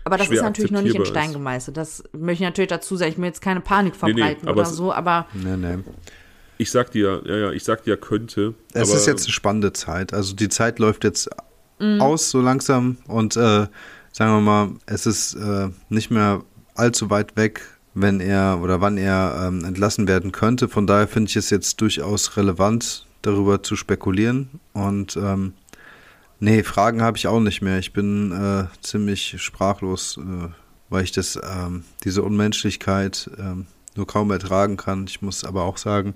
Aber 0.03 0.17
das 0.17 0.29
ist 0.29 0.41
natürlich 0.41 0.71
noch 0.71 0.81
nicht 0.81 0.95
in 0.95 1.05
Stein 1.05 1.33
gemeißelt. 1.33 1.75
Das 1.75 2.03
möchte 2.13 2.43
ich 2.43 2.47
natürlich 2.47 2.69
dazu 2.69 2.95
sagen. 2.95 3.11
Ich 3.11 3.17
will 3.17 3.25
jetzt 3.25 3.41
keine 3.41 3.61
Panik 3.61 3.95
verbreiten 3.95 4.45
nee, 4.45 4.51
nee, 4.51 4.51
oder 4.51 4.65
so, 4.65 4.93
aber. 4.93 5.27
Nee, 5.33 5.57
nee. 5.57 5.77
Ich 6.57 6.71
sag 6.71 6.91
dir, 6.91 7.21
ja, 7.25 7.35
ja, 7.35 7.51
ich 7.51 7.63
sag 7.63 7.83
dir, 7.83 7.97
könnte. 7.97 8.55
Es 8.73 8.91
ist 8.91 9.05
jetzt 9.05 9.25
eine 9.25 9.33
spannende 9.33 9.73
Zeit. 9.73 10.13
Also 10.13 10.33
die 10.33 10.49
Zeit 10.49 10.79
läuft 10.79 11.03
jetzt 11.03 11.29
mhm. 11.79 12.01
aus 12.01 12.31
so 12.31 12.41
langsam 12.41 12.97
und 13.07 13.35
äh, 13.35 13.67
sagen 14.11 14.31
wir 14.31 14.41
mal, 14.41 14.69
es 14.85 15.05
ist 15.05 15.35
äh, 15.35 15.69
nicht 15.89 16.09
mehr 16.09 16.43
allzu 16.73 17.09
weit 17.09 17.35
weg, 17.35 17.61
wenn 18.01 18.19
er 18.19 18.59
oder 18.61 18.79
wann 18.79 18.97
er 18.97 19.47
ähm, 19.47 19.65
entlassen 19.65 20.07
werden 20.07 20.31
könnte. 20.31 20.69
Von 20.69 20.85
daher 20.85 21.07
finde 21.07 21.29
ich 21.29 21.35
es 21.35 21.49
jetzt 21.49 21.81
durchaus 21.81 22.37
relevant, 22.37 23.05
darüber 23.21 23.63
zu 23.63 23.75
spekulieren. 23.75 24.49
Und 24.73 25.17
ähm, 25.17 25.53
nee, 26.39 26.63
Fragen 26.63 27.01
habe 27.01 27.17
ich 27.17 27.27
auch 27.27 27.39
nicht 27.39 27.61
mehr. 27.61 27.79
Ich 27.79 27.93
bin 27.93 28.31
äh, 28.31 28.65
ziemlich 28.81 29.41
sprachlos, 29.41 30.17
äh, 30.17 30.49
weil 30.89 31.03
ich 31.03 31.11
das, 31.11 31.39
ähm, 31.43 31.83
diese 32.03 32.21
Unmenschlichkeit 32.21 33.29
ähm, 33.39 33.65
nur 33.95 34.05
kaum 34.05 34.29
ertragen 34.29 34.77
kann. 34.77 35.05
Ich 35.07 35.21
muss 35.23 35.43
aber 35.43 35.63
auch 35.63 35.77
sagen, 35.77 36.13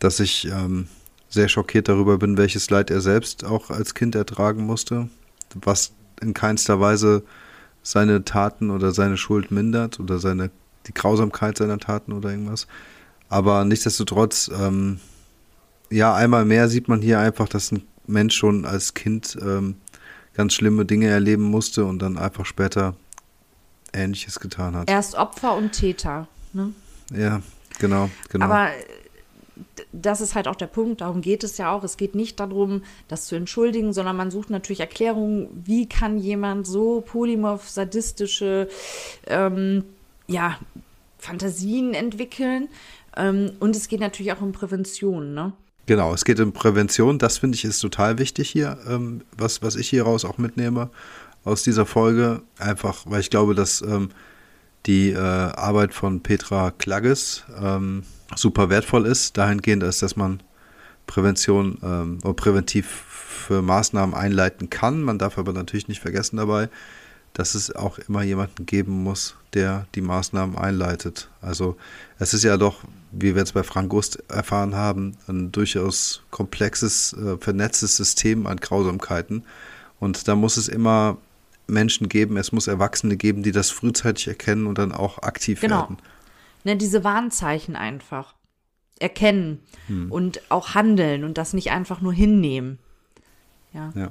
dass 0.00 0.18
ich 0.18 0.46
ähm, 0.46 0.88
sehr 1.28 1.48
schockiert 1.48 1.88
darüber 1.88 2.16
bin, 2.16 2.38
welches 2.38 2.70
Leid 2.70 2.90
er 2.90 3.02
selbst 3.02 3.44
auch 3.44 3.68
als 3.70 3.94
Kind 3.94 4.14
ertragen 4.14 4.64
musste, 4.64 5.10
was 5.54 5.92
in 6.22 6.32
keinster 6.32 6.80
Weise 6.80 7.22
seine 7.82 8.24
Taten 8.24 8.70
oder 8.70 8.92
seine 8.92 9.18
Schuld 9.18 9.50
mindert 9.50 10.00
oder 10.00 10.18
seine 10.18 10.50
die 10.86 10.94
Grausamkeit 10.94 11.58
seiner 11.58 11.78
Taten 11.78 12.12
oder 12.12 12.30
irgendwas. 12.30 12.66
Aber 13.28 13.64
nichtsdestotrotz, 13.64 14.50
ähm, 14.56 15.00
ja, 15.90 16.14
einmal 16.14 16.44
mehr 16.44 16.68
sieht 16.68 16.88
man 16.88 17.00
hier 17.00 17.18
einfach, 17.18 17.48
dass 17.48 17.72
ein 17.72 17.82
Mensch 18.06 18.36
schon 18.36 18.64
als 18.64 18.94
Kind 18.94 19.36
ähm, 19.40 19.76
ganz 20.34 20.54
schlimme 20.54 20.84
Dinge 20.84 21.08
erleben 21.08 21.44
musste 21.44 21.84
und 21.84 22.00
dann 22.00 22.18
einfach 22.18 22.46
später 22.46 22.94
Ähnliches 23.92 24.38
getan 24.40 24.76
hat. 24.76 24.90
Erst 24.90 25.14
Opfer 25.14 25.56
und 25.56 25.72
Täter. 25.72 26.28
Ne? 26.52 26.72
Ja, 27.12 27.40
genau, 27.78 28.10
genau. 28.28 28.44
Aber 28.44 28.68
das 29.92 30.20
ist 30.20 30.34
halt 30.34 30.48
auch 30.48 30.56
der 30.56 30.66
Punkt, 30.66 31.00
darum 31.00 31.22
geht 31.22 31.42
es 31.42 31.56
ja 31.58 31.72
auch. 31.72 31.82
Es 31.82 31.96
geht 31.96 32.14
nicht 32.14 32.38
darum, 32.40 32.82
das 33.08 33.26
zu 33.26 33.36
entschuldigen, 33.36 33.92
sondern 33.92 34.16
man 34.16 34.30
sucht 34.30 34.50
natürlich 34.50 34.80
Erklärungen, 34.80 35.48
wie 35.64 35.88
kann 35.88 36.18
jemand 36.18 36.66
so 36.66 37.00
polymorph 37.00 37.68
sadistische 37.68 38.68
ähm, 39.26 39.84
ja, 40.26 40.58
Fantasien 41.18 41.94
entwickeln. 41.94 42.68
Ähm, 43.16 43.52
und 43.60 43.74
es 43.74 43.88
geht 43.88 44.00
natürlich 44.00 44.32
auch 44.32 44.40
um 44.40 44.52
Prävention, 44.52 45.34
ne? 45.34 45.52
Genau, 45.86 46.12
es 46.12 46.24
geht 46.24 46.40
um 46.40 46.52
Prävention. 46.52 47.18
Das 47.18 47.38
finde 47.38 47.56
ich 47.56 47.64
ist 47.64 47.80
total 47.80 48.18
wichtig 48.18 48.50
hier, 48.50 48.78
ähm, 48.88 49.22
was, 49.36 49.62
was 49.62 49.76
ich 49.76 49.88
hieraus 49.88 50.24
auch 50.24 50.36
mitnehme 50.36 50.90
aus 51.44 51.62
dieser 51.62 51.86
Folge. 51.86 52.42
Einfach, 52.58 53.04
weil 53.06 53.20
ich 53.20 53.30
glaube, 53.30 53.54
dass 53.54 53.82
ähm, 53.82 54.10
die 54.86 55.10
äh, 55.10 55.18
Arbeit 55.18 55.94
von 55.94 56.22
Petra 56.22 56.72
Klagges 56.72 57.44
ähm, 57.62 58.02
super 58.34 58.68
wertvoll 58.68 59.06
ist, 59.06 59.36
dahingehend 59.36 59.84
ist, 59.84 60.02
dass 60.02 60.16
man 60.16 60.42
Prävention 61.06 61.78
ähm, 61.82 62.18
oder 62.24 62.34
präventiv 62.34 62.86
für 62.86 63.62
Maßnahmen 63.62 64.14
einleiten 64.14 64.70
kann. 64.70 65.02
Man 65.02 65.18
darf 65.18 65.38
aber 65.38 65.52
natürlich 65.52 65.86
nicht 65.86 66.00
vergessen 66.00 66.36
dabei, 66.36 66.68
dass 67.32 67.54
es 67.54 67.74
auch 67.74 67.98
immer 67.98 68.22
jemanden 68.22 68.66
geben 68.66 69.04
muss, 69.04 69.36
der 69.56 69.86
die 69.94 70.02
Maßnahmen 70.02 70.56
einleitet. 70.56 71.30
Also 71.40 71.76
es 72.18 72.34
ist 72.34 72.44
ja 72.44 72.56
doch, 72.56 72.84
wie 73.10 73.34
wir 73.34 73.40
jetzt 73.40 73.54
bei 73.54 73.62
Frank 73.62 73.90
Gust 73.90 74.22
erfahren 74.28 74.74
haben, 74.74 75.16
ein 75.26 75.50
durchaus 75.50 76.22
komplexes, 76.30 77.14
äh, 77.14 77.38
vernetztes 77.38 77.96
System 77.96 78.46
an 78.46 78.58
Grausamkeiten. 78.58 79.44
Und 79.98 80.28
da 80.28 80.36
muss 80.36 80.58
es 80.58 80.68
immer 80.68 81.16
Menschen 81.66 82.08
geben, 82.08 82.36
es 82.36 82.52
muss 82.52 82.66
Erwachsene 82.66 83.16
geben, 83.16 83.42
die 83.42 83.52
das 83.52 83.70
frühzeitig 83.70 84.28
erkennen 84.28 84.66
und 84.66 84.78
dann 84.78 84.92
auch 84.92 85.22
aktiv 85.22 85.60
genau. 85.60 85.80
werden. 85.80 85.96
Ne, 86.64 86.76
diese 86.76 87.02
Warnzeichen 87.02 87.76
einfach 87.76 88.34
erkennen 88.98 89.60
hm. 89.88 90.12
und 90.12 90.40
auch 90.50 90.74
handeln 90.74 91.24
und 91.24 91.38
das 91.38 91.54
nicht 91.54 91.70
einfach 91.70 92.00
nur 92.00 92.12
hinnehmen. 92.12 92.78
Ja. 93.72 93.92
ja. 93.94 94.10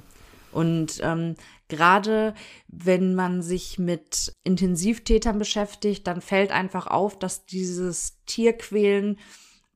Und 0.52 1.02
ähm, 1.04 1.36
gerade 1.68 2.34
wenn 2.68 3.16
man 3.16 3.42
sich 3.42 3.80
mit 3.80 4.34
Intensivtätern 4.44 5.40
beschäftigt, 5.40 6.06
dann 6.08 6.22
fällt 6.22 6.52
einfach 6.52 6.88
auf, 6.88 7.18
dass 7.18 7.46
dieses 7.46 8.22
Tierquälen 8.26 9.18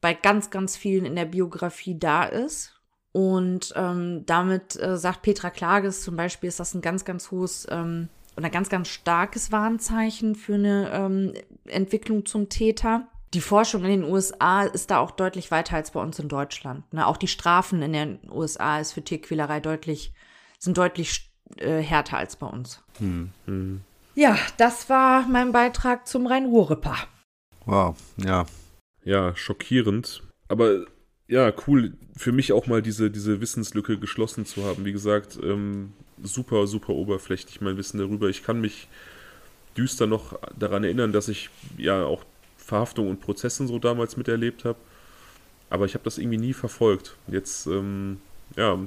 bei 0.02 0.14
ganz, 0.14 0.50
ganz 0.50 0.78
vielen 0.78 1.06
in 1.06 1.16
der 1.16 1.26
Biografie 1.26 1.98
da 1.98 2.24
ist. 2.24 2.76
Und 3.12 3.74
ähm, 3.76 4.24
damit 4.26 4.80
äh, 4.80 4.98
sagt 4.98 5.24
Petra 5.24 5.50
Klages 5.50 6.04
zum 6.04 6.16
Beispiel, 6.16 6.48
ist 6.48 6.60
das 6.60 6.76
ein 6.76 6.82
ganz, 6.82 7.06
ganz 7.06 7.32
hohes 7.32 7.68
ähm, 7.70 8.08
oder 8.38 8.50
ganz, 8.50 8.70
ganz 8.70 8.88
starkes 8.88 9.52
Warnzeichen 9.52 10.36
für 10.36 10.54
eine 10.54 10.92
ähm, 10.92 11.34
Entwicklung 11.66 12.26
zum 12.26 12.50
Täter. 12.50 13.08
Die 13.34 13.42
Forschung 13.42 13.84
in 13.84 14.02
den 14.02 14.04
USA 14.04 14.64
ist 14.64 14.92
da 14.92 15.00
auch 15.00 15.12
deutlich 15.12 15.52
weiter 15.52 15.76
als 15.76 15.92
bei 15.92 16.02
uns 16.02 16.20
in 16.20 16.30
Deutschland. 16.30 16.92
Ne? 16.94 17.06
Auch 17.06 17.18
die 17.18 17.28
Strafen 17.28 17.82
in 17.82 17.94
den 17.94 18.20
USA 18.32 18.80
ist 18.80 18.94
für 18.94 19.04
Tierquälerei 19.04 19.60
deutlich 19.60 20.14
sind 20.60 20.78
deutlich 20.78 21.29
äh, 21.58 21.82
härter 21.82 22.18
als 22.18 22.36
bei 22.36 22.48
uns. 22.48 22.82
Hm, 22.98 23.30
hm. 23.46 23.82
Ja, 24.16 24.38
das 24.58 24.90
war 24.90 25.28
mein 25.28 25.52
Beitrag 25.52 26.08
zum 26.08 26.28
Rhein-Ruhr-Ripper. 26.28 26.98
Wow, 27.66 27.96
ja. 28.18 28.46
Ja, 29.04 29.36
schockierend. 29.36 30.24
Aber 30.48 30.86
ja, 31.28 31.54
cool, 31.68 31.94
für 32.18 32.32
mich 32.32 32.52
auch 32.52 32.68
mal 32.68 32.82
diese, 32.82 33.12
diese 33.12 33.40
Wissenslücke 33.40 33.98
geschlossen 33.98 34.46
zu 34.46 34.66
haben. 34.66 34.84
Wie 34.84 34.92
gesagt, 34.92 35.40
ähm, 35.42 35.94
super, 36.22 36.68
super 36.68 36.94
oberflächlich 36.94 37.62
mein 37.62 37.78
Wissen 37.78 38.00
darüber. 38.00 38.28
Ich 38.30 38.44
kann 38.44 38.60
mich 38.60 38.88
düster 39.78 40.08
noch 40.08 40.38
daran 40.58 40.84
erinnern, 40.84 41.14
dass 41.14 41.28
ich 41.28 41.50
ja 41.78 42.04
auch 42.04 42.26
Verhaftung 42.58 43.10
und 43.10 43.22
Prozessen 43.22 43.68
so 43.68 43.80
damals 43.80 44.18
miterlebt 44.18 44.66
habe. 44.66 44.80
Aber 45.70 45.86
ich 45.86 45.94
habe 45.94 46.04
das 46.04 46.18
irgendwie 46.18 46.38
nie 46.38 46.54
verfolgt. 46.54 47.16
Jetzt, 47.28 47.68
ähm, 47.68 48.20
ja, 48.58 48.80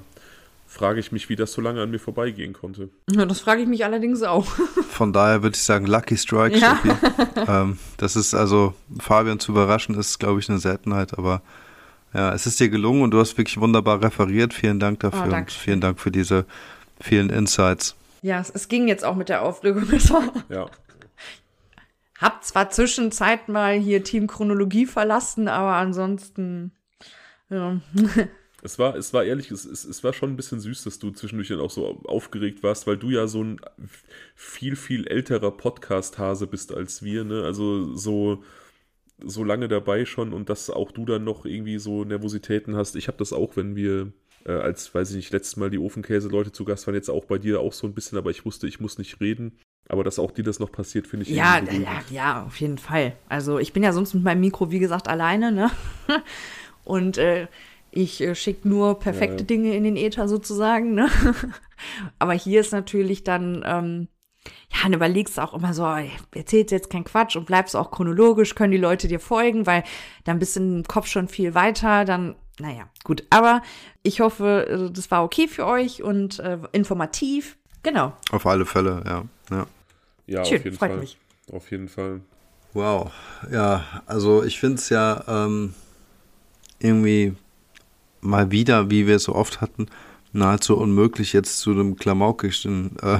frage 0.73 1.01
ich 1.01 1.13
mich, 1.13 1.29
wie 1.29 1.37
das 1.37 1.53
so 1.53 1.61
lange 1.61 1.83
an 1.83 1.91
mir 1.91 1.99
vorbeigehen 1.99 2.53
konnte. 2.53 2.89
Ja, 3.11 3.27
das 3.27 3.41
frage 3.41 3.63
ich 3.63 3.69
mich 3.69 3.85
allerdings 3.85 4.23
auch. 4.23 4.47
Von 4.89 5.13
daher 5.13 5.43
würde 5.43 5.55
ich 5.55 5.63
sagen, 5.63 5.87
Lucky 5.87 6.17
Strike. 6.17 6.59
Ja. 6.59 6.81
ähm, 7.37 7.79
das 7.99 8.17
ist 8.17 8.35
also, 8.35 8.75
Fabian 8.99 9.39
zu 9.39 9.53
überraschen, 9.53 9.95
ist, 9.99 10.19
glaube 10.19 10.41
ich, 10.41 10.49
eine 10.49 10.59
Seltenheit, 10.59 11.19
aber 11.19 11.43
ja, 12.15 12.33
es 12.33 12.47
ist 12.47 12.59
dir 12.59 12.69
gelungen 12.69 13.03
und 13.03 13.11
du 13.11 13.21
hast 13.21 13.37
wirklich 13.39 13.59
wunderbar 13.59 14.03
referiert. 14.03 14.55
Vielen 14.55 14.81
Dank 14.81 15.01
dafür 15.01 15.29
oh, 15.31 15.35
und 15.35 15.51
vielen 15.51 15.81
Dank 15.81 16.01
für 16.01 16.11
diese 16.11 16.47
vielen 17.01 17.31
Insights. 17.31 17.95
Ja, 18.23 18.41
es, 18.41 18.51
es 18.51 18.69
ging 18.69 18.89
jetzt 18.89 19.05
auch 19.05 19.17
mit 19.17 19.29
der 19.29 19.43
Aufregung. 19.43 19.87
ja. 20.49 20.67
Hab 22.19 22.45
zwar 22.45 22.71
zwischenzeit 22.71 23.49
mal 23.49 23.75
hier 23.75 24.05
Team 24.05 24.27
Chronologie 24.27 24.87
verlassen, 24.87 25.49
aber 25.49 25.73
ansonsten 25.73 26.73
ja. 27.51 27.81
Es 28.65 28.79
war, 28.79 28.95
es 28.95 29.13
war 29.13 29.25
ehrlich, 29.25 29.51
es, 29.51 29.65
es, 29.65 29.85
es 29.85 30.05
war 30.05 30.13
schon 30.13 30.31
ein 30.31 30.37
bisschen 30.37 30.61
süß, 30.61 30.85
dass 30.85 31.01
du 31.01 31.11
zwischendurch 31.11 31.49
dann 31.49 31.61
auch 31.61 31.71
so 31.71 32.01
aufgeregt 32.05 32.63
warst, 32.63 32.87
weil 32.87 32.97
du 32.97 33.11
ja 33.11 33.27
so 33.27 33.43
ein 33.43 33.61
viel, 34.37 34.77
viel 34.77 35.09
älterer 35.09 35.51
Podcast-Hase 35.51 36.47
bist 36.47 36.73
als 36.73 37.03
wir, 37.03 37.25
ne? 37.25 37.43
Also 37.43 37.93
so, 37.97 38.45
so 39.21 39.43
lange 39.43 39.67
dabei 39.67 40.05
schon 40.05 40.33
und 40.33 40.49
dass 40.49 40.71
auch 40.71 40.93
du 40.93 41.05
dann 41.05 41.25
noch 41.25 41.45
irgendwie 41.45 41.79
so 41.79 42.05
Nervositäten 42.05 42.77
hast. 42.77 42.95
Ich 42.95 43.09
habe 43.09 43.19
das 43.19 43.33
auch, 43.33 43.57
wenn 43.57 43.75
wir 43.75 44.13
äh, 44.47 44.53
als, 44.53 44.95
weiß 44.95 45.11
ich 45.11 45.17
nicht, 45.17 45.33
letztes 45.33 45.57
Mal 45.57 45.71
die 45.71 45.79
Ofenkäse-Leute 45.79 46.53
zu 46.53 46.65
Gast 46.65 46.87
waren, 46.87 46.95
jetzt 46.95 47.11
auch 47.11 47.25
bei 47.25 47.39
dir 47.39 47.61
auch 47.61 47.73
so 47.73 47.89
ein 47.89 47.95
bisschen, 47.95 48.17
aber 48.17 48.31
ich 48.31 48.45
wusste, 48.45 48.69
ich 48.69 48.79
muss 48.79 48.97
nicht 48.97 49.21
reden. 49.21 49.59
Aber 49.89 50.05
dass 50.05 50.21
auch 50.21 50.31
dir 50.31 50.45
das 50.45 50.61
noch 50.61 50.71
passiert, 50.71 51.09
finde 51.09 51.25
ich 51.25 51.31
ja, 51.31 51.59
ja, 51.59 52.03
ja, 52.11 52.43
auf 52.45 52.61
jeden 52.61 52.79
Fall. 52.79 53.17
Also 53.29 53.59
ich 53.59 53.73
bin 53.73 53.83
ja 53.83 53.93
sonst 53.93 54.15
mit 54.15 54.23
meinem 54.23 54.41
Mikro, 54.41 54.71
wie 54.71 54.79
gesagt, 54.79 55.09
alleine, 55.09 55.51
ne? 55.51 55.71
Und 56.85 57.19
äh, 57.19 57.49
ich 57.93 58.21
äh, 58.23 58.35
schicke 58.35 58.69
nur 58.69 58.99
perfekte 58.99 59.43
ja. 59.43 59.47
Dinge 59.47 59.77
in 59.77 59.85
den 59.85 59.97
Äther 59.97 60.27
sozusagen. 60.27 60.95
Ne? 60.95 61.09
Aber 62.19 62.33
hier 62.33 62.61
ist 62.61 62.73
natürlich 62.73 63.23
dann, 63.23 63.63
ähm, 63.67 64.09
ja, 64.73 64.79
dann 64.85 64.95
überlegst 64.95 65.37
du 65.37 65.43
auch 65.43 65.55
immer 65.55 65.75
so, 65.75 65.87
erzählst 66.35 66.73
jetzt 66.73 66.91
kein 66.91 67.05
Quatsch 67.05 67.37
und 67.37 67.47
bleibst 67.47 67.77
auch 67.77 67.91
chronologisch, 67.91 68.55
können 68.55 68.73
die 68.73 68.79
Leute 68.79 69.09
dir 69.09 69.21
folgen, 69.21 69.67
weil 69.67 69.85
dann 70.25 70.39
bist 70.39 70.57
du 70.57 70.61
im 70.61 70.85
Kopf 70.85 71.07
schon 71.07 71.29
viel 71.29 71.55
weiter, 71.55 72.05
dann, 72.07 72.35
naja, 72.59 72.89
gut. 73.05 73.25
Aber 73.29 73.63
ich 74.03 74.21
hoffe, 74.21 74.67
äh, 74.69 74.91
das 74.91 75.11
war 75.11 75.23
okay 75.23 75.47
für 75.47 75.67
euch 75.67 76.03
und 76.03 76.39
äh, 76.39 76.59
informativ. 76.73 77.59
Genau. 77.83 78.15
Auf 78.31 78.47
alle 78.47 78.65
Fälle, 78.65 79.03
ja. 79.05 79.25
Ja, 79.51 79.67
ja 80.27 80.45
Schön, 80.47 80.59
auf 80.59 80.65
jeden 80.65 80.77
freut 80.77 80.91
Fall. 80.91 81.01
Mich. 81.01 81.19
Auf 81.53 81.71
jeden 81.71 81.89
Fall. 81.89 82.21
Wow. 82.73 83.13
Ja, 83.51 83.85
also 84.07 84.43
ich 84.45 84.59
finde 84.59 84.77
es 84.77 84.89
ja 84.89 85.25
ähm, 85.29 85.75
irgendwie 86.79 87.35
mal 88.23 88.51
wieder, 88.51 88.91
wie 88.91 89.07
wir 89.07 89.17
es 89.17 89.25
so 89.25 89.35
oft 89.35 89.61
hatten, 89.61 89.87
nahezu 90.33 90.77
unmöglich, 90.77 91.35
jetzt 91.35 91.59
zu 91.59 91.73
einem 91.73 91.97
klamaukischen 91.97 92.97
äh, 93.03 93.19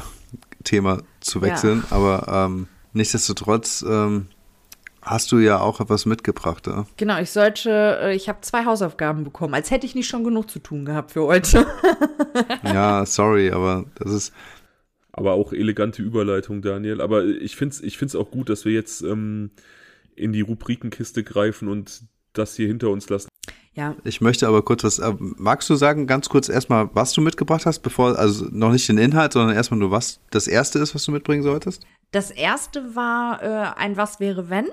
Thema 0.65 1.03
zu 1.21 1.43
wechseln. 1.43 1.85
Ja. 1.91 1.97
Aber 1.97 2.47
ähm, 2.47 2.69
nichtsdestotrotz 2.95 3.85
ähm, 3.87 4.29
hast 5.03 5.33
du 5.33 5.39
ja 5.39 5.61
auch 5.61 5.81
etwas 5.81 6.07
mitgebracht, 6.07 6.67
ja? 6.67 6.87
Genau, 6.97 7.21
ich 7.21 7.31
sollte, 7.31 7.99
äh, 8.01 8.15
ich 8.15 8.29
habe 8.29 8.41
zwei 8.41 8.65
Hausaufgaben 8.65 9.25
bekommen, 9.25 9.55
als 9.55 9.71
hätte 9.71 9.85
ich 9.85 9.95
nicht 9.95 10.09
schon 10.09 10.25
genug 10.25 10.51
zu 10.51 10.61
tun 10.61 10.85
gehabt 10.85 11.13
für 11.13 11.23
heute. 11.23 11.67
ja, 12.65 13.05
sorry, 13.05 13.51
aber 13.51 13.85
das 13.97 14.13
ist. 14.13 14.33
Aber 15.15 15.33
auch 15.33 15.53
elegante 15.53 16.01
Überleitung, 16.01 16.63
Daniel. 16.63 17.03
Aber 17.03 17.27
ich 17.27 17.57
finde 17.57 17.75
es 17.75 17.83
ich 17.83 17.99
find's 17.99 18.15
auch 18.15 18.31
gut, 18.31 18.49
dass 18.49 18.65
wir 18.65 18.73
jetzt 18.73 19.03
ähm, 19.03 19.51
in 20.17 20.33
die 20.33 20.41
Rubrikenkiste 20.41 21.23
greifen 21.23 21.69
und 21.69 22.05
das 22.33 22.57
hier 22.57 22.67
hinter 22.69 22.89
uns 22.89 23.11
lassen. 23.11 23.29
Ja. 23.75 23.95
Ich 24.05 24.21
möchte 24.21 24.47
aber 24.47 24.63
kurz 24.63 24.85
was. 24.85 24.99
Äh, 24.99 25.15
magst 25.19 25.71
du 25.71 25.77
sagen, 25.77 26.07
ganz 26.07 26.29
kurz 26.29 26.49
erstmal, 26.49 26.91
was 26.93 27.13
du 27.13 27.23
mitgebracht 27.23 27.65
hast, 27.65 27.81
bevor, 27.81 28.19
also 28.19 28.47
noch 28.51 28.71
nicht 28.71 28.89
den 28.89 28.99
Inhalt, 28.99 29.33
sondern 29.33 29.57
erstmal 29.57 29.81
nur, 29.81 29.91
was 29.91 30.21
das 30.31 30.47
erste 30.47 30.79
ist, 30.79 30.95
was 30.95 31.05
du 31.05 31.13
mitbringen 31.13 31.43
solltest? 31.43 31.83
Das 32.11 32.31
erste 32.31 32.95
war 32.95 33.43
äh, 33.43 33.81
ein 33.81 33.97
Was 33.97 34.21
wäre 34.21 34.51
wenn? 34.51 34.67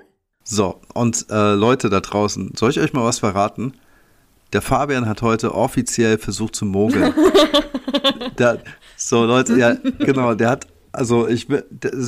So, 0.43 0.81
und 0.93 1.27
äh, 1.29 1.53
Leute 1.53 1.89
da 1.89 2.01
draußen, 2.01 2.53
soll 2.55 2.71
ich 2.71 2.79
euch 2.79 2.91
mal 2.91 3.05
was 3.05 3.19
verraten? 3.19 3.73
Der 4.51 4.61
Fabian 4.61 5.07
hat 5.07 5.21
heute 5.21 5.53
offiziell 5.53 6.17
versucht 6.17 6.55
zu 6.55 6.65
mogeln. 6.65 7.13
der, 8.37 8.59
so, 8.97 9.25
Leute, 9.25 9.57
ja, 9.57 9.75
genau, 9.99 10.33
der 10.33 10.49
hat 10.49 10.67
also 10.91 11.27
ich, 11.27 11.49
wir 11.49 11.63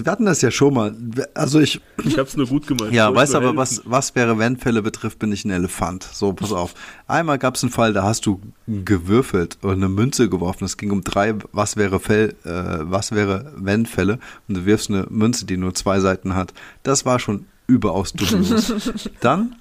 hatten 0.06 0.26
das 0.26 0.41
ja 0.41 0.49
schon 0.49 0.74
mal. 0.74 0.95
Also 1.34 1.60
ich. 1.60 1.82
Ich 2.03 2.18
habe 2.18 2.28
es 2.28 2.36
nur 2.36 2.48
gut 2.48 2.66
gemeint. 2.66 2.94
Ja, 2.94 3.14
weißt 3.14 3.36
aber, 3.36 3.56
was, 3.56 3.82
was 3.86 4.16
wäre, 4.16 4.40
wenn 4.40 4.58
Fälle 4.58 4.82
betrifft, 4.82 5.20
bin 5.20 5.32
ich 5.32 5.45
ein 5.45 5.52
Elefant. 5.52 6.03
So, 6.03 6.34
pass 6.34 6.52
auf. 6.52 6.74
Einmal 7.08 7.38
gab 7.38 7.56
es 7.56 7.64
einen 7.64 7.72
Fall, 7.72 7.94
da 7.94 8.03
hast 8.03 8.26
du 8.26 8.41
gewürfelt 8.68 9.60
oder 9.62 9.74
eine 9.74 9.90
Münze 9.90 10.30
geworfen. 10.30 10.66
Es 10.66 10.78
ging 10.78 10.91
um 10.91 11.03
drei, 11.03 11.36
was 11.52 11.78
wäre 11.78 11.99
Fell, 11.99 12.36
äh, 12.44 12.80
was 12.82 13.12
wäre, 13.12 13.53
wenn 13.56 13.86
Fälle. 13.86 14.20
Und 14.48 14.58
du 14.58 14.66
wirfst 14.66 14.90
eine 14.90 15.06
Münze, 15.10 15.45
die 15.45 15.58
nur 15.58 15.76
zwei 15.76 15.99
Seiten 15.99 16.36
hat. 16.36 16.53
Das 16.84 17.06
war 17.06 17.20
schon 17.20 17.45
überaus 17.68 18.14
dubios. 18.14 19.10
Dann, 19.22 19.56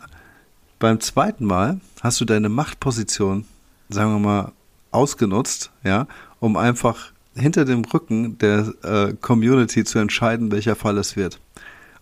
beim 0.78 0.98
zweiten 1.00 1.44
Mal, 1.44 1.80
hast 2.00 2.20
du 2.20 2.24
deine 2.24 2.48
Machtposition, 2.48 3.44
sagen 3.90 4.12
wir 4.12 4.18
mal, 4.18 4.52
ausgenutzt, 4.92 5.70
ja, 5.84 6.06
um 6.40 6.56
einfach 6.56 7.12
hinter 7.34 7.64
dem 7.64 7.84
Rücken 7.84 8.38
der 8.38 8.72
äh, 8.82 9.12
Community 9.20 9.84
zu 9.84 9.98
entscheiden, 9.98 10.50
welcher 10.52 10.76
Fall 10.76 10.98
es 10.98 11.16
wird. 11.16 11.40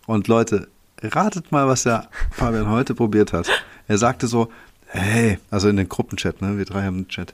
Und 0.07 0.27
Leute, 0.27 0.67
ratet 1.01 1.51
mal, 1.51 1.67
was 1.67 1.83
der 1.83 2.09
Fabian 2.31 2.69
heute 2.69 2.95
probiert 2.95 3.33
hat. 3.33 3.47
Er 3.87 3.97
sagte 3.97 4.27
so, 4.27 4.51
hey, 4.87 5.39
also 5.49 5.69
in 5.69 5.77
den 5.77 5.87
Gruppenchat, 5.89 6.41
ne, 6.41 6.57
wir 6.57 6.65
drei 6.65 6.83
haben 6.83 6.97
einen 6.97 7.07
Chat. 7.07 7.33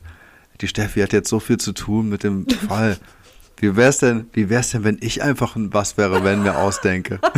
Die 0.62 0.68
Steffi 0.68 1.02
hat 1.02 1.14
jetzt 1.14 1.30
so 1.30 1.40
viel 1.40 1.58
zu 1.58 1.74
tun 1.74 2.10
mit 2.10 2.24
dem 2.24 2.48
Fall. 2.68 2.98
Wie 3.58 3.76
wär's 3.76 4.00
denn, 4.00 4.30
wie 4.34 4.50
wär's 4.50 4.72
denn, 4.72 4.84
wenn 4.84 4.98
ich 5.00 5.24
einfach 5.24 5.56
ein 5.56 5.74
Was 5.74 5.98
wäre, 5.98 6.24
wenn 6.24 6.44
mir 6.44 6.58
ausdenke? 6.58 7.20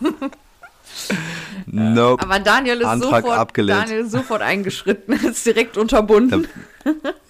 nope. 1.66 2.22
Aber 2.22 2.38
Daniel 2.38 2.80
ist, 2.80 2.86
Antrag 2.86 3.22
sofort, 3.24 3.38
abgelehnt. 3.38 3.80
Daniel 3.80 4.00
ist 4.00 4.12
sofort 4.12 4.42
eingeschritten, 4.42 5.12
ist 5.12 5.44
direkt 5.44 5.76
unterbunden. 5.76 6.46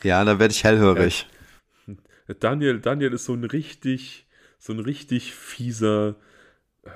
Ja, 0.02 0.24
da 0.24 0.38
werde 0.38 0.52
ich 0.52 0.64
hellhörig. 0.64 1.26
Daniel, 2.38 2.80
Daniel 2.80 3.12
ist 3.12 3.24
so 3.24 3.34
ein 3.34 3.44
richtig, 3.44 4.26
so 4.58 4.72
ein 4.72 4.80
richtig 4.80 5.34
fieser 5.34 6.16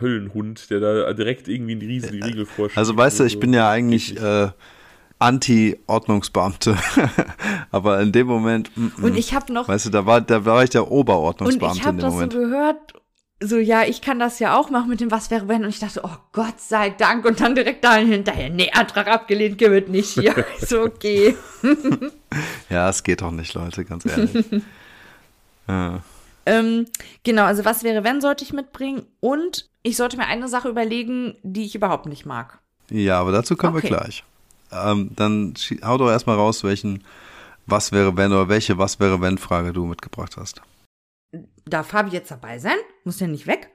Höllenhund, 0.00 0.70
der 0.70 0.80
da 0.80 1.12
direkt 1.12 1.48
irgendwie 1.48 1.72
einen 1.72 1.82
riesigen 1.82 2.22
Riegel 2.22 2.46
vorschiebt. 2.46 2.78
Also 2.78 2.96
weißt 2.96 3.20
du, 3.20 3.24
ich 3.24 3.38
bin 3.38 3.52
ja 3.52 3.68
eigentlich 3.68 4.20
äh, 4.20 4.50
Anti-Ordnungsbeamte. 5.18 6.76
Aber 7.70 8.00
in 8.00 8.12
dem 8.12 8.26
Moment. 8.26 8.70
Mm, 8.76 8.84
mm, 8.84 9.04
und 9.04 9.16
ich 9.16 9.34
habe 9.34 9.52
noch. 9.52 9.68
Weißt 9.68 9.86
du, 9.86 9.90
da 9.90 10.06
war, 10.06 10.20
da 10.20 10.44
war 10.44 10.64
ich 10.64 10.70
der 10.70 10.90
Oberordnungsbeamte 10.90 11.66
und 11.66 11.76
ich 11.76 11.84
dem 11.84 11.98
das 11.98 12.12
Moment. 12.12 12.32
So 12.32 12.38
gehört, 12.38 12.94
so, 13.40 13.58
ja, 13.58 13.82
ich 13.82 14.00
kann 14.00 14.18
das 14.18 14.38
ja 14.38 14.58
auch 14.58 14.70
machen 14.70 14.88
mit 14.88 15.00
dem 15.00 15.10
Was 15.10 15.30
wäre 15.30 15.48
wenn. 15.48 15.64
Und 15.64 15.70
ich 15.70 15.80
dachte, 15.80 16.00
oh 16.04 16.16
Gott 16.32 16.60
sei 16.60 16.90
Dank. 16.90 17.24
Und 17.24 17.40
dann 17.40 17.54
direkt 17.54 17.84
da 17.84 17.96
hinterher, 17.96 18.50
nee, 18.50 18.70
Antrag 18.72 19.08
abgelehnt, 19.08 19.58
gibt 19.58 19.88
nicht 19.88 20.10
hier. 20.10 20.34
ist 20.60 20.72
okay. 20.72 21.34
ja, 22.70 22.88
es 22.88 23.02
geht 23.02 23.22
doch 23.22 23.30
nicht, 23.30 23.54
Leute, 23.54 23.84
ganz 23.84 24.06
ehrlich. 24.06 24.46
ähm, 25.66 26.86
genau, 27.22 27.44
also 27.44 27.64
was 27.64 27.82
wäre 27.82 28.04
wenn, 28.04 28.20
sollte 28.20 28.44
ich 28.44 28.52
mitbringen. 28.52 29.06
Und 29.20 29.68
ich 29.82 29.96
sollte 29.96 30.16
mir 30.16 30.26
eine 30.26 30.48
Sache 30.48 30.68
überlegen, 30.68 31.36
die 31.42 31.64
ich 31.64 31.74
überhaupt 31.74 32.06
nicht 32.06 32.26
mag. 32.26 32.58
Ja, 32.90 33.20
aber 33.20 33.32
dazu 33.32 33.56
kommen 33.56 33.76
okay. 33.76 33.90
wir 33.90 33.96
gleich. 33.96 34.24
Ähm, 34.72 35.10
dann 35.14 35.54
hau 35.84 35.98
doch 35.98 36.10
erstmal 36.10 36.36
raus, 36.36 36.64
welchen 36.64 37.04
Was 37.66 37.92
wäre 37.92 38.16
wenn 38.16 38.32
oder 38.32 38.48
welche 38.48 38.76
Was 38.76 39.00
wäre 39.00 39.20
wenn 39.20 39.38
Frage 39.38 39.72
du 39.72 39.86
mitgebracht 39.86 40.36
hast. 40.36 40.60
Darf 41.64 41.88
Fabi 41.88 42.10
jetzt 42.10 42.30
dabei 42.30 42.58
sein? 42.58 42.76
Muss 43.04 43.18
der 43.18 43.28
nicht 43.28 43.46
weg? 43.46 43.70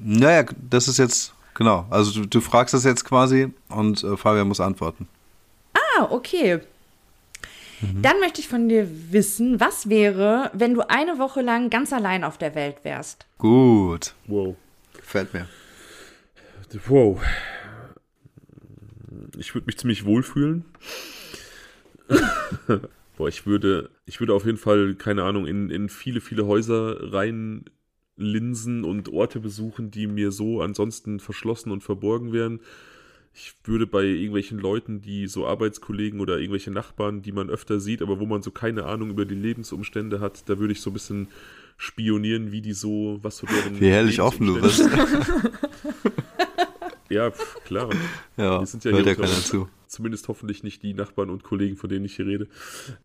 Naja, 0.00 0.44
das 0.70 0.88
ist 0.88 0.98
jetzt, 0.98 1.34
genau. 1.54 1.86
Also 1.90 2.20
du, 2.20 2.26
du 2.26 2.40
fragst 2.40 2.72
das 2.72 2.84
jetzt 2.84 3.04
quasi 3.04 3.52
und 3.68 4.02
äh, 4.04 4.16
Fabian 4.16 4.48
muss 4.48 4.60
antworten. 4.60 5.08
Ah, 5.74 6.04
okay. 6.10 6.60
Mhm. 7.80 8.02
Dann 8.02 8.20
möchte 8.20 8.40
ich 8.40 8.48
von 8.48 8.68
dir 8.68 8.88
wissen, 9.10 9.60
was 9.60 9.88
wäre, 9.88 10.50
wenn 10.54 10.74
du 10.74 10.88
eine 10.88 11.18
Woche 11.18 11.42
lang 11.42 11.70
ganz 11.70 11.92
allein 11.92 12.24
auf 12.24 12.38
der 12.38 12.54
Welt 12.54 12.76
wärst? 12.82 13.26
Gut. 13.38 14.14
Wow. 14.26 14.56
Gefällt 14.96 15.32
mir. 15.32 15.48
Wow. 16.86 17.20
Ich 19.38 19.54
würde 19.54 19.66
mich 19.66 19.78
ziemlich 19.78 20.04
wohlfühlen. 20.04 20.64
Boah, 23.16 23.28
ich 23.28 23.46
würde, 23.46 23.90
ich 24.06 24.20
würde 24.20 24.34
auf 24.34 24.44
jeden 24.44 24.58
Fall, 24.58 24.94
keine 24.94 25.24
Ahnung, 25.24 25.46
in, 25.46 25.70
in 25.70 25.88
viele, 25.88 26.20
viele 26.20 26.46
Häuser 26.46 27.12
rein 27.12 27.64
linsen 28.16 28.84
und 28.84 29.08
Orte 29.08 29.40
besuchen, 29.40 29.90
die 29.90 30.06
mir 30.06 30.32
so 30.32 30.60
ansonsten 30.60 31.20
verschlossen 31.20 31.70
und 31.70 31.82
verborgen 31.82 32.32
wären. 32.32 32.60
Ich 33.40 33.54
würde 33.62 33.86
bei 33.86 34.02
irgendwelchen 34.02 34.58
Leuten, 34.58 35.00
die 35.00 35.28
so 35.28 35.46
Arbeitskollegen 35.46 36.18
oder 36.18 36.38
irgendwelche 36.38 36.72
Nachbarn, 36.72 37.22
die 37.22 37.30
man 37.30 37.50
öfter 37.50 37.78
sieht, 37.78 38.02
aber 38.02 38.18
wo 38.18 38.26
man 38.26 38.42
so 38.42 38.50
keine 38.50 38.84
Ahnung 38.84 39.10
über 39.10 39.24
die 39.24 39.36
Lebensumstände 39.36 40.18
hat, 40.18 40.48
da 40.48 40.58
würde 40.58 40.72
ich 40.72 40.80
so 40.80 40.90
ein 40.90 40.94
bisschen 40.94 41.28
spionieren, 41.76 42.50
wie 42.50 42.62
die 42.62 42.72
so, 42.72 43.20
was 43.22 43.36
so 43.36 43.46
deren. 43.46 43.80
Wie 43.80 43.90
herrlich 43.90 44.20
offen 44.20 44.48
du 44.48 44.60
bist. 44.60 44.80
ja, 47.10 47.30
pf, 47.30 47.62
klar. 47.64 47.90
Ja, 48.36 48.58
Wir 48.58 48.66
sind 48.66 48.82
ja 48.82 48.90
hört 48.90 49.04
hier 49.04 49.12
ja 49.12 49.14
keiner 49.14 49.28
zu. 49.28 49.68
Zumindest 49.86 50.26
hoffentlich 50.26 50.64
nicht 50.64 50.82
die 50.82 50.94
Nachbarn 50.94 51.30
und 51.30 51.44
Kollegen, 51.44 51.76
von 51.76 51.88
denen 51.88 52.06
ich 52.06 52.16
hier 52.16 52.26
rede. 52.26 52.48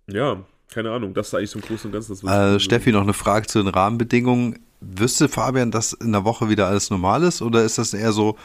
Ja, 0.08 0.44
keine 0.72 0.92
Ahnung, 0.94 1.14
das 1.14 1.28
ist 1.28 1.36
eigentlich 1.36 1.52
so 1.52 1.60
im 1.60 1.66
Großen 1.66 1.88
und 1.90 1.94
Ganzen 1.94 2.28
äh, 2.28 2.60
Steffi, 2.60 2.92
noch 2.92 3.04
eine 3.04 3.14
Frage 3.14 3.46
zu 3.46 3.62
den 3.62 3.68
Rahmenbedingungen. 3.68 4.58
Wüsste 4.82 5.30
Fabian, 5.30 5.70
dass 5.70 5.94
in 5.94 6.12
der 6.12 6.26
Woche 6.26 6.50
wieder 6.50 6.66
alles 6.66 6.90
normal 6.90 7.22
ist 7.22 7.44
oder 7.44 7.64
ist 7.64 7.78
das 7.78 7.94
eher 7.94 8.14
so, 8.14 8.36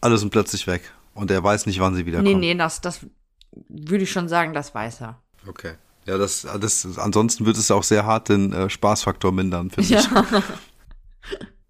alles 0.00 0.22
sind 0.22 0.30
plötzlich 0.30 0.66
weg 0.66 0.92
und 1.14 1.30
er 1.30 1.42
weiß 1.42 1.66
nicht, 1.66 1.80
wann 1.80 1.94
sie 1.94 2.06
wieder 2.06 2.22
Nee, 2.22 2.30
kommen? 2.32 2.40
nee, 2.40 2.54
das, 2.54 2.80
das 2.80 3.00
würde 3.68 4.04
ich 4.04 4.10
schon 4.12 4.28
sagen, 4.28 4.54
das 4.54 4.74
weiß 4.74 5.00
er. 5.02 5.20
Okay. 5.46 5.74
Ja, 6.06 6.16
das, 6.18 6.46
das, 6.60 6.98
ansonsten 6.98 7.44
wird 7.46 7.56
es 7.56 7.70
auch 7.70 7.82
sehr 7.82 8.04
hart 8.06 8.28
den 8.30 8.52
äh, 8.52 8.70
Spaßfaktor 8.70 9.32
mindern, 9.32 9.70
finde 9.70 9.94
Ja. 9.94 10.00
ich. 10.00 10.08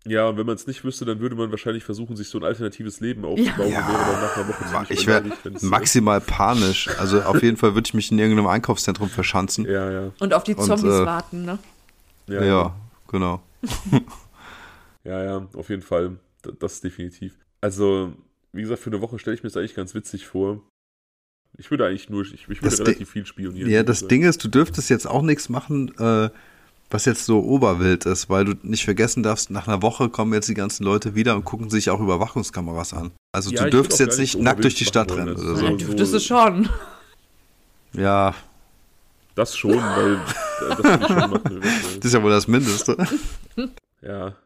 Ja, 0.06 0.28
und 0.28 0.38
wenn 0.38 0.46
man 0.46 0.54
es 0.54 0.66
nicht 0.66 0.82
wüsste, 0.82 1.04
dann 1.04 1.20
würde 1.20 1.36
man 1.36 1.50
wahrscheinlich 1.50 1.84
versuchen, 1.84 2.16
sich 2.16 2.30
so 2.30 2.38
ein 2.38 2.44
alternatives 2.44 3.00
Leben 3.00 3.22
aufzubauen 3.26 3.70
Ja. 3.70 3.86
und 3.86 3.92
wäre 3.92 3.98
dann 4.12 4.20
nach 4.22 4.36
einer 4.36 4.48
Woche 4.48 4.64
ziemlich 4.66 4.90
Ich 4.92 5.06
wäre 5.06 5.24
maximal 5.60 6.22
panisch. 6.22 6.88
Also 6.98 7.20
auf 7.22 7.42
jeden 7.42 7.58
Fall 7.58 7.74
würde 7.74 7.86
ich 7.86 7.92
mich 7.92 8.10
in 8.10 8.18
irgendeinem 8.18 8.46
Einkaufszentrum 8.48 9.10
verschanzen. 9.10 9.66
Ja, 9.66 9.90
ja. 9.90 10.10
Und 10.18 10.32
auf 10.32 10.42
die 10.42 10.54
Und, 10.54 10.64
Zombies 10.64 10.94
äh, 10.94 11.04
warten, 11.04 11.44
ne? 11.44 11.58
Ja, 12.28 12.42
Ja, 12.42 12.74
genau. 13.08 13.42
Ja, 15.04 15.22
ja, 15.22 15.46
auf 15.54 15.68
jeden 15.68 15.82
Fall. 15.82 16.16
D- 16.44 16.52
Das 16.58 16.80
definitiv. 16.80 17.34
Also, 17.60 18.12
wie 18.52 18.62
gesagt, 18.62 18.80
für 18.82 18.90
eine 18.90 19.00
Woche 19.00 19.18
stelle 19.18 19.34
ich 19.36 19.42
mir 19.42 19.48
das 19.48 19.56
eigentlich 19.56 19.74
ganz 19.74 19.94
witzig 19.94 20.26
vor. 20.26 20.60
Ich 21.58 21.70
würde 21.70 21.86
eigentlich 21.86 22.08
nur, 22.08 22.22
ich, 22.22 22.32
ich 22.34 22.48
würde 22.48 22.60
Das 22.62 22.76
Ding- 22.76 22.86
relativ 22.86 23.10
viel 23.10 23.26
spionieren. 23.26 23.68
Ja, 23.70 23.82
das 23.82 23.98
Also, 23.98 24.08
Ding 24.08 24.22
ist, 24.22 24.42
du 24.44 24.48
dürftest 24.48 24.88
jetzt 24.90 25.06
auch 25.06 25.22
nichts 25.22 25.48
machen, 25.48 25.92
äh, 25.98 26.30
was 26.92 27.04
jetzt 27.04 27.24
so 27.24 27.40
oberwild 27.44 28.06
ist, 28.06 28.28
weil 28.30 28.44
du 28.44 28.54
nicht 28.62 28.84
vergessen 28.84 29.22
darfst, 29.22 29.50
nach 29.50 29.68
einer 29.68 29.80
Woche 29.82 30.08
kommen 30.08 30.32
jetzt 30.32 30.48
die 30.48 30.54
ganzen 30.54 30.82
Leute 30.84 31.14
wieder 31.14 31.36
und 31.36 31.44
gucken 31.44 31.70
sich 31.70 31.90
auch 31.90 32.00
Überwachungskameras 32.00 32.94
an. 32.94 33.12
Also 33.32 33.50
Ja, 33.50 33.64
du 33.64 33.70
dürftest 33.70 34.00
jetzt 34.00 34.18
nicht 34.18 34.34
nicht 34.34 34.44
nackt 34.44 34.64
durch 34.64 34.74
die 34.74 34.84
Stadt 34.84 35.10
rennen 35.12 35.36
oder 35.36 35.48
also 35.50 35.56
so. 35.56 35.64
Ja, 35.66 35.76
dürftest 35.76 36.14
du 36.14 36.20
schon. 36.20 36.68
Ja, 37.92 38.34
Das 39.34 39.56
schon, 39.56 39.76
weil 39.76 40.14
äh, 40.14 40.18
das 40.60 40.78
würde 40.84 40.98
ich 41.00 41.06
schon 41.08 41.30
machen. 41.30 41.60
das 41.96 42.04
ist 42.04 42.12
ja 42.14 42.22
wohl 42.22 42.30
das 42.30 42.46
Mindeste. 42.46 42.96
Ja, 44.02 44.36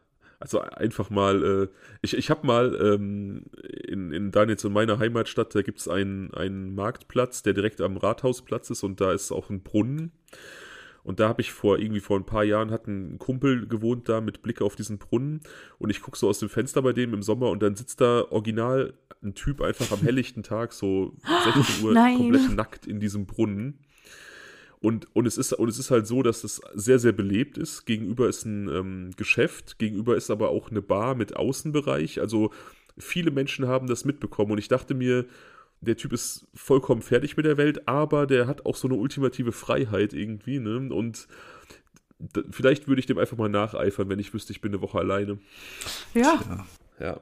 also 0.45 0.61
einfach 0.61 1.09
mal, 1.09 1.43
äh, 1.43 1.67
ich, 2.01 2.15
ich 2.15 2.29
habe 2.29 2.45
mal 2.45 2.77
ähm, 2.79 3.45
in, 3.87 4.11
in 4.11 4.31
Daniels 4.31 4.63
und 4.63 4.73
meiner 4.73 4.99
Heimatstadt, 4.99 5.55
da 5.55 5.63
gibt 5.63 5.79
es 5.79 5.87
einen, 5.87 6.31
einen 6.35 6.75
Marktplatz, 6.75 7.41
der 7.41 7.53
direkt 7.53 7.81
am 7.81 7.97
Rathausplatz 7.97 8.69
ist 8.69 8.83
und 8.83 9.01
da 9.01 9.11
ist 9.11 9.31
auch 9.31 9.49
ein 9.49 9.63
Brunnen. 9.63 10.11
Und 11.03 11.19
da 11.19 11.27
habe 11.27 11.41
ich 11.41 11.51
vor 11.51 11.79
irgendwie 11.79 11.99
vor 11.99 12.17
ein 12.17 12.25
paar 12.25 12.43
Jahren 12.43 12.71
hat 12.71 12.87
ein 12.87 13.19
Kumpel 13.19 13.67
gewohnt 13.67 14.09
da 14.09 14.21
mit 14.21 14.41
Blick 14.41 14.61
auf 14.61 14.75
diesen 14.75 14.97
Brunnen 14.97 15.41
und 15.77 15.91
ich 15.91 16.01
gucke 16.01 16.17
so 16.17 16.27
aus 16.27 16.39
dem 16.39 16.49
Fenster 16.49 16.81
bei 16.81 16.93
dem 16.93 17.13
im 17.13 17.21
Sommer 17.21 17.49
und 17.49 17.61
dann 17.61 17.75
sitzt 17.75 18.01
da 18.01 18.23
original 18.29 18.93
ein 19.23 19.35
Typ 19.35 19.61
einfach 19.61 19.91
am 19.91 20.01
helllichten 20.01 20.43
Tag 20.43 20.73
so 20.73 21.15
16 21.55 21.85
Uhr 21.85 21.93
Nein. 21.93 22.17
komplett 22.17 22.51
nackt 22.51 22.87
in 22.87 22.99
diesem 22.99 23.25
Brunnen. 23.25 23.79
Und, 24.79 25.07
und, 25.15 25.25
es 25.25 25.37
ist, 25.37 25.53
und 25.53 25.69
es 25.69 25.79
ist 25.79 25.91
halt 25.91 26.05
so, 26.05 26.21
dass 26.21 26.43
es 26.43 26.61
sehr, 26.73 26.99
sehr 26.99 27.11
belebt 27.11 27.57
ist. 27.57 27.85
Gegenüber 27.85 28.27
ist 28.27 28.45
ein 28.45 28.67
ähm, 28.69 29.11
Geschäft, 29.15 29.79
gegenüber 29.79 30.15
ist 30.15 30.29
aber 30.29 30.49
auch 30.49 30.69
eine 30.69 30.81
Bar 30.81 31.15
mit 31.15 31.35
Außenbereich. 31.35 32.19
Also 32.21 32.51
viele 32.97 33.31
Menschen 33.31 33.67
haben 33.67 33.87
das 33.87 34.05
mitbekommen 34.05 34.51
und 34.51 34.57
ich 34.57 34.67
dachte 34.67 34.93
mir, 34.93 35.25
der 35.81 35.97
Typ 35.97 36.13
ist 36.13 36.47
vollkommen 36.53 37.01
fertig 37.01 37.37
mit 37.37 37.45
der 37.45 37.57
Welt, 37.57 37.87
aber 37.87 38.27
der 38.27 38.47
hat 38.47 38.65
auch 38.65 38.75
so 38.75 38.87
eine 38.87 38.97
ultimative 38.97 39.51
Freiheit 39.51 40.13
irgendwie, 40.13 40.59
ne? 40.59 40.93
Und 40.93 41.27
vielleicht 42.49 42.87
würde 42.87 42.99
ich 42.99 43.05
dem 43.05 43.17
einfach 43.17 43.37
mal 43.37 43.49
nacheifern, 43.49 44.09
wenn 44.09 44.19
ich 44.19 44.33
wüsste, 44.33 44.53
ich 44.53 44.61
bin 44.61 44.71
eine 44.71 44.81
Woche 44.81 44.99
alleine. 44.99 45.37
Ja. 46.13 46.65
Ja. 46.99 47.21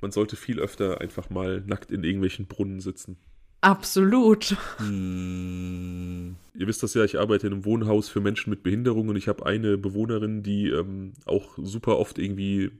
Man 0.00 0.10
sollte 0.10 0.34
viel 0.34 0.58
öfter 0.58 1.00
einfach 1.00 1.30
mal 1.30 1.62
nackt 1.64 1.92
in 1.92 2.02
irgendwelchen 2.02 2.46
Brunnen 2.46 2.80
sitzen. 2.80 3.16
Absolut. 3.62 4.56
Hm, 4.78 6.36
Ihr 6.54 6.66
wisst 6.66 6.82
das 6.82 6.94
ja, 6.94 7.04
ich 7.04 7.18
arbeite 7.18 7.46
in 7.46 7.54
einem 7.54 7.64
Wohnhaus 7.64 8.08
für 8.08 8.20
Menschen 8.20 8.50
mit 8.50 8.62
Behinderung 8.62 9.08
und 9.08 9.16
ich 9.16 9.28
habe 9.28 9.46
eine 9.46 9.78
Bewohnerin, 9.78 10.42
die 10.42 10.68
ähm, 10.68 11.12
auch 11.24 11.56
super 11.56 11.98
oft 11.98 12.18
irgendwie 12.18 12.70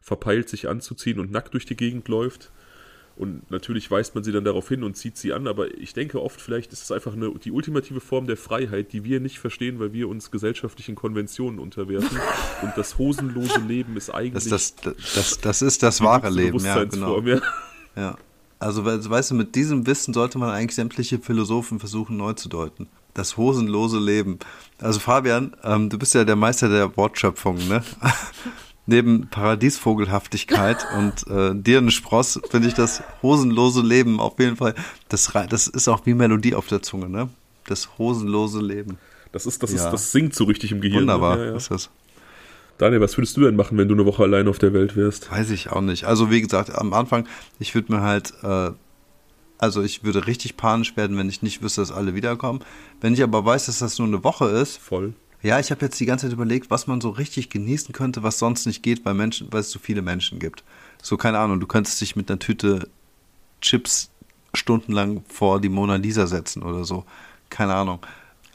verpeilt, 0.00 0.48
sich 0.48 0.68
anzuziehen 0.68 1.20
und 1.20 1.30
nackt 1.30 1.54
durch 1.54 1.66
die 1.66 1.76
Gegend 1.76 2.08
läuft. 2.08 2.50
Und 3.14 3.50
natürlich 3.50 3.90
weist 3.90 4.14
man 4.14 4.24
sie 4.24 4.32
dann 4.32 4.44
darauf 4.44 4.68
hin 4.68 4.82
und 4.82 4.96
zieht 4.96 5.18
sie 5.18 5.34
an, 5.34 5.46
aber 5.46 5.72
ich 5.78 5.92
denke 5.92 6.20
oft, 6.20 6.40
vielleicht 6.40 6.72
ist 6.72 6.82
es 6.82 6.90
einfach 6.90 7.12
eine, 7.12 7.30
die 7.38 7.52
ultimative 7.52 8.00
Form 8.00 8.26
der 8.26 8.38
Freiheit, 8.38 8.94
die 8.94 9.04
wir 9.04 9.20
nicht 9.20 9.38
verstehen, 9.38 9.78
weil 9.78 9.92
wir 9.92 10.08
uns 10.08 10.30
gesellschaftlichen 10.30 10.94
Konventionen 10.94 11.60
unterwerfen. 11.60 12.18
und 12.62 12.72
das 12.76 12.96
hosenlose 12.96 13.60
Leben 13.60 13.96
ist 13.98 14.10
eigentlich 14.10 14.48
das, 14.48 14.76
das, 14.76 14.94
das, 15.14 15.38
das 15.40 15.62
ist 15.62 15.82
das 15.82 16.00
wahre 16.00 16.30
Leben, 16.30 16.58
ja, 16.64 16.84
genau. 16.84 17.20
Bewusstseinsform, 17.20 17.28
ja. 17.28 18.02
Ja. 18.02 18.18
Also, 18.62 18.84
we- 18.84 19.10
weißt 19.10 19.30
du, 19.32 19.34
mit 19.34 19.54
diesem 19.54 19.86
Wissen 19.86 20.14
sollte 20.14 20.38
man 20.38 20.50
eigentlich 20.50 20.74
sämtliche 20.74 21.18
Philosophen 21.18 21.78
versuchen 21.80 22.16
neu 22.16 22.32
zu 22.34 22.48
deuten. 22.48 22.88
Das 23.14 23.36
hosenlose 23.36 23.98
Leben. 23.98 24.38
Also 24.80 24.98
Fabian, 25.00 25.54
ähm, 25.64 25.90
du 25.90 25.98
bist 25.98 26.14
ja 26.14 26.24
der 26.24 26.36
Meister 26.36 26.68
der 26.68 26.96
Wortschöpfung, 26.96 27.56
ne? 27.68 27.82
Neben 28.86 29.28
Paradiesvogelhaftigkeit 29.28 30.86
und 30.98 31.26
äh, 31.28 31.54
Dirnenspross 31.54 32.40
finde 32.50 32.68
ich 32.68 32.74
das 32.74 33.02
hosenlose 33.22 33.80
Leben 33.82 34.18
auf 34.18 34.38
jeden 34.38 34.56
Fall, 34.56 34.74
das, 35.08 35.30
das 35.48 35.68
ist 35.68 35.88
auch 35.88 36.04
wie 36.06 36.14
Melodie 36.14 36.54
auf 36.54 36.66
der 36.66 36.82
Zunge, 36.82 37.08
ne? 37.08 37.28
Das 37.66 37.96
hosenlose 37.98 38.60
Leben. 38.60 38.98
Das 39.30 39.46
ist, 39.46 39.62
das 39.62 39.72
Ja. 39.72 39.84
ist, 39.86 39.92
das 39.92 40.10
singt 40.12 40.34
so 40.34 40.44
richtig 40.44 40.72
im 40.72 40.80
Gehirn. 40.80 41.02
Wunderbar. 41.02 41.36
Ne? 41.36 41.44
Ja, 41.44 41.50
ja. 41.52 41.56
Ist 41.56 41.70
das. 41.70 41.90
Daniel, 42.82 43.00
was 43.00 43.16
würdest 43.16 43.36
du 43.36 43.42
denn 43.42 43.54
machen, 43.54 43.78
wenn 43.78 43.86
du 43.86 43.94
eine 43.94 44.04
Woche 44.06 44.24
allein 44.24 44.48
auf 44.48 44.58
der 44.58 44.72
Welt 44.72 44.96
wärst? 44.96 45.30
Weiß 45.30 45.50
ich 45.50 45.70
auch 45.70 45.82
nicht. 45.82 46.02
Also 46.02 46.32
wie 46.32 46.40
gesagt, 46.40 46.74
am 46.74 46.92
Anfang, 46.92 47.28
ich 47.60 47.76
würde 47.76 47.92
mir 47.92 48.00
halt, 48.00 48.32
äh, 48.42 48.72
also 49.58 49.82
ich 49.84 50.02
würde 50.02 50.26
richtig 50.26 50.56
panisch 50.56 50.96
werden, 50.96 51.16
wenn 51.16 51.28
ich 51.28 51.42
nicht 51.42 51.62
wüsste, 51.62 51.80
dass 51.80 51.92
alle 51.92 52.16
wiederkommen. 52.16 52.58
Wenn 53.00 53.14
ich 53.14 53.22
aber 53.22 53.44
weiß, 53.44 53.66
dass 53.66 53.78
das 53.78 54.00
nur 54.00 54.08
eine 54.08 54.24
Woche 54.24 54.46
ist, 54.46 54.78
Voll. 54.78 55.14
ja, 55.42 55.60
ich 55.60 55.70
habe 55.70 55.84
jetzt 55.84 56.00
die 56.00 56.06
ganze 56.06 56.26
Zeit 56.26 56.32
überlegt, 56.32 56.72
was 56.72 56.88
man 56.88 57.00
so 57.00 57.10
richtig 57.10 57.50
genießen 57.50 57.92
könnte, 57.92 58.24
was 58.24 58.40
sonst 58.40 58.66
nicht 58.66 58.82
geht, 58.82 59.04
weil 59.04 59.14
Menschen, 59.14 59.46
weil 59.52 59.60
es 59.60 59.70
so 59.70 59.78
viele 59.78 60.02
Menschen 60.02 60.40
gibt. 60.40 60.64
So, 61.00 61.16
keine 61.16 61.38
Ahnung, 61.38 61.60
du 61.60 61.68
könntest 61.68 62.00
dich 62.00 62.16
mit 62.16 62.28
einer 62.28 62.40
Tüte 62.40 62.88
Chips 63.60 64.10
stundenlang 64.54 65.22
vor 65.28 65.60
die 65.60 65.68
Mona 65.68 65.94
Lisa 65.94 66.26
setzen 66.26 66.64
oder 66.64 66.82
so. 66.82 67.04
Keine 67.48 67.74
Ahnung. 67.74 68.00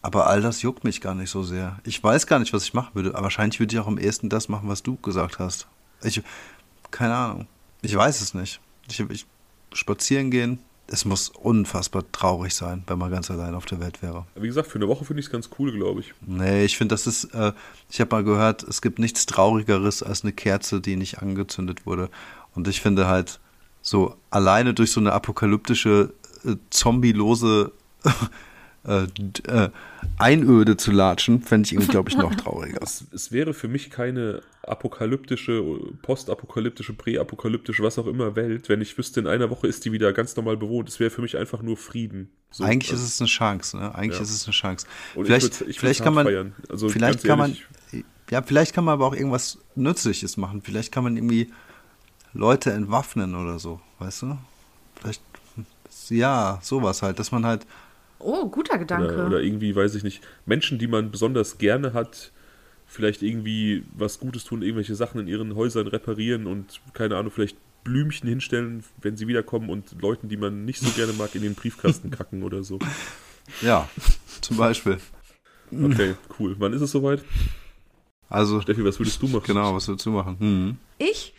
Aber 0.01 0.27
all 0.27 0.41
das 0.41 0.61
juckt 0.61 0.83
mich 0.83 1.01
gar 1.01 1.15
nicht 1.15 1.29
so 1.29 1.43
sehr. 1.43 1.79
Ich 1.83 2.03
weiß 2.03 2.27
gar 2.27 2.39
nicht, 2.39 2.53
was 2.53 2.63
ich 2.63 2.73
machen 2.73 2.91
würde, 2.93 3.15
aber 3.15 3.23
wahrscheinlich 3.23 3.59
würde 3.59 3.75
ich 3.75 3.79
auch 3.79 3.87
am 3.87 3.97
ehesten 3.97 4.29
das 4.29 4.47
machen, 4.47 4.69
was 4.69 4.83
du 4.83 4.95
gesagt 4.97 5.39
hast. 5.39 5.67
Ich, 6.03 6.21
keine 6.91 7.15
Ahnung. 7.15 7.47
Ich 7.81 7.95
weiß 7.95 8.21
es 8.21 8.33
nicht. 8.33 8.59
Ich, 8.89 8.99
ich 8.99 9.25
spazieren 9.73 10.31
gehen. 10.31 10.59
Es 10.89 11.03
muss 11.03 11.29
unfassbar 11.29 12.09
traurig 12.13 12.55
sein, 12.55 12.83
wenn 12.87 12.97
man 12.97 13.11
ganz 13.11 13.29
allein 13.29 13.55
auf 13.55 13.65
der 13.65 13.81
Welt 13.81 14.01
wäre. 14.01 14.25
Wie 14.35 14.47
gesagt, 14.47 14.69
für 14.69 14.77
eine 14.77 14.87
Woche 14.87 15.03
finde 15.03 15.19
ich 15.19 15.25
es 15.25 15.31
ganz 15.31 15.49
cool, 15.59 15.73
glaube 15.73 15.99
ich. 15.99 16.13
Nee, 16.21 16.63
ich 16.63 16.77
finde, 16.77 16.93
das 16.93 17.07
ist, 17.07 17.25
äh, 17.33 17.51
ich 17.89 17.99
habe 17.99 18.15
mal 18.15 18.23
gehört, 18.23 18.63
es 18.63 18.81
gibt 18.81 18.97
nichts 18.97 19.25
Traurigeres 19.25 20.01
als 20.01 20.23
eine 20.23 20.31
Kerze, 20.31 20.79
die 20.79 20.95
nicht 20.95 21.21
angezündet 21.21 21.85
wurde. 21.85 22.09
Und 22.55 22.69
ich 22.69 22.79
finde 22.79 23.07
halt, 23.07 23.41
so 23.87 24.17
alleine 24.29 24.73
durch 24.73 24.91
so 24.91 24.99
eine 24.99 25.13
apokalyptische, 25.13 26.13
äh, 26.45 26.55
zombielose 26.69 27.71
äh, 28.87 29.03
äh, 29.47 29.69
Einöde 30.17 30.77
zu 30.77 30.91
latschen, 30.91 31.41
fände 31.41 31.67
ich 31.67 31.73
irgendwie, 31.73 31.91
glaube 31.91 32.09
ich, 32.09 32.17
noch 32.17 32.33
trauriger. 32.35 32.79
Es, 32.81 33.05
es 33.13 33.31
wäre 33.31 33.53
für 33.53 33.67
mich 33.67 33.89
keine 33.89 34.41
apokalyptische, 34.63 35.61
postapokalyptische, 36.01 36.93
präapokalyptische, 36.93 37.83
was 37.83 37.97
auch 37.99 38.07
immer 38.07 38.35
Welt, 38.35 38.69
wenn 38.69 38.81
ich 38.81 38.97
wüsste, 38.97 39.19
in 39.19 39.27
einer 39.27 39.49
Woche 39.49 39.67
ist 39.67 39.85
die 39.85 39.91
wieder 39.91 40.13
ganz 40.13 40.35
normal 40.35 40.57
bewohnt. 40.57 40.89
Es 40.89 40.99
wäre 40.99 41.09
für 41.09 41.21
mich 41.21 41.37
einfach 41.37 41.61
nur 41.61 41.77
Frieden. 41.77 42.29
So, 42.51 42.63
Eigentlich 42.63 42.91
also, 42.91 43.03
ist 43.03 43.13
es 43.15 43.21
eine 43.21 43.27
Chance, 43.27 43.77
ne? 43.77 43.93
Eigentlich 43.95 44.17
Ja. 44.17 44.23
ist 44.23 44.31
es 44.33 44.45
eine 44.45 44.53
Chance. 44.53 44.87
und 45.15 45.25
vielleicht 45.25 45.45
ich 45.47 45.51
würd's- 45.61 45.69
ich 45.69 45.79
vielleicht 45.79 46.03
kann 46.03 46.13
man. 46.13 46.53
Also 46.69 46.89
vielleicht 46.89 47.23
kann 47.23 47.37
man, 47.39 47.57
ja, 48.29 48.41
vielleicht 48.41 48.73
kann 48.73 48.83
man 48.85 48.93
aber 48.93 49.05
auch 49.07 49.15
irgendwas 49.15 49.57
Nützliches 49.75 50.37
machen. 50.37 50.61
Vielleicht 50.61 50.91
kann 50.91 51.03
man 51.03 51.15
irgendwie 51.17 51.51
Leute 52.33 52.71
entwaffnen 52.71 53.35
oder 53.35 53.59
so, 53.59 53.79
weißt 53.99 54.23
du? 54.23 54.37
Vielleicht, 54.99 55.21
ja, 56.09 56.59
sowas 56.61 57.01
halt, 57.01 57.19
dass 57.19 57.31
man 57.31 57.45
halt, 57.45 57.65
Oh, 58.19 58.49
guter 58.49 58.77
Gedanke. 58.77 59.13
Oder, 59.13 59.27
oder 59.27 59.41
irgendwie, 59.41 59.75
weiß 59.75 59.95
ich 59.95 60.03
nicht, 60.03 60.21
Menschen, 60.45 60.79
die 60.79 60.87
man 60.87 61.11
besonders 61.11 61.57
gerne 61.57 61.93
hat, 61.93 62.31
vielleicht 62.85 63.21
irgendwie 63.21 63.83
was 63.95 64.19
Gutes 64.19 64.43
tun, 64.43 64.61
irgendwelche 64.61 64.95
Sachen 64.95 65.19
in 65.21 65.27
ihren 65.27 65.55
Häusern 65.55 65.87
reparieren 65.87 66.47
und, 66.47 66.81
keine 66.93 67.17
Ahnung, 67.17 67.31
vielleicht 67.31 67.57
Blümchen 67.83 68.27
hinstellen, 68.27 68.83
wenn 69.01 69.15
sie 69.15 69.27
wiederkommen 69.27 69.69
und 69.69 70.01
Leuten, 70.01 70.29
die 70.29 70.37
man 70.37 70.65
nicht 70.65 70.79
so 70.79 70.89
gerne 70.91 71.13
mag, 71.13 71.35
in 71.35 71.41
den 71.41 71.55
Briefkasten 71.55 72.11
kacken 72.11 72.43
oder 72.43 72.63
so. 72.63 72.79
ja, 73.61 73.89
zum 74.41 74.57
Beispiel. 74.57 74.97
Okay, 75.71 76.15
cool. 76.39 76.55
Wann 76.59 76.73
ist 76.73 76.81
es 76.81 76.91
soweit? 76.91 77.23
Also, 78.29 78.61
Steffi, 78.61 78.83
was 78.83 78.99
würdest 78.99 79.21
du 79.21 79.27
machen? 79.27 79.43
genau, 79.45 79.75
was 79.75 79.87
willst 79.87 80.05
du 80.05 80.11
machen? 80.11 80.37
Hm. 80.39 80.77
ich? 80.97 81.33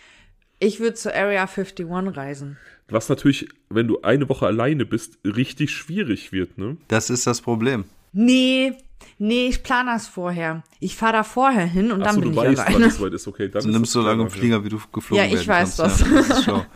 Ich 0.60 0.80
würde 0.80 0.94
zur 0.94 1.14
Area 1.14 1.42
51 1.42 1.86
reisen. 2.16 2.56
Was 2.90 3.08
natürlich, 3.08 3.48
wenn 3.68 3.86
du 3.88 4.00
eine 4.02 4.28
Woche 4.28 4.46
alleine 4.46 4.86
bist, 4.86 5.18
richtig 5.24 5.70
schwierig 5.72 6.32
wird, 6.32 6.56
ne? 6.58 6.76
Das 6.88 7.10
ist 7.10 7.26
das 7.26 7.40
Problem. 7.42 7.84
Nee, 8.12 8.72
nee, 9.18 9.48
ich 9.48 9.62
plane 9.62 9.90
das 9.92 10.06
vorher. 10.08 10.62
Ich 10.80 10.96
fahre 10.96 11.12
da 11.14 11.22
vorher 11.22 11.66
hin 11.66 11.92
und 11.92 12.00
dann 12.00 12.08
Achso, 12.08 12.20
bin 12.20 12.32
du 12.34 12.40
ich 12.42 12.48
weißt, 12.48 12.58
wann 12.58 12.66
alleine. 12.66 12.86
es 12.86 13.00
ist. 13.00 13.28
Okay, 13.28 13.48
dann 13.48 13.62
Du 13.62 13.68
ist 13.68 13.74
nimmst 13.74 13.92
so 13.92 14.00
lange 14.00 14.22
einen 14.22 14.30
Flieger, 14.30 14.64
wie 14.64 14.70
du 14.70 14.78
geflogen 14.92 15.28
Ja, 15.30 15.32
ich 15.38 15.46
weiß 15.46 15.76
kannst. 15.76 16.02
das. 16.02 16.46
Ja. 16.46 16.66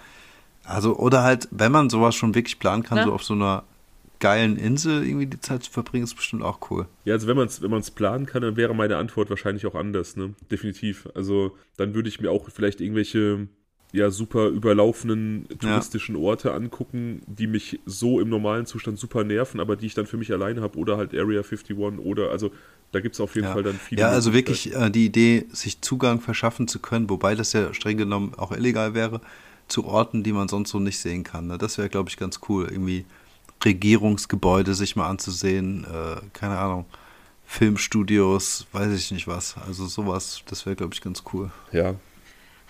Also, 0.64 0.96
oder 0.96 1.22
halt, 1.22 1.48
wenn 1.50 1.72
man 1.72 1.90
sowas 1.90 2.14
schon 2.14 2.34
wirklich 2.34 2.58
planen 2.58 2.82
kann, 2.82 2.98
Ne? 2.98 3.04
so 3.04 3.12
auf 3.12 3.24
so 3.24 3.34
einer 3.34 3.64
geilen 4.20 4.56
Insel 4.56 5.04
irgendwie 5.04 5.26
die 5.26 5.40
Zeit 5.40 5.64
zu 5.64 5.72
verbringen, 5.72 6.04
ist 6.04 6.14
bestimmt 6.14 6.44
auch 6.44 6.70
cool. 6.70 6.86
Ja, 7.04 7.14
also 7.14 7.26
wenn 7.26 7.36
man 7.36 7.46
es 7.48 7.60
wenn 7.62 7.70
man's 7.72 7.90
planen 7.90 8.26
kann, 8.26 8.42
dann 8.42 8.56
wäre 8.56 8.72
meine 8.74 8.96
Antwort 8.98 9.30
wahrscheinlich 9.30 9.66
auch 9.66 9.74
anders, 9.74 10.14
ne? 10.16 10.34
Definitiv. 10.50 11.08
Also 11.16 11.56
dann 11.76 11.94
würde 11.94 12.08
ich 12.08 12.20
mir 12.20 12.30
auch 12.30 12.48
vielleicht 12.48 12.80
irgendwelche 12.80 13.48
ja 13.92 14.10
super 14.10 14.48
überlaufenden 14.48 15.46
touristischen 15.60 16.16
Orte 16.16 16.52
angucken, 16.52 17.20
die 17.26 17.46
mich 17.46 17.80
so 17.84 18.20
im 18.20 18.28
normalen 18.28 18.64
Zustand 18.66 18.98
super 18.98 19.22
nerven, 19.24 19.60
aber 19.60 19.76
die 19.76 19.86
ich 19.86 19.94
dann 19.94 20.06
für 20.06 20.16
mich 20.16 20.32
alleine 20.32 20.62
habe 20.62 20.78
oder 20.78 20.96
halt 20.96 21.14
Area 21.14 21.42
51 21.42 21.76
oder 21.76 22.30
also 22.30 22.50
da 22.90 23.00
gibt 23.00 23.14
es 23.14 23.20
auf 23.20 23.34
jeden 23.34 23.46
Ja, 23.46 23.52
Fall 23.52 23.62
dann 23.62 23.74
viele. 23.74 24.02
ja 24.02 24.08
also 24.08 24.32
wirklich 24.32 24.74
äh, 24.74 24.90
die 24.90 25.06
Idee, 25.06 25.46
sich 25.52 25.80
Zugang 25.82 26.20
verschaffen 26.20 26.68
zu 26.68 26.78
können, 26.78 27.08
wobei 27.10 27.34
das 27.34 27.52
ja 27.52 27.72
streng 27.74 27.96
genommen 27.98 28.34
auch 28.36 28.52
illegal 28.52 28.94
wäre, 28.94 29.20
zu 29.68 29.84
Orten, 29.84 30.22
die 30.22 30.32
man 30.32 30.48
sonst 30.48 30.70
so 30.70 30.80
nicht 30.80 30.98
sehen 30.98 31.22
kann. 31.24 31.46
Ne? 31.46 31.58
Das 31.58 31.78
wäre, 31.78 31.88
glaube 31.88 32.10
ich, 32.10 32.16
ganz 32.16 32.40
cool. 32.48 32.68
Irgendwie 32.70 33.04
Regierungsgebäude 33.64 34.74
sich 34.74 34.96
mal 34.96 35.08
anzusehen, 35.08 35.84
äh, 35.84 36.20
keine 36.32 36.58
Ahnung, 36.58 36.84
Filmstudios, 37.46 38.66
weiß 38.72 38.92
ich 38.92 39.10
nicht 39.10 39.26
was. 39.26 39.56
Also 39.66 39.86
sowas, 39.86 40.42
das 40.46 40.66
wäre, 40.66 40.76
glaube 40.76 40.94
ich, 40.94 41.00
ganz 41.00 41.22
cool. 41.32 41.50
Ja, 41.72 41.94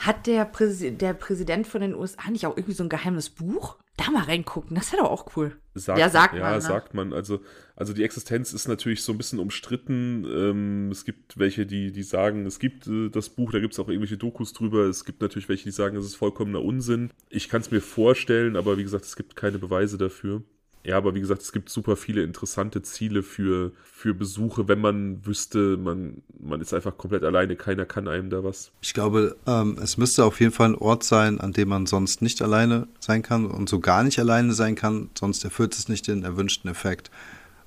Hat 0.02 0.26
der, 0.26 0.44
Präsi 0.44 0.90
der 0.90 1.14
Präsident 1.14 1.64
von 1.64 1.80
den 1.80 1.94
USA 1.94 2.28
nicht 2.28 2.44
auch 2.44 2.56
irgendwie 2.56 2.74
so 2.74 2.82
ein 2.82 2.88
geheimes 2.88 3.30
Buch? 3.30 3.76
Da 3.96 4.10
mal 4.10 4.24
reingucken, 4.24 4.74
das 4.74 4.90
wäre 4.90 5.02
doch 5.02 5.10
auch 5.10 5.36
cool. 5.36 5.56
Sagt, 5.74 5.96
ja, 5.96 6.08
sagt 6.08 6.34
ja, 6.34 6.40
man. 6.40 6.54
Ne? 6.54 6.60
sagt 6.60 6.94
man. 6.94 7.12
Also, 7.12 7.40
also 7.76 7.92
die 7.92 8.02
Existenz 8.02 8.52
ist 8.52 8.66
natürlich 8.66 9.04
so 9.04 9.12
ein 9.12 9.18
bisschen 9.18 9.38
umstritten. 9.38 10.24
Ähm, 10.24 10.88
es 10.90 11.04
gibt 11.04 11.38
welche, 11.38 11.66
die, 11.66 11.92
die 11.92 12.02
sagen, 12.02 12.46
es 12.46 12.58
gibt 12.58 12.88
äh, 12.88 13.10
das 13.10 13.28
Buch, 13.28 13.52
da 13.52 13.60
gibt 13.60 13.74
es 13.74 13.78
auch 13.78 13.86
irgendwelche 13.86 14.16
Dokus 14.16 14.52
drüber. 14.52 14.86
Es 14.86 15.04
gibt 15.04 15.20
natürlich 15.20 15.48
welche, 15.48 15.64
die 15.64 15.70
sagen, 15.70 15.96
es 15.96 16.04
ist 16.04 16.16
vollkommener 16.16 16.64
Unsinn. 16.64 17.10
Ich 17.28 17.48
kann 17.48 17.60
es 17.60 17.70
mir 17.70 17.80
vorstellen, 17.80 18.56
aber 18.56 18.78
wie 18.78 18.82
gesagt, 18.82 19.04
es 19.04 19.14
gibt 19.14 19.36
keine 19.36 19.60
Beweise 19.60 19.98
dafür. 19.98 20.42
Ja, 20.84 20.96
aber 20.96 21.14
wie 21.14 21.20
gesagt, 21.20 21.42
es 21.42 21.52
gibt 21.52 21.68
super 21.68 21.96
viele 21.96 22.24
interessante 22.24 22.82
Ziele 22.82 23.22
für, 23.22 23.70
für 23.84 24.14
Besuche, 24.14 24.66
wenn 24.66 24.80
man 24.80 25.24
wüsste, 25.24 25.76
man, 25.76 26.22
man 26.40 26.60
ist 26.60 26.74
einfach 26.74 26.98
komplett 26.98 27.22
alleine, 27.22 27.54
keiner 27.54 27.84
kann 27.84 28.08
einem 28.08 28.30
da 28.30 28.42
was. 28.42 28.72
Ich 28.80 28.92
glaube, 28.92 29.36
ähm, 29.46 29.78
es 29.80 29.96
müsste 29.96 30.24
auf 30.24 30.40
jeden 30.40 30.52
Fall 30.52 30.70
ein 30.70 30.74
Ort 30.74 31.04
sein, 31.04 31.40
an 31.40 31.52
dem 31.52 31.68
man 31.68 31.86
sonst 31.86 32.20
nicht 32.20 32.42
alleine 32.42 32.88
sein 32.98 33.22
kann 33.22 33.46
und 33.46 33.68
so 33.68 33.78
gar 33.78 34.02
nicht 34.02 34.18
alleine 34.18 34.54
sein 34.54 34.74
kann, 34.74 35.10
sonst 35.16 35.44
erfüllt 35.44 35.74
es 35.74 35.88
nicht 35.88 36.08
den 36.08 36.24
erwünschten 36.24 36.68
Effekt. 36.68 37.12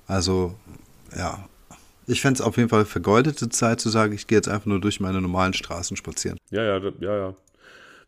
Also, 0.06 0.54
ja. 1.16 1.48
Ich 2.06 2.20
fände 2.20 2.40
es 2.40 2.40
auf 2.46 2.56
jeden 2.58 2.68
Fall 2.68 2.84
vergeudete 2.84 3.48
Zeit 3.48 3.80
zu 3.80 3.88
sagen, 3.88 4.12
ich 4.12 4.26
gehe 4.26 4.38
jetzt 4.38 4.48
einfach 4.48 4.66
nur 4.66 4.80
durch 4.80 5.00
meine 5.00 5.20
normalen 5.20 5.54
Straßen 5.54 5.96
spazieren. 5.96 6.38
Ja, 6.50 6.62
ja, 6.62 6.92
ja, 7.00 7.16
ja. 7.16 7.36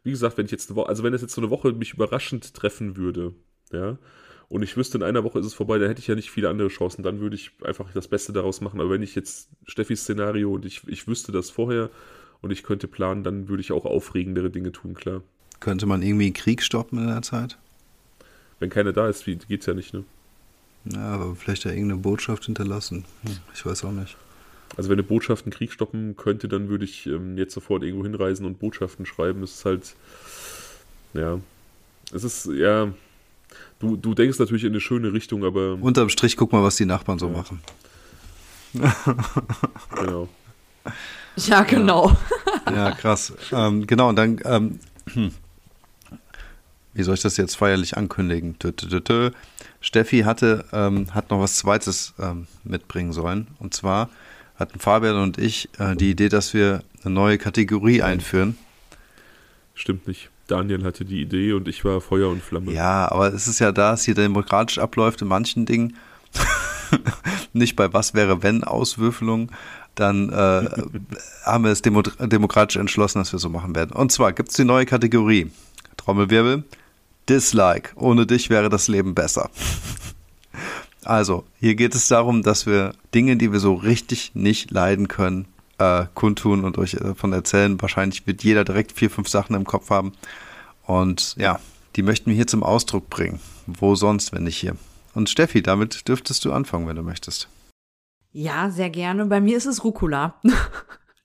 Wie 0.04 0.10
gesagt, 0.10 0.36
wenn 0.36 0.44
ich 0.44 0.52
jetzt 0.52 0.68
eine 0.68 0.76
Woche, 0.76 0.88
also 0.88 1.02
wenn 1.02 1.14
es 1.14 1.22
jetzt 1.22 1.34
so 1.34 1.40
eine 1.40 1.50
Woche 1.50 1.72
mich 1.72 1.94
überraschend 1.94 2.54
treffen 2.54 2.96
würde, 2.96 3.34
ja, 3.72 3.98
und 4.48 4.62
ich 4.62 4.76
wüsste, 4.76 4.98
in 4.98 5.04
einer 5.04 5.24
Woche 5.24 5.38
ist 5.38 5.46
es 5.46 5.54
vorbei, 5.54 5.78
dann 5.78 5.88
hätte 5.88 6.00
ich 6.00 6.06
ja 6.06 6.14
nicht 6.14 6.30
viele 6.30 6.48
andere 6.48 6.68
Chancen. 6.68 7.02
Dann 7.02 7.20
würde 7.20 7.36
ich 7.36 7.50
einfach 7.64 7.92
das 7.92 8.08
Beste 8.08 8.32
daraus 8.32 8.60
machen. 8.60 8.80
Aber 8.80 8.90
wenn 8.90 9.02
ich 9.02 9.14
jetzt 9.14 9.48
Steffis 9.66 10.02
Szenario 10.02 10.52
und 10.52 10.64
ich, 10.64 10.82
ich 10.86 11.06
wüsste 11.06 11.32
das 11.32 11.50
vorher 11.50 11.90
und 12.40 12.50
ich 12.50 12.62
könnte 12.62 12.88
planen, 12.88 13.24
dann 13.24 13.48
würde 13.48 13.60
ich 13.60 13.72
auch 13.72 13.84
aufregendere 13.84 14.48
Dinge 14.50 14.72
tun, 14.72 14.94
klar. 14.94 15.22
Könnte 15.60 15.86
man 15.86 16.02
irgendwie 16.02 16.32
Krieg 16.32 16.62
stoppen 16.62 16.98
in 16.98 17.08
der 17.08 17.22
Zeit? 17.22 17.58
Wenn 18.58 18.70
keiner 18.70 18.92
da 18.92 19.08
ist, 19.08 19.26
wie- 19.26 19.36
geht's 19.36 19.66
ja 19.66 19.74
nicht, 19.74 19.92
ne? 19.92 20.04
Ja, 20.84 21.14
aber 21.14 21.34
vielleicht 21.36 21.64
ja 21.64 21.70
irgendeine 21.72 22.00
Botschaft 22.00 22.46
hinterlassen. 22.46 23.04
Hm, 23.24 23.36
ich 23.54 23.66
weiß 23.66 23.84
auch 23.84 23.92
nicht. 23.92 24.16
Also 24.76 24.88
wenn 24.88 24.94
eine 24.98 25.02
Botschaft 25.02 25.44
einen 25.44 25.52
Krieg 25.52 25.72
stoppen 25.72 26.16
könnte, 26.16 26.48
dann 26.48 26.68
würde 26.68 26.84
ich 26.84 27.06
ähm, 27.06 27.36
jetzt 27.36 27.54
sofort 27.54 27.82
irgendwo 27.82 28.04
hinreisen 28.04 28.46
und 28.46 28.58
Botschaften 28.60 29.04
schreiben. 29.06 29.42
Es 29.42 29.54
ist 29.56 29.64
halt, 29.64 29.94
ja, 31.14 31.40
es 32.12 32.24
ist, 32.24 32.46
ja, 32.46 32.92
du, 33.78 33.96
du 33.96 34.14
denkst 34.14 34.38
natürlich 34.38 34.64
in 34.64 34.72
eine 34.72 34.80
schöne 34.80 35.12
Richtung, 35.12 35.44
aber 35.44 35.74
Unterm 35.80 36.08
Strich 36.08 36.36
guck 36.36 36.52
mal, 36.52 36.62
was 36.62 36.76
die 36.76 36.84
Nachbarn 36.86 37.18
so 37.18 37.26
Ja. 37.28 37.32
machen. 37.36 37.60
genau. 39.94 40.28
Ja, 41.36 41.62
genau. 41.62 42.16
Ja, 42.70 42.90
krass. 42.92 43.32
ähm, 43.50 43.86
genau, 43.86 44.10
und 44.10 44.16
dann, 44.16 44.40
ähm, 44.44 44.80
hm. 45.12 45.30
wie 46.94 47.02
soll 47.02 47.14
ich 47.14 47.22
das 47.22 47.36
jetzt 47.38 47.56
feierlich 47.56 47.96
ankündigen? 47.96 48.58
Tö, 48.58 48.72
tö, 48.72 48.88
tö, 48.88 49.00
tö. 49.00 49.30
Steffi 49.80 50.20
hatte, 50.20 50.64
ähm, 50.72 51.14
hat 51.14 51.30
noch 51.30 51.40
was 51.40 51.56
Zweites 51.56 52.12
ähm, 52.18 52.46
mitbringen 52.64 53.12
sollen. 53.12 53.46
Und 53.58 53.72
zwar 53.72 54.10
hatten 54.56 54.80
Fabian 54.80 55.16
und 55.16 55.38
ich 55.38 55.68
äh, 55.78 55.94
die 55.96 56.10
Idee, 56.10 56.28
dass 56.28 56.52
wir 56.52 56.82
eine 57.04 57.14
neue 57.14 57.38
Kategorie 57.38 58.02
einführen. 58.02 58.58
Stimmt 59.74 60.06
nicht. 60.08 60.28
Daniel 60.48 60.84
hatte 60.84 61.04
die 61.04 61.20
Idee 61.20 61.52
und 61.52 61.68
ich 61.68 61.84
war 61.84 62.00
Feuer 62.00 62.28
und 62.28 62.42
Flamme. 62.42 62.72
Ja, 62.72 63.10
aber 63.10 63.32
es 63.32 63.46
ist 63.46 63.60
ja 63.60 63.70
da, 63.70 63.94
es 63.94 64.04
hier 64.04 64.14
demokratisch 64.14 64.78
abläuft 64.78 65.22
in 65.22 65.28
manchen 65.28 65.66
Dingen. 65.66 65.96
Nicht 67.52 67.76
bei 67.76 67.92
was 67.92 68.14
wäre 68.14 68.42
wenn 68.42 68.64
Auswürfelung. 68.64 69.52
Dann 69.94 70.30
äh, 70.30 70.68
haben 71.44 71.64
wir 71.64 71.70
es 71.70 71.82
demo 71.82 72.02
demokratisch 72.02 72.76
entschlossen, 72.76 73.18
dass 73.18 73.32
wir 73.32 73.38
so 73.38 73.48
machen 73.48 73.76
werden. 73.76 73.92
Und 73.92 74.10
zwar 74.10 74.32
gibt 74.32 74.50
es 74.50 74.56
die 74.56 74.64
neue 74.64 74.86
Kategorie. 74.86 75.50
Trommelwirbel. 75.96 76.64
Dislike. 77.28 77.90
Ohne 77.94 78.26
dich 78.26 78.48
wäre 78.48 78.68
das 78.68 78.88
Leben 78.88 79.14
besser. 79.14 79.50
Also, 81.04 81.44
hier 81.58 81.74
geht 81.74 81.94
es 81.94 82.08
darum, 82.08 82.42
dass 82.42 82.66
wir 82.66 82.92
Dinge, 83.14 83.38
die 83.38 83.50
wir 83.50 83.60
so 83.60 83.72
richtig 83.72 84.32
nicht 84.34 84.70
leiden 84.70 85.08
können, 85.08 85.46
äh, 85.78 86.06
kundtun 86.14 86.64
und 86.64 86.78
euch 86.78 86.92
davon 86.92 87.32
erzählen. 87.32 87.80
Wahrscheinlich 87.80 88.26
wird 88.26 88.42
jeder 88.42 88.64
direkt 88.64 88.92
vier, 88.92 89.10
fünf 89.10 89.28
Sachen 89.28 89.54
im 89.56 89.64
Kopf 89.64 89.90
haben. 89.90 90.12
Und 90.84 91.36
ja, 91.36 91.60
die 91.96 92.02
möchten 92.02 92.30
wir 92.30 92.36
hier 92.36 92.46
zum 92.46 92.62
Ausdruck 92.62 93.08
bringen. 93.10 93.40
Wo 93.66 93.94
sonst, 93.94 94.32
wenn 94.32 94.44
nicht 94.44 94.56
hier? 94.56 94.76
Und 95.14 95.30
Steffi, 95.30 95.62
damit 95.62 96.08
dürftest 96.08 96.44
du 96.44 96.52
anfangen, 96.52 96.86
wenn 96.86 96.96
du 96.96 97.02
möchtest. 97.02 97.48
Ja, 98.32 98.70
sehr 98.70 98.90
gerne. 98.90 99.26
Bei 99.26 99.40
mir 99.40 99.56
ist 99.56 99.66
es 99.66 99.84
Rucola. 99.84 100.40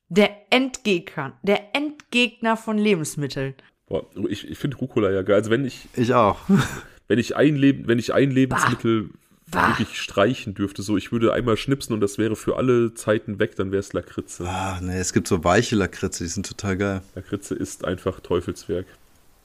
Der 0.09 0.53
Endgegner, 0.53 1.33
der 1.41 1.75
Endgegner 1.75 2.55
von 2.55 2.77
Lebensmitteln. 2.77 3.55
Boah, 3.87 4.05
ich 4.29 4.47
ich 4.47 4.59
finde 4.59 4.77
Rucola 4.77 5.09
ja 5.09 5.23
geil. 5.23 5.37
Also 5.37 5.49
wenn 5.49 5.65
ich, 5.65 5.87
Ich 5.95 6.13
auch. 6.13 6.37
wenn 7.07 7.17
ich 7.17 7.35
ein, 7.35 7.55
Leb 7.55 7.87
wenn 7.87 7.97
ich 7.97 8.13
ein 8.13 8.29
Lebensmittel 8.29 9.05
Bah. 9.05 9.19
Wirklich 9.53 9.99
streichen 9.99 10.53
dürfte, 10.53 10.81
so 10.81 10.97
ich 10.97 11.11
würde 11.11 11.33
einmal 11.33 11.57
schnipsen 11.57 11.93
und 11.93 12.01
das 12.01 12.17
wäre 12.17 12.35
für 12.35 12.57
alle 12.57 12.93
Zeiten 12.93 13.39
weg, 13.39 13.55
dann 13.55 13.71
wäre 13.71 13.79
es 13.79 13.93
Lakritze. 13.93 14.45
Ah, 14.47 14.79
nee, 14.81 14.97
es 14.99 15.13
gibt 15.13 15.27
so 15.27 15.43
weiche 15.43 15.75
Lakritze, 15.75 16.23
die 16.23 16.29
sind 16.29 16.45
total 16.45 16.77
geil. 16.77 17.01
Lakritze 17.15 17.55
ist 17.55 17.85
einfach 17.85 18.19
Teufelswerk. 18.19 18.85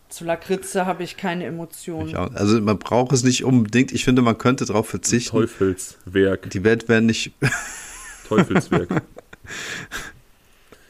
Zu 0.10 0.26
Lakritze 0.26 0.86
habe 0.86 1.04
ich 1.04 1.18
keine 1.18 1.46
Emotionen. 1.46 2.10
Ich 2.10 2.16
auch. 2.16 2.34
Also 2.34 2.60
man 2.62 2.80
braucht 2.80 3.14
es 3.14 3.24
nicht 3.24 3.44
unbedingt. 3.44 3.92
Ich 3.92 4.04
finde, 4.04 4.24
man 4.24 4.38
könnte 4.38 4.66
darauf 4.66 4.90
verzichten. 4.90 5.32
Teufelswerk. 5.32 6.50
Die 6.50 6.64
Welt 6.64 6.90
wäre 6.90 7.02
nicht. 7.02 7.32
Teufelswerk. 8.28 8.90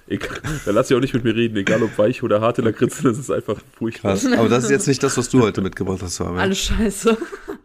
Egal, 0.07 0.39
da 0.65 0.71
lass 0.71 0.89
ich 0.89 0.97
auch 0.97 1.01
nicht 1.01 1.13
mit 1.13 1.23
mir 1.23 1.35
reden, 1.35 1.55
egal 1.55 1.83
ob 1.83 1.95
weich 1.99 2.23
oder 2.23 2.41
harte 2.41 2.63
Lakritze, 2.63 3.03
das 3.03 3.19
ist 3.19 3.29
einfach 3.29 3.61
furchtbar. 3.77 4.13
Krass. 4.13 4.25
Aber 4.25 4.49
das 4.49 4.63
ist 4.63 4.71
jetzt 4.71 4.87
nicht 4.87 5.03
das, 5.03 5.15
was 5.19 5.29
du 5.29 5.43
heute 5.43 5.61
mitgebracht 5.61 6.01
hast, 6.01 6.17
Fabian. 6.17 6.39
Alles 6.39 6.57
scheiße. 6.57 7.15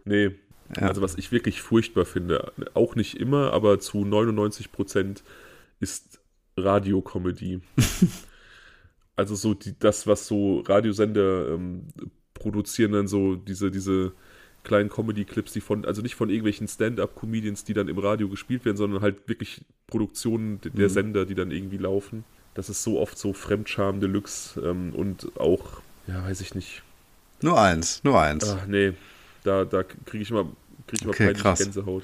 Nee, 0.05 0.29
Ja. 0.79 0.87
also 0.87 1.01
was 1.01 1.15
ich 1.15 1.31
wirklich 1.31 1.61
furchtbar 1.61 2.05
finde, 2.05 2.51
auch 2.73 2.95
nicht 2.95 3.15
immer, 3.17 3.53
aber 3.53 3.79
zu 3.79 4.03
99 4.05 4.71
Prozent 4.71 5.23
ist 5.79 6.19
Radiokomödie. 6.57 7.61
also 9.15 9.35
so 9.35 9.53
die, 9.53 9.77
das, 9.79 10.07
was 10.07 10.27
so 10.27 10.59
Radiosender 10.61 11.49
ähm, 11.53 11.87
produzieren, 12.33 12.91
dann 12.91 13.07
so 13.07 13.35
diese, 13.35 13.71
diese 13.71 14.13
kleinen 14.63 14.89
Comedy-Clips, 14.89 15.53
die 15.53 15.61
von, 15.61 15.85
also 15.85 16.01
nicht 16.01 16.15
von 16.15 16.29
irgendwelchen 16.29 16.67
Stand-up-Comedians, 16.67 17.63
die 17.65 17.73
dann 17.73 17.87
im 17.87 17.99
Radio 17.99 18.27
gespielt 18.29 18.65
werden, 18.65 18.77
sondern 18.77 19.01
halt 19.01 19.27
wirklich 19.27 19.63
Produktionen 19.87 20.59
der 20.63 20.89
Mhm. 20.89 20.89
Sender, 20.89 21.25
die 21.25 21.35
dann 21.35 21.51
irgendwie 21.51 21.77
laufen. 21.77 22.25
Das 22.55 22.69
ist 22.69 22.83
so 22.83 22.99
oft 22.99 23.17
so 23.17 23.33
Fremdscham 23.33 23.99
Deluxe 23.99 24.59
ähm, 24.61 24.93
und 24.95 25.37
auch, 25.39 25.81
ja, 26.07 26.23
weiß 26.23 26.41
ich 26.41 26.55
nicht, 26.55 26.83
Nur 27.41 27.59
eins, 27.61 28.03
nur 28.03 28.19
eins. 28.19 28.57
Ach 28.57 28.65
nee, 28.65 28.93
da, 29.45 29.65
da 29.65 29.83
kriege 29.83 30.23
ich 30.23 30.31
immer, 30.31 30.43
krieg 30.87 30.99
ich 30.99 31.01
immer 31.03 31.11
Okay, 31.11 31.33
krass. 31.33 31.59
Gänsehaut. 31.59 32.03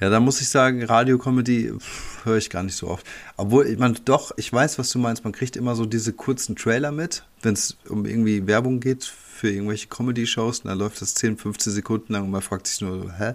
Ja, 0.00 0.08
da 0.08 0.18
muss 0.18 0.40
ich 0.40 0.48
sagen, 0.48 0.82
Radiokomödie 0.82 1.72
pff, 1.78 2.24
höre 2.24 2.38
ich 2.38 2.48
gar 2.48 2.62
nicht 2.62 2.74
so 2.74 2.88
oft. 2.88 3.06
Obwohl, 3.36 3.66
ich 3.66 3.78
meine, 3.78 3.94
doch, 4.04 4.32
ich 4.38 4.50
weiß, 4.50 4.78
was 4.78 4.90
du 4.90 4.98
meinst. 4.98 5.24
Man 5.24 5.34
kriegt 5.34 5.56
immer 5.56 5.74
so 5.74 5.84
diese 5.84 6.14
kurzen 6.14 6.56
Trailer 6.56 6.90
mit, 6.90 7.24
wenn 7.42 7.52
es 7.52 7.76
um 7.86 8.06
irgendwie 8.06 8.46
Werbung 8.46 8.80
geht 8.80 9.04
für 9.04 9.50
irgendwelche 9.50 9.88
Comedy-Shows. 9.88 10.62
Dann 10.62 10.78
läuft 10.78 11.02
das 11.02 11.14
10, 11.14 11.36
15 11.36 11.72
Sekunden 11.74 12.14
lang 12.14 12.24
und 12.24 12.30
man 12.30 12.40
fragt 12.40 12.66
sich 12.66 12.80
nur, 12.80 13.02
so, 13.02 13.12
hä? 13.12 13.34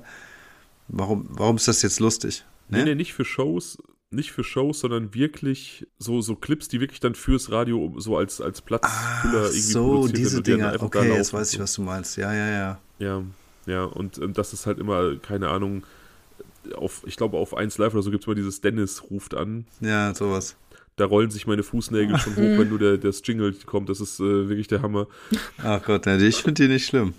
Warum, 0.87 1.27
warum 1.29 1.55
ist 1.57 1.67
das 1.67 1.81
jetzt 1.83 1.99
lustig? 1.99 2.43
Nee, 2.69 2.79
Ne? 2.79 2.85
nee, 2.85 2.95
nicht 2.95 3.13
für 3.13 3.25
Shows, 3.25 3.77
nicht 4.11 4.31
für 4.31 4.43
Shows, 4.43 4.79
sondern 4.79 5.13
wirklich 5.13 5.87
so, 5.97 6.21
so 6.21 6.35
Clips, 6.35 6.67
die 6.67 6.79
wirklich 6.79 6.99
dann 6.99 7.15
fürs 7.15 7.51
Radio 7.51 7.93
so 7.97 8.17
als, 8.17 8.41
als 8.41 8.61
Platzfüller 8.61 9.43
Ach 9.45 9.45
irgendwie 9.45 9.59
so, 9.59 9.89
produziert 9.89 10.17
diese 10.17 10.41
Dinger. 10.41 10.75
Okay, 10.79 11.13
jetzt 11.13 11.33
weiß 11.33 11.53
ich, 11.53 11.59
was 11.59 11.73
du 11.73 11.81
meinst. 11.81 12.17
Ja, 12.17 12.33
ja, 12.33 12.49
ja. 12.49 12.79
Ja, 12.99 13.23
ja, 13.65 13.83
und 13.83 14.17
ähm, 14.19 14.33
das 14.33 14.53
ist 14.53 14.65
halt 14.65 14.79
immer, 14.79 15.15
keine 15.17 15.49
Ahnung, 15.49 15.83
auf, 16.75 17.03
ich 17.05 17.17
glaube 17.17 17.37
auf 17.37 17.55
1 17.55 17.77
Live 17.77 17.93
oder 17.93 18.03
so 18.03 18.11
gibt 18.11 18.23
es 18.23 18.27
mal 18.27 18.35
dieses 18.35 18.61
Dennis 18.61 19.03
ruft 19.09 19.35
an. 19.35 19.65
Ja, 19.81 20.13
sowas. 20.15 20.55
Da 20.95 21.05
rollen 21.05 21.29
sich 21.29 21.45
meine 21.45 21.63
Fußnägel 21.63 22.17
schon 22.17 22.35
hoch, 22.35 22.57
wenn 22.57 22.69
nur 22.69 22.79
der, 22.79 22.97
das 22.97 23.21
Jingle 23.23 23.53
kommt. 23.65 23.89
Das 23.89 23.99
ist 23.99 24.19
äh, 24.19 24.47
wirklich 24.47 24.67
der 24.67 24.81
Hammer. 24.81 25.07
Ach 25.57 25.83
Gott, 25.83 26.07
ich 26.07 26.37
finde 26.37 26.63
die 26.63 26.69
nicht 26.71 26.85
schlimm. 26.85 27.13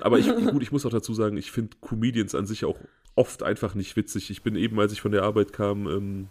Aber 0.00 0.18
ich, 0.20 0.28
gut, 0.28 0.62
ich 0.62 0.70
muss 0.70 0.86
auch 0.86 0.90
dazu 0.90 1.14
sagen, 1.14 1.36
ich 1.36 1.50
finde 1.50 1.76
Comedians 1.80 2.36
an 2.36 2.46
sich 2.46 2.64
auch 2.64 2.78
oft 3.18 3.42
einfach 3.42 3.74
nicht 3.74 3.96
witzig. 3.96 4.30
Ich 4.30 4.42
bin 4.42 4.54
eben, 4.54 4.78
als 4.78 4.92
ich 4.92 5.00
von 5.00 5.10
der 5.10 5.24
Arbeit 5.24 5.52
kam, 5.52 5.88
ähm, 5.88 6.28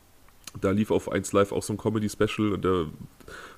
da 0.62 0.72
lief 0.72 0.90
auf 0.90 1.12
1 1.12 1.34
Live 1.34 1.52
auch 1.52 1.62
so 1.62 1.74
ein 1.74 1.78
Comedy-Special 1.78 2.54
und 2.54 2.64
da 2.64 2.86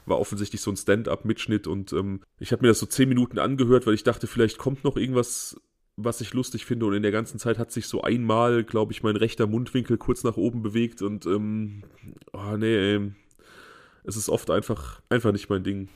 war 0.08 0.20
offensichtlich 0.20 0.62
so 0.62 0.72
ein 0.72 0.78
Stand-up-Mitschnitt 0.78 1.68
und 1.68 1.94
ähm, 1.94 2.22
ich 2.40 2.52
habe 2.52 2.64
mir 2.64 2.70
das 2.70 2.80
so 2.80 2.88
10 2.88 3.08
Minuten 3.08 3.38
angehört, 3.38 3.86
weil 3.86 3.94
ich 3.94 4.04
dachte, 4.04 4.26
vielleicht 4.26 4.58
kommt 4.58 4.84
noch 4.84 4.98
irgendwas, 4.98 5.62
was 5.96 6.22
ich 6.22 6.34
lustig 6.34 6.66
finde 6.66 6.88
und 6.88 6.94
in 6.94 7.04
der 7.04 7.12
ganzen 7.12 7.38
Zeit 7.38 7.60
hat 7.60 7.72
sich 7.72 7.86
so 7.86 8.02
einmal, 8.02 8.64
glaube 8.64 8.94
ich, 8.94 9.04
mein 9.04 9.16
rechter 9.16 9.46
Mundwinkel 9.46 9.98
kurz 9.98 10.24
nach 10.24 10.36
oben 10.36 10.64
bewegt 10.64 11.04
und 11.04 11.28
ähm, 11.28 11.84
oh 12.34 12.58
nee, 12.58 12.76
ey. 12.76 13.12
Es 14.06 14.16
ist 14.16 14.30
oft 14.30 14.50
einfach, 14.50 15.02
einfach 15.10 15.32
nicht 15.32 15.50
mein 15.50 15.64
Ding. 15.64 15.90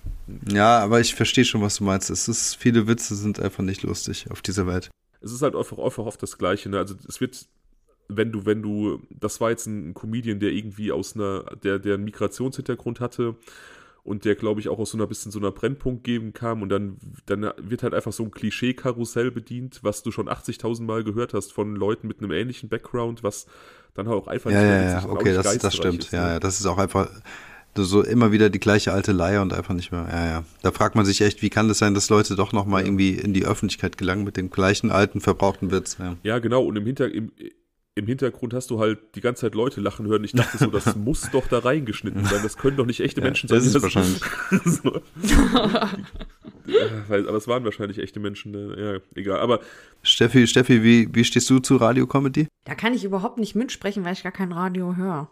Ja, 0.52 0.80
aber 0.80 1.00
ich 1.00 1.16
verstehe 1.16 1.46
schon, 1.46 1.62
was 1.62 1.78
du 1.78 1.86
meinst. 1.86 2.12
Es 2.12 2.28
ist, 2.28 2.56
viele 2.56 2.86
Witze 2.86 3.16
sind 3.16 3.40
einfach 3.40 3.64
nicht 3.64 3.82
lustig 3.82 4.30
auf 4.30 4.44
dieser 4.44 4.68
Welt. 4.68 4.92
Es 5.24 5.32
ist 5.32 5.42
halt 5.42 5.56
einfach, 5.56 5.78
einfach 5.80 6.06
oft 6.06 6.22
das 6.22 6.38
Gleiche. 6.38 6.70
Ne? 6.70 6.78
Also 6.78 6.96
es 7.08 7.22
wird, 7.22 7.48
wenn 8.10 8.32
du, 8.32 8.46
wenn 8.46 8.62
du, 8.62 9.02
das 9.10 9.42
war 9.42 9.50
jetzt 9.52 9.68
ein 9.68 9.94
Comedian, 9.94 10.40
der 10.40 10.52
irgendwie 10.52 10.92
aus 10.92 11.16
einer, 11.16 11.44
der, 11.64 11.80
der 11.80 11.96
einen 11.96 12.04
Migrationshintergrund 12.06 13.00
hatte 13.00 13.36
und 14.04 14.26
der, 14.26 14.36
glaube 14.36 14.60
ich, 14.60 14.70
auch 14.70 14.80
aus 14.80 14.92
so 14.92 14.98
einer 14.98 15.08
bisschen 15.08 15.32
so 15.32 15.40
einer 15.40 15.52
Brennpunktgegend 15.52 16.36
kam 16.36 16.62
und 16.62 16.70
dann, 16.70 16.98
dann 17.26 17.52
wird 17.58 17.84
halt 17.84 17.94
einfach 17.94 18.14
so 18.14 18.24
ein 18.24 18.32
Klischee-Karussell 18.32 19.32
bedient, 19.32 19.80
was 19.84 20.04
du 20.04 20.12
schon 20.12 20.28
80.000 20.30 20.84
Mal 20.84 21.04
gehört 21.04 21.34
hast 21.34 21.54
von 21.54 21.76
Leuten 21.76 22.08
mit 22.08 22.20
einem 22.20 22.32
ähnlichen 22.32 22.70
Background, 22.70 23.24
was 23.24 23.48
dann 23.94 24.08
halt 24.10 24.18
auch 24.18 24.28
einfach 24.28 24.52
Ja, 24.52 24.62
mehr 24.62 24.78
ja, 24.82 25.00
ja, 25.00 25.10
okay, 25.10 25.30
nicht 25.30 25.38
das, 25.46 25.58
das 25.60 25.76
stimmt. 25.76 26.04
ist, 26.06 26.12
Ja, 26.12 26.20
ne? 26.26 26.34
ja, 26.34 26.40
das 26.40 26.60
ist 26.60 26.66
auch 26.66 26.78
einfach 26.78 27.10
so 27.76 28.04
immer 28.04 28.32
wieder 28.32 28.50
die 28.50 28.60
gleiche 28.60 28.94
alte 28.94 29.12
Leier 29.12 29.42
und 29.42 29.54
einfach 29.54 29.74
nicht 29.74 29.92
mehr. 29.92 30.08
Ja, 30.12 30.26
ja. 30.26 30.44
Da 30.62 30.72
fragt 30.72 30.96
man 30.96 31.06
sich 31.06 31.22
echt, 31.22 31.42
wie 31.42 31.50
kann 31.50 31.68
das 31.68 31.80
sein, 31.80 31.94
dass 31.94 32.10
Leute 32.10 32.36
doch 32.36 32.54
nochmal 32.54 32.82
Ja. 32.82 32.88
irgendwie 32.88 33.12
in 33.12 33.34
die 33.34 33.46
Öffentlichkeit 33.46 33.98
gelangen 33.98 34.24
mit 34.24 34.38
dem 34.38 34.50
gleichen 34.52 34.92
alten, 34.92 35.22
verbrauchten 35.22 35.72
Witz. 35.72 35.98
Ja. 36.00 36.16
Ja, 36.24 36.40
genau. 36.40 36.64
Und 36.64 36.76
im, 36.76 36.86
Hinter 36.86 37.12
im, 37.12 37.32
im 37.96 38.06
Hintergrund 38.08 38.54
hast 38.54 38.70
du 38.70 38.80
halt 38.80 39.00
die 39.16 39.22
ganze 39.22 39.42
Zeit 39.42 39.56
Leute 39.56 39.82
lachen 39.82 40.06
hören. 40.08 40.24
Ich 40.24 40.32
dachte 40.34 40.58
so, 40.58 40.68
das 40.68 40.96
muss 40.96 41.30
doch 41.32 41.48
da 41.48 41.60
reingeschnitten 41.60 42.26
sein. 42.26 42.42
Das 42.44 42.58
können 42.58 42.78
doch 42.78 42.86
nicht 42.86 43.00
echte 43.00 43.22
Ja, 43.22 43.26
Menschen 43.28 43.48
das 43.50 43.64
sein. 43.66 43.76
ist 43.76 43.82
wahrscheinlich. 43.82 44.22
so. 44.66 45.02
weil, 47.08 47.28
aber 47.28 47.38
es 47.38 47.48
waren 47.48 47.64
wahrscheinlich 47.66 48.00
echte 48.00 48.20
Menschen. 48.20 48.52
Ne? 48.52 48.76
Ja, 48.78 49.20
egal. 49.20 49.40
Aber 49.40 49.60
Steffi, 50.02 50.48
Steffi, 50.48 50.84
wie, 50.84 51.10
wie 51.14 51.24
stehst 51.24 51.50
du 51.50 51.60
zu 51.60 51.76
Radiokomödie? 51.78 52.48
Da 52.66 52.76
kann 52.76 52.94
ich 52.94 53.04
überhaupt 53.04 53.38
nicht 53.38 53.56
mitsprechen, 53.56 54.04
weil 54.06 54.14
ich 54.14 54.24
gar 54.24 54.32
kein 54.32 54.52
Radio 54.52 54.96
höre. 54.96 55.30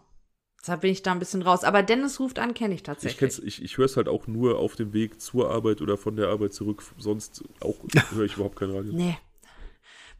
Deshalb 0.62 0.82
bin 0.82 0.92
ich 0.92 1.02
da 1.02 1.10
ein 1.10 1.18
bisschen 1.18 1.42
raus. 1.42 1.64
Aber 1.64 1.82
Dennis 1.82 2.20
ruft 2.20 2.38
an, 2.38 2.54
kenne 2.54 2.74
ich 2.74 2.80
ich, 2.80 2.82
tatsächlich. 2.84 3.18
kenn's, 3.18 3.38
ich, 3.40 3.62
ich 3.62 3.78
höre 3.78 3.86
es 3.86 3.96
halt 3.96 4.08
auch 4.08 4.28
nur 4.28 4.58
auf 4.58 4.76
dem 4.76 4.92
Weg 4.92 5.20
zur 5.20 5.50
Arbeit 5.50 5.80
oder 5.82 5.96
von 5.98 6.14
der 6.14 6.28
Arbeit 6.28 6.54
zurück. 6.54 6.82
Sonst 6.98 7.42
auch 7.60 7.76
höre 8.14 8.24
ich 8.24 8.34
überhaupt 8.36 8.56
kein 8.56 8.70
Radio. 8.70 8.92
Nee. 8.92 9.18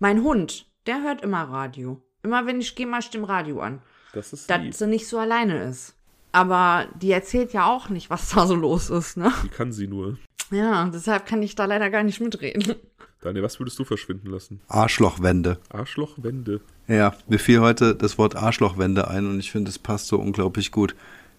Mein 0.01 0.23
Hund, 0.25 0.67
der 0.87 1.03
hört 1.03 1.23
immer 1.23 1.45
Radio. 1.45 2.03
Immer 2.25 2.45
wenn 2.47 2.61
ich 2.61 2.75
gehe, 2.75 2.87
mach 2.89 2.99
ich 3.01 3.11
dem 3.11 3.25
Radio 3.25 3.61
an. 3.61 3.83
Das 4.12 4.33
ist 4.33 4.51
Dass 4.51 4.61
lieb. 4.61 4.75
sie 4.75 4.87
nicht 4.89 5.07
so 5.07 5.19
alleine 5.19 5.62
ist. 5.65 5.95
Aber 6.33 6.89
die 7.01 7.12
erzählt 7.12 7.53
ja 7.53 7.67
auch 7.67 7.89
nicht, 7.89 8.11
was 8.11 8.31
da 8.31 8.47
so 8.47 8.55
los 8.57 8.91
ist, 8.91 9.17
ne? 9.17 9.33
Wie 9.43 9.49
kann 9.49 9.73
sie 9.73 9.87
nur? 9.87 10.19
Ja, 10.51 10.89
deshalb 10.93 11.27
kann 11.27 11.43
ich 11.43 11.55
da 11.55 11.67
leider 11.67 11.89
gar 11.91 12.03
nicht 12.03 12.21
mitreden. 12.21 12.75
Daniel, 13.21 13.45
was 13.45 13.61
würdest 13.61 13.79
du 13.79 13.85
verschwinden 13.85 14.29
lassen? 14.29 14.61
Arschlochwände. 14.67 15.59
Arschlochwände. 15.71 16.61
Ja, 16.93 17.15
mir 17.27 17.39
fiel 17.39 17.61
heute 17.61 17.95
das 17.95 18.19
Wort 18.19 18.37
Arschlochwände 18.37 19.09
ein 19.09 19.27
und 19.27 19.41
ich 19.41 19.51
finde, 19.51 19.71
es 19.71 19.79
passt 19.79 20.09
so 20.09 20.19
unglaublich 20.19 20.73
gut. 20.73 20.95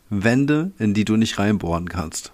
Wände, 0.10 0.72
in 0.80 0.96
die 0.96 1.06
du 1.06 1.16
nicht 1.16 1.38
reinbohren 1.38 1.88
kannst. 1.88 2.32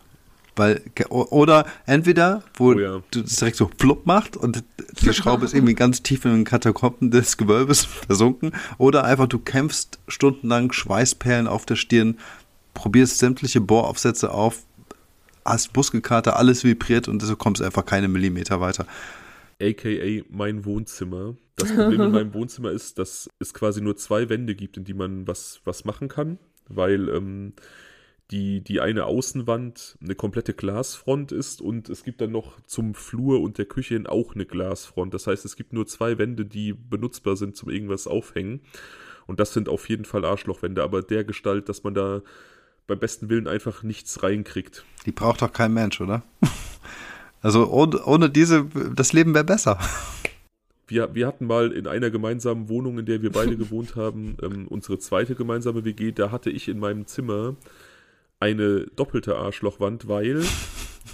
Weil, 0.55 0.81
oder 1.09 1.65
entweder, 1.85 2.43
wo 2.53 2.71
Oh 2.71 2.79
ja. 2.79 3.01
du 3.11 3.21
das 3.21 3.35
direkt 3.35 3.57
so 3.57 3.69
flupp 3.77 4.05
macht 4.05 4.37
und 4.37 4.63
die 5.01 5.13
Schraube 5.13 5.43
ist 5.43 5.53
irgendwie 5.53 5.73
ganz 5.73 6.01
tief 6.01 6.23
in 6.23 6.31
den 6.31 6.43
Katakomben 6.45 7.11
des 7.11 7.35
Gewölbes 7.35 7.83
versunken, 8.07 8.53
oder 8.77 9.03
einfach 9.03 9.27
du 9.27 9.37
kämpfst 9.37 9.99
stundenlang 10.07 10.71
Schweißperlen 10.71 11.47
auf 11.47 11.65
der 11.65 11.75
Stirn, 11.75 12.17
probierst 12.73 13.17
sämtliche 13.19 13.59
Bohraufsätze 13.59 14.31
auf, 14.31 14.63
hast 15.43 15.75
Muskelkater, 15.75 16.37
alles 16.37 16.63
vibriert 16.63 17.09
und 17.09 17.21
du 17.21 17.35
kommst 17.35 17.61
einfach 17.61 17.85
keine 17.85 18.07
Millimeter 18.07 18.61
weiter. 18.61 18.85
AKA 19.61 20.23
mein 20.29 20.63
Wohnzimmer. 20.63 21.35
Das 21.59 21.73
Problem 21.73 22.01
in 22.01 22.11
meinem 22.13 22.33
Wohnzimmer 22.33 22.71
ist, 22.71 22.97
dass 22.97 23.29
es 23.39 23.53
quasi 23.53 23.81
nur 23.81 23.95
zwei 23.95 24.29
Wände 24.29 24.55
gibt, 24.55 24.77
in 24.77 24.83
die 24.83 24.93
man 24.93 25.27
was, 25.27 25.61
was 25.65 25.85
machen 25.85 26.07
kann, 26.07 26.39
weil 26.67 27.09
ähm, 27.09 27.53
die, 28.31 28.61
die 28.61 28.79
eine 28.79 29.05
Außenwand 29.05 29.97
eine 30.01 30.15
komplette 30.15 30.53
Glasfront 30.53 31.31
ist 31.31 31.61
und 31.61 31.89
es 31.89 32.03
gibt 32.03 32.21
dann 32.21 32.31
noch 32.31 32.61
zum 32.65 32.93
Flur 32.93 33.41
und 33.41 33.57
der 33.57 33.65
Küche 33.65 33.95
hin 33.95 34.07
auch 34.07 34.35
eine 34.35 34.45
Glasfront. 34.45 35.13
Das 35.13 35.25
heißt, 35.27 35.45
es 35.45 35.55
gibt 35.55 35.73
nur 35.73 35.87
zwei 35.87 36.17
Wände, 36.17 36.45
die 36.45 36.73
benutzbar 36.73 37.35
sind 37.35 37.55
zum 37.55 37.69
irgendwas 37.69 38.07
aufhängen. 38.07 38.61
Und 39.25 39.39
das 39.39 39.53
sind 39.53 39.69
auf 39.69 39.89
jeden 39.89 40.05
Fall 40.05 40.25
Arschlochwände, 40.25 40.83
aber 40.83 41.01
der 41.01 41.23
Gestalt, 41.23 41.69
dass 41.69 41.83
man 41.83 41.93
da 41.93 42.21
beim 42.87 42.99
besten 42.99 43.29
Willen 43.29 43.47
einfach 43.47 43.83
nichts 43.83 44.23
reinkriegt. 44.23 44.83
Die 45.05 45.11
braucht 45.11 45.41
doch 45.41 45.53
kein 45.53 45.73
Mensch, 45.73 46.01
oder? 46.01 46.23
Also 47.41 47.69
ohne, 47.69 48.03
ohne 48.03 48.29
diese, 48.29 48.65
das 48.93 49.13
Leben 49.13 49.33
wäre 49.33 49.45
besser. 49.45 49.79
Wir, 50.89 51.13
wir 51.13 51.27
hatten 51.27 51.45
mal 51.45 51.71
in 51.71 51.87
einer 51.87 52.09
gemeinsamen 52.09 52.67
Wohnung, 52.67 52.99
in 52.99 53.05
der 53.05 53.21
wir 53.21 53.31
beide 53.31 53.55
gewohnt 53.63 53.95
haben, 53.95 54.37
ähm, 54.41 54.67
unsere 54.67 54.99
zweite 54.99 55.35
gemeinsame 55.35 55.85
WG, 55.85 56.11
da 56.11 56.31
hatte 56.31 56.49
ich 56.49 56.67
in 56.67 56.79
meinem 56.79 57.05
Zimmer 57.05 57.55
eine 58.39 58.85
doppelte 58.95 59.35
Arschlochwand, 59.37 60.07
weil 60.07 60.41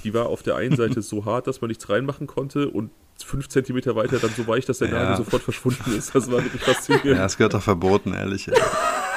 die 0.03 0.13
war 0.13 0.27
auf 0.27 0.43
der 0.43 0.55
einen 0.55 0.75
Seite 0.75 1.01
so 1.01 1.25
hart, 1.25 1.47
dass 1.47 1.61
man 1.61 1.69
nichts 1.69 1.89
reinmachen 1.89 2.27
konnte 2.27 2.69
und 2.69 2.91
fünf 3.23 3.49
Zentimeter 3.49 3.95
weiter 3.95 4.19
dann 4.19 4.31
so 4.31 4.45
weich, 4.47 4.65
dass 4.65 4.79
der 4.79 4.89
Ja. 4.89 4.93
Nagel 5.03 5.17
sofort 5.17 5.41
verschwunden 5.43 5.95
ist. 5.97 6.13
Das 6.13 6.29
war 6.31 6.43
wirklich 6.43 6.61
faszinierend. 6.61 7.17
Ja, 7.17 7.25
es 7.25 7.37
gehört 7.37 7.53
doch 7.53 7.63
verboten, 7.63 8.13
ehrlich. 8.13 8.49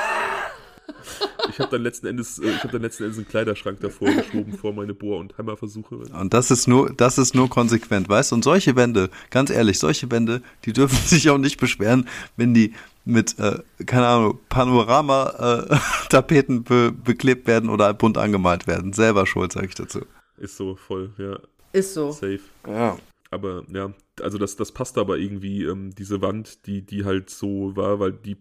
Ich 1.51 1.59
habe 1.59 1.71
dann 1.71 1.83
letzten 1.83 2.07
Endes, 2.07 2.39
äh, 2.39 2.51
ich 2.51 2.59
habe 2.63 2.73
dann 2.73 2.83
letzten 2.83 3.05
Endes 3.05 3.19
einen 3.19 3.29
Kleiderschrank 3.29 3.81
davor 3.81 4.11
geschoben 4.13 4.57
vor 4.57 4.73
meine 4.73 4.95
Bohr- 4.95 5.19
und 5.19 5.37
Hammerversuche. 5.39 5.97
Und 5.97 6.35
das 6.35 6.51
ist 6.51 6.69
nur, 6.69 6.93
das 6.95 7.19
ist 7.19 7.35
nur 7.35 7.49
konsequent, 7.49 8.09
weißt 8.09 8.31
du? 8.31 8.37
Und 8.37 8.45
solche 8.45 8.77
Wände, 8.77 9.11
ganz 9.31 9.51
ehrlich, 9.51 9.79
solche 9.79 10.11
Wände, 10.11 10.43
die 10.65 10.73
dürfen 10.73 10.97
sich 11.07 11.29
auch 11.31 11.39
nicht 11.39 11.59
beschweren, 11.59 12.09
wenn 12.37 12.55
die 12.55 12.75
mit, 13.05 13.39
äh, 13.39 13.59
keine 13.87 14.07
Ahnung, 14.07 14.39
Panorama-Tapeten 14.49 16.65
be 16.65 16.93
beklebt 16.93 17.47
werden 17.47 17.71
oder 17.71 17.95
bunt 17.95 18.19
angemalt 18.19 18.67
werden. 18.67 18.93
Selber 18.93 19.27
schuld, 19.27 19.53
sage 19.53 19.69
ich 19.69 19.75
dazu. 19.75 20.01
Ist 20.37 20.57
so 20.57 20.77
voll, 20.77 21.11
ja, 21.19 21.39
Ist 21.73 21.95
so. 21.95 22.13
safe. 22.13 22.41
Ja. 22.67 22.97
Aber 23.31 23.65
ja, 23.73 23.93
also 24.23 24.39
das, 24.39 24.57
das 24.57 24.73
passt 24.73 24.97
aber 24.97 25.19
irgendwie, 25.19 25.65
ähm, 25.65 25.95
diese 25.95 26.23
Wand, 26.23 26.67
die, 26.67 26.85
die 26.85 27.05
halt 27.05 27.29
so 27.29 27.77
war, 27.77 28.01
weil 28.01 28.13
die, 28.13 28.37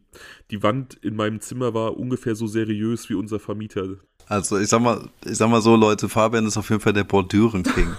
die 0.50 0.64
Wand 0.64 0.94
in 0.96 1.16
meinem 1.16 1.42
Zimmer 1.42 1.74
war 1.74 1.98
ungefähr 1.98 2.36
so 2.36 2.48
seriös 2.48 3.10
wie 3.10 3.16
unser 3.16 3.40
Vermieter. 3.40 3.98
Also 4.28 4.58
ich 4.58 4.70
sag 4.70 4.82
mal, 4.82 5.10
ich 5.26 5.38
sag 5.38 5.50
mal 5.50 5.62
so, 5.62 5.76
Leute, 5.76 6.08
Fabian 6.08 6.46
ist 6.48 6.58
auf 6.58 6.70
jeden 6.70 6.82
Fall 6.82 6.94
der 6.94 7.04
Bordüren-King. 7.04 7.96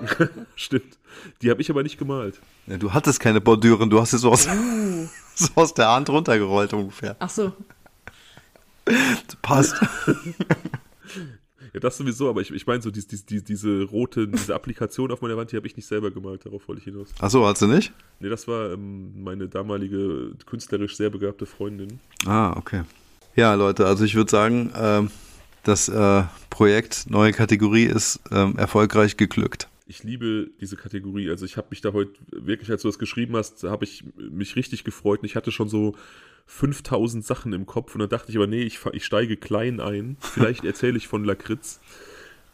Stimmt. 0.56 0.98
Die 1.42 1.50
habe 1.50 1.60
ich 1.60 1.70
aber 1.70 1.82
nicht 1.82 1.98
gemalt. 1.98 2.40
ja, 2.66 2.78
du 2.78 2.92
hattest 2.92 3.20
keine 3.20 3.40
Bordüren, 3.40 3.90
du 3.90 4.00
hast 4.00 4.12
sie 4.12 4.18
so 4.18 4.30
aus, 4.30 4.48
so 5.34 5.48
aus 5.56 5.74
der 5.74 5.88
Hand 5.88 6.08
runtergerollt 6.08 6.72
ungefähr. 6.72 7.16
Ach 7.18 7.28
so. 7.28 7.52
Passt. 9.42 9.74
Ja, 11.72 11.80
das 11.80 11.96
sowieso, 11.96 12.28
aber 12.28 12.40
ich, 12.40 12.50
ich 12.50 12.66
meine 12.66 12.82
so, 12.82 12.90
dies, 12.90 13.06
dies, 13.06 13.24
die, 13.24 13.44
diese 13.44 13.82
rote, 13.84 14.26
diese 14.26 14.54
Applikation 14.54 15.12
auf 15.12 15.20
meiner 15.20 15.36
Wand, 15.36 15.52
die 15.52 15.56
habe 15.56 15.66
ich 15.66 15.76
nicht 15.76 15.86
selber 15.86 16.10
gemalt, 16.10 16.44
darauf 16.44 16.66
wollte 16.66 16.80
ich 16.80 16.84
hinaus. 16.84 17.08
Achso, 17.20 17.46
hast 17.46 17.62
du 17.62 17.66
nicht? 17.66 17.92
Nee, 18.18 18.28
das 18.28 18.48
war 18.48 18.72
ähm, 18.72 19.22
meine 19.22 19.48
damalige 19.48 20.32
künstlerisch 20.46 20.96
sehr 20.96 21.10
begabte 21.10 21.46
Freundin. 21.46 22.00
Ah, 22.26 22.54
okay. 22.56 22.82
Ja, 23.36 23.54
Leute, 23.54 23.86
also 23.86 24.04
ich 24.04 24.16
würde 24.16 24.30
sagen, 24.30 24.72
ähm, 24.74 25.10
das 25.62 25.88
äh, 25.88 26.24
Projekt 26.48 27.06
Neue 27.08 27.32
Kategorie 27.32 27.84
ist 27.84 28.20
ähm, 28.32 28.56
erfolgreich 28.56 29.16
geglückt. 29.16 29.68
Ich 29.86 30.02
liebe 30.04 30.50
diese 30.60 30.76
Kategorie. 30.76 31.30
Also 31.30 31.44
ich 31.44 31.56
habe 31.56 31.68
mich 31.70 31.80
da 31.80 31.92
heute 31.92 32.12
wirklich, 32.30 32.70
als 32.70 32.82
du 32.82 32.88
das 32.88 32.98
geschrieben 32.98 33.36
hast, 33.36 33.64
habe 33.64 33.84
ich 33.84 34.04
mich 34.16 34.56
richtig 34.56 34.84
gefreut. 34.84 35.20
Und 35.20 35.26
ich 35.26 35.36
hatte 35.36 35.50
schon 35.50 35.68
so 35.68 35.96
5000 36.46 37.24
Sachen 37.24 37.52
im 37.52 37.66
Kopf. 37.66 37.94
Und 37.94 38.00
dann 38.00 38.08
dachte 38.08 38.30
ich 38.30 38.36
aber, 38.36 38.46
nee, 38.46 38.62
ich, 38.62 38.80
ich 38.92 39.04
steige 39.04 39.36
klein 39.36 39.80
ein. 39.80 40.16
Vielleicht 40.20 40.64
erzähle 40.64 40.96
ich 40.96 41.08
von 41.08 41.24
Lakritz 41.24 41.80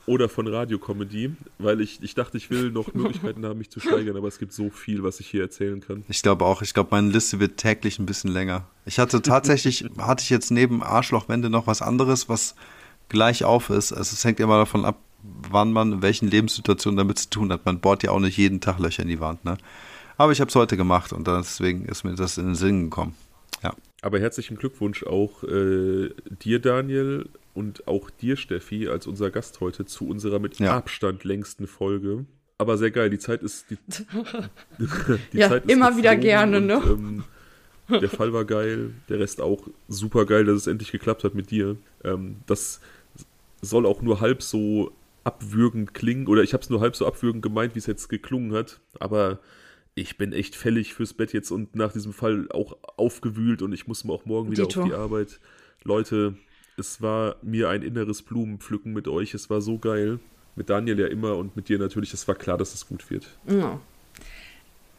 oder 0.06 0.28
von 0.28 0.46
Radiocomedy, 0.46 1.32
weil 1.58 1.80
ich, 1.80 2.00
ich 2.02 2.14
dachte, 2.14 2.36
ich 2.36 2.48
will 2.50 2.70
noch 2.70 2.94
Möglichkeiten 2.94 3.44
haben, 3.44 3.58
mich 3.58 3.70
zu 3.70 3.80
steigern. 3.80 4.16
Aber 4.16 4.28
es 4.28 4.38
gibt 4.38 4.52
so 4.52 4.70
viel, 4.70 5.02
was 5.02 5.20
ich 5.20 5.26
hier 5.28 5.42
erzählen 5.42 5.80
kann. 5.80 6.04
Ich 6.08 6.22
glaube 6.22 6.44
auch, 6.44 6.62
ich 6.62 6.74
glaube, 6.74 6.90
meine 6.92 7.10
Liste 7.10 7.40
wird 7.40 7.56
täglich 7.56 7.98
ein 7.98 8.06
bisschen 8.06 8.30
länger. 8.30 8.66
Ich 8.84 8.98
hatte 8.98 9.20
tatsächlich, 9.20 9.84
hatte 9.98 10.22
ich 10.22 10.30
jetzt 10.30 10.50
neben 10.50 10.82
Arschlochwände 10.82 11.50
noch 11.50 11.66
was 11.66 11.82
anderes, 11.82 12.28
was 12.28 12.54
gleich 13.08 13.44
auf 13.44 13.70
ist. 13.70 13.92
Also 13.92 14.14
es 14.14 14.24
hängt 14.24 14.40
immer 14.40 14.58
davon 14.58 14.84
ab, 14.84 14.98
wann 15.50 15.72
man 15.72 15.94
in 15.94 16.02
welchen 16.02 16.28
Lebenssituationen 16.28 16.96
damit 16.96 17.18
zu 17.18 17.30
tun 17.30 17.52
hat. 17.52 17.66
Man 17.66 17.80
bohrt 17.80 18.02
ja 18.02 18.12
auch 18.12 18.20
nicht 18.20 18.36
jeden 18.36 18.60
Tag 18.60 18.78
Löcher 18.78 19.02
in 19.02 19.08
die 19.08 19.20
Wand, 19.20 19.44
ne? 19.44 19.58
Aber 20.18 20.32
ich 20.32 20.40
habe 20.40 20.48
es 20.48 20.54
heute 20.54 20.78
gemacht 20.78 21.12
und 21.12 21.26
deswegen 21.26 21.84
ist 21.84 22.04
mir 22.04 22.14
das 22.14 22.38
in 22.38 22.46
den 22.46 22.54
Sinn 22.54 22.84
gekommen. 22.84 23.14
Ja. 23.62 23.74
Aber 24.02 24.18
herzlichen 24.20 24.56
Glückwunsch 24.56 25.04
auch 25.04 25.42
äh, 25.44 26.10
dir, 26.44 26.58
Daniel, 26.60 27.28
und 27.54 27.88
auch 27.88 28.10
dir, 28.10 28.36
Steffi, 28.36 28.88
als 28.88 29.06
unser 29.06 29.30
Gast 29.30 29.60
heute 29.60 29.86
zu 29.86 30.06
unserer 30.06 30.38
mit 30.38 30.58
Ja. 30.58 30.76
Abstand 30.76 31.24
längsten 31.24 31.66
Folge. 31.66 32.26
Aber 32.58 32.78
sehr 32.78 32.90
geil, 32.90 33.10
die 33.10 33.18
Zeit 33.18 33.42
ist. 33.42 33.70
Die, 33.70 33.78
die 35.32 35.38
Ja, 35.38 35.54
immer 35.56 35.96
wieder 35.96 36.16
gerne, 36.16 36.58
und, 36.58 36.66
ne? 36.66 36.82
Ähm, 36.86 37.24
der 37.88 38.10
Fall 38.10 38.32
war 38.32 38.44
geil, 38.44 38.90
der 39.08 39.20
Rest 39.20 39.40
auch 39.40 39.66
super 39.88 40.26
geil, 40.26 40.44
dass 40.44 40.56
es 40.56 40.66
endlich 40.66 40.92
geklappt 40.92 41.24
hat 41.24 41.34
mit 41.34 41.50
dir. 41.50 41.76
Ähm, 42.04 42.36
das 42.46 42.80
soll 43.62 43.86
auch 43.86 44.02
nur 44.02 44.20
halb 44.20 44.42
so 44.42 44.92
abwürgend 45.24 45.94
klingen, 45.94 46.26
oder 46.26 46.42
ich 46.42 46.52
habe 46.52 46.62
es 46.62 46.70
nur 46.70 46.80
halb 46.80 46.96
so 46.96 47.06
abwürgend 47.06 47.42
gemeint, 47.42 47.74
wie 47.74 47.78
es 47.78 47.86
jetzt 47.86 48.08
geklungen 48.08 48.52
hat, 48.52 48.80
aber 49.00 49.40
ich 49.96 50.18
bin 50.18 50.32
echt 50.32 50.54
fällig 50.54 50.94
fürs 50.94 51.14
Bett 51.14 51.32
jetzt 51.32 51.50
und 51.50 51.74
nach 51.74 51.90
diesem 51.90 52.12
Fall 52.12 52.48
auch 52.52 52.76
aufgewühlt 52.96 53.62
und 53.62 53.72
ich 53.72 53.88
muss 53.88 54.06
auch 54.08 54.26
morgen 54.26 54.50
wieder 54.52 54.66
Dito. 54.66 54.82
auf 54.82 54.88
die 54.88 54.94
Arbeit. 54.94 55.40
Leute, 55.84 56.36
es 56.76 57.00
war 57.00 57.36
mir 57.42 57.70
ein 57.70 57.82
inneres 57.82 58.22
Blumenpflücken 58.22 58.92
mit 58.92 59.08
euch, 59.08 59.32
es 59.32 59.48
war 59.48 59.62
so 59.62 59.78
geil. 59.78 60.20
Mit 60.54 60.70
Daniel 60.70 61.00
ja 61.00 61.06
immer 61.06 61.36
und 61.36 61.56
mit 61.56 61.68
dir 61.68 61.78
natürlich, 61.78 62.12
es 62.12 62.28
war 62.28 62.34
klar, 62.34 62.58
dass 62.58 62.74
es 62.74 62.86
gut 62.86 63.10
wird. 63.10 63.38
Ja. 63.46 63.80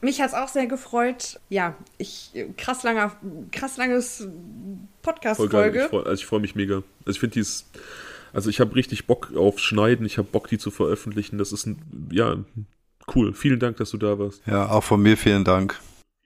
Mich 0.02 0.20
hat 0.20 0.30
es 0.30 0.36
auch 0.36 0.48
sehr 0.48 0.68
gefreut. 0.68 1.40
Ja, 1.50 1.76
ich 1.98 2.32
krass 2.58 2.84
langer, 2.84 3.16
krass 3.52 3.78
langes 3.78 4.20
geil. 4.20 4.30
Ich 4.30 5.02
Podcast-Folge. 5.04 5.88
freu, 5.90 6.02
also 6.02 6.14
ich 6.22 6.26
freue 6.26 6.40
mich 6.40 6.56
mega. 6.56 6.84
Also 7.06 7.12
ich 7.12 7.20
finde 7.20 7.34
dies, 7.36 7.70
also 8.34 8.50
ich 8.50 8.60
habe 8.60 8.76
richtig 8.76 9.06
Bock 9.06 9.36
auf 9.36 9.60
Schneiden, 9.60 10.06
ich 10.08 10.18
habe 10.18 10.28
Bock, 10.32 10.48
die 10.48 10.58
zu 10.58 10.72
veröffentlichen. 10.72 11.38
Das 11.38 11.52
ist 11.52 11.68
ein, 11.68 12.10
ja, 12.12 12.38
cool. 13.16 13.34
Vielen 13.34 13.60
Dank, 13.60 13.78
dass 13.78 13.92
du 13.92 13.98
da 13.98 14.18
warst. 14.20 14.42
Ja, 14.46 14.70
auch 14.70 14.84
von 14.84 15.02
mir 15.02 15.18
vielen 15.18 15.44
Dank. 15.44 15.80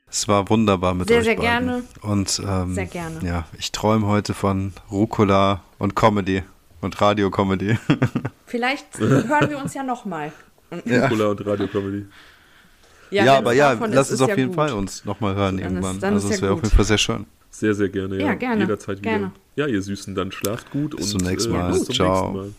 Es 0.10 0.28
war 0.28 0.50
wunderbar 0.50 0.94
mit 0.94 1.08
Sehr, 1.08 1.20
euch 1.20 1.24
sehr 1.24 1.36
beiden. 1.38 1.68
gerne. 1.68 1.84
Und 2.02 2.42
ähm, 2.46 2.74
Sehr 2.76 2.86
gerne. 2.86 3.20
Ja, 3.26 3.46
ich 3.58 3.72
träume 3.72 4.08
heute 4.08 4.34
von 4.34 4.74
Rucola 4.92 5.62
und 5.80 5.96
Comedy 5.96 6.44
und 6.82 7.00
Radio-Comedy. 7.00 7.78
Vielleicht 8.46 9.00
hören 9.00 9.50
wir 9.50 9.58
uns 9.58 9.74
ja 9.74 9.84
nochmal. 9.84 10.34
Ja. 10.86 11.08
Cola 11.08 11.28
und 11.28 11.46
Radio-Comedy. 11.46 12.06
Ja, 13.10 13.24
wenn 13.24 13.30
aber 13.30 13.54
ja, 13.54 13.74
lass 13.74 14.08
ist, 14.08 14.12
uns 14.12 14.12
ist 14.12 14.22
auf 14.22 14.30
ja 14.30 14.36
jeden 14.36 14.48
gut. 14.50 14.56
Fall 14.56 14.74
uns 14.74 15.06
nochmal 15.06 15.36
hören 15.36 15.58
Dann 15.58 15.66
ist- 15.66 15.72
irgendwann. 15.74 16.00
dann 16.00 16.14
also 16.14 16.28
ist 16.28 16.34
es 16.36 16.40
ja 16.40 16.44
wäre 16.44 16.54
auf 16.56 16.64
jeden 16.64 16.76
Fall 16.76 16.86
sehr 16.86 16.98
schön. 16.98 17.26
Sehr, 17.50 17.74
sehr 17.74 17.90
gerne. 17.90 18.16
Ja, 18.18 18.28
Ja, 18.28 18.34
gerne. 18.36 18.62
Jederzeit 18.62 19.00
wieder. 19.00 19.10
Gerne. 19.12 19.32
Ja, 19.58 19.68
ihr 19.68 19.82
Süßen, 19.82 20.16
dann 20.16 20.32
schlaft 20.32 20.72
gut 20.72 20.96
Bis 20.96 21.14
und 21.14 21.20
zum 21.20 21.30
nächsten 21.30 21.54
äh, 21.54 21.58
Mal. 21.58 21.72
bis 21.74 21.84
zum 21.86 21.96
Ciao. 21.96 22.10
nächsten 22.32 22.38
Mal. 22.38 22.50